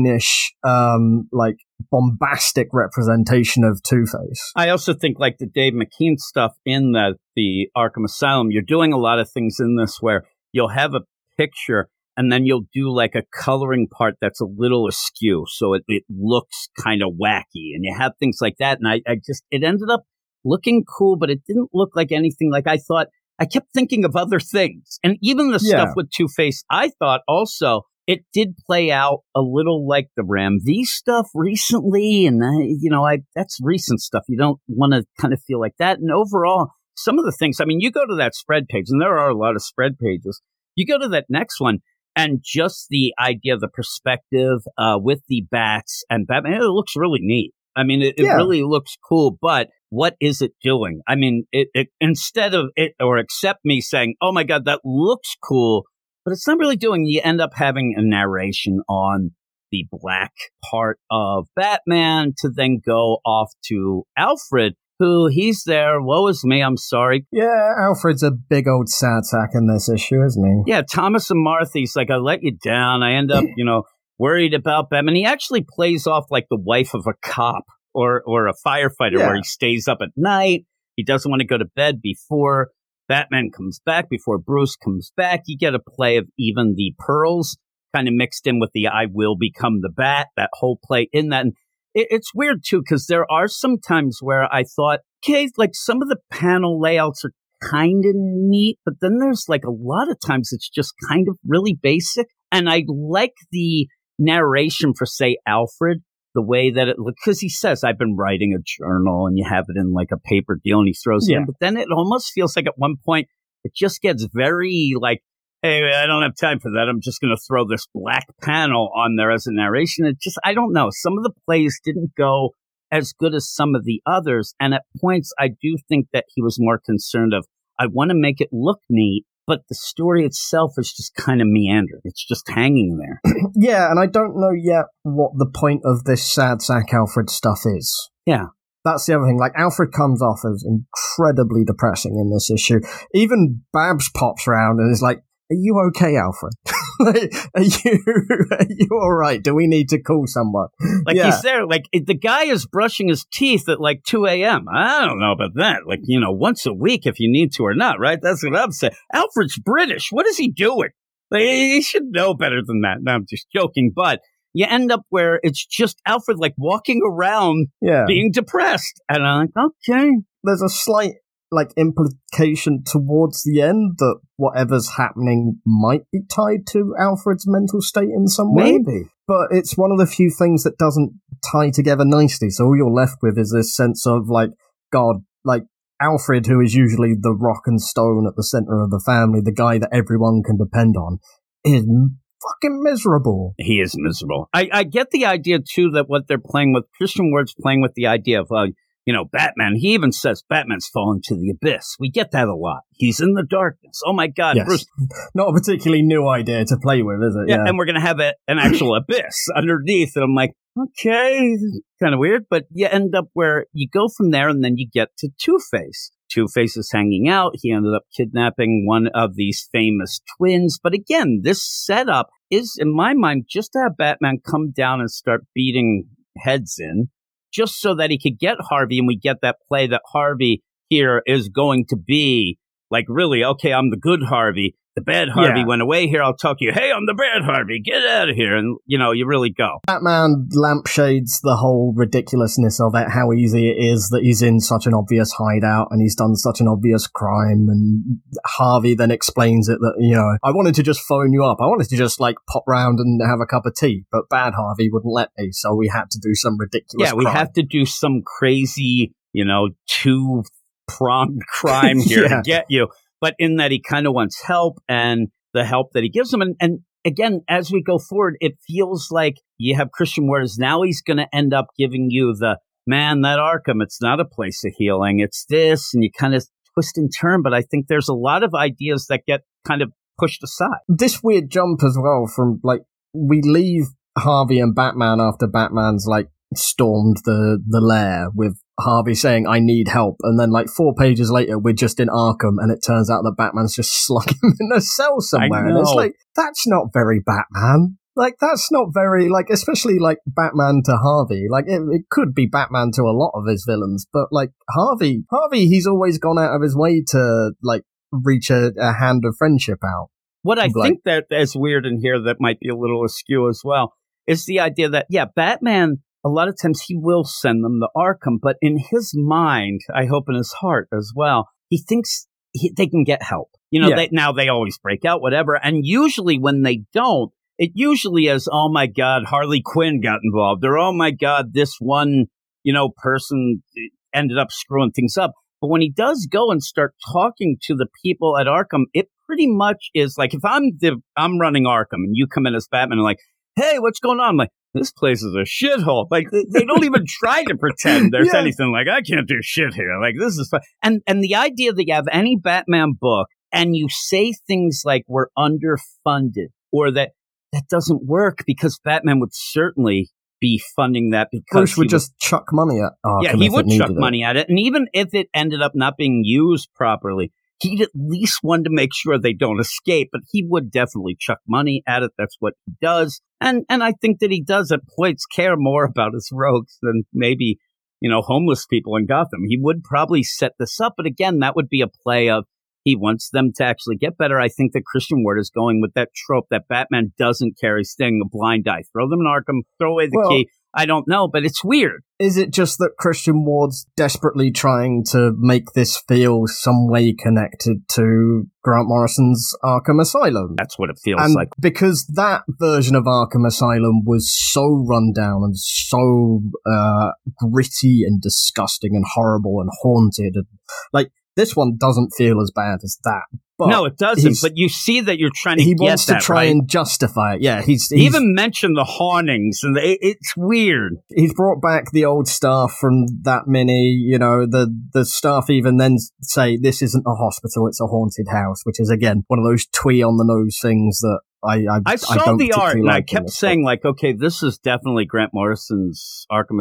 cartoonish, 0.01 0.49
um, 0.63 1.27
like 1.31 1.55
bombastic 1.91 2.67
representation 2.73 3.63
of 3.63 3.81
Two 3.83 4.05
Face. 4.05 4.51
I 4.55 4.69
also 4.69 4.93
think 4.93 5.19
like 5.19 5.37
the 5.39 5.47
Dave 5.47 5.73
McKean 5.73 6.17
stuff 6.17 6.53
in 6.65 6.91
the 6.91 7.15
the 7.35 7.69
Arkham 7.75 8.05
Asylum, 8.05 8.51
you're 8.51 8.63
doing 8.65 8.93
a 8.93 8.97
lot 8.97 9.19
of 9.19 9.29
things 9.31 9.57
in 9.59 9.75
this 9.77 9.97
where 10.01 10.23
you'll 10.51 10.69
have 10.69 10.93
a 10.93 11.01
picture 11.37 11.87
and 12.17 12.31
then 12.31 12.45
you'll 12.45 12.65
do 12.73 12.93
like 12.93 13.15
a 13.15 13.23
coloring 13.33 13.87
part 13.87 14.15
that's 14.21 14.41
a 14.41 14.45
little 14.45 14.87
askew, 14.87 15.45
so 15.47 15.73
it, 15.73 15.83
it 15.87 16.03
looks 16.09 16.67
kind 16.79 17.01
of 17.01 17.13
wacky, 17.13 17.73
and 17.73 17.83
you 17.83 17.95
have 17.97 18.11
things 18.19 18.37
like 18.41 18.55
that. 18.59 18.79
And 18.79 18.87
I, 18.87 19.01
I 19.09 19.15
just 19.15 19.43
it 19.49 19.63
ended 19.63 19.89
up 19.89 20.03
looking 20.43 20.83
cool, 20.83 21.15
but 21.17 21.29
it 21.29 21.41
didn't 21.47 21.69
look 21.73 21.91
like 21.95 22.11
anything 22.11 22.51
like 22.51 22.67
I 22.67 22.77
thought. 22.77 23.07
I 23.39 23.45
kept 23.45 23.67
thinking 23.73 24.05
of 24.05 24.15
other 24.15 24.39
things, 24.39 24.99
and 25.03 25.17
even 25.21 25.51
the 25.51 25.59
Yeah. 25.63 25.77
stuff 25.77 25.89
with 25.95 26.11
Two 26.11 26.27
Face, 26.27 26.63
I 26.69 26.91
thought 26.99 27.21
also 27.27 27.83
it 28.11 28.19
did 28.33 28.55
play 28.67 28.91
out 28.91 29.19
a 29.35 29.39
little 29.41 29.87
like 29.87 30.07
the 30.17 30.23
Ram 30.27 30.57
V 30.63 30.83
stuff 30.83 31.27
recently, 31.33 32.25
and 32.25 32.41
you 32.81 32.89
know, 32.89 33.05
I 33.05 33.19
that's 33.35 33.57
recent 33.61 34.01
stuff. 34.01 34.23
You 34.27 34.37
don't 34.37 34.59
want 34.67 34.93
to 34.93 35.05
kind 35.19 35.33
of 35.33 35.41
feel 35.47 35.59
like 35.59 35.75
that. 35.79 35.99
And 35.99 36.11
overall, 36.11 36.71
some 36.95 37.17
of 37.19 37.25
the 37.25 37.35
things. 37.37 37.59
I 37.61 37.65
mean, 37.65 37.79
you 37.79 37.91
go 37.91 38.05
to 38.05 38.15
that 38.17 38.35
spread 38.35 38.67
page, 38.67 38.85
and 38.89 39.01
there 39.01 39.17
are 39.17 39.29
a 39.29 39.37
lot 39.37 39.55
of 39.55 39.63
spread 39.63 39.97
pages. 39.97 40.41
You 40.75 40.85
go 40.85 40.97
to 40.99 41.07
that 41.09 41.25
next 41.29 41.59
one, 41.61 41.79
and 42.15 42.39
just 42.43 42.87
the 42.89 43.13
idea 43.19 43.53
of 43.53 43.61
the 43.61 43.69
perspective 43.69 44.59
uh, 44.77 44.97
with 44.99 45.21
the 45.29 45.45
bats 45.49 46.03
and 46.09 46.27
Batman, 46.27 46.53
it 46.61 46.65
looks 46.65 46.93
really 46.95 47.19
neat. 47.21 47.53
I 47.75 47.83
mean, 47.83 48.01
it, 48.01 48.15
it 48.17 48.25
Yeah. 48.25 48.35
really 48.35 48.63
looks 48.63 48.97
cool, 49.07 49.37
but 49.41 49.69
what 49.89 50.15
is 50.19 50.41
it 50.41 50.51
doing? 50.61 51.01
I 51.07 51.15
mean, 51.15 51.45
it, 51.53 51.69
it 51.73 51.87
instead 52.01 52.53
of 52.53 52.65
it 52.75 52.93
or 52.99 53.17
accept 53.17 53.59
me 53.63 53.79
saying, 53.81 54.15
"Oh 54.21 54.31
my 54.33 54.43
god, 54.43 54.65
that 54.65 54.81
looks 54.83 55.35
cool," 55.41 55.85
but 56.25 56.31
it's 56.31 56.47
not 56.47 56.57
really 56.57 56.75
doing. 56.75 57.05
You 57.05 57.21
end 57.23 57.41
up 57.41 57.51
having 57.55 57.95
a 57.97 58.01
narration 58.01 58.81
on 58.89 59.31
the 59.71 59.85
black 59.91 60.31
part 60.69 60.99
of 61.09 61.47
Batman 61.55 62.33
to 62.39 62.49
then 62.53 62.79
go 62.85 63.19
off 63.25 63.51
to 63.67 64.03
Alfred, 64.17 64.73
who 64.99 65.27
he's 65.27 65.63
there. 65.65 66.01
Woe 66.01 66.27
is 66.27 66.43
me. 66.43 66.61
I'm 66.61 66.77
sorry. 66.77 67.25
Yeah, 67.31 67.73
Alfred's 67.79 68.21
a 68.23 68.31
big 68.31 68.67
old 68.67 68.89
sad 68.89 69.23
sack 69.25 69.51
in 69.53 69.67
this 69.67 69.89
issue, 69.89 70.23
isn't 70.23 70.63
he? 70.65 70.71
Yeah, 70.71 70.81
Thomas 70.81 71.29
and 71.31 71.41
Marthy's 71.43 71.95
like, 71.95 72.11
I 72.11 72.17
let 72.17 72.43
you 72.43 72.57
down. 72.63 73.01
I 73.01 73.13
end 73.13 73.31
up, 73.31 73.43
you 73.55 73.65
know, 73.65 73.83
worried 74.19 74.53
about 74.53 74.89
Batman. 74.89 75.15
He 75.15 75.25
actually 75.25 75.65
plays 75.67 76.05
off 76.05 76.25
like 76.29 76.47
the 76.49 76.59
wife 76.59 76.93
of 76.93 77.05
a 77.07 77.13
cop 77.25 77.63
or 77.93 78.21
or 78.25 78.47
a 78.47 78.53
firefighter 78.65 79.17
Yeah. 79.19 79.27
where 79.27 79.35
he 79.37 79.43
stays 79.43 79.87
up 79.87 79.99
at 80.01 80.09
night. 80.15 80.65
He 80.97 81.03
doesn't 81.03 81.29
want 81.31 81.39
to 81.41 81.47
go 81.47 81.57
to 81.57 81.65
bed 81.75 82.01
before 82.01 82.69
Batman 83.11 83.49
comes 83.53 83.81
back, 83.85 84.07
before 84.09 84.37
Bruce 84.37 84.77
comes 84.77 85.11
back. 85.17 85.41
You 85.45 85.57
get 85.57 85.75
a 85.75 85.81
play 85.85 86.15
of 86.15 86.29
even 86.39 86.75
the 86.77 86.93
pearls 86.97 87.57
kind 87.93 88.07
of 88.07 88.13
mixed 88.13 88.47
in 88.47 88.57
with 88.57 88.69
the 88.73 88.87
I 88.87 89.07
will 89.11 89.35
become 89.37 89.81
the 89.81 89.91
bat, 89.93 90.27
that 90.37 90.49
whole 90.53 90.79
play 90.81 91.09
in 91.11 91.27
that. 91.27 91.41
And 91.41 91.53
it, 91.93 92.07
it's 92.09 92.31
weird 92.33 92.61
too, 92.65 92.79
because 92.79 93.07
there 93.07 93.29
are 93.29 93.49
some 93.49 93.79
times 93.85 94.19
where 94.21 94.43
I 94.43 94.63
thought, 94.63 95.01
okay, 95.25 95.49
like 95.57 95.71
some 95.73 96.01
of 96.01 96.07
the 96.07 96.19
panel 96.31 96.79
layouts 96.79 97.25
are 97.25 97.33
kind 97.61 98.05
of 98.05 98.13
neat, 98.15 98.79
but 98.85 98.93
then 99.01 99.17
there's 99.19 99.43
like 99.49 99.65
a 99.65 99.71
lot 99.71 100.09
of 100.09 100.17
times 100.25 100.51
it's 100.53 100.69
just 100.69 100.93
kind 101.09 101.27
of 101.27 101.35
really 101.45 101.77
basic. 101.79 102.27
And 102.49 102.69
I 102.69 102.85
like 102.87 103.33
the 103.51 103.87
narration 104.17 104.93
for, 104.97 105.05
say, 105.05 105.35
Alfred, 105.45 105.99
the 106.33 106.41
way 106.41 106.71
that 106.71 106.87
it 106.87 106.97
looks, 106.97 107.21
because 107.23 107.39
he 107.39 107.49
says, 107.49 107.83
I've 107.83 107.97
been 107.97 108.15
writing 108.15 108.53
a 108.53 108.63
journal 108.63 109.27
and 109.27 109.37
you 109.37 109.45
have 109.47 109.65
it 109.67 109.77
in 109.77 109.93
like 109.93 110.09
a 110.13 110.17
paper 110.17 110.59
deal 110.63 110.79
and 110.79 110.87
he 110.87 110.93
throws 110.93 111.27
it 111.27 111.35
in. 111.35 111.45
But 111.45 111.55
then 111.59 111.77
it 111.77 111.89
almost 111.91 112.31
feels 112.33 112.55
like 112.55 112.67
at 112.67 112.77
one 112.77 112.95
point 113.05 113.27
it 113.63 113.73
just 113.75 114.01
gets 114.01 114.27
very 114.33 114.93
like, 114.99 115.21
hey, 115.61 115.81
I 115.93 116.07
don't 116.07 116.23
have 116.23 116.35
time 116.39 116.59
for 116.59 116.71
that. 116.71 116.87
I'm 116.89 117.01
just 117.01 117.21
going 117.21 117.35
to 117.35 117.41
throw 117.47 117.67
this 117.67 117.85
black 117.93 118.25
panel 118.41 118.91
on 118.95 119.15
there 119.15 119.31
as 119.31 119.45
a 119.45 119.53
narration. 119.53 120.05
It 120.05 120.19
just, 120.19 120.39
I 120.43 120.53
don't 120.53 120.73
know. 120.73 120.89
Some 120.91 121.17
of 121.17 121.23
the 121.23 121.33
plays 121.45 121.79
didn't 121.83 122.15
go 122.17 122.51
as 122.91 123.13
good 123.13 123.35
as 123.35 123.47
some 123.47 123.75
of 123.75 123.85
the 123.85 124.01
others. 124.05 124.55
And 124.59 124.73
at 124.73 124.83
points, 124.99 125.31
I 125.37 125.49
do 125.49 125.77
think 125.87 126.07
that 126.13 126.25
he 126.33 126.41
was 126.41 126.57
more 126.59 126.79
concerned 126.83 127.33
of, 127.33 127.45
I 127.79 127.87
want 127.87 128.09
to 128.09 128.15
make 128.15 128.41
it 128.41 128.49
look 128.51 128.79
neat, 128.89 129.25
but 129.51 129.67
the 129.67 129.75
story 129.75 130.23
itself 130.23 130.75
is 130.77 130.93
just 130.93 131.13
kind 131.15 131.41
of 131.41 131.47
meandering. 131.49 131.99
It's 132.05 132.25
just 132.25 132.49
hanging 132.49 132.97
there. 132.97 133.21
Yeah, 133.53 133.91
and 133.91 133.99
I 133.99 134.05
don't 134.05 134.39
know 134.39 134.51
yet 134.51 134.85
what 135.03 135.31
the 135.37 135.45
point 135.45 135.81
of 135.83 136.05
this 136.05 136.23
sad 136.23 136.61
sack 136.61 136.93
Alfred 136.93 137.29
stuff 137.29 137.59
is. 137.65 138.09
Yeah. 138.25 138.45
That's 138.85 139.05
the 139.05 139.15
other 139.15 139.25
thing. 139.25 139.37
Like, 139.37 139.51
Alfred 139.57 139.91
comes 139.91 140.21
off 140.21 140.39
as 140.45 140.65
incredibly 140.65 141.65
depressing 141.65 142.15
in 142.15 142.31
this 142.31 142.49
issue. 142.49 142.79
Even 143.13 143.63
Babs 143.73 144.09
pops 144.15 144.47
round 144.47 144.79
and 144.79 144.89
is 144.89 145.01
like, 145.01 145.17
Are 145.17 145.59
you 145.59 145.77
okay, 145.89 146.15
Alfred? 146.15 146.53
like, 147.05 147.33
are 147.55 147.61
you, 147.61 148.03
are 148.51 148.67
you 148.69 148.87
alright? 148.91 149.43
Do 149.43 149.55
we 149.55 149.67
need 149.67 149.89
to 149.89 150.01
call 150.01 150.25
someone? 150.27 150.67
Like 151.05 151.15
yeah. 151.15 151.25
he's 151.25 151.41
there, 151.41 151.65
like 151.65 151.85
the 151.93 152.13
guy 152.13 152.45
is 152.45 152.65
brushing 152.65 153.09
his 153.09 153.25
teeth 153.31 153.67
at 153.69 153.79
like 153.79 154.03
2 154.03 154.25
a.m. 154.25 154.65
I 154.73 155.05
don't 155.05 155.19
know 155.19 155.31
about 155.31 155.55
that. 155.55 155.87
Like, 155.87 155.99
you 156.03 156.19
know, 156.19 156.31
once 156.31 156.65
a 156.65 156.73
week 156.73 157.05
if 157.05 157.19
you 157.19 157.31
need 157.31 157.51
to 157.53 157.63
or 157.63 157.73
not, 157.73 157.99
right? 157.99 158.19
That's 158.21 158.43
what 158.43 158.55
I'm 158.55 158.71
saying. 158.71 158.93
Alfred's 159.13 159.57
British. 159.59 160.09
What 160.11 160.27
is 160.27 160.37
he 160.37 160.51
doing? 160.51 160.89
Like, 161.29 161.43
he 161.43 161.81
should 161.81 162.07
know 162.11 162.33
better 162.33 162.61
than 162.65 162.81
that. 162.81 162.97
No, 163.01 163.13
I'm 163.13 163.25
just 163.29 163.47
joking. 163.51 163.91
But 163.95 164.19
you 164.53 164.65
end 164.69 164.91
up 164.91 165.01
where 165.09 165.39
it's 165.43 165.65
just 165.65 166.01
Alfred 166.05 166.37
like 166.37 166.53
walking 166.57 167.01
around 167.05 167.67
yeah. 167.81 168.05
being 168.05 168.31
depressed. 168.31 169.01
And 169.09 169.25
I'm 169.25 169.49
like, 169.55 169.65
okay. 169.89 170.11
There's 170.43 170.61
a 170.61 170.69
slight, 170.69 171.13
like, 171.51 171.71
implication 171.75 172.83
towards 172.85 173.43
the 173.43 173.61
end 173.61 173.97
that 173.97 174.19
whatever's 174.37 174.91
happening 174.97 175.59
might 175.65 176.09
be 176.11 176.21
tied 176.33 176.65
to 176.71 176.95
Alfred's 176.97 177.45
mental 177.45 177.81
state 177.81 178.09
in 178.09 178.27
some 178.27 178.53
way. 178.53 178.77
Maybe. 178.77 179.09
but 179.27 179.47
it's 179.51 179.77
one 179.77 179.91
of 179.91 179.97
the 179.97 180.05
few 180.05 180.29
things 180.29 180.63
that 180.63 180.77
doesn't 180.77 181.13
tie 181.51 181.69
together 181.69 182.03
nicely. 182.05 182.49
So 182.49 182.65
all 182.65 182.75
you're 182.75 182.91
left 182.91 183.17
with 183.21 183.37
is 183.37 183.53
this 183.55 183.75
sense 183.75 184.05
of 184.05 184.27
like, 184.27 184.49
God, 184.91 185.23
like 185.45 185.63
Alfred, 186.01 186.47
who 186.47 186.59
is 186.59 186.75
usually 186.75 187.13
the 187.19 187.33
rock 187.33 187.61
and 187.65 187.81
stone 187.81 188.25
at 188.27 188.35
the 188.35 188.43
center 188.43 188.81
of 188.81 188.89
the 188.89 189.01
family, 189.05 189.39
the 189.39 189.53
guy 189.53 189.77
that 189.77 189.89
everyone 189.93 190.43
can 190.43 190.57
depend 190.57 190.97
on, 190.97 191.19
is 191.63 191.83
fucking 191.83 192.81
miserable. 192.83 193.53
He 193.57 193.79
is 193.79 193.95
miserable. 193.97 194.49
I, 194.53 194.69
I 194.71 194.83
get 194.83 195.11
the 195.11 195.25
idea 195.25 195.59
too 195.59 195.91
that 195.91 196.09
what 196.09 196.27
they're 196.27 196.37
playing 196.37 196.73
with, 196.73 196.85
Christian 196.97 197.31
Ward's 197.31 197.53
playing 197.53 197.81
with 197.81 197.93
the 197.93 198.07
idea 198.07 198.41
of, 198.41 198.51
uh, 198.51 198.67
you 199.05 199.13
know, 199.13 199.25
Batman. 199.25 199.75
He 199.75 199.93
even 199.93 200.11
says 200.11 200.43
Batman's 200.47 200.87
fallen 200.87 201.21
to 201.25 201.35
the 201.35 201.49
abyss. 201.49 201.95
We 201.99 202.09
get 202.09 202.31
that 202.31 202.47
a 202.47 202.55
lot. 202.55 202.81
He's 202.91 203.19
in 203.19 203.33
the 203.33 203.43
darkness. 203.43 204.01
Oh 204.05 204.13
my 204.13 204.27
God, 204.27 204.57
Yes. 204.57 204.65
Bruce. 204.67 204.85
Not 205.35 205.49
a 205.49 205.53
particularly 205.53 206.03
new 206.03 206.27
idea 206.27 206.63
to 206.65 206.77
play 206.81 207.01
with, 207.01 207.21
is 207.23 207.35
it? 207.35 207.49
Yeah, 207.49 207.63
and 207.65 207.77
we're 207.77 207.85
gonna 207.85 207.99
have 208.01 208.19
a, 208.19 208.33
an 208.47 208.59
actual 208.59 208.95
abyss 208.97 209.47
underneath. 209.55 210.15
And 210.15 210.23
I'm 210.23 210.35
like, 210.35 210.51
okay, 210.79 211.57
kind 212.01 212.13
of 212.13 212.19
weird, 212.19 212.45
but 212.49 212.65
you 212.71 212.87
end 212.87 213.15
up 213.15 213.25
where 213.33 213.65
you 213.73 213.87
go 213.91 214.07
from 214.07 214.31
there, 214.31 214.49
and 214.49 214.63
then 214.63 214.77
you 214.77 214.87
get 214.91 215.09
to 215.19 215.29
Two 215.39 215.59
Face. 215.71 216.11
Two 216.31 216.47
Face 216.47 216.77
is 216.77 216.89
hanging 216.93 217.27
out. 217.27 217.53
He 217.61 217.71
ended 217.73 217.93
up 217.93 218.03
kidnapping 218.15 218.85
one 218.87 219.07
of 219.13 219.35
these 219.35 219.67
famous 219.71 220.21
twins. 220.37 220.79
But 220.81 220.93
again, 220.93 221.41
this 221.43 221.61
setup 221.61 222.29
is, 222.49 222.77
in 222.79 222.95
my 222.95 223.13
mind, 223.13 223.45
just 223.49 223.73
to 223.73 223.79
have 223.79 223.97
Batman 223.97 224.37
come 224.49 224.71
down 224.71 225.01
and 225.01 225.11
start 225.11 225.45
beating 225.53 226.05
heads 226.37 226.77
in. 226.79 227.09
Just 227.51 227.79
so 227.79 227.95
that 227.95 228.09
he 228.09 228.19
could 228.19 228.39
get 228.39 228.57
Harvey 228.59 228.99
and 228.99 229.07
we 229.07 229.17
get 229.17 229.37
that 229.41 229.57
play 229.67 229.87
that 229.87 230.01
Harvey 230.11 230.63
here 230.89 231.21
is 231.25 231.49
going 231.49 231.85
to 231.89 231.95
be 231.95 232.57
like 232.89 233.05
really, 233.07 233.43
okay, 233.43 233.73
I'm 233.73 233.89
the 233.89 233.97
good 233.97 234.23
Harvey. 234.23 234.75
The 234.95 235.01
bad 235.01 235.29
Harvey 235.29 235.61
Yeah. 235.61 235.65
went 235.67 235.81
away 235.81 236.07
here. 236.07 236.21
I'll 236.21 236.35
talk 236.35 236.59
to 236.59 236.65
you. 236.65 236.73
Hey, 236.73 236.91
I'm 236.91 237.05
the 237.05 237.13
bad 237.13 237.43
Harvey. 237.45 237.79
Get 237.83 238.05
out 238.05 238.27
of 238.29 238.35
here. 238.35 238.57
And, 238.57 238.77
you 238.85 238.97
know, 238.97 239.13
you 239.13 239.25
really 239.25 239.49
go. 239.49 239.79
Batman 239.87 240.49
lampshades 240.53 241.39
the 241.41 241.55
whole 241.55 241.93
ridiculousness 241.95 242.81
of 242.81 242.93
it, 242.95 243.07
how 243.09 243.31
easy 243.31 243.69
it 243.69 243.81
is 243.81 244.09
that 244.09 244.21
he's 244.23 244.41
in 244.41 244.59
such 244.59 244.85
an 244.87 244.93
obvious 244.93 245.31
hideout 245.31 245.87
and 245.91 246.01
he's 246.01 246.15
done 246.15 246.35
such 246.35 246.59
an 246.59 246.67
obvious 246.67 247.07
crime. 247.07 247.67
And 247.69 248.19
Harvey 248.45 248.93
then 248.93 249.11
explains 249.11 249.69
it 249.69 249.77
that, 249.79 249.93
you 249.99 250.13
know, 250.13 250.37
I 250.43 250.51
wanted 250.51 250.75
to 250.75 250.83
just 250.83 250.99
phone 250.99 251.31
you 251.31 251.45
up. 251.45 251.59
I 251.61 251.67
wanted 251.67 251.87
to 251.87 251.95
just 251.95 252.19
like 252.19 252.35
pop 252.51 252.63
round 252.67 252.99
and 252.99 253.21
have 253.25 253.39
a 253.41 253.45
cup 253.45 253.65
of 253.65 253.73
tea, 253.75 254.03
but 254.11 254.27
bad 254.29 254.55
Harvey 254.55 254.89
wouldn't 254.91 255.13
let 255.13 255.29
me. 255.37 255.49
So 255.53 255.73
we 255.73 255.87
had 255.87 256.11
to 256.11 256.19
do 256.21 256.35
some 256.35 256.57
ridiculous 256.59 257.09
yeah, 257.09 257.13
we 257.13 257.23
crime. 257.23 257.35
have 257.37 257.53
to 257.53 257.63
do 257.63 257.85
some 257.85 258.23
crazy, 258.25 259.13
you 259.31 259.45
know, 259.45 259.69
two 259.87 260.43
pronged 260.89 261.43
crime 261.47 261.99
here 261.99 262.23
Yeah. 262.29 262.37
to 262.37 262.41
get 262.43 262.65
you. 262.67 262.89
But 263.21 263.35
in 263.39 263.55
that 263.57 263.71
he 263.71 263.79
kind 263.79 264.07
of 264.07 264.13
wants 264.13 264.41
help 264.43 264.79
and 264.89 265.29
the 265.53 265.63
help 265.63 265.93
that 265.93 266.03
he 266.03 266.09
gives 266.09 266.33
him. 266.33 266.41
And, 266.41 266.55
and 266.59 266.79
again, 267.05 267.41
as 267.47 267.71
we 267.71 267.81
go 267.81 267.99
forward, 267.99 268.35
it 268.41 268.53
feels 268.67 269.09
like 269.11 269.35
you 269.57 269.75
have 269.75 269.91
Christian 269.91 270.27
Waters. 270.27 270.57
Now 270.57 270.81
he's 270.81 271.01
going 271.01 271.17
to 271.17 271.27
end 271.33 271.53
up 271.53 271.67
giving 271.77 272.07
you 272.09 272.35
the 272.35 272.57
man, 272.87 273.21
that 273.21 273.39
Arkham, 273.39 273.81
it's 273.81 274.01
not 274.01 274.19
a 274.19 274.25
place 274.25 274.63
of 274.65 274.73
healing. 274.75 275.19
It's 275.19 275.45
this. 275.47 275.93
And 275.93 276.03
you 276.03 276.09
kind 276.11 276.33
of 276.33 276.45
twist 276.73 276.97
and 276.97 277.11
turn. 277.15 277.41
But 277.43 277.53
I 277.53 277.61
think 277.61 277.87
there's 277.87 278.09
a 278.09 278.13
lot 278.13 278.43
of 278.43 278.53
ideas 278.55 279.05
that 279.07 279.21
get 279.27 279.41
kind 279.67 279.81
of 279.81 279.91
pushed 280.19 280.43
aside. 280.43 280.79
this 280.87 281.21
weird 281.23 281.49
jump 281.49 281.83
as 281.83 281.97
well 281.99 282.27
from 282.27 282.59
like 282.63 282.81
we 283.13 283.41
leave 283.43 283.85
Harvey 284.17 284.59
and 284.59 284.75
Batman 284.75 285.19
after 285.19 285.47
Batman's 285.47 286.05
like 286.07 286.27
stormed 286.55 287.17
the 287.23 287.59
the 287.67 287.81
lair 287.81 288.27
with 288.35 288.59
Harvey 288.81 289.15
saying 289.15 289.47
I 289.47 289.59
need 289.59 289.87
help 289.87 290.17
and 290.23 290.39
then 290.39 290.51
like 290.51 290.67
four 290.67 290.93
pages 290.93 291.31
later 291.31 291.57
we're 291.57 291.73
just 291.73 291.99
in 291.99 292.07
Arkham 292.09 292.55
and 292.59 292.71
it 292.71 292.79
turns 292.85 293.09
out 293.09 293.21
that 293.23 293.35
Batman's 293.37 293.75
just 293.75 293.91
slung 294.05 294.27
him 294.27 294.53
in 294.59 294.69
a 294.75 294.81
cell 294.81 295.21
somewhere 295.21 295.65
and 295.65 295.77
it's 295.77 295.93
like 295.93 296.13
that's 296.35 296.67
not 296.67 296.87
very 296.93 297.19
Batman. 297.25 297.97
Like 298.15 298.35
that's 298.41 298.71
not 298.71 298.87
very 298.93 299.29
like 299.29 299.47
especially 299.49 299.97
like 299.99 300.17
Batman 300.27 300.81
to 300.85 300.97
Harvey. 300.97 301.45
Like 301.49 301.65
it, 301.67 301.81
it 301.91 302.09
could 302.09 302.35
be 302.35 302.45
Batman 302.45 302.91
to 302.95 303.03
a 303.03 303.15
lot 303.15 303.31
of 303.35 303.47
his 303.47 303.63
villains 303.67 304.05
but 304.11 304.27
like 304.31 304.49
Harvey 304.69 305.23
Harvey 305.31 305.67
he's 305.67 305.87
always 305.87 306.17
gone 306.17 306.37
out 306.37 306.55
of 306.55 306.61
his 306.61 306.75
way 306.75 307.03
to 307.09 307.51
like 307.63 307.83
reach 308.11 308.49
a, 308.49 308.71
a 308.77 308.93
hand 308.93 309.23
of 309.25 309.35
friendship 309.37 309.79
out. 309.85 310.09
What 310.43 310.59
I 310.59 310.69
Like- 310.73 310.87
think 310.89 311.03
that 311.05 311.25
is 311.29 311.55
weird 311.55 311.85
in 311.85 311.99
here 312.01 312.19
that 312.23 312.37
might 312.39 312.59
be 312.59 312.67
a 312.69 312.75
little 312.75 313.05
askew 313.05 313.47
as 313.47 313.61
well 313.63 313.93
is 314.27 314.45
the 314.45 314.59
idea 314.59 314.89
that, 314.89 315.05
yeah, 315.09 315.25
Batman, 315.35 315.97
a 316.23 316.29
lot 316.29 316.47
of 316.47 316.55
times 316.61 316.81
he 316.81 316.95
will 316.95 317.23
send 317.23 317.63
them 317.63 317.79
to 317.79 317.87
Arkham, 317.95 318.37
but 318.41 318.57
in 318.61 318.77
his 318.77 319.13
mind, 319.15 319.81
I 319.93 320.05
hope 320.05 320.25
in 320.29 320.35
his 320.35 320.53
heart 320.53 320.87
as 320.95 321.11
well, 321.15 321.49
he 321.69 321.77
thinks 321.77 322.27
he, 322.51 322.71
they 322.75 322.87
can 322.87 323.03
get 323.03 323.23
help. 323.23 323.49
You 323.71 323.81
know, 323.81 323.89
Yeah. 323.89 323.95
they, 323.95 324.09
now 324.11 324.31
they 324.31 324.49
always 324.49 324.77
break 324.77 325.05
out, 325.05 325.21
whatever. 325.21 325.55
And 325.55 325.85
usually 325.85 326.37
when 326.37 326.63
they 326.63 326.83
don't, 326.93 327.31
it 327.57 327.71
usually 327.73 328.25
is, 328.25 328.49
oh 328.51 328.69
my 328.71 328.87
God, 328.87 329.23
Harley 329.25 329.61
Quinn 329.63 330.01
got 330.01 330.19
involved, 330.23 330.63
or 330.65 330.77
oh 330.77 330.93
my 330.93 331.11
God, 331.11 331.53
this 331.53 331.75
one, 331.79 332.25
you 332.63 332.73
know, 332.73 332.89
person 332.89 333.63
eh, 333.77 333.89
ended 334.13 334.37
up 334.37 334.51
screwing 334.51 334.91
things 334.91 335.17
up. 335.17 335.31
But 335.61 335.67
when 335.67 335.81
he 335.81 335.91
does 335.91 336.27
go 336.29 336.51
and 336.51 336.61
start 336.61 336.95
talking 337.13 337.57
to 337.63 337.75
the 337.75 337.87
people 338.03 338.37
at 338.37 338.47
Arkham, 338.47 338.85
it 338.93 339.09
pretty 339.27 339.47
much 339.47 339.89
is 339.93 340.15
like 340.17 340.33
if 340.33 340.43
I'm 340.43 340.71
the 340.79 341.01
I'm 341.15 341.39
running 341.39 341.65
Arkham 341.65 342.03
and 342.03 342.15
you 342.15 342.27
come 342.27 342.47
in 342.47 342.55
as 342.55 342.67
Batman 342.69 342.97
and 342.97 343.03
like, 343.03 343.19
hey, 343.55 343.79
what's 343.79 343.99
going 343.99 344.19
on? 344.19 344.29
I'm 344.29 344.37
like, 344.37 344.49
this 344.73 344.91
place 344.91 345.21
is 345.21 345.35
a 345.35 345.43
shithole. 345.43 346.07
Like 346.09 346.27
they, 346.31 346.63
don't 346.65 346.83
even 346.85 347.03
try 347.07 347.43
to 347.43 347.55
pretend 347.57 348.11
there's 348.13 348.29
Yeah. 348.33 348.39
anything. 348.39 348.71
Like 348.71 348.87
I 348.87 349.01
can't 349.01 349.27
do 349.27 349.35
shit 349.41 349.73
here. 349.73 349.99
Like 350.01 350.15
this 350.19 350.37
is 350.37 350.47
fun. 350.49 350.61
and 350.81 351.01
and 351.07 351.23
the 351.23 351.35
idea 351.35 351.73
that 351.73 351.83
you 351.87 351.93
have 351.93 352.07
any 352.11 352.37
Batman 352.41 352.93
book 352.99 353.27
and 353.51 353.75
you 353.75 353.87
say 353.89 354.33
things 354.47 354.83
like 354.85 355.03
we're 355.07 355.27
underfunded 355.37 356.47
or 356.71 356.91
that 356.91 357.11
that 357.53 357.63
doesn't 357.69 358.05
work 358.05 358.39
because 358.47 358.79
Batman 358.83 359.19
would 359.19 359.33
certainly 359.33 360.09
be 360.39 360.61
funding 360.75 361.09
that 361.11 361.27
because 361.31 361.51
Bruce 361.51 361.73
he 361.75 361.81
would 361.81 361.89
just 361.89 362.17
chuck 362.17 362.45
money 362.51 362.79
at 362.79 362.93
Arkham. 363.05 363.23
yeah, 363.23 363.35
he 363.35 363.49
would 363.49 363.65
chuck 363.65 363.67
needed 363.67 363.89
it. 363.91 363.99
money 363.99 364.23
at 364.23 364.37
it. 364.37 364.47
And 364.49 364.57
even 364.57 364.87
if 364.93 365.13
it 365.13 365.27
ended 365.33 365.61
up 365.61 365.73
not 365.75 365.97
being 365.97 366.21
used 366.23 366.69
properly, 366.75 367.31
he'd 367.61 367.81
at 367.81 367.89
least 367.95 368.39
want 368.43 368.65
to 368.65 368.69
make 368.71 368.91
sure 368.93 369.17
they 369.17 369.33
don't 369.33 369.59
escape. 369.59 370.09
But 370.11 370.21
he 370.31 370.45
would 370.47 370.71
definitely 370.71 371.15
chuck 371.19 371.39
money 371.47 371.83
at 371.87 372.03
it. 372.03 372.11
That's 372.17 372.35
what 372.39 372.53
he 372.65 372.73
does. 372.81 373.21
And 373.39 373.63
and 373.69 373.83
I 373.83 373.93
think 373.93 374.19
that 374.19 374.31
he 374.31 374.43
does 374.43 374.71
at 374.71 374.81
points 374.97 375.25
care 375.25 375.55
more 375.57 375.85
about 375.85 376.13
his 376.13 376.29
rogues 376.31 376.77
than 376.81 377.03
maybe, 377.13 377.57
you 378.01 378.09
know, 378.09 378.21
homeless 378.21 378.65
people 378.65 378.95
in 378.95 379.05
Gotham. 379.05 379.41
He 379.47 379.57
would 379.59 379.83
probably 379.83 380.23
set 380.23 380.53
this 380.59 380.79
up. 380.79 380.93
But 380.97 381.05
again, 381.05 381.39
that 381.39 381.55
would 381.55 381.69
be 381.69 381.81
a 381.81 381.87
play 382.03 382.29
of 382.29 382.45
he 382.83 382.95
wants 382.95 383.29
them 383.29 383.51
to 383.55 383.63
actually 383.63 383.95
get 383.97 384.17
better. 384.17 384.39
I 384.39 384.47
think 384.49 384.73
that 384.73 384.85
Christian 384.85 385.23
Ward 385.23 385.39
is 385.39 385.51
going 385.51 385.81
with 385.81 385.93
that 385.93 386.09
trope 386.15 386.45
that 386.49 386.67
Batman 386.67 387.13
doesn't 387.17 387.59
carry 387.61 387.83
Sting, 387.83 388.21
a 388.23 388.27
blind 388.27 388.67
eye. 388.67 388.83
Throw 388.91 389.07
them 389.07 389.19
in 389.21 389.27
Arkham, 389.27 389.61
throw 389.79 389.91
away 389.93 390.07
the 390.07 390.17
Well- 390.17 390.29
key. 390.29 390.47
I 390.73 390.85
don't 390.85 391.05
know, 391.05 391.27
but 391.27 391.43
it's 391.43 391.65
weird. 391.65 392.01
Is 392.21 392.37
it 392.37 392.53
just 392.53 392.77
that 392.77 392.97
Christian 392.99 393.45
Ward's 393.45 393.87
desperately 393.97 394.51
trying 394.51 395.03
to 395.09 395.31
make 395.35 395.71
this 395.73 395.97
feel 396.07 396.43
some 396.45 396.87
way 396.87 397.13
connected 397.13 397.77
to 397.95 398.43
Grant 398.61 398.87
Morrison's 398.87 399.55
Arkham 399.63 399.99
Asylum? 399.99 400.53
That's 400.55 400.77
what 400.77 400.91
it 400.91 400.99
feels 401.03 401.19
and 401.19 401.33
like. 401.33 401.49
because 401.59 402.05
that 402.13 402.43
version 402.47 402.95
of 402.95 403.05
Arkham 403.05 403.47
Asylum 403.47 404.05
was 404.05 404.31
so 404.31 404.85
run 404.87 405.13
down 405.15 405.41
and 405.43 405.57
so 405.57 406.41
uh, 406.71 407.09
gritty 407.39 408.03
and 408.05 408.21
disgusting 408.21 408.91
and 408.93 409.05
horrible 409.15 409.59
and 409.59 409.71
haunted, 409.81 410.35
and 410.35 410.45
like 410.93 411.11
this 411.35 411.55
one 411.55 411.77
doesn't 411.77 412.11
feel 412.15 412.41
as 412.41 412.51
bad 412.53 412.79
as 412.83 412.97
that. 413.03 413.23
But 413.57 413.67
no, 413.67 413.85
it 413.85 413.97
doesn't. 413.97 414.37
But 414.41 414.53
you 414.55 414.69
see 414.69 415.01
that 415.01 415.19
you're 415.19 415.29
trying 415.33 415.57
to 415.57 415.63
he 415.63 415.75
wants 415.77 416.07
to 416.07 416.13
that, 416.13 416.21
try 416.21 416.37
right? 416.37 416.51
and 416.51 416.67
justify 416.67 417.35
it. 417.35 417.41
Yeah, 417.41 417.61
he's, 417.61 417.89
He 417.89 418.05
even 418.05 418.33
mentioned 418.33 418.75
the 418.75 418.83
hauntings, 418.83 419.59
and 419.61 419.77
it, 419.77 419.99
it's 420.01 420.33
weird. 420.35 420.93
he's 421.15 421.33
brought 421.35 421.61
back 421.61 421.91
the 421.91 422.05
old 422.05 422.27
staff 422.27 422.75
from 422.81 423.05
that 423.21 423.43
mini. 423.45 423.89
You 423.89 424.17
know, 424.17 424.47
the 424.47 424.75
the 424.93 425.05
staff 425.05 425.51
even 425.51 425.77
then 425.77 425.97
say 426.21 426.57
this 426.57 426.81
isn't 426.81 427.03
a 427.05 427.13
hospital; 427.13 427.67
it's 427.67 427.79
a 427.79 427.85
haunted 427.85 428.29
house, 428.31 428.61
which 428.63 428.79
is 428.79 428.89
again 428.89 429.25
one 429.27 429.37
of 429.37 429.45
those 429.45 429.67
twee 429.67 430.01
on 430.01 430.17
the 430.17 430.25
nose 430.25 430.57
things 430.59 430.99
that 431.01 431.19
I 431.43 431.65
I, 431.69 431.81
I 431.85 431.95
saw 431.97 432.15
don't 432.15 432.37
the 432.37 432.53
art, 432.53 432.77
and 432.77 432.89
I 432.89 433.01
kept 433.01 433.29
saying, 433.29 433.63
like, 433.63 433.85
okay, 433.85 434.13
this 434.13 434.41
is 434.41 434.57
definitely 434.57 435.05
Grant 435.05 435.35
Morrison's 435.35 436.25
Arkham. 436.31 436.59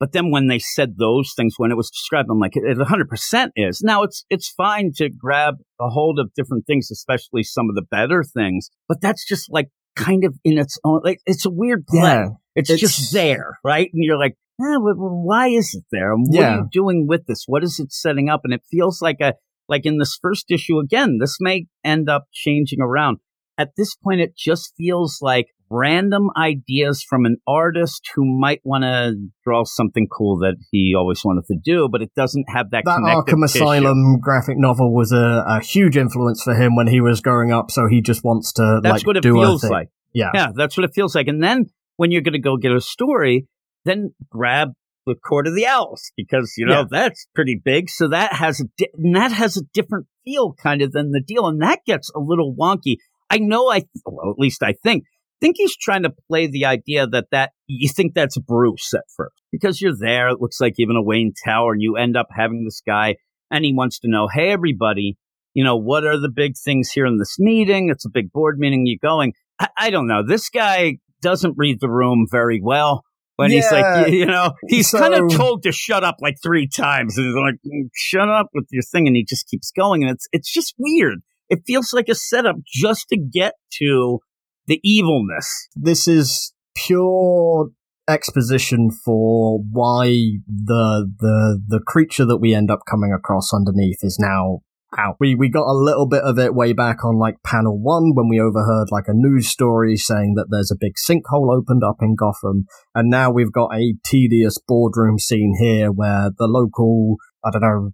But 0.00 0.12
then 0.12 0.30
when 0.30 0.48
they 0.48 0.58
said 0.58 0.96
those 0.98 1.32
things, 1.36 1.54
when 1.56 1.70
it 1.70 1.76
was 1.76 1.88
described, 1.90 2.28
I'm 2.30 2.38
like, 2.40 2.56
it, 2.56 2.64
it 2.64 2.78
100% 2.78 3.50
is. 3.56 3.80
Now, 3.82 4.02
it's 4.02 4.24
it's 4.28 4.48
fine 4.50 4.92
to 4.96 5.08
grab 5.08 5.54
a 5.80 5.88
hold 5.88 6.18
of 6.18 6.32
different 6.34 6.66
things, 6.66 6.90
especially 6.90 7.42
some 7.44 7.68
of 7.68 7.74
the 7.76 7.82
better 7.90 8.22
things, 8.24 8.70
but 8.88 9.00
that's 9.00 9.26
just 9.26 9.46
like 9.52 9.68
kind 9.96 10.24
of 10.24 10.34
in 10.44 10.58
its 10.58 10.78
own, 10.84 11.00
like, 11.04 11.20
it's 11.26 11.46
a 11.46 11.50
weird 11.50 11.86
play. 11.86 12.00
Yeah, 12.02 12.26
It's, 12.56 12.70
It's- 12.70 12.80
just 12.80 13.12
there, 13.12 13.58
right? 13.64 13.88
And 13.92 14.02
you're 14.04 14.18
like, 14.18 14.34
eh, 14.60 14.76
wh- 14.78 14.96
wh- 14.98 15.24
why 15.24 15.48
is 15.48 15.74
it 15.74 15.84
there? 15.92 16.12
And 16.12 16.26
what 16.28 16.40
Yeah. 16.40 16.54
are 16.54 16.58
you 16.62 16.68
doing 16.72 17.06
with 17.06 17.26
this? 17.26 17.44
What 17.46 17.62
is 17.62 17.78
it 17.78 17.92
setting 17.92 18.28
up? 18.28 18.40
And 18.44 18.52
it 18.52 18.62
feels 18.70 19.00
like 19.00 19.20
a 19.20 19.34
like 19.68 19.86
in 19.86 19.98
this 19.98 20.18
first 20.20 20.50
issue 20.50 20.78
again. 20.78 21.18
This 21.20 21.38
may 21.40 21.66
end 21.84 22.10
up 22.10 22.24
changing 22.32 22.80
around. 22.82 23.18
At 23.56 23.70
this 23.78 23.94
point, 23.94 24.20
it 24.20 24.36
just 24.36 24.72
feels 24.76 25.18
like 25.22 25.46
random 25.70 26.28
ideas 26.36 27.02
from 27.02 27.24
an 27.24 27.36
artist 27.46 28.08
who 28.14 28.24
might 28.24 28.60
want 28.64 28.82
to 28.84 29.14
draw 29.44 29.64
something 29.64 30.06
cool 30.08 30.38
that 30.38 30.56
he 30.70 30.94
always 30.96 31.22
wanted 31.24 31.44
to 31.46 31.56
do, 31.62 31.88
but 31.90 32.02
it 32.02 32.10
doesn't 32.14 32.46
have 32.48 32.70
that. 32.70 32.84
that 32.84 33.00
Arkham 33.00 33.46
tissue. 33.46 33.58
Asylum 33.64 34.18
graphic 34.20 34.56
novel 34.58 34.94
was 34.94 35.12
a, 35.12 35.44
a 35.46 35.60
huge 35.60 35.96
influence 35.96 36.42
for 36.42 36.54
him 36.54 36.76
when 36.76 36.86
he 36.86 37.00
was 37.00 37.20
growing 37.20 37.52
up. 37.52 37.70
So 37.70 37.86
he 37.88 38.00
just 38.00 38.24
wants 38.24 38.52
to 38.54 38.80
That's 38.82 38.98
like 39.02 39.06
what 39.06 39.16
it 39.16 39.22
feels 39.22 39.64
like. 39.64 39.88
Yeah. 40.12 40.30
Yeah, 40.34 40.48
that's 40.54 40.76
what 40.76 40.84
it 40.84 40.92
feels 40.94 41.14
like. 41.14 41.26
And 41.28 41.42
then 41.42 41.66
when 41.96 42.10
you're 42.10 42.22
going 42.22 42.34
to 42.34 42.38
go 42.40 42.56
get 42.56 42.72
a 42.72 42.80
story, 42.80 43.46
then 43.84 44.14
grab 44.30 44.70
the 45.06 45.14
Court 45.14 45.46
of 45.46 45.54
the 45.54 45.66
Owls 45.66 46.12
because 46.16 46.54
you 46.56 46.66
know 46.66 46.80
Yeah. 46.80 46.84
that's 46.90 47.26
pretty 47.34 47.60
big. 47.62 47.90
So 47.90 48.08
that 48.08 48.32
has 48.34 48.60
a 48.60 48.64
di- 48.78 48.88
and 48.94 49.14
that 49.16 49.32
has 49.32 49.56
a 49.56 49.62
different 49.74 50.06
feel 50.24 50.54
kind 50.54 50.80
of 50.82 50.92
than 50.92 51.10
the 51.10 51.20
deal, 51.20 51.46
and 51.46 51.60
that 51.62 51.80
gets 51.86 52.10
a 52.14 52.20
little 52.20 52.54
wonky. 52.58 52.96
I 53.28 53.38
know. 53.38 53.70
I 53.70 53.82
well, 54.06 54.30
at 54.30 54.38
least 54.38 54.62
I 54.62 54.72
think 54.82 55.04
think 55.44 55.56
he's 55.58 55.76
trying 55.76 56.04
to 56.04 56.12
play 56.28 56.46
the 56.46 56.64
idea 56.64 57.06
that 57.06 57.26
that 57.30 57.50
you 57.66 57.88
think 57.88 58.14
that's 58.14 58.38
Bruce 58.38 58.92
at 58.94 59.04
first 59.14 59.34
because 59.52 59.80
you're 59.80 59.96
there. 59.98 60.28
It 60.28 60.40
looks 60.40 60.58
like 60.60 60.74
even 60.78 60.96
a 60.96 61.02
Wayne 61.02 61.34
Tower, 61.44 61.72
and 61.72 61.82
you 61.82 61.96
end 61.96 62.16
up 62.16 62.28
having 62.34 62.64
this 62.64 62.80
guy, 62.86 63.16
and 63.50 63.64
he 63.64 63.74
wants 63.74 63.98
to 64.00 64.08
know, 64.10 64.26
hey, 64.32 64.50
everybody. 64.50 65.16
You 65.52 65.62
know, 65.62 65.76
what 65.76 66.04
are 66.04 66.18
the 66.18 66.30
big 66.34 66.54
things 66.56 66.90
here 66.90 67.06
in 67.06 67.18
this 67.18 67.36
meeting? 67.38 67.88
It's 67.90 68.04
a 68.06 68.10
big 68.10 68.32
board 68.32 68.58
meeting. 68.58 68.86
You 68.86 68.98
going? 68.98 69.34
I, 69.60 69.68
I 69.78 69.90
don't 69.90 70.08
know. 70.08 70.22
This 70.26 70.48
guy 70.48 70.96
doesn't 71.22 71.54
read 71.56 71.78
the 71.80 71.88
room 71.90 72.26
very 72.30 72.60
well. 72.62 73.02
When 73.36 73.50
he's 73.50 73.70
like, 73.70 73.82
Yeah. 73.84 74.06
you 74.06 74.26
know, 74.26 74.52
he's 74.68 74.90
So- 74.90 74.98
kind 74.98 75.14
of 75.14 75.30
told 75.36 75.62
to 75.64 75.72
shut 75.72 76.02
up 76.04 76.16
like 76.20 76.36
three 76.42 76.66
times, 76.68 77.16
and 77.18 77.26
he's 77.26 77.34
like, 77.36 77.54
"Mm, 77.66 77.88
"Shut 77.94 78.28
up 78.28 78.46
with 78.54 78.66
your 78.70 78.82
thing," 78.82 79.06
and 79.08 79.14
he 79.16 79.24
just 79.24 79.48
keeps 79.48 79.70
going, 79.70 80.02
and 80.02 80.10
it's 80.12 80.26
it's 80.32 80.52
just 80.52 80.74
weird. 80.78 81.18
It 81.48 81.60
feels 81.66 81.92
like 81.92 82.08
a 82.08 82.14
setup 82.14 82.56
just 82.66 83.08
to 83.10 83.16
get 83.18 83.54
to 83.80 84.20
the 84.66 84.80
evilness. 84.82 85.68
This 85.74 86.08
is 86.08 86.52
pure 86.74 87.70
exposition 88.08 88.90
for 88.90 89.60
why 89.70 90.06
the 90.46 91.10
the 91.18 91.60
the 91.66 91.80
creature 91.86 92.26
that 92.26 92.38
we 92.38 92.54
end 92.54 92.70
up 92.70 92.80
coming 92.88 93.12
across 93.12 93.52
underneath 93.54 93.98
is 94.02 94.18
now 94.20 94.60
out. 94.98 95.16
We 95.18 95.34
we 95.34 95.48
got 95.48 95.66
a 95.66 95.72
little 95.72 96.06
bit 96.06 96.22
of 96.22 96.38
it 96.38 96.54
way 96.54 96.72
back 96.72 97.04
on 97.04 97.18
like 97.18 97.42
panel 97.42 97.78
one 97.80 98.14
when 98.14 98.28
we 98.28 98.40
overheard 98.40 98.88
like 98.90 99.08
a 99.08 99.14
news 99.14 99.48
story 99.48 99.96
saying 99.96 100.34
that 100.36 100.46
there's 100.50 100.70
a 100.70 100.78
big 100.78 100.94
sinkhole 100.96 101.56
opened 101.56 101.82
up 101.82 101.96
in 102.00 102.14
Gotham, 102.14 102.66
and 102.94 103.10
now 103.10 103.30
we've 103.30 103.52
got 103.52 103.74
a 103.74 103.94
tedious 104.04 104.58
boardroom 104.66 105.18
scene 105.18 105.54
here 105.58 105.90
where 105.90 106.30
the 106.36 106.46
local 106.46 107.16
I 107.44 107.50
don't 107.50 107.62
know 107.62 107.90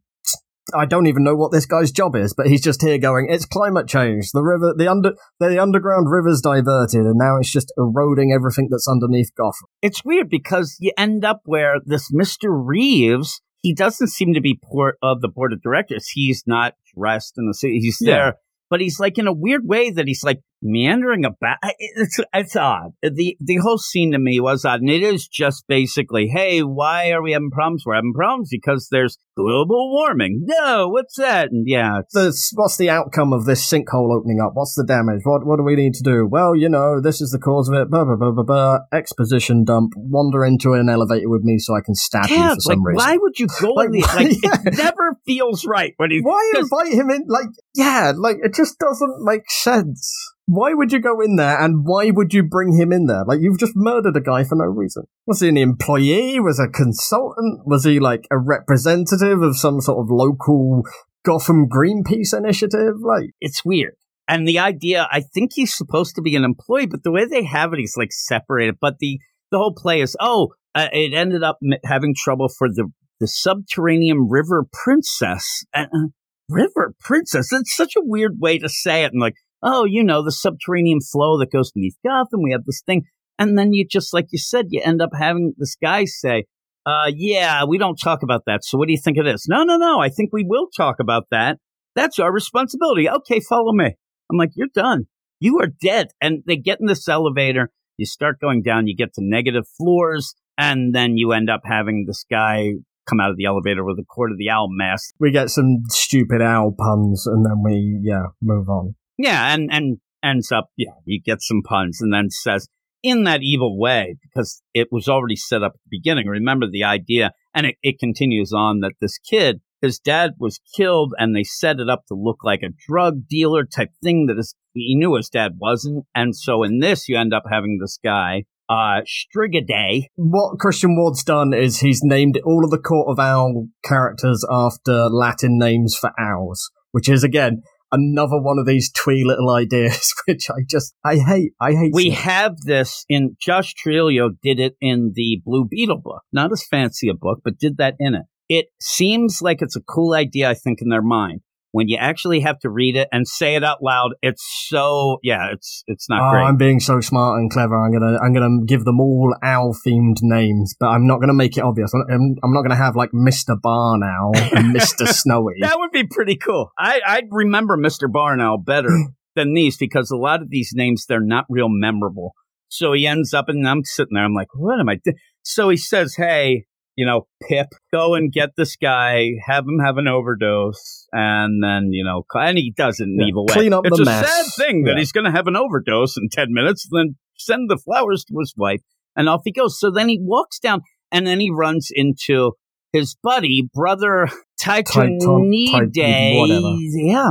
I 0.74 0.86
don't 0.86 1.06
even 1.06 1.24
know 1.24 1.34
what 1.34 1.52
this 1.52 1.66
guy's 1.66 1.90
job 1.90 2.14
is, 2.14 2.34
but 2.34 2.46
he's 2.46 2.62
just 2.62 2.82
here 2.82 2.98
going, 2.98 3.28
it's 3.28 3.44
climate 3.44 3.88
change. 3.88 4.30
The 4.32 4.42
river, 4.42 4.74
the 4.76 4.88
under, 4.88 5.12
the 5.38 5.60
underground 5.60 6.08
river's 6.10 6.40
diverted 6.40 7.06
and 7.06 7.16
now 7.16 7.38
it's 7.38 7.50
just 7.50 7.72
eroding 7.76 8.32
everything 8.32 8.68
that's 8.70 8.88
underneath 8.88 9.30
Gotham. 9.36 9.66
It's 9.82 10.04
weird 10.04 10.28
because 10.28 10.76
you 10.80 10.92
end 10.96 11.24
up 11.24 11.40
where 11.44 11.76
this 11.84 12.12
Mr. 12.12 12.48
Reeves, 12.50 13.40
he 13.62 13.74
doesn't 13.74 14.08
seem 14.08 14.34
to 14.34 14.40
be 14.40 14.60
part 14.72 14.96
of 15.02 15.20
the 15.20 15.28
board 15.28 15.52
of 15.52 15.62
directors. 15.62 16.08
He's 16.08 16.44
not 16.46 16.74
dressed 16.96 17.34
in 17.36 17.46
the 17.46 17.54
city. 17.54 17.80
He's 17.80 17.98
Yeah. 18.00 18.14
there, 18.14 18.34
but 18.68 18.80
he's 18.80 19.00
like 19.00 19.18
in 19.18 19.26
a 19.26 19.32
weird 19.32 19.62
way 19.66 19.90
that 19.90 20.06
he's 20.06 20.22
like 20.22 20.40
meandering 20.62 21.24
about. 21.24 21.58
It's, 21.78 22.18
it's 22.32 22.56
odd. 22.56 22.92
The, 23.02 23.36
the 23.40 23.56
whole 23.62 23.78
scene 23.78 24.12
to 24.12 24.18
me 24.18 24.40
was 24.40 24.64
odd. 24.64 24.80
And 24.80 24.90
it 24.90 25.02
is 25.02 25.26
just 25.28 25.64
basically, 25.68 26.28
hey, 26.28 26.60
why 26.62 27.10
are 27.10 27.22
we 27.22 27.32
having 27.32 27.50
problems? 27.50 27.84
We're 27.86 27.94
having 27.94 28.14
problems 28.14 28.48
because 28.50 28.88
there's 28.90 29.18
global 29.36 29.90
warming. 29.92 30.42
No, 30.44 30.88
what's 30.88 31.16
that? 31.16 31.50
And 31.50 31.64
yeah, 31.66 32.00
it's, 32.00 32.12
The, 32.12 32.60
what's 32.60 32.76
the 32.76 32.90
outcome 32.90 33.32
of 33.32 33.44
this 33.46 33.68
sinkhole 33.70 34.14
opening 34.14 34.40
up? 34.40 34.52
What's 34.54 34.74
the 34.74 34.84
damage? 34.84 35.20
What 35.24 35.46
what 35.46 35.56
do 35.56 35.62
we 35.62 35.76
need 35.76 35.94
to 35.94 36.02
do? 36.02 36.26
Well, 36.30 36.54
you 36.54 36.68
know, 36.68 37.00
this 37.00 37.20
is 37.20 37.30
the 37.30 37.38
cause 37.38 37.68
of 37.68 37.74
it. 37.74 37.90
Blah 37.90 38.04
blah 38.04 38.16
blah 38.16 38.32
blah 38.32 38.44
blah. 38.44 38.78
Exposition 38.92 39.64
dump. 39.64 39.92
Wander 39.96 40.44
into 40.44 40.74
an 40.74 40.88
elevator 40.88 41.28
with 41.28 41.42
me 41.42 41.58
so 41.58 41.74
I 41.74 41.80
can 41.80 41.94
stab 41.94 42.28
you 42.28 42.36
for 42.36 42.42
like, 42.42 42.60
some 42.60 42.84
reason. 42.84 42.96
why 42.96 43.16
would 43.16 43.38
you 43.38 43.46
go 43.60 43.72
Like, 43.72 43.86
in 43.86 43.92
the, 43.92 44.00
like, 44.00 44.36
yeah. 44.42 44.56
it 44.72 44.76
never 44.76 45.16
feels 45.26 45.64
right 45.64 45.94
when 45.96 46.10
he, 46.10 46.20
Why 46.20 46.52
invite 46.56 46.92
him 46.92 47.10
in? 47.10 47.24
Like, 47.26 47.48
yeah, 47.74 48.12
like 48.16 48.36
it 48.42 48.54
just 48.54 48.78
doesn't 48.78 49.16
make 49.24 49.50
sense. 49.50 50.34
Why 50.52 50.74
would 50.74 50.90
you 50.90 50.98
go 50.98 51.20
in 51.20 51.36
there, 51.36 51.62
and 51.62 51.84
why 51.84 52.10
would 52.10 52.34
you 52.34 52.42
bring 52.42 52.76
him 52.76 52.92
in 52.92 53.06
there? 53.06 53.22
Like, 53.24 53.38
you've 53.40 53.60
just 53.60 53.76
murdered 53.76 54.16
a 54.16 54.20
guy 54.20 54.42
for 54.42 54.56
no 54.56 54.64
reason. 54.64 55.04
Was 55.24 55.40
he 55.40 55.48
an 55.48 55.56
employee? 55.56 56.40
Was 56.40 56.58
a 56.58 56.66
consultant? 56.66 57.60
Was 57.66 57.84
he 57.84 58.00
like 58.00 58.26
a 58.32 58.36
representative 58.36 59.42
of 59.42 59.56
some 59.56 59.80
sort 59.80 60.04
of 60.04 60.10
local 60.10 60.82
Gotham 61.24 61.68
Greenpeace 61.68 62.36
initiative? 62.36 62.94
Like, 63.00 63.30
it's 63.40 63.64
weird. 63.64 63.94
And 64.26 64.46
the 64.46 64.58
idea, 64.58 65.06
I 65.12 65.20
think 65.20 65.52
he's 65.54 65.72
supposed 65.72 66.16
to 66.16 66.22
be 66.22 66.34
an 66.34 66.42
employee, 66.42 66.86
but 66.86 67.04
the 67.04 67.12
way 67.12 67.26
they 67.26 67.44
have 67.44 67.72
it, 67.72 67.78
he's 67.78 67.96
like 67.96 68.10
separated. 68.10 68.78
But 68.80 68.98
the 68.98 69.20
the 69.52 69.58
whole 69.58 69.74
play 69.74 70.00
is, 70.00 70.16
oh, 70.18 70.48
uh, 70.74 70.88
it 70.92 71.14
ended 71.14 71.44
up 71.44 71.58
having 71.84 72.12
trouble 72.16 72.48
for 72.48 72.68
the 72.68 72.88
the 73.20 73.28
subterranean 73.28 74.26
river 74.28 74.64
princess. 74.72 75.64
Uh, 75.72 75.86
uh, 75.94 76.08
river 76.48 76.94
princess. 76.98 77.52
It's 77.52 77.76
such 77.76 77.94
a 77.96 78.02
weird 78.02 78.38
way 78.40 78.58
to 78.58 78.68
say 78.68 79.04
it. 79.04 79.12
And 79.12 79.20
like, 79.20 79.34
oh, 79.62 79.84
you 79.84 80.04
know, 80.04 80.22
the 80.22 80.32
subterranean 80.32 81.00
flow 81.00 81.38
that 81.38 81.52
goes 81.52 81.72
beneath 81.72 81.96
Gotham. 82.04 82.42
We 82.42 82.52
have 82.52 82.64
this 82.64 82.82
thing, 82.84 83.04
and 83.38 83.58
then 83.58 83.72
you 83.72 83.86
just 83.86 84.12
like 84.12 84.26
you 84.30 84.38
said, 84.38 84.66
you 84.70 84.80
end 84.84 85.02
up 85.02 85.10
having 85.18 85.54
this 85.58 85.76
guy 85.80 86.04
say. 86.04 86.44
Uh, 86.86 87.10
yeah, 87.14 87.64
we 87.64 87.76
don't 87.76 87.96
talk 88.02 88.22
about 88.22 88.44
that. 88.46 88.64
So 88.64 88.78
what 88.78 88.86
do 88.86 88.92
you 88.92 88.98
think 88.98 89.18
of 89.18 89.26
this? 89.26 89.46
No, 89.46 89.64
no, 89.64 89.76
no. 89.76 90.00
I 90.00 90.08
think 90.08 90.30
we 90.32 90.44
will 90.48 90.68
talk 90.74 90.96
about 90.98 91.24
that. 91.30 91.58
That's 91.94 92.18
our 92.18 92.32
responsibility. 92.32 93.08
Okay, 93.08 93.40
follow 93.40 93.72
me. 93.72 93.96
I'm 94.30 94.38
like, 94.38 94.52
you're 94.54 94.68
done. 94.74 95.04
You 95.40 95.60
are 95.60 95.66
dead. 95.66 96.08
And 96.22 96.42
they 96.46 96.56
get 96.56 96.80
in 96.80 96.86
this 96.86 97.06
elevator. 97.06 97.70
You 97.98 98.06
start 98.06 98.40
going 98.40 98.62
down. 98.62 98.86
You 98.86 98.96
get 98.96 99.12
to 99.14 99.20
negative 99.22 99.64
floors. 99.76 100.34
And 100.56 100.94
then 100.94 101.16
you 101.16 101.32
end 101.32 101.50
up 101.50 101.60
having 101.64 102.04
this 102.06 102.24
guy 102.30 102.72
come 103.10 103.20
out 103.20 103.30
of 103.30 103.36
the 103.36 103.44
elevator 103.44 103.84
with 103.84 103.98
a 103.98 104.04
Court 104.04 104.30
of 104.30 104.38
the 104.38 104.50
Owl 104.50 104.68
mask. 104.70 105.14
we 105.18 105.32
get 105.32 105.50
some 105.50 105.82
stupid 105.88 106.40
owl 106.40 106.72
puns, 106.78 107.26
and 107.26 107.44
then 107.44 107.62
we, 107.64 107.98
yeah, 108.02 108.26
move 108.40 108.68
on. 108.68 108.94
Yeah. 109.22 109.54
And, 109.54 109.68
and 109.72 109.98
ends 110.22 110.52
up, 110.52 110.70
yeah, 110.76 110.92
he 111.06 111.20
gets 111.20 111.46
some 111.46 111.62
puns 111.62 112.00
and 112.00 112.12
then 112.12 112.30
says, 112.30 112.68
in 113.02 113.24
that 113.24 113.40
evil 113.42 113.78
way, 113.78 114.16
because 114.22 114.62
it 114.74 114.88
was 114.90 115.08
already 115.08 115.36
set 115.36 115.62
up 115.62 115.72
at 115.74 115.80
the 115.84 115.98
beginning. 115.98 116.26
Remember 116.26 116.66
the 116.70 116.84
idea. 116.84 117.32
And 117.54 117.66
it, 117.66 117.76
it 117.82 117.98
continues 117.98 118.52
on 118.52 118.80
that 118.80 118.92
this 119.00 119.18
kid, 119.18 119.60
his 119.80 119.98
dad 119.98 120.32
was 120.38 120.60
killed 120.76 121.14
and 121.18 121.34
they 121.34 121.42
set 121.42 121.80
it 121.80 121.88
up 121.88 122.04
to 122.08 122.14
look 122.14 122.44
like 122.44 122.60
a 122.62 122.74
drug 122.86 123.26
dealer 123.28 123.64
type 123.64 123.90
thing 124.02 124.26
that 124.26 124.36
his, 124.36 124.54
he 124.74 124.94
knew 124.96 125.16
his 125.16 125.30
dad 125.30 125.52
wasn't. 125.58 126.04
And 126.14 126.36
so 126.36 126.62
in 126.62 126.80
this, 126.80 127.08
you 127.08 127.18
end 127.18 127.32
up 127.32 127.44
having 127.50 127.78
this 127.80 127.98
guy, 128.02 128.44
uh, 128.68 129.00
Strigidae. 129.04 130.06
what 130.16 130.58
Christian 130.58 130.96
Ward's 130.96 131.24
done 131.24 131.52
is 131.52 131.78
he's 131.78 132.02
named 132.04 132.38
all 132.44 132.64
of 132.64 132.70
the 132.70 132.78
Court 132.78 133.08
of 133.10 133.18
Owl 133.18 133.66
characters 133.84 134.44
after 134.48 135.08
Latin 135.08 135.58
names 135.58 135.96
for 135.96 136.12
owls, 136.18 136.70
which 136.92 137.08
is 137.08 137.24
again 137.24 137.62
another 137.92 138.40
one 138.40 138.58
of 138.58 138.66
these 138.66 138.90
twee 138.92 139.24
little 139.24 139.50
ideas, 139.50 140.14
which 140.26 140.50
I 140.50 140.62
just 140.68 140.94
I 141.04 141.16
hate. 141.16 141.52
I 141.60 141.72
hate. 141.72 141.92
We 141.92 142.10
have 142.10 142.60
this 142.60 143.04
in 143.08 143.36
Josh 143.40 143.74
Trujillo 143.74 144.30
did 144.42 144.60
it 144.60 144.76
in 144.80 145.12
the 145.14 145.40
Blue 145.44 145.66
Beetle 145.68 145.98
book. 145.98 146.22
Not 146.32 146.52
as 146.52 146.66
fancy 146.66 147.08
a 147.08 147.14
book, 147.14 147.40
but 147.44 147.58
did 147.58 147.76
that 147.78 147.94
in 147.98 148.14
it. 148.14 148.22
It 148.48 148.66
seems 148.80 149.40
like 149.40 149.62
it's 149.62 149.76
a 149.76 149.80
cool 149.80 150.12
idea, 150.14 150.50
I 150.50 150.54
think, 150.54 150.80
in 150.82 150.88
their 150.88 151.02
mind. 151.02 151.40
When 151.72 151.88
you 151.88 151.96
actually 152.00 152.40
have 152.40 152.58
to 152.60 152.70
read 152.70 152.96
it 152.96 153.08
and 153.12 153.26
say 153.28 153.54
it 153.54 153.62
out 153.62 153.82
loud, 153.82 154.12
it's 154.22 154.44
so 154.68 155.18
yeah, 155.22 155.48
it's 155.52 155.84
it's 155.86 156.08
not 156.08 156.20
Oh, 156.22 156.30
great. 156.32 156.42
I'm 156.42 156.56
being 156.56 156.80
so 156.80 157.00
smart 157.00 157.38
and 157.40 157.50
clever. 157.50 157.78
I'm 157.78 157.92
gonna 157.92 158.18
I'm 158.18 158.32
gonna 158.32 158.64
give 158.66 158.84
them 158.84 159.00
all 159.00 159.34
owl 159.42 159.74
themed 159.86 160.16
names, 160.22 160.74
but 160.78 160.88
I'm 160.88 161.06
not 161.06 161.20
gonna 161.20 161.34
make 161.34 161.56
it 161.56 161.62
obvious. 161.62 161.92
I'm, 161.94 162.36
I'm 162.42 162.52
not 162.52 162.62
gonna 162.62 162.76
have 162.76 162.96
like 162.96 163.10
Mister 163.12 163.54
Barn 163.60 164.02
Owl 164.02 164.32
and 164.36 164.72
Mister 164.72 165.06
Snowy. 165.12 165.54
That 165.60 165.78
would 165.78 165.92
be 165.92 166.04
pretty 166.04 166.36
cool. 166.36 166.72
I, 166.78 167.00
I'd 167.06 167.28
remember 167.30 167.76
Mr. 167.76 168.10
Barn 168.10 168.40
Owl 168.40 168.58
better 168.58 168.90
than 169.36 169.54
these 169.54 169.76
because 169.76 170.10
a 170.10 170.16
lot 170.16 170.42
of 170.42 170.50
these 170.50 170.72
names, 170.74 171.06
they're 171.06 171.20
not 171.20 171.44
real 171.48 171.68
memorable. 171.68 172.32
So 172.68 172.92
he 172.92 173.06
ends 173.06 173.32
up 173.34 173.48
and 173.48 173.66
I'm 173.68 173.84
sitting 173.84 174.14
there. 174.14 174.24
I'm 174.24 174.34
like, 174.34 174.54
what 174.54 174.80
am 174.80 174.88
I 174.88 174.96
doing? 175.04 175.16
So 175.42 175.68
he 175.70 175.76
says, 175.76 176.14
Hey, 176.16 176.66
you 177.00 177.06
know, 177.06 177.26
Pip, 177.48 177.68
go 177.94 178.14
and 178.14 178.30
get 178.30 178.50
this 178.58 178.76
guy, 178.76 179.30
have 179.46 179.64
him 179.64 179.78
have 179.82 179.96
an 179.96 180.06
overdose. 180.06 181.06
And 181.12 181.64
then, 181.64 181.92
you 181.92 182.04
know, 182.04 182.24
and 182.34 182.58
he 182.58 182.74
doesn't 182.76 183.16
Yeah, 183.18 183.28
evil 183.28 183.46
way. 183.46 183.54
clean 183.54 183.72
up 183.72 183.86
it's 183.86 183.96
the 183.96 184.02
a 184.02 184.04
mess. 184.04 184.30
sad 184.30 184.46
thing 184.66 184.82
that 184.84 184.98
he's 184.98 185.10
going 185.12 185.24
to 185.24 185.30
have 185.30 185.46
an 185.46 185.56
overdose 185.56 186.18
in 186.18 186.28
10 186.30 186.48
minutes, 186.50 186.86
then 186.92 187.16
send 187.38 187.70
the 187.70 187.78
flowers 187.78 188.22
to 188.26 188.34
his 188.38 188.52
wife 188.54 188.82
and 189.16 189.30
off 189.30 189.40
he 189.46 189.50
goes. 189.52 189.80
So 189.80 189.90
then 189.90 190.10
he 190.10 190.18
walks 190.20 190.58
down 190.58 190.82
and 191.10 191.26
then 191.26 191.40
he 191.40 191.50
runs 191.50 191.88
into 191.90 192.52
his 192.92 193.16
buddy, 193.22 193.66
brother 193.72 194.28
Tytonidae. 194.62 196.76
Yeah, 196.92 197.30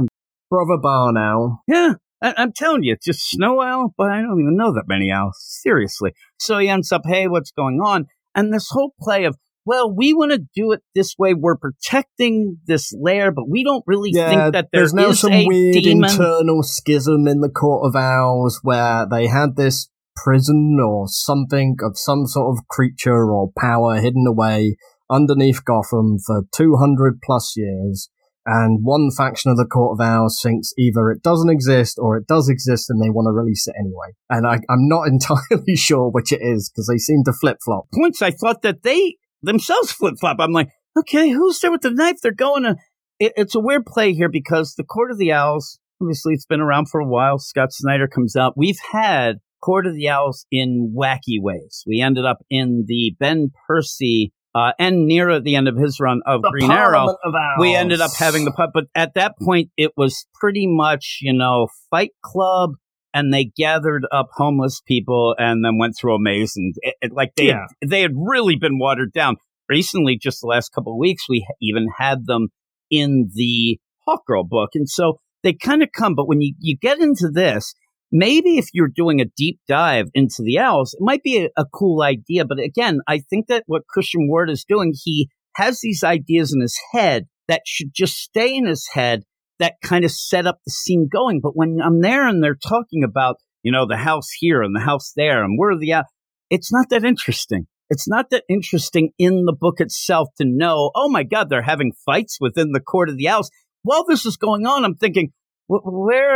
Brother 0.50 0.78
Barn 0.82 1.18
Owl. 1.18 1.62
yeah. 1.68 1.94
I- 2.22 2.34
I'm 2.36 2.52
telling 2.52 2.84
you, 2.84 2.94
it's 2.94 3.06
just 3.06 3.30
snow 3.30 3.62
owl, 3.62 3.94
but 3.98 4.12
I 4.12 4.22
don't 4.22 4.42
even 4.42 4.58
know 4.58 4.74
that 4.74 4.90
many 4.90 5.10
owls. 5.10 5.38
Seriously. 5.40 6.12
So 6.38 6.58
he 6.58 6.68
ends 6.68 6.92
up, 6.92 7.04
hey, 7.06 7.30
what's 7.30 7.52
going 7.52 7.80
on? 7.82 8.08
And 8.36 8.54
this 8.54 8.68
whole 8.72 8.94
play 9.00 9.24
of, 9.24 9.38
well, 9.70 9.94
we 9.96 10.16
want 10.16 10.32
to 10.32 10.40
do 10.56 10.72
it 10.72 10.82
this 10.96 11.14
way. 11.20 11.36
We're 11.36 11.56
protecting 11.56 12.58
this 12.66 12.92
lair, 13.00 13.32
but 13.32 13.48
we 13.48 13.64
don't 13.64 13.84
really 13.86 14.10
Yeah, 14.12 14.30
think 14.30 14.54
that 14.54 14.70
there 14.72 14.82
there's 14.82 14.96
now 14.96 15.10
is 15.10 15.20
some 15.20 15.32
a 15.32 15.46
weird 15.46 15.76
demon. 15.84 16.10
internal 16.10 16.64
schism 16.64 17.28
in 17.28 17.42
the 17.42 17.52
Court 17.52 17.86
of 17.86 17.96
Owls 17.96 18.62
where 18.64 19.06
they 19.06 19.28
had 19.28 19.58
this 19.58 19.88
prison 20.16 20.80
or 20.84 21.08
something 21.08 21.76
of 21.84 22.00
some 22.00 22.26
sort 22.26 22.58
of 22.58 22.68
creature 22.68 23.32
or 23.32 23.52
power 23.60 24.02
hidden 24.02 24.26
away 24.28 24.76
underneath 25.08 25.64
Gotham 25.64 26.18
for 26.26 26.46
200 26.52 27.20
plus 27.24 27.54
years. 27.56 28.10
And 28.48 28.80
one 28.82 29.12
faction 29.16 29.52
of 29.52 29.58
the 29.58 29.68
Court 29.68 30.00
of 30.00 30.04
Owls 30.04 30.40
thinks 30.42 30.74
either 30.80 31.12
it 31.12 31.22
doesn't 31.22 31.52
exist 31.52 32.00
or 32.02 32.18
it 32.18 32.26
does 32.26 32.50
exist 32.50 32.90
and 32.90 33.00
they 33.00 33.12
want 33.12 33.28
to 33.28 33.38
release 33.40 33.68
it 33.68 33.76
anyway. 33.80 34.16
And 34.32 34.48
I, 34.48 34.56
I'm 34.68 34.88
not 34.88 35.08
entirely 35.14 35.76
sure 35.76 36.10
which 36.10 36.32
it 36.32 36.42
is 36.42 36.72
because 36.72 36.88
they 36.88 36.98
seem 36.98 37.24
to 37.26 37.34
flip 37.34 37.58
flop. 37.64 37.86
points, 37.94 38.24
I 38.24 38.32
thought 38.32 38.64
that 38.64 38.82
they 38.82 39.18
themselves 39.42 39.92
flip 39.92 40.16
flop. 40.20 40.38
I'm 40.40 40.52
like, 40.52 40.70
okay, 40.98 41.30
who's 41.30 41.60
there 41.60 41.72
with 41.72 41.82
the 41.82 41.92
knife? 41.92 42.18
They're 42.22 42.32
going 42.32 42.64
to. 42.64 42.76
It, 43.20 43.34
it's 43.36 43.56
a 43.56 43.60
weird 43.60 43.86
play 43.86 44.14
here 44.14 44.30
because 44.30 44.76
the 44.76 44.84
Court 44.84 45.12
of 45.12 45.18
the 45.18 45.32
Owls, 45.32 45.80
obviously, 46.02 46.34
it's 46.34 46.46
been 46.46 46.62
around 46.62 46.90
for 46.90 47.02
a 47.02 47.08
while. 47.08 47.38
Scott 47.38 47.74
Snyder 47.74 48.08
comes 48.08 48.36
out. 48.36 48.54
We've 48.56 48.80
had 48.92 49.38
Court 49.62 49.88
of 49.88 49.96
the 49.96 50.10
Owls 50.10 50.46
in 50.52 50.96
wacky 50.98 51.40
ways. 51.40 51.84
We 51.86 52.02
ended 52.02 52.26
up 52.26 52.38
in 52.50 52.86
the 52.88 53.16
Ben 53.20 53.52
Percy 53.68 54.32
uh, 54.56 54.72
and 54.80 55.06
near 55.06 55.30
at 55.30 55.44
the 55.44 55.56
end 55.56 55.68
of 55.68 55.76
his 55.78 56.00
run 56.00 56.22
of 56.26 56.42
Green 56.52 56.72
Arrow. 56.72 57.18
We 57.60 57.76
ended 57.76 58.02
up 58.02 58.12
having 58.18 58.46
the 58.46 58.52
pup, 58.52 58.72
but 58.74 58.86
at 58.96 59.14
that 59.16 59.34
point, 59.42 59.70
it 59.78 59.92
was 59.98 60.26
pretty 60.40 60.66
much, 60.68 61.20
you 61.22 61.34
know, 61.34 61.68
Fight 61.92 62.12
Club, 62.24 62.72
and 63.14 63.34
they 63.34 63.52
gathered 63.58 64.06
up 64.12 64.30
homeless 64.34 64.82
people 64.88 65.36
and 65.38 65.64
then 65.66 65.78
went 65.78 65.96
through 66.00 66.16
a 66.16 66.20
maze, 66.20 66.54
and 66.56 66.74
it, 66.82 66.96
it- 67.02 67.12
like 67.14 67.32
they 67.36 67.48
Yeah. 67.48 67.66
they 67.86 68.02
had 68.02 68.12
really 68.16 68.56
been 68.56 68.78
watered 68.80 69.12
down. 69.14 69.38
Recently, 69.68 70.18
just 70.18 70.42
the 70.42 70.48
last 70.48 70.70
couple 70.70 70.94
of 70.94 70.98
weeks, 71.00 71.24
we 71.30 71.46
even 71.62 71.88
had 71.98 72.26
them 72.26 72.48
in 72.90 73.30
the 73.36 73.80
Hawkgirl 74.08 74.50
book, 74.50 74.72
and 74.74 74.90
so 74.90 75.20
they 75.44 75.54
kind 75.54 75.84
of 75.84 75.90
come. 75.96 76.16
But 76.16 76.28
when 76.28 76.42
you 76.42 76.54
you 76.60 76.76
get 76.78 77.00
into 77.00 77.30
this, 77.32 77.74
maybe 78.12 78.58
if 78.58 78.68
you're 78.74 78.88
doing 78.94 79.22
a 79.22 79.26
deep 79.38 79.60
dive 79.68 80.08
into 80.16 80.42
the 80.44 80.58
owls, 80.60 80.94
it 80.94 81.04
might 81.04 81.22
be 81.24 81.38
a, 81.46 81.50
a 81.62 81.66
cool 81.66 82.02
idea. 82.02 82.46
But 82.46 82.60
again, 82.60 83.00
I 83.08 83.20
think 83.20 83.48
that 83.48 83.64
what 83.68 83.88
Christian 83.88 84.28
Ward 84.28 84.50
is 84.50 84.66
doing, 84.68 84.94
he 85.04 85.30
has 85.56 85.80
these 85.82 86.04
ideas 86.04 86.52
in 86.54 86.62
his 86.62 86.80
head 86.94 87.28
that 87.48 87.62
should 87.66 87.90
just 87.96 88.16
stay 88.16 88.56
in 88.56 88.66
his 88.66 88.88
head 88.94 89.24
that 89.60 89.76
kind 89.84 90.06
of 90.06 90.12
set 90.12 90.48
up 90.48 90.60
the 90.66 90.72
scene 90.72 91.08
going. 91.12 91.40
But 91.42 91.56
when 91.56 91.80
I'm 91.84 92.02
there 92.02 92.28
and 92.28 92.44
they're 92.44 92.56
talking 92.56 93.04
about, 93.04 93.38
you 93.64 93.72
know, 93.72 93.86
the 93.88 93.98
house 93.98 94.30
here 94.32 94.62
and 94.62 94.76
the 94.76 94.82
house 94.82 95.12
there 95.16 95.44
and 95.44 95.58
where 95.58 95.78
the, 95.78 96.04
it's 96.50 96.72
not 96.72 96.90
that 96.90 97.04
interesting. 97.04 97.68
It's 97.90 98.08
not 98.08 98.30
that 98.30 98.44
interesting 98.48 99.12
in 99.18 99.46
the 99.46 99.56
book 99.60 99.80
itself 99.80 100.30
to 100.38 100.46
know, 100.46 100.92
oh 100.96 101.10
my 101.10 101.24
God, 101.24 101.50
they're 101.50 101.62
having 101.64 101.92
fights 102.06 102.38
within 102.40 102.72
the 102.72 102.80
court 102.80 103.10
of 103.10 103.18
the 103.18 103.28
owls. 103.28 103.50
While 103.84 104.06
this 104.06 104.26
is 104.26 104.38
going 104.38 104.66
on, 104.66 104.86
I'm 104.86 104.96
thinking, 104.96 105.32
where, 105.68 105.82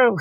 where 0.09 0.15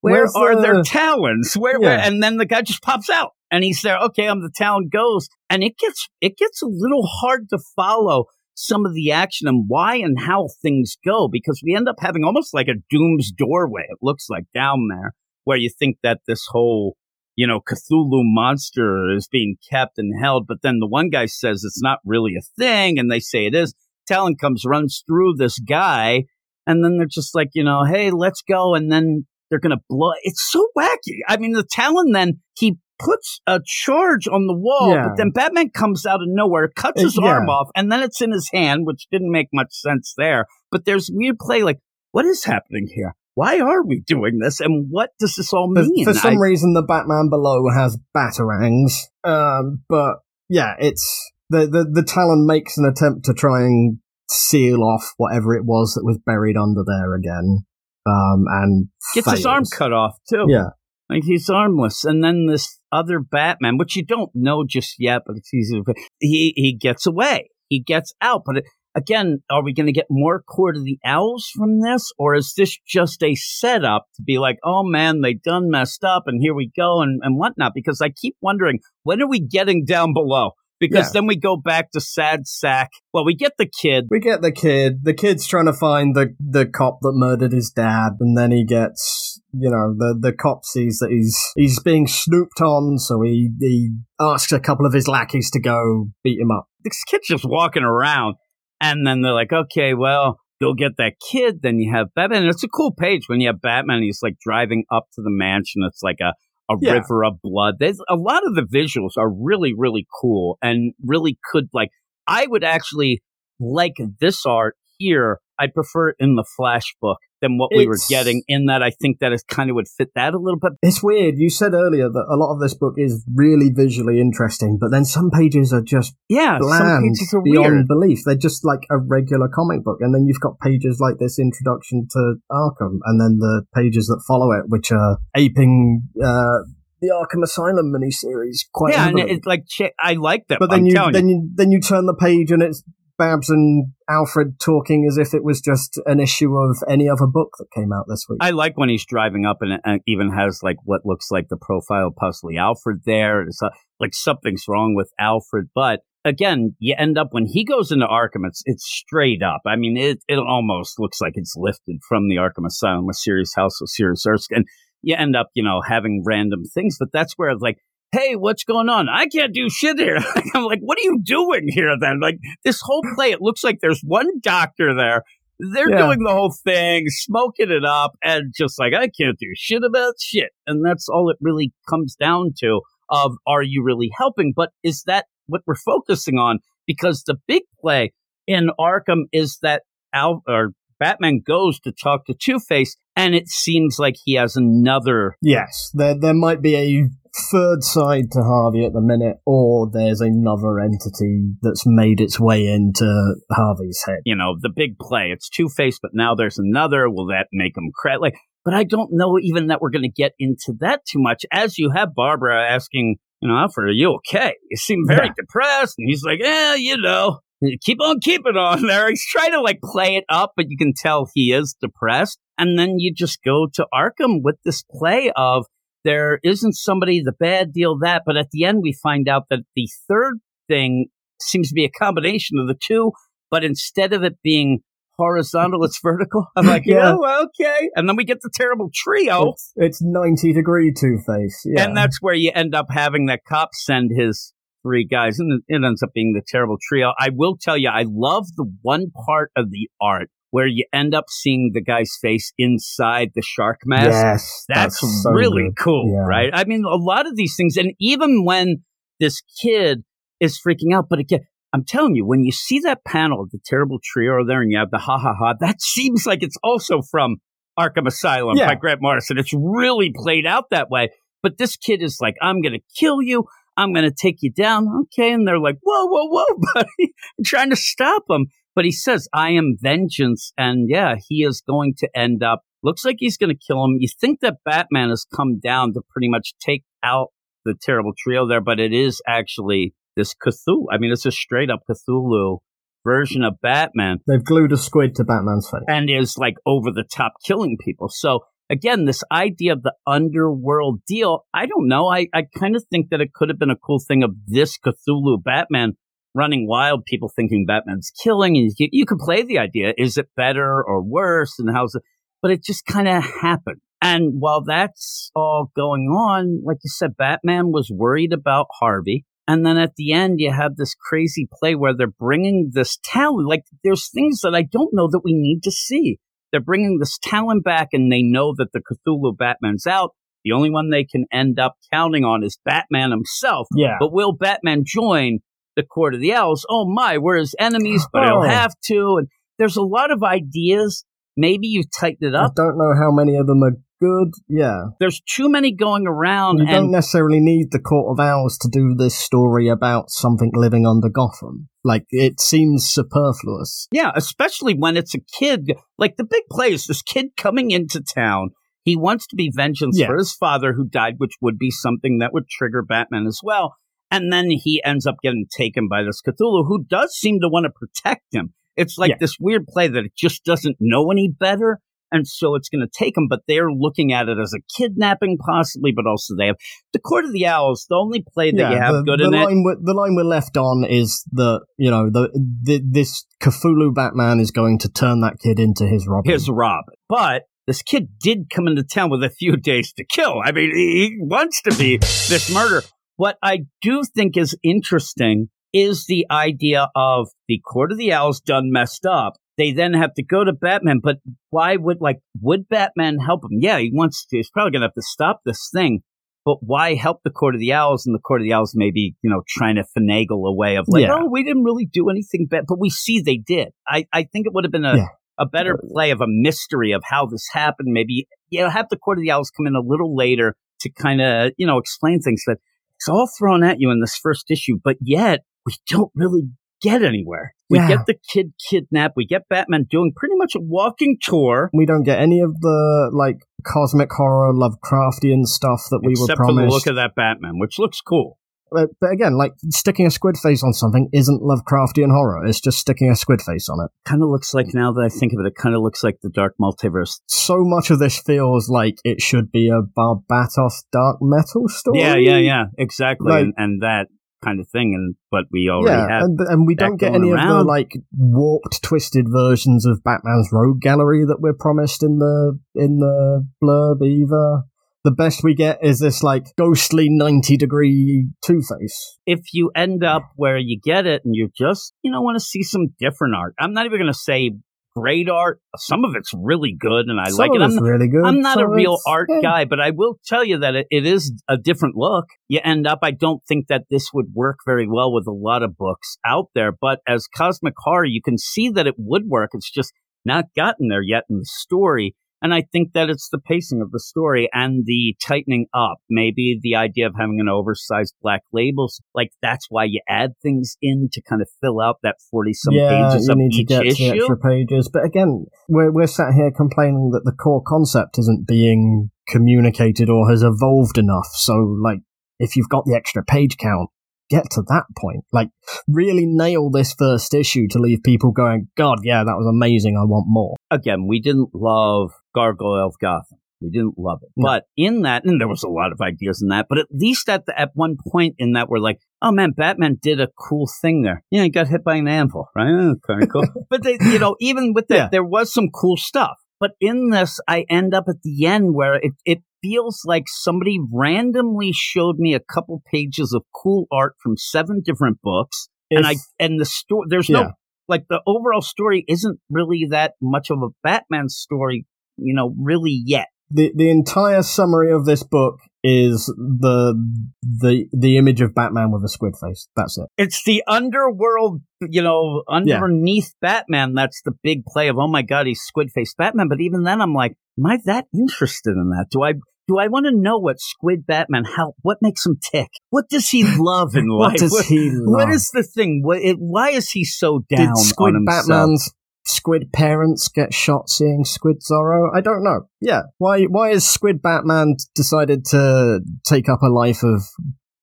Where's 0.00 0.34
are 0.34 0.56
the... 0.56 0.60
their 0.60 0.82
talons? 0.82 1.54
Where, 1.54 1.80
yeah. 1.80 1.88
where, 1.88 1.98
and 1.98 2.22
then 2.22 2.36
the 2.36 2.44
guy 2.44 2.62
just 2.62 2.82
pops 2.82 3.08
out 3.08 3.30
and 3.50 3.64
he's 3.64 3.80
there. 3.82 3.98
Okay, 3.98 4.26
I'm 4.26 4.42
the 4.42 4.50
town 4.50 4.88
ghost, 4.92 5.30
and 5.48 5.62
it 5.62 5.78
gets 5.78 6.08
it 6.20 6.36
gets 6.36 6.60
a 6.62 6.66
little 6.66 7.06
hard 7.06 7.48
to 7.50 7.58
follow 7.76 8.26
some 8.54 8.86
of 8.86 8.94
the 8.94 9.10
action 9.10 9.48
and 9.48 9.64
why 9.68 9.96
and 9.96 10.18
how 10.18 10.48
things 10.62 10.96
go 11.04 11.28
because 11.30 11.60
we 11.64 11.74
end 11.74 11.88
up 11.88 11.96
having 11.98 12.24
almost 12.24 12.54
like 12.54 12.68
a 12.68 12.80
doom's 12.90 13.32
doorway. 13.32 13.82
It 13.88 13.98
looks 14.00 14.26
like 14.30 14.44
down 14.54 14.88
there 14.88 15.14
where 15.44 15.58
you 15.58 15.70
think 15.70 15.98
that 16.02 16.20
this 16.26 16.46
whole, 16.50 16.96
you 17.36 17.46
know, 17.46 17.60
Cthulhu 17.60 18.22
monster 18.22 19.10
is 19.14 19.28
being 19.28 19.56
kept 19.70 19.98
and 19.98 20.14
held. 20.22 20.46
But 20.46 20.58
then 20.62 20.78
the 20.78 20.86
one 20.86 21.10
guy 21.10 21.26
says 21.26 21.64
it's 21.64 21.82
not 21.82 21.98
really 22.04 22.34
a 22.36 22.46
thing 22.58 22.98
and 22.98 23.10
they 23.10 23.20
say 23.20 23.46
it 23.46 23.54
is. 23.54 23.74
Talon 24.06 24.36
comes, 24.36 24.64
runs 24.64 25.02
through 25.06 25.34
this 25.36 25.58
guy. 25.58 26.24
And 26.66 26.82
then 26.82 26.96
they're 26.96 27.06
just 27.06 27.34
like, 27.34 27.50
you 27.54 27.64
know, 27.64 27.84
hey, 27.84 28.10
let's 28.10 28.42
go. 28.42 28.74
And 28.74 28.90
then 28.90 29.26
they're 29.50 29.60
going 29.60 29.76
to 29.76 29.84
blow. 29.88 30.12
It's 30.22 30.50
so 30.50 30.66
wacky. 30.76 31.18
I 31.28 31.36
mean, 31.36 31.52
the 31.52 31.66
Talon 31.70 32.12
then, 32.12 32.40
he 32.56 32.78
puts 33.04 33.40
a 33.46 33.60
charge 33.64 34.26
on 34.26 34.46
the 34.46 34.54
wall, 34.54 34.90
yeah. 34.90 35.08
but 35.08 35.16
then 35.16 35.30
Batman 35.30 35.70
comes 35.70 36.06
out 36.06 36.22
of 36.22 36.28
nowhere, 36.28 36.68
cuts 36.68 37.02
his 37.02 37.18
yeah. 37.20 37.28
arm 37.28 37.48
off, 37.48 37.68
and 37.76 37.90
then 37.92 38.02
it's 38.02 38.20
in 38.20 38.32
his 38.32 38.48
hand, 38.52 38.86
which 38.86 39.06
didn't 39.10 39.30
make 39.30 39.48
much 39.52 39.72
sense 39.72 40.14
there. 40.16 40.46
But 40.70 40.84
there's 40.84 41.10
weird 41.12 41.38
play 41.38 41.62
like, 41.62 41.80
what 42.12 42.24
is 42.24 42.44
happening 42.44 42.88
here? 42.94 43.14
Why 43.34 43.58
are 43.58 43.84
we 43.84 44.00
doing 44.00 44.38
this? 44.38 44.60
And 44.60 44.86
what 44.90 45.10
does 45.18 45.34
this 45.34 45.52
all 45.52 45.68
mean? 45.68 46.04
For, 46.04 46.12
for 46.12 46.18
some 46.18 46.34
I, 46.34 46.40
reason, 46.40 46.72
the 46.72 46.82
Batman 46.82 47.28
below 47.28 47.68
has 47.74 47.98
batarangs. 48.16 48.92
Um, 49.24 49.82
but 49.88 50.18
yeah, 50.48 50.74
it's 50.78 51.32
the, 51.50 51.66
the, 51.66 51.84
the 51.92 52.04
Talon 52.04 52.46
makes 52.46 52.78
an 52.78 52.84
attempt 52.84 53.24
to 53.24 53.34
try 53.34 53.62
and 53.62 53.98
seal 54.30 54.82
off 54.82 55.12
whatever 55.16 55.54
it 55.54 55.64
was 55.64 55.94
that 55.94 56.04
was 56.04 56.18
buried 56.24 56.56
under 56.56 56.82
there 56.86 57.14
again. 57.14 57.64
Um, 58.06 58.44
and 58.48 58.88
gets 59.14 59.26
fails. 59.26 59.38
his 59.38 59.46
arm 59.46 59.64
cut 59.72 59.92
off 59.92 60.16
too. 60.28 60.44
Yeah. 60.48 60.68
Like 61.10 61.24
he's 61.24 61.50
armless, 61.50 62.04
and 62.04 62.24
then 62.24 62.46
this 62.46 62.78
other 62.94 63.20
Batman, 63.20 63.78
which 63.78 63.96
you 63.96 64.04
don't 64.04 64.30
know 64.34 64.64
just 64.66 64.96
yet, 64.98 65.22
but 65.26 65.36
it's 65.36 65.52
easy. 65.52 65.82
To, 65.82 65.94
he 66.18 66.52
he 66.56 66.76
gets 66.76 67.06
away. 67.06 67.50
He 67.68 67.80
gets 67.80 68.14
out. 68.20 68.42
But 68.46 68.58
it, 68.58 68.64
again, 68.94 69.42
are 69.50 69.64
we 69.64 69.74
going 69.74 69.86
to 69.86 69.92
get 69.92 70.06
more 70.08 70.42
Court 70.42 70.76
of 70.76 70.84
the 70.84 70.98
Owls 71.04 71.48
from 71.54 71.80
this, 71.80 72.12
or 72.18 72.34
is 72.34 72.54
this 72.56 72.78
just 72.86 73.22
a 73.22 73.34
setup 73.34 74.06
to 74.16 74.22
be 74.22 74.38
like, 74.38 74.58
oh 74.64 74.84
man, 74.84 75.20
they 75.20 75.34
done 75.34 75.70
messed 75.70 76.04
up, 76.04 76.24
and 76.26 76.40
here 76.40 76.54
we 76.54 76.70
go, 76.76 77.02
and 77.02 77.20
and 77.22 77.38
whatnot? 77.38 77.72
Because 77.74 78.00
I 78.00 78.10
keep 78.10 78.36
wondering 78.40 78.80
when 79.02 79.20
are 79.20 79.28
we 79.28 79.40
getting 79.40 79.84
down 79.84 80.12
below? 80.12 80.52
because 80.80 81.06
yeah. 81.06 81.20
then 81.20 81.26
we 81.26 81.36
go 81.36 81.56
back 81.56 81.90
to 81.92 82.00
sad 82.00 82.46
sack. 82.46 82.90
Well, 83.12 83.24
we 83.24 83.34
get 83.34 83.52
the 83.58 83.66
kid. 83.66 84.06
We 84.10 84.20
get 84.20 84.42
the 84.42 84.52
kid. 84.52 85.04
The 85.04 85.14
kid's 85.14 85.46
trying 85.46 85.66
to 85.66 85.72
find 85.72 86.14
the 86.14 86.34
the 86.38 86.66
cop 86.66 86.98
that 87.02 87.12
murdered 87.14 87.52
his 87.52 87.70
dad, 87.70 88.14
and 88.20 88.36
then 88.36 88.50
he 88.50 88.64
gets, 88.64 89.23
you 89.58 89.70
know, 89.70 89.94
the 89.96 90.18
the 90.20 90.32
cop 90.32 90.64
sees 90.64 90.98
that 90.98 91.10
he's 91.10 91.38
he's 91.56 91.80
being 91.80 92.06
snooped 92.06 92.60
on, 92.60 92.98
so 92.98 93.22
he 93.22 93.50
he 93.60 93.90
asks 94.20 94.52
a 94.52 94.60
couple 94.60 94.86
of 94.86 94.92
his 94.92 95.08
lackeys 95.08 95.50
to 95.52 95.60
go 95.60 96.08
beat 96.22 96.40
him 96.40 96.50
up. 96.50 96.66
This 96.82 97.02
kid's 97.04 97.28
just 97.28 97.44
walking 97.44 97.82
around, 97.84 98.36
and 98.80 99.06
then 99.06 99.22
they're 99.22 99.32
like, 99.32 99.52
okay, 99.52 99.94
well. 99.94 100.40
Go 100.62 100.72
get 100.72 100.92
that 100.98 101.14
kid. 101.32 101.62
Then 101.62 101.80
you 101.80 101.92
have 101.92 102.14
Batman. 102.14 102.42
And 102.42 102.50
it's 102.50 102.62
a 102.62 102.68
cool 102.68 102.94
page 102.94 103.22
when 103.26 103.40
you 103.40 103.48
have 103.48 103.60
Batman. 103.60 104.02
He's 104.02 104.20
like 104.22 104.36
driving 104.40 104.84
up 104.90 105.08
to 105.14 105.20
the 105.20 105.28
mansion. 105.28 105.82
It's 105.84 106.00
like 106.00 106.18
a 106.22 106.32
a 106.70 106.76
yeah. 106.80 106.92
river 106.92 107.24
of 107.24 107.34
blood. 107.42 107.74
There's 107.78 108.00
a 108.08 108.14
lot 108.14 108.46
of 108.46 108.54
the 108.54 108.62
visuals 108.62 109.18
are 109.18 109.28
really, 109.28 109.72
really 109.76 110.06
cool 110.20 110.56
and 110.62 110.94
really 111.04 111.38
could 111.50 111.68
like, 111.72 111.90
I 112.26 112.46
would 112.46 112.64
actually 112.64 113.22
like 113.60 113.94
this 114.20 114.46
art 114.46 114.76
here. 114.96 115.40
I 115.58 115.66
prefer 115.66 116.10
it 116.10 116.16
in 116.18 116.36
the 116.36 116.44
Flash 116.56 116.94
book 117.00 117.18
than 117.44 117.58
what 117.58 117.70
we 117.74 117.86
were 117.86 117.98
getting 118.08 118.42
in 118.48 118.66
that 118.66 118.82
I 118.82 118.90
think 118.90 119.18
that 119.20 119.32
it 119.32 119.42
kind 119.48 119.70
of 119.70 119.76
would 119.76 119.88
fit 119.88 120.10
that 120.14 120.32
a 120.34 120.38
little 120.38 120.58
bit. 120.58 120.72
It's 120.82 121.02
weird. 121.02 121.34
You 121.36 121.50
said 121.50 121.74
earlier 121.74 122.08
that 122.08 122.26
a 122.30 122.36
lot 122.36 122.54
of 122.54 122.60
this 122.60 122.74
book 122.74 122.94
is 122.96 123.24
really 123.34 123.70
visually 123.70 124.20
interesting, 124.20 124.78
but 124.80 124.90
then 124.90 125.04
some 125.04 125.30
pages 125.30 125.72
are 125.72 125.82
just 125.82 126.14
yeah, 126.28 126.58
bland 126.58 127.14
are 127.32 127.42
beyond 127.42 127.74
weird. 127.74 127.88
belief. 127.88 128.20
They're 128.24 128.36
just 128.36 128.64
like 128.64 128.80
a 128.90 128.96
regular 128.96 129.48
comic 129.48 129.84
book. 129.84 129.98
And 130.00 130.14
then 130.14 130.26
you've 130.26 130.40
got 130.40 130.58
pages 130.60 130.98
like 131.00 131.18
this 131.18 131.38
introduction 131.38 132.08
to 132.12 132.34
Arkham 132.50 132.98
and 133.04 133.20
then 133.20 133.38
the 133.38 133.64
pages 133.74 134.06
that 134.06 134.22
follow 134.26 134.52
it, 134.52 134.64
which 134.68 134.90
are 134.90 135.18
aping, 135.36 136.08
uh, 136.22 136.60
the 137.00 137.12
Arkham 137.12 137.42
Asylum 137.42 137.92
miniseries 137.92 138.60
quite 138.72 138.94
yeah, 138.94 139.04
heavily. 139.04 139.22
and 139.22 139.30
it's 139.30 139.46
like 139.46 139.66
I 140.00 140.14
like 140.14 140.46
them. 140.48 140.58
But 140.58 140.70
then 140.70 140.80
I'm 140.80 140.86
you 140.86 141.12
then 141.12 141.28
you. 141.28 141.36
you 141.36 141.50
then 141.54 141.70
you 141.70 141.80
turn 141.80 142.06
the 142.06 142.14
page 142.14 142.50
and 142.50 142.62
it's 142.62 142.82
Babs 143.16 143.48
and 143.48 143.92
Alfred 144.08 144.58
talking 144.60 145.06
as 145.08 145.18
if 145.18 145.34
it 145.34 145.44
was 145.44 145.60
just 145.60 146.00
an 146.06 146.20
issue 146.20 146.56
of 146.56 146.78
any 146.88 147.08
other 147.08 147.26
book 147.26 147.50
that 147.58 147.70
came 147.74 147.92
out 147.92 148.06
this 148.08 148.26
week. 148.28 148.38
I 148.40 148.50
like 148.50 148.76
when 148.76 148.88
he's 148.88 149.06
driving 149.06 149.46
up 149.46 149.58
and 149.60 149.80
it 149.84 150.02
even 150.06 150.32
has 150.32 150.60
like 150.62 150.76
what 150.84 151.02
looks 151.04 151.30
like 151.30 151.48
the 151.48 151.56
profile 151.56 152.08
of 152.08 152.16
possibly 152.16 152.56
Alfred 152.56 153.02
there. 153.06 153.42
It's 153.42 153.62
uh, 153.62 153.70
like 154.00 154.14
something's 154.14 154.64
wrong 154.68 154.94
with 154.94 155.10
Alfred, 155.18 155.68
but 155.74 156.00
again, 156.24 156.74
you 156.78 156.94
end 156.98 157.18
up 157.18 157.28
when 157.30 157.46
he 157.46 157.64
goes 157.64 157.92
into 157.92 158.06
Arkham, 158.06 158.46
it's 158.46 158.62
it's 158.64 158.84
straight 158.84 159.42
up. 159.42 159.62
I 159.66 159.76
mean, 159.76 159.96
it 159.96 160.18
it 160.26 160.38
almost 160.38 160.98
looks 160.98 161.20
like 161.20 161.34
it's 161.36 161.54
lifted 161.56 162.00
from 162.08 162.28
the 162.28 162.36
Arkham 162.36 162.66
Asylum, 162.66 163.08
a 163.08 163.14
serious 163.14 163.52
house 163.54 163.80
of 163.80 163.88
serious 163.88 164.26
Erskine. 164.26 164.64
You 165.02 165.16
end 165.16 165.36
up, 165.36 165.50
you 165.54 165.62
know, 165.62 165.82
having 165.86 166.22
random 166.24 166.64
things, 166.64 166.96
but 166.98 167.10
that's 167.12 167.34
where 167.34 167.54
like 167.56 167.78
hey, 168.14 168.36
what's 168.36 168.64
going 168.64 168.88
on? 168.88 169.08
I 169.08 169.26
can't 169.26 169.52
do 169.52 169.68
shit 169.68 169.98
here. 169.98 170.18
I'm 170.54 170.64
like, 170.64 170.80
what 170.80 170.98
are 170.98 171.02
you 171.02 171.20
doing 171.22 171.66
here 171.68 171.96
then? 172.00 172.20
Like 172.20 172.38
this 172.64 172.80
whole 172.80 173.02
play, 173.16 173.32
it 173.32 173.40
looks 173.40 173.64
like 173.64 173.80
there's 173.80 174.00
one 174.02 174.40
doctor 174.40 174.94
there. 174.94 175.22
They're 175.58 175.90
yeah. 175.90 175.98
doing 175.98 176.22
the 176.22 176.32
whole 176.32 176.54
thing, 176.64 177.06
smoking 177.08 177.70
it 177.70 177.84
up, 177.84 178.16
and 178.22 178.52
just 178.56 178.78
like, 178.78 178.92
I 178.92 179.08
can't 179.08 179.38
do 179.38 179.48
shit 179.54 179.82
about 179.84 180.14
shit. 180.20 180.50
And 180.66 180.84
that's 180.84 181.08
all 181.08 181.30
it 181.30 181.36
really 181.40 181.72
comes 181.88 182.14
down 182.14 182.52
to 182.58 182.80
of 183.08 183.32
are 183.46 183.62
you 183.62 183.82
really 183.84 184.10
helping? 184.16 184.52
But 184.54 184.70
is 184.82 185.02
that 185.06 185.26
what 185.46 185.62
we're 185.66 185.74
focusing 185.74 186.38
on? 186.38 186.58
Because 186.86 187.22
the 187.24 187.36
big 187.46 187.62
play 187.80 188.12
in 188.46 188.70
Arkham 188.78 189.24
is 189.32 189.58
that 189.62 189.82
Al 190.12 190.42
or 190.46 190.70
Batman 190.98 191.40
goes 191.44 191.80
to 191.80 191.92
talk 191.92 192.26
to 192.26 192.34
Two 192.34 192.58
Face, 192.60 192.96
and 193.16 193.34
it 193.34 193.48
seems 193.48 193.98
like 193.98 194.16
he 194.24 194.34
has 194.34 194.56
another. 194.56 195.36
Yes, 195.40 195.90
there 195.94 196.18
there 196.18 196.34
might 196.34 196.62
be 196.62 196.76
a 196.76 197.08
third 197.50 197.82
side 197.82 198.30
to 198.32 198.42
Harvey 198.42 198.84
at 198.84 198.92
the 198.92 199.00
minute, 199.00 199.38
or 199.44 199.90
there's 199.92 200.20
another 200.20 200.78
entity 200.78 201.54
that's 201.62 201.84
made 201.86 202.20
its 202.20 202.38
way 202.38 202.66
into 202.66 203.34
Harvey's 203.50 204.02
head. 204.06 204.20
You 204.24 204.36
know, 204.36 204.56
the 204.60 204.72
big 204.74 204.98
play. 204.98 205.30
It's 205.32 205.48
Two 205.48 205.68
Face, 205.68 205.98
but 206.00 206.12
now 206.14 206.34
there's 206.34 206.58
another. 206.58 207.08
Will 207.10 207.26
that 207.26 207.48
make 207.52 207.76
him 207.76 207.90
credit? 207.94 208.20
Like, 208.20 208.34
but 208.64 208.74
I 208.74 208.84
don't 208.84 209.10
know 209.12 209.38
even 209.40 209.68
that 209.68 209.80
we're 209.80 209.90
going 209.90 210.02
to 210.02 210.08
get 210.08 210.32
into 210.38 210.74
that 210.80 211.00
too 211.10 211.20
much. 211.20 211.44
As 211.52 211.78
you 211.78 211.90
have 211.94 212.14
Barbara 212.14 212.62
asking, 212.62 213.16
you 213.40 213.48
know, 213.48 213.56
Alfred, 213.56 213.88
are 213.88 213.92
you 213.92 214.14
okay? 214.16 214.54
You 214.70 214.76
seem 214.76 215.04
very 215.06 215.26
yeah. 215.26 215.32
depressed, 215.36 215.96
and 215.98 216.08
he's 216.08 216.24
like, 216.24 216.40
yeah, 216.40 216.74
you 216.74 216.96
know. 216.96 217.40
Keep 217.82 218.00
on 218.00 218.20
keeping 218.20 218.56
on 218.56 218.82
there. 218.86 219.08
He's 219.08 219.26
trying 219.26 219.52
to 219.52 219.60
like 219.60 219.80
play 219.82 220.16
it 220.16 220.24
up, 220.28 220.52
but 220.56 220.66
you 220.68 220.76
can 220.76 220.92
tell 220.96 221.28
he 221.34 221.52
is 221.52 221.74
depressed. 221.80 222.38
And 222.58 222.78
then 222.78 222.98
you 222.98 223.12
just 223.12 223.42
go 223.44 223.66
to 223.74 223.86
Arkham 223.92 224.40
with 224.42 224.56
this 224.64 224.82
play 224.82 225.32
of 225.36 225.66
there 226.04 226.38
isn't 226.44 226.74
somebody 226.74 227.22
the 227.22 227.32
bad 227.32 227.72
deal 227.72 227.98
that, 228.00 228.22
but 228.26 228.36
at 228.36 228.50
the 228.50 228.64
end 228.64 228.80
we 228.82 228.92
find 228.92 229.28
out 229.28 229.44
that 229.50 229.60
the 229.74 229.88
third 230.08 230.38
thing 230.68 231.06
seems 231.40 231.68
to 231.68 231.74
be 231.74 231.84
a 231.84 231.90
combination 231.90 232.58
of 232.58 232.68
the 232.68 232.78
two, 232.78 233.12
but 233.50 233.64
instead 233.64 234.12
of 234.12 234.22
it 234.22 234.36
being 234.42 234.80
horizontal, 235.16 235.84
it's 235.84 235.98
vertical. 236.02 236.46
I'm 236.56 236.66
like, 236.66 236.84
yeah, 236.86 237.14
oh, 237.16 237.46
okay. 237.46 237.90
And 237.94 238.08
then 238.08 238.16
we 238.16 238.24
get 238.24 238.40
the 238.42 238.50
terrible 238.52 238.90
trio. 238.94 239.52
It's, 239.52 239.72
it's 239.76 240.02
90 240.02 240.52
degree 240.52 240.92
Two 240.92 241.18
Face. 241.26 241.62
Yeah. 241.64 241.84
And 241.84 241.96
that's 241.96 242.20
where 242.20 242.34
you 242.34 242.52
end 242.54 242.74
up 242.74 242.86
having 242.90 243.26
that 243.26 243.40
cop 243.48 243.70
send 243.74 244.10
his 244.16 244.52
three 244.84 245.06
guys, 245.06 245.38
and 245.38 245.62
it 245.66 245.84
ends 245.84 246.02
up 246.02 246.10
being 246.14 246.32
the 246.34 246.42
terrible 246.46 246.76
trio. 246.88 247.12
I 247.18 247.30
will 247.32 247.56
tell 247.60 247.76
you, 247.76 247.88
I 247.88 248.04
love 248.06 248.46
the 248.56 248.70
one 248.82 249.06
part 249.26 249.50
of 249.56 249.70
the 249.70 249.88
art 250.00 250.28
where 250.50 250.66
you 250.68 250.84
end 250.92 251.14
up 251.16 251.24
seeing 251.28 251.72
the 251.74 251.82
guy's 251.82 252.12
face 252.22 252.52
inside 252.56 253.30
the 253.34 253.42
shark 253.42 253.80
mask. 253.84 254.06
Yes, 254.10 254.64
that's, 254.68 255.00
that's 255.00 255.22
so 255.24 255.30
really 255.30 255.64
good. 255.64 255.76
cool, 255.76 256.12
yeah. 256.14 256.28
right? 256.28 256.50
I 256.52 256.62
mean, 256.64 256.84
a 256.84 256.94
lot 256.94 257.26
of 257.26 257.34
these 257.34 257.54
things, 257.56 257.76
and 257.76 257.92
even 257.98 258.44
when 258.44 258.84
this 259.18 259.42
kid 259.60 260.04
is 260.38 260.60
freaking 260.64 260.94
out, 260.94 261.06
but 261.10 261.18
again, 261.18 261.40
I'm 261.72 261.84
telling 261.84 262.14
you, 262.14 262.24
when 262.24 262.44
you 262.44 262.52
see 262.52 262.78
that 262.84 263.04
panel 263.04 263.42
of 263.42 263.50
the 263.50 263.58
terrible 263.64 263.98
trio 264.00 264.46
there 264.46 264.62
and 264.62 264.70
you 264.70 264.78
have 264.78 264.92
the 264.92 264.98
ha 264.98 265.18
ha 265.18 265.34
ha, 265.36 265.54
that 265.58 265.80
seems 265.80 266.24
like 266.24 266.44
it's 266.44 266.56
also 266.62 267.02
from 267.02 267.38
Arkham 267.76 268.06
Asylum 268.06 268.56
Yeah. 268.56 268.68
by 268.68 268.76
Grant 268.76 269.02
Morrison. 269.02 269.38
It's 269.38 269.52
really 269.52 270.12
played 270.14 270.46
out 270.46 270.70
that 270.70 270.88
way. 270.88 271.08
But 271.42 271.58
this 271.58 271.76
kid 271.76 272.00
is 272.00 272.18
like, 272.20 272.36
I'm 272.40 272.62
going 272.62 272.74
to 272.74 272.80
kill 272.96 273.20
you. 273.20 273.44
I'm 273.76 273.92
going 273.92 274.08
to 274.08 274.14
take 274.14 274.38
you 274.40 274.52
down. 274.52 274.88
Okay. 275.02 275.32
And 275.32 275.46
they're 275.46 275.58
like, 275.58 275.78
whoa, 275.82 276.06
whoa, 276.06 276.28
whoa, 276.28 276.60
buddy. 276.74 277.14
I'm 277.38 277.44
trying 277.44 277.70
to 277.70 277.76
stop 277.76 278.24
him. 278.28 278.46
But 278.74 278.84
he 278.84 278.92
says, 278.92 279.28
I 279.32 279.50
am 279.50 279.76
vengeance. 279.80 280.52
And 280.58 280.88
yeah, 280.88 281.14
he 281.28 281.44
is 281.44 281.62
going 281.66 281.94
to 281.98 282.08
end 282.14 282.42
up, 282.42 282.62
looks 282.82 283.04
like 283.04 283.16
he's 283.18 283.36
going 283.36 283.50
to 283.54 283.66
kill 283.66 283.84
him. 283.84 283.96
You 283.98 284.08
think 284.08 284.40
that 284.40 284.58
Batman 284.64 285.10
has 285.10 285.26
come 285.34 285.58
down 285.60 285.92
to 285.94 286.02
pretty 286.10 286.28
much 286.28 286.54
take 286.60 286.84
out 287.02 287.28
the 287.64 287.74
terrible 287.80 288.12
trio 288.16 288.46
there, 288.48 288.60
but 288.60 288.80
it 288.80 288.92
is 288.92 289.22
actually 289.26 289.94
this 290.16 290.34
Cthulhu. 290.34 290.86
I 290.90 290.98
mean, 290.98 291.12
it's 291.12 291.26
a 291.26 291.32
straight 291.32 291.70
up 291.70 291.80
Cthulhu 291.90 292.58
version 293.04 293.44
of 293.44 293.60
Batman 293.60 294.18
They've 294.26 294.42
glued 294.42 294.72
a 294.72 294.76
squid 294.78 295.14
to 295.16 295.24
Batman's 295.24 295.68
face. 295.70 295.82
and 295.88 296.08
is 296.10 296.38
like 296.38 296.54
over 296.66 296.90
the 296.90 297.04
top 297.04 297.34
killing 297.44 297.76
people. 297.78 298.08
So 298.08 298.40
again, 298.74 299.04
this 299.04 299.22
idea 299.30 299.72
of 299.72 299.82
the 299.82 299.94
underworld 300.06 301.00
deal, 301.06 301.46
I 301.54 301.66
don't 301.66 301.88
know. 301.88 302.08
I, 302.08 302.26
I 302.34 302.42
kind 302.58 302.76
of 302.76 302.84
think 302.90 303.10
that 303.10 303.20
it 303.20 303.32
could 303.32 303.48
have 303.48 303.58
been 303.58 303.70
a 303.70 303.76
cool 303.76 304.00
thing 304.00 304.22
of 304.22 304.34
this 304.46 304.76
Cthulhu 304.78 305.42
Batman 305.42 305.92
running 306.34 306.66
wild, 306.66 307.04
people 307.04 307.30
thinking 307.34 307.64
Batman's 307.66 308.10
killing, 308.22 308.56
and 308.56 308.72
you, 308.76 308.88
you 308.90 309.06
could 309.06 309.18
play 309.18 309.44
the 309.44 309.58
idea. 309.58 309.94
Is 309.96 310.18
it 310.18 310.28
better 310.36 310.82
or 310.82 311.02
worse? 311.02 311.54
And 311.58 311.74
how's 311.74 311.94
it? 311.94 312.02
But 312.42 312.50
it 312.50 312.64
just 312.64 312.84
kind 312.84 313.08
of 313.08 313.22
happened. 313.22 313.80
And 314.02 314.34
while 314.40 314.62
that's 314.62 315.30
all 315.34 315.70
going 315.74 316.08
on, 316.08 316.62
like 316.64 316.78
you 316.82 316.90
said, 316.90 317.16
Batman 317.16 317.72
was 317.72 317.90
worried 317.90 318.32
about 318.32 318.66
Harvey. 318.80 319.24
And 319.46 319.64
then 319.64 319.78
at 319.78 319.94
the 319.96 320.12
end, 320.12 320.40
you 320.40 320.52
have 320.52 320.76
this 320.76 320.94
crazy 320.94 321.48
play 321.50 321.74
where 321.74 321.94
they're 321.96 322.06
bringing 322.08 322.72
this 322.74 322.98
talent. 323.02 323.48
Like 323.48 323.64
there's 323.82 324.10
things 324.10 324.40
that 324.40 324.54
I 324.54 324.62
don't 324.62 324.92
know 324.92 325.08
that 325.10 325.22
we 325.24 325.32
need 325.32 325.62
to 325.62 325.70
see. 325.70 326.18
They're 326.54 326.60
bringing 326.60 326.98
this 327.00 327.18
talent 327.20 327.64
back 327.64 327.88
and 327.92 328.12
they 328.12 328.22
know 328.22 328.54
that 328.58 328.68
the 328.72 328.80
Cthulhu 328.80 329.36
Batman's 329.36 329.88
out. 329.88 330.10
The 330.44 330.52
only 330.52 330.70
one 330.70 330.90
they 330.90 331.02
can 331.02 331.24
end 331.32 331.58
up 331.58 331.74
counting 331.92 332.22
on 332.22 332.44
is 332.44 332.60
Batman 332.64 333.10
himself. 333.10 333.66
Yeah. 333.74 333.96
But 333.98 334.12
will 334.12 334.32
Batman 334.32 334.84
join 334.86 335.40
the 335.74 335.82
Court 335.82 336.14
of 336.14 336.20
the 336.20 336.32
Owls? 336.32 336.64
Oh 336.70 336.88
my, 336.88 337.18
we're 337.18 337.38
his 337.38 337.56
enemies, 337.58 338.06
but 338.12 338.22
he'll 338.24 338.38
Oh. 338.38 338.48
have 338.48 338.72
to. 338.86 339.16
And 339.18 339.28
there's 339.58 339.76
a 339.76 339.82
lot 339.82 340.12
of 340.12 340.22
ideas. 340.22 341.04
Maybe 341.36 341.66
you 341.66 341.82
tighten 341.98 342.28
it 342.32 342.36
I 342.36 342.44
up. 342.44 342.54
don't 342.54 342.78
know 342.78 342.92
how 342.96 343.10
many 343.10 343.34
of 343.36 343.48
them 343.48 343.64
are 343.64 343.72
good. 344.04 344.32
Yeah. 344.48 344.86
There's 345.00 345.20
too 345.20 345.48
many 345.48 345.74
going 345.74 346.06
around. 346.06 346.58
You 346.58 346.64
and 346.66 346.72
don't 346.74 346.90
necessarily 346.90 347.40
need 347.40 347.70
the 347.70 347.78
Court 347.80 348.12
of 348.12 348.20
Owls 348.24 348.58
to 348.58 348.68
do 348.70 348.94
this 348.96 349.14
story 349.18 349.68
about 349.68 350.10
something 350.10 350.50
living 350.54 350.86
under 350.86 351.08
Gotham. 351.08 351.68
Like, 351.82 352.04
it 352.10 352.40
seems 352.40 352.88
superfluous. 352.88 353.88
Yeah, 353.92 354.10
especially 354.14 354.74
when 354.74 354.96
it's 354.96 355.14
a 355.14 355.20
kid. 355.38 355.72
Like 355.98 356.16
the 356.16 356.24
big 356.24 356.42
play 356.50 356.72
is 356.72 356.86
this 356.86 357.02
kid 357.02 357.26
coming 357.36 357.70
into 357.70 358.00
town. 358.02 358.50
He 358.84 358.96
wants 358.96 359.26
to 359.28 359.36
be 359.36 359.50
vengeance 359.54 359.98
Yeah. 359.98 360.08
for 360.08 360.16
his 360.18 360.32
father 360.34 360.74
who 360.74 360.86
died, 360.86 361.14
which 361.18 361.34
would 361.40 361.58
be 361.58 361.70
something 361.70 362.18
that 362.18 362.32
would 362.32 362.48
trigger 362.48 362.82
Batman 362.82 363.26
as 363.26 363.40
well. 363.42 363.76
And 364.10 364.32
then 364.32 364.48
he 364.50 364.82
ends 364.84 365.06
up 365.06 365.16
getting 365.22 365.46
taken 365.56 365.88
by 365.88 366.02
this 366.02 366.20
Cthulhu 366.26 366.66
who 366.66 366.84
does 366.84 367.14
seem 367.16 367.40
to 367.40 367.48
want 367.48 367.64
to 367.64 367.70
protect 367.70 368.24
him. 368.32 368.52
It's 368.76 368.98
like 368.98 369.10
Yeah. 369.10 369.16
this 369.20 369.36
weird 369.40 369.66
play 369.66 369.88
that 369.88 370.04
it 370.04 370.12
just 370.16 370.44
doesn't 370.44 370.76
know 370.80 371.10
any 371.10 371.28
better. 371.28 371.80
And 372.14 372.28
so 372.28 372.54
it's 372.54 372.68
going 372.68 372.86
to 372.86 372.90
take 372.96 373.16
him, 373.16 373.26
but 373.28 373.40
they're 373.48 373.72
looking 373.72 374.12
at 374.12 374.28
it 374.28 374.38
as 374.40 374.54
a 374.54 374.60
kidnapping 374.78 375.36
possibly, 375.36 375.90
but 375.90 376.06
also 376.06 376.36
they 376.38 376.46
have 376.46 376.54
the 376.92 377.00
Court 377.00 377.24
of 377.24 377.32
the 377.32 377.44
Owls, 377.44 377.86
the 377.88 377.96
only 377.96 378.24
play 378.32 378.52
that 378.52 378.70
you 378.70 378.78
have 378.78 378.94
the, 378.94 379.02
good 379.02 379.18
the 379.18 379.24
in 379.24 379.34
it. 379.34 379.44
line 379.44 379.64
We're, 379.64 379.74
the 379.82 379.94
line 379.94 380.14
we're 380.14 380.22
left 380.22 380.56
on 380.56 380.84
is 380.88 381.24
that, 381.32 381.62
you 381.76 381.90
know, 381.90 382.10
the, 382.10 382.30
the 382.62 382.80
this 382.88 383.26
Cthulhu 383.42 383.92
Batman 383.92 384.38
is 384.38 384.52
going 384.52 384.78
to 384.78 384.88
turn 384.88 385.22
that 385.22 385.40
kid 385.40 385.58
into 385.58 385.86
his 385.86 386.06
Robin. 386.06 386.30
his 386.30 386.48
Robin. 386.48 386.94
But 387.08 387.42
this 387.66 387.82
kid 387.82 388.10
did 388.20 388.48
come 388.48 388.68
into 388.68 388.84
town 388.84 389.10
with 389.10 389.24
a 389.24 389.30
few 389.30 389.56
days 389.56 389.92
to 389.94 390.04
kill. 390.04 390.40
I 390.44 390.52
mean, 390.52 390.70
he 390.72 391.08
he 391.08 391.16
wants 391.18 391.62
to 391.62 391.74
be 391.76 391.96
this 391.96 392.48
murder. 392.54 392.82
What 393.16 393.38
I 393.42 393.64
do 393.82 394.04
think 394.14 394.36
is 394.36 394.56
interesting 394.62 395.48
is 395.72 396.06
the 396.06 396.26
idea 396.30 396.90
of 396.94 397.30
the 397.48 397.58
Court 397.58 397.90
of 397.90 397.98
the 397.98 398.12
Owls 398.12 398.40
done 398.40 398.70
messed 398.70 399.04
up. 399.04 399.34
They 399.56 399.72
then 399.72 399.94
have 399.94 400.14
to 400.14 400.24
go 400.24 400.42
to 400.44 400.52
Batman, 400.52 401.00
but 401.02 401.18
why 401.50 401.76
would 401.76 401.98
like 402.00 402.18
would 402.40 402.68
Batman 402.68 403.18
help 403.18 403.44
him? 403.44 403.58
Yeah, 403.60 403.78
he 403.78 403.90
wants 403.92 404.26
to. 404.26 404.36
He's 404.36 404.50
probably 404.50 404.72
gonna 404.72 404.86
have 404.86 404.94
to 404.94 405.02
stop 405.02 405.40
this 405.44 405.70
thing. 405.72 406.02
But 406.44 406.58
why 406.60 406.94
help 406.94 407.20
the 407.24 407.30
Court 407.30 407.54
of 407.54 407.60
the 407.60 407.72
Owls? 407.72 408.04
And 408.04 408.14
the 408.14 408.18
Court 408.20 408.42
of 408.42 408.44
the 408.44 408.52
Owls 408.52 408.72
maybe, 408.74 409.16
you 409.22 409.30
know, 409.30 409.42
trying 409.48 409.76
to 409.76 409.84
finagle 409.96 410.46
a 410.46 410.52
way 410.52 410.76
of 410.76 410.84
like, 410.88 411.02
Yeah. 411.04 411.14
oh, 411.14 411.30
we 411.30 411.42
didn't 411.42 411.64
really 411.64 411.86
do 411.86 412.10
anything 412.10 412.46
bad. 412.50 412.64
But 412.68 412.78
we 412.78 412.90
see 412.90 413.20
they 413.20 413.38
did. 413.38 413.68
I, 413.88 414.06
I 414.12 414.24
think 414.24 414.46
it 414.46 414.52
would 414.52 414.64
have 414.64 414.70
been 414.72 414.84
a, 414.84 414.96
Yeah. 414.96 415.06
a 415.38 415.46
better 415.46 415.78
play 415.90 416.10
of 416.10 416.20
a 416.20 416.26
mystery 416.28 416.92
of 416.92 417.02
how 417.04 417.24
this 417.24 417.48
happened. 417.52 417.88
Maybe, 417.92 418.26
you 418.50 418.60
know, 418.60 418.68
have 418.68 418.88
the 418.90 418.98
Court 418.98 419.16
of 419.18 419.22
the 419.22 419.30
Owls 419.30 419.50
come 419.56 419.66
in 419.66 419.74
a 419.74 419.80
little 419.80 420.14
later 420.14 420.54
to 420.80 420.90
kind 420.90 421.22
of, 421.22 421.52
you 421.56 421.66
know, 421.66 421.78
explain 421.78 422.20
things 422.20 422.42
that 422.46 422.58
it's 422.96 423.08
all 423.08 423.26
thrown 423.38 423.64
at 423.64 423.80
you 423.80 423.90
in 423.90 424.00
this 424.02 424.16
first 424.16 424.50
issue, 424.50 424.78
but 424.84 424.96
yet 425.00 425.40
we 425.64 425.72
don't 425.88 426.12
really 426.14 426.42
get 426.90 427.02
anywhere. 427.02 427.54
We 427.70 427.78
Yeah. 427.78 427.88
get 427.88 428.06
the 428.06 428.14
kid 428.32 428.52
kidnapped. 428.68 429.14
We 429.16 429.26
get 429.26 429.42
Batman 429.48 429.86
doing 429.90 430.12
pretty 430.14 430.34
much 430.36 430.54
a 430.54 430.60
walking 430.60 431.16
tour. 431.20 431.70
we 431.72 431.86
don't 431.86 432.04
get 432.04 432.18
any 432.20 432.40
of 432.40 432.60
the, 432.60 433.10
like, 433.12 433.38
cosmic 433.66 434.12
horror, 434.12 434.52
Lovecraftian 434.52 435.44
stuff 435.46 435.82
that 435.90 436.00
we 436.04 436.12
except 436.12 436.38
were 436.38 436.44
for 436.46 436.52
the 436.52 436.56
promised. 436.58 436.74
look 436.74 436.86
of 436.86 436.96
that 436.96 437.12
Batman, 437.16 437.54
which 437.58 437.78
looks 437.78 438.00
cool. 438.00 438.38
but, 438.70 438.88
but 439.00 439.10
again, 439.12 439.34
like, 439.36 439.52
sticking 439.70 440.04
a 440.04 440.10
squid 440.10 440.36
face 440.36 440.64
on 440.64 440.72
something 440.72 441.08
isn't 441.12 441.40
Lovecraftian 441.42 442.10
horror. 442.10 442.44
It's 442.44 442.60
just 442.60 442.78
sticking 442.78 443.08
a 443.08 443.14
squid 443.14 443.40
face 443.40 443.68
on 443.68 443.78
it. 443.84 443.90
Kind 444.04 444.20
of 444.22 444.28
looks 444.30 444.52
like 444.52 444.66
now 444.74 444.92
that 444.92 445.00
I 445.00 445.08
think 445.08 445.32
of 445.32 445.38
it, 445.38 445.46
it 445.46 445.54
kind 445.54 445.76
of 445.76 445.82
looks 445.82 446.02
like 446.02 446.16
the 446.22 446.28
Dark 446.30 446.54
Multiverse. 446.60 447.20
So 447.28 447.58
much 447.60 447.90
of 447.92 448.00
this 448.00 448.18
feels 448.20 448.68
like 448.68 448.96
it 449.04 449.20
should 449.20 449.52
be 449.52 449.68
a 449.68 449.80
Barbatos 449.82 450.84
dark 450.90 451.18
metal 451.20 451.68
story. 451.68 452.00
Yeah, 452.00 452.16
yeah, 452.16 452.38
yeah, 452.38 452.64
exactly, 452.76 453.30
Like- 453.30 453.44
and, 453.44 453.54
and 453.56 453.82
that 453.82 454.08
kind 454.44 454.60
of 454.60 454.68
thing. 454.68 454.92
And 454.94 455.14
but 455.30 455.44
we 455.50 455.68
already 455.70 455.96
Yeah, 455.96 456.08
have. 456.08 456.22
and, 456.24 456.38
and 456.40 456.66
we 456.66 456.74
don't 456.74 456.96
get 456.96 457.14
any 457.14 457.30
of 457.30 457.38
the 457.38 457.64
like 457.64 457.92
warped, 458.12 458.82
twisted 458.82 459.26
versions 459.28 459.86
of 459.86 460.02
Batman's 460.04 460.48
rogue 460.52 460.80
gallery 460.80 461.24
that 461.26 461.40
we're 461.40 461.54
promised 461.54 462.02
in 462.02 462.18
the 462.18 462.58
in 462.74 462.98
the 462.98 463.46
blurb 463.62 464.02
either. 464.06 464.62
The 465.04 465.10
best 465.10 465.44
we 465.44 465.54
get 465.54 465.80
is 465.82 465.98
this 465.98 466.22
like 466.22 466.46
ghostly 466.56 467.08
ninety 467.10 467.58
degree 467.58 468.30
Two 468.42 468.62
Face. 468.62 469.18
if 469.26 469.40
you 469.52 469.70
end 469.76 470.02
up 470.02 470.22
where 470.36 470.56
you 470.56 470.80
get 470.82 471.06
it 471.06 471.20
and 471.26 471.34
you 471.34 471.50
just 471.54 471.92
you 472.02 472.10
know 472.10 472.22
want 472.22 472.36
to 472.36 472.40
see 472.44 472.62
some 472.62 472.86
different 472.98 473.34
art, 473.36 473.54
I'm 473.60 473.74
not 473.74 473.84
even 473.84 473.98
going 473.98 474.10
to 474.12 474.18
say 474.18 474.52
great 474.94 475.28
art. 475.28 475.60
Some 475.76 476.04
of 476.04 476.12
it's 476.16 476.32
really 476.34 476.74
good, 476.78 477.06
and 477.08 477.20
I 477.20 477.30
Some 477.30 477.38
like 477.38 477.50
it. 477.54 477.62
I'm 477.62 477.78
really 477.78 478.08
good. 478.08 478.24
I'm 478.24 478.40
not 478.40 478.56
a 478.56 478.60
some 478.60 478.70
of 478.70 478.76
real 478.76 478.98
art 479.06 479.28
eh. 479.30 479.40
guy, 479.42 479.64
but 479.64 479.80
I 479.80 479.90
will 479.90 480.18
tell 480.26 480.44
you 480.44 480.58
that 480.58 480.74
it, 480.74 480.86
it 480.90 481.06
is 481.06 481.32
a 481.48 481.56
different 481.56 481.96
look. 481.96 482.26
You 482.48 482.60
end 482.62 482.86
up, 482.86 483.00
I 483.02 483.10
don't 483.10 483.42
think 483.46 483.66
that 483.68 483.84
this 483.90 484.10
would 484.12 484.34
work 484.34 484.58
very 484.64 484.88
well 484.88 485.12
with 485.12 485.26
a 485.26 485.32
lot 485.32 485.62
of 485.62 485.76
books 485.76 486.16
out 486.24 486.48
there, 486.54 486.72
but 486.72 487.00
as 487.06 487.26
cosmic 487.34 487.74
horror, 487.78 488.04
you 488.04 488.20
can 488.22 488.38
see 488.38 488.68
that 488.70 488.86
it 488.86 488.94
would 488.98 489.26
work. 489.26 489.50
It's 489.52 489.70
just 489.70 489.92
not 490.24 490.46
gotten 490.56 490.88
there 490.88 491.02
yet 491.02 491.24
in 491.28 491.38
the 491.38 491.44
story. 491.44 492.14
And 492.44 492.52
I 492.52 492.62
think 492.72 492.92
that 492.92 493.08
it's 493.08 493.30
the 493.32 493.38
pacing 493.38 493.80
of 493.80 493.90
the 493.90 493.98
story 493.98 494.50
and 494.52 494.84
the 494.84 495.16
tightening 495.26 495.64
up. 495.72 495.96
Maybe 496.10 496.60
the 496.62 496.76
idea 496.76 497.06
of 497.06 497.14
having 497.18 497.40
an 497.40 497.48
oversized 497.48 498.14
black 498.20 498.42
labels, 498.52 499.00
like 499.14 499.30
that's 499.40 499.68
why 499.70 499.84
you 499.84 500.02
add 500.06 500.32
things 500.42 500.76
in 500.82 501.08
to 501.14 501.22
kind 501.22 501.40
of 501.40 501.48
fill 501.62 501.80
out 501.80 502.00
that 502.02 502.16
40 502.30 502.52
some 502.52 502.74
yeah, 502.74 503.08
pages 503.08 503.28
you 503.28 503.32
of 503.32 503.38
need 503.38 503.52
to 503.52 503.64
get 503.64 503.86
issue. 503.86 504.10
the 504.10 504.18
extra 504.18 504.36
pages. 504.36 504.90
But 504.92 505.06
again, 505.06 505.46
we're 505.70 505.90
we're 505.90 506.06
sat 506.06 506.34
here 506.34 506.50
complaining 506.54 507.12
that 507.12 507.22
the 507.24 507.32
core 507.32 507.62
concept 507.66 508.18
isn't 508.18 508.46
being 508.46 509.10
communicated 509.26 510.10
or 510.10 510.28
has 510.28 510.42
evolved 510.42 510.98
enough. 510.98 511.28
So, 511.32 511.54
like, 511.82 512.00
if 512.38 512.56
you've 512.56 512.68
got 512.68 512.84
the 512.84 512.94
extra 512.94 513.24
page 513.24 513.56
count, 513.56 513.88
get 514.30 514.44
to 514.52 514.62
that 514.68 514.84
point. 514.98 515.24
Like, 515.32 515.48
really 515.88 516.24
nail 516.26 516.70
this 516.70 516.94
first 516.98 517.34
issue 517.34 517.66
to 517.70 517.78
leave 517.78 518.02
people 518.04 518.32
going, 518.32 518.68
"God, 518.76 519.00
yeah, 519.04 519.24
that 519.24 519.36
was 519.36 519.46
amazing. 519.48 519.96
I 519.96 520.04
want 520.04 520.26
more." 520.28 520.54
again, 520.70 521.06
we 521.06 521.20
didn't 521.20 521.50
love 521.54 522.10
Gargoyle 522.34 522.86
of 522.86 522.94
Gotham. 523.00 523.38
We 523.60 523.70
didn't 523.70 523.94
love 523.96 524.18
it. 524.22 524.28
No. 524.36 524.46
But 524.46 524.64
in 524.76 525.02
that, 525.02 525.24
and 525.24 525.40
there 525.40 525.48
was 525.48 525.62
a 525.62 525.68
lot 525.68 525.92
of 525.92 526.00
ideas 526.02 526.42
in 526.42 526.48
that, 526.48 526.66
but 526.68 526.78
at 526.78 526.86
least 526.90 527.28
at 527.28 527.46
the, 527.46 527.58
at 527.58 527.70
one 527.74 527.96
point 528.12 528.34
in 528.38 528.52
that, 528.52 528.68
we're 528.68 528.78
like, 528.78 528.98
oh 529.22 529.30
man, 529.32 529.52
Batman 529.56 529.98
did 530.02 530.20
a 530.20 530.28
cool 530.38 530.68
thing 530.82 531.02
there. 531.02 531.22
Yeah, 531.30 531.44
he 531.44 531.48
got 531.48 531.68
hit 531.68 531.82
by 531.84 531.94
an 531.96 532.08
anvil, 532.08 532.48
right? 532.54 532.94
kind 533.06 533.22
of 533.22 533.28
cool. 533.32 533.46
but 533.70 533.82
they, 533.82 533.96
you 534.00 534.18
know, 534.18 534.36
even 534.40 534.72
with 534.74 534.88
that, 534.88 534.94
Yeah. 534.96 535.08
there 535.10 535.24
was 535.24 535.52
some 535.52 535.68
cool 535.72 535.96
stuff. 535.96 536.36
But 536.60 536.72
in 536.80 537.10
this, 537.10 537.40
I 537.48 537.64
end 537.70 537.94
up 537.94 538.04
at 538.08 538.22
the 538.22 538.46
end 538.46 538.74
where 538.74 538.94
it, 538.96 539.12
it 539.24 539.38
feels 539.64 540.02
like 540.04 540.24
somebody 540.26 540.78
randomly 540.92 541.70
showed 541.72 542.16
me 542.18 542.34
a 542.34 542.40
couple 542.40 542.82
pages 542.92 543.32
of 543.34 543.42
cool 543.54 543.86
art 543.90 544.14
from 544.22 544.36
seven 544.36 544.82
different 544.84 545.18
books. 545.22 545.68
and 545.90 546.06
I, 546.06 546.16
and 546.40 546.60
the 546.60 546.64
story, 546.64 547.06
there's 547.08 547.28
Yeah. 547.28 547.40
no 547.42 547.50
like 547.88 548.04
the 548.08 548.20
overall 548.26 548.62
story 548.62 549.04
isn't 549.08 549.38
really 549.50 549.86
that 549.90 550.14
much 550.20 550.50
of 550.50 550.58
a 550.62 550.68
Batman 550.82 551.28
story, 551.28 551.86
you 552.16 552.34
know, 552.34 552.54
really 552.58 553.02
yet. 553.04 553.28
the 553.50 553.70
the 553.76 553.90
entire 553.90 554.42
summary 554.42 554.90
of 554.90 555.04
this 555.04 555.22
book 555.22 555.56
is 555.84 556.26
the 556.38 556.94
the 557.42 557.84
the 557.92 558.16
image 558.16 558.40
of 558.40 558.54
Batman 558.54 558.90
with 558.90 559.04
a 559.04 559.08
squid 559.08 559.34
face. 559.36 559.68
That's 559.76 559.98
it. 559.98 560.08
It's 560.16 560.42
the 560.44 560.62
underworld, 560.66 561.60
you 561.82 562.02
know, 562.02 562.42
underneath 562.48 563.34
Batman. 563.42 563.92
That's 563.94 564.22
the 564.24 564.32
big 564.42 564.64
play 564.64 564.88
of, 564.88 564.96
oh 564.98 565.08
my 565.08 565.20
God, 565.22 565.46
he's 565.46 565.60
squid 565.60 565.90
faced 565.94 566.16
Batman. 566.16 566.48
But 566.48 566.62
even 566.62 566.82
then, 566.84 567.02
I'm 567.02 567.12
like, 567.12 567.34
am 567.58 567.66
I 567.66 567.78
that 567.84 568.06
interested 568.14 568.72
in 568.72 568.88
that? 568.90 569.06
Do 569.10 569.22
I 569.22 569.34
do 569.66 569.78
I 569.78 569.88
want 569.88 570.06
to 570.06 570.12
know 570.14 570.38
what 570.38 570.60
Squid 570.60 571.06
Batman? 571.06 571.44
How? 571.44 571.74
What 571.82 571.98
makes 572.02 572.24
him 572.26 572.38
tick? 572.52 572.68
What 572.90 573.08
does 573.08 573.28
he 573.28 573.44
love 573.58 573.94
in 573.96 574.08
life? 574.08 574.32
what 574.32 574.38
does 574.38 574.66
he 574.66 574.90
love? 574.90 575.26
What 575.26 575.28
is 575.30 575.50
the 575.50 575.62
thing? 575.62 576.00
What, 576.02 576.18
it, 576.18 576.36
why 576.38 576.70
is 576.70 576.90
he 576.90 577.04
so 577.04 577.40
down 577.48 577.74
Did 577.74 577.76
Squid? 577.78 578.14
Batman's 578.26 578.90
Squid 579.26 579.72
parents 579.72 580.28
get 580.28 580.52
shot 580.52 580.90
seeing 580.90 581.24
Squid 581.24 581.56
Zorro? 581.60 582.08
I 582.14 582.20
don't 582.20 582.44
know. 582.44 582.68
Yeah, 582.80 583.02
why 583.18 583.44
why 583.44 583.70
has 583.70 583.86
Squid 583.88 584.20
Batman 584.20 584.76
decided 584.94 585.44
to 585.46 586.00
take 586.24 586.48
up 586.48 586.62
a 586.62 586.68
life 586.68 587.02
of 587.02 587.22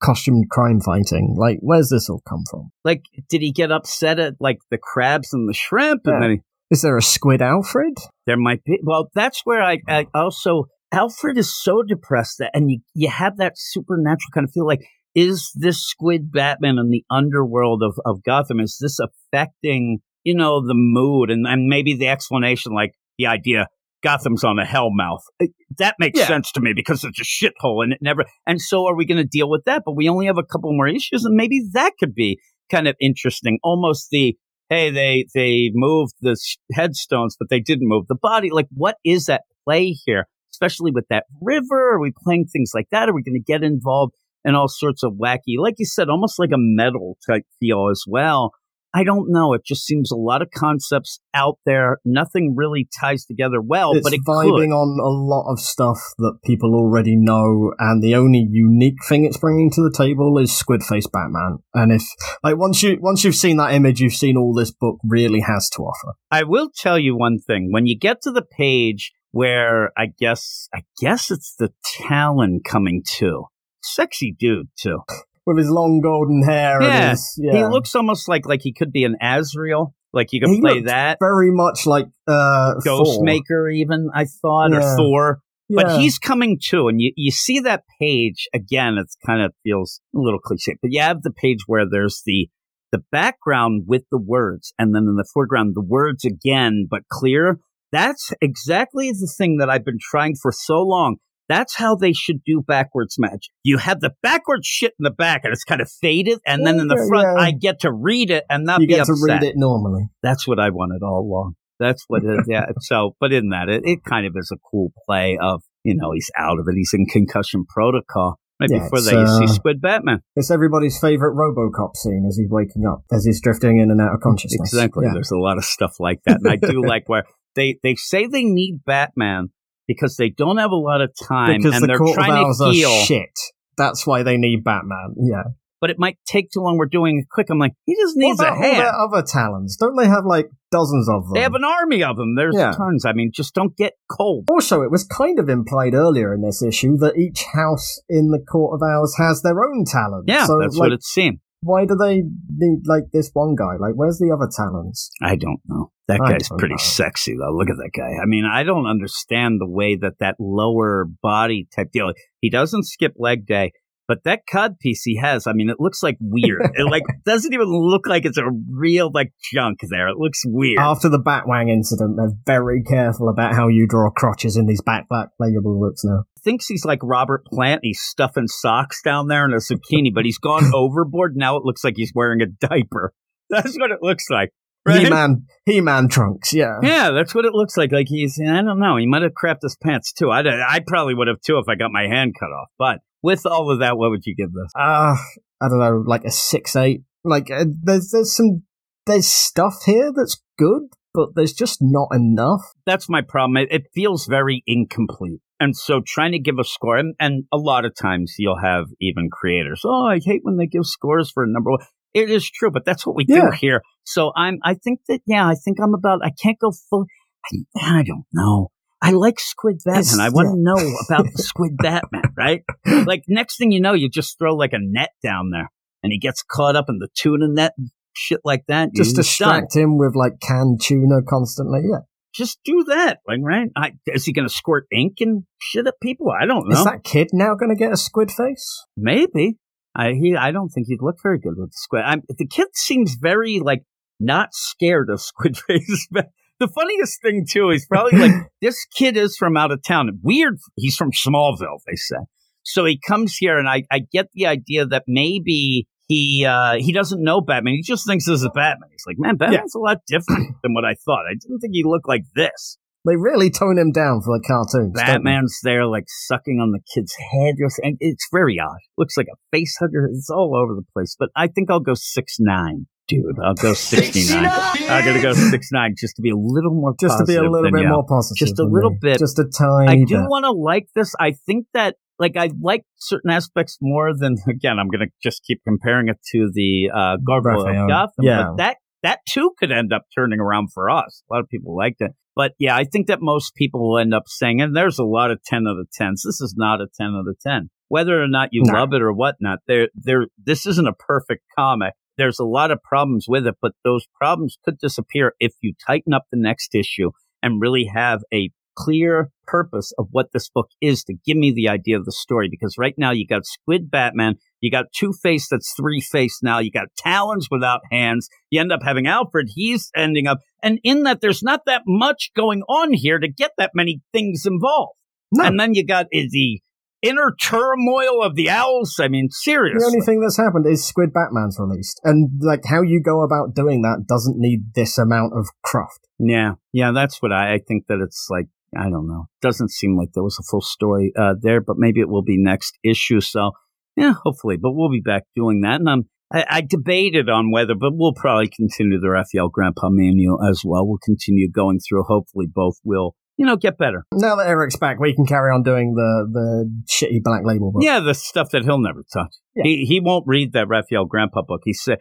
costumed 0.04 0.50
crime 0.52 0.82
fighting? 0.82 1.36
Like, 1.40 1.58
where's 1.62 1.90
this 1.90 2.10
all 2.10 2.22
come 2.30 2.44
from? 2.50 2.70
Like, 2.84 3.02
did 3.30 3.42
he 3.42 3.52
get 3.52 3.72
upset 3.72 4.20
at 4.20 4.36
like 4.40 4.60
the 4.70 4.78
crabs 4.78 5.34
and 5.34 5.50
the 5.50 5.54
shrimp? 5.56 6.02
And 6.06 6.22
then 6.22 6.32
he, 6.32 6.40
Is 6.70 6.84
there 6.84 6.96
a 6.98 7.02
Squid 7.02 7.42
Alfred? 7.42 7.98
there 8.28 8.38
might 8.38 8.64
be. 8.64 8.80
Well, 8.84 9.10
that's 9.16 9.42
where 9.44 9.64
I, 9.64 9.80
I 9.88 10.06
also 10.14 10.66
Alfred 10.92 11.38
is 11.38 11.54
so 11.56 11.84
depressed 11.84 12.38
that, 12.40 12.52
and 12.54 12.70
you 12.70 12.80
you 12.94 13.10
have 13.10 13.38
that 13.38 13.54
supernatural 13.56 14.32
kind 14.34 14.46
of 14.46 14.52
feel 14.52 14.66
like. 14.68 14.82
Is 15.14 15.52
this 15.56 15.86
Squid 15.86 16.32
Batman 16.32 16.78
in 16.78 16.90
the 16.90 17.04
underworld 17.12 17.84
of, 17.84 18.00
of 18.06 18.24
Gotham? 18.24 18.62
Is 18.62 18.78
this 18.80 18.98
affecting, 18.98 20.00
you 20.24 20.34
know, 20.34 20.66
the 20.66 20.74
mood 20.74 21.30
and, 21.30 21.46
and 21.46 21.68
maybe 21.68 21.98
the 21.98 22.08
explanation, 22.08 22.72
like 22.72 22.94
the 23.18 23.28
idea 23.28 23.68
Gotham's 24.02 24.46
on 24.46 24.58
a 24.58 24.64
hellmouth? 24.64 25.20
Uh, 25.44 25.48
That 25.80 25.96
makes 26.00 26.18
Yeah. 26.18 26.28
sense 26.28 26.50
to 26.54 26.62
me 26.62 26.72
because 26.74 27.04
it's 27.04 27.20
a 27.20 27.26
shithole 27.26 27.84
and 27.84 27.92
it 27.92 28.00
never. 28.02 28.24
And 28.48 28.62
so 28.62 28.86
are 28.88 28.96
we 28.96 29.06
going 29.06 29.22
to 29.22 29.28
deal 29.28 29.50
with 29.50 29.64
that? 29.66 29.84
But 29.86 29.98
we 29.98 30.08
only 30.08 30.28
have 30.28 30.38
a 30.38 30.44
couple 30.46 30.72
more 30.72 30.88
issues, 30.88 31.26
and 31.26 31.36
maybe 31.36 31.62
that 31.74 31.92
could 32.00 32.16
be 32.16 32.40
kind 32.72 32.88
of 32.88 32.96
interesting. 33.02 33.60
Almost 33.66 34.12
the 34.12 34.38
hey, 34.70 34.92
they 34.92 35.26
they 35.36 35.72
moved 35.74 36.14
the 36.22 36.38
headstones, 36.72 37.36
but 37.38 37.50
they 37.50 37.60
didn't 37.60 37.90
move 37.90 38.06
the 38.08 38.16
body. 38.16 38.50
Like, 38.50 38.68
what 38.74 38.96
is 39.04 39.26
that 39.26 39.42
play 39.66 39.94
here? 40.06 40.28
Especially 40.62 40.92
with 40.92 41.06
that 41.10 41.26
river, 41.42 41.96
are 41.96 42.00
we 42.00 42.12
playing 42.24 42.46
things 42.46 42.72
like 42.74 42.88
that? 42.92 43.10
Are 43.10 43.16
we 43.16 43.24
going 43.24 43.34
to 43.34 43.52
get 43.52 43.64
involved 43.64 44.14
in 44.46 44.56
all 44.56 44.68
sorts 44.68 45.04
of 45.04 45.14
wacky, 45.14 45.58
like 45.58 45.76
you 45.78 45.86
said, 45.86 46.10
almost 46.10 46.40
like 46.40 46.52
a 46.52 46.58
metal 46.58 47.18
type 47.28 47.44
feel 47.60 47.90
as 47.90 48.04
well? 48.08 48.52
I 48.94 49.06
don't 49.06 49.32
know. 49.32 49.54
It 49.54 49.64
just 49.66 49.86
seems 49.86 50.12
a 50.12 50.18
lot 50.18 50.42
of 50.42 50.50
concepts 50.54 51.22
out 51.34 51.58
there. 51.66 52.00
Nothing 52.04 52.56
really 52.58 52.90
ties 53.00 53.24
together 53.24 53.62
well, 53.62 53.94
it's 53.94 54.04
but 54.04 54.14
it's 54.14 54.28
vibing 54.28 54.68
could. 54.68 54.76
on 54.76 55.00
a 55.00 55.10
lot 55.10 55.50
of 55.50 55.60
stuff 55.60 56.00
that 56.18 56.40
people 56.44 56.76
already 56.76 57.16
know, 57.16 57.74
and 57.80 58.04
the 58.04 58.16
only 58.16 58.46
unique 58.50 59.04
thing 59.08 59.24
it's 59.24 59.38
bringing 59.38 59.72
to 59.72 59.82
the 59.82 59.96
table 59.96 60.38
is 60.38 60.56
Squid 60.56 60.84
Face 60.84 61.08
Batman. 61.08 61.60
And 61.74 61.94
if 61.94 62.04
like 62.44 62.58
once 62.58 62.84
you 62.84 62.98
once 63.00 63.24
you've 63.24 63.36
seen 63.36 63.58
that 63.58 63.74
image, 63.74 64.02
you've 64.02 64.14
seen 64.14 64.36
all 64.36 64.54
this 64.54 64.72
book 64.72 64.98
really 65.06 65.40
has 65.40 65.70
to 65.70 65.84
offer. 65.84 66.16
I 66.30 66.44
will 66.44 66.70
tell 66.76 67.00
you 67.00 67.16
one 67.16 67.40
thing. 67.40 67.70
When 67.72 67.86
you 67.86 67.98
get 67.98 68.22
to 68.24 68.32
the 68.32 68.44
page 68.44 69.14
where 69.32 69.92
I 69.98 70.08
guess 70.20 70.68
I 70.74 70.84
guess 71.00 71.32
it's 71.32 71.56
the 71.58 71.72
Talon 71.98 72.62
coming 72.66 73.04
too. 73.08 73.46
Sexy 73.84 74.36
dude 74.38 74.70
too. 74.80 75.00
With 75.46 75.58
his 75.58 75.70
long 75.70 76.02
golden 76.02 76.44
hair, 76.44 76.82
Yeah, 76.82 76.88
and 77.02 77.10
his, 77.12 77.34
yeah, 77.42 77.54
He 77.58 77.64
looks 77.66 77.96
almost 77.96 78.28
like 78.28 78.46
like 78.46 78.62
he 78.62 78.74
could 78.74 78.92
be 78.92 79.04
an 79.04 79.16
Azrael. 79.22 79.96
Like 80.14 80.34
you 80.34 80.42
could 80.42 80.50
He 80.50 80.62
play 80.62 80.82
that. 80.82 81.18
very 81.22 81.52
much 81.52 81.86
like 81.88 82.06
uh, 82.28 82.76
Ghostmaker, 82.86 83.74
even 83.74 84.10
I 84.14 84.26
thought, 84.26 84.72
Yeah. 84.72 84.78
or 84.80 84.96
Thor. 84.98 85.40
But 85.74 85.88
Yeah. 85.88 85.98
he's 86.00 86.20
coming 86.20 86.60
too, 86.62 86.90
and 86.90 87.00
you, 87.00 87.14
you 87.16 87.32
see 87.32 87.60
that 87.62 87.84
page 88.00 88.48
again. 88.54 88.98
It's 88.98 89.16
kind 89.26 89.42
of 89.42 89.54
feels 89.64 90.02
a 90.14 90.20
little 90.20 90.40
cliche, 90.40 90.76
but 90.82 90.92
you 90.92 91.02
have 91.02 91.22
the 91.24 91.32
page 91.32 91.60
where 91.66 91.86
there's 91.90 92.22
the 92.26 92.50
the 92.92 93.02
background 93.10 93.84
with 93.88 94.04
the 94.12 94.18
words, 94.20 94.74
and 94.78 94.94
then 94.94 95.04
in 95.04 95.16
the 95.16 95.26
foreground 95.34 95.76
the 95.76 95.82
words 95.82 96.26
again, 96.26 96.88
but 96.90 97.04
clear. 97.10 97.60
That's 97.92 98.32
exactly 98.42 99.12
the 99.12 99.32
thing 99.38 99.58
that 99.58 99.70
I've 99.70 99.86
been 99.86 100.00
trying 100.00 100.36
for 100.42 100.52
so 100.52 100.82
long. 100.82 101.18
That's 101.50 101.76
how 101.76 101.96
they 101.96 102.14
should 102.14 102.46
do 102.46 102.64
backwards 102.66 103.18
magic. 103.20 103.52
You 103.64 103.78
have 103.78 104.00
the 104.00 104.14
backwards 104.24 104.66
shit 104.66 104.94
in 104.98 105.04
the 105.04 105.12
back, 105.12 105.42
and 105.44 105.52
it's 105.52 105.66
kind 105.66 105.82
of 105.82 105.92
faded, 105.92 106.40
and 106.46 106.66
then 106.66 106.80
in 106.80 106.88
the 106.88 107.06
front, 107.10 107.28
yeah. 107.38 107.44
I 107.44 107.52
get 107.52 107.82
to 107.82 107.92
read 107.92 108.32
it 108.32 108.46
and 108.50 108.64
not 108.64 108.80
you 108.80 108.88
be 108.88 108.94
get 108.94 109.02
upset. 109.02 109.16
to 109.16 109.34
read 109.34 109.44
it 109.44 109.54
normally. 109.58 110.08
That's 110.24 110.48
what 110.48 110.60
I 110.60 110.70
wanted 110.70 111.04
all 111.04 111.20
along. 111.20 111.56
That's 111.82 112.06
what 112.08 112.24
it 112.24 112.46
yeah. 112.48 112.68
So, 112.80 113.16
but 113.20 113.34
in 113.34 113.50
that, 113.50 113.68
it, 113.68 113.82
it 113.84 114.00
kind 114.08 114.26
of 114.26 114.34
is 114.38 114.50
a 114.54 114.58
cool 114.72 114.94
play 115.06 115.38
of, 115.42 115.62
you 115.84 115.96
know, 115.96 116.12
he's 116.14 116.30
out 116.38 116.60
of 116.60 116.68
it. 116.70 116.76
He's 116.76 116.92
in 116.94 117.06
concussion 117.06 117.66
protocol. 117.68 118.38
Right 118.62 118.70
Yeah, 118.72 118.84
before 118.84 119.02
that, 119.02 119.12
you 119.12 119.48
see 119.48 119.52
uh, 119.52 119.56
Squid 119.56 119.82
Batman. 119.82 120.20
It's 120.36 120.52
everybody's 120.52 121.00
favorite 121.00 121.34
RoboCop 121.34 121.96
scene 121.96 122.26
as 122.30 122.38
he's 122.38 122.50
waking 122.50 122.86
up, 122.86 123.02
as 123.12 123.26
he's 123.26 123.42
drifting 123.42 123.80
in 123.80 123.90
and 123.90 124.00
out 124.00 124.14
of 124.14 124.22
consciousness. 124.22 124.72
Exactly. 124.72 125.08
Yeah. 125.08 125.14
There's 125.16 125.32
a 125.32 125.40
lot 125.40 125.58
of 125.58 125.66
stuff 125.66 125.96
like 126.00 126.20
that. 126.28 126.38
And 126.44 126.48
I 126.48 126.58
do 126.58 126.82
like 126.88 127.10
where 127.10 127.26
they, 127.56 127.78
they 127.84 127.96
say 127.96 128.28
they 128.28 128.44
need 128.44 128.82
Batman 128.86 129.50
because 129.88 130.16
they 130.18 130.30
don't 130.30 130.58
have 130.58 130.72
a 130.72 130.76
lot 130.76 131.02
of 131.02 131.12
time 131.28 131.58
because 131.58 131.76
and 131.76 131.84
the 131.84 131.88
they're 131.88 131.98
Court 131.98 132.12
of 132.12 132.16
trying 132.16 132.32
Owls 132.46 132.60
to 132.60 132.66
are 132.66 132.72
heal. 132.74 133.04
shit. 133.06 133.38
That's 133.78 134.06
why 134.06 134.24
they 134.24 134.38
need 134.38 134.64
Batman. 134.64 135.16
Yeah. 135.18 135.44
But 135.80 135.90
it 135.90 135.98
might 135.98 136.18
take 136.28 136.52
too 136.52 136.60
long. 136.60 136.78
We're 136.78 136.86
doing 136.86 137.20
it 137.24 137.26
quick. 137.32 137.48
I'm 137.50 137.58
like, 137.58 137.74
he 137.86 137.96
just 137.96 138.16
What 138.16 138.22
needs 138.24 138.40
a 138.40 138.44
about 138.44 138.58
all 138.58 138.62
hand. 138.64 138.78
their 138.78 138.94
other 138.96 139.24
talents? 139.24 139.76
Don't 139.78 139.96
they 139.98 140.06
have 140.08 140.26
like 140.26 140.48
dozens 140.72 141.10
of 141.10 141.24
them? 141.24 141.34
They 141.34 141.42
have 141.42 141.56
an 141.56 141.64
army 141.64 142.04
of 142.04 142.18
them. 142.18 142.36
There's 142.36 142.56
Yeah. 142.56 142.72
tons. 142.72 143.04
I 143.04 143.14
mean, 143.14 143.32
just 143.34 143.56
don't 143.56 143.76
get 143.76 143.94
cold. 144.08 144.46
Also, 144.52 144.84
it 144.84 144.92
was 144.92 145.04
kind 145.04 145.40
of 145.40 145.50
implied 145.50 145.96
earlier 145.96 146.36
in 146.36 146.42
this 146.44 146.62
issue 146.62 146.98
that 146.98 147.18
each 147.18 147.44
house 147.56 148.00
in 148.08 148.30
the 148.30 148.38
Court 148.40 148.76
of 148.80 148.88
Owls 148.88 149.16
has 149.18 149.42
their 149.42 149.64
own 149.64 149.84
talent. 149.86 150.26
Yeah, 150.28 150.46
so, 150.46 150.60
that's 150.62 150.76
like, 150.76 150.90
what 150.90 150.94
it 150.94 151.04
seemed. 151.04 151.40
Why 151.62 151.86
do 151.86 151.96
they 151.96 152.24
need 152.58 152.82
like 152.86 153.12
this 153.14 153.30
one 153.34 153.56
guy? 153.56 153.78
Like, 153.80 153.94
where's 153.96 154.18
the 154.18 154.32
other 154.34 154.50
talents? 154.56 155.10
I 155.22 155.36
don't 155.36 155.62
know. 155.66 155.92
That 156.08 156.20
I 156.22 156.34
guy's 156.34 156.50
pretty 156.50 156.74
know. 156.74 156.84
sexy 156.84 157.36
though. 157.36 157.56
Look 157.56 157.70
at 157.70 157.78
that 157.78 157.92
guy. 157.96 158.22
I 158.22 158.26
mean, 158.26 158.46
I 158.46 158.64
don't 158.64 158.88
understand 158.88 159.60
the 159.60 159.70
way 159.70 159.96
that 160.02 160.20
that 160.20 160.36
lower 160.40 161.06
body 161.22 161.68
type 161.74 161.92
deal. 161.92 162.14
He 162.40 162.50
doesn't 162.50 162.86
skip 162.86 163.14
leg 163.18 163.46
day, 163.46 163.72
but 164.08 164.24
that 164.26 164.42
cod 164.52 164.78
piece 164.80 165.04
he 165.04 165.18
has, 165.18 165.48
I 165.48 165.54
mean, 165.54 165.70
it 165.70 165.78
looks 165.80 166.04
like 166.04 166.18
weird. 166.20 166.72
it 166.74 166.84
like 166.84 167.04
doesn't 167.26 167.54
even 167.54 167.68
look 167.68 168.08
like 168.08 168.26
it's 168.26 168.38
a 168.38 168.44
real 168.70 169.12
like 169.14 169.32
junk 169.54 169.80
there. 169.90 170.10
It 170.10 170.18
looks 170.18 170.42
weird. 170.46 170.80
After 170.80 171.08
the 171.08 171.20
Batwang 171.20 171.70
incident, 171.70 172.18
they're 172.18 172.36
very 172.46 172.84
careful 172.84 173.30
about 173.30 173.54
how 173.54 173.68
you 173.68 173.88
draw 173.88 174.10
crotches 174.10 174.58
in 174.58 174.66
these 174.66 174.82
back 174.82 175.08
back 175.08 175.30
playable 175.38 175.80
looks 175.80 176.04
now. 176.04 176.24
Thinks 176.44 176.68
he's 176.68 176.86
like 176.86 177.00
Robert 177.04 177.46
Plant. 177.46 177.82
He's 177.84 178.02
stuffing 178.02 178.48
socks 178.48 179.02
down 179.04 179.28
there 179.28 179.46
in 179.46 179.54
a 179.54 179.58
zucchini, 179.58 180.14
but 180.14 180.26
he's 180.26 180.40
gone 180.40 180.72
overboard. 180.74 181.36
Now 181.36 181.58
it 181.58 181.64
looks 181.64 181.84
like 181.84 181.96
he's 181.98 182.12
wearing 182.16 182.42
a 182.42 182.48
diaper. 182.48 183.14
That's 183.50 183.78
what 183.78 183.92
it 183.92 184.00
looks 184.02 184.26
like. 184.30 184.52
Right? 184.86 185.04
He 185.04 185.10
Man, 185.10 185.46
He 185.66 185.82
Man 185.82 186.08
trunks, 186.08 186.54
yeah. 186.54 186.80
Yeah, 186.82 187.12
that's 187.12 187.36
what 187.36 187.46
it 187.46 187.54
looks 187.54 187.78
like. 187.78 187.92
Like 187.92 188.08
he's, 188.10 188.40
I 188.42 188.64
don't 188.64 188.80
know, 188.80 188.98
he 188.98 189.06
might 189.06 189.22
have 189.22 189.34
crapped 189.34 189.62
his 189.62 189.76
pants 189.76 190.12
too. 190.12 190.32
I, 190.32 190.42
I 190.42 190.80
probably 190.80 191.14
would 191.14 191.28
have 191.28 191.40
too 191.42 191.60
if 191.60 191.66
I 191.70 191.76
got 191.76 191.92
my 191.92 192.08
hand 192.08 192.34
cut 192.40 192.48
off. 192.48 192.70
But 192.80 192.98
with 193.22 193.46
all 193.46 193.70
of 193.70 193.80
that, 193.82 193.96
what 193.96 194.10
would 194.10 194.26
you 194.26 194.36
give 194.36 194.52
this? 194.52 194.72
Uh, 194.76 195.16
I 195.62 195.70
don't 195.70 195.78
know, 195.78 196.04
like 196.04 196.24
a 196.24 196.32
six 196.32 196.76
eight. 196.76 197.04
Like 197.24 197.52
uh, 197.52 197.66
there's 197.84 198.10
there's 198.10 198.36
some 198.36 198.64
there's 199.06 199.28
stuff 199.28 199.84
here 199.86 200.12
that's 200.16 200.42
good, 200.58 200.84
but 201.14 201.36
there's 201.36 201.54
just 201.54 201.78
not 201.82 202.10
enough. 202.12 202.62
That's 202.86 203.08
my 203.08 203.22
problem. 203.22 203.58
It, 203.58 203.72
it 203.72 203.84
feels 203.94 204.26
very 204.26 204.64
incomplete. 204.66 205.42
And 205.62 205.78
so 205.78 206.02
trying 206.04 206.32
to 206.32 206.40
give 206.40 206.58
a 206.60 206.64
score, 206.64 206.98
and, 206.98 207.14
and 207.20 207.44
a 207.54 207.58
lot 207.58 207.86
of 207.86 207.94
times 207.96 208.34
you'll 208.40 208.60
have 208.60 208.86
even 209.00 209.30
creators. 209.32 209.84
Oh, 209.86 210.08
I 210.08 210.20
hate 210.20 210.40
when 210.42 210.58
they 210.58 210.66
give 210.66 210.88
scores 210.88 211.30
for 211.30 211.44
a 211.44 211.48
number 211.48 211.70
one. 211.70 211.82
It 212.16 212.32
is 212.32 212.50
true, 212.50 212.72
but 212.72 212.84
that's 212.84 213.06
what 213.06 213.16
we 213.16 213.26
do 213.26 213.52
here. 213.52 213.84
So 214.04 214.32
I'm, 214.36 214.58
I 214.64 214.74
think 214.74 215.02
that, 215.08 215.22
yeah, 215.28 215.48
I 215.48 215.54
think 215.54 215.78
I'm 215.80 215.94
about, 215.94 216.22
I 216.24 216.32
can't 216.32 216.58
go 216.58 216.72
full, 216.90 217.06
I, 217.46 218.00
I 218.00 218.04
don't 218.04 218.26
know. 218.34 218.72
I 219.04 219.12
like 219.12 219.40
Squid 219.40 219.82
Batman. 219.86 220.02
It's- 220.02 220.20
I 220.20 220.30
want 220.30 220.48
to 220.48 220.58
yeah. 220.58 220.64
know 220.64 220.98
about 221.08 221.26
the 221.32 221.44
Squid 221.44 221.78
Batman, 221.78 222.34
right? 222.36 222.64
Like 223.06 223.24
next 223.28 223.58
thing 223.58 223.72
you 223.72 223.82
know, 223.82 223.94
you 223.94 224.10
just 224.10 224.40
throw 224.40 224.56
like 224.56 224.74
a 224.74 224.80
net 224.80 225.12
down 225.24 225.52
there 225.52 225.70
and 226.02 226.12
he 226.12 226.18
gets 226.18 226.42
caught 226.44 226.76
up 226.76 226.86
in 226.90 226.98
the 226.98 227.08
tuna 227.16 227.48
net 227.48 227.74
and 227.78 227.92
shit 228.14 228.42
like 228.44 228.64
that. 228.68 228.90
Just 228.96 229.16
done. 229.16 229.24
distract 229.24 229.76
him 229.76 230.00
with 230.00 230.16
like 230.16 230.40
canned 230.42 230.82
tuna 230.84 231.22
constantly. 231.28 231.82
Yeah, 231.84 232.00
Just 232.34 232.60
do 232.64 232.86
that, 232.88 233.20
like 233.28 233.40
right? 233.42 233.70
I, 233.76 233.92
is 234.08 234.26
he 234.26 234.34
going 234.34 234.48
to 234.48 234.54
squirt 234.54 234.88
ink 234.92 235.16
and 235.20 235.44
shit 235.60 235.86
at 235.86 235.96
people? 236.02 236.28
I 236.30 236.46
don't 236.46 236.68
know. 236.68 236.78
is 236.78 236.86
that 236.86 237.04
kid 237.04 237.30
now 237.34 237.56
going 237.56 237.70
to 237.70 237.76
get 237.76 237.92
a 237.92 237.98
squid 237.98 238.32
face? 238.32 238.86
Maybe. 238.96 239.58
I 239.96 240.14
he. 240.14 240.36
I 240.38 240.52
don't 240.52 240.70
think 240.70 240.88
he'd 240.88 241.02
look 241.02 241.18
very 241.22 241.40
good 241.40 241.56
with 241.58 241.72
the 241.72 241.78
squid. 241.78 242.04
I'm, 242.06 242.22
the 242.30 242.48
kid 242.48 242.68
seems 242.74 243.16
very 243.16 243.60
like 243.60 243.84
not 244.20 244.50
scared 244.54 245.10
of 245.10 245.22
squid 245.22 245.58
faces. 245.58 246.08
But 246.10 246.28
the 246.60 246.70
funniest 246.70 247.22
thing 247.22 247.46
too 247.50 247.70
is 247.70 247.86
probably 247.86 248.20
like 248.20 248.32
this 248.62 248.86
kid 248.96 249.18
is 249.18 249.36
from 249.36 249.58
out 249.58 249.72
of 249.72 249.84
town. 249.84 250.10
Weird. 250.24 250.58
He's 250.76 250.96
from 250.96 251.12
Smallville. 251.12 251.80
They 251.86 251.96
say. 251.96 252.18
So 252.64 252.86
he 252.86 253.00
comes 253.00 253.36
here, 253.36 253.58
and 253.58 253.68
I, 253.68 253.84
I 253.92 254.02
get 254.12 254.28
the 254.34 254.46
idea 254.46 254.86
that 254.86 255.06
maybe 255.08 255.88
he 256.12 256.46
uh, 256.46 256.76
he 256.78 256.92
doesn't 256.92 257.24
know 257.24 257.40
Batman. 257.40 257.76
He 257.76 257.84
just 257.84 258.06
thinks 258.06 258.26
this 258.26 258.42
is 258.42 258.50
Batman. 258.54 258.90
He's 258.92 259.06
like, 259.08 259.18
man, 259.18 259.38
Batman's 259.38 259.76
a 259.76 259.80
lot 259.80 260.00
different 260.08 260.58
than 260.64 260.74
what 260.74 260.84
I 260.84 260.96
thought. 261.06 261.24
I 261.30 261.36
didn't 261.40 261.60
think 261.60 261.74
he 261.74 261.84
looked 261.86 262.08
like 262.08 262.24
this. 262.36 262.78
They 263.08 263.16
really 263.16 263.50
tone 263.50 263.80
him 263.80 263.92
down 263.92 264.22
for 264.22 264.38
the 264.38 264.44
cartoons. 264.46 264.94
Batman's 264.94 265.58
there, 265.64 265.88
like 265.88 266.04
sucking 266.28 266.60
on 266.60 266.72
the 266.72 266.82
kid's 266.94 267.16
head. 267.16 267.56
And 267.82 267.98
it's 268.00 268.28
very 268.32 268.60
odd. 268.60 268.78
Looks 268.98 269.18
like 269.18 269.26
a 269.26 269.38
face 269.52 269.76
hugger. 269.80 270.08
It's 270.12 270.30
all 270.30 270.56
over 270.56 270.76
the 270.76 270.86
place. 270.94 271.16
But 271.18 271.30
I 271.36 271.48
think 271.48 271.72
I'll 271.72 271.80
go 271.80 271.96
six 271.96 272.36
nine, 272.40 272.88
dude. 273.12 273.38
I'll 273.44 273.54
go 273.54 273.74
sixty 273.92 274.34
nine. 274.34 274.48
I'm 274.48 275.06
gonna 275.06 275.22
go 275.22 275.34
six 275.52 275.70
nine 275.72 275.94
just 275.98 276.16
to 276.16 276.22
be 276.22 276.30
a 276.30 276.36
little 276.36 276.72
more 276.74 276.94
Just 277.00 277.18
to 277.20 277.26
be 277.26 277.36
a 277.36 277.42
little 277.44 277.72
bit 277.72 277.82
you. 277.82 277.90
more 277.90 278.06
positive. 278.06 278.38
Just 278.38 278.60
a 278.60 278.64
little 278.64 278.92
me. 278.92 278.98
bit. 279.02 279.20
Just 279.20 279.38
a 279.40 279.46
tiny 279.46 280.04
I 280.04 280.06
do 280.06 280.16
want 280.28 280.46
to 280.46 280.52
like 280.52 280.88
this. 280.96 281.14
I 281.20 281.34
think 281.46 281.68
that 281.74 281.96
like 282.20 282.38
I 282.38 282.50
like 282.62 282.84
certain 282.98 283.32
aspects 283.32 283.78
more 283.82 284.12
than 284.18 284.36
again. 284.48 284.80
I'm 284.80 284.88
gonna 284.90 285.08
just 285.24 285.44
keep 285.44 285.62
comparing 285.68 286.08
it 286.10 286.18
to 286.32 286.50
the 286.54 286.90
uh, 286.96 287.18
Gargoyle 287.26 287.68
of 287.68 287.90
Gotham. 287.90 288.24
Yeah. 288.26 288.44
But 288.50 288.58
that 288.58 288.78
that 289.04 289.20
too 289.28 289.52
could 289.60 289.72
end 289.72 289.92
up 289.94 290.04
turning 290.16 290.40
around 290.40 290.70
for 290.74 290.90
us. 290.90 291.24
A 291.30 291.34
lot 291.34 291.40
of 291.42 291.50
people 291.50 291.76
liked 291.76 292.02
it, 292.02 292.12
but 292.36 292.52
yeah, 292.60 292.76
I 292.76 292.84
think 292.84 293.08
that 293.08 293.20
most 293.22 293.56
people 293.56 293.90
will 293.90 293.98
end 293.98 294.14
up 294.14 294.24
saying, 294.28 294.62
and 294.62 294.76
there's 294.76 295.00
a 295.00 295.04
lot 295.04 295.32
of 295.32 295.42
ten 295.44 295.66
out 295.68 295.80
of 295.80 295.88
tens. 295.92 296.22
This 296.26 296.40
is 296.40 296.54
not 296.58 296.80
a 296.82 296.88
ten 297.00 297.08
out 297.08 297.28
of 297.28 297.38
ten. 297.46 297.70
Whether 297.88 298.22
or 298.22 298.28
not 298.28 298.50
you 298.52 298.62
No. 298.66 298.74
love 298.80 298.94
it 298.94 299.02
or 299.02 299.12
whatnot, 299.12 299.60
there 299.68 299.90
there 299.96 300.28
this 300.46 300.66
isn't 300.66 300.88
a 300.88 300.94
perfect 300.94 301.44
comic. 301.58 301.94
There's 302.18 302.40
a 302.40 302.46
lot 302.46 302.72
of 302.72 302.84
problems 302.84 303.26
with 303.28 303.48
it, 303.48 303.56
but 303.62 303.74
those 303.84 304.08
problems 304.20 304.58
could 304.64 304.78
disappear 304.78 305.34
if 305.40 305.54
you 305.62 305.74
tighten 305.86 306.14
up 306.14 306.24
the 306.32 306.40
next 306.40 306.76
issue 306.76 307.12
and 307.42 307.62
really 307.62 307.86
have 307.94 308.22
a 308.34 308.52
clear 308.76 309.30
purpose 309.46 309.92
of 309.98 310.08
what 310.12 310.28
this 310.34 310.50
book 310.50 310.70
is 310.82 311.04
to 311.04 311.14
give 311.26 311.38
me 311.38 311.52
the 311.52 311.68
idea 311.68 311.98
of 311.98 312.06
the 312.06 312.12
story. 312.12 312.48
Because 312.50 312.76
right 312.78 312.96
now 312.98 313.12
you 313.12 313.28
got 313.28 313.46
Squid 313.46 313.92
Batman, 313.92 314.36
you 314.62 314.72
got 314.72 314.86
Two 314.96 315.14
Face 315.14 315.48
that's 315.50 315.74
three 315.76 316.02
face 316.02 316.40
now, 316.42 316.60
you 316.60 316.72
got 316.72 316.88
Talons 316.98 317.48
without 317.52 317.82
hands, 317.92 318.30
you 318.50 318.60
end 318.60 318.72
up 318.72 318.82
having 318.84 319.08
Alfred, 319.08 319.50
he's 319.54 319.92
ending 319.96 320.28
up, 320.28 320.40
and 320.64 320.80
in 320.84 321.04
that 321.04 321.22
there's 321.22 321.44
not 321.44 321.62
that 321.66 321.84
much 321.86 322.32
going 322.36 322.62
on 322.64 322.94
here 322.94 323.20
to 323.20 323.28
get 323.28 323.52
that 323.58 323.72
many 323.74 324.02
things 324.14 324.46
involved. 324.46 324.94
No. 325.32 325.46
And 325.46 325.60
then 325.60 325.74
you 325.74 325.86
got 325.86 326.08
the 326.12 326.62
inner 327.02 327.36
turmoil 327.42 328.24
of 328.24 328.36
the 328.36 328.50
owls. 328.50 328.98
I 329.00 329.08
mean, 329.08 329.30
seriously. 329.30 329.80
The 329.80 329.86
only 329.86 330.06
thing 330.06 330.22
that's 330.22 330.38
happened 330.38 330.66
is 330.68 330.86
Squid 330.86 331.12
Batman's 331.14 331.58
released, 331.60 332.00
and 332.04 332.30
like 332.42 332.62
how 332.66 332.82
you 332.82 333.02
go 333.02 333.22
about 333.24 333.56
doing 333.56 333.82
that 333.82 334.06
doesn't 334.08 334.38
need 334.38 334.74
this 334.76 334.98
amount 334.98 335.34
of 335.36 335.48
craft. 335.64 336.08
Yeah, 336.20 336.54
yeah, 336.72 336.92
that's 336.94 337.22
what 337.22 337.32
I, 337.32 337.56
I 337.56 337.60
think 337.68 337.88
that 337.88 338.00
it's 338.04 338.28
like. 338.30 338.48
I 338.74 338.90
don't 338.90 339.06
know. 339.06 339.26
Doesn't 339.42 339.70
seem 339.70 339.98
like 339.98 340.14
there 340.14 340.24
was 340.24 340.40
a 340.40 340.48
full 340.50 340.62
story 340.62 341.12
uh, 341.20 341.34
there, 341.42 341.60
but 341.60 341.76
maybe 341.78 342.00
it 342.00 342.08
will 342.08 342.22
be 342.22 342.38
next 342.38 342.80
issue. 342.86 343.20
So, 343.20 343.52
yeah, 343.98 344.14
hopefully. 344.24 344.56
But 344.56 344.72
we'll 344.72 344.90
be 344.90 345.02
back 345.02 345.24
doing 345.36 345.60
that. 345.64 345.82
And 345.82 345.90
um, 345.90 346.04
I, 346.32 346.46
I 346.50 346.62
debated 346.62 347.30
on 347.30 347.52
whether, 347.52 347.76
but 347.76 347.92
we'll 347.94 348.14
probably 348.14 348.48
continue 348.48 348.98
the 348.98 349.10
Rafael 349.10 349.52
Grampá 349.52 349.90
manual 349.92 350.42
as 350.42 350.62
well. 350.64 350.88
We'll 350.88 351.00
continue 351.04 351.52
going 351.52 351.80
through. 351.80 352.04
Hopefully, 352.04 352.46
both 352.48 352.76
will, 352.86 353.16
you 353.38 353.46
know, 353.46 353.56
get 353.56 353.78
better. 353.78 354.06
Now 354.14 354.36
that 354.36 354.48
Eric's 354.48 354.78
back, 354.78 355.00
we 355.00 355.16
can 355.16 355.26
carry 355.26 355.52
on 355.54 355.64
doing 355.64 355.94
the 355.96 356.28
the 356.32 356.82
shitty 356.92 357.24
Black 357.24 357.42
Label 357.44 357.72
book. 357.72 357.82
Yeah, 357.84 358.00
the 358.00 358.14
stuff 358.14 358.50
that 358.52 358.64
he'll 358.64 358.80
never 358.82 359.04
touch. 359.14 359.34
Yeah. 359.56 359.64
He 359.64 359.86
he 359.86 360.00
won't 360.00 360.26
read 360.28 360.54
that 360.54 360.68
Rafael 360.68 361.08
Grampá 361.08 361.46
book. 361.48 361.62
He 361.66 361.74
said 361.74 361.98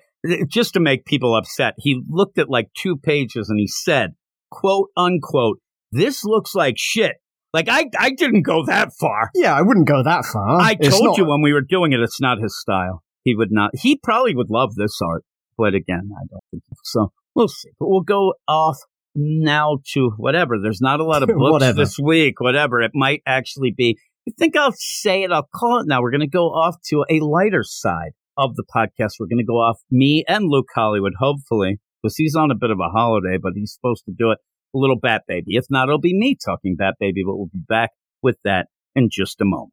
just 0.49 0.75
to 0.75 0.81
make 0.81 1.05
people 1.07 1.35
upset. 1.35 1.75
He 1.79 2.03
looked 2.09 2.39
at 2.39 2.51
like 2.51 2.69
two 2.77 2.97
pages 2.97 3.49
and 3.49 3.59
he 3.59 3.67
said, 3.67 4.11
"quote 4.51 4.89
unquote, 4.97 5.59
this 5.93 6.25
looks 6.25 6.55
like 6.55 6.75
shit." 6.77 7.17
Like 7.53 7.69
I 7.69 7.87
I 7.99 8.11
didn't 8.11 8.43
go 8.43 8.65
that 8.67 8.91
far. 9.01 9.31
Yeah, 9.35 9.55
I 9.57 9.63
wouldn't 9.63 9.89
go 9.89 10.03
that 10.05 10.25
far. 10.25 10.61
I 10.61 10.77
It's 10.79 10.91
told 10.97 11.05
not- 11.05 11.19
you 11.19 11.25
when 11.27 11.43
we 11.43 11.53
were 11.53 11.63
doing 11.63 11.93
it, 11.93 12.01
it's 12.01 12.21
not 12.21 12.39
his 12.39 12.59
style. 12.61 13.03
He 13.25 13.35
would 13.35 13.51
not. 13.51 13.71
He 13.75 13.97
probably 13.97 14.35
would 14.35 14.51
love 14.51 14.75
this 14.77 14.99
art, 15.03 15.25
but 15.59 15.75
again, 15.75 16.11
I 16.17 16.23
don't 16.31 16.43
think 16.51 16.63
so. 16.85 17.13
We'll 17.35 17.49
see. 17.49 17.71
But 17.79 17.89
we'll 17.89 18.01
go 18.03 18.35
off 18.49 18.77
now 19.15 19.79
to 19.95 20.11
whatever. 20.17 20.57
There's 20.63 20.81
not 20.81 21.01
a 21.01 21.05
lot 21.05 21.23
of 21.23 21.29
books 21.37 21.39
Whatever. 21.53 21.77
this 21.79 21.99
week. 21.99 22.41
Whatever 22.41 22.81
it 22.81 22.93
might 22.95 23.23
actually 23.27 23.73
be. 23.77 23.99
I 24.29 24.33
think 24.39 24.57
I'll 24.57 24.73
say 24.77 25.23
it. 25.23 25.33
I'll 25.33 25.49
call 25.55 25.81
it 25.81 25.87
now. 25.89 26.03
We're 26.03 26.11
going 26.11 26.21
to 26.21 26.27
go 26.29 26.47
off 26.49 26.77
to 26.91 27.05
a 27.11 27.21
lighter 27.21 27.63
side 27.63 28.13
of 28.37 28.55
the 28.57 28.65
podcast. 28.75 29.15
We're 29.19 29.27
going 29.27 29.39
to 29.39 29.45
go 29.45 29.55
off 29.57 29.79
me 29.91 30.25
and 30.29 30.45
Luke 30.47 30.69
Hollywood, 30.75 31.15
hopefully, 31.19 31.79
because 32.03 32.17
he's 32.17 32.37
on 32.37 32.51
a 32.51 32.55
bit 32.55 32.71
of 32.71 32.79
a 32.79 32.91
holiday, 32.91 33.39
but 33.43 33.53
he's 33.55 33.73
supposed 33.73 34.05
to 34.07 34.13
do 34.17 34.31
it. 34.31 34.39
A 34.75 34.79
little 34.79 34.99
Bat 35.01 35.23
Baby. 35.27 35.57
If 35.57 35.65
not, 35.69 35.89
it'll 35.89 35.99
be 35.99 36.17
me 36.17 36.37
talking 36.43 36.77
Bat 36.77 36.95
Baby, 37.01 37.23
but 37.27 37.37
we'll 37.37 37.51
be 37.53 37.63
back 37.69 37.91
with 38.23 38.37
that 38.45 38.69
in 38.95 39.09
just 39.11 39.41
a 39.41 39.45
moment. 39.45 39.73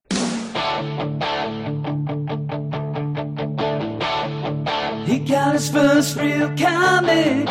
He 5.07 5.19
got 5.19 5.53
his 5.53 5.69
first 5.69 6.17
real 6.17 6.49
comic, 6.57 7.47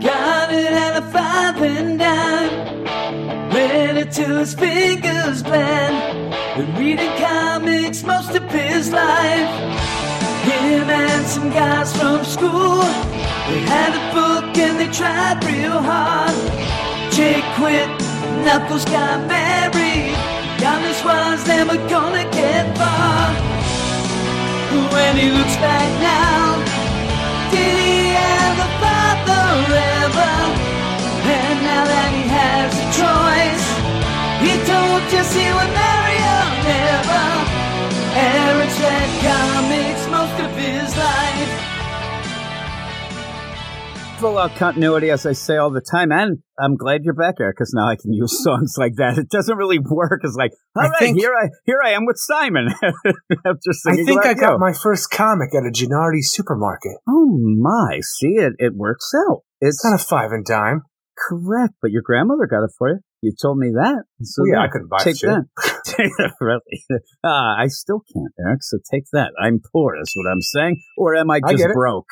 got 0.00 0.52
it 0.52 0.72
at 0.72 0.96
a 0.96 1.02
five 1.02 1.60
and 1.62 1.98
dime. 1.98 2.84
Read 3.52 3.96
it 3.96 4.12
till 4.12 4.38
his 4.38 4.54
fingers 4.54 5.42
bled. 5.42 5.92
Been 6.56 6.74
reading 6.76 7.10
comics 7.18 8.02
most 8.02 8.34
of 8.34 8.42
his 8.50 8.90
life. 8.90 9.50
Him 10.44 10.88
and 10.88 11.26
some 11.26 11.50
guys 11.50 11.94
from 11.96 12.24
school, 12.24 12.80
they 13.48 13.60
had 13.74 13.92
a 14.00 14.14
book 14.14 14.56
and 14.56 14.80
they 14.80 14.88
tried 14.88 15.44
real 15.44 15.80
hard. 15.82 16.34
Jake 17.12 17.44
quit, 17.56 17.88
Knuckles 18.44 18.84
got 18.86 19.26
married. 19.28 20.16
Giannis 20.58 21.04
was 21.04 21.46
never 21.46 21.76
gonna 21.88 22.24
get 22.30 22.76
far. 22.76 23.34
When 24.92 25.16
he 25.16 25.30
looks 25.30 25.56
back 25.56 25.90
now, 26.00 26.59
told 35.10 35.22
Jesse 35.24 35.46
would 35.52 35.72
marry 35.74 36.18
her 36.18 36.46
never. 36.66 37.26
Eric's 38.12 38.78
read 38.80 39.10
comics 39.22 40.02
most 40.10 40.36
of 40.44 40.50
his 40.56 40.96
life. 40.96 41.66
full 44.20 44.36
out 44.36 44.54
continuity, 44.56 45.08
as 45.10 45.24
I 45.24 45.32
say 45.32 45.56
all 45.56 45.70
the 45.70 45.80
time. 45.80 46.12
And 46.12 46.42
I'm 46.60 46.76
glad 46.76 47.04
you're 47.04 47.14
back, 47.14 47.36
Eric, 47.40 47.56
because 47.56 47.72
now 47.74 47.88
I 47.88 47.96
can 47.96 48.12
use 48.12 48.42
songs 48.44 48.74
like 48.76 48.96
that. 48.96 49.16
It 49.16 49.30
doesn't 49.30 49.56
really 49.56 49.78
work. 49.78 50.20
It's 50.24 50.36
like, 50.36 50.50
all 50.76 50.82
I 50.82 50.88
right, 50.88 50.98
think- 50.98 51.18
here 51.18 51.32
I 51.34 51.48
here 51.64 51.78
I 51.82 51.90
am 51.92 52.04
with 52.04 52.16
Simon. 52.18 52.68
After 52.82 53.70
I 53.86 53.96
think 54.04 54.26
I 54.26 54.34
got 54.34 54.60
my 54.60 54.72
first 54.74 55.10
comic 55.10 55.54
at 55.54 55.64
a 55.66 55.70
Genuardi 55.72 56.20
supermarket. 56.22 56.96
Oh 57.08 57.38
my! 57.58 58.00
See 58.02 58.34
it. 58.34 58.52
It 58.58 58.74
works 58.74 59.10
out. 59.28 59.40
It's 59.60 59.76
It's 59.76 59.84
not 59.84 59.98
a 60.00 60.04
five 60.04 60.32
and 60.32 60.44
dime. 60.44 60.82
correct. 61.16 61.74
But 61.80 61.90
your 61.92 62.02
grandmother 62.02 62.46
got 62.46 62.64
it 62.64 62.72
for 62.76 62.88
you. 62.90 62.98
You 63.22 63.32
told 63.40 63.58
me 63.58 63.70
that. 63.74 64.04
So 64.22 64.42
Well, 64.42 64.52
yeah. 64.52 64.64
I 64.64 64.68
couldn't 64.68 64.88
buy 64.88 64.98
take 65.02 65.18
that. 65.20 65.44
Take 65.84 66.10
that, 66.18 66.34
really. 66.40 66.84
Ah, 67.24 67.56
I 67.58 67.66
still 67.66 68.00
can't, 68.14 68.32
Eric. 68.38 68.62
So 68.62 68.78
take 68.90 69.04
that. 69.12 69.32
I'm 69.42 69.60
poor, 69.72 69.96
is 70.00 70.12
what 70.14 70.30
I'm 70.30 70.40
saying. 70.40 70.80
Or 70.96 71.16
am 71.16 71.30
I 71.30 71.40
I 71.44 71.52
just 71.52 71.64
it. 71.64 71.74
broke? 71.74 72.06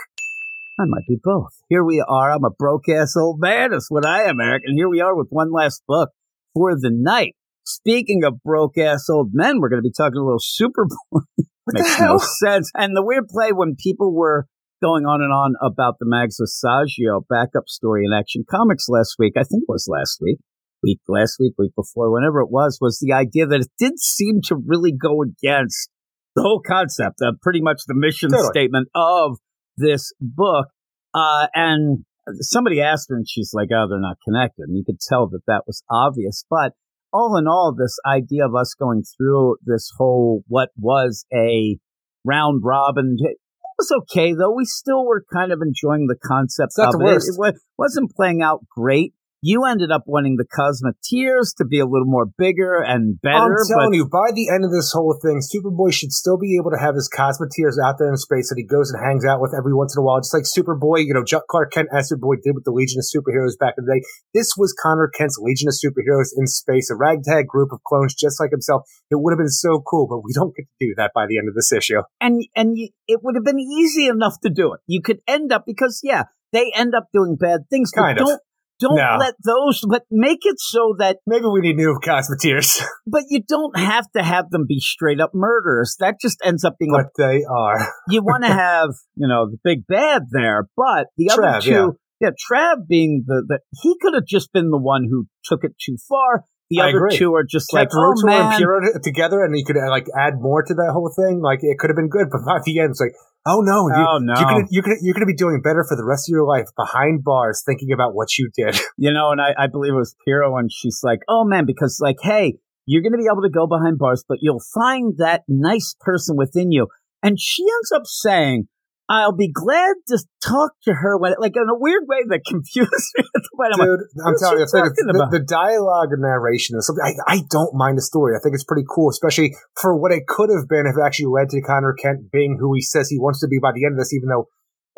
I 0.81 0.85
might 0.87 1.07
be 1.09 1.17
both. 1.23 1.53
Here 1.69 1.85
we 1.85 2.05
are. 2.07 2.33
I'm 2.33 2.45
a 2.45 2.51
broke 2.51 2.89
ass 2.89 3.15
old 3.17 3.41
man. 3.41 3.71
That's 3.71 3.91
what 3.91 4.05
I 4.05 4.25
am, 4.25 4.41
Eric. 4.41 4.63
And 4.67 4.77
here 4.77 4.89
we 4.89 5.01
are 5.01 5.15
with 5.17 5.29
one 5.31 5.53
last 5.53 5.83
book 5.87 6.11
for 6.55 6.75
the 6.75 6.91
night. 6.93 7.35
Speaking 7.65 8.25
of 8.25 8.43
broke 8.43 8.77
ass 8.79 9.09
old 9.09 9.31
men, 9.33 9.61
we're 9.61 9.69
going 9.69 9.83
to 9.83 9.89
be 9.89 9.93
talking 9.97 10.19
a 10.19 10.25
little 10.25 10.39
Superboy. 10.41 11.23
What 11.65 11.77
the 11.77 11.83
Makes 11.83 12.01
no 12.01 12.19
sense. 12.19 12.71
And 12.75 12.97
the 12.97 13.05
weird 13.05 13.29
play 13.29 13.53
when 13.53 13.77
people 13.79 14.15
were 14.15 14.47
going 14.83 15.05
on 15.05 15.21
and 15.21 15.33
on 15.33 15.55
about 15.61 15.97
the 16.01 16.07
Mags 16.07 16.41
Visaggio 16.41 17.23
backup 17.29 17.69
story 17.69 18.05
in 18.07 18.13
Action 18.13 18.45
Comics 18.51 18.87
last 18.89 19.17
week, 19.19 19.35
I 19.37 19.43
think 19.43 19.63
it 19.63 19.69
was 19.69 19.87
last 19.87 20.19
week, 20.23 20.39
week 20.83 21.01
last 21.09 21.37
week, 21.41 21.55
week 21.59 21.73
before, 21.77 22.13
whenever 22.13 22.41
it 22.41 22.51
was, 22.51 22.79
was 22.81 22.99
the 23.01 23.13
idea 23.13 23.47
that 23.47 23.61
it 23.61 23.71
did 23.79 23.99
seem 23.99 24.41
to 24.45 24.57
really 24.57 24.93
go 24.93 25.23
against 25.23 25.91
the 26.35 26.43
whole 26.43 26.61
concept 26.65 27.17
of 27.23 27.41
pretty 27.43 27.61
much 27.61 27.83
the 27.87 27.95
mission 27.95 28.31
Totally. 28.31 28.49
statement 28.51 28.89
of 28.95 29.39
this 29.77 30.13
book. 30.21 30.69
Uh, 31.15 31.47
and 31.55 32.05
somebody 32.41 32.81
asked 32.81 33.09
her 33.09 33.17
and 33.17 33.29
she's 33.29 33.53
like, 33.53 33.69
oh, 33.73 33.87
they're 33.89 34.01
not 34.01 34.19
connected. 34.25 34.65
And 34.69 34.77
you 34.77 34.85
could 34.85 35.01
tell 35.01 35.29
that 35.29 35.47
that 35.47 35.63
was 35.67 35.83
obvious. 35.91 36.45
But 36.49 36.73
all 37.13 37.37
in 37.37 37.47
all, 37.47 37.75
this 37.77 37.97
idea 38.07 38.47
of 38.47 38.55
us 38.55 38.75
going 38.79 39.03
through 39.17 39.57
this 39.65 39.91
whole, 39.97 40.43
what 40.47 40.71
was 40.77 41.25
a 41.35 41.79
round 42.25 42.63
robin, 42.65 43.17
it 43.19 43.39
was 43.79 43.93
okay 44.03 44.35
though. 44.35 44.55
We 44.55 44.65
still 44.65 45.07
were 45.07 45.25
kind 45.33 45.53
of 45.53 45.61
enjoying 45.63 46.07
the 46.07 46.19
concept 46.23 46.73
of 46.79 46.93
the 46.93 47.07
it. 47.07 47.55
It 47.55 47.61
wasn't 47.79 48.15
playing 48.15 48.43
out 48.43 48.67
great. 48.69 49.15
You 49.41 49.65
ended 49.67 49.93
up 49.93 50.03
wanting 50.07 50.35
the 50.35 50.47
Cosmeteers 50.51 51.55
to 51.59 51.65
be 51.65 51.79
a 51.79 51.87
little 51.87 52.11
more 52.11 52.27
bigger 52.27 52.83
and 52.83 53.21
better. 53.23 53.39
I'm 53.39 53.55
telling 53.71 53.95
but 53.95 53.97
you, 53.97 54.09
by 54.11 54.35
the 54.35 54.51
end 54.51 54.65
of 54.65 54.73
this 54.75 54.91
whole 54.91 55.15
thing, 55.23 55.39
Superboy 55.39 55.95
should 55.95 56.11
still 56.11 56.39
be 56.39 56.59
able 56.59 56.75
to 56.75 56.79
have 56.79 56.97
his 56.97 57.07
Cosmeteers 57.07 57.79
out 57.79 58.03
there 58.03 58.11
in 58.11 58.17
space 58.17 58.51
that 58.51 58.59
he 58.59 58.67
goes 58.67 58.91
and 58.91 58.99
hangs 58.99 59.25
out 59.25 59.41
with 59.41 59.55
every 59.57 59.75
once 59.75 59.95
in 59.95 60.03
a 60.03 60.05
while, 60.05 60.19
just 60.19 60.35
like 60.35 60.43
Superboy, 60.43 61.07
you 61.07 61.15
know, 61.15 61.23
Clark 61.23 61.71
Kent 61.71 61.89
as 61.95 62.11
Superboy 62.11 62.43
did 62.43 62.59
with 62.59 62.65
the 62.65 62.75
Legion 62.75 62.99
of 62.99 63.07
Superheroes 63.07 63.55
back 63.59 63.75
in 63.79 63.85
the 63.87 63.95
day. 63.95 64.03
This 64.35 64.59
was 64.59 64.75
Conner 64.75 65.07
Kent's 65.07 65.39
Legion 65.39 65.69
of 65.69 65.79
Superheroes 65.79 66.35
in 66.37 66.47
space, 66.47 66.91
a 66.91 66.97
ragtag 66.97 67.47
group 67.47 67.71
of 67.73 67.79
clones 67.85 68.15
just 68.15 68.41
like 68.41 68.51
himself. 68.51 68.91
It 69.11 69.23
would 69.23 69.31
have 69.31 69.39
been 69.39 69.55
so 69.55 69.81
cool, 69.87 70.09
but 70.09 70.19
we 70.19 70.33
don't 70.35 70.55
get 70.55 70.67
to 70.67 70.77
do 70.81 70.95
that 70.97 71.13
by 71.15 71.27
the 71.27 71.39
end 71.39 71.49
of 71.49 71.55
this 71.55 71.71
issue. 71.71 72.03
and 72.21 72.43
and 72.57 72.77
you, 72.77 72.89
it 73.07 73.21
would 73.23 73.37
have 73.37 73.45
been 73.45 73.61
easy 73.61 74.09
enough 74.09 74.35
to 74.43 74.51
do 74.51 74.75
it. 74.75 74.81
You 74.87 75.01
could 75.01 75.21
end 75.29 75.53
up 75.53 75.63
because 75.65 76.01
yeah, 76.03 76.25
they 76.53 76.73
end 76.75 76.95
up 76.95 77.09
doing 77.13 77.37
bad 77.39 77.69
things, 77.71 77.93
but 77.95 78.03
Kind 78.03 78.19
of. 78.21 78.27
don't 78.27 78.41
don't 78.81 78.97
No. 78.97 79.17
let 79.19 79.35
those, 79.45 79.83
but 79.89 80.03
make 80.11 80.41
it 80.43 80.59
so 80.59 80.95
that, 80.99 81.19
Maybe 81.27 81.47
we 81.47 81.61
need 81.61 81.77
new 81.77 81.99
Cosmeteers, 82.03 82.81
but 83.07 83.25
you 83.29 83.43
don't 83.47 83.79
have 83.79 84.11
to 84.17 84.23
have 84.23 84.51
them 84.51 84.67
be 84.69 84.79
straight 84.81 85.21
up 85.21 85.33
murderers. 85.35 85.97
That 86.01 86.17
just 86.21 86.41
ends 86.45 86.65
up 86.65 86.77
being 86.79 86.93
a 86.95 86.99
but 87.03 87.13
they 87.17 87.43
are. 87.45 87.79
you 88.09 88.23
want 88.23 88.45
to 88.45 88.53
have, 88.53 88.91
you 89.17 89.29
know, 89.29 89.51
the 89.51 89.59
big 89.63 89.87
bad 89.87 90.23
there, 90.31 90.69
but 90.77 91.09
the 91.17 91.31
other 91.31 91.61
two, 91.61 91.97
yeah. 92.21 92.31
Trav 92.31 92.87
being 92.89 93.25
the, 93.27 93.45
the 93.47 93.59
he 93.83 93.95
could 94.01 94.15
have 94.15 94.27
just 94.27 94.53
been 94.53 94.71
the 94.71 94.79
one 94.79 95.07
who 95.11 95.27
took 95.45 95.65
it 95.65 95.73
too 95.85 95.97
far. 96.09 96.45
The 96.71 96.81
I 96.81 96.89
other 96.91 96.99
agree. 97.07 97.17
two 97.17 97.35
are 97.35 97.45
just 97.49 97.73
like, 97.73 97.89
Kept 97.89 97.95
oh 97.97 98.13
man, 98.27 98.53
and 98.53 98.57
Pura 98.59 98.81
t- 98.93 98.99
together, 99.03 99.43
and 99.43 99.57
you 99.57 99.65
could 99.65 99.77
like 99.89 100.05
add 100.19 100.35
more 100.37 100.63
to 100.63 100.75
that 100.75 100.91
whole 100.93 101.11
thing. 101.17 101.41
Like 101.41 101.61
it 101.63 101.79
could 101.79 101.89
have 101.89 101.97
been 101.97 102.11
good, 102.11 102.29
but 102.31 102.41
by 102.45 102.59
the 102.63 102.81
end, 102.81 102.91
it's 102.91 103.01
like, 103.01 103.15
oh 103.47 103.61
no, 103.61 103.89
you, 103.89 104.07
oh 104.07 104.19
no, 104.21 104.35
you 104.39 104.47
could 104.47 104.67
you 104.71 104.83
could 104.83 104.97
you're 105.03 105.15
going 105.15 105.27
to 105.27 105.33
be 105.33 105.37
doing 105.37 105.61
better 105.63 105.85
for 105.89 105.97
the 105.97 106.05
rest 106.05 106.29
of 106.29 106.33
your 106.33 106.47
life 106.47 106.69
behind 106.77 107.25
bars, 107.25 107.63
thinking 107.65 107.93
about 107.93 108.15
what 108.15 108.37
you 108.39 108.51
did. 108.57 108.79
you 108.97 109.13
know, 109.13 109.31
and 109.31 109.41
I, 109.41 109.65
I 109.65 109.67
believe 109.67 109.93
it 109.93 109.97
was 109.97 110.15
Piro, 110.25 110.57
and 110.57 110.71
she's 110.73 111.01
like, 111.03 111.21
oh 111.29 111.45
man, 111.45 111.65
because 111.67 111.99
like, 112.03 112.19
hey, 112.23 112.59
you're 112.87 113.03
going 113.03 113.13
to 113.13 113.19
be 113.19 113.29
able 113.31 113.43
to 113.43 113.51
go 113.51 113.67
behind 113.67 113.99
bars, 113.99 114.25
but 114.29 114.39
you'll 114.41 114.63
find 114.75 115.15
that 115.19 115.43
nice 115.49 115.95
person 116.01 116.37
within 116.37 116.73
you, 116.73 116.89
and 117.23 117.39
she 117.41 117.63
ends 117.63 117.93
up 117.95 118.03
saying. 118.05 118.69
I'll 119.09 119.33
be 119.33 119.51
glad 119.51 119.97
to 120.09 120.19
talk 120.45 120.73
to 120.85 120.93
her 120.93 121.17
when, 121.17 121.35
like, 121.41 121.57
in 121.57 121.65
a 121.65 121.79
weird 121.79 122.05
way 122.07 122.19
that 122.29 122.41
confused 122.47 122.93
me. 123.17 123.25
point. 123.57 123.73
I'm 123.73 123.81
like, 123.81 123.89
Dude, 123.89 124.07
I'm 124.21 124.35
telling 124.39 124.59
you, 124.61 124.67
the, 124.69 124.95
thing 124.95 125.09
the, 125.09 125.39
the 125.41 125.45
dialogue 125.45 126.13
and 126.13 126.23
narration 126.23 126.77
is 126.79 126.87
something 126.87 127.03
I, 127.03 127.17
I 127.27 127.43
don't 127.51 127.75
mind 127.75 127.99
the 127.99 128.03
story. 128.03 128.37
I 128.37 128.41
think 128.41 128.55
it's 128.55 128.69
pretty 128.69 128.85
cool, 128.85 129.11
especially 129.11 129.57
for 129.81 129.97
what 129.97 130.13
it 130.13 130.29
could 130.29 130.51
have 130.53 130.69
been 130.69 130.87
if 130.87 130.95
it 130.95 131.05
actually 131.05 131.33
led 131.33 131.51
to 131.51 131.61
Conner 131.61 131.97
Kent 131.97 132.31
being 132.31 132.59
who 132.61 132.75
he 132.75 132.83
says 132.83 133.09
he 133.09 133.19
wants 133.19 133.41
to 133.41 133.49
be 133.49 133.59
by 133.59 133.73
the 133.75 133.85
end 133.85 133.97
of 133.97 133.99
this, 133.99 134.15
even 134.15 134.29
though 134.29 134.47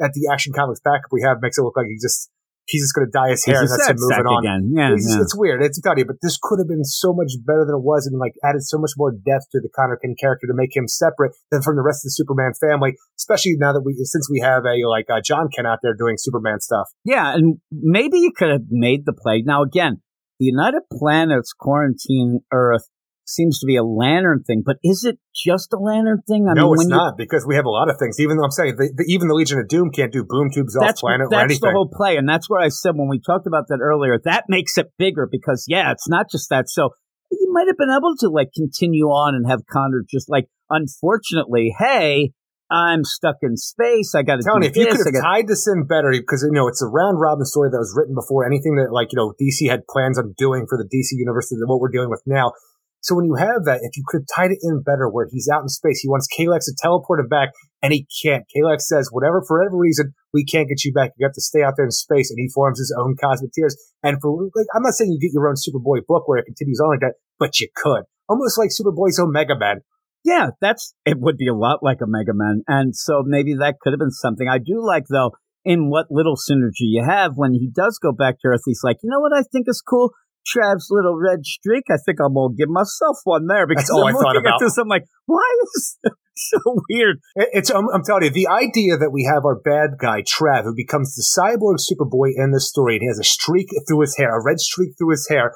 at 0.03 0.13
the 0.13 0.29
Action 0.33 0.53
Comics 0.53 0.81
backup 0.81 1.13
we 1.13 1.23
have 1.23 1.39
makes 1.41 1.59
it 1.59 1.63
look 1.63 1.77
like 1.77 1.87
he 1.87 1.97
just 2.01 2.31
he's 2.71 2.87
just 2.87 2.95
going 2.95 3.05
to 3.05 3.13
dye 3.13 3.35
his 3.35 3.43
hair 3.45 3.61
and 3.61 3.69
that's 3.69 3.91
him 3.91 3.99
moving 3.99 4.31
on. 4.31 4.41
again. 4.47 4.63
Yeah, 4.71 4.95
it's, 4.95 5.11
yeah. 5.11 5.23
it's 5.23 5.35
weird. 5.35 5.63
It's 5.63 5.81
funny, 5.83 6.07
but 6.07 6.23
this 6.23 6.39
could 6.41 6.63
have 6.63 6.71
been 6.71 6.87
so 6.87 7.13
much 7.13 7.35
better 7.43 7.67
than 7.67 7.75
it 7.75 7.85
was, 7.85 8.07
and 8.07 8.19
like 8.19 8.39
added 8.47 8.63
so 8.63 8.79
much 8.79 8.95
more 8.97 9.11
depth 9.11 9.51
to 9.53 9.61
the 9.61 9.69
Conner 9.75 9.99
Kent 9.99 10.19
character 10.23 10.47
to 10.47 10.55
make 10.55 10.75
him 10.75 10.87
separate 10.87 11.35
than 11.51 11.63
from 11.63 11.75
the 11.77 11.83
rest 11.83 12.07
of 12.07 12.15
the 12.15 12.17
Superman 12.17 12.55
family. 12.55 12.95
Especially 13.19 13.59
now 13.59 13.75
that 13.75 13.83
we, 13.83 13.99
since 14.07 14.31
we 14.31 14.41
have 14.41 14.63
a 14.65 14.87
like 14.87 15.11
uh, 15.11 15.21
Jon 15.21 15.51
Kent 15.51 15.67
out 15.67 15.81
there 15.83 15.95
doing 15.99 16.15
Superman 16.17 16.61
stuff. 16.61 16.89
Yeah, 17.05 17.35
and 17.35 17.59
maybe 17.71 18.19
you 18.19 18.31
could 18.31 18.51
have 18.51 18.71
made 18.71 19.05
the 19.05 19.13
play. 19.13 19.43
Now, 19.45 19.63
again, 19.63 20.01
the 20.39 20.47
United 20.47 20.83
Planets 20.93 21.53
quarantine 21.53 22.41
Earth 22.53 22.89
seems 23.31 23.59
to 23.61 23.67
be 23.67 23.77
a 23.77 23.85
lantern 23.85 24.43
thing, 24.43 24.63
but 24.65 24.77
is 24.83 25.05
it 25.05 25.19
just 25.35 25.73
a 25.73 25.79
lantern 25.79 26.23
thing? 26.27 26.47
I 26.51 26.55
no, 26.55 26.73
mean, 26.73 26.83
it's 26.83 26.87
not 26.89 27.17
because 27.17 27.47
we 27.47 27.57
have 27.57 27.65
a 27.65 27.71
lot 27.71 27.89
of 27.89 27.97
things. 27.99 28.19
Even 28.21 28.37
though 28.37 28.45
I'm 28.45 28.51
saying 28.51 28.77
the, 28.77 28.93
the, 28.95 29.05
even 29.09 29.29
the 29.29 29.35
Legion 29.35 29.59
of 29.59 29.69
Doom 29.69 29.91
can't 29.91 30.13
do 30.13 30.25
boom 30.25 30.51
tubes 30.53 30.77
off 30.77 30.87
that's 30.87 31.01
planet 31.01 31.27
or 31.27 31.31
that's 31.31 31.45
anything. 31.45 31.71
the 31.71 31.73
whole 31.73 31.89
play, 31.89 32.17
and 32.17 32.29
that's 32.29 32.51
where 32.51 32.61
I 32.61 32.69
said 32.69 32.93
when 32.97 33.09
we 33.09 33.21
talked 33.21 33.47
about 33.47 33.69
that 33.69 33.79
earlier, 33.81 34.19
that 34.25 34.45
makes 34.49 34.77
it 34.77 34.93
bigger 34.99 35.29
because 35.31 35.65
yeah, 35.69 35.93
it's 35.93 36.09
not 36.09 36.31
just 36.31 36.51
that. 36.51 36.69
So 36.69 36.91
you 37.31 37.51
might 37.53 37.67
have 37.69 37.79
been 37.79 37.91
able 37.91 38.17
to 38.19 38.29
like 38.29 38.51
continue 38.55 39.07
on 39.07 39.35
and 39.35 39.49
have 39.49 39.67
Conner 39.71 40.05
just 40.09 40.29
like, 40.29 40.47
unfortunately, 40.69 41.75
hey, 41.79 42.33
I'm 42.71 43.03
stuck 43.03 43.43
in 43.43 43.57
space. 43.57 44.15
I 44.15 44.23
got 44.23 44.37
to 44.37 44.43
do 44.43 44.51
Tony, 44.51 44.67
if 44.69 44.77
you 44.77 44.87
could 44.87 45.03
have 45.03 45.15
got- 45.15 45.27
tied 45.27 45.49
this 45.49 45.67
in 45.67 45.87
better, 45.87 46.15
because 46.15 46.47
you 46.47 46.55
know 46.55 46.69
it's 46.69 46.83
a 46.83 46.87
round 46.87 47.21
robin 47.21 47.45
story 47.45 47.69
that 47.71 47.79
was 47.79 47.93
written 47.97 48.15
before 48.15 48.47
anything 48.47 48.77
that 48.77 48.95
like 48.95 49.11
you 49.11 49.19
know 49.19 49.35
DC 49.43 49.69
had 49.69 49.87
plans 49.91 50.19
on 50.19 50.35
doing 50.39 50.67
for 50.71 50.79
the 50.79 50.87
DC 50.87 51.19
universe 51.19 51.51
than 51.51 51.61
what 51.67 51.81
we're 51.81 51.91
dealing 51.91 52.11
with 52.11 52.23
now. 52.27 52.53
So 53.01 53.17
when 53.17 53.25
you 53.25 53.35
have 53.35 53.65
that, 53.65 53.81
if 53.83 53.97
you 53.97 54.05
could 54.07 54.23
have 54.23 54.33
tied 54.35 54.53
it 54.53 54.61
in 54.63 54.83
better, 54.83 55.09
where 55.09 55.27
he's 55.31 55.49
out 55.49 55.63
in 55.63 55.69
space, 55.69 56.01
he 56.01 56.09
wants 56.09 56.29
Kalex 56.29 56.69
to 56.69 56.77
teleport 56.77 57.21
him 57.21 57.29
back, 57.29 57.51
and 57.83 57.93
he 57.93 58.07
can't. 58.23 58.45
Kalex 58.55 58.83
says, 58.83 59.09
whatever, 59.11 59.43
for 59.47 59.59
whatever 59.59 59.79
reason, 59.79 60.13
we 60.35 60.45
can't 60.45 60.69
get 60.69 60.85
you 60.85 60.93
back. 60.93 61.13
You 61.17 61.27
have 61.27 61.35
to 61.35 61.41
stay 61.41 61.63
out 61.63 61.75
there 61.77 61.87
in 61.87 61.91
space, 61.91 62.31
and 62.31 62.39
he 62.39 62.49
forms 62.53 62.79
his 62.79 62.95
own 62.97 63.17
Cosmeteers. 63.17 63.75
And 64.03 64.21
for 64.21 64.51
like, 64.55 64.67
I'm 64.75 64.83
not 64.83 64.93
saying 64.93 65.13
you 65.13 65.21
get 65.21 65.33
your 65.33 65.49
own 65.49 65.57
Superboy 65.57 66.07
book 66.07 66.29
where 66.29 66.39
it 66.39 66.45
continues 66.45 66.81
on 66.81 66.91
like 66.91 67.01
that, 67.01 67.15
but 67.39 67.59
you 67.59 67.69
could, 67.75 68.05
almost 68.29 68.59
like 68.59 68.69
Superboy's 68.69 69.19
own 69.19 69.33
Mega 69.33 69.59
Man. 69.59 69.81
Yeah, 70.23 70.51
that's 70.61 70.93
it 71.07 71.19
would 71.19 71.39
be 71.39 71.49
a 71.49 71.55
lot 71.55 71.79
like 71.83 71.99
a 72.03 72.07
Mega 72.07 72.35
Man. 72.35 72.63
And 72.69 72.95
so 72.95 73.23
maybe 73.25 73.55
that 73.55 73.77
could 73.81 73.95
have 73.95 73.99
been 73.99 74.11
something. 74.11 74.47
I 74.49 74.59
do 74.59 74.85
like 74.85 75.05
though, 75.09 75.33
in 75.65 75.89
what 75.89 76.07
little 76.11 76.37
synergy 76.37 76.89
you 76.89 77.05
have 77.07 77.33
when 77.37 77.55
he 77.55 77.71
does 77.75 77.99
go 77.99 78.13
back 78.13 78.37
to 78.41 78.49
Earth, 78.49 78.63
he's 78.67 78.83
like, 78.85 78.99
you 79.03 79.11
know 79.11 79.21
what 79.21 79.33
I 79.33 79.43
think 79.43 79.67
is 79.69 79.83
cool? 79.87 80.11
Trav's 80.47 80.89
little 80.91 81.17
red 81.19 81.45
streak. 81.45 81.85
I 81.91 81.97
think 82.05 82.19
I'm 82.21 82.35
gonna 82.35 82.55
give 82.57 82.69
myself 82.69 83.19
one 83.25 83.47
there 83.47 83.67
because 83.67 83.85
That's 83.85 83.91
all 83.91 84.07
I'm 84.07 84.17
I 84.17 84.21
thought 84.21 84.37
about. 84.37 84.61
this. 84.61 84.79
I'm 84.79 84.89
like, 84.89 85.05
why 85.27 85.47
is 85.63 85.99
this 86.03 86.13
so 86.35 86.59
weird? 86.89 87.19
It's 87.37 87.71
I'm, 87.71 87.89
I'm 87.93 88.03
telling 88.03 88.25
you, 88.25 88.31
the 88.31 88.49
idea 88.49 88.97
that 88.97 89.11
we 89.13 89.25
have 89.25 89.45
our 89.45 89.57
bad 89.57 89.99
guy 89.99 90.23
Trav, 90.23 90.65
who 90.65 90.75
becomes 90.75 91.15
the 91.15 91.25
cyborg 91.25 91.79
Superboy 91.79 92.33
in 92.37 92.53
this 92.53 92.69
story, 92.69 92.97
and 92.97 93.03
he 93.03 93.09
has 93.09 93.19
a 93.19 93.25
streak 93.25 93.69
through 93.87 94.01
his 94.01 94.17
hair, 94.17 94.37
a 94.39 94.43
red 94.43 94.61
streak 94.61 94.93
through 94.99 95.11
his 95.11 95.29
hair, 95.29 95.53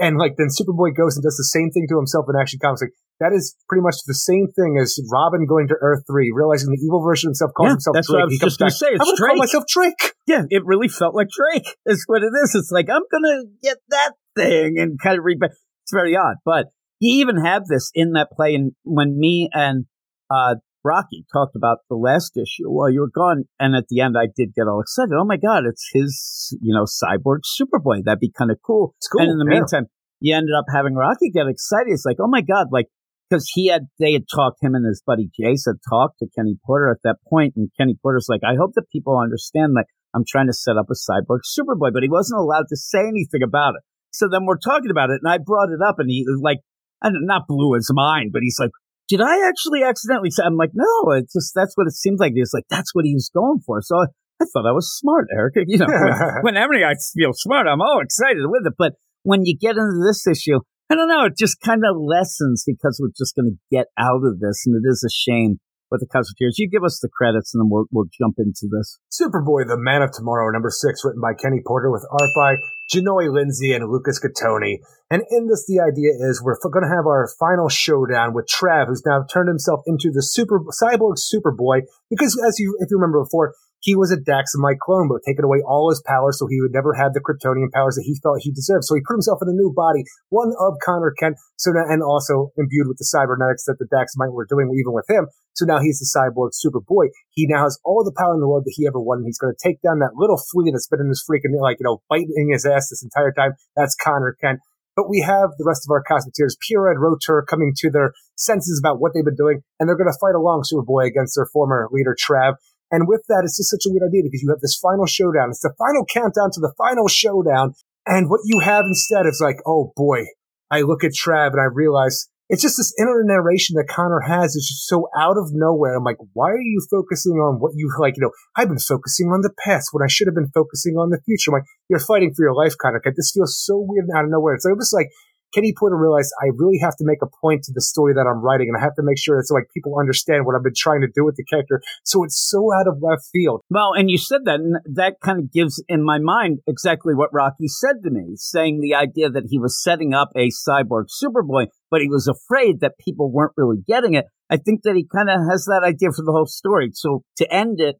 and 0.00 0.18
like 0.18 0.34
then 0.38 0.48
Superboy 0.48 0.96
goes 0.96 1.16
and 1.16 1.22
does 1.22 1.36
the 1.36 1.44
same 1.50 1.70
thing 1.70 1.86
to 1.90 1.96
himself 1.96 2.26
in 2.28 2.34
Action 2.40 2.58
Comics. 2.62 2.82
Like, 2.82 2.92
that 3.20 3.32
is 3.32 3.54
pretty 3.68 3.82
much 3.82 3.96
the 4.06 4.14
same 4.14 4.48
thing 4.54 4.76
as 4.80 4.98
Robin 5.12 5.46
going 5.46 5.68
to 5.68 5.76
Earth 5.80 6.02
Three, 6.10 6.32
realizing 6.34 6.70
the 6.70 6.80
evil 6.84 7.02
version 7.02 7.28
of 7.28 7.30
himself 7.30 7.52
calls 7.56 7.66
Yeah, 7.66 7.72
himself 7.72 7.94
that's 7.94 8.08
Drake. 8.08 8.14
what 8.16 8.22
I 8.22 8.24
was 8.26 8.32
he 8.34 8.38
just 8.38 8.58
gonna 8.58 8.70
say, 8.70 8.86
it's 8.90 9.00
I'm 9.00 9.06
gonna 9.16 9.28
call 9.28 9.36
myself 9.36 9.64
Drake. 9.68 10.12
Yeah, 10.26 10.42
it 10.50 10.62
really 10.64 10.88
felt 10.88 11.14
like 11.14 11.28
Drake. 11.30 11.66
Is 11.86 12.04
what 12.06 12.22
it 12.22 12.32
is. 12.42 12.54
It's 12.54 12.70
like 12.70 12.88
I'm 12.90 13.02
gonna 13.10 13.42
get 13.62 13.78
that 13.90 14.12
thing 14.36 14.78
and 14.78 14.98
kind 15.00 15.18
of 15.18 15.24
read. 15.24 15.38
back. 15.38 15.50
It's 15.84 15.92
very 15.92 16.16
odd, 16.16 16.36
but 16.44 16.66
you 16.98 17.20
even 17.20 17.44
have 17.44 17.66
this 17.66 17.90
in 17.94 18.12
that 18.12 18.28
play. 18.32 18.54
And 18.54 18.72
when 18.84 19.18
me 19.18 19.50
and 19.52 19.84
uh, 20.30 20.56
Rocky 20.84 21.24
talked 21.32 21.56
about 21.56 21.78
the 21.88 21.96
last 21.96 22.36
issue 22.36 22.68
while 22.68 22.90
you 22.90 23.00
were 23.00 23.14
gone, 23.14 23.44
and 23.58 23.74
at 23.74 23.88
the 23.88 24.00
end 24.00 24.16
I 24.18 24.26
did 24.26 24.54
get 24.54 24.68
all 24.68 24.80
excited. 24.80 25.16
Oh 25.18 25.24
my 25.24 25.36
god, 25.36 25.64
it's 25.64 25.88
his, 25.92 26.56
you 26.60 26.74
know, 26.74 26.84
cyborg 26.84 27.40
Superboy. 27.48 28.04
That'd 28.04 28.20
be 28.20 28.32
kind 28.36 28.50
of 28.50 28.58
cool. 28.64 28.94
It's 28.98 29.08
cool. 29.08 29.22
And 29.22 29.32
in 29.32 29.38
the 29.38 29.48
yeah. 29.48 29.60
meantime, 29.60 29.86
you 30.20 30.36
ended 30.36 30.54
up 30.56 30.66
having 30.72 30.94
Rocky 30.94 31.30
get 31.30 31.48
excited. 31.48 31.88
It's 31.88 32.04
like, 32.04 32.18
oh 32.20 32.28
my 32.28 32.42
god, 32.42 32.68
like 32.70 32.86
because 33.28 33.50
he 33.54 33.68
had 33.68 33.88
they 33.98 34.12
had 34.12 34.28
talked 34.28 34.62
him 34.62 34.74
and 34.74 34.86
his 34.86 35.02
buddy 35.04 35.30
Jace 35.32 35.66
had 35.66 35.80
talked 35.88 36.18
to 36.20 36.28
Kenny 36.36 36.58
Porter 36.64 36.90
at 36.90 37.02
that 37.04 37.16
point, 37.28 37.54
and 37.56 37.70
Kenny 37.78 37.96
Porter's 38.00 38.26
like, 38.28 38.42
I 38.44 38.54
hope 38.60 38.72
that 38.74 38.92
people 38.92 39.18
understand 39.18 39.72
that 39.76 39.86
I'm 40.14 40.24
trying 40.28 40.46
to 40.46 40.52
set 40.52 40.76
up 40.76 40.86
a 40.90 40.94
cyborg 40.94 41.40
Superboy, 41.48 41.92
but 41.92 42.02
he 42.02 42.08
wasn't 42.08 42.40
allowed 42.40 42.68
to 42.68 42.76
say 42.76 43.00
anything 43.00 43.42
about 43.42 43.74
it. 43.74 43.82
So 44.12 44.28
then 44.30 44.46
we're 44.46 44.62
talking 44.62 44.90
about 44.90 45.10
it, 45.10 45.20
and 45.24 45.32
I 45.32 45.38
brought 45.38 45.72
it 45.72 45.80
up, 45.84 45.96
and 45.98 46.08
he 46.08 46.24
like, 46.40 46.58
don't, 47.02 47.26
not 47.26 47.48
blew 47.48 47.74
his 47.74 47.90
mind, 47.92 48.30
but 48.32 48.42
he's 48.42 48.58
like, 48.60 48.70
did 49.08 49.20
I 49.20 49.48
actually 49.48 49.82
accidentally 49.82 50.30
say? 50.30 50.42
I'm 50.44 50.56
like, 50.56 50.70
no, 50.72 51.12
it's 51.12 51.32
just 51.32 51.52
that's 51.54 51.74
what 51.76 51.86
it 51.86 51.94
seems 51.94 52.20
like. 52.20 52.32
He's 52.34 52.54
like, 52.54 52.64
that's 52.70 52.94
what 52.94 53.04
he 53.04 53.14
was 53.14 53.30
going 53.34 53.60
for. 53.66 53.80
So 53.82 53.96
I, 53.96 54.06
I 54.40 54.46
thought 54.52 54.68
I 54.68 54.72
was 54.72 54.96
smart, 54.98 55.28
Eric. 55.32 55.54
You 55.66 55.78
know, 55.78 55.86
when, 55.86 56.14
whenever 56.54 56.74
I 56.74 56.94
feel 57.14 57.32
smart, 57.32 57.66
I'm 57.66 57.80
all 57.80 58.00
excited 58.02 58.44
with 58.44 58.66
it. 58.66 58.74
But 58.78 58.94
when 59.22 59.44
you 59.44 59.56
get 59.58 59.76
into 59.76 60.02
this 60.04 60.26
issue, 60.26 60.60
I 60.90 60.94
don't 60.96 61.08
know, 61.08 61.24
it 61.26 61.36
just 61.38 61.60
kind 61.60 61.82
of 61.88 61.96
lessens 61.96 62.64
because 62.66 63.00
we're 63.00 63.14
just 63.16 63.34
going 63.34 63.56
to 63.56 63.76
get 63.76 63.86
out 63.98 64.20
of 64.24 64.40
this, 64.40 64.64
and 64.66 64.76
it 64.76 64.86
is 64.88 65.02
a 65.04 65.12
shame 65.12 65.58
with 65.90 66.00
the 66.00 66.06
Cosmeteers. 66.06 66.56
You 66.56 66.68
give 66.68 66.84
us 66.84 67.00
the 67.00 67.08
credits, 67.08 67.54
and 67.54 67.62
then 67.62 67.70
we'll 67.70 67.86
we'll 67.90 68.08
jump 68.12 68.36
into 68.38 68.68
this. 68.70 68.98
Superboy, 69.12 69.66
the 69.68 69.78
Man 69.78 70.02
of 70.02 70.12
Tomorrow, 70.12 70.50
number 70.50 70.70
six, 70.70 71.04
written 71.04 71.20
by 71.20 71.34
Kenny 71.34 71.60
Porter 71.64 71.90
with 71.90 72.06
art 72.10 72.30
by 72.36 72.56
Lindsay 72.92 73.72
and 73.72 73.90
Lucas 73.90 74.20
Gattoni. 74.20 74.78
And 75.10 75.22
in 75.30 75.48
this, 75.48 75.64
the 75.66 75.80
idea 75.80 76.10
is 76.10 76.42
we're 76.42 76.58
going 76.60 76.84
to 76.84 76.94
have 76.94 77.06
our 77.06 77.28
final 77.38 77.68
showdown 77.68 78.34
with 78.34 78.46
Trav, 78.46 78.88
who's 78.88 79.02
now 79.06 79.24
turned 79.32 79.48
himself 79.48 79.80
into 79.86 80.10
the 80.12 80.22
super 80.22 80.60
cyborg 80.82 81.16
Superboy. 81.18 81.82
Because 82.10 82.40
as 82.46 82.58
you, 82.58 82.76
if 82.80 82.90
you 82.90 82.96
remember 82.96 83.22
before, 83.22 83.54
he 83.84 83.92
was 83.92 84.08
a 84.08 84.16
Daxamite 84.16 84.80
clone, 84.80 85.12
but 85.12 85.20
taken 85.28 85.44
away 85.44 85.60
all 85.60 85.92
his 85.92 86.00
powers, 86.08 86.40
so 86.40 86.48
he 86.48 86.56
would 86.64 86.72
never 86.72 86.96
have 86.96 87.12
the 87.12 87.20
Kryptonian 87.20 87.68
powers 87.68 88.00
that 88.00 88.08
he 88.08 88.16
felt 88.24 88.40
he 88.40 88.48
deserved. 88.48 88.88
So 88.88 88.96
he 88.96 89.04
put 89.04 89.12
himself 89.12 89.44
in 89.44 89.52
a 89.52 89.52
new 89.52 89.76
body, 89.76 90.08
one 90.32 90.56
of 90.56 90.80
Conner 90.80 91.12
Kent, 91.12 91.36
so 91.60 91.70
now, 91.70 91.84
and 91.84 92.02
also 92.02 92.48
imbued 92.56 92.88
with 92.88 92.96
the 92.96 93.04
cybernetics 93.04 93.68
that 93.68 93.76
the 93.76 93.84
Daxamite 93.84 94.32
were 94.32 94.48
doing, 94.48 94.72
even 94.72 94.96
with 94.96 95.04
him. 95.04 95.28
So 95.52 95.68
now 95.68 95.84
he's 95.84 96.00
the 96.00 96.08
cyborg 96.08 96.56
Superboy. 96.56 97.12
He 97.36 97.44
now 97.46 97.62
has 97.62 97.78
all 97.84 98.02
the 98.02 98.16
power 98.16 98.32
in 98.32 98.40
the 98.40 98.48
world 98.48 98.64
that 98.64 98.74
he 98.74 98.88
ever 98.88 98.98
wanted. 98.98 99.28
He's 99.28 99.38
going 99.38 99.52
to 99.52 99.68
take 99.68 99.82
down 99.82 100.00
that 100.00 100.16
little 100.16 100.40
flea 100.40 100.72
that's 100.72 100.88
been 100.88 101.04
in 101.04 101.12
his 101.12 101.22
freaking, 101.22 101.52
like, 101.60 101.76
you 101.78 101.84
know, 101.84 102.00
biting 102.08 102.56
his 102.56 102.64
ass 102.64 102.88
this 102.88 103.04
entire 103.04 103.32
time. 103.36 103.52
That's 103.76 103.94
Conner 103.94 104.34
Kent. 104.40 104.60
But 104.96 105.10
we 105.10 105.20
have 105.20 105.50
the 105.58 105.64
rest 105.66 105.84
of 105.84 105.90
our 105.90 106.02
Cosmeteers, 106.02 106.56
Pura 106.66 106.92
and 106.92 107.02
Rotor, 107.02 107.42
coming 107.42 107.72
to 107.78 107.90
their 107.90 108.12
senses 108.36 108.80
about 108.82 109.00
what 109.00 109.12
they've 109.12 109.24
been 109.24 109.34
doing, 109.34 109.60
and 109.78 109.88
they're 109.88 109.98
going 109.98 110.10
to 110.10 110.18
fight 110.20 110.38
along 110.38 110.62
Superboy 110.62 111.06
against 111.06 111.36
their 111.36 111.46
former 111.52 111.88
leader, 111.90 112.16
Trav. 112.16 112.54
And 112.90 113.08
with 113.08 113.22
that, 113.28 113.42
it's 113.44 113.56
just 113.56 113.70
such 113.70 113.86
a 113.86 113.90
weird 113.90 114.08
idea 114.08 114.22
because 114.22 114.42
you 114.42 114.50
have 114.50 114.60
this 114.60 114.78
final 114.80 115.06
showdown. 115.06 115.50
It's 115.50 115.60
the 115.60 115.74
final 115.78 116.04
countdown 116.04 116.50
to 116.52 116.60
the 116.60 116.74
final 116.78 117.08
showdown. 117.08 117.74
And 118.06 118.28
what 118.28 118.40
you 118.44 118.60
have 118.60 118.84
instead 118.84 119.26
is 119.26 119.40
like, 119.42 119.56
oh 119.66 119.92
boy, 119.96 120.24
I 120.70 120.82
look 120.82 121.04
at 121.04 121.12
Trav 121.12 121.52
and 121.52 121.60
I 121.60 121.64
realize 121.72 122.28
it's 122.50 122.60
just 122.60 122.76
this 122.76 122.92
inner 123.00 123.24
narration 123.24 123.76
that 123.76 123.88
Conner 123.88 124.20
has 124.20 124.54
is 124.54 124.68
just 124.68 124.86
so 124.86 125.08
out 125.16 125.38
of 125.38 125.48
nowhere. 125.52 125.96
I'm 125.96 126.04
like, 126.04 126.18
why 126.34 126.50
are 126.50 126.60
you 126.60 126.86
focusing 126.90 127.40
on 127.40 127.58
what 127.58 127.72
you 127.74 127.90
like? 127.98 128.16
You 128.16 128.24
know, 128.24 128.32
I've 128.54 128.68
been 128.68 128.78
focusing 128.78 129.28
on 129.32 129.40
the 129.40 129.54
past 129.64 129.88
when 129.92 130.04
I 130.04 130.08
should 130.08 130.28
have 130.28 130.34
been 130.34 130.52
focusing 130.52 130.96
on 130.96 131.08
the 131.08 131.20
future. 131.24 131.50
I'm 131.50 131.60
like, 131.60 131.68
you're 131.88 131.98
fighting 131.98 132.34
for 132.34 132.44
your 132.44 132.54
life, 132.54 132.76
Conner. 132.76 133.00
This 133.16 133.32
feels 133.34 133.58
so 133.58 133.80
weird 133.80 134.06
and 134.08 134.16
out 134.16 134.24
of 134.24 134.30
nowhere. 134.30 134.54
It's 134.54 134.66
almost 134.66 134.92
like 134.92 135.08
Kenny 135.54 135.72
Porter 135.78 135.96
realized 135.96 136.32
I 136.42 136.50
really 136.56 136.78
have 136.82 136.96
to 136.96 137.04
make 137.04 137.22
a 137.22 137.28
point 137.40 137.62
to 137.64 137.72
the 137.72 137.80
story 137.80 138.12
that 138.14 138.26
I'm 138.26 138.42
writing, 138.42 138.68
and 138.68 138.76
I 138.76 138.80
have 138.80 138.94
to 138.96 139.02
make 139.02 139.18
sure 139.18 139.38
it's 139.38 139.50
like 139.50 139.70
people 139.72 139.98
understand 139.98 140.44
what 140.44 140.56
I've 140.56 140.64
been 140.64 140.74
trying 140.76 141.02
to 141.02 141.08
do 141.14 141.24
with 141.24 141.36
the 141.36 141.44
character. 141.44 141.80
So 142.04 142.24
it's 142.24 142.36
so 142.36 142.72
out 142.74 142.88
of 142.88 142.98
left 143.00 143.22
field. 143.32 143.62
Well, 143.70 143.92
and 143.94 144.10
you 144.10 144.18
said 144.18 144.42
that, 144.46 144.60
and 144.60 144.76
that 144.96 145.20
kind 145.22 145.38
of 145.38 145.52
gives 145.52 145.82
in 145.88 146.04
my 146.04 146.18
mind 146.18 146.58
exactly 146.66 147.14
what 147.14 147.32
Rocky 147.32 147.68
said 147.68 148.02
to 148.02 148.10
me, 148.10 148.34
saying 148.34 148.80
the 148.80 148.94
idea 148.94 149.30
that 149.30 149.46
he 149.48 149.58
was 149.58 149.80
setting 149.80 150.12
up 150.12 150.30
a 150.34 150.50
cyborg 150.50 151.04
Superboy, 151.22 151.66
but 151.90 152.00
he 152.00 152.08
was 152.08 152.26
afraid 152.26 152.80
that 152.80 152.98
people 152.98 153.30
weren't 153.30 153.52
really 153.56 153.78
getting 153.86 154.14
it. 154.14 154.26
I 154.50 154.56
think 154.56 154.82
that 154.82 154.96
he 154.96 155.06
kind 155.06 155.30
of 155.30 155.40
has 155.50 155.64
that 155.66 155.82
idea 155.84 156.10
for 156.10 156.24
the 156.24 156.32
whole 156.32 156.46
story. 156.46 156.90
So 156.92 157.22
to 157.36 157.52
end 157.52 157.80
it, 157.80 157.96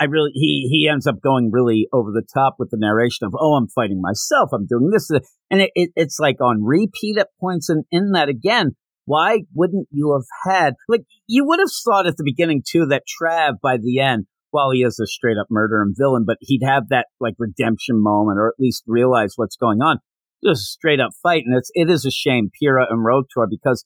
I 0.00 0.04
really 0.04 0.30
he 0.34 0.68
he 0.70 0.88
ends 0.88 1.06
up 1.06 1.20
going 1.22 1.50
really 1.52 1.88
over 1.92 2.10
the 2.12 2.26
top 2.32 2.56
with 2.58 2.70
the 2.70 2.78
narration 2.78 3.26
of 3.26 3.34
oh 3.38 3.54
I'm 3.54 3.68
fighting 3.68 4.00
myself. 4.00 4.50
I'm 4.52 4.66
doing 4.66 4.90
this. 4.92 5.10
And 5.50 5.62
it, 5.62 5.70
it, 5.74 5.90
it's 5.96 6.18
like 6.20 6.40
on 6.40 6.62
repeat 6.62 7.18
at 7.18 7.28
points. 7.40 7.68
And 7.68 7.84
in 7.90 8.12
that 8.12 8.28
again 8.28 8.76
why 9.08 9.40
wouldn't 9.54 9.88
you 9.90 10.12
have 10.12 10.26
had 10.52 10.74
like 10.88 11.00
you 11.26 11.46
would 11.46 11.58
have 11.58 11.70
thought 11.84 12.06
at 12.06 12.16
the 12.18 12.24
beginning 12.24 12.62
too 12.66 12.84
that 12.86 13.04
Trav 13.08 13.54
by 13.62 13.78
the 13.78 14.00
end 14.00 14.26
while 14.50 14.70
he 14.70 14.82
is 14.82 15.00
a 15.00 15.06
straight 15.06 15.38
up 15.40 15.46
murderer 15.50 15.82
and 15.82 15.96
villain 15.98 16.24
but 16.26 16.36
he'd 16.40 16.62
have 16.62 16.90
that 16.90 17.06
like 17.18 17.34
redemption 17.38 18.02
moment 18.02 18.38
or 18.38 18.48
at 18.48 18.60
least 18.60 18.84
realize 18.86 19.32
what's 19.36 19.56
going 19.56 19.80
on. 19.80 19.98
Just 20.44 20.66
straight 20.66 21.00
up 21.00 21.10
fight. 21.22 21.42
And 21.46 21.56
it's 21.56 21.70
it 21.74 21.90
is 21.90 22.04
a 22.04 22.10
shame. 22.10 22.50
Pyrrha 22.60 22.86
and 22.90 23.04
Rotor 23.04 23.48
because 23.48 23.84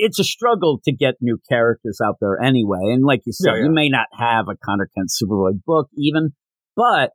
it's 0.00 0.18
a 0.18 0.24
struggle 0.24 0.80
to 0.84 0.92
get 0.92 1.14
new 1.20 1.38
characters 1.48 1.98
out 2.04 2.16
there 2.20 2.40
anyway. 2.40 2.80
And 2.84 3.04
like 3.04 3.20
you 3.26 3.32
said, 3.32 3.52
yeah, 3.52 3.56
yeah. 3.58 3.64
you 3.64 3.70
may 3.70 3.88
not 3.88 4.06
have 4.12 4.46
a 4.48 4.56
Conner 4.64 4.88
Kent 4.96 5.10
Superboy 5.10 5.62
book 5.64 5.88
even, 5.96 6.30
but 6.74 7.10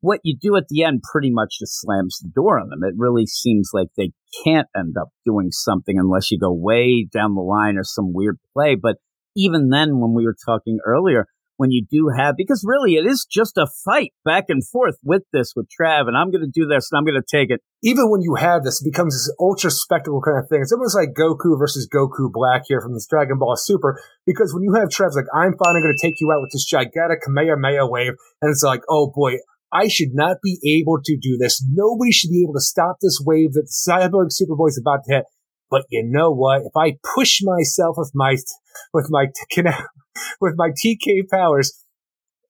what 0.00 0.20
you 0.22 0.36
do 0.40 0.56
at 0.56 0.68
the 0.68 0.84
end 0.84 1.02
pretty 1.10 1.30
much 1.30 1.58
just 1.58 1.80
slams 1.80 2.18
the 2.22 2.30
door 2.32 2.60
on 2.60 2.68
them. 2.68 2.84
It 2.84 2.94
really 2.96 3.26
seems 3.26 3.70
like 3.72 3.88
they 3.96 4.12
can't 4.44 4.68
end 4.76 4.94
up 5.00 5.08
doing 5.26 5.48
something 5.50 5.98
unless 5.98 6.30
you 6.30 6.38
go 6.38 6.52
way 6.52 7.08
down 7.12 7.34
the 7.34 7.40
line 7.40 7.76
or 7.76 7.82
some 7.82 8.12
weird 8.12 8.38
play. 8.54 8.76
But 8.80 8.96
even 9.36 9.70
then, 9.70 9.98
when 9.98 10.14
we 10.14 10.24
were 10.24 10.36
talking 10.46 10.78
earlier, 10.86 11.26
when 11.58 11.70
you 11.70 11.84
do 11.90 12.08
have, 12.16 12.36
because 12.36 12.64
really 12.64 12.94
it 12.94 13.04
is 13.04 13.26
just 13.28 13.58
a 13.58 13.66
fight 13.84 14.14
back 14.24 14.44
and 14.48 14.66
forth 14.66 14.96
with 15.02 15.24
this, 15.32 15.52
with 15.54 15.66
Trav, 15.68 16.06
and 16.06 16.16
I'm 16.16 16.30
going 16.30 16.40
to 16.40 16.50
do 16.50 16.66
this 16.66 16.88
and 16.90 16.96
I'm 16.96 17.04
going 17.04 17.20
to 17.20 17.36
take 17.36 17.50
it. 17.50 17.60
Even 17.82 18.10
when 18.10 18.22
you 18.22 18.36
have 18.36 18.64
this, 18.64 18.80
it 18.80 18.90
becomes 18.90 19.14
this 19.14 19.34
ultra 19.38 19.70
spectacle 19.70 20.22
kind 20.22 20.38
of 20.38 20.48
thing. 20.48 20.62
It's 20.62 20.72
almost 20.72 20.96
like 20.96 21.18
Goku 21.18 21.58
versus 21.58 21.88
Goku 21.92 22.32
Black 22.32 22.62
here 22.66 22.80
from 22.80 22.94
this 22.94 23.06
Dragon 23.06 23.38
Ball 23.38 23.56
Super, 23.56 24.00
because 24.24 24.54
when 24.54 24.62
you 24.62 24.74
have 24.74 24.88
Trav's 24.88 25.16
like, 25.16 25.26
I'm 25.34 25.54
finally 25.62 25.82
going 25.82 25.94
to 25.98 26.06
take 26.06 26.20
you 26.20 26.32
out 26.32 26.40
with 26.40 26.52
this 26.52 26.64
gigantic 26.64 27.22
Kamehameha 27.26 27.86
wave, 27.86 28.14
and 28.40 28.50
it's 28.50 28.62
like, 28.62 28.80
oh 28.88 29.12
boy, 29.14 29.38
I 29.72 29.88
should 29.88 30.14
not 30.14 30.38
be 30.42 30.58
able 30.80 31.02
to 31.04 31.18
do 31.20 31.36
this. 31.36 31.62
Nobody 31.68 32.12
should 32.12 32.30
be 32.30 32.42
able 32.42 32.54
to 32.54 32.60
stop 32.60 32.96
this 33.02 33.20
wave 33.20 33.52
that 33.52 33.68
Cyborg 33.68 34.30
Superboy 34.30 34.68
is 34.68 34.80
about 34.80 35.04
to 35.04 35.16
hit. 35.16 35.24
But 35.70 35.84
you 35.90 36.02
know 36.04 36.30
what? 36.30 36.62
If 36.62 36.72
I 36.76 36.96
push 37.14 37.40
myself 37.42 37.96
with 37.98 38.12
my 38.14 38.36
with 38.92 39.08
my 39.10 39.26
with 40.40 40.54
my 40.56 40.70
TK 40.70 41.28
powers, 41.30 41.72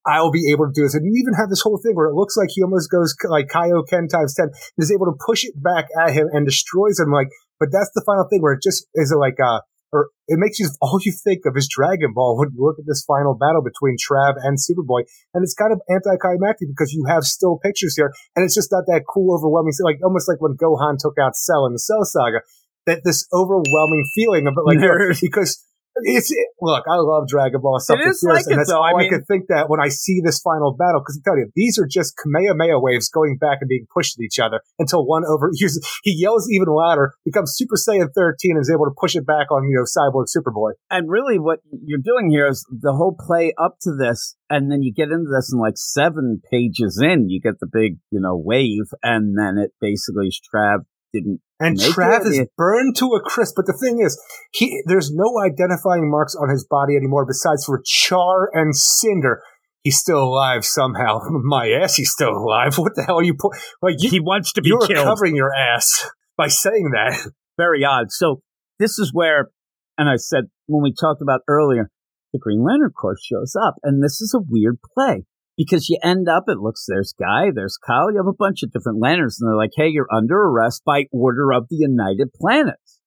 I'll 0.08 0.30
be 0.30 0.50
able 0.50 0.66
to 0.66 0.72
do 0.74 0.82
this. 0.82 0.94
And 0.94 1.04
you 1.04 1.12
even 1.20 1.34
have 1.34 1.50
this 1.50 1.60
whole 1.60 1.78
thing 1.82 1.94
where 1.94 2.08
it 2.08 2.14
looks 2.14 2.36
like 2.36 2.48
he 2.50 2.62
almost 2.62 2.90
goes 2.90 3.14
like 3.28 3.48
Kaioken 3.48 4.08
times 4.08 4.34
10 4.34 4.48
and 4.48 4.54
is 4.78 4.92
able 4.92 5.06
to 5.06 5.16
push 5.24 5.44
it 5.44 5.52
back 5.60 5.86
at 6.00 6.14
him 6.14 6.28
and 6.32 6.46
destroys 6.46 6.98
him. 6.98 7.12
Like, 7.12 7.28
but 7.60 7.68
that's 7.70 7.90
the 7.94 8.02
final 8.06 8.26
thing 8.30 8.40
where 8.40 8.54
it 8.54 8.62
just 8.62 8.86
is 8.94 9.12
like, 9.12 9.36
uh, 9.36 9.60
or 9.92 10.08
it 10.28 10.36
makes 10.38 10.58
you, 10.58 10.68
all 10.80 11.00
you 11.04 11.12
think 11.12 11.44
of 11.44 11.56
is 11.56 11.68
Dragon 11.68 12.12
Ball 12.14 12.38
when 12.38 12.48
you 12.52 12.60
look 12.64 12.78
at 12.78 12.86
this 12.86 13.04
final 13.04 13.34
battle 13.34 13.60
between 13.60 13.96
Trav 13.96 14.36
and 14.40 14.56
Superboy. 14.56 15.04
And 15.34 15.42
it's 15.42 15.54
kind 15.54 15.72
of 15.72 15.80
anticlimactic 15.90 16.68
because 16.68 16.92
you 16.92 17.04
have 17.08 17.24
still 17.24 17.58
pictures 17.58 17.94
here 17.96 18.12
and 18.36 18.44
it's 18.44 18.54
just 18.54 18.72
not 18.72 18.84
that 18.86 19.04
cool, 19.08 19.34
overwhelming, 19.36 19.72
like 19.82 19.98
almost 20.04 20.28
like 20.28 20.40
when 20.40 20.56
Gohan 20.56 20.96
took 20.98 21.16
out 21.20 21.36
Cell 21.36 21.66
in 21.66 21.72
the 21.72 21.80
Cell 21.80 22.04
Saga. 22.04 22.40
That 22.88 23.04
this 23.04 23.28
overwhelming 23.32 24.04
feeling 24.14 24.48
of 24.48 24.54
it, 24.56 24.64
like, 24.64 25.20
because 25.20 25.62
it's 26.02 26.30
it, 26.30 26.48
look, 26.60 26.84
I 26.88 26.96
love 26.96 27.28
Dragon 27.28 27.60
Ball 27.60 27.78
stuff. 27.80 27.98
It 28.00 28.08
is 28.08 28.22
like 28.26 28.46
and 28.46 28.58
that's 28.58 28.70
though. 28.70 28.78
all 28.78 28.84
I, 28.84 28.92
I, 28.92 28.98
mean, 28.98 29.10
can 29.10 29.24
think 29.24 29.46
that 29.48 29.68
when 29.68 29.80
I 29.80 29.88
see 29.88 30.20
this 30.24 30.40
final 30.40 30.74
battle, 30.74 31.00
because 31.00 31.20
I 31.20 31.28
tell 31.28 31.38
you, 31.38 31.50
these 31.54 31.78
are 31.78 31.86
just 31.86 32.14
Kamehameha 32.16 32.78
waves 32.78 33.08
going 33.08 33.38
back 33.38 33.58
and 33.60 33.68
being 33.68 33.86
pushed 33.92 34.18
at 34.18 34.22
each 34.22 34.38
other 34.38 34.60
until 34.78 35.06
one 35.06 35.24
over 35.24 35.50
he 36.02 36.14
yells 36.16 36.48
even 36.50 36.68
louder, 36.68 37.14
becomes 37.24 37.54
Super 37.54 37.76
Saiyan 37.76 38.08
13, 38.14 38.52
and 38.52 38.60
is 38.60 38.70
able 38.70 38.86
to 38.86 38.94
push 38.96 39.16
it 39.16 39.26
back 39.26 39.50
on 39.50 39.64
you 39.68 39.76
know 39.76 39.84
Cyborg 39.84 40.26
Superboy. 40.34 40.72
And 40.90 41.08
really, 41.08 41.38
what 41.38 41.60
you're 41.70 42.00
doing 42.02 42.30
here 42.30 42.48
is 42.48 42.66
the 42.70 42.92
whole 42.92 43.16
play 43.18 43.52
up 43.58 43.76
to 43.82 43.94
this, 43.94 44.36
and 44.50 44.70
then 44.70 44.82
you 44.82 44.92
get 44.92 45.10
into 45.10 45.30
this, 45.34 45.52
and 45.52 45.60
like 45.60 45.76
seven 45.76 46.40
pages 46.50 47.00
in, 47.02 47.28
you 47.28 47.40
get 47.40 47.60
the 47.60 47.68
big 47.70 47.98
you 48.10 48.20
know 48.20 48.36
wave, 48.36 48.92
and 49.02 49.36
then 49.38 49.58
it 49.58 49.72
basically 49.80 50.28
is 50.28 50.40
Trav 50.54 50.80
didn't 51.20 51.40
and 51.60 51.76
Trav 51.76 52.24
is 52.26 52.40
burned 52.56 52.96
to 52.96 53.06
a 53.14 53.20
crisp. 53.20 53.54
But 53.56 53.66
the 53.66 53.72
thing 53.72 54.00
is, 54.00 54.20
he 54.52 54.82
there's 54.86 55.10
no 55.12 55.40
identifying 55.40 56.10
marks 56.10 56.34
on 56.34 56.48
his 56.48 56.64
body 56.64 56.96
anymore 56.96 57.26
besides 57.26 57.64
for 57.64 57.82
char 57.84 58.50
and 58.52 58.76
cinder. 58.76 59.42
He's 59.82 59.98
still 59.98 60.22
alive 60.22 60.64
somehow. 60.64 61.20
My 61.30 61.68
ass, 61.68 61.96
he's 61.96 62.10
still 62.10 62.36
alive. 62.36 62.78
What 62.78 62.94
the 62.94 63.04
hell 63.04 63.18
are 63.18 63.22
you? 63.22 63.34
Po- 63.34 63.52
like 63.82 63.96
you, 63.98 64.10
he 64.10 64.20
wants 64.20 64.52
to 64.52 64.62
be 64.62 64.68
you're 64.68 64.86
killed. 64.86 65.06
covering 65.06 65.34
your 65.34 65.54
ass 65.54 66.08
by 66.36 66.48
saying 66.48 66.90
that. 66.94 67.18
Very 67.56 67.84
odd. 67.84 68.10
So 68.10 68.40
this 68.78 68.98
is 68.98 69.12
where, 69.12 69.50
and 69.96 70.08
I 70.08 70.16
said 70.16 70.44
when 70.66 70.82
we 70.82 70.92
talked 70.92 71.22
about 71.22 71.40
earlier, 71.48 71.90
the 72.32 72.38
Green 72.38 72.64
Lantern 72.64 72.90
Corps 72.90 73.18
shows 73.20 73.56
up, 73.60 73.76
and 73.82 74.02
this 74.02 74.20
is 74.20 74.34
a 74.34 74.44
weird 74.46 74.78
play 74.94 75.24
because 75.58 75.88
you 75.88 75.98
end 76.04 76.28
up, 76.28 76.44
it 76.46 76.58
looks, 76.58 76.86
there's 76.86 77.12
Guy, 77.18 77.50
there's 77.52 77.76
Kyle, 77.84 78.12
you 78.12 78.18
have 78.18 78.28
a 78.28 78.32
bunch 78.32 78.62
of 78.62 78.70
different 78.70 79.00
lanterns, 79.02 79.38
and 79.38 79.48
they're 79.48 79.56
like, 79.56 79.72
hey, 79.74 79.88
you're 79.88 80.06
under 80.14 80.36
arrest 80.36 80.82
by 80.86 81.06
order 81.10 81.52
of 81.52 81.66
the 81.68 81.76
United 81.76 82.32
Planets. 82.32 83.00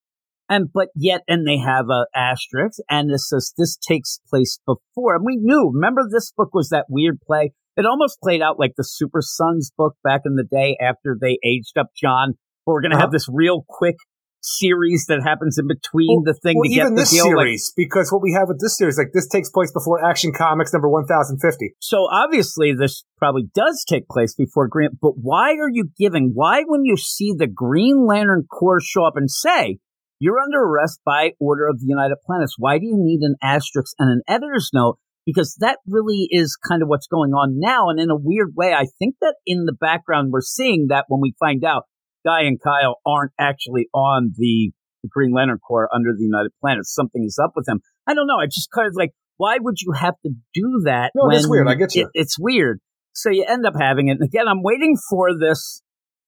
And, 0.49 0.67
but 0.71 0.89
yet, 0.93 1.21
and 1.29 1.47
they 1.47 1.57
have 1.59 1.85
a 1.89 2.05
asterisk, 2.13 2.79
and 2.89 3.09
this 3.09 3.29
says 3.29 3.53
this 3.57 3.77
takes 3.77 4.19
place 4.29 4.59
before. 4.65 5.15
And 5.15 5.25
we 5.25 5.37
knew, 5.37 5.71
remember 5.73 6.01
this 6.11 6.33
book 6.35 6.49
was 6.53 6.67
that 6.69 6.87
weird 6.89 7.19
play? 7.25 7.53
It 7.77 7.85
almost 7.85 8.19
played 8.21 8.41
out 8.41 8.59
like 8.59 8.73
the 8.75 8.83
Super 8.83 9.21
Sons 9.21 9.71
book 9.77 9.95
back 10.03 10.23
in 10.25 10.35
the 10.35 10.43
day 10.43 10.77
after 10.81 11.17
they 11.19 11.39
aged 11.41 11.77
up 11.79 11.87
Jon. 11.95 12.33
But 12.65 12.73
we're 12.73 12.81
going 12.81 12.91
to 12.91 12.97
uh-huh. 12.97 13.05
have 13.05 13.11
this 13.13 13.29
real 13.31 13.63
quick 13.65 13.95
series 14.41 15.05
that 15.07 15.21
happens 15.23 15.57
in 15.57 15.67
between 15.67 16.23
well, 16.23 16.33
the 16.33 16.39
thing 16.39 16.57
well, 16.57 16.67
to 16.67 16.73
even 16.73 16.95
get 16.95 17.01
this 17.01 17.11
the 17.11 17.17
deal. 17.17 17.25
series, 17.25 17.71
like, 17.71 17.85
because 17.87 18.11
what 18.11 18.21
we 18.21 18.33
have 18.33 18.47
with 18.47 18.59
this 18.59 18.77
series, 18.77 18.97
like 18.97 19.13
this 19.13 19.27
takes 19.27 19.49
place 19.49 19.71
before 19.71 20.03
Action 20.03 20.33
Comics 20.35 20.73
number 20.73 20.89
one 20.89 21.05
thousand 21.05 21.39
fifty. 21.39 21.75
So 21.79 22.07
obviously, 22.11 22.73
this 22.73 23.03
probably 23.17 23.49
does 23.53 23.85
take 23.87 24.07
place 24.07 24.33
before 24.35 24.67
grant 24.67 24.99
But 25.01 25.13
why 25.21 25.51
are 25.51 25.69
you 25.71 25.89
giving? 25.97 26.31
Why, 26.33 26.63
when 26.65 26.85
you 26.85 26.97
see 26.97 27.33
the 27.37 27.47
Green 27.47 28.05
Lantern 28.05 28.45
Corps 28.51 28.81
show 28.81 29.05
up 29.05 29.13
and 29.15 29.29
say 29.29 29.79
you're 30.19 30.39
under 30.39 30.59
arrest 30.59 30.99
by 31.05 31.31
order 31.39 31.67
of 31.67 31.79
the 31.79 31.87
United 31.87 32.17
Planets, 32.25 32.55
why 32.57 32.77
do 32.77 32.85
you 32.85 32.97
need 32.97 33.21
an 33.21 33.35
asterisk 33.41 33.93
and 33.97 34.09
an 34.09 34.21
editor's 34.27 34.69
note? 34.73 34.97
Because 35.25 35.55
that 35.59 35.77
really 35.87 36.27
is 36.31 36.57
kind 36.67 36.81
of 36.81 36.87
what's 36.87 37.07
going 37.07 37.31
on 37.31 37.59
now. 37.59 37.89
And 37.89 37.99
in 37.99 38.09
a 38.09 38.15
weird 38.15 38.53
way, 38.55 38.73
I 38.73 38.85
think 38.97 39.15
that 39.21 39.35
in 39.45 39.65
the 39.65 39.75
background, 39.79 40.31
we're 40.31 40.41
seeing 40.41 40.87
that 40.89 41.05
when 41.07 41.21
we 41.21 41.35
find 41.39 41.63
out 41.63 41.83
Guy 42.25 42.43
and 42.43 42.59
Kyle 42.61 42.97
aren't 43.05 43.31
actually 43.39 43.87
on 43.93 44.33
the 44.37 44.71
Green 45.09 45.33
Lantern 45.33 45.59
Corps 45.59 45.89
under 45.93 46.11
the 46.15 46.23
United 46.23 46.51
Planets. 46.61 46.93
Something 46.93 47.23
is 47.25 47.39
up 47.41 47.53
with 47.55 47.65
them. 47.65 47.79
I 48.07 48.13
don't 48.13 48.27
know. 48.27 48.37
I 48.39 48.45
just 48.45 48.69
kind 48.73 48.87
of 48.87 48.93
like, 48.95 49.11
why 49.37 49.57
would 49.59 49.81
you 49.81 49.93
have 49.93 50.15
to 50.25 50.31
do 50.53 50.81
that? 50.85 51.11
No, 51.15 51.29
it's 51.31 51.49
weird. 51.49 51.67
I 51.67 51.75
get 51.75 51.95
you. 51.95 52.03
It, 52.03 52.09
it's 52.13 52.37
weird. 52.39 52.79
So 53.13 53.29
you 53.29 53.45
end 53.47 53.65
up 53.65 53.73
having 53.79 54.07
it. 54.07 54.17
And 54.19 54.23
again, 54.23 54.47
I'm 54.47 54.61
waiting 54.61 54.95
for 55.09 55.29
this 55.37 55.81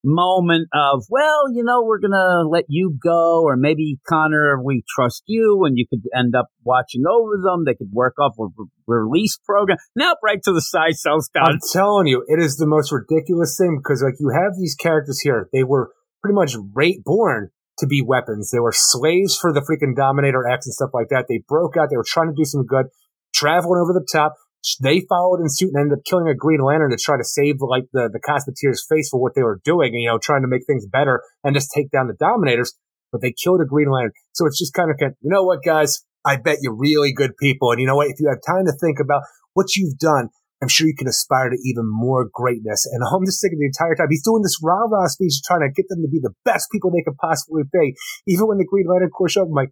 moment 0.04 0.68
of, 0.72 1.04
well, 1.08 1.44
you 1.52 1.64
know, 1.64 1.82
we're 1.82 1.98
going 1.98 2.12
to 2.12 2.48
let 2.48 2.64
you 2.68 2.96
go, 3.02 3.42
or 3.42 3.56
maybe 3.56 3.98
Conner, 4.08 4.62
we 4.62 4.84
trust 4.94 5.24
you, 5.26 5.64
and 5.64 5.76
you 5.76 5.86
could 5.88 6.02
end 6.16 6.34
up 6.36 6.46
watching 6.62 7.04
over 7.10 7.36
them. 7.42 7.64
They 7.64 7.74
could 7.74 7.90
work 7.92 8.14
off 8.18 8.34
a 8.38 8.46
release 8.86 9.38
program. 9.44 9.78
Now, 9.96 10.14
right 10.22 10.42
to 10.44 10.52
the 10.52 10.60
side 10.62 10.96
cells. 10.96 11.30
I'm 11.34 11.58
telling 11.72 12.06
you, 12.06 12.24
it 12.28 12.40
is 12.40 12.56
the 12.56 12.66
most 12.66 12.92
ridiculous 12.92 13.56
thing 13.58 13.80
because, 13.82 14.02
like, 14.02 14.14
you 14.20 14.30
have 14.30 14.56
these 14.58 14.74
characters 14.74 15.20
here. 15.20 15.48
They 15.52 15.64
were 15.64 15.90
pretty 16.22 16.34
much 16.34 16.54
right 16.74 16.96
born 17.04 17.50
to 17.78 17.86
be 17.86 18.02
weapons. 18.02 18.50
They 18.50 18.60
were 18.60 18.72
slaves 18.72 19.36
for 19.36 19.52
the 19.52 19.60
freaking 19.60 19.96
Dominator 19.96 20.46
X 20.46 20.66
and 20.66 20.74
stuff 20.74 20.90
like 20.94 21.08
that. 21.08 21.26
They 21.28 21.42
broke 21.48 21.76
out. 21.76 21.88
They 21.90 21.96
were 21.96 22.06
trying 22.06 22.28
to 22.28 22.36
do 22.36 22.44
some 22.44 22.64
good, 22.64 22.86
traveling 23.34 23.80
over 23.80 23.92
the 23.92 24.06
top 24.10 24.34
they 24.82 25.04
followed 25.08 25.40
in 25.40 25.48
suit 25.48 25.70
and 25.74 25.80
ended 25.80 25.98
up 25.98 26.04
killing 26.04 26.28
a 26.28 26.34
Green 26.34 26.60
Lantern 26.60 26.90
to 26.90 26.96
try 26.96 27.16
to 27.16 27.24
save 27.24 27.56
like 27.60 27.84
the 27.92 28.08
the 28.12 28.20
Cosmeteers' 28.20 28.80
face 28.88 29.08
for 29.10 29.20
what 29.20 29.34
they 29.34 29.42
were 29.42 29.60
doing, 29.64 29.92
and 29.92 30.02
you 30.02 30.08
know, 30.08 30.18
trying 30.18 30.42
to 30.42 30.48
make 30.48 30.66
things 30.66 30.86
better 30.86 31.22
and 31.42 31.54
just 31.54 31.70
take 31.74 31.90
down 31.90 32.08
the 32.08 32.14
Dominators. 32.14 32.74
But 33.12 33.20
they 33.20 33.32
killed 33.32 33.60
a 33.60 33.66
Green 33.66 33.90
Lantern, 33.90 34.12
so 34.32 34.46
it's 34.46 34.58
just 34.58 34.74
kind 34.74 34.90
of, 34.90 34.96
you 35.00 35.30
know 35.30 35.44
what, 35.44 35.62
guys? 35.64 36.04
I 36.26 36.36
bet 36.36 36.58
you're 36.62 36.74
really 36.74 37.12
good 37.12 37.36
people, 37.36 37.70
and 37.70 37.80
you 37.80 37.86
know 37.86 37.96
what? 37.96 38.08
If 38.08 38.18
you 38.18 38.28
have 38.28 38.40
time 38.46 38.66
to 38.66 38.72
think 38.72 38.98
about 38.98 39.22
what 39.52 39.76
you've 39.76 39.98
done, 39.98 40.30
I'm 40.62 40.68
sure 40.68 40.86
you 40.86 40.96
can 40.96 41.08
aspire 41.08 41.50
to 41.50 41.58
even 41.62 41.84
more 41.84 42.26
greatness. 42.32 42.88
And 42.90 43.04
I'm 43.12 43.26
just 43.26 43.40
thinking 43.40 43.58
the 43.58 43.66
entire 43.66 43.94
time 43.94 44.08
he's 44.08 44.24
doing 44.24 44.42
this 44.42 44.58
rah 44.62 44.88
rah 44.88 45.06
speech, 45.08 45.42
trying 45.44 45.60
to 45.60 45.70
get 45.70 45.88
them 45.88 46.02
to 46.02 46.08
be 46.08 46.20
the 46.20 46.34
best 46.44 46.72
people 46.72 46.90
they 46.90 47.04
could 47.04 47.18
possibly 47.18 47.62
be. 47.70 47.94
Even 48.26 48.48
when 48.48 48.58
the 48.58 48.64
Green 48.64 48.86
Lantern 48.88 49.10
show 49.28 49.42
up, 49.42 49.48
I'm 49.48 49.54
like, 49.54 49.70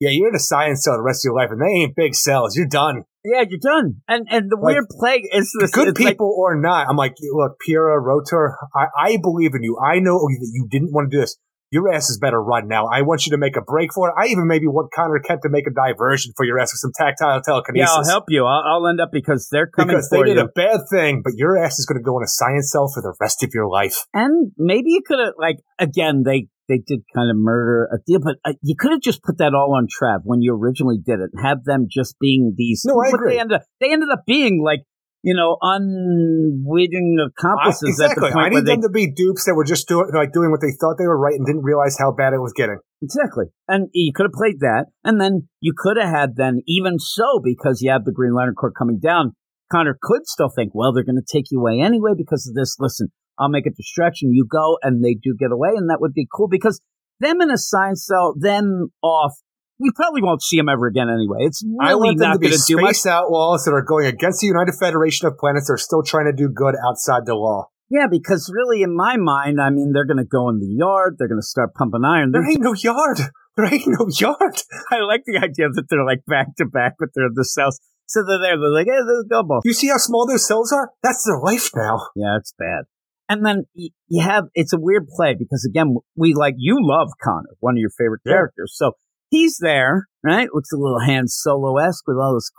yeah, 0.00 0.10
you're 0.10 0.28
in 0.28 0.34
a 0.34 0.40
science 0.40 0.84
cell 0.84 0.96
the 0.96 1.02
rest 1.02 1.24
of 1.24 1.30
your 1.30 1.36
life, 1.36 1.50
and 1.50 1.60
they 1.60 1.82
ain't 1.82 1.96
big 1.96 2.14
cells. 2.14 2.56
You're 2.56 2.66
done. 2.66 3.04
Yeah, 3.24 3.44
you're 3.48 3.60
done. 3.60 4.02
And 4.06 4.26
and 4.30 4.50
the 4.50 4.56
like, 4.56 4.74
weird 4.74 4.86
plague 4.90 5.22
is 5.32 5.50
this 5.58 5.70
good 5.70 5.94
people 5.94 6.28
like, 6.28 6.38
or 6.38 6.60
not. 6.60 6.88
I'm 6.88 6.96
like, 6.96 7.14
look, 7.32 7.58
Pyrrha, 7.64 7.98
Rotor, 7.98 8.56
I, 8.74 8.86
I 8.98 9.16
believe 9.22 9.54
in 9.54 9.62
you. 9.62 9.78
I 9.78 9.98
know 10.00 10.18
that 10.18 10.50
you 10.52 10.66
didn't 10.70 10.92
want 10.92 11.10
to 11.10 11.16
do 11.16 11.20
this. 11.20 11.36
your 11.70 11.92
ass 11.92 12.10
is 12.10 12.18
better 12.18 12.42
run 12.42 12.68
now. 12.68 12.86
I 12.86 13.02
want 13.02 13.24
you 13.26 13.30
to 13.30 13.38
make 13.38 13.56
a 13.56 13.62
break 13.62 13.92
for 13.94 14.10
it. 14.10 14.14
I 14.18 14.26
even 14.26 14.46
maybe 14.46 14.66
want 14.66 14.92
Conner 14.92 15.18
Kent 15.20 15.40
to 15.42 15.48
make 15.48 15.66
a 15.66 15.70
diversion 15.70 16.32
for 16.36 16.44
your 16.44 16.58
ass 16.60 16.72
with 16.72 16.80
some 16.80 16.92
tactile 16.94 17.40
telekinesis. 17.40 17.88
Yeah, 17.90 17.98
I'll 17.98 18.06
help 18.06 18.24
you. 18.28 18.44
I'll, 18.44 18.62
I'll 18.66 18.86
end 18.86 19.00
up 19.00 19.10
because 19.10 19.48
they're 19.50 19.66
coming 19.66 19.96
because 19.96 20.10
they 20.10 20.22
did 20.22 20.36
you. 20.36 20.42
a 20.42 20.48
bad 20.48 20.80
thing, 20.90 21.22
but 21.24 21.32
your 21.36 21.56
ass 21.56 21.78
is 21.78 21.86
going 21.86 21.98
to 21.98 22.04
go 22.04 22.18
in 22.18 22.24
a 22.24 22.28
science 22.28 22.70
cell 22.70 22.90
for 22.92 23.00
the 23.00 23.14
rest 23.20 23.42
of 23.42 23.50
your 23.54 23.68
life. 23.68 24.04
and 24.12 24.52
maybe 24.58 24.90
you 24.90 25.02
could 25.06 25.18
have 25.18 25.34
like 25.38 25.60
again 25.78 26.22
they 26.24 26.48
they 26.68 26.78
did 26.78 27.00
kind 27.14 27.30
of 27.30 27.36
murder 27.36 27.88
a 27.92 27.98
deal, 28.06 28.20
but 28.22 28.36
uh, 28.44 28.54
you 28.62 28.74
could 28.78 28.92
have 28.92 29.00
just 29.00 29.22
put 29.22 29.38
that 29.38 29.54
all 29.54 29.74
on 29.76 29.86
Trav 29.86 30.20
when 30.24 30.42
you 30.42 30.54
originally 30.54 30.98
did 30.98 31.20
it 31.20 31.30
and 31.32 31.44
have 31.44 31.64
them 31.64 31.86
just 31.90 32.16
being 32.18 32.54
these. 32.56 32.82
No, 32.86 33.00
I 33.00 33.08
agree. 33.08 33.34
They 33.34 33.40
ended 33.40 33.56
up, 33.56 33.62
they 33.80 33.92
ended 33.92 34.08
up 34.10 34.24
being 34.26 34.62
like 34.64 34.80
you 35.22 35.34
know 35.34 35.56
unwitting 35.62 37.16
I, 37.18 37.28
accomplices 37.28 37.88
exactly. 37.88 38.26
at 38.26 38.30
the 38.30 38.34
point 38.34 38.46
I 38.46 38.48
need 38.50 38.66
they 38.66 38.72
them 38.72 38.82
to 38.82 38.90
be 38.90 39.10
dupes 39.10 39.44
that 39.46 39.54
were 39.54 39.64
just 39.64 39.88
doing 39.88 40.10
like 40.14 40.32
doing 40.32 40.50
what 40.50 40.60
they 40.60 40.72
thought 40.78 40.96
they 40.98 41.06
were 41.06 41.18
right 41.18 41.34
and 41.34 41.46
didn't 41.46 41.64
realize 41.64 41.96
how 41.98 42.12
bad 42.12 42.34
it 42.34 42.40
was 42.40 42.52
getting. 42.52 42.78
Exactly. 43.04 43.46
And 43.68 43.88
you 43.92 44.12
could 44.14 44.24
have 44.24 44.32
played 44.32 44.60
that. 44.60 44.86
And 45.04 45.20
then 45.20 45.48
you 45.60 45.74
could 45.76 45.98
have 45.98 46.08
had 46.08 46.36
then, 46.36 46.62
even 46.66 46.98
so, 46.98 47.40
because 47.42 47.82
you 47.82 47.90
have 47.90 48.04
the 48.04 48.12
Green 48.12 48.34
Lantern 48.34 48.54
Corps 48.54 48.72
coming 48.72 48.98
down, 48.98 49.32
Conner 49.70 49.98
could 50.00 50.26
still 50.26 50.48
think, 50.48 50.72
well, 50.74 50.92
they're 50.92 51.04
going 51.04 51.20
to 51.20 51.32
take 51.32 51.50
you 51.50 51.60
away 51.60 51.80
anyway 51.80 52.12
because 52.16 52.48
of 52.48 52.54
this. 52.54 52.76
Listen, 52.78 53.08
I'll 53.38 53.48
make 53.48 53.66
a 53.66 53.70
distraction. 53.70 54.32
You 54.32 54.46
go 54.50 54.78
and 54.82 55.04
they 55.04 55.14
do 55.14 55.34
get 55.38 55.50
away. 55.52 55.70
And 55.76 55.90
that 55.90 56.00
would 56.00 56.14
be 56.14 56.26
cool 56.32 56.48
because 56.48 56.80
them 57.20 57.40
in 57.40 57.50
a 57.50 57.58
science 57.58 58.06
cell, 58.06 58.34
them 58.38 58.88
off, 59.02 59.32
we 59.78 59.90
probably 59.94 60.22
won't 60.22 60.42
see 60.42 60.56
them 60.56 60.68
ever 60.68 60.86
again 60.86 61.08
anyway. 61.08 61.38
It's 61.40 61.64
I 61.80 61.94
want 61.94 62.18
them 62.18 62.28
not 62.28 62.32
to 62.34 62.38
be 62.38 62.48
going 62.48 62.58
to 62.58 62.64
do 62.66 62.76
much. 62.76 62.96
space 62.96 63.06
outlaws 63.06 63.64
that 63.64 63.72
are 63.72 63.82
going 63.82 64.06
against 64.06 64.40
the 64.40 64.46
United 64.46 64.74
Federation 64.78 65.26
of 65.26 65.36
Planets 65.36 65.66
that 65.66 65.74
are 65.74 65.78
still 65.78 66.02
trying 66.02 66.26
to 66.26 66.32
do 66.32 66.48
good 66.48 66.74
outside 66.86 67.26
the 67.26 67.34
law. 67.34 67.70
Yeah, 67.90 68.06
because 68.10 68.50
really, 68.52 68.82
in 68.82 68.96
my 68.96 69.16
mind, 69.16 69.60
I 69.60 69.70
mean, 69.70 69.92
they're 69.92 70.06
going 70.06 70.18
to 70.18 70.24
go 70.24 70.48
in 70.48 70.58
the 70.58 70.66
yard. 70.66 71.16
They're 71.18 71.28
going 71.28 71.40
to 71.40 71.46
start 71.46 71.74
pumping 71.74 72.04
iron. 72.04 72.32
There 72.32 72.48
ain't 72.48 72.62
no 72.62 72.74
yard. 72.74 73.20
There 73.56 73.72
ain't 73.72 73.86
no 73.86 74.08
yard. 74.10 74.58
I 74.90 74.98
like 75.06 75.22
the 75.26 75.38
idea 75.38 75.68
that 75.70 75.84
they're 75.88 76.04
like 76.04 76.26
back 76.26 76.56
to 76.56 76.64
back, 76.64 76.94
but 76.98 77.10
they're 77.14 77.26
in 77.26 77.34
the 77.34 77.44
cells. 77.44 77.78
So 78.06 78.24
they're 78.26 78.40
there. 78.40 78.58
They're 78.58 78.74
like, 78.74 78.86
hey, 78.86 78.98
there's 79.06 79.26
Gumbo. 79.30 79.60
You 79.64 79.72
see 79.72 79.88
how 79.88 79.98
small 79.98 80.26
those 80.26 80.46
cells 80.46 80.72
are? 80.72 80.90
That's 81.02 81.24
their 81.24 81.38
life 81.38 81.70
now. 81.76 82.08
Yeah, 82.16 82.36
it's 82.38 82.52
bad. 82.58 82.84
And 83.28 83.44
then 83.44 83.64
you 83.74 84.22
have, 84.22 84.44
it's 84.54 84.72
a 84.72 84.78
weird 84.78 85.06
play 85.08 85.34
because 85.38 85.66
again, 85.68 85.96
we 86.16 86.34
like, 86.34 86.54
you 86.58 86.76
love 86.80 87.08
Conner, 87.22 87.56
one 87.60 87.74
of 87.74 87.78
your 87.78 87.90
favorite 87.90 88.20
Yeah. 88.24 88.32
characters. 88.32 88.72
So 88.76 88.92
he's 89.30 89.58
there, 89.60 90.06
right? 90.22 90.48
Looks 90.52 90.72
a 90.72 90.76
little 90.76 91.00
Han 91.00 91.28
Solo-esque 91.28 92.06
with 92.06 92.18
all 92.18 92.34
this. 92.34 92.50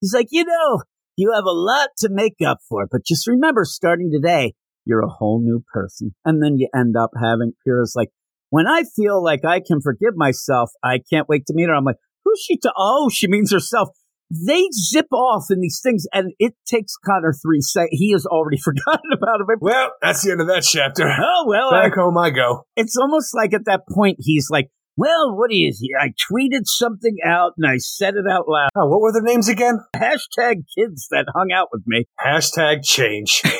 He's 0.00 0.14
like, 0.14 0.28
you 0.30 0.44
know, 0.44 0.82
you 1.16 1.32
have 1.34 1.44
a 1.44 1.52
lot 1.52 1.90
to 1.98 2.08
make 2.10 2.36
up 2.46 2.58
for, 2.68 2.86
but 2.90 3.04
just 3.04 3.26
remember 3.26 3.64
starting 3.64 4.10
today, 4.12 4.54
you're 4.84 5.00
a 5.04 5.08
whole 5.08 5.40
new 5.42 5.62
person. 5.72 6.14
And 6.24 6.42
then 6.42 6.56
you 6.58 6.68
end 6.74 6.96
up 6.96 7.10
having 7.20 7.52
Kira's 7.66 7.94
like, 7.96 8.08
when 8.50 8.66
I 8.66 8.82
feel 8.96 9.22
like 9.22 9.44
I 9.44 9.60
can 9.60 9.80
forgive 9.80 10.14
myself, 10.16 10.70
I 10.82 10.98
can't 10.98 11.28
wait 11.28 11.46
to 11.46 11.54
meet 11.54 11.68
her. 11.68 11.74
I'm 11.74 11.84
like, 11.84 11.98
who's 12.24 12.40
she 12.40 12.56
to? 12.58 12.72
Oh, 12.76 13.08
she 13.08 13.28
means 13.28 13.52
herself. 13.52 13.90
They 14.32 14.68
zip 14.72 15.06
off 15.12 15.46
in 15.50 15.60
these 15.60 15.80
things, 15.82 16.06
and 16.14 16.32
it 16.38 16.54
takes 16.66 16.94
Conner 17.04 17.32
three 17.32 17.60
seconds. 17.60 17.90
He 17.98 18.12
has 18.12 18.26
already 18.26 18.58
forgotten 18.64 19.10
about 19.12 19.40
it. 19.40 19.58
Well, 19.60 19.90
that's 20.00 20.22
the 20.22 20.30
end 20.32 20.40
of 20.40 20.46
that 20.46 20.62
chapter. 20.62 21.08
Oh 21.08 21.44
well, 21.48 21.74
I- 21.74 21.88
Back 21.88 21.96
home 21.96 22.16
I 22.16 22.30
go. 22.30 22.62
it's 22.76 22.96
almost 22.96 23.34
like 23.34 23.52
at 23.54 23.64
that 23.66 23.82
point 23.92 24.18
he's 24.20 24.48
like, 24.48 24.68
"Well, 24.96 25.36
what 25.36 25.50
is 25.52 25.80
he? 25.80 25.90
I 25.98 26.08
tweeted 26.30 26.62
something 26.66 27.16
out 27.26 27.52
and 27.58 27.68
I 27.68 27.78
said 27.78 28.14
it 28.14 28.30
out 28.30 28.44
loud. 28.48 28.68
Oh, 28.76 28.86
what 28.86 29.00
were 29.00 29.12
the 29.12 29.22
names 29.24 29.48
again? 29.48 29.80
Hashtag 29.96 30.62
kids 30.78 31.08
that 31.10 31.26
hung 31.34 31.50
out 31.52 31.68
with 31.72 31.82
me." 31.86 32.04
Hashtag 32.24 32.84
change. 32.84 33.42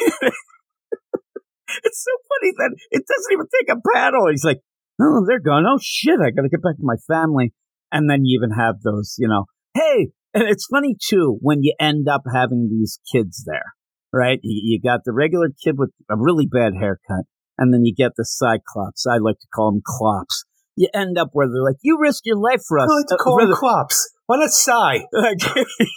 It's 1.84 2.04
so 2.04 2.10
funny 2.28 2.52
that 2.58 2.76
it 2.90 3.04
doesn't 3.06 3.32
even 3.32 3.46
take 3.60 3.70
a 3.76 3.80
paddle. 3.94 4.28
He's 4.28 4.44
like, 4.44 4.60
"Oh, 5.00 5.24
they're 5.26 5.38
gone. 5.40 5.64
Oh 5.66 5.78
shit, 5.80 6.18
I 6.20 6.30
got 6.30 6.42
to 6.42 6.48
get 6.48 6.62
back 6.62 6.76
to 6.76 6.82
my 6.82 6.96
family." 7.06 7.52
And 7.92 8.10
then 8.10 8.24
you 8.24 8.38
even 8.40 8.50
have 8.56 8.80
those, 8.82 9.14
you 9.18 9.28
know, 9.28 9.44
hey, 9.74 10.08
and 10.34 10.44
it's 10.48 10.66
funny 10.70 10.96
too 11.08 11.38
when 11.40 11.62
you 11.62 11.74
end 11.80 12.08
up 12.08 12.22
having 12.32 12.68
these 12.70 13.00
kids 13.12 13.44
there, 13.46 13.74
right? 14.12 14.38
You, 14.42 14.60
you 14.74 14.80
got 14.80 15.00
the 15.04 15.12
regular 15.12 15.48
kid 15.64 15.76
with 15.78 15.90
a 16.10 16.16
really 16.16 16.46
bad 16.50 16.72
haircut, 16.78 17.24
and 17.58 17.72
then 17.74 17.84
you 17.84 17.94
get 17.94 18.12
the 18.16 18.24
cyclops. 18.24 19.06
I 19.06 19.18
like 19.18 19.38
to 19.40 19.46
call 19.54 19.72
them 19.72 19.82
clops. 19.84 20.44
You 20.76 20.88
end 20.94 21.18
up 21.18 21.30
where 21.32 21.46
they're 21.48 21.62
like, 21.62 21.76
"You 21.82 21.98
risk 22.00 22.22
your 22.24 22.38
life 22.38 22.62
for 22.66 22.78
us." 22.78 22.88
I 22.90 22.94
like 22.96 23.06
to 23.08 23.14
Uh, 23.14 23.18
call 23.24 23.36
them 23.38 23.48
rather- 23.48 23.58
clops. 23.58 24.10
Why 24.26 24.36
not 24.38 24.50
Cy? 24.50 25.06
like 25.12 25.38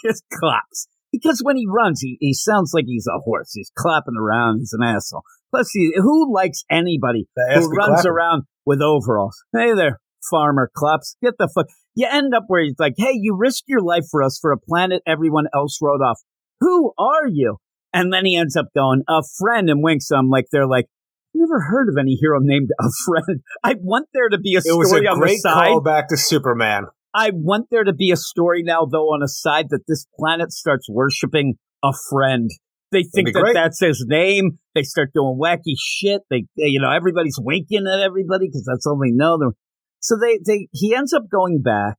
just 0.04 0.24
claps. 0.32 0.88
Because 1.12 1.40
when 1.44 1.56
he 1.56 1.64
runs, 1.68 2.00
he, 2.00 2.16
he 2.18 2.34
sounds 2.34 2.72
like 2.74 2.86
he's 2.88 3.06
a 3.06 3.20
horse. 3.20 3.52
He's 3.54 3.70
clapping 3.78 4.16
around. 4.20 4.58
He's 4.58 4.72
an 4.76 4.82
asshole. 4.82 5.22
Plus, 5.52 5.70
he, 5.72 5.92
who 5.96 6.34
likes 6.34 6.64
anybody 6.68 7.28
who 7.36 7.70
runs 7.70 8.02
clapping. 8.02 8.10
around 8.10 8.42
with 8.66 8.80
overalls? 8.82 9.36
Hey 9.56 9.72
there, 9.74 10.00
farmer 10.30 10.70
claps. 10.74 11.16
Get 11.22 11.34
the 11.38 11.48
fuck. 11.54 11.66
You 11.94 12.08
end 12.10 12.34
up 12.34 12.44
where 12.48 12.62
he's 12.62 12.74
like, 12.78 12.94
hey, 12.96 13.12
you 13.14 13.36
risked 13.36 13.64
your 13.68 13.80
life 13.82 14.04
for 14.10 14.22
us 14.22 14.38
for 14.40 14.52
a 14.52 14.58
planet 14.58 15.02
everyone 15.06 15.46
else 15.54 15.78
wrote 15.80 16.00
off. 16.00 16.20
Who 16.60 16.92
are 16.98 17.26
you? 17.28 17.58
And 17.92 18.12
then 18.12 18.24
he 18.26 18.36
ends 18.36 18.56
up 18.56 18.66
going, 18.74 19.02
a 19.08 19.22
friend, 19.38 19.70
and 19.70 19.82
winks. 19.82 20.10
I'm 20.10 20.28
like, 20.28 20.46
they're 20.50 20.66
like, 20.66 20.86
never 21.34 21.60
heard 21.60 21.88
of 21.88 21.96
any 22.00 22.16
hero 22.20 22.38
named 22.40 22.70
a 22.80 22.88
friend. 23.06 23.40
I 23.64 23.74
want 23.80 24.08
there 24.12 24.28
to 24.28 24.38
be 24.38 24.54
a 24.56 24.58
It 24.58 24.76
was 24.76 24.88
story 24.88 25.06
a 25.06 25.10
on 25.10 25.20
the 25.20 25.26
great 25.26 25.38
side. 25.40 25.68
callback 25.68 26.08
to 26.08 26.16
Superman. 26.16 26.86
I 27.14 27.30
want 27.32 27.68
there 27.70 27.84
to 27.84 27.92
be 27.92 28.10
a 28.10 28.16
story 28.16 28.64
now, 28.64 28.86
though, 28.90 29.12
on 29.14 29.22
a 29.22 29.28
side 29.28 29.66
that 29.70 29.82
this 29.86 30.06
planet 30.18 30.50
starts 30.52 30.88
worshiping 30.90 31.54
a 31.84 31.92
friend. 32.10 32.50
They 32.90 33.04
think 33.04 33.32
that 33.32 33.40
great. 33.40 33.54
that's 33.54 33.80
his 33.80 34.04
name. 34.08 34.58
They 34.74 34.82
start 34.82 35.10
doing 35.14 35.38
wacky 35.40 35.74
shit. 35.78 36.22
They, 36.30 36.46
they- 36.56 36.66
you 36.66 36.80
know, 36.80 36.90
everybody's 36.90 37.38
winking 37.40 37.86
at 37.86 38.00
everybody 38.00 38.46
because 38.46 38.64
that's 38.68 38.86
all 38.86 38.98
they 38.98 39.10
know. 39.12 39.38
They're- 39.38 39.56
So 40.04 40.18
they, 40.20 40.38
they, 40.44 40.68
he 40.70 40.94
ends 40.94 41.14
up 41.14 41.30
going 41.32 41.62
back, 41.62 41.96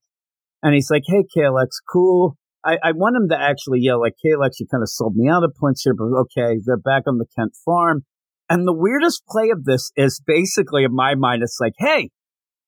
and 0.62 0.76
he's 0.76 0.92
like, 0.92 1.02
"Hey, 1.08 1.24
Kalex, 1.36 1.82
cool." 1.92 2.38
I, 2.64 2.78
I 2.84 2.92
want 2.92 3.16
him 3.16 3.30
to 3.30 3.36
actually 3.36 3.80
yell 3.82 4.00
like, 4.00 4.14
"Kalex, 4.24 4.60
you 4.60 4.68
kind 4.70 4.84
of 4.84 4.90
sold 4.90 5.16
me 5.16 5.28
out 5.28 5.44
of 5.44 5.56
points 5.60 5.82
here, 5.82 5.96
but 5.98 6.14
okay, 6.22 6.60
they're 6.64 6.78
back 6.78 7.04
on 7.08 7.18
the 7.18 7.26
Kent 7.36 7.54
farm." 7.66 8.06
And 8.48 8.68
the 8.68 8.78
weirdest 8.78 9.24
play 9.28 9.50
of 9.50 9.66
this 9.66 9.92
is 9.96 10.22
basically, 10.24 10.84
in 10.84 10.94
my 10.94 11.16
mind, 11.16 11.42
it's 11.42 11.58
like, 11.60 11.74
"Hey, 11.80 12.12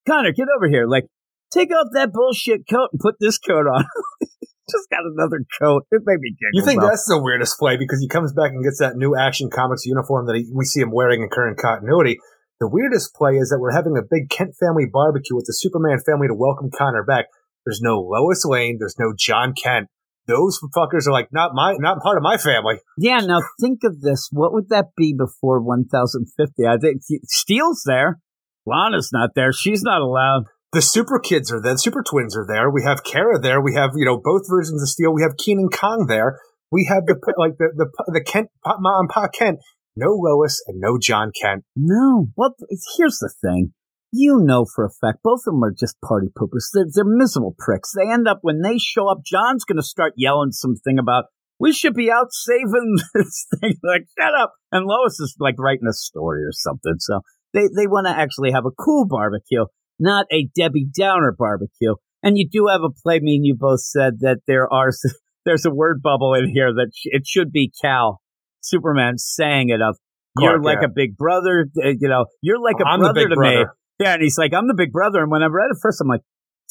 Conner, 0.08 0.32
get 0.32 0.48
over 0.58 0.68
here!" 0.68 0.88
Like 0.88 1.06
take 1.54 1.70
off 1.70 1.90
that 1.94 2.12
bullshit 2.12 2.68
coat 2.68 2.90
and 2.92 3.00
put 3.00 3.16
this 3.20 3.38
coat 3.38 3.68
on. 3.68 3.86
Just 4.70 4.90
got 4.90 5.06
another 5.06 5.46
coat. 5.62 5.84
It 5.92 6.02
made 6.04 6.20
me 6.20 6.32
giggle. 6.32 6.50
You 6.54 6.66
think 6.66 6.82
though. 6.82 6.88
that's 6.88 7.06
the 7.06 7.22
weirdest 7.22 7.60
play 7.60 7.78
because 7.78 8.02
he 8.02 8.08
comes 8.08 8.34
back 8.34 8.52
and 8.52 8.64
gets 8.64 8.80
that 8.80 8.98
new 8.98 9.16
Action 9.16 9.52
Comics 9.54 9.86
uniform 9.86 10.26
that 10.26 10.36
he, 10.36 10.50
we 10.52 10.66
see 10.66 10.82
him 10.82 10.90
wearing 10.92 11.22
in 11.22 11.30
current 11.30 11.60
continuity. 11.60 12.18
The 12.60 12.68
weirdest 12.68 13.14
play 13.14 13.34
is 13.38 13.50
that 13.50 13.60
we're 13.60 13.76
having 13.76 13.98
a 13.98 14.02
big 14.02 14.30
Kent 14.30 14.56
family 14.60 14.86
barbecue 14.92 15.36
with 15.36 15.46
the 15.46 15.54
Superman 15.54 16.00
family 16.04 16.28
to 16.28 16.34
welcome 16.34 16.70
Conner 16.76 17.04
back. 17.04 17.26
There's 17.66 17.82
no 17.82 18.00
Lois 18.00 18.46
Lane. 18.46 18.78
There's 18.80 18.98
no 18.98 19.14
Jon 19.18 19.54
Kent. 19.54 19.90
Those 20.26 20.60
fuckers 20.76 21.08
are 21.08 21.12
like 21.12 21.30
not 21.32 21.52
my, 21.54 21.76
not 21.80 22.02
part 22.02 22.18
of 22.18 22.24
my 22.24 22.38
family. 22.38 22.80
Yeah, 22.98 23.20
now 23.20 23.40
think 23.62 23.80
of 23.84 24.02
this. 24.02 24.28
What 24.32 24.54
would 24.54 24.70
that 24.70 24.88
be 24.98 25.16
before 25.18 25.62
1050? 25.62 26.66
I 26.66 26.78
think 26.78 27.02
Steel's 27.26 27.84
there. 27.86 28.20
Lana's 28.66 29.12
not 29.14 29.32
there. 29.36 29.54
She's 29.54 29.84
not 29.84 30.02
allowed. 30.02 30.46
The 30.74 30.82
Super 30.82 31.20
Kids 31.20 31.52
are 31.52 31.62
there. 31.62 31.74
The 31.74 31.80
Super 31.80 32.04
Twins 32.04 32.36
are 32.36 32.46
there. 32.46 32.70
We 32.70 32.84
have 32.84 33.04
Kara 33.04 33.40
there. 33.40 33.62
We 33.62 33.76
have 33.76 33.92
you 33.96 34.06
know 34.06 34.20
both 34.22 34.44
versions 34.50 34.82
of 34.82 34.90
Steel. 34.90 35.14
We 35.14 35.22
have 35.22 35.38
Kenan 35.38 35.70
Kong 35.70 36.08
there. 36.08 36.40
We 36.72 36.90
have 36.92 37.06
the 37.06 37.16
like 37.38 37.58
the 37.58 37.70
the 37.76 37.88
the 38.08 38.24
Kent 38.24 38.50
Pa- 38.66 38.78
Ma 38.80 39.00
and 39.00 39.10
Pa 39.10 39.28
Kent. 39.30 39.60
No 39.98 40.12
Lois 40.12 40.64
and 40.68 40.80
no 40.80 41.00
Jon 41.02 41.32
Kent. 41.42 41.64
No. 41.76 42.28
Well, 42.38 42.54
here's 42.98 43.18
the 43.18 43.34
thing. 43.42 43.74
You 44.14 44.40
know 44.40 44.66
for 44.74 44.86
a 44.86 44.90
fact 44.90 45.24
both 45.24 45.42
of 45.48 45.54
them 45.54 45.64
are 45.64 45.74
just 45.78 46.00
party 46.02 46.28
poopers. 46.38 46.70
They're, 46.72 46.86
they're 46.94 47.04
miserable 47.04 47.56
pricks. 47.58 47.94
They 47.98 48.10
end 48.10 48.28
up 48.28 48.40
when 48.42 48.62
they 48.62 48.78
show 48.78 49.10
up. 49.10 49.24
Jon's 49.26 49.66
going 49.66 49.78
to 49.78 49.84
start 49.84 50.14
yelling 50.16 50.52
something 50.52 51.00
about 51.00 51.26
we 51.60 51.74
should 51.74 51.96
be 51.96 52.12
out 52.12 52.28
saving 52.30 52.98
this 53.16 53.48
thing. 53.60 53.76
Like 53.84 54.06
shut 54.18 54.34
up. 54.40 54.54
And 54.72 54.86
Lois 54.86 55.20
is 55.20 55.36
like 55.40 55.56
writing 55.58 55.88
a 55.90 55.94
story 55.94 56.44
or 56.44 56.52
something. 56.52 56.96
So 57.00 57.22
they 57.54 57.68
they 57.76 57.88
want 57.88 58.06
to 58.06 58.16
actually 58.16 58.52
have 58.52 58.66
a 58.66 58.72
cool 58.72 59.08
barbecue, 59.08 59.66
not 60.00 60.28
a 60.32 60.48
Debbie 60.56 60.88
Downer 60.96 61.36
barbecue. 61.38 61.96
And 62.22 62.38
you 62.38 62.48
do 62.48 62.68
have 62.68 62.82
a 62.84 62.92
play. 62.92 63.20
Me 63.20 63.36
and 63.36 63.46
you 63.46 63.56
both 63.58 63.82
said 63.82 64.20
that 64.20 64.42
there 64.46 64.72
are 64.72 64.92
there's 65.46 65.66
a 65.66 65.74
word 65.74 66.04
bubble 66.04 66.36
in 66.36 66.54
here 66.54 66.72
that 66.72 66.92
sh- 66.94 67.10
it 67.12 67.26
should 67.26 67.52
be 67.52 67.74
Cal 67.82 68.22
Superman 68.68 69.18
saying 69.18 69.70
it 69.70 69.82
of. 69.82 69.98
You're 70.40 70.62
like 70.62 70.80
yeah. 70.82 70.88
a 70.88 70.90
big 70.90 71.18
brother, 71.18 71.68
uh, 71.84 71.88
you 72.00 72.08
know. 72.10 72.26
You're 72.42 72.60
like 72.60 72.76
a 72.80 72.88
I'm 72.88 73.02
the 73.02 73.12
brother 73.12 73.30
to 73.30 73.40
me. 73.40 73.66
Yeah, 74.00 74.14
and 74.14 74.22
he's 74.22 74.38
like, 74.38 74.54
I'm 74.54 74.68
the 74.68 74.76
big 74.76 74.92
brother. 74.92 75.24
And 75.24 75.32
when 75.32 75.42
I 75.42 75.48
read 75.48 75.72
it 75.72 75.78
first, 75.82 76.00
I'm 76.00 76.08
like, 76.08 76.22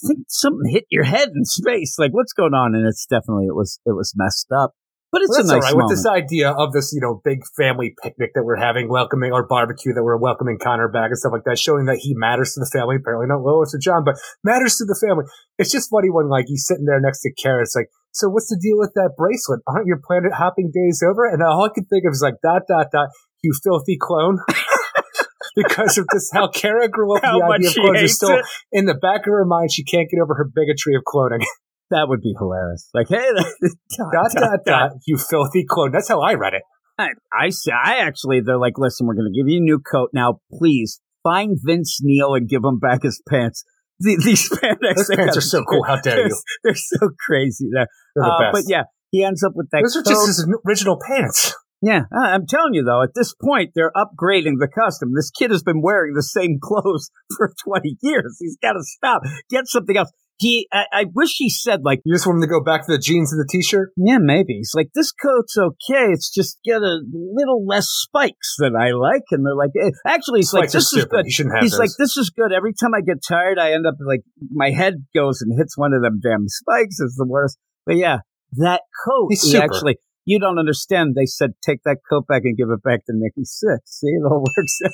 I 0.05 0.07
think 0.07 0.20
something 0.28 0.70
hit 0.70 0.84
your 0.89 1.02
head 1.02 1.31
in 1.34 1.44
space. 1.44 1.99
Like, 1.99 2.12
what's 2.12 2.33
going 2.33 2.55
on? 2.55 2.76
And 2.76 2.86
it's 2.86 3.07
definitely 3.07 3.47
it 3.47 3.57
was 3.57 3.81
it 3.84 3.97
was 3.97 4.15
messed 4.16 4.52
up. 4.57 4.73
But 5.12 5.23
it's 5.23 5.31
Well, 5.31 5.41
a 5.41 5.43
that's 5.43 5.52
nice 5.52 5.55
all 5.55 5.60
right. 5.60 5.73
moment. 5.73 5.89
With 5.89 5.97
this 5.99 6.07
idea 6.07 6.51
of 6.51 6.73
this, 6.73 6.93
you 6.93 7.01
know, 7.01 7.20
big 7.25 7.41
family 7.57 7.94
picnic 8.02 8.33
that 8.35 8.44
we're 8.44 8.57
having, 8.59 8.89
welcoming 8.89 9.33
or 9.33 9.47
barbecue 9.47 9.94
that 9.94 10.02
we're 10.02 10.18
welcoming 10.18 10.59
Conner 10.59 10.89
back 10.89 11.09
and 11.10 11.18
stuff 11.18 11.33
like 11.33 11.44
that, 11.44 11.59
showing 11.59 11.86
that 11.86 11.99
he 12.02 12.15
matters 12.15 12.55
to 12.55 12.60
the 12.60 12.70
family. 12.73 12.97
Apparently 12.97 13.26
not 13.26 13.41
Lois 13.43 13.75
or 13.75 13.78
Jon, 13.78 14.02
but 14.05 14.17
matters 14.43 14.76
to 14.78 14.85
the 14.85 14.99
family. 14.99 15.25
It's 15.59 15.70
just 15.70 15.91
funny 15.91 16.10
when 16.10 16.28
like 16.28 16.47
he's 16.49 16.67
sitting 16.67 16.85
there 16.85 17.01
next 17.01 17.23
to 17.23 17.33
Kara. 17.33 17.62
It's 17.62 17.76
like, 17.76 17.89
so 18.12 18.28
what's 18.28 18.49
the 18.49 18.59
deal 18.60 18.78
with 18.78 18.93
that 18.94 19.12
bracelet? 19.17 19.60
Aren't 19.67 19.86
your 19.86 20.01
planet 20.05 20.33
hopping 20.35 20.73
days 20.75 21.02
over? 21.07 21.25
And 21.25 21.43
all 21.43 21.65
I 21.65 21.68
could 21.68 21.89
think 21.89 22.05
of 22.07 22.12
is 22.12 22.23
like 22.23 22.35
dot 22.43 22.62
dot 22.68 22.89
dot. 22.93 23.09
You 23.43 23.52
filthy 23.62 23.97
clone. 24.01 24.39
because 25.57 25.97
of 25.99 26.07
this 26.12 26.31
how 26.33 26.49
Kara 26.49 26.89
grew 26.89 27.17
up. 27.17 27.23
How 27.25 27.39
the 27.39 27.44
idea 27.44 27.68
of 27.70 27.75
clones 27.76 28.02
is 28.02 28.15
still 28.17 28.39
it. 28.39 28.44
in 28.73 28.85
the 28.85 28.94
back 28.94 29.20
of 29.26 29.33
her 29.33 29.44
mind. 29.44 29.73
She 29.73 29.85
can't 29.85 30.09
get 30.10 30.20
over 30.20 30.35
her 30.35 30.44
bigotry 30.44 30.94
of 30.94 31.02
cloning. 31.05 31.44
That 31.90 32.06
would 32.08 32.20
be 32.20 32.34
hilarious. 32.39 32.89
Like, 32.94 33.06
hey, 33.08 33.24
dot 34.12 34.32
dot 34.34 34.58
dot. 34.66 34.90
You 35.06 35.16
filthy 35.18 35.65
clone. 35.68 35.92
That's 35.92 36.08
how 36.08 36.20
I 36.20 36.34
read 36.34 36.55
it. 36.55 36.62
I, 36.98 37.08
I, 37.32 37.50
say- 37.50 37.73
I 37.73 37.98
actually, 37.98 38.40
they're 38.40 38.58
like, 38.58 38.74
listen, 38.78 39.06
we're 39.06 39.15
going 39.15 39.31
to 39.32 39.39
give 39.39 39.48
you 39.48 39.58
a 39.58 39.62
new 39.65 39.78
coat. 39.78 40.10
Now, 40.12 40.40
please 40.52 41.00
find 41.23 41.58
Vince 41.62 41.98
Neil 42.02 42.34
and 42.34 42.48
give 42.48 42.65
him 42.65 42.78
back 42.78 43.02
his 43.02 43.23
pants. 43.28 43.65
The, 44.00 44.20
these 44.24 44.48
spandex 44.50 44.97
Those 44.97 45.10
pants 45.15 45.36
are 45.36 45.40
so 45.42 45.62
cool. 45.65 45.82
How 45.84 45.97
dare 46.00 46.16
they're, 46.16 46.28
you? 46.28 46.36
They're 46.65 46.74
so 46.74 47.10
crazy 47.26 47.68
there. 47.73 47.86
They're 48.15 48.24
the 48.24 48.31
Uh, 48.31 48.52
best. 48.52 48.52
but 48.66 48.70
yeah, 48.73 48.82
he 49.10 49.23
ends 49.24 49.42
up 49.42 49.52
with 49.55 49.68
that 49.70 49.82
Those 49.82 49.97
are 49.97 50.02
just 50.02 50.26
his 50.26 50.48
original 50.66 50.98
pants. 51.06 51.55
Yeah, 51.82 52.02
I- 52.12 52.32
I'm 52.32 52.47
telling 52.47 52.73
you 52.74 52.82
though, 52.82 53.02
at 53.02 53.10
this 53.15 53.34
point, 53.34 53.73
they're 53.74 53.92
upgrading 53.94 54.55
the 54.58 54.68
custom. 54.68 55.12
This 55.15 55.31
kid 55.31 55.50
has 55.50 55.62
been 55.62 55.82
wearing 55.82 56.15
the 56.15 56.23
same 56.23 56.58
clothes 56.62 57.10
for 57.36 57.52
20 57.65 57.97
years. 58.02 58.39
He's 58.40 58.56
got 58.62 58.73
to 58.73 58.82
stop. 58.82 59.23
Get 59.50 59.66
something 59.68 59.97
else. 59.97 60.10
He, 60.39 60.68
I, 60.73 60.84
I 60.92 61.05
wish 61.15 61.36
he 61.36 61.48
said 61.48 61.81
like, 61.82 62.00
You 62.05 62.15
just 62.15 62.26
want 62.26 62.36
him 62.36 62.42
to 62.42 62.47
go 62.48 62.62
back 62.62 62.86
to 62.86 62.92
the 62.92 62.98
jeans 62.98 63.32
and 63.32 63.40
the 63.40 63.48
t-shirt. 63.50 63.92
yeah, 63.97 64.18
maybe. 64.20 64.55
He's 64.55 64.73
like, 64.74 64.90
this 64.94 65.10
coat's 65.12 65.56
okay. 65.56 66.12
It's 66.12 66.28
just 66.28 66.58
get 66.65 66.82
a 66.82 67.00
little 67.10 67.65
less 67.66 67.86
spikes 67.89 68.56
than 68.58 68.76
I 68.76 68.90
like. 68.92 69.23
And 69.31 69.47
they're 69.47 69.55
like, 69.56 69.70
eh. 69.81 69.90
actually, 70.06 70.40
he's 70.40 70.52
like, 70.52 70.68
Spikes 70.68 70.74
are 70.74 70.78
this 70.78 70.84
is 70.84 70.90
stupid. 71.00 71.10
good. 71.10 71.24
You 71.26 71.32
shouldn't 71.32 71.55
have 71.55 71.62
He's 71.62 71.70
those. 71.73 71.81
like, 71.81 71.90
this 71.98 72.16
is 72.18 72.31
good. 72.31 72.52
Every 72.52 72.74
time 72.74 72.90
I 72.94 73.00
get 73.00 73.18
tired, 73.26 73.58
I 73.58 73.73
end 73.73 73.86
up 73.86 73.94
like, 74.05 74.20
my 74.50 74.70
head 74.70 75.06
goes 75.15 75.40
and 75.40 75.56
hits 75.58 75.76
one 75.78 75.92
of 75.94 76.02
them 76.02 76.20
damn 76.23 76.48
spikes. 76.48 77.00
Is 77.00 77.16
the 77.16 77.26
worst. 77.26 77.56
But 77.86 77.97
yeah, 77.97 78.18
that 78.58 78.82
coat, 79.08 79.28
He's 79.31 79.42
he 79.42 79.52
super. 79.52 79.65
actually, 79.65 79.97
you 80.26 80.39
don't 80.39 80.58
understand. 80.58 81.15
They 81.16 81.24
said, 81.26 81.52
take 81.65 81.81
that 81.84 81.98
coat 82.10 82.26
back 82.26 82.42
and 82.44 82.56
give 82.56 82.68
it 82.70 82.82
back 82.82 83.06
to 83.06 83.12
Nikki 83.15 83.42
Sixx. 83.42 83.78
See, 83.86 84.08
it 84.08 84.23
all 84.28 84.40
works 84.56 84.78
out. 84.84 84.90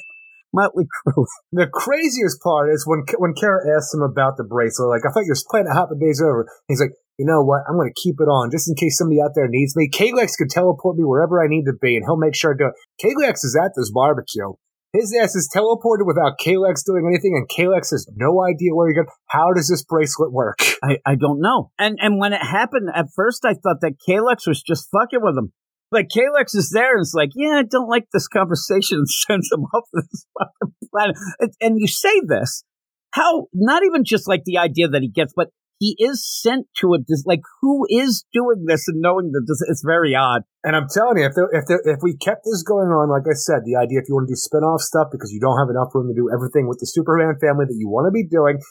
Motley 0.53 0.85
Crue. 0.85 1.27
The 1.53 1.67
craziest 1.67 2.41
part 2.43 2.73
is 2.73 2.87
when 2.87 3.05
when 3.19 3.35
Kara 3.35 3.61
asks 3.77 3.93
him 3.93 4.03
about 4.03 4.37
the 4.37 4.45
bracelet. 4.45 4.89
Like, 4.89 5.03
I 5.05 5.13
thought 5.13 5.29
you 5.29 5.35
were 5.35 5.49
planning 5.51 5.69
to 5.69 5.77
hop 5.77 5.91
the 5.91 6.01
days 6.01 6.23
over. 6.23 6.47
He's 6.69 6.81
like, 6.81 6.93
you 7.19 7.27
know 7.27 7.45
what? 7.45 7.63
I'm 7.69 7.77
going 7.77 7.93
to 7.93 8.01
keep 8.01 8.17
it 8.21 8.29
on 8.29 8.51
just 8.51 8.69
in 8.69 8.75
case 8.75 8.97
somebody 8.97 9.21
out 9.21 9.33
there 9.35 9.49
needs 9.49 9.77
me. 9.77 9.91
Kalex 9.93 10.33
could 10.37 10.49
teleport 10.49 10.97
me 10.97 11.05
wherever 11.05 11.43
I 11.43 11.49
need 11.49 11.65
to 11.65 11.77
be, 11.77 11.97
and 11.97 12.05
he'll 12.05 12.17
make 12.17 12.35
sure 12.35 12.53
I 12.53 12.57
do 12.57 12.73
it. 12.73 12.77
Kalex 12.99 13.45
is 13.45 13.57
at 13.57 13.73
this 13.77 13.93
barbecue. 13.93 14.57
His 14.93 15.15
ass 15.19 15.35
is 15.35 15.49
teleported 15.49 16.07
without 16.07 16.37
Kalex 16.39 16.85
doing 16.85 17.09
anything, 17.09 17.33
and 17.35 17.49
Kalex 17.49 17.93
has 17.93 18.07
no 18.15 18.45
idea 18.45 18.75
where 18.75 18.89
he 18.89 18.95
goes. 18.95 19.07
How 19.27 19.53
does 19.55 19.69
this 19.69 19.83
bracelet 19.83 20.33
work? 20.33 20.59
I, 20.83 20.99
I 21.07 21.15
don't 21.15 21.41
know. 21.41 21.71
And 21.79 21.99
and 22.01 22.19
when 22.19 22.35
it 22.35 22.43
happened, 22.43 22.91
at 22.95 23.07
first 23.15 23.47
I 23.47 23.55
thought 23.55 23.81
that 23.81 23.97
Kalex 24.07 24.47
was 24.47 24.63
just 24.63 24.89
fucking 24.93 25.21
with 25.23 25.37
him. 25.37 25.53
Like 25.93 26.09
Kalex 26.09 26.57
is 26.57 26.71
there 26.73 26.97
and 26.97 27.03
it's 27.03 27.15
like, 27.15 27.31
yeah, 27.37 27.59
I 27.59 27.63
don't 27.63 27.89
like 27.89 28.09
this 28.13 28.27
conversation 28.27 28.99
and 29.05 29.09
sends 29.09 29.53
him 29.53 29.65
off 29.65 29.85
this 29.93 30.27
fucking 30.39 30.75
planet. 30.91 31.17
And, 31.61 31.79
you 31.79 31.87
say 31.87 32.23
this, 32.27 32.65
how 33.13 33.49
not 33.53 33.85
even 33.85 34.03
just 34.05 34.27
like 34.27 34.43
the 34.45 34.59
idea 34.59 34.89
that 34.89 35.03
he 35.03 35.09
gets, 35.09 35.33
but 35.37 35.49
he 35.79 35.97
is 35.99 36.23
sent 36.23 36.71
to 36.79 36.95
a 36.95 37.03
like 37.27 37.43
who 37.61 37.85
is 37.91 38.25
doing 38.33 38.71
this 38.71 38.87
and 38.87 39.03
knowing 39.03 39.35
that 39.35 39.43
this 39.51 39.59
it's 39.67 39.83
very 39.85 40.15
odd. 40.15 40.43
And 40.63 40.77
I'm 40.79 40.87
telling 40.87 41.19
you, 41.19 41.27
if 41.27 41.35
there, 41.35 41.51
if 41.51 41.67
there, 41.67 41.83
if 41.83 41.99
we 42.07 42.17
kept 42.17 42.47
this 42.47 42.63
going 42.63 42.87
on, 42.95 43.11
like 43.11 43.27
I 43.27 43.35
said, 43.35 43.67
the 43.67 43.75
idea 43.75 43.99
if 43.99 44.07
you 44.07 44.15
want 44.15 44.31
to 44.31 44.33
do 44.33 44.39
spin-off 44.39 44.81
stuff 44.81 45.11
because 45.11 45.35
you 45.35 45.43
don't 45.43 45.59
have 45.59 45.75
enough 45.75 45.91
room 45.91 46.07
to 46.07 46.15
do 46.15 46.31
everything 46.31 46.71
with 46.71 46.79
the 46.79 46.87
Superman 46.87 47.35
family 47.43 47.67
that 47.67 47.75
you 47.75 47.91
want 47.91 48.07
to 48.07 48.15
be 48.15 48.23
doing, 48.23 48.63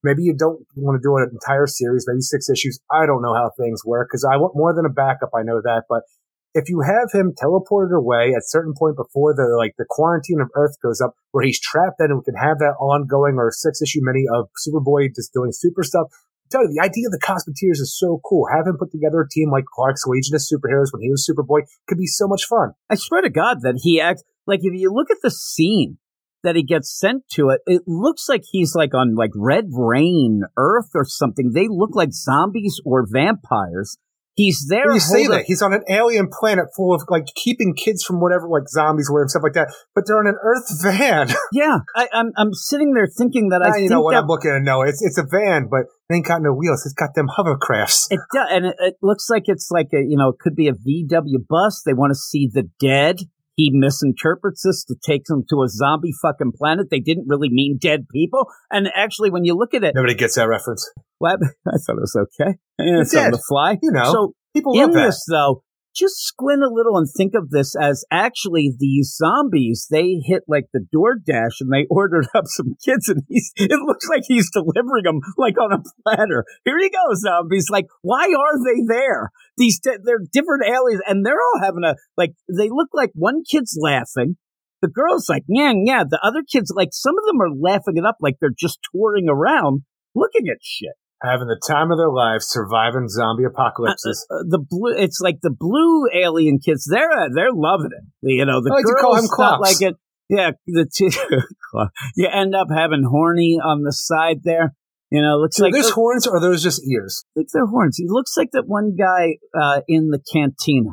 maybe 0.00 0.24
you 0.24 0.32
don't 0.32 0.64
want 0.80 0.96
to 0.96 1.04
do 1.04 1.12
an 1.20 1.28
entire 1.28 1.68
series, 1.68 2.08
maybe 2.08 2.24
six 2.24 2.48
issues. 2.48 2.80
I 2.88 3.04
don't 3.04 3.20
know 3.20 3.36
how 3.36 3.52
things 3.60 3.84
work 3.84 4.08
because 4.08 4.24
I 4.24 4.40
want 4.40 4.56
more 4.56 4.72
than 4.72 4.88
a 4.88 4.92
backup. 4.92 5.36
I 5.36 5.44
know 5.44 5.60
that, 5.60 5.84
but 5.92 6.08
if 6.56 6.70
you 6.72 6.80
have 6.80 7.12
him 7.12 7.34
teleported 7.36 7.92
away 7.92 8.32
at 8.34 8.48
certain 8.48 8.72
point 8.72 8.96
before 8.96 9.34
the 9.36 9.44
like 9.56 9.74
the 9.76 9.84
quarantine 9.88 10.40
of 10.40 10.48
Earth 10.56 10.80
goes 10.82 11.02
up, 11.04 11.12
where 11.32 11.44
he's 11.44 11.60
trapped, 11.60 11.96
then 11.98 12.16
we 12.16 12.24
can 12.24 12.34
have 12.34 12.58
that 12.58 12.80
ongoing 12.80 13.36
or 13.36 13.52
six 13.52 13.82
issue 13.82 14.00
mini 14.02 14.24
of 14.32 14.48
Superboy 14.56 15.14
just 15.14 15.34
doing 15.34 15.52
super 15.52 15.84
stuff. 15.84 16.08
Telling 16.50 16.70
you, 16.70 16.80
the 16.80 16.86
idea 16.86 17.08
of 17.08 17.12
the 17.12 17.20
Cosmeteers 17.20 17.82
is 17.82 17.94
so 17.98 18.20
cool. 18.24 18.46
Have 18.50 18.66
him 18.66 18.78
put 18.78 18.90
together 18.90 19.20
a 19.20 19.28
team 19.28 19.50
like 19.50 19.64
Clark's 19.66 20.06
Legion 20.06 20.34
of 20.34 20.40
Superheroes 20.40 20.92
when 20.92 21.02
he 21.02 21.10
was 21.10 21.28
Superboy 21.28 21.66
could 21.88 21.98
be 21.98 22.06
so 22.06 22.26
much 22.26 22.44
fun. 22.48 22.72
I 22.88 22.94
swear 22.94 23.20
to 23.20 23.30
God 23.30 23.58
that 23.62 23.80
he 23.82 24.00
acts 24.00 24.22
like 24.46 24.60
if 24.62 24.72
you 24.72 24.90
look 24.92 25.10
at 25.10 25.18
the 25.22 25.30
scene 25.30 25.98
that 26.42 26.56
he 26.56 26.62
gets 26.62 26.96
sent 26.96 27.28
to 27.32 27.50
it, 27.50 27.60
it 27.66 27.82
looks 27.86 28.28
like 28.28 28.44
he's 28.50 28.74
like 28.74 28.94
on 28.94 29.14
like 29.14 29.32
Red 29.34 29.66
Rain 29.72 30.42
Earth 30.56 30.90
or 30.94 31.04
something. 31.04 31.50
They 31.52 31.66
look 31.68 31.90
like 31.94 32.12
zombies 32.12 32.80
or 32.84 33.04
vampires. 33.10 33.98
He's 34.36 34.66
there. 34.68 34.92
you 34.92 35.00
say 35.00 35.26
that 35.28 35.44
he's 35.46 35.62
on 35.62 35.72
an 35.72 35.82
alien 35.88 36.28
planet 36.28 36.66
full 36.76 36.94
of 36.94 37.02
like 37.08 37.24
keeping 37.34 37.74
kids 37.74 38.04
from 38.04 38.20
whatever 38.20 38.46
like 38.48 38.68
zombies 38.68 39.08
were 39.10 39.22
and 39.22 39.30
stuff 39.30 39.42
like 39.42 39.54
that, 39.54 39.74
but 39.94 40.04
they're 40.06 40.18
on 40.18 40.26
an 40.26 40.36
Earth 40.42 40.68
van. 40.82 41.30
Yeah, 41.52 41.78
I, 41.94 42.08
I'm 42.12 42.32
I'm 42.36 42.52
sitting 42.52 42.92
there 42.92 43.08
thinking 43.08 43.48
that 43.48 43.62
I 43.62 43.68
now 43.68 43.72
think 43.72 43.82
you 43.84 43.90
know 43.90 44.02
what 44.02 44.12
that 44.12 44.22
I'm 44.22 44.28
looking 44.28 44.50
at. 44.50 44.62
No, 44.62 44.82
it's 44.82 45.02
it's 45.02 45.16
a 45.16 45.24
van, 45.24 45.68
but 45.70 45.86
it 46.10 46.14
ain't 46.14 46.26
got 46.26 46.42
no 46.42 46.52
wheels. 46.52 46.84
It's 46.84 46.94
got 46.94 47.14
them 47.14 47.28
hovercrafts. 47.28 48.08
it 48.10 48.20
does, 48.34 48.48
and 48.50 48.66
it, 48.66 48.76
it 48.78 48.96
looks 49.00 49.30
like 49.30 49.44
it's 49.46 49.70
like 49.70 49.88
a 49.94 50.02
you 50.04 50.18
know 50.18 50.28
it 50.28 50.38
could 50.38 50.54
be 50.54 50.68
a 50.68 50.72
VW 50.72 51.46
bus. 51.48 51.82
They 51.84 51.94
want 51.94 52.10
to 52.10 52.14
see 52.14 52.46
the 52.52 52.68
dead. 52.78 53.20
He 53.56 53.70
misinterprets 53.72 54.62
this 54.62 54.84
to 54.84 54.94
take 55.04 55.24
them 55.24 55.42
to 55.48 55.62
a 55.62 55.68
zombie 55.68 56.12
fucking 56.22 56.52
planet. 56.56 56.88
They 56.90 57.00
didn't 57.00 57.26
really 57.26 57.48
mean 57.50 57.78
dead 57.80 58.06
people. 58.12 58.46
And 58.70 58.88
actually, 58.94 59.30
when 59.30 59.44
you 59.44 59.54
look 59.54 59.74
at 59.74 59.82
it, 59.82 59.94
Nobody 59.94 60.14
gets 60.14 60.36
that 60.36 60.46
reference. 60.48 60.88
Well, 61.18 61.36
I 61.66 61.76
thought 61.84 61.96
it 61.96 62.00
was 62.00 62.16
okay. 62.38 62.58
Yeah, 62.78 63.00
It's 63.00 63.16
on 63.16 63.30
the 63.30 63.42
fly. 63.48 63.78
You 63.82 63.90
know, 63.92 64.12
So 64.12 64.34
People 64.56 64.80
in 64.80 64.90
this, 64.92 65.22
though, 65.28 65.62
just 65.94 66.16
squint 66.16 66.62
a 66.62 66.72
little 66.72 66.96
and 66.96 67.06
think 67.14 67.34
of 67.34 67.50
this 67.50 67.74
as 67.74 68.04
actually 68.10 68.72
these 68.78 69.14
zombies. 69.16 69.86
They 69.90 70.20
hit 70.24 70.44
like 70.48 70.64
the 70.72 70.80
DoorDash 70.94 71.60
and 71.60 71.72
they 71.72 71.86
ordered 71.90 72.26
up 72.34 72.44
some 72.46 72.76
kids, 72.84 73.08
and 73.08 73.22
he's. 73.28 73.52
It 73.56 73.80
looks 73.84 74.08
like 74.08 74.22
he's 74.26 74.50
delivering 74.50 75.04
them 75.04 75.20
like 75.36 75.58
on 75.60 75.72
a 75.72 75.82
platter. 76.02 76.44
Here 76.64 76.78
you 76.78 76.90
go, 76.90 77.14
zombies. 77.14 77.66
Like, 77.70 77.86
why 78.02 78.24
are 78.24 78.64
they 78.64 78.80
there? 78.86 79.30
These 79.56 79.80
they're 79.82 80.20
different 80.32 80.64
aliens, 80.66 81.00
and 81.06 81.24
they're 81.24 81.40
all 81.40 81.60
having 81.62 81.84
a 81.84 81.96
like. 82.16 82.32
They 82.48 82.68
look 82.70 82.88
like 82.92 83.10
one 83.14 83.42
kid's 83.48 83.76
laughing. 83.80 84.36
The 84.82 84.88
girl's 84.88 85.28
like, 85.28 85.44
yeah, 85.48 85.72
yeah. 85.74 86.04
The 86.08 86.20
other 86.22 86.42
kids, 86.42 86.70
like, 86.76 86.90
some 86.92 87.14
of 87.18 87.24
them 87.24 87.40
are 87.40 87.48
laughing 87.50 87.96
it 87.96 88.04
up 88.04 88.16
like 88.20 88.36
they're 88.40 88.50
just 88.54 88.78
touring 88.92 89.26
around 89.26 89.84
looking 90.16 90.48
at 90.48 90.58
shit. 90.62 90.96
Having 91.22 91.48
the 91.48 91.60
time 91.66 91.90
of 91.90 91.96
their 91.96 92.10
lives 92.10 92.46
surviving 92.46 93.08
zombie 93.08 93.44
apocalypses. 93.44 94.26
Uh, 94.30 94.44
the 94.48 94.58
blue 94.58 94.92
it's 94.94 95.18
like 95.18 95.40
the 95.40 95.50
blue 95.50 96.08
alien 96.14 96.58
kids 96.58 96.86
they're 96.90 97.10
uh, 97.10 97.28
they're 97.34 97.54
loving 97.54 97.90
it 97.96 98.04
you 98.20 98.44
know 98.44 98.60
the 98.60 98.70
I 98.70 98.74
like 98.74 98.84
girls 98.84 99.30
not 99.38 99.60
like 99.62 99.80
it 99.80 99.94
yeah 100.28 100.50
the 100.66 100.86
two 100.86 101.08
you 102.16 102.28
end 102.30 102.54
up 102.54 102.68
having 102.70 103.02
horny 103.08 103.58
on 103.64 103.82
the 103.82 103.92
side 103.92 104.40
there 104.44 104.74
you 105.10 105.22
know 105.22 105.36
looks 105.38 105.56
so 105.56 105.64
like 105.64 105.72
those 105.74 105.90
horns 105.90 106.26
or 106.26 106.36
are 106.36 106.40
those 106.40 106.62
just 106.62 106.82
ears? 106.86 107.24
looks 107.34 107.52
they're 107.52 107.66
horns 107.66 107.96
he 107.96 108.06
looks 108.08 108.32
like 108.36 108.50
that 108.52 108.64
one 108.66 108.96
guy 108.98 109.36
uh, 109.58 109.80
in 109.88 110.08
the 110.10 110.20
cantina 110.32 110.90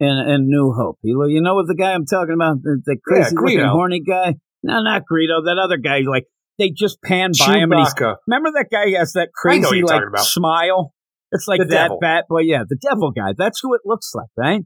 in, 0.00 0.08
in 0.08 0.48
New 0.48 0.72
Hope 0.72 0.98
you, 1.02 1.18
know- 1.18 1.26
you 1.26 1.40
know 1.40 1.54
what 1.54 1.66
the 1.66 1.74
guy 1.74 1.92
I'm 1.92 2.06
talking 2.06 2.34
about 2.34 2.62
the, 2.62 2.80
the 2.84 2.96
crazy 3.06 3.34
looking 3.34 3.58
Greedo. 3.60 3.70
horny 3.70 4.00
guy 4.00 4.34
no 4.62 4.82
not 4.82 5.02
Greedo 5.10 5.44
that 5.46 5.58
other 5.62 5.76
guy 5.78 6.00
like 6.06 6.24
they 6.58 6.70
just 6.70 7.02
pan 7.02 7.32
by 7.36 7.58
him 7.58 7.70
Chewbacca. 7.70 8.16
Remember 8.28 8.50
that 8.54 8.66
guy 8.70 8.96
has 8.96 9.12
that 9.14 9.28
I 9.30 9.34
crazy 9.34 9.82
like 9.82 10.02
smile? 10.18 10.94
It's 11.32 11.48
like 11.48 11.58
The 11.58 11.64
that 11.66 11.82
devil. 11.88 11.98
bat 12.00 12.26
boy, 12.28 12.42
yeah, 12.42 12.62
the 12.68 12.76
devil 12.80 13.10
guy. 13.10 13.34
That's 13.36 13.58
who 13.60 13.74
it 13.74 13.80
looks 13.84 14.12
like, 14.14 14.28
right? 14.36 14.60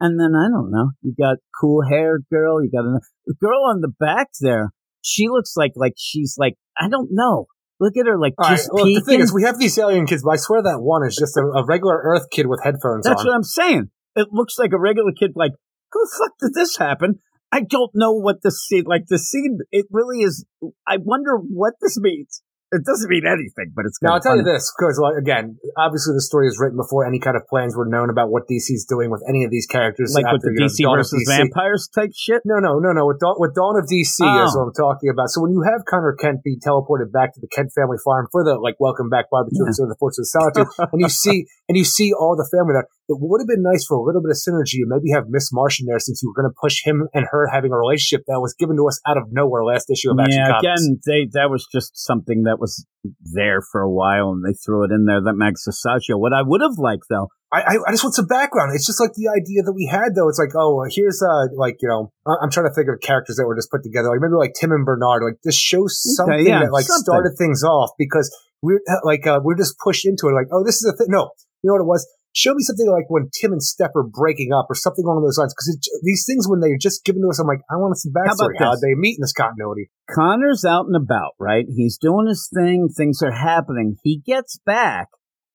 And 0.00 0.18
then 0.18 0.32
I 0.34 0.48
don't 0.48 0.70
know. 0.70 0.92
You 1.02 1.14
got 1.20 1.36
cool 1.60 1.82
haired 1.86 2.24
girl. 2.32 2.64
You 2.64 2.70
got 2.70 2.86
a 2.86 2.98
the 3.26 3.34
girl 3.38 3.64
on 3.68 3.82
the 3.82 3.92
back 4.00 4.28
there. 4.40 4.70
She 5.02 5.28
looks 5.28 5.52
like 5.54 5.72
like 5.76 5.92
she's 5.98 6.36
like 6.38 6.54
I 6.78 6.88
don't 6.88 7.10
know. 7.12 7.44
Look 7.84 7.98
at 7.98 8.06
her 8.06 8.18
like 8.18 8.32
All 8.38 8.48
right. 8.48 8.56
just 8.56 8.70
Well, 8.72 8.86
the 8.86 9.02
thing 9.02 9.20
is, 9.20 9.30
we 9.30 9.42
have 9.42 9.58
these 9.58 9.78
alien 9.78 10.06
kids, 10.06 10.22
but 10.24 10.30
I 10.30 10.36
swear 10.36 10.62
that 10.62 10.80
one 10.80 11.04
is 11.06 11.16
just 11.20 11.36
a, 11.36 11.42
a 11.42 11.66
regular 11.66 12.00
Earth 12.02 12.30
kid 12.30 12.46
with 12.46 12.60
headphones 12.64 13.04
That's 13.04 13.20
on. 13.20 13.26
what 13.26 13.34
I'm 13.34 13.42
saying. 13.42 13.90
It 14.16 14.28
looks 14.32 14.58
like 14.58 14.72
a 14.72 14.78
regular 14.80 15.12
kid. 15.12 15.32
Like 15.34 15.52
how 15.92 16.00
the 16.00 16.10
fuck 16.18 16.32
did 16.40 16.54
this 16.54 16.78
happen? 16.78 17.18
I 17.52 17.60
don't 17.60 17.90
know 17.92 18.12
what 18.12 18.36
the 18.42 18.50
scene 18.50 18.84
like. 18.86 19.02
The 19.08 19.18
scene. 19.18 19.58
It 19.70 19.84
really 19.90 20.22
is. 20.22 20.46
I 20.88 20.96
wonder 20.96 21.36
what 21.36 21.74
this 21.82 21.98
means. 22.00 22.42
It 22.74 22.82
doesn't 22.82 23.06
mean 23.08 23.22
anything, 23.22 23.70
but 23.70 23.86
it's. 23.86 24.02
Now 24.02 24.14
I'll 24.14 24.20
tell 24.20 24.34
you 24.34 24.42
this 24.42 24.66
because, 24.74 24.98
like, 24.98 25.14
again, 25.14 25.56
obviously 25.78 26.10
the 26.18 26.20
story 26.26 26.50
is 26.50 26.58
written 26.58 26.74
before 26.76 27.06
any 27.06 27.22
kind 27.22 27.36
of 27.38 27.46
plans 27.46 27.76
were 27.78 27.86
known 27.86 28.10
about 28.10 28.34
what 28.34 28.50
DC's 28.50 28.82
doing 28.90 29.14
with 29.14 29.22
any 29.30 29.44
of 29.46 29.50
these 29.54 29.66
characters. 29.70 30.10
like 30.14 30.26
with 30.26 30.42
after, 30.42 30.50
the 30.50 30.58
you 30.58 30.66
know, 30.66 30.66
DC 30.66 30.82
Dawn 30.82 30.96
versus 30.98 31.22
DC. 31.22 31.30
vampires 31.38 31.86
type 31.94 32.10
shit. 32.14 32.42
No, 32.44 32.58
no, 32.58 32.82
no, 32.82 32.90
no. 32.90 33.06
With 33.06 33.20
Dawn, 33.22 33.36
with 33.38 33.54
Dawn 33.54 33.78
of 33.78 33.86
DC 33.86 34.18
Oh. 34.26 34.44
is 34.44 34.56
what 34.58 34.68
I'm 34.68 34.74
talking 34.74 35.08
about. 35.08 35.30
So 35.30 35.38
when 35.40 35.52
you 35.54 35.62
have 35.62 35.86
Conner 35.86 36.18
Kent 36.18 36.42
be 36.42 36.58
teleported 36.58 37.12
back 37.14 37.32
to 37.34 37.40
the 37.40 37.46
Kent 37.48 37.70
family 37.78 37.96
farm 38.02 38.26
for 38.34 38.42
the 38.42 38.58
like 38.58 38.74
welcome 38.82 39.08
back 39.08 39.30
barbecue 39.30 39.62
Yeah. 39.62 39.70
and 39.86 39.90
the 39.90 39.96
Fortress 40.02 40.34
of 40.34 40.42
Solitude, 40.42 40.66
and 40.92 40.98
you 41.00 41.08
see 41.08 41.46
and 41.70 41.78
you 41.78 41.84
see 41.86 42.10
all 42.12 42.34
the 42.34 42.48
family 42.50 42.74
there, 42.74 42.88
it 43.08 43.18
would 43.20 43.40
have 43.40 43.48
been 43.48 43.62
nice 43.62 43.84
for 43.84 43.96
a 43.96 44.02
little 44.02 44.22
bit 44.22 44.30
of 44.30 44.40
synergy 44.40 44.80
and 44.80 44.88
maybe 44.88 45.12
have 45.12 45.28
Miss 45.28 45.52
Martian 45.52 45.86
there 45.86 45.98
since 45.98 46.22
you 46.22 46.32
were 46.32 46.40
going 46.40 46.50
to 46.50 46.56
push 46.56 46.80
him 46.84 47.08
and 47.12 47.26
her 47.30 47.46
having 47.52 47.72
a 47.72 47.76
relationship 47.76 48.24
that 48.28 48.40
was 48.40 48.54
given 48.54 48.76
to 48.76 48.88
us 48.88 49.00
out 49.06 49.18
of 49.18 49.24
nowhere 49.30 49.64
last 49.64 49.90
issue 49.90 50.10
of 50.10 50.18
Action 50.18 50.40
yeah, 50.40 50.48
Comics. 50.48 50.64
again, 50.64 51.00
they 51.04 51.20
that 51.36 51.50
was 51.50 51.68
just 51.70 51.92
something 51.96 52.44
that 52.44 52.58
was 52.58 52.86
there 53.20 53.60
for 53.60 53.82
a 53.82 53.90
while, 53.90 54.32
and 54.32 54.44
they 54.44 54.56
threw 54.56 54.84
it 54.84 54.90
in 54.90 55.04
there. 55.04 55.20
That 55.20 55.34
Mags 55.36 55.68
Visaggio. 55.68 56.16
What 56.18 56.32
I 56.32 56.40
would 56.40 56.62
have 56.62 56.78
liked 56.78 57.04
though, 57.10 57.28
I, 57.52 57.60
I, 57.60 57.74
I 57.86 57.90
just 57.92 58.02
want 58.02 58.14
some 58.14 58.26
background. 58.26 58.72
It's 58.74 58.86
just 58.86 59.00
like 59.00 59.12
the 59.12 59.28
idea 59.28 59.62
that 59.62 59.72
we 59.76 59.86
had, 59.86 60.16
though. 60.16 60.28
It's 60.28 60.40
like, 60.40 60.56
oh, 60.56 60.88
here's 60.88 61.22
uh, 61.22 61.52
like 61.54 61.76
you 61.84 61.88
know, 61.88 62.12
I'm 62.24 62.50
trying 62.50 62.66
to 62.66 62.74
think 62.74 62.88
of 62.88 63.04
characters 63.04 63.36
that 63.36 63.46
were 63.46 63.54
just 63.54 63.70
put 63.70 63.84
together. 63.84 64.08
Like 64.08 64.24
maybe 64.24 64.34
like 64.34 64.54
Tim 64.58 64.72
and 64.72 64.84
Bernard. 64.84 65.22
Like 65.22 65.44
this 65.44 65.56
shows 65.56 66.00
something 66.16 66.46
yeah, 66.46 66.64
that 66.64 66.72
like 66.72 66.88
something. 66.88 67.04
started 67.04 67.36
things 67.36 67.62
off 67.62 67.90
because 67.98 68.32
we're 68.62 68.80
like 69.04 69.26
uh, 69.26 69.40
we're 69.44 69.56
just 69.56 69.76
pushed 69.78 70.06
into 70.06 70.28
it. 70.28 70.32
Like, 70.32 70.48
oh, 70.52 70.64
this 70.64 70.80
is 70.80 70.88
a 70.88 70.96
thing. 70.96 71.12
No, 71.12 71.30
you 71.62 71.68
know 71.68 71.74
what 71.74 71.84
it 71.84 71.92
was? 71.92 72.08
Show 72.36 72.54
me 72.54 72.62
something 72.62 72.90
like 72.90 73.04
when 73.08 73.30
Tim 73.32 73.52
and 73.52 73.62
Steph 73.62 73.94
are 73.94 74.02
breaking 74.02 74.52
up 74.52 74.66
or 74.68 74.74
something 74.74 75.04
along 75.04 75.22
those 75.22 75.38
lines. 75.38 75.54
Because 75.54 75.78
these 76.02 76.24
things, 76.26 76.48
when 76.48 76.58
they're 76.58 76.76
just 76.76 77.04
given 77.04 77.22
to 77.22 77.28
us, 77.28 77.38
I'm 77.38 77.46
like, 77.46 77.60
I 77.70 77.76
want 77.76 77.96
some 77.96 78.12
How 78.14 78.22
backstory. 78.22 78.58
How 78.58 78.72
this? 78.72 78.80
they 78.82 78.94
meet 78.94 79.18
in 79.18 79.22
this 79.22 79.32
continuity? 79.32 79.90
Conner's 80.10 80.64
out 80.64 80.86
and 80.86 80.96
about, 80.96 81.32
right? 81.38 81.64
He's 81.68 81.96
doing 81.96 82.26
his 82.26 82.50
thing. 82.52 82.88
Things 82.88 83.22
are 83.22 83.32
happening. 83.32 83.96
He 84.02 84.20
gets 84.26 84.58
back. 84.66 85.08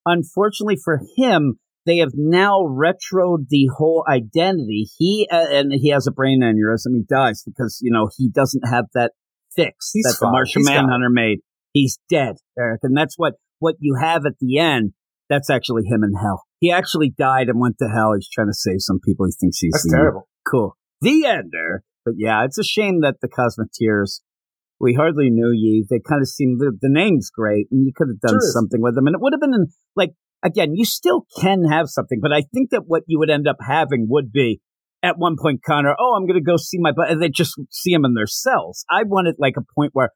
Unfortunately 0.06 0.78
for 0.82 1.02
him, 1.18 1.60
they 1.86 1.98
have 1.98 2.14
now 2.16 2.62
retroed 2.62 3.50
the 3.50 3.68
whole 3.76 4.06
identity. 4.08 4.88
He 4.98 5.28
uh, 5.32 5.48
and 5.50 5.74
he 5.74 5.90
has 5.90 6.08
a 6.08 6.12
brain 6.12 6.42
aneurysm. 6.42 6.96
He 6.96 7.04
dies 7.10 7.44
because 7.44 7.80
you 7.82 7.92
know 7.92 8.10
he 8.18 8.30
doesn't 8.30 8.68
have 8.68 8.86
that 8.94 9.12
fix 9.56 9.92
He's 9.94 10.06
that 10.06 10.18
the 10.20 10.26
fine. 10.26 10.32
Martian 10.32 10.62
He's 10.62 10.70
got. 10.70 10.76
Manhunter 10.76 11.10
made. 11.10 11.40
He's 11.74 12.00
dead, 12.10 12.36
Eric, 12.58 12.82
and 12.84 12.96
that's 12.96 13.16
what 13.18 13.34
what 13.60 13.76
you 13.80 13.98
have 14.00 14.26
at 14.26 14.34
the 14.40 14.60
end. 14.60 14.94
That's 15.30 15.50
actually 15.50 15.84
him 15.84 16.04
in 16.04 16.14
hell. 16.14 16.44
He 16.60 16.72
actually 16.72 17.14
died 17.16 17.50
and 17.50 17.60
went 17.60 17.78
to 17.80 17.88
hell. 17.88 18.14
He's 18.16 18.30
trying 18.30 18.48
to 18.48 18.54
save 18.54 18.78
some 18.80 19.00
people. 19.04 19.28
He 19.28 19.34
thinks 19.40 19.60
he's 19.60 19.72
That's 19.74 19.92
terrible. 19.92 20.28
Cool. 20.50 20.76
The 21.02 21.26
ender. 21.26 21.84
But 22.04 22.16
yeah, 22.18 22.44
it's 22.46 22.58
a 22.58 22.64
shame 22.64 23.02
that 23.02 23.18
the 23.22 23.28
Cosmeteers, 23.28 24.22
we 24.80 24.96
hardly 24.96 25.30
knew 25.30 25.52
ye. 25.54 25.86
They 25.88 26.00
kind 26.00 26.22
of 26.22 26.28
seemed, 26.28 26.60
the, 26.60 26.72
the 26.82 26.90
name's 26.90 27.30
great, 27.30 27.68
and 27.72 27.86
you 27.86 27.92
could 27.96 28.08
have 28.10 28.20
done 28.20 28.42
something 28.42 28.82
with 28.82 28.96
them. 28.96 29.06
And 29.06 29.16
it 29.16 29.22
would 29.22 29.34
have 29.34 29.42
been, 29.42 29.68
like, 29.96 30.12
again, 30.44 30.74
you 30.74 30.86
still 30.86 31.26
can 31.40 31.66
have 31.66 31.90
something, 31.90 32.20
but 32.22 32.34
I 32.34 32.44
think 32.54 32.72
that 32.72 32.84
what 32.88 33.04
you 33.08 33.20
would 33.20 33.30
end 33.30 33.48
up 33.48 33.58
having 33.62 34.08
would 34.10 34.32
be 34.32 34.62
at 35.02 35.18
one 35.18 35.36
point, 35.42 35.62
Conner, 35.66 35.96
oh, 35.98 36.16
I'm 36.16 36.26
going 36.26 36.40
to 36.40 36.44
go 36.44 36.58
see 36.58 36.78
my, 36.80 36.92
but 36.96 37.10
and 37.10 37.22
they 37.22 37.30
just 37.30 37.56
see 37.70 37.94
them 37.94 38.06
in 38.06 38.16
their 38.16 38.28
cells. 38.28 38.84
I 38.90 39.04
wanted 39.04 39.36
like 39.38 39.56
a 39.58 39.74
point 39.76 39.92
where 39.94 40.12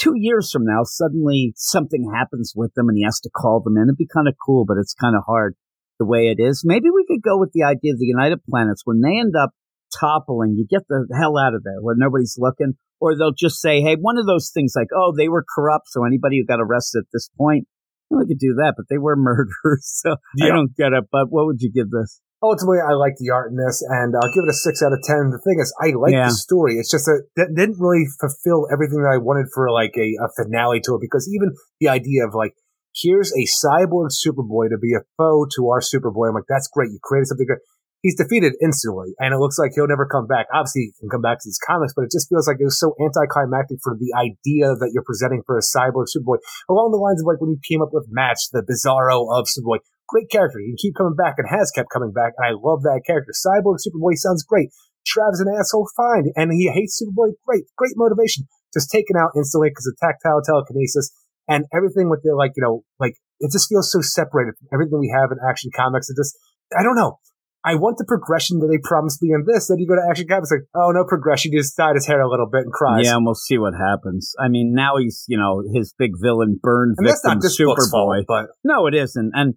two 0.00 0.14
years 0.16 0.50
from 0.50 0.64
now, 0.64 0.82
suddenly 0.84 1.52
something 1.56 2.10
happens 2.14 2.52
with 2.56 2.72
them 2.74 2.88
and 2.88 2.96
he 2.96 3.04
has 3.04 3.20
to 3.20 3.30
call 3.30 3.60
them 3.60 3.76
in. 3.76 3.84
It'd 3.84 3.96
be 3.96 4.06
kind 4.06 4.28
of 4.28 4.34
cool, 4.44 4.64
but 4.64 4.78
it's 4.78 4.94
kind 4.94 5.14
of 5.14 5.22
hard 5.26 5.54
the 5.98 6.06
way 6.06 6.34
it 6.34 6.42
is. 6.42 6.62
Maybe 6.64 6.88
we 6.88 7.04
could 7.06 7.22
go 7.22 7.38
with 7.38 7.50
the 7.52 7.64
idea 7.64 7.92
of 7.92 7.98
the 7.98 8.06
United 8.06 8.40
Planets 8.48 8.82
when 8.84 9.00
they 9.00 9.18
end 9.18 9.34
up 9.36 9.50
toppling, 9.98 10.54
you 10.56 10.66
get 10.68 10.86
the 10.88 11.06
hell 11.18 11.36
out 11.36 11.54
of 11.54 11.64
there 11.64 11.80
where 11.80 11.96
nobody's 11.98 12.36
looking, 12.38 12.74
or 13.00 13.16
they'll 13.16 13.34
just 13.36 13.60
say, 13.60 13.80
hey, 13.80 13.96
one 14.00 14.18
of 14.18 14.26
those 14.26 14.50
things 14.52 14.72
like, 14.76 14.88
oh, 14.94 15.12
they 15.16 15.28
were 15.28 15.44
corrupt, 15.54 15.88
so 15.88 16.04
anybody 16.04 16.38
who 16.38 16.46
got 16.46 16.62
arrested 16.62 17.00
at 17.00 17.12
this 17.12 17.28
point, 17.36 17.66
well, 18.08 18.20
we 18.20 18.26
could 18.26 18.38
do 18.38 18.54
that, 18.54 18.74
but 18.76 18.86
they 18.88 18.98
were 18.98 19.16
murderers, 19.18 19.52
so 19.82 20.16
I 20.42 20.48
don't 20.48 20.76
get 20.76 20.92
it. 20.92 21.04
But 21.10 21.26
what 21.30 21.46
would 21.46 21.60
you 21.60 21.72
give 21.72 21.90
this? 21.90 22.20
Ultimately, 22.42 22.78
I 22.80 22.92
like 22.94 23.16
the 23.18 23.30
art 23.30 23.50
in 23.50 23.56
this, 23.56 23.82
and 23.86 24.14
I'll 24.16 24.32
give 24.32 24.44
it 24.44 24.50
a 24.50 24.56
six 24.56 24.82
out 24.82 24.92
of 24.92 25.00
ten. 25.02 25.30
The 25.30 25.38
thing 25.38 25.58
is, 25.60 25.72
I 25.80 25.92
like 25.96 26.12
Yeah. 26.12 26.28
the 26.28 26.34
story. 26.34 26.76
It's 26.76 26.90
just 26.90 27.04
that 27.06 27.28
that 27.36 27.54
didn't 27.54 27.78
really 27.78 28.06
fulfill 28.18 28.66
everything 28.72 29.02
that 29.02 29.12
I 29.12 29.18
wanted 29.18 29.46
for 29.54 29.70
like 29.70 29.94
a, 29.96 30.16
a 30.22 30.28
finale 30.36 30.80
to 30.84 30.94
it. 30.96 31.00
Because 31.00 31.28
even 31.32 31.54
the 31.80 31.88
idea 31.88 32.26
of 32.26 32.34
like, 32.34 32.54
here's 32.94 33.32
a 33.32 33.44
cyborg 33.46 34.10
Superboy 34.10 34.70
to 34.70 34.78
be 34.78 34.94
a 34.94 35.04
foe 35.16 35.46
to 35.56 35.68
our 35.68 35.80
Superboy, 35.80 36.28
I'm 36.28 36.34
like, 36.34 36.48
that's 36.48 36.68
great. 36.68 36.90
You 36.90 36.98
created 37.02 37.28
something 37.28 37.46
good. 37.46 37.58
He's 38.02 38.16
defeated 38.16 38.54
instantly, 38.62 39.12
and 39.20 39.34
it 39.34 39.36
looks 39.36 39.58
like 39.58 39.72
he'll 39.74 39.86
never 39.86 40.08
come 40.08 40.26
back. 40.26 40.46
Obviously, 40.54 40.88
he 40.88 40.92
can 41.00 41.10
come 41.10 41.20
back 41.20 41.36
to 41.36 41.44
these 41.44 41.60
comics, 41.60 41.92
but 41.94 42.08
it 42.08 42.10
just 42.10 42.30
feels 42.30 42.48
like 42.48 42.56
it 42.58 42.64
was 42.64 42.80
so 42.80 42.96
anticlimactic 42.96 43.76
for 43.84 43.92
the 43.92 44.16
idea 44.16 44.72
that 44.72 44.92
you're 44.94 45.04
presenting 45.04 45.42
for 45.44 45.58
a 45.58 45.60
cyborg 45.60 46.08
Superboy. 46.08 46.40
Along 46.70 46.92
the 46.92 46.96
lines 46.96 47.20
of 47.20 47.26
like 47.28 47.42
when 47.42 47.50
you 47.50 47.60
came 47.60 47.82
up 47.82 47.90
with 47.92 48.08
Match, 48.08 48.48
the 48.52 48.64
Bizarro 48.64 49.28
of 49.28 49.44
Superboy 49.52 49.84
great 50.10 50.28
character. 50.30 50.58
He 50.58 50.74
can 50.74 50.82
keep 50.82 50.94
coming 50.98 51.14
back 51.14 51.38
and 51.38 51.46
has 51.48 51.70
kept 51.70 51.88
coming 51.94 52.12
back, 52.12 52.34
and 52.36 52.44
I 52.44 52.52
love 52.58 52.82
that 52.82 53.06
character. 53.06 53.30
Cyborg 53.30 53.78
Superboy 53.78 54.18
sounds 54.18 54.42
great. 54.42 54.68
Trav's 55.06 55.40
an 55.40 55.48
asshole, 55.48 55.88
fine, 55.96 56.34
and 56.36 56.52
he 56.52 56.68
hates 56.68 57.00
Superboy, 57.00 57.32
great, 57.46 57.64
great 57.78 57.94
motivation. 57.96 58.44
Just 58.74 58.90
taken 58.90 59.16
out 59.16 59.30
instantly 59.36 59.70
because 59.70 59.86
of 59.86 59.96
tactile 59.98 60.42
telekinesis 60.42 61.10
and 61.48 61.64
everything 61.74 62.10
with 62.10 62.20
the 62.22 62.34
like, 62.36 62.52
you 62.56 62.62
know, 62.62 62.82
like 62.98 63.14
it 63.40 63.50
just 63.50 63.68
feels 63.68 63.90
so 63.90 64.00
separated 64.00 64.54
from 64.58 64.68
everything 64.72 65.00
we 65.00 65.12
have 65.14 65.32
in 65.32 65.38
Action 65.42 65.70
Comics. 65.74 66.10
It 66.10 66.16
just, 66.16 66.36
I 66.76 66.82
don't 66.82 66.94
know. 66.94 67.18
I 67.62 67.74
want 67.74 67.98
the 67.98 68.06
progression 68.06 68.60
that 68.60 68.68
they 68.68 68.78
promised 68.82 69.20
me 69.20 69.34
in 69.34 69.44
this. 69.46 69.68
Then 69.68 69.78
you 69.78 69.86
go 69.86 69.94
to 69.94 70.06
Action 70.08 70.26
Comics, 70.28 70.50
like, 70.50 70.64
oh 70.74 70.92
no 70.92 71.04
progression. 71.04 71.52
He 71.52 71.58
just 71.58 71.76
dyed 71.76 71.94
his 71.94 72.06
hair 72.06 72.20
a 72.20 72.28
little 72.28 72.48
bit 72.48 72.62
and 72.62 72.72
cries. 72.72 73.04
Yeah, 73.04 73.16
and 73.16 73.26
we'll 73.26 73.34
see 73.34 73.58
what 73.58 73.74
happens. 73.74 74.32
I 74.38 74.48
mean, 74.48 74.72
now 74.74 74.96
he's, 74.96 75.24
you 75.28 75.36
know, 75.36 75.62
his 75.74 75.92
big 75.98 76.12
villain 76.20 76.58
burn 76.62 76.94
and 76.96 77.06
that's 77.06 77.20
victim, 77.22 77.40
fault, 77.66 77.78
Superboy. 77.78 78.24
but 78.26 78.46
No, 78.64 78.86
it 78.86 78.94
isn't. 78.94 79.32
And 79.34 79.54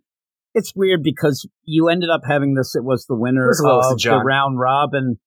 it's 0.53 0.73
weird 0.75 1.01
because 1.03 1.47
you 1.63 1.89
ended 1.89 2.09
up 2.13 2.21
having 2.27 2.53
this. 2.53 2.75
It 2.75 2.83
was 2.83 3.05
the 3.07 3.15
winner 3.15 3.47
was 3.47 3.59
of 3.91 3.99
the 3.99 4.23
round 4.23 4.59
robin, 4.59 5.19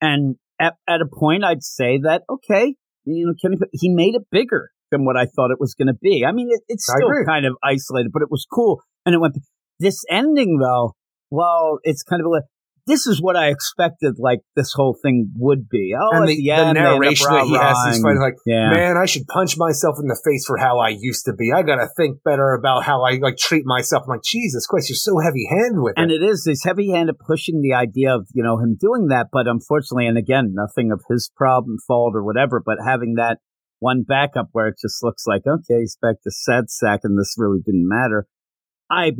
and 0.00 0.36
at, 0.60 0.74
at 0.88 1.00
a 1.00 1.06
point, 1.06 1.44
I'd 1.44 1.62
say 1.62 1.98
that 2.02 2.22
okay, 2.28 2.74
you 3.04 3.26
know, 3.26 3.34
Kenny, 3.40 3.56
he 3.72 3.88
made 3.88 4.14
it 4.14 4.22
bigger 4.30 4.70
than 4.90 5.04
what 5.04 5.16
I 5.16 5.26
thought 5.26 5.50
it 5.50 5.60
was 5.60 5.74
going 5.74 5.88
to 5.88 5.98
be. 6.00 6.24
I 6.26 6.32
mean, 6.32 6.48
it, 6.50 6.60
it's 6.68 6.84
still 6.84 7.10
kind 7.26 7.46
of 7.46 7.56
isolated, 7.62 8.10
but 8.12 8.22
it 8.22 8.30
was 8.30 8.46
cool, 8.50 8.82
and 9.04 9.14
it 9.14 9.18
went. 9.18 9.36
This 9.80 10.02
ending, 10.10 10.58
though, 10.58 10.94
well, 11.30 11.78
it's 11.82 12.02
kind 12.02 12.20
of 12.20 12.26
a. 12.32 12.42
This 12.88 13.06
is 13.06 13.20
what 13.20 13.36
I 13.36 13.48
expected, 13.48 14.14
like 14.18 14.40
this 14.56 14.72
whole 14.72 14.96
thing 15.00 15.30
would 15.36 15.68
be. 15.68 15.92
Oh, 15.94 16.16
and 16.16 16.26
the, 16.26 16.34
the, 16.34 16.42
the 16.42 16.50
end, 16.50 16.78
up 16.78 16.84
narration 16.84 17.28
that 17.28 17.44
he 17.44 17.54
has, 17.54 17.76
he's 17.86 18.02
rah-rahing. 18.02 18.20
like, 18.20 18.34
yeah. 18.46 18.70
man, 18.70 18.96
I 18.96 19.04
should 19.04 19.26
punch 19.28 19.58
myself 19.58 19.96
in 20.00 20.08
the 20.08 20.18
face 20.24 20.46
for 20.46 20.56
how 20.56 20.78
I 20.78 20.96
used 20.98 21.26
to 21.26 21.34
be. 21.34 21.52
I 21.54 21.62
gotta 21.62 21.86
think 21.96 22.22
better 22.24 22.54
about 22.54 22.84
how 22.84 23.04
I 23.04 23.18
like 23.20 23.36
treat 23.36 23.64
myself. 23.66 24.04
I'm 24.04 24.16
like, 24.16 24.24
Jesus 24.24 24.66
Christ, 24.66 24.88
you're 24.88 24.96
so 24.96 25.18
heavy 25.18 25.46
handed 25.50 25.82
with 25.82 25.92
it. 25.98 26.00
And 26.00 26.10
it. 26.10 26.22
it 26.22 26.26
is 26.26 26.44
this 26.44 26.64
heavy 26.64 26.90
handed 26.90 27.18
pushing 27.18 27.60
the 27.60 27.74
idea 27.74 28.14
of, 28.16 28.26
you 28.32 28.42
know, 28.42 28.58
him 28.58 28.76
doing 28.80 29.08
that. 29.08 29.28
But 29.30 29.46
unfortunately, 29.46 30.06
and 30.06 30.16
again, 30.16 30.54
nothing 30.54 30.90
of 30.90 31.04
his 31.10 31.30
problem, 31.36 31.76
fault, 31.86 32.14
or 32.16 32.24
whatever, 32.24 32.62
but 32.64 32.78
having 32.82 33.14
that 33.16 33.38
one 33.80 34.02
backup 34.02 34.48
where 34.52 34.68
it 34.68 34.76
just 34.80 35.02
looks 35.02 35.24
like, 35.26 35.42
okay, 35.46 35.80
he's 35.80 35.98
back 36.00 36.16
to 36.24 36.30
sad 36.30 36.70
sack 36.70 37.00
and 37.04 37.18
this 37.18 37.34
really 37.36 37.60
didn't 37.64 37.88
matter. 37.88 38.26
I, 38.90 39.10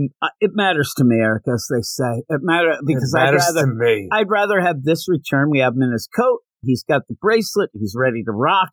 it 0.41 0.53
matters 0.55 0.93
to 0.97 1.05
me, 1.05 1.17
Eric, 1.17 1.45
as 1.53 1.69
they 1.71 1.83
say. 1.83 2.23
It 2.29 2.41
matter 2.43 2.77
because 2.85 3.15
it 3.15 3.21
I'd 3.21 3.35
rather, 3.35 3.67
to 3.67 3.75
me. 3.75 4.09
I'd 4.11 4.31
rather 4.31 4.61
have 4.61 4.83
this 4.83 5.09
return. 5.09 5.51
We 5.51 5.59
have 5.61 5.75
him 5.75 5.83
in 5.83 5.93
his 5.93 6.09
coat. 6.15 6.41
He's 6.63 6.83
got 6.83 7.03
the 7.09 7.15
bracelet. 7.21 7.71
He's 7.75 7.95
ready 7.97 8.23
to 8.25 8.33
rock. 8.33 8.71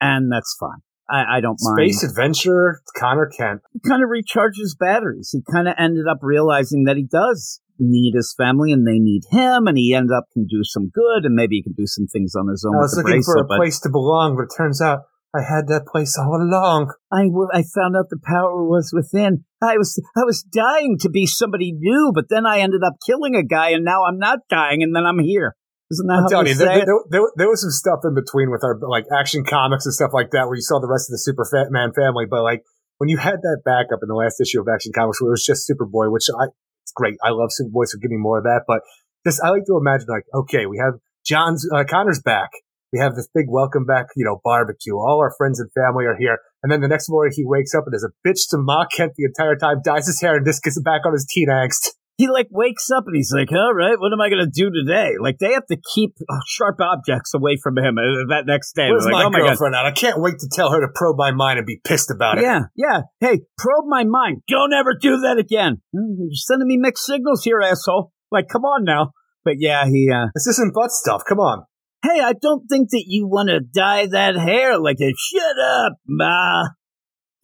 And 0.00 0.32
that's 0.32 0.56
fine. 0.58 0.80
I, 1.10 1.38
I 1.38 1.40
don't 1.40 1.58
mind 1.60 1.92
Space 1.94 2.02
adventure, 2.02 2.80
Conner 2.96 3.26
Kent. 3.26 3.60
he 3.72 3.80
kind 3.86 4.02
of 4.02 4.08
recharges 4.08 4.78
batteries. 4.78 5.30
He 5.32 5.42
kind 5.52 5.68
of 5.68 5.74
ended 5.78 6.06
up 6.10 6.18
realizing 6.22 6.84
that 6.84 6.96
he 6.96 7.04
does 7.04 7.60
need 7.78 8.14
his 8.14 8.34
family 8.36 8.72
and 8.72 8.86
they 8.86 8.98
need 8.98 9.22
him, 9.30 9.66
and 9.66 9.76
he 9.76 9.94
ended 9.94 10.12
up 10.16 10.24
can 10.32 10.46
do 10.46 10.62
some 10.62 10.88
good, 10.88 11.24
and 11.24 11.34
maybe 11.34 11.56
he 11.56 11.62
can 11.62 11.72
do 11.72 11.86
some 11.86 12.06
things 12.06 12.34
on 12.34 12.48
his 12.48 12.64
own. 12.66 12.76
I 12.76 12.78
was 12.78 12.96
looking 12.96 13.22
for 13.22 13.42
a 13.42 13.46
place 13.46 13.80
to 13.80 13.90
belong, 13.90 14.36
but 14.36 14.44
it 14.44 14.56
turns 14.56 14.80
out 14.80 15.00
I 15.34 15.40
had 15.40 15.68
that 15.68 15.86
place 15.86 16.18
all 16.18 16.36
along. 16.36 16.92
I, 17.10 17.24
w- 17.24 17.48
I 17.52 17.64
found 17.64 17.96
out 17.96 18.10
the 18.10 18.20
power 18.22 18.62
was 18.64 18.92
within. 18.92 19.44
I 19.62 19.78
was 19.78 19.96
I 20.16 20.24
was 20.24 20.42
dying 20.42 20.98
to 21.00 21.08
be 21.08 21.24
somebody 21.24 21.72
new, 21.72 22.12
but 22.14 22.28
then 22.28 22.44
I 22.44 22.60
ended 22.60 22.82
up 22.84 22.94
killing 23.06 23.34
a 23.34 23.42
guy, 23.42 23.70
and 23.70 23.84
now 23.84 24.04
I'm 24.04 24.18
not 24.18 24.40
dying, 24.50 24.82
and 24.82 24.94
then 24.94 25.06
I'm 25.06 25.18
here. 25.18 25.56
Isn't 25.90 26.06
that 26.06 26.14
I'm 26.14 26.22
how 26.24 26.28
telling 26.28 26.46
you, 26.48 26.54
there, 26.54 26.84
there, 26.84 27.00
there, 27.10 27.22
there 27.36 27.48
was 27.48 27.62
some 27.62 27.70
stuff 27.70 28.00
in 28.04 28.14
between 28.14 28.50
with 28.50 28.64
our 28.64 28.78
like 28.80 29.04
action 29.12 29.44
comics 29.44 29.84
and 29.84 29.94
stuff 29.94 30.10
like 30.12 30.32
that, 30.32 30.46
where 30.46 30.56
you 30.56 30.62
saw 30.62 30.80
the 30.80 30.88
rest 30.88 31.08
of 31.08 31.12
the 31.12 31.18
Superman 31.18 31.92
family. 31.92 32.24
But 32.28 32.42
like 32.42 32.62
when 32.98 33.08
you 33.08 33.16
had 33.16 33.40
that 33.42 33.62
backup 33.64 34.00
in 34.02 34.08
the 34.08 34.14
last 34.14 34.40
issue 34.40 34.60
of 34.60 34.68
Action 34.72 34.92
Comics, 34.94 35.20
where 35.20 35.30
it 35.30 35.36
was 35.36 35.44
just 35.44 35.68
Superboy, 35.68 36.12
which 36.12 36.28
I 36.30 36.52
it's 36.84 36.92
great. 36.94 37.16
I 37.22 37.30
love 37.30 37.50
Superboy, 37.50 37.86
so 37.86 37.98
give 37.98 38.10
me 38.10 38.16
more 38.16 38.38
of 38.38 38.44
that. 38.44 38.62
But 38.66 38.82
this, 39.24 39.40
I 39.40 39.50
like 39.50 39.64
to 39.66 39.76
imagine 39.76 40.06
like, 40.08 40.24
okay, 40.32 40.66
we 40.66 40.78
have 40.78 40.94
John's 41.24 41.66
uh, 41.72 41.84
Conner's 41.88 42.20
back. 42.20 42.50
We 42.92 43.00
have 43.00 43.14
this 43.14 43.28
big 43.34 43.46
welcome 43.48 43.84
back, 43.86 44.06
you 44.16 44.24
know, 44.24 44.40
barbecue. 44.44 44.94
All 44.94 45.20
our 45.20 45.32
friends 45.38 45.58
and 45.60 45.70
family 45.72 46.04
are 46.04 46.16
here. 46.18 46.38
And 46.62 46.70
then 46.70 46.80
the 46.80 46.88
next 46.88 47.08
morning 47.08 47.32
he 47.34 47.44
wakes 47.44 47.74
up 47.74 47.84
and 47.86 47.94
is 47.94 48.04
a 48.06 48.12
bitch 48.28 48.48
to 48.50 48.58
Ma 48.58 48.84
Kent 48.94 49.12
the 49.16 49.24
entire 49.24 49.56
time, 49.56 49.78
dyes 49.84 50.06
his 50.06 50.20
hair, 50.20 50.36
and 50.36 50.46
just 50.46 50.62
gets 50.62 50.80
back 50.82 51.02
on 51.06 51.12
his 51.12 51.26
teen 51.26 51.48
angst. 51.48 51.92
he 52.18 52.28
like 52.28 52.48
wakes 52.50 52.90
up 52.94 53.04
and 53.06 53.16
he's 53.16 53.32
like, 53.34 53.50
"All 53.50 53.72
right, 53.74 53.98
what 53.98 54.12
am 54.12 54.20
I 54.20 54.28
gonna 54.28 54.46
do 54.46 54.70
today?" 54.70 55.12
Like 55.18 55.38
they 55.38 55.52
have 55.54 55.66
to 55.72 55.78
keep 55.94 56.12
uh, 56.28 56.36
sharp 56.46 56.76
objects 56.80 57.32
away 57.34 57.56
from 57.60 57.78
him 57.78 57.96
uh, 57.96 58.28
that 58.28 58.44
next 58.46 58.74
day. 58.76 58.90
Where's 58.90 59.06
my 59.06 59.24
like, 59.24 59.26
oh 59.26 59.30
my 59.30 59.38
god, 59.40 59.46
girlfriend 59.48 59.74
at? 59.74 59.86
I 59.86 59.90
can't 59.92 60.20
wait 60.20 60.38
to 60.40 60.48
tell 60.52 60.70
her 60.70 60.80
to 60.82 60.88
probe 60.94 61.16
my 61.16 61.32
mind 61.32 61.58
and 61.58 61.66
be 61.66 61.80
pissed 61.82 62.10
about 62.14 62.38
it. 62.38 62.42
Yeah, 62.44 62.60
yeah. 62.76 63.00
Hey, 63.20 63.40
probe 63.56 63.86
my 63.88 64.04
mind. 64.04 64.42
Don't 64.46 64.72
ever 64.74 64.92
do 65.00 65.16
that 65.22 65.38
again. 65.38 65.80
Hmm, 65.96 66.20
You're 66.20 66.34
sending 66.34 66.68
me 66.68 66.76
mixed 66.76 67.06
signals 67.06 67.42
here, 67.42 67.60
asshole. 67.60 68.12
Like, 68.30 68.48
come 68.48 68.62
on 68.64 68.84
now. 68.84 69.12
But 69.44 69.54
yeah, 69.58 69.86
he, 69.86 70.08
uh, 70.12 70.28
This 70.34 70.46
isn't 70.46 70.74
butt 70.74 70.92
stuff. 70.92 71.22
Come 71.28 71.40
on. 71.40 71.64
Hey, 72.02 72.20
I 72.20 72.32
don't 72.32 72.66
think 72.68 72.90
that 72.90 73.04
you 73.06 73.26
want 73.26 73.48
to 73.48 73.60
dye 73.60 74.06
that 74.06 74.36
hair 74.36 74.78
like 74.78 74.98
a 75.00 75.12
shut 75.16 75.58
up, 75.58 75.94
ma. 76.06 76.64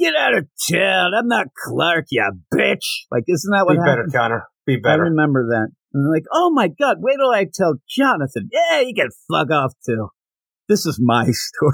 Get 0.01 0.15
out 0.17 0.37
of 0.37 0.47
town. 0.71 1.13
I'm 1.17 1.29
not 1.29 1.47
Clark, 1.57 2.07
you 2.11 2.25
bitch. 2.53 3.07
Like, 3.11 3.25
isn't 3.27 3.51
that 3.53 3.67
what 3.67 3.75
Be 3.75 3.85
better. 3.85 4.07
Conner. 4.13 4.49
Be 4.67 4.77
better. 4.77 5.05
I 5.05 5.09
remember 5.09 5.47
that. 5.51 5.69
And 5.93 6.05
they're 6.05 6.13
like, 6.13 6.27
oh 6.33 6.51
my 6.53 6.69
God, 6.69 6.99
wait 7.01 7.17
till 7.17 7.31
I 7.31 7.47
tell 7.53 7.75
Jonathan. 7.89 8.49
Yeah, 8.53 8.81
you 8.81 8.95
can 8.95 9.09
fuck 9.31 9.51
off 9.51 9.73
too. 9.87 10.09
This 10.69 10.87
is 10.87 10.99
my 11.01 11.25
story. 11.31 11.73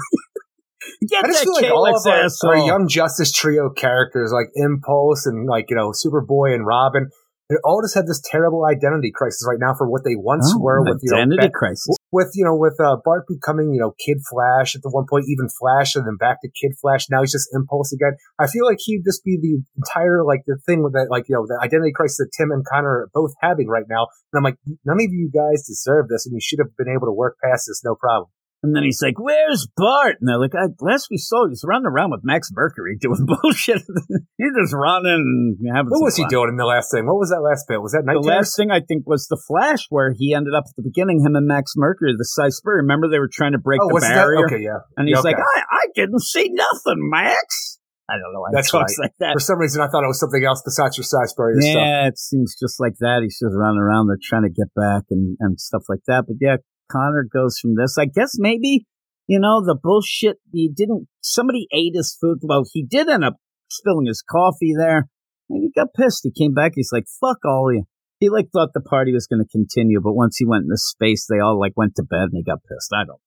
Get 1.09 1.25
I 1.25 1.27
just 1.27 1.39
that 1.39 1.45
feel 1.45 1.53
like 1.53 1.71
all 1.71 1.95
of 1.95 2.05
our, 2.05 2.49
our 2.49 2.65
Young 2.65 2.87
Justice 2.87 3.31
trio 3.31 3.69
characters, 3.69 4.31
like 4.31 4.47
Impulse 4.55 5.25
and 5.25 5.47
like 5.47 5.65
you 5.69 5.75
know 5.75 5.91
Superboy 5.91 6.53
and 6.53 6.65
Robin, 6.65 7.09
they 7.49 7.55
all 7.63 7.81
just 7.81 7.95
have 7.95 8.05
this 8.05 8.21
terrible 8.23 8.65
identity 8.65 9.11
crisis 9.13 9.45
right 9.47 9.59
now 9.59 9.73
for 9.77 9.89
what 9.89 10.03
they 10.03 10.15
once 10.15 10.53
Oh, 10.55 10.61
were. 10.61 10.81
With 10.83 10.99
you 11.01 11.11
know, 11.11 11.17
identity 11.17 11.49
crisis. 11.53 11.95
With 12.15 12.31
you 12.35 12.45
know 12.45 12.55
with 12.55 12.79
uh, 12.79 12.95
Bart 13.03 13.27
becoming 13.27 13.73
you 13.73 13.81
know 13.81 13.91
Kid 13.99 14.23
Flash 14.23 14.73
at 14.73 14.83
the 14.83 14.89
one 14.89 15.03
point, 15.03 15.25
even 15.27 15.49
Flash, 15.51 15.95
and 15.95 16.07
then 16.07 16.15
back 16.15 16.39
to 16.41 16.47
Kid 16.47 16.71
Flash. 16.79 17.09
Now 17.09 17.19
he's 17.19 17.33
just 17.33 17.49
Impulse 17.51 17.91
again. 17.91 18.15
I 18.39 18.47
feel 18.47 18.63
like 18.63 18.79
he'd 18.79 19.03
just 19.03 19.25
be 19.25 19.35
the 19.35 19.59
entire 19.75 20.23
like 20.23 20.47
the 20.47 20.55
thing 20.65 20.81
with 20.81 20.93
that 20.93 21.11
like 21.11 21.27
you 21.27 21.35
know 21.35 21.45
the 21.45 21.59
identity 21.61 21.91
crisis 21.91 22.23
that 22.23 22.31
Tim 22.31 22.51
and 22.51 22.63
Conner 22.65 22.87
are 22.87 23.09
both 23.13 23.33
having 23.41 23.67
right 23.67 23.83
now. 23.89 24.07
And 24.31 24.39
I'm 24.39 24.43
like, 24.43 24.55
none 24.85 24.95
of 24.95 25.11
you 25.11 25.27
guys 25.27 25.67
deserve 25.67 26.07
this, 26.07 26.25
and 26.25 26.33
you 26.33 26.39
should 26.41 26.59
have 26.59 26.71
been 26.77 26.87
able 26.87 27.07
to 27.07 27.11
work 27.11 27.35
past 27.43 27.67
this, 27.67 27.81
no 27.83 27.95
problem. 27.95 28.31
And 28.65 28.75
then 28.75 28.81
he's 28.83 29.01
like, 29.01 29.19
"Where's 29.19 29.67
Bart?" 29.77 30.17
And 30.19 30.27
they're 30.27 30.39
like, 30.39 30.55
I, 30.57 30.73
"Last 30.81 31.07
we 31.11 31.17
saw, 31.17 31.47
he's 31.47 31.63
running 31.67 31.85
around 31.85 32.09
with 32.11 32.21
Max 32.23 32.49
Mercury 32.51 32.97
doing 32.99 33.25
bullshit. 33.29 33.83
he's 34.37 34.53
just 34.57 34.73
running 34.73 35.55
and 35.61 35.75
having 35.75 35.89
What 35.93 36.01
was 36.03 36.17
he 36.17 36.25
doing 36.25 36.49
in 36.49 36.57
the 36.57 36.65
last 36.65 36.89
thing? 36.89 37.05
What 37.05 37.21
was 37.21 37.29
that 37.29 37.41
last 37.45 37.65
bit? 37.69 37.81
Was 37.81 37.91
that 37.93 38.03
Night 38.05 38.17
The 38.21 38.27
last 38.27 38.57
thing 38.57 38.71
I 38.71 38.81
think 38.81 39.05
was 39.05 39.27
the 39.27 39.37
Flash, 39.47 39.85
where 39.89 40.13
he 40.17 40.33
ended 40.33 40.53
up 40.57 40.65
at 40.67 40.75
the 40.75 40.83
beginning. 40.83 41.21
Him 41.23 41.35
and 41.35 41.45
Max 41.45 41.73
Mercury, 41.77 42.13
the 42.17 42.25
Cy 42.25 42.49
Spur. 42.49 42.77
Remember, 42.81 43.07
they 43.07 43.19
were 43.19 43.29
trying 43.31 43.51
to 43.53 43.61
break 43.61 43.79
Oh, 43.83 43.87
the 43.89 43.93
was 43.93 44.03
that? 44.03 44.15
barrier, 44.15 44.45
Okay, 44.47 44.63
yeah. 44.63 44.81
and 44.97 45.07
he's 45.07 45.15
Yeah, 45.17 45.21
like. 45.21 45.37
I, 45.37 45.61
"I 45.69 45.85
didn't 45.93 46.21
see 46.25 46.49
nothing, 46.49 47.05
Max." 47.09 47.79
I 48.09 48.21
don't 48.21 48.33
know. 48.33 48.41
why 48.41 48.49
he 48.53 48.55
That's 48.55 48.69
talks 48.69 48.93
right. 48.99 49.05
like 49.09 49.13
that. 49.19 49.33
For 49.33 49.39
some 49.39 49.57
reason, 49.57 49.81
I 49.81 49.87
thought 49.87 50.03
it 50.03 50.07
was 50.07 50.19
something 50.19 50.45
else 50.45 50.61
besides 50.63 50.95
your 50.97 51.03
Salisbury 51.05 51.57
stuff. 51.59 51.73
Yeah, 51.73 52.07
it 52.07 52.19
seems 52.19 52.53
just 52.53 52.79
like 52.79 52.93
that. 53.01 53.21
He's 53.23 53.39
just 53.41 53.55
running 53.57 53.81
around. 53.81 54.05
They're 54.07 54.21
trying 54.21 54.43
to 54.43 54.53
get 54.53 54.69
back 54.75 55.05
and, 55.09 55.35
and 55.39 55.59
stuff 55.59 55.83
like 55.89 56.01
that. 56.05 56.25
But 56.27 56.37
yeah, 56.39 56.57
Conner 56.91 57.25
goes 57.31 57.57
from 57.61 57.75
this. 57.75 57.97
I 57.99 58.05
guess 58.05 58.35
maybe, 58.37 58.85
you 59.27 59.39
know, 59.39 59.61
the 59.61 59.77
bullshit, 59.81 60.37
he 60.51 60.69
didn't, 60.73 61.07
somebody 61.21 61.67
ate 61.73 61.93
his 61.95 62.17
food. 62.19 62.39
Well, 62.41 62.63
he 62.71 62.85
did 62.85 63.09
end 63.09 63.23
up 63.23 63.35
spilling 63.69 64.07
his 64.07 64.23
coffee 64.27 64.73
there. 64.77 65.07
Maybe 65.49 65.67
he 65.67 65.79
got 65.79 65.93
pissed. 65.93 66.21
He 66.23 66.31
came 66.31 66.53
back. 66.53 66.73
He's 66.75 66.91
like, 66.91 67.05
fuck 67.19 67.37
all 67.45 67.71
you. 67.73 67.83
He 68.19 68.29
like 68.29 68.47
thought 68.51 68.69
the 68.73 68.81
party 68.81 69.13
was 69.13 69.27
going 69.27 69.43
to 69.43 69.51
continue, 69.51 69.99
but 70.01 70.13
once 70.13 70.37
he 70.37 70.45
went 70.45 70.63
into 70.63 70.77
space, 70.77 71.27
they 71.29 71.39
all 71.39 71.59
like 71.59 71.73
went 71.75 71.95
to 71.95 72.03
bed 72.03 72.31
and 72.31 72.33
he 72.33 72.43
got 72.43 72.63
pissed. 72.63 72.91
I 72.93 73.05
don't. 73.05 73.19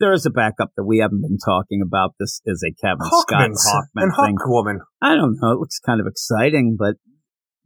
There 0.00 0.14
is 0.14 0.24
a 0.24 0.30
backup 0.30 0.70
that 0.76 0.84
we 0.84 0.98
haven't 0.98 1.20
been 1.20 1.36
talking 1.36 1.82
about. 1.86 2.14
This 2.18 2.40
is 2.46 2.64
a 2.66 2.72
Kevin 2.72 3.04
Scott 3.04 3.50
Hawkmans 3.50 3.66
Hawkman 3.68 4.02
and 4.02 4.12
thing. 4.16 4.36
Hawkwoman. 4.36 4.78
I 5.02 5.14
don't 5.14 5.36
know. 5.38 5.52
It 5.52 5.58
looks 5.60 5.78
kind 5.78 6.00
of 6.00 6.06
exciting, 6.06 6.76
but 6.78 6.94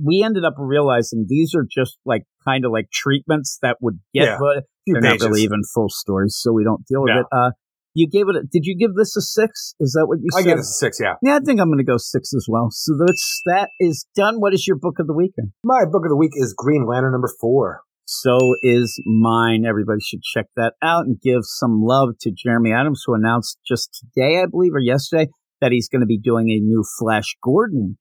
we 0.03 0.25
ended 0.25 0.45
up 0.45 0.55
realizing 0.59 1.27
these 1.29 1.55
are 1.55 1.65
just 1.65 1.97
like 2.05 2.25
kind 2.47 2.65
of 2.65 2.73
like 2.73 2.91
treatments 2.93 3.59
that 3.63 3.77
would 3.81 3.99
get, 4.15 4.25
Yeah, 4.25 4.39
but 4.39 4.65
they're 4.87 5.01
not 5.01 5.21
really 5.21 5.43
even 5.43 5.63
full 5.75 5.89
stories, 5.89 6.37
so 6.39 6.53
we 6.53 6.65
don't 6.65 6.85
deal 6.87 7.03
with 7.03 7.13
No. 7.15 7.21
it. 7.21 7.27
Uh, 7.33 7.51
you 7.97 8.09
gave 8.09 8.29
it. 8.29 8.35
A, 8.37 8.43
did 8.51 8.65
you 8.67 8.77
give 8.77 8.95
this 8.97 9.17
a 9.17 9.21
six? 9.23 9.75
Is 9.79 9.93
that 9.93 10.07
what 10.09 10.19
you 10.21 10.27
I 10.35 10.41
said? 10.43 10.49
give 10.49 10.57
this 10.59 10.71
a 10.71 10.79
six. 10.79 10.99
Yeah, 11.01 11.15
yeah, 11.23 11.37
I 11.37 11.41
think 11.41 11.61
I'm 11.61 11.69
going 11.69 11.79
to 11.79 11.85
go 11.85 11.97
six 11.97 12.35
as 12.35 12.47
well. 12.49 12.69
So 12.71 12.93
that's 12.99 13.41
that 13.47 13.71
is 13.79 14.05
done. 14.17 14.41
What 14.41 14.53
is 14.53 14.67
your 14.67 14.77
book 14.77 14.99
of 14.99 15.07
the 15.07 15.15
week? 15.15 15.33
my 15.65 15.85
book 15.91 16.05
of 16.05 16.11
the 16.11 16.17
week 16.17 16.33
is 16.35 16.55
Green 16.57 16.87
Lantern 16.87 17.13
number 17.13 17.31
four. 17.41 17.83
So 18.07 18.37
is 18.63 19.01
mine. 19.07 19.65
Everybody 19.67 20.01
should 20.05 20.23
check 20.23 20.47
that 20.57 20.75
out 20.83 21.07
and 21.07 21.19
give 21.21 21.41
some 21.45 21.83
love 21.83 22.11
to 22.23 22.33
Jeremy 22.37 22.73
Adams, 22.73 23.03
who 23.07 23.15
announced 23.15 23.59
just 23.67 23.89
today, 24.15 24.43
I 24.43 24.47
believe, 24.51 24.73
or 24.75 24.81
yesterday, 24.81 25.31
that 25.61 25.73
he's 25.73 25.89
going 25.89 26.01
to 26.03 26.07
be 26.07 26.19
doing 26.19 26.51
a 26.51 26.59
new 26.61 26.85
Flash 26.99 27.35
Gordon 27.43 27.97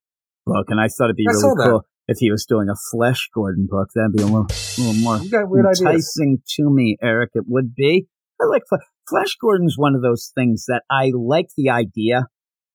book. 0.46 0.66
And 0.70 0.80
I 0.80 0.88
thought 0.90 1.06
it'd 1.06 1.16
be 1.16 1.26
I 1.30 1.32
really 1.32 1.42
cool 1.70 1.82
if 2.14 2.20
he 2.20 2.32
was 2.32 2.46
doing 2.46 2.68
a 2.70 2.76
Flash 2.92 3.30
Gordon 3.34 3.68
book. 3.70 3.90
That'd 3.96 4.14
be 4.16 4.24
a 4.24 4.26
little, 4.26 4.48
little 4.78 4.94
more 5.02 5.20
weird 5.50 5.66
ideas. 5.66 5.82
enticing 5.82 6.38
to 6.56 6.70
me, 6.70 6.98
Eric. 7.02 7.32
It 7.34 7.44
would 7.48 7.76
be. 7.76 8.08
I 8.42 8.46
like 8.46 8.64
Flash. 8.70 8.82
Flash 9.10 9.36
Gordon's 9.42 9.76
one 9.78 9.96
of 9.96 10.02
those 10.02 10.32
things 10.34 10.66
that 10.68 10.84
I 10.90 11.12
like 11.14 11.48
the 11.58 11.70
idea. 11.72 12.28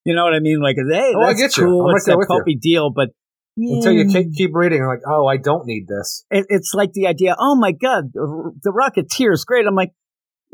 You 0.05 0.15
know 0.15 0.25
what 0.25 0.35
I 0.35 0.41
mean? 0.41 0.61
Like, 0.61 0.77
hey, 0.77 1.13
Oh, 1.17 1.23
I 1.23 1.29
that's 1.29 1.41
get 1.41 1.57
you. 1.57 1.65
cool. 1.67 1.89
I'm 1.89 1.97
it's 1.97 2.05
that 2.07 2.19
with 2.19 2.29
you. 2.47 2.59
deal, 2.61 2.91
but 2.95 3.09
Until 3.57 3.93
you 3.93 4.05
mm, 4.05 4.13
keep, 4.13 4.33
keep 4.35 4.51
reading, 4.55 4.85
like, 4.85 5.01
oh, 5.07 5.27
I 5.27 5.37
don't 5.39 5.67
need 5.67 5.87
this. 5.89 6.25
it, 6.31 6.47
it's 6.51 6.73
like 6.75 6.93
the 6.93 7.07
idea. 7.07 7.35
Oh 7.39 7.57
my 7.57 7.73
god, 7.73 8.13
the, 8.13 8.53
the 8.63 8.71
Rocketeer 8.73 9.33
is 9.33 9.45
great. 9.45 9.67
I'm 9.67 9.75
like, 9.75 9.91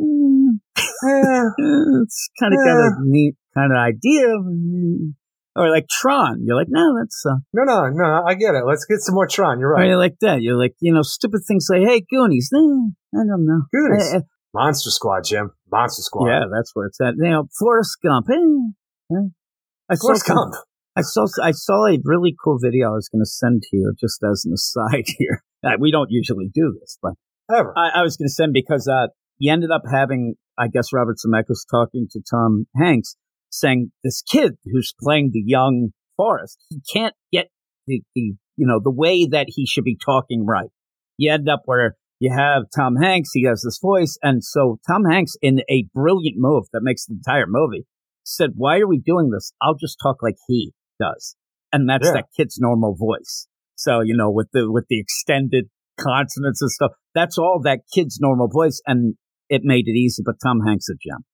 mm, 0.00 0.58
Eh, 0.76 1.44
it's 2.02 2.30
kind 2.40 2.54
of 2.54 2.58
got 2.64 2.76
a 2.78 2.90
neat 3.02 3.34
kind 3.54 3.72
of 3.72 3.78
idea. 3.78 4.26
Or 5.56 5.70
like 5.70 5.86
Tron, 5.88 6.42
you're 6.44 6.56
like, 6.56 6.66
no, 6.68 6.94
that's. 6.98 7.22
Uh, 7.24 7.36
no, 7.52 7.62
no, 7.62 7.88
no. 7.88 8.24
I 8.26 8.34
get 8.34 8.54
it. 8.54 8.64
Let's 8.66 8.84
get 8.86 8.98
some 9.00 9.14
more 9.14 9.28
Tron. 9.28 9.60
You're 9.60 9.70
or 9.70 9.74
right. 9.74 9.88
you 9.88 9.96
like 9.96 10.16
that. 10.20 10.42
You're 10.42 10.56
like, 10.58 10.74
you 10.80 10.92
know, 10.92 11.02
stupid 11.02 11.42
things 11.46 11.68
like, 11.70 11.82
hey, 11.86 12.02
Goonies. 12.10 12.50
Eh, 12.52 12.58
I 12.58 13.22
don't 13.26 13.46
know. 13.46 13.62
Goonies. 13.72 14.14
Eh, 14.14 14.16
eh, 14.16 14.20
Monster 14.52 14.90
Squad, 14.90 15.22
Jim. 15.24 15.50
Monster 15.70 16.02
Squad. 16.02 16.26
yeah, 16.28 16.44
that's 16.52 16.72
where 16.74 16.86
it's 16.86 17.00
at. 17.00 17.14
You 17.16 17.30
know, 17.30 17.48
Forrest 17.56 17.98
Gump. 18.02 18.26
I 19.90 19.94
saw 19.94 20.08
Forrest 20.08 20.26
some- 20.26 20.36
Gump. 20.36 20.54
I 20.96 21.02
saw 21.02 21.26
I 21.42 21.50
saw 21.50 21.86
a 21.86 21.98
really 22.04 22.36
cool 22.42 22.58
video 22.62 22.88
I 22.90 22.94
was 22.94 23.08
going 23.08 23.22
to 23.22 23.26
send 23.26 23.62
to 23.62 23.68
you 23.76 23.92
just 24.00 24.22
as 24.22 24.44
an 24.46 24.52
aside 24.52 25.04
here. 25.18 25.42
Uh, 25.64 25.72
we 25.80 25.90
don't 25.90 26.10
usually 26.10 26.50
do 26.54 26.76
this, 26.80 26.98
but 27.02 27.14
Ever. 27.50 27.74
I, 27.76 28.00
I 28.00 28.02
was 28.02 28.16
going 28.16 28.28
to 28.28 28.32
send 28.32 28.52
because 28.52 28.86
uh, 28.88 29.08
you 29.38 29.52
ended 29.52 29.70
up 29.72 29.82
having, 29.90 30.34
I 30.56 30.68
guess, 30.68 30.92
Robert 30.92 31.16
Zemeckis 31.24 31.66
talking 31.68 32.06
to 32.12 32.20
Tom 32.30 32.66
Hanks, 32.76 33.16
saying 33.54 33.92
this 34.02 34.22
kid 34.22 34.56
who's 34.64 34.92
playing 35.00 35.30
the 35.32 35.42
young 35.44 35.90
Forrest, 36.16 36.58
he 36.68 36.80
can't 36.92 37.14
get 37.32 37.48
the, 37.86 38.02
the 38.14 38.34
you 38.56 38.66
know 38.66 38.80
the 38.82 38.90
way 38.90 39.26
that 39.26 39.46
he 39.48 39.66
should 39.66 39.84
be 39.84 39.96
talking 40.04 40.46
right. 40.46 40.70
You 41.18 41.32
end 41.32 41.48
up 41.48 41.62
where 41.64 41.96
you 42.20 42.32
have 42.36 42.64
Tom 42.74 42.96
Hanks, 42.96 43.30
he 43.32 43.44
has 43.44 43.62
this 43.62 43.78
voice, 43.82 44.16
and 44.22 44.42
so 44.44 44.78
Tom 44.86 45.04
Hanks, 45.10 45.34
in 45.42 45.60
a 45.70 45.86
brilliant 45.92 46.36
move 46.38 46.64
that 46.72 46.82
makes 46.82 47.06
the 47.06 47.14
entire 47.14 47.46
movie, 47.48 47.84
said, 48.24 48.50
"Why 48.54 48.78
are 48.78 48.86
we 48.86 48.98
doing 48.98 49.30
this? 49.30 49.52
I'll 49.60 49.74
just 49.74 49.98
talk 50.02 50.22
like 50.22 50.36
he 50.46 50.72
does," 51.00 51.36
and 51.72 51.88
that's 51.88 52.06
Yeah. 52.06 52.14
that 52.14 52.26
kid's 52.36 52.58
normal 52.60 52.94
voice. 52.94 53.48
So 53.76 54.00
you 54.00 54.16
know, 54.16 54.30
with 54.30 54.50
the 54.52 54.70
with 54.70 54.86
the 54.88 55.00
extended 55.00 55.68
consonants 55.98 56.62
and 56.62 56.70
stuff, 56.70 56.92
that's 57.14 57.38
all 57.38 57.60
that 57.64 57.80
kid's 57.92 58.18
normal 58.20 58.48
voice, 58.48 58.80
and 58.86 59.14
it 59.48 59.62
made 59.64 59.88
it 59.88 59.96
easy. 59.98 60.22
But 60.24 60.36
Tom 60.42 60.60
Hanks 60.66 60.88
a 60.88 60.94
gem. 60.94 61.24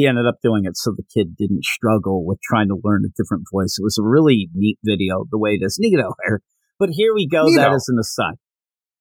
He 0.00 0.06
ended 0.06 0.24
up 0.26 0.36
doing 0.42 0.64
it 0.64 0.78
so 0.78 0.92
the 0.96 1.04
kid 1.12 1.36
didn't 1.36 1.62
struggle 1.62 2.24
with 2.24 2.38
trying 2.40 2.68
to 2.68 2.80
learn 2.82 3.04
a 3.04 3.12
different 3.22 3.44
voice. 3.52 3.76
It 3.78 3.84
was 3.84 3.98
a 3.98 4.02
really 4.02 4.48
neat 4.54 4.78
video, 4.82 5.26
the 5.30 5.36
way 5.36 5.58
it 5.60 5.62
is. 5.62 5.78
Neato, 5.84 6.14
Eric. 6.26 6.42
But 6.78 6.88
here 6.92 7.12
we 7.12 7.28
go. 7.28 7.44
That 7.54 7.68
Neato. 7.68 7.76
is 7.76 7.90
an 7.92 7.98
aside. 8.00 8.36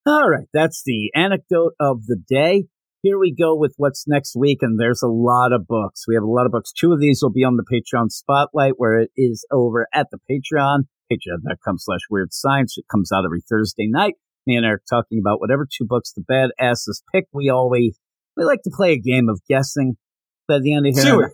All 0.05 0.29
right, 0.29 0.47
that's 0.53 0.83
the 0.85 1.09
anecdote 1.15 1.71
of 1.79 2.05
the 2.07 2.17
day. 2.27 2.65
Here 3.01 3.17
we 3.17 3.33
go 3.33 3.55
with 3.55 3.75
what's 3.77 4.09
next 4.09 4.35
week, 4.35 4.57
and 4.61 4.77
there's 4.77 5.01
a 5.01 5.07
lot 5.07 5.53
of 5.53 5.67
books. 5.67 6.03
We 6.05 6.15
have 6.15 6.23
a 6.25 6.29
lot 6.29 6.45
of 6.45 6.51
books. 6.51 6.73
Two 6.73 6.91
of 6.91 6.99
these 6.99 7.21
will 7.23 7.31
be 7.31 7.45
on 7.45 7.55
the 7.55 7.63
Patreon 7.63 8.11
Spotlight, 8.11 8.73
where 8.75 8.99
it 8.99 9.11
is 9.15 9.45
over 9.53 9.87
at 9.93 10.07
the 10.11 10.19
Patreon, 10.29 10.79
patreon.com 11.09 11.77
slash 11.77 12.01
weird 12.09 12.33
science. 12.33 12.75
It 12.77 12.87
comes 12.91 13.09
out 13.13 13.23
every 13.23 13.39
Thursday 13.49 13.87
night. 13.87 14.15
Me 14.45 14.57
and 14.57 14.65
Eric 14.65 14.81
talking 14.89 15.17
about 15.17 15.39
whatever 15.39 15.65
two 15.65 15.85
books 15.87 16.11
the 16.11 16.25
badasses 16.29 17.03
pick. 17.15 17.27
We 17.31 17.49
always, 17.49 17.97
we 18.35 18.43
like 18.43 18.63
to 18.63 18.71
play 18.75 18.91
a 18.91 18.99
game 18.99 19.29
of 19.29 19.39
guessing. 19.47 19.95
By 20.49 20.59
the 20.59 20.73
end 20.73 20.87
of 20.87 20.93
here, 20.95 21.17
we? 21.17 21.25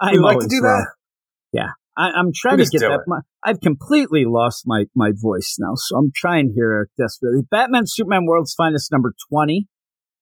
I, 0.00 0.12
You 0.12 0.22
like 0.22 0.40
to 0.40 0.48
do 0.48 0.60
wrong. 0.60 0.84
that? 0.84 1.58
Yeah. 1.58 1.68
I, 1.96 2.10
I'm 2.10 2.32
trying 2.34 2.58
to 2.58 2.66
get 2.66 2.80
that. 2.80 3.04
My, 3.06 3.20
I've 3.42 3.60
completely 3.60 4.24
lost 4.26 4.64
my, 4.66 4.84
my 4.94 5.12
voice 5.14 5.56
now, 5.58 5.72
so 5.76 5.96
I'm 5.96 6.10
trying 6.14 6.52
here 6.54 6.88
desperately. 6.98 7.42
Batman 7.50 7.84
Superman 7.86 8.26
World's 8.26 8.54
Finest 8.54 8.92
number 8.92 9.14
20. 9.30 9.66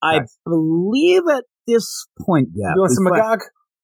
I 0.01 0.21
believe 0.45 1.23
at 1.29 1.45
this 1.67 2.05
point, 2.21 2.49
yeah. 2.53 2.73
you 2.75 2.81
want 2.81 2.91
some 2.91 3.05
Magog? 3.05 3.39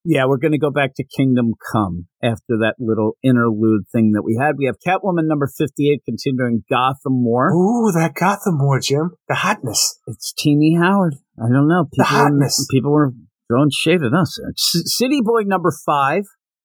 yeah, 0.06 0.26
we're 0.26 0.38
going 0.38 0.52
to 0.52 0.58
go 0.58 0.72
back 0.72 0.92
to 0.96 1.04
Kingdom 1.04 1.54
Come 1.72 2.08
after 2.24 2.58
that 2.62 2.76
little 2.80 3.18
interlude 3.24 3.84
thing 3.92 4.12
that 4.14 4.24
we 4.24 4.38
had. 4.40 4.56
We 4.58 4.66
have 4.66 4.76
Catwoman 4.86 5.28
number 5.28 5.48
58 5.48 6.02
continuing 6.06 6.64
Gotham 6.70 7.24
War. 7.24 7.52
Ooh, 7.52 7.92
that 7.92 8.14
Gotham 8.14 8.60
War, 8.60 8.80
Jim. 8.80 9.12
The 9.28 9.36
hotness. 9.36 10.00
It's 10.08 10.34
Tini 10.34 10.76
Howard. 10.80 11.16
I 11.38 11.52
don't 11.52 11.68
know. 11.68 11.86
The 11.92 12.04
People, 12.04 12.18
were, 12.18 12.24
hotness. 12.24 12.68
people 12.72 12.92
were 12.92 13.14
throwing 13.52 13.70
shade 13.72 14.02
at 14.02 14.14
us. 14.18 14.40
C- 14.56 14.84
City 14.86 15.20
Boy 15.24 15.42
number 15.46 15.72
five. 15.86 16.24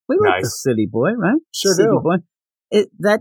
We 0.09 0.17
like 0.23 0.43
the 0.43 0.47
Nice. 0.47 0.63
City 0.63 0.87
Boy, 0.91 1.13
right? 1.19 1.41
Sure 1.53 1.75
City 1.75 1.89
do. 1.91 2.01
Boy. 2.03 2.17
It, 2.71 2.89
that 3.01 3.21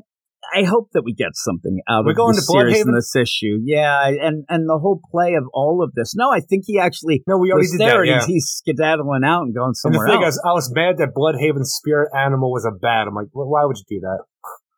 I 0.54 0.62
hope 0.64 0.90
that 0.94 1.02
we 1.04 1.14
get 1.14 1.34
something 1.34 1.82
out 1.90 2.06
We're 2.06 2.12
of 2.12 2.18
going 2.18 2.36
the 2.36 2.46
to 2.46 2.54
series 2.54 2.82
in 2.82 2.88
Blüdhaven? 2.88 2.98
this 2.98 3.16
issue. 3.16 3.58
Yeah, 3.66 4.08
and 4.08 4.46
and 4.48 4.70
the 4.70 4.78
whole 4.78 5.02
play 5.12 5.34
of 5.34 5.46
all 5.54 5.82
of 5.84 5.94
this. 5.96 6.14
No, 6.16 6.30
I 6.32 6.40
think 6.40 6.66
he 6.68 6.78
actually 6.78 7.24
No, 7.28 7.38
we 7.40 7.52
already 7.52 7.70
did 7.74 7.80
there. 7.82 8.06
that. 8.06 8.08
Yeah. 8.08 8.22
and 8.22 8.30
he's 8.30 8.46
skedaddling 8.62 9.24
out 9.26 9.42
and 9.50 9.56
going 9.56 9.74
And 9.74 9.74
the 9.74 9.98
somewhere 9.98 10.08
thing 10.08 10.24
else. 10.24 10.36
is, 10.36 10.42
I 10.46 10.54
was 10.54 10.72
mad 10.74 10.98
that 11.00 11.18
Blüdhaven's 11.18 11.74
spirit 11.74 12.10
animal 12.16 12.52
was 12.52 12.64
a 12.64 12.72
bat. 12.78 13.08
I'm 13.08 13.16
like, 13.16 13.30
well, 13.34 13.50
why 13.50 13.66
would 13.66 13.78
you 13.78 13.86
do 13.90 14.02
that? 14.06 14.22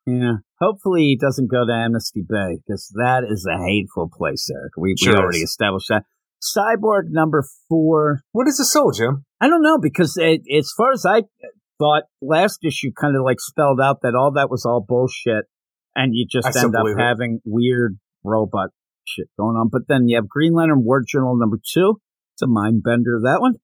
Yeah. 0.07 0.33
Hopefully 0.61 1.01
he 1.01 1.17
doesn't 1.19 1.51
go 1.51 1.66
to 1.67 1.74
Amnesty 1.74 2.24
Bay 2.27 2.59
because 2.66 2.88
that 2.95 3.24
is 3.30 3.45
a 3.45 3.59
hateful 3.61 4.09
place, 4.09 4.49
Eric. 4.49 4.72
We, 4.77 4.95
Sure 4.98 5.14
we 5.16 5.19
already 5.19 5.38
is. 5.40 5.49
established 5.51 5.88
that. 5.90 6.03
Cyborg 6.41 7.09
number 7.09 7.43
four. 7.67 8.22
What 8.32 8.48
is 8.48 8.57
the 8.57 8.66
soul, 8.66 8.91
Jim? 8.91 9.25
I 9.41 9.48
don't 9.48 9.64
know 9.64 9.77
because 9.80 10.17
it, 10.17 10.41
as 10.56 10.72
far 10.75 10.91
as 10.91 11.06
I, 11.06 11.24
thought 11.77 12.03
last 12.22 12.59
issue 12.64 12.91
kind 12.99 13.16
of 13.16 13.24
like 13.24 13.40
spelled 13.40 13.80
out 13.82 14.01
that 14.01 14.16
all 14.16 14.32
that 14.33 14.49
was 14.49 14.66
all 14.66 14.83
bullshit, 14.85 15.45
and 15.95 16.14
you 16.14 16.25
just 16.30 16.48
I 16.48 16.64
end 16.64 16.75
up 16.75 16.83
believe 16.83 16.98
it. 16.98 17.01
having 17.01 17.40
weird 17.45 17.98
robot 18.24 18.69
shit 19.06 19.27
going 19.38 19.56
on. 19.56 19.69
But 19.72 19.83
then 19.88 20.07
you 20.07 20.17
have 20.17 20.27
Green 20.27 20.53
Lantern 20.53 20.83
War 20.83 21.03
Journal 21.06 21.38
number 21.38 21.57
two. 21.57 21.99
It's 22.35 22.41
a 22.41 22.48
mind 22.48 22.83
bender, 22.83 23.19
that 23.24 23.41
one. 23.41 23.56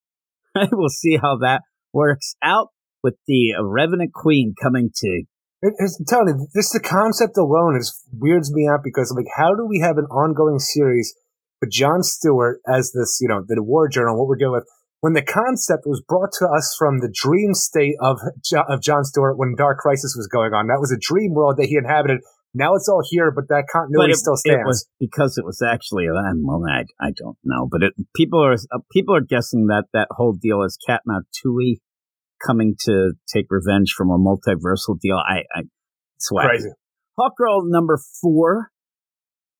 we'll 0.72 0.88
see 0.88 1.16
how 1.16 1.38
that 1.38 1.62
works 1.92 2.34
out 2.42 2.68
with 3.02 3.14
the 3.26 3.54
Revenant 3.60 4.12
Queen 4.12 4.54
coming 4.60 4.90
to. 4.94 5.24
It, 5.62 5.74
it's, 5.78 5.98
I'm 5.98 6.06
telling 6.06 6.28
you, 6.28 6.46
this 6.54 6.72
the 6.72 6.80
concept 6.80 7.36
alone 7.36 7.76
is 7.76 8.04
weirds 8.12 8.52
me 8.52 8.68
out 8.68 8.80
because 8.82 9.12
like, 9.16 9.30
how 9.36 9.54
do 9.54 9.66
we 9.66 9.80
have 9.80 9.98
an 9.98 10.06
ongoing 10.06 10.58
series 10.58 11.14
with 11.60 11.70
John 11.70 12.02
Stewart 12.02 12.60
as 12.68 12.92
this, 12.92 13.18
you 13.20 13.28
know, 13.28 13.44
the 13.46 13.62
war 13.62 13.88
journal, 13.88 14.18
what 14.18 14.28
we're 14.28 14.36
dealing 14.36 14.54
with, 14.54 14.68
when 15.00 15.12
the 15.12 15.22
concept 15.22 15.84
was 15.84 16.02
brought 16.06 16.32
to 16.38 16.46
us 16.48 16.74
from 16.78 17.00
the 17.00 17.12
dream 17.12 17.52
state 17.52 17.96
of 18.00 18.18
of 18.68 18.80
John 18.80 19.04
Stewart 19.04 19.36
when 19.36 19.54
Dark 19.56 19.78
Crisis 19.78 20.14
was 20.16 20.26
going 20.26 20.52
on. 20.52 20.68
That 20.68 20.80
was 20.80 20.92
a 20.92 20.98
dream 20.98 21.34
world 21.34 21.56
that 21.58 21.66
he 21.66 21.76
inhabited. 21.76 22.20
Now 22.54 22.74
it's 22.74 22.88
all 22.88 23.02
here, 23.10 23.32
but 23.34 23.48
that 23.48 23.64
continuity 23.70 24.12
it, 24.12 24.16
still 24.16 24.36
stands. 24.36 24.60
it 24.62 24.66
was 24.66 24.88
because 25.00 25.36
it 25.36 25.44
was 25.44 25.60
actually. 25.60 26.06
uh, 26.08 26.32
Well, 26.40 26.62
I, 26.70 26.84
I 27.04 27.10
don't 27.10 27.36
know, 27.44 27.68
but 27.70 27.82
it, 27.82 27.92
people 28.14 28.42
are 28.42 28.54
uh, 28.54 28.78
people 28.92 29.14
are 29.14 29.20
guessing 29.20 29.66
that 29.66 29.84
that 29.92 30.08
whole 30.10 30.32
deal 30.32 30.62
is 30.62 30.78
Katma 30.88 31.22
Tui 31.42 31.80
coming 32.44 32.76
to 32.84 33.12
take 33.32 33.46
revenge 33.50 33.92
from 33.96 34.10
a 34.10 34.18
multiversal 34.18 34.98
deal. 35.00 35.16
I, 35.16 35.42
I 35.54 35.62
it's 36.16 36.28
crazy. 36.28 36.70
Hawkgirl 37.18 37.64
number 37.64 37.98
four. 38.22 38.70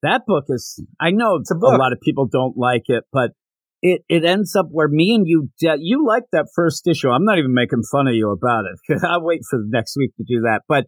That 0.05 0.27
book 0.27 0.45
is, 0.51 0.85
I 1.01 1.13
know 1.13 1.37
a 1.37 1.55
book. 1.55 1.79
lot 1.79 1.93
of 1.95 2.01
people 2.01 2.27
don't 2.27 2.59
like 2.59 2.85
it, 2.89 3.05
but 3.11 3.31
it, 3.81 4.03
it 4.09 4.23
ends 4.25 4.55
up 4.55 4.67
where 4.71 4.89
me 4.89 5.15
and 5.15 5.27
you, 5.27 5.49
de- 5.59 5.81
you 5.81 6.07
like 6.07 6.25
that 6.33 6.49
first 6.55 6.87
issue. 6.87 7.09
I'm 7.09 7.25
not 7.25 7.39
even 7.39 7.55
making 7.55 7.83
fun 7.91 8.07
of 8.07 8.15
you 8.15 8.31
about 8.31 8.65
it 8.67 8.79
because 8.87 9.03
I'll 9.09 9.25
wait 9.25 9.41
for 9.49 9.59
the 9.59 9.69
next 9.69 9.97
week 9.97 10.15
to 10.17 10.25
do 10.25 10.43
that. 10.43 10.61
But 10.69 10.87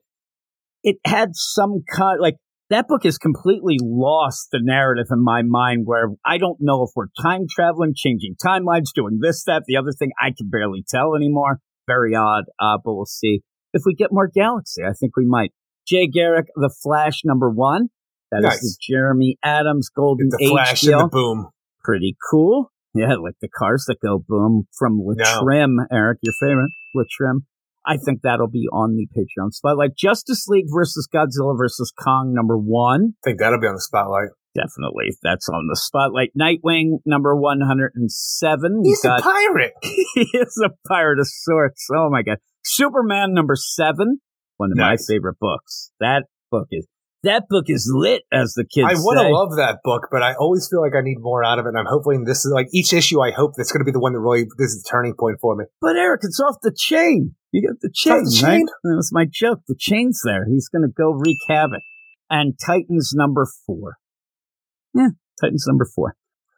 it 0.83 0.97
had 1.07 1.31
some 1.33 1.83
kind, 1.91 2.21
like 2.21 2.37
that 2.69 2.89
book 2.89 3.05
has 3.05 3.17
completely 3.17 3.79
lost 3.81 4.49
the 4.53 4.61
narrative 4.63 5.07
in 5.11 5.25
my 5.25 5.43
mind 5.43 5.83
where 5.87 6.09
I 6.25 6.37
don't 6.37 6.59
know 6.61 6.83
if 6.83 6.91
we're 6.95 7.07
time 7.21 7.47
traveling, 7.49 7.95
changing 7.97 8.37
timelines, 8.45 8.93
doing 8.95 9.19
this, 9.23 9.45
that, 9.45 9.63
the 9.67 9.77
other 9.77 9.93
thing. 9.93 10.11
I 10.21 10.29
can 10.37 10.51
barely 10.51 10.85
tell 10.87 11.15
anymore. 11.17 11.61
Very 11.87 12.15
odd, 12.15 12.45
uh, 12.61 12.79
but 12.85 12.95
we'll 12.95 13.07
see. 13.07 13.41
If 13.73 13.83
we 13.87 13.95
get 13.95 14.13
more 14.13 14.29
Galaxy, 14.29 14.83
I 14.83 14.93
think 14.93 15.17
we 15.17 15.25
might. 15.25 15.53
Jay 15.87 16.07
Garrick, 16.07 16.47
The 16.55 16.75
Flash, 16.83 17.23
number 17.25 17.49
one. 17.49 17.89
That 18.33 18.39
is 18.39 18.45
Nice. 18.45 18.61
the 18.61 18.77
Jeremy 18.91 19.39
Adams 19.45 19.89
Golden 19.89 20.29
the 20.31 20.39
Age 20.45 20.51
flash 20.51 20.81
deal. 20.81 21.01
and 21.01 21.11
the 21.11 21.13
boom. 21.13 21.49
Pretty 21.85 22.17
cool. 22.31 22.73
Yeah, 22.95 23.15
like 23.23 23.35
the 23.41 23.49
cars 23.49 23.85
that 23.89 23.99
go 24.03 24.19
boom 24.27 24.67
from 24.79 24.99
L'Trimm, 25.05 25.77
Eric, 25.93 26.19
your 26.23 26.33
favorite, 26.41 26.71
L'Trimm. 26.95 27.47
I 27.87 27.99
think 27.99 28.23
that'll 28.23 28.49
be 28.49 28.67
on 28.73 28.97
the 28.97 29.07
Patreon 29.17 29.53
spotlight. 29.53 29.95
Justice 29.97 30.49
League 30.49 30.67
versus 30.75 31.07
Godzilla 31.15 31.57
versus 31.57 31.93
Kong, 32.03 32.33
number 32.35 32.57
one. 32.57 33.13
I 33.23 33.29
think 33.31 33.39
that'll 33.39 33.61
be 33.61 33.67
on 33.69 33.75
the 33.75 33.81
spotlight. 33.81 34.31
Definitely, 34.57 35.11
that's 35.23 35.49
on 35.51 35.67
the 35.69 35.77
spotlight. 35.77 36.31
Nightwing, 36.37 36.99
number 37.05 37.37
107. 37.37 38.81
We 38.83 38.89
He's 38.89 39.05
a 39.05 39.19
pirate. 39.21 39.75
he 39.83 40.29
is 40.35 40.61
a 40.65 40.71
pirate 40.89 41.19
of 41.21 41.27
sorts. 41.29 41.87
Oh 41.95 42.09
my 42.11 42.23
god. 42.23 42.39
Superman 42.65 43.33
number 43.35 43.55
seven, 43.57 44.21
one 44.57 44.73
of 44.73 44.79
Nice. 44.79 45.07
my 45.09 45.15
favorite 45.15 45.37
books. 45.41 45.93
That 46.01 46.25
book 46.51 46.69
is 46.73 46.87
that 47.27 47.45
book 47.49 47.67
is 47.69 47.91
lit, 47.93 48.23
as 48.33 48.55
the 48.55 48.65
kids 48.65 48.87
I 48.89 48.95
want 48.95 49.19
to 49.21 49.29
love 49.29 49.57
that 49.59 49.81
book, 49.85 50.09
but 50.11 50.23
I 50.23 50.35
always 50.35 50.69
feel 50.71 50.81
like 50.81 50.95
I 50.97 51.03
need 51.03 51.19
more 51.19 51.45
out 51.45 51.59
of 51.59 51.67
it. 51.67 51.71
And 51.71 51.79
I'm 51.79 51.87
hoping 51.87 52.25
this 52.25 52.47
is 52.47 52.53
like 52.55 52.69
each 52.73 52.93
issue. 52.93 53.21
I 53.21 53.31
hope 53.31 53.53
that's 53.57 53.71
going 53.71 53.81
to 53.81 53.85
be 53.85 53.93
the 53.93 54.01
one 54.01 54.15
that 54.15 54.21
really 54.21 54.47
this 54.57 54.71
is 54.73 54.83
the 54.83 54.89
turning 54.89 55.15
point 55.19 55.39
for 55.41 55.55
me. 55.55 55.67
but 55.81 55.97
Eric, 55.97 56.21
it's 56.25 56.41
off 56.41 56.57
the 56.63 56.75
chain. 56.75 57.35
You 57.53 57.69
got 57.69 57.81
the 57.81 57.91
chain, 57.93 58.25
the 58.25 58.41
right? 58.43 58.59
chain? 58.59 58.67
That 58.85 58.97
was 58.97 59.11
my 59.13 59.27
joke. 59.31 59.61
The 59.69 59.77
chain's 59.79 60.21
there. 60.25 60.47
He's 60.49 60.69
going 60.69 60.83
to 60.83 60.93
go 60.93 61.11
wreak 61.11 61.39
havoc. 61.49 61.83
And 62.29 62.55
Titans 62.65 63.13
number 63.15 63.47
four. 63.67 63.97
Yeah, 64.95 65.11
Titans 65.41 65.65
number 65.67 65.87
four. 65.95 66.17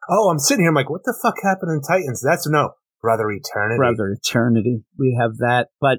Oh, 0.08 0.30
I'm 0.30 0.38
sitting 0.38 0.62
here. 0.62 0.70
I'm 0.70 0.74
like, 0.74 0.88
what 0.88 1.04
the 1.04 1.16
fuck 1.22 1.34
happened 1.42 1.72
in 1.72 1.82
Titans? 1.82 2.22
That's 2.24 2.48
no 2.48 2.70
brother 3.02 3.30
eternity. 3.30 3.76
Brother 3.78 4.16
Eternity. 4.18 4.84
We 4.98 5.18
have 5.20 5.38
that, 5.38 5.68
but 5.80 5.98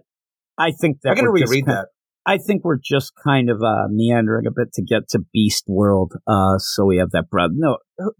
I 0.58 0.72
think 0.72 1.02
that 1.04 1.12
I 1.12 1.16
got 1.16 1.22
to 1.22 1.32
reread 1.32 1.66
that. 1.68 1.88
I 2.26 2.38
think 2.38 2.64
we're 2.64 2.80
just 2.84 3.14
kind 3.24 3.50
of 3.50 3.62
uh, 3.62 3.88
meandering 3.90 4.46
a 4.46 4.52
bit 4.52 4.74
to 4.74 4.84
get 4.84 5.10
to 5.10 5.20
Beast 5.34 5.64
World. 5.68 6.14
Uh, 6.28 6.58
so 6.58 6.86
we 6.86 6.98
have 6.98 7.12
that 7.12 7.30
brother. 7.30 7.54
No, 7.56 7.78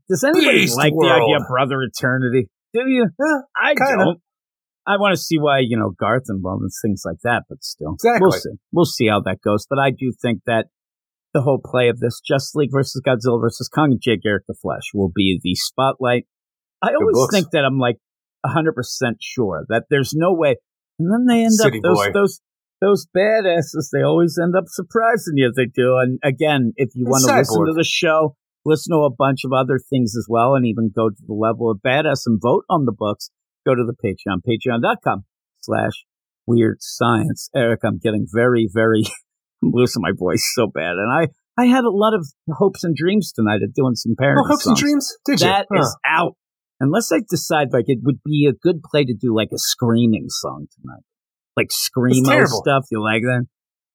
does 0.10 0.24
anybody 0.24 0.60
Beast 0.62 0.78
like 0.78 0.94
the 0.94 1.08
idea 1.08 1.38
of 1.38 1.44
Brother 1.48 1.82
Eternity? 1.84 2.50
Do 2.74 2.82
you? 2.88 3.08
Yeah, 3.20 3.40
I 3.56 3.76
kinda. 3.76 4.04
don't. 4.04 4.20
I 4.88 4.98
want 4.98 5.14
to 5.14 5.22
see 5.22 5.38
why 5.38 5.60
you 5.60 5.78
know 5.78 5.92
Garth 6.00 6.24
involved 6.30 6.62
and 6.64 6.72
things 6.82 7.04
like 7.06 7.20
that, 7.24 7.44
but 7.50 7.64
still, 7.64 7.94
Exactly. 7.94 8.20
we'll 8.22 8.32
see. 8.32 8.50
We'll 8.72 8.86
see 8.86 9.08
how 9.08 9.22
that 9.22 9.42
goes. 9.44 9.68
But 9.70 9.80
I 9.80 9.92
do 9.92 10.12
think 10.20 10.42
that 10.48 10.68
the 11.34 11.42
whole 11.42 11.62
play 11.64 11.90
of 11.90 12.00
this 12.00 12.20
Justice 12.26 12.56
League 12.56 12.72
versus 12.72 13.02
Godzilla 13.06 13.40
versus 13.40 13.70
Kong 13.70 13.92
and 13.92 14.02
Jay 14.02 14.18
Garrick 14.18 14.46
the 14.48 14.56
Flesh 14.60 14.90
will 14.94 15.12
be 15.14 15.40
the 15.44 15.54
spotlight. 15.56 16.26
I 16.82 16.94
always 16.94 17.28
think 17.32 17.52
that 17.52 17.66
I'm 17.66 17.78
like 17.78 17.98
hundred 18.46 18.74
percent 18.74 19.18
sure 19.22 19.66
that 19.70 19.84
there's 19.90 20.14
no 20.16 20.34
way, 20.34 20.56
and 20.98 21.12
then 21.12 21.26
they 21.28 21.44
end 21.44 21.54
City 21.54 21.78
up 21.78 21.84
those 21.84 21.98
boy. 21.98 22.12
those 22.14 22.42
those 22.82 23.08
badasses. 23.16 23.90
They 23.94 24.02
always 24.04 24.38
end 24.42 24.56
up 24.56 24.66
surprising 24.68 25.34
you. 25.36 25.52
They 25.56 25.66
do. 25.66 25.98
And 25.98 26.20
again, 26.24 26.74
if 26.76 26.90
you 26.96 27.06
want 27.06 27.24
to 27.28 27.36
listen 27.38 27.66
to 27.66 27.74
the 27.74 27.84
show, 27.84 28.36
listen 28.66 28.96
to 28.96 29.04
a 29.04 29.10
bunch 29.14 29.42
of 29.46 29.52
other 29.54 29.80
things 29.90 30.16
as 30.18 30.28
well, 30.30 30.56
and 30.56 30.66
even 30.66 30.92
go 30.96 31.10
to 31.10 31.24
the 31.28 31.34
level 31.34 31.70
of 31.70 31.80
badass 31.86 32.24
and 32.26 32.40
vote 32.42 32.64
on 32.70 32.86
the 32.86 32.94
books. 32.98 33.32
Go 33.66 33.76
to 33.76 33.84
the 33.86 33.94
Patreon, 33.94 34.40
patreon.com 34.48 35.26
slash 35.62 35.92
weird 36.48 36.78
science. 36.80 37.50
Eric, 37.56 37.82
I'm 37.84 38.00
getting 38.00 38.26
very, 38.34 38.70
very, 38.74 39.04
I'm 39.64 39.72
losing 39.74 40.02
my 40.02 40.12
voice 40.18 40.50
so 40.56 40.68
bad. 40.68 40.94
And 40.94 41.12
I, 41.12 41.28
I 41.62 41.66
had 41.66 41.84
a 41.84 41.90
lot 41.92 42.14
of 42.14 42.26
hopes 42.50 42.84
and 42.84 42.96
dreams 42.96 43.34
tonight 43.34 43.62
of 43.64 43.74
doing 43.74 43.96
some 43.96 44.16
parody 44.18 44.42
Oh, 44.44 44.48
hopes 44.48 44.66
and 44.66 44.78
dreams. 44.78 45.14
Did 45.26 45.42
you? 45.42 45.48
That 45.48 45.68
is 45.76 45.98
Huh. 46.06 46.22
out. 46.24 46.34
Unless 46.80 47.12
I 47.12 47.20
decide 47.30 47.68
like 47.74 47.86
it 47.88 48.00
would 48.04 48.20
be 48.24 48.48
a 48.50 48.54
good 48.54 48.82
play 48.82 49.04
to 49.04 49.14
do 49.14 49.36
like 49.36 49.50
a 49.54 49.58
screaming 49.58 50.28
song 50.30 50.68
tonight. 50.82 51.04
Like 51.58 51.68
screamo 51.70 52.46
stuff. 52.48 52.86
You 52.92 53.04
like 53.04 53.22
that? 53.24 53.46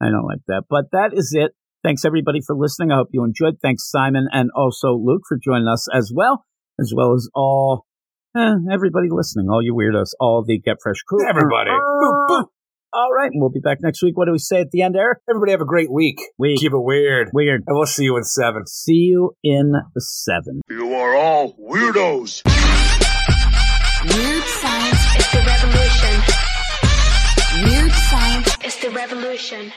I 0.00 0.10
don't 0.10 0.26
like 0.26 0.42
that. 0.48 0.64
But 0.68 0.86
that 0.92 1.10
is 1.14 1.34
it. 1.36 1.52
Thanks 1.82 2.04
everybody 2.04 2.40
for 2.44 2.56
listening. 2.56 2.90
I 2.90 2.96
hope 2.96 3.08
you 3.12 3.24
enjoyed. 3.24 3.58
Thanks 3.60 3.90
Simon 3.90 4.26
and 4.32 4.50
also 4.56 4.94
Luke 4.94 5.22
for 5.28 5.38
joining 5.42 5.68
us 5.68 5.86
as 5.92 6.10
well, 6.14 6.44
as 6.80 6.92
well 6.96 7.12
as 7.14 7.28
all 7.34 7.84
eh, 8.36 8.54
everybody 8.72 9.08
listening, 9.10 9.48
all 9.50 9.62
you 9.62 9.74
weirdos, 9.74 10.12
all 10.18 10.44
the 10.46 10.58
Get 10.58 10.78
Fresh 10.82 11.02
crew. 11.06 11.28
Everybody. 11.28 11.70
Boop, 11.70 12.28
boop. 12.28 12.44
All 12.96 13.10
right, 13.12 13.28
and 13.32 13.40
we'll 13.40 13.50
be 13.50 13.58
back 13.58 13.78
next 13.80 14.04
week. 14.04 14.16
What 14.16 14.26
do 14.26 14.32
we 14.32 14.38
say 14.38 14.60
at 14.60 14.70
the 14.70 14.82
end, 14.82 14.94
Eric? 14.96 15.18
Everybody 15.28 15.50
have 15.50 15.60
a 15.60 15.66
great 15.66 15.90
week. 15.90 16.16
Week. 16.38 16.60
Keep 16.60 16.74
it 16.74 16.78
weird. 16.78 17.30
Weird. 17.32 17.64
And 17.66 17.76
we'll 17.76 17.86
see 17.86 18.04
you 18.04 18.16
in 18.16 18.22
seven. 18.22 18.68
See 18.68 19.10
you 19.10 19.32
in 19.42 19.72
seven. 19.98 20.60
You 20.70 20.94
are 20.94 21.16
all 21.16 21.54
weirdos. 21.54 22.44
Weird 24.04 24.44
science 24.44 25.16
is 25.18 25.32
the 25.32 25.38
revolution. 25.38 25.63
Weird 27.64 27.92
science 27.92 28.58
is 28.62 28.76
the 28.80 28.90
revolution. 28.90 29.72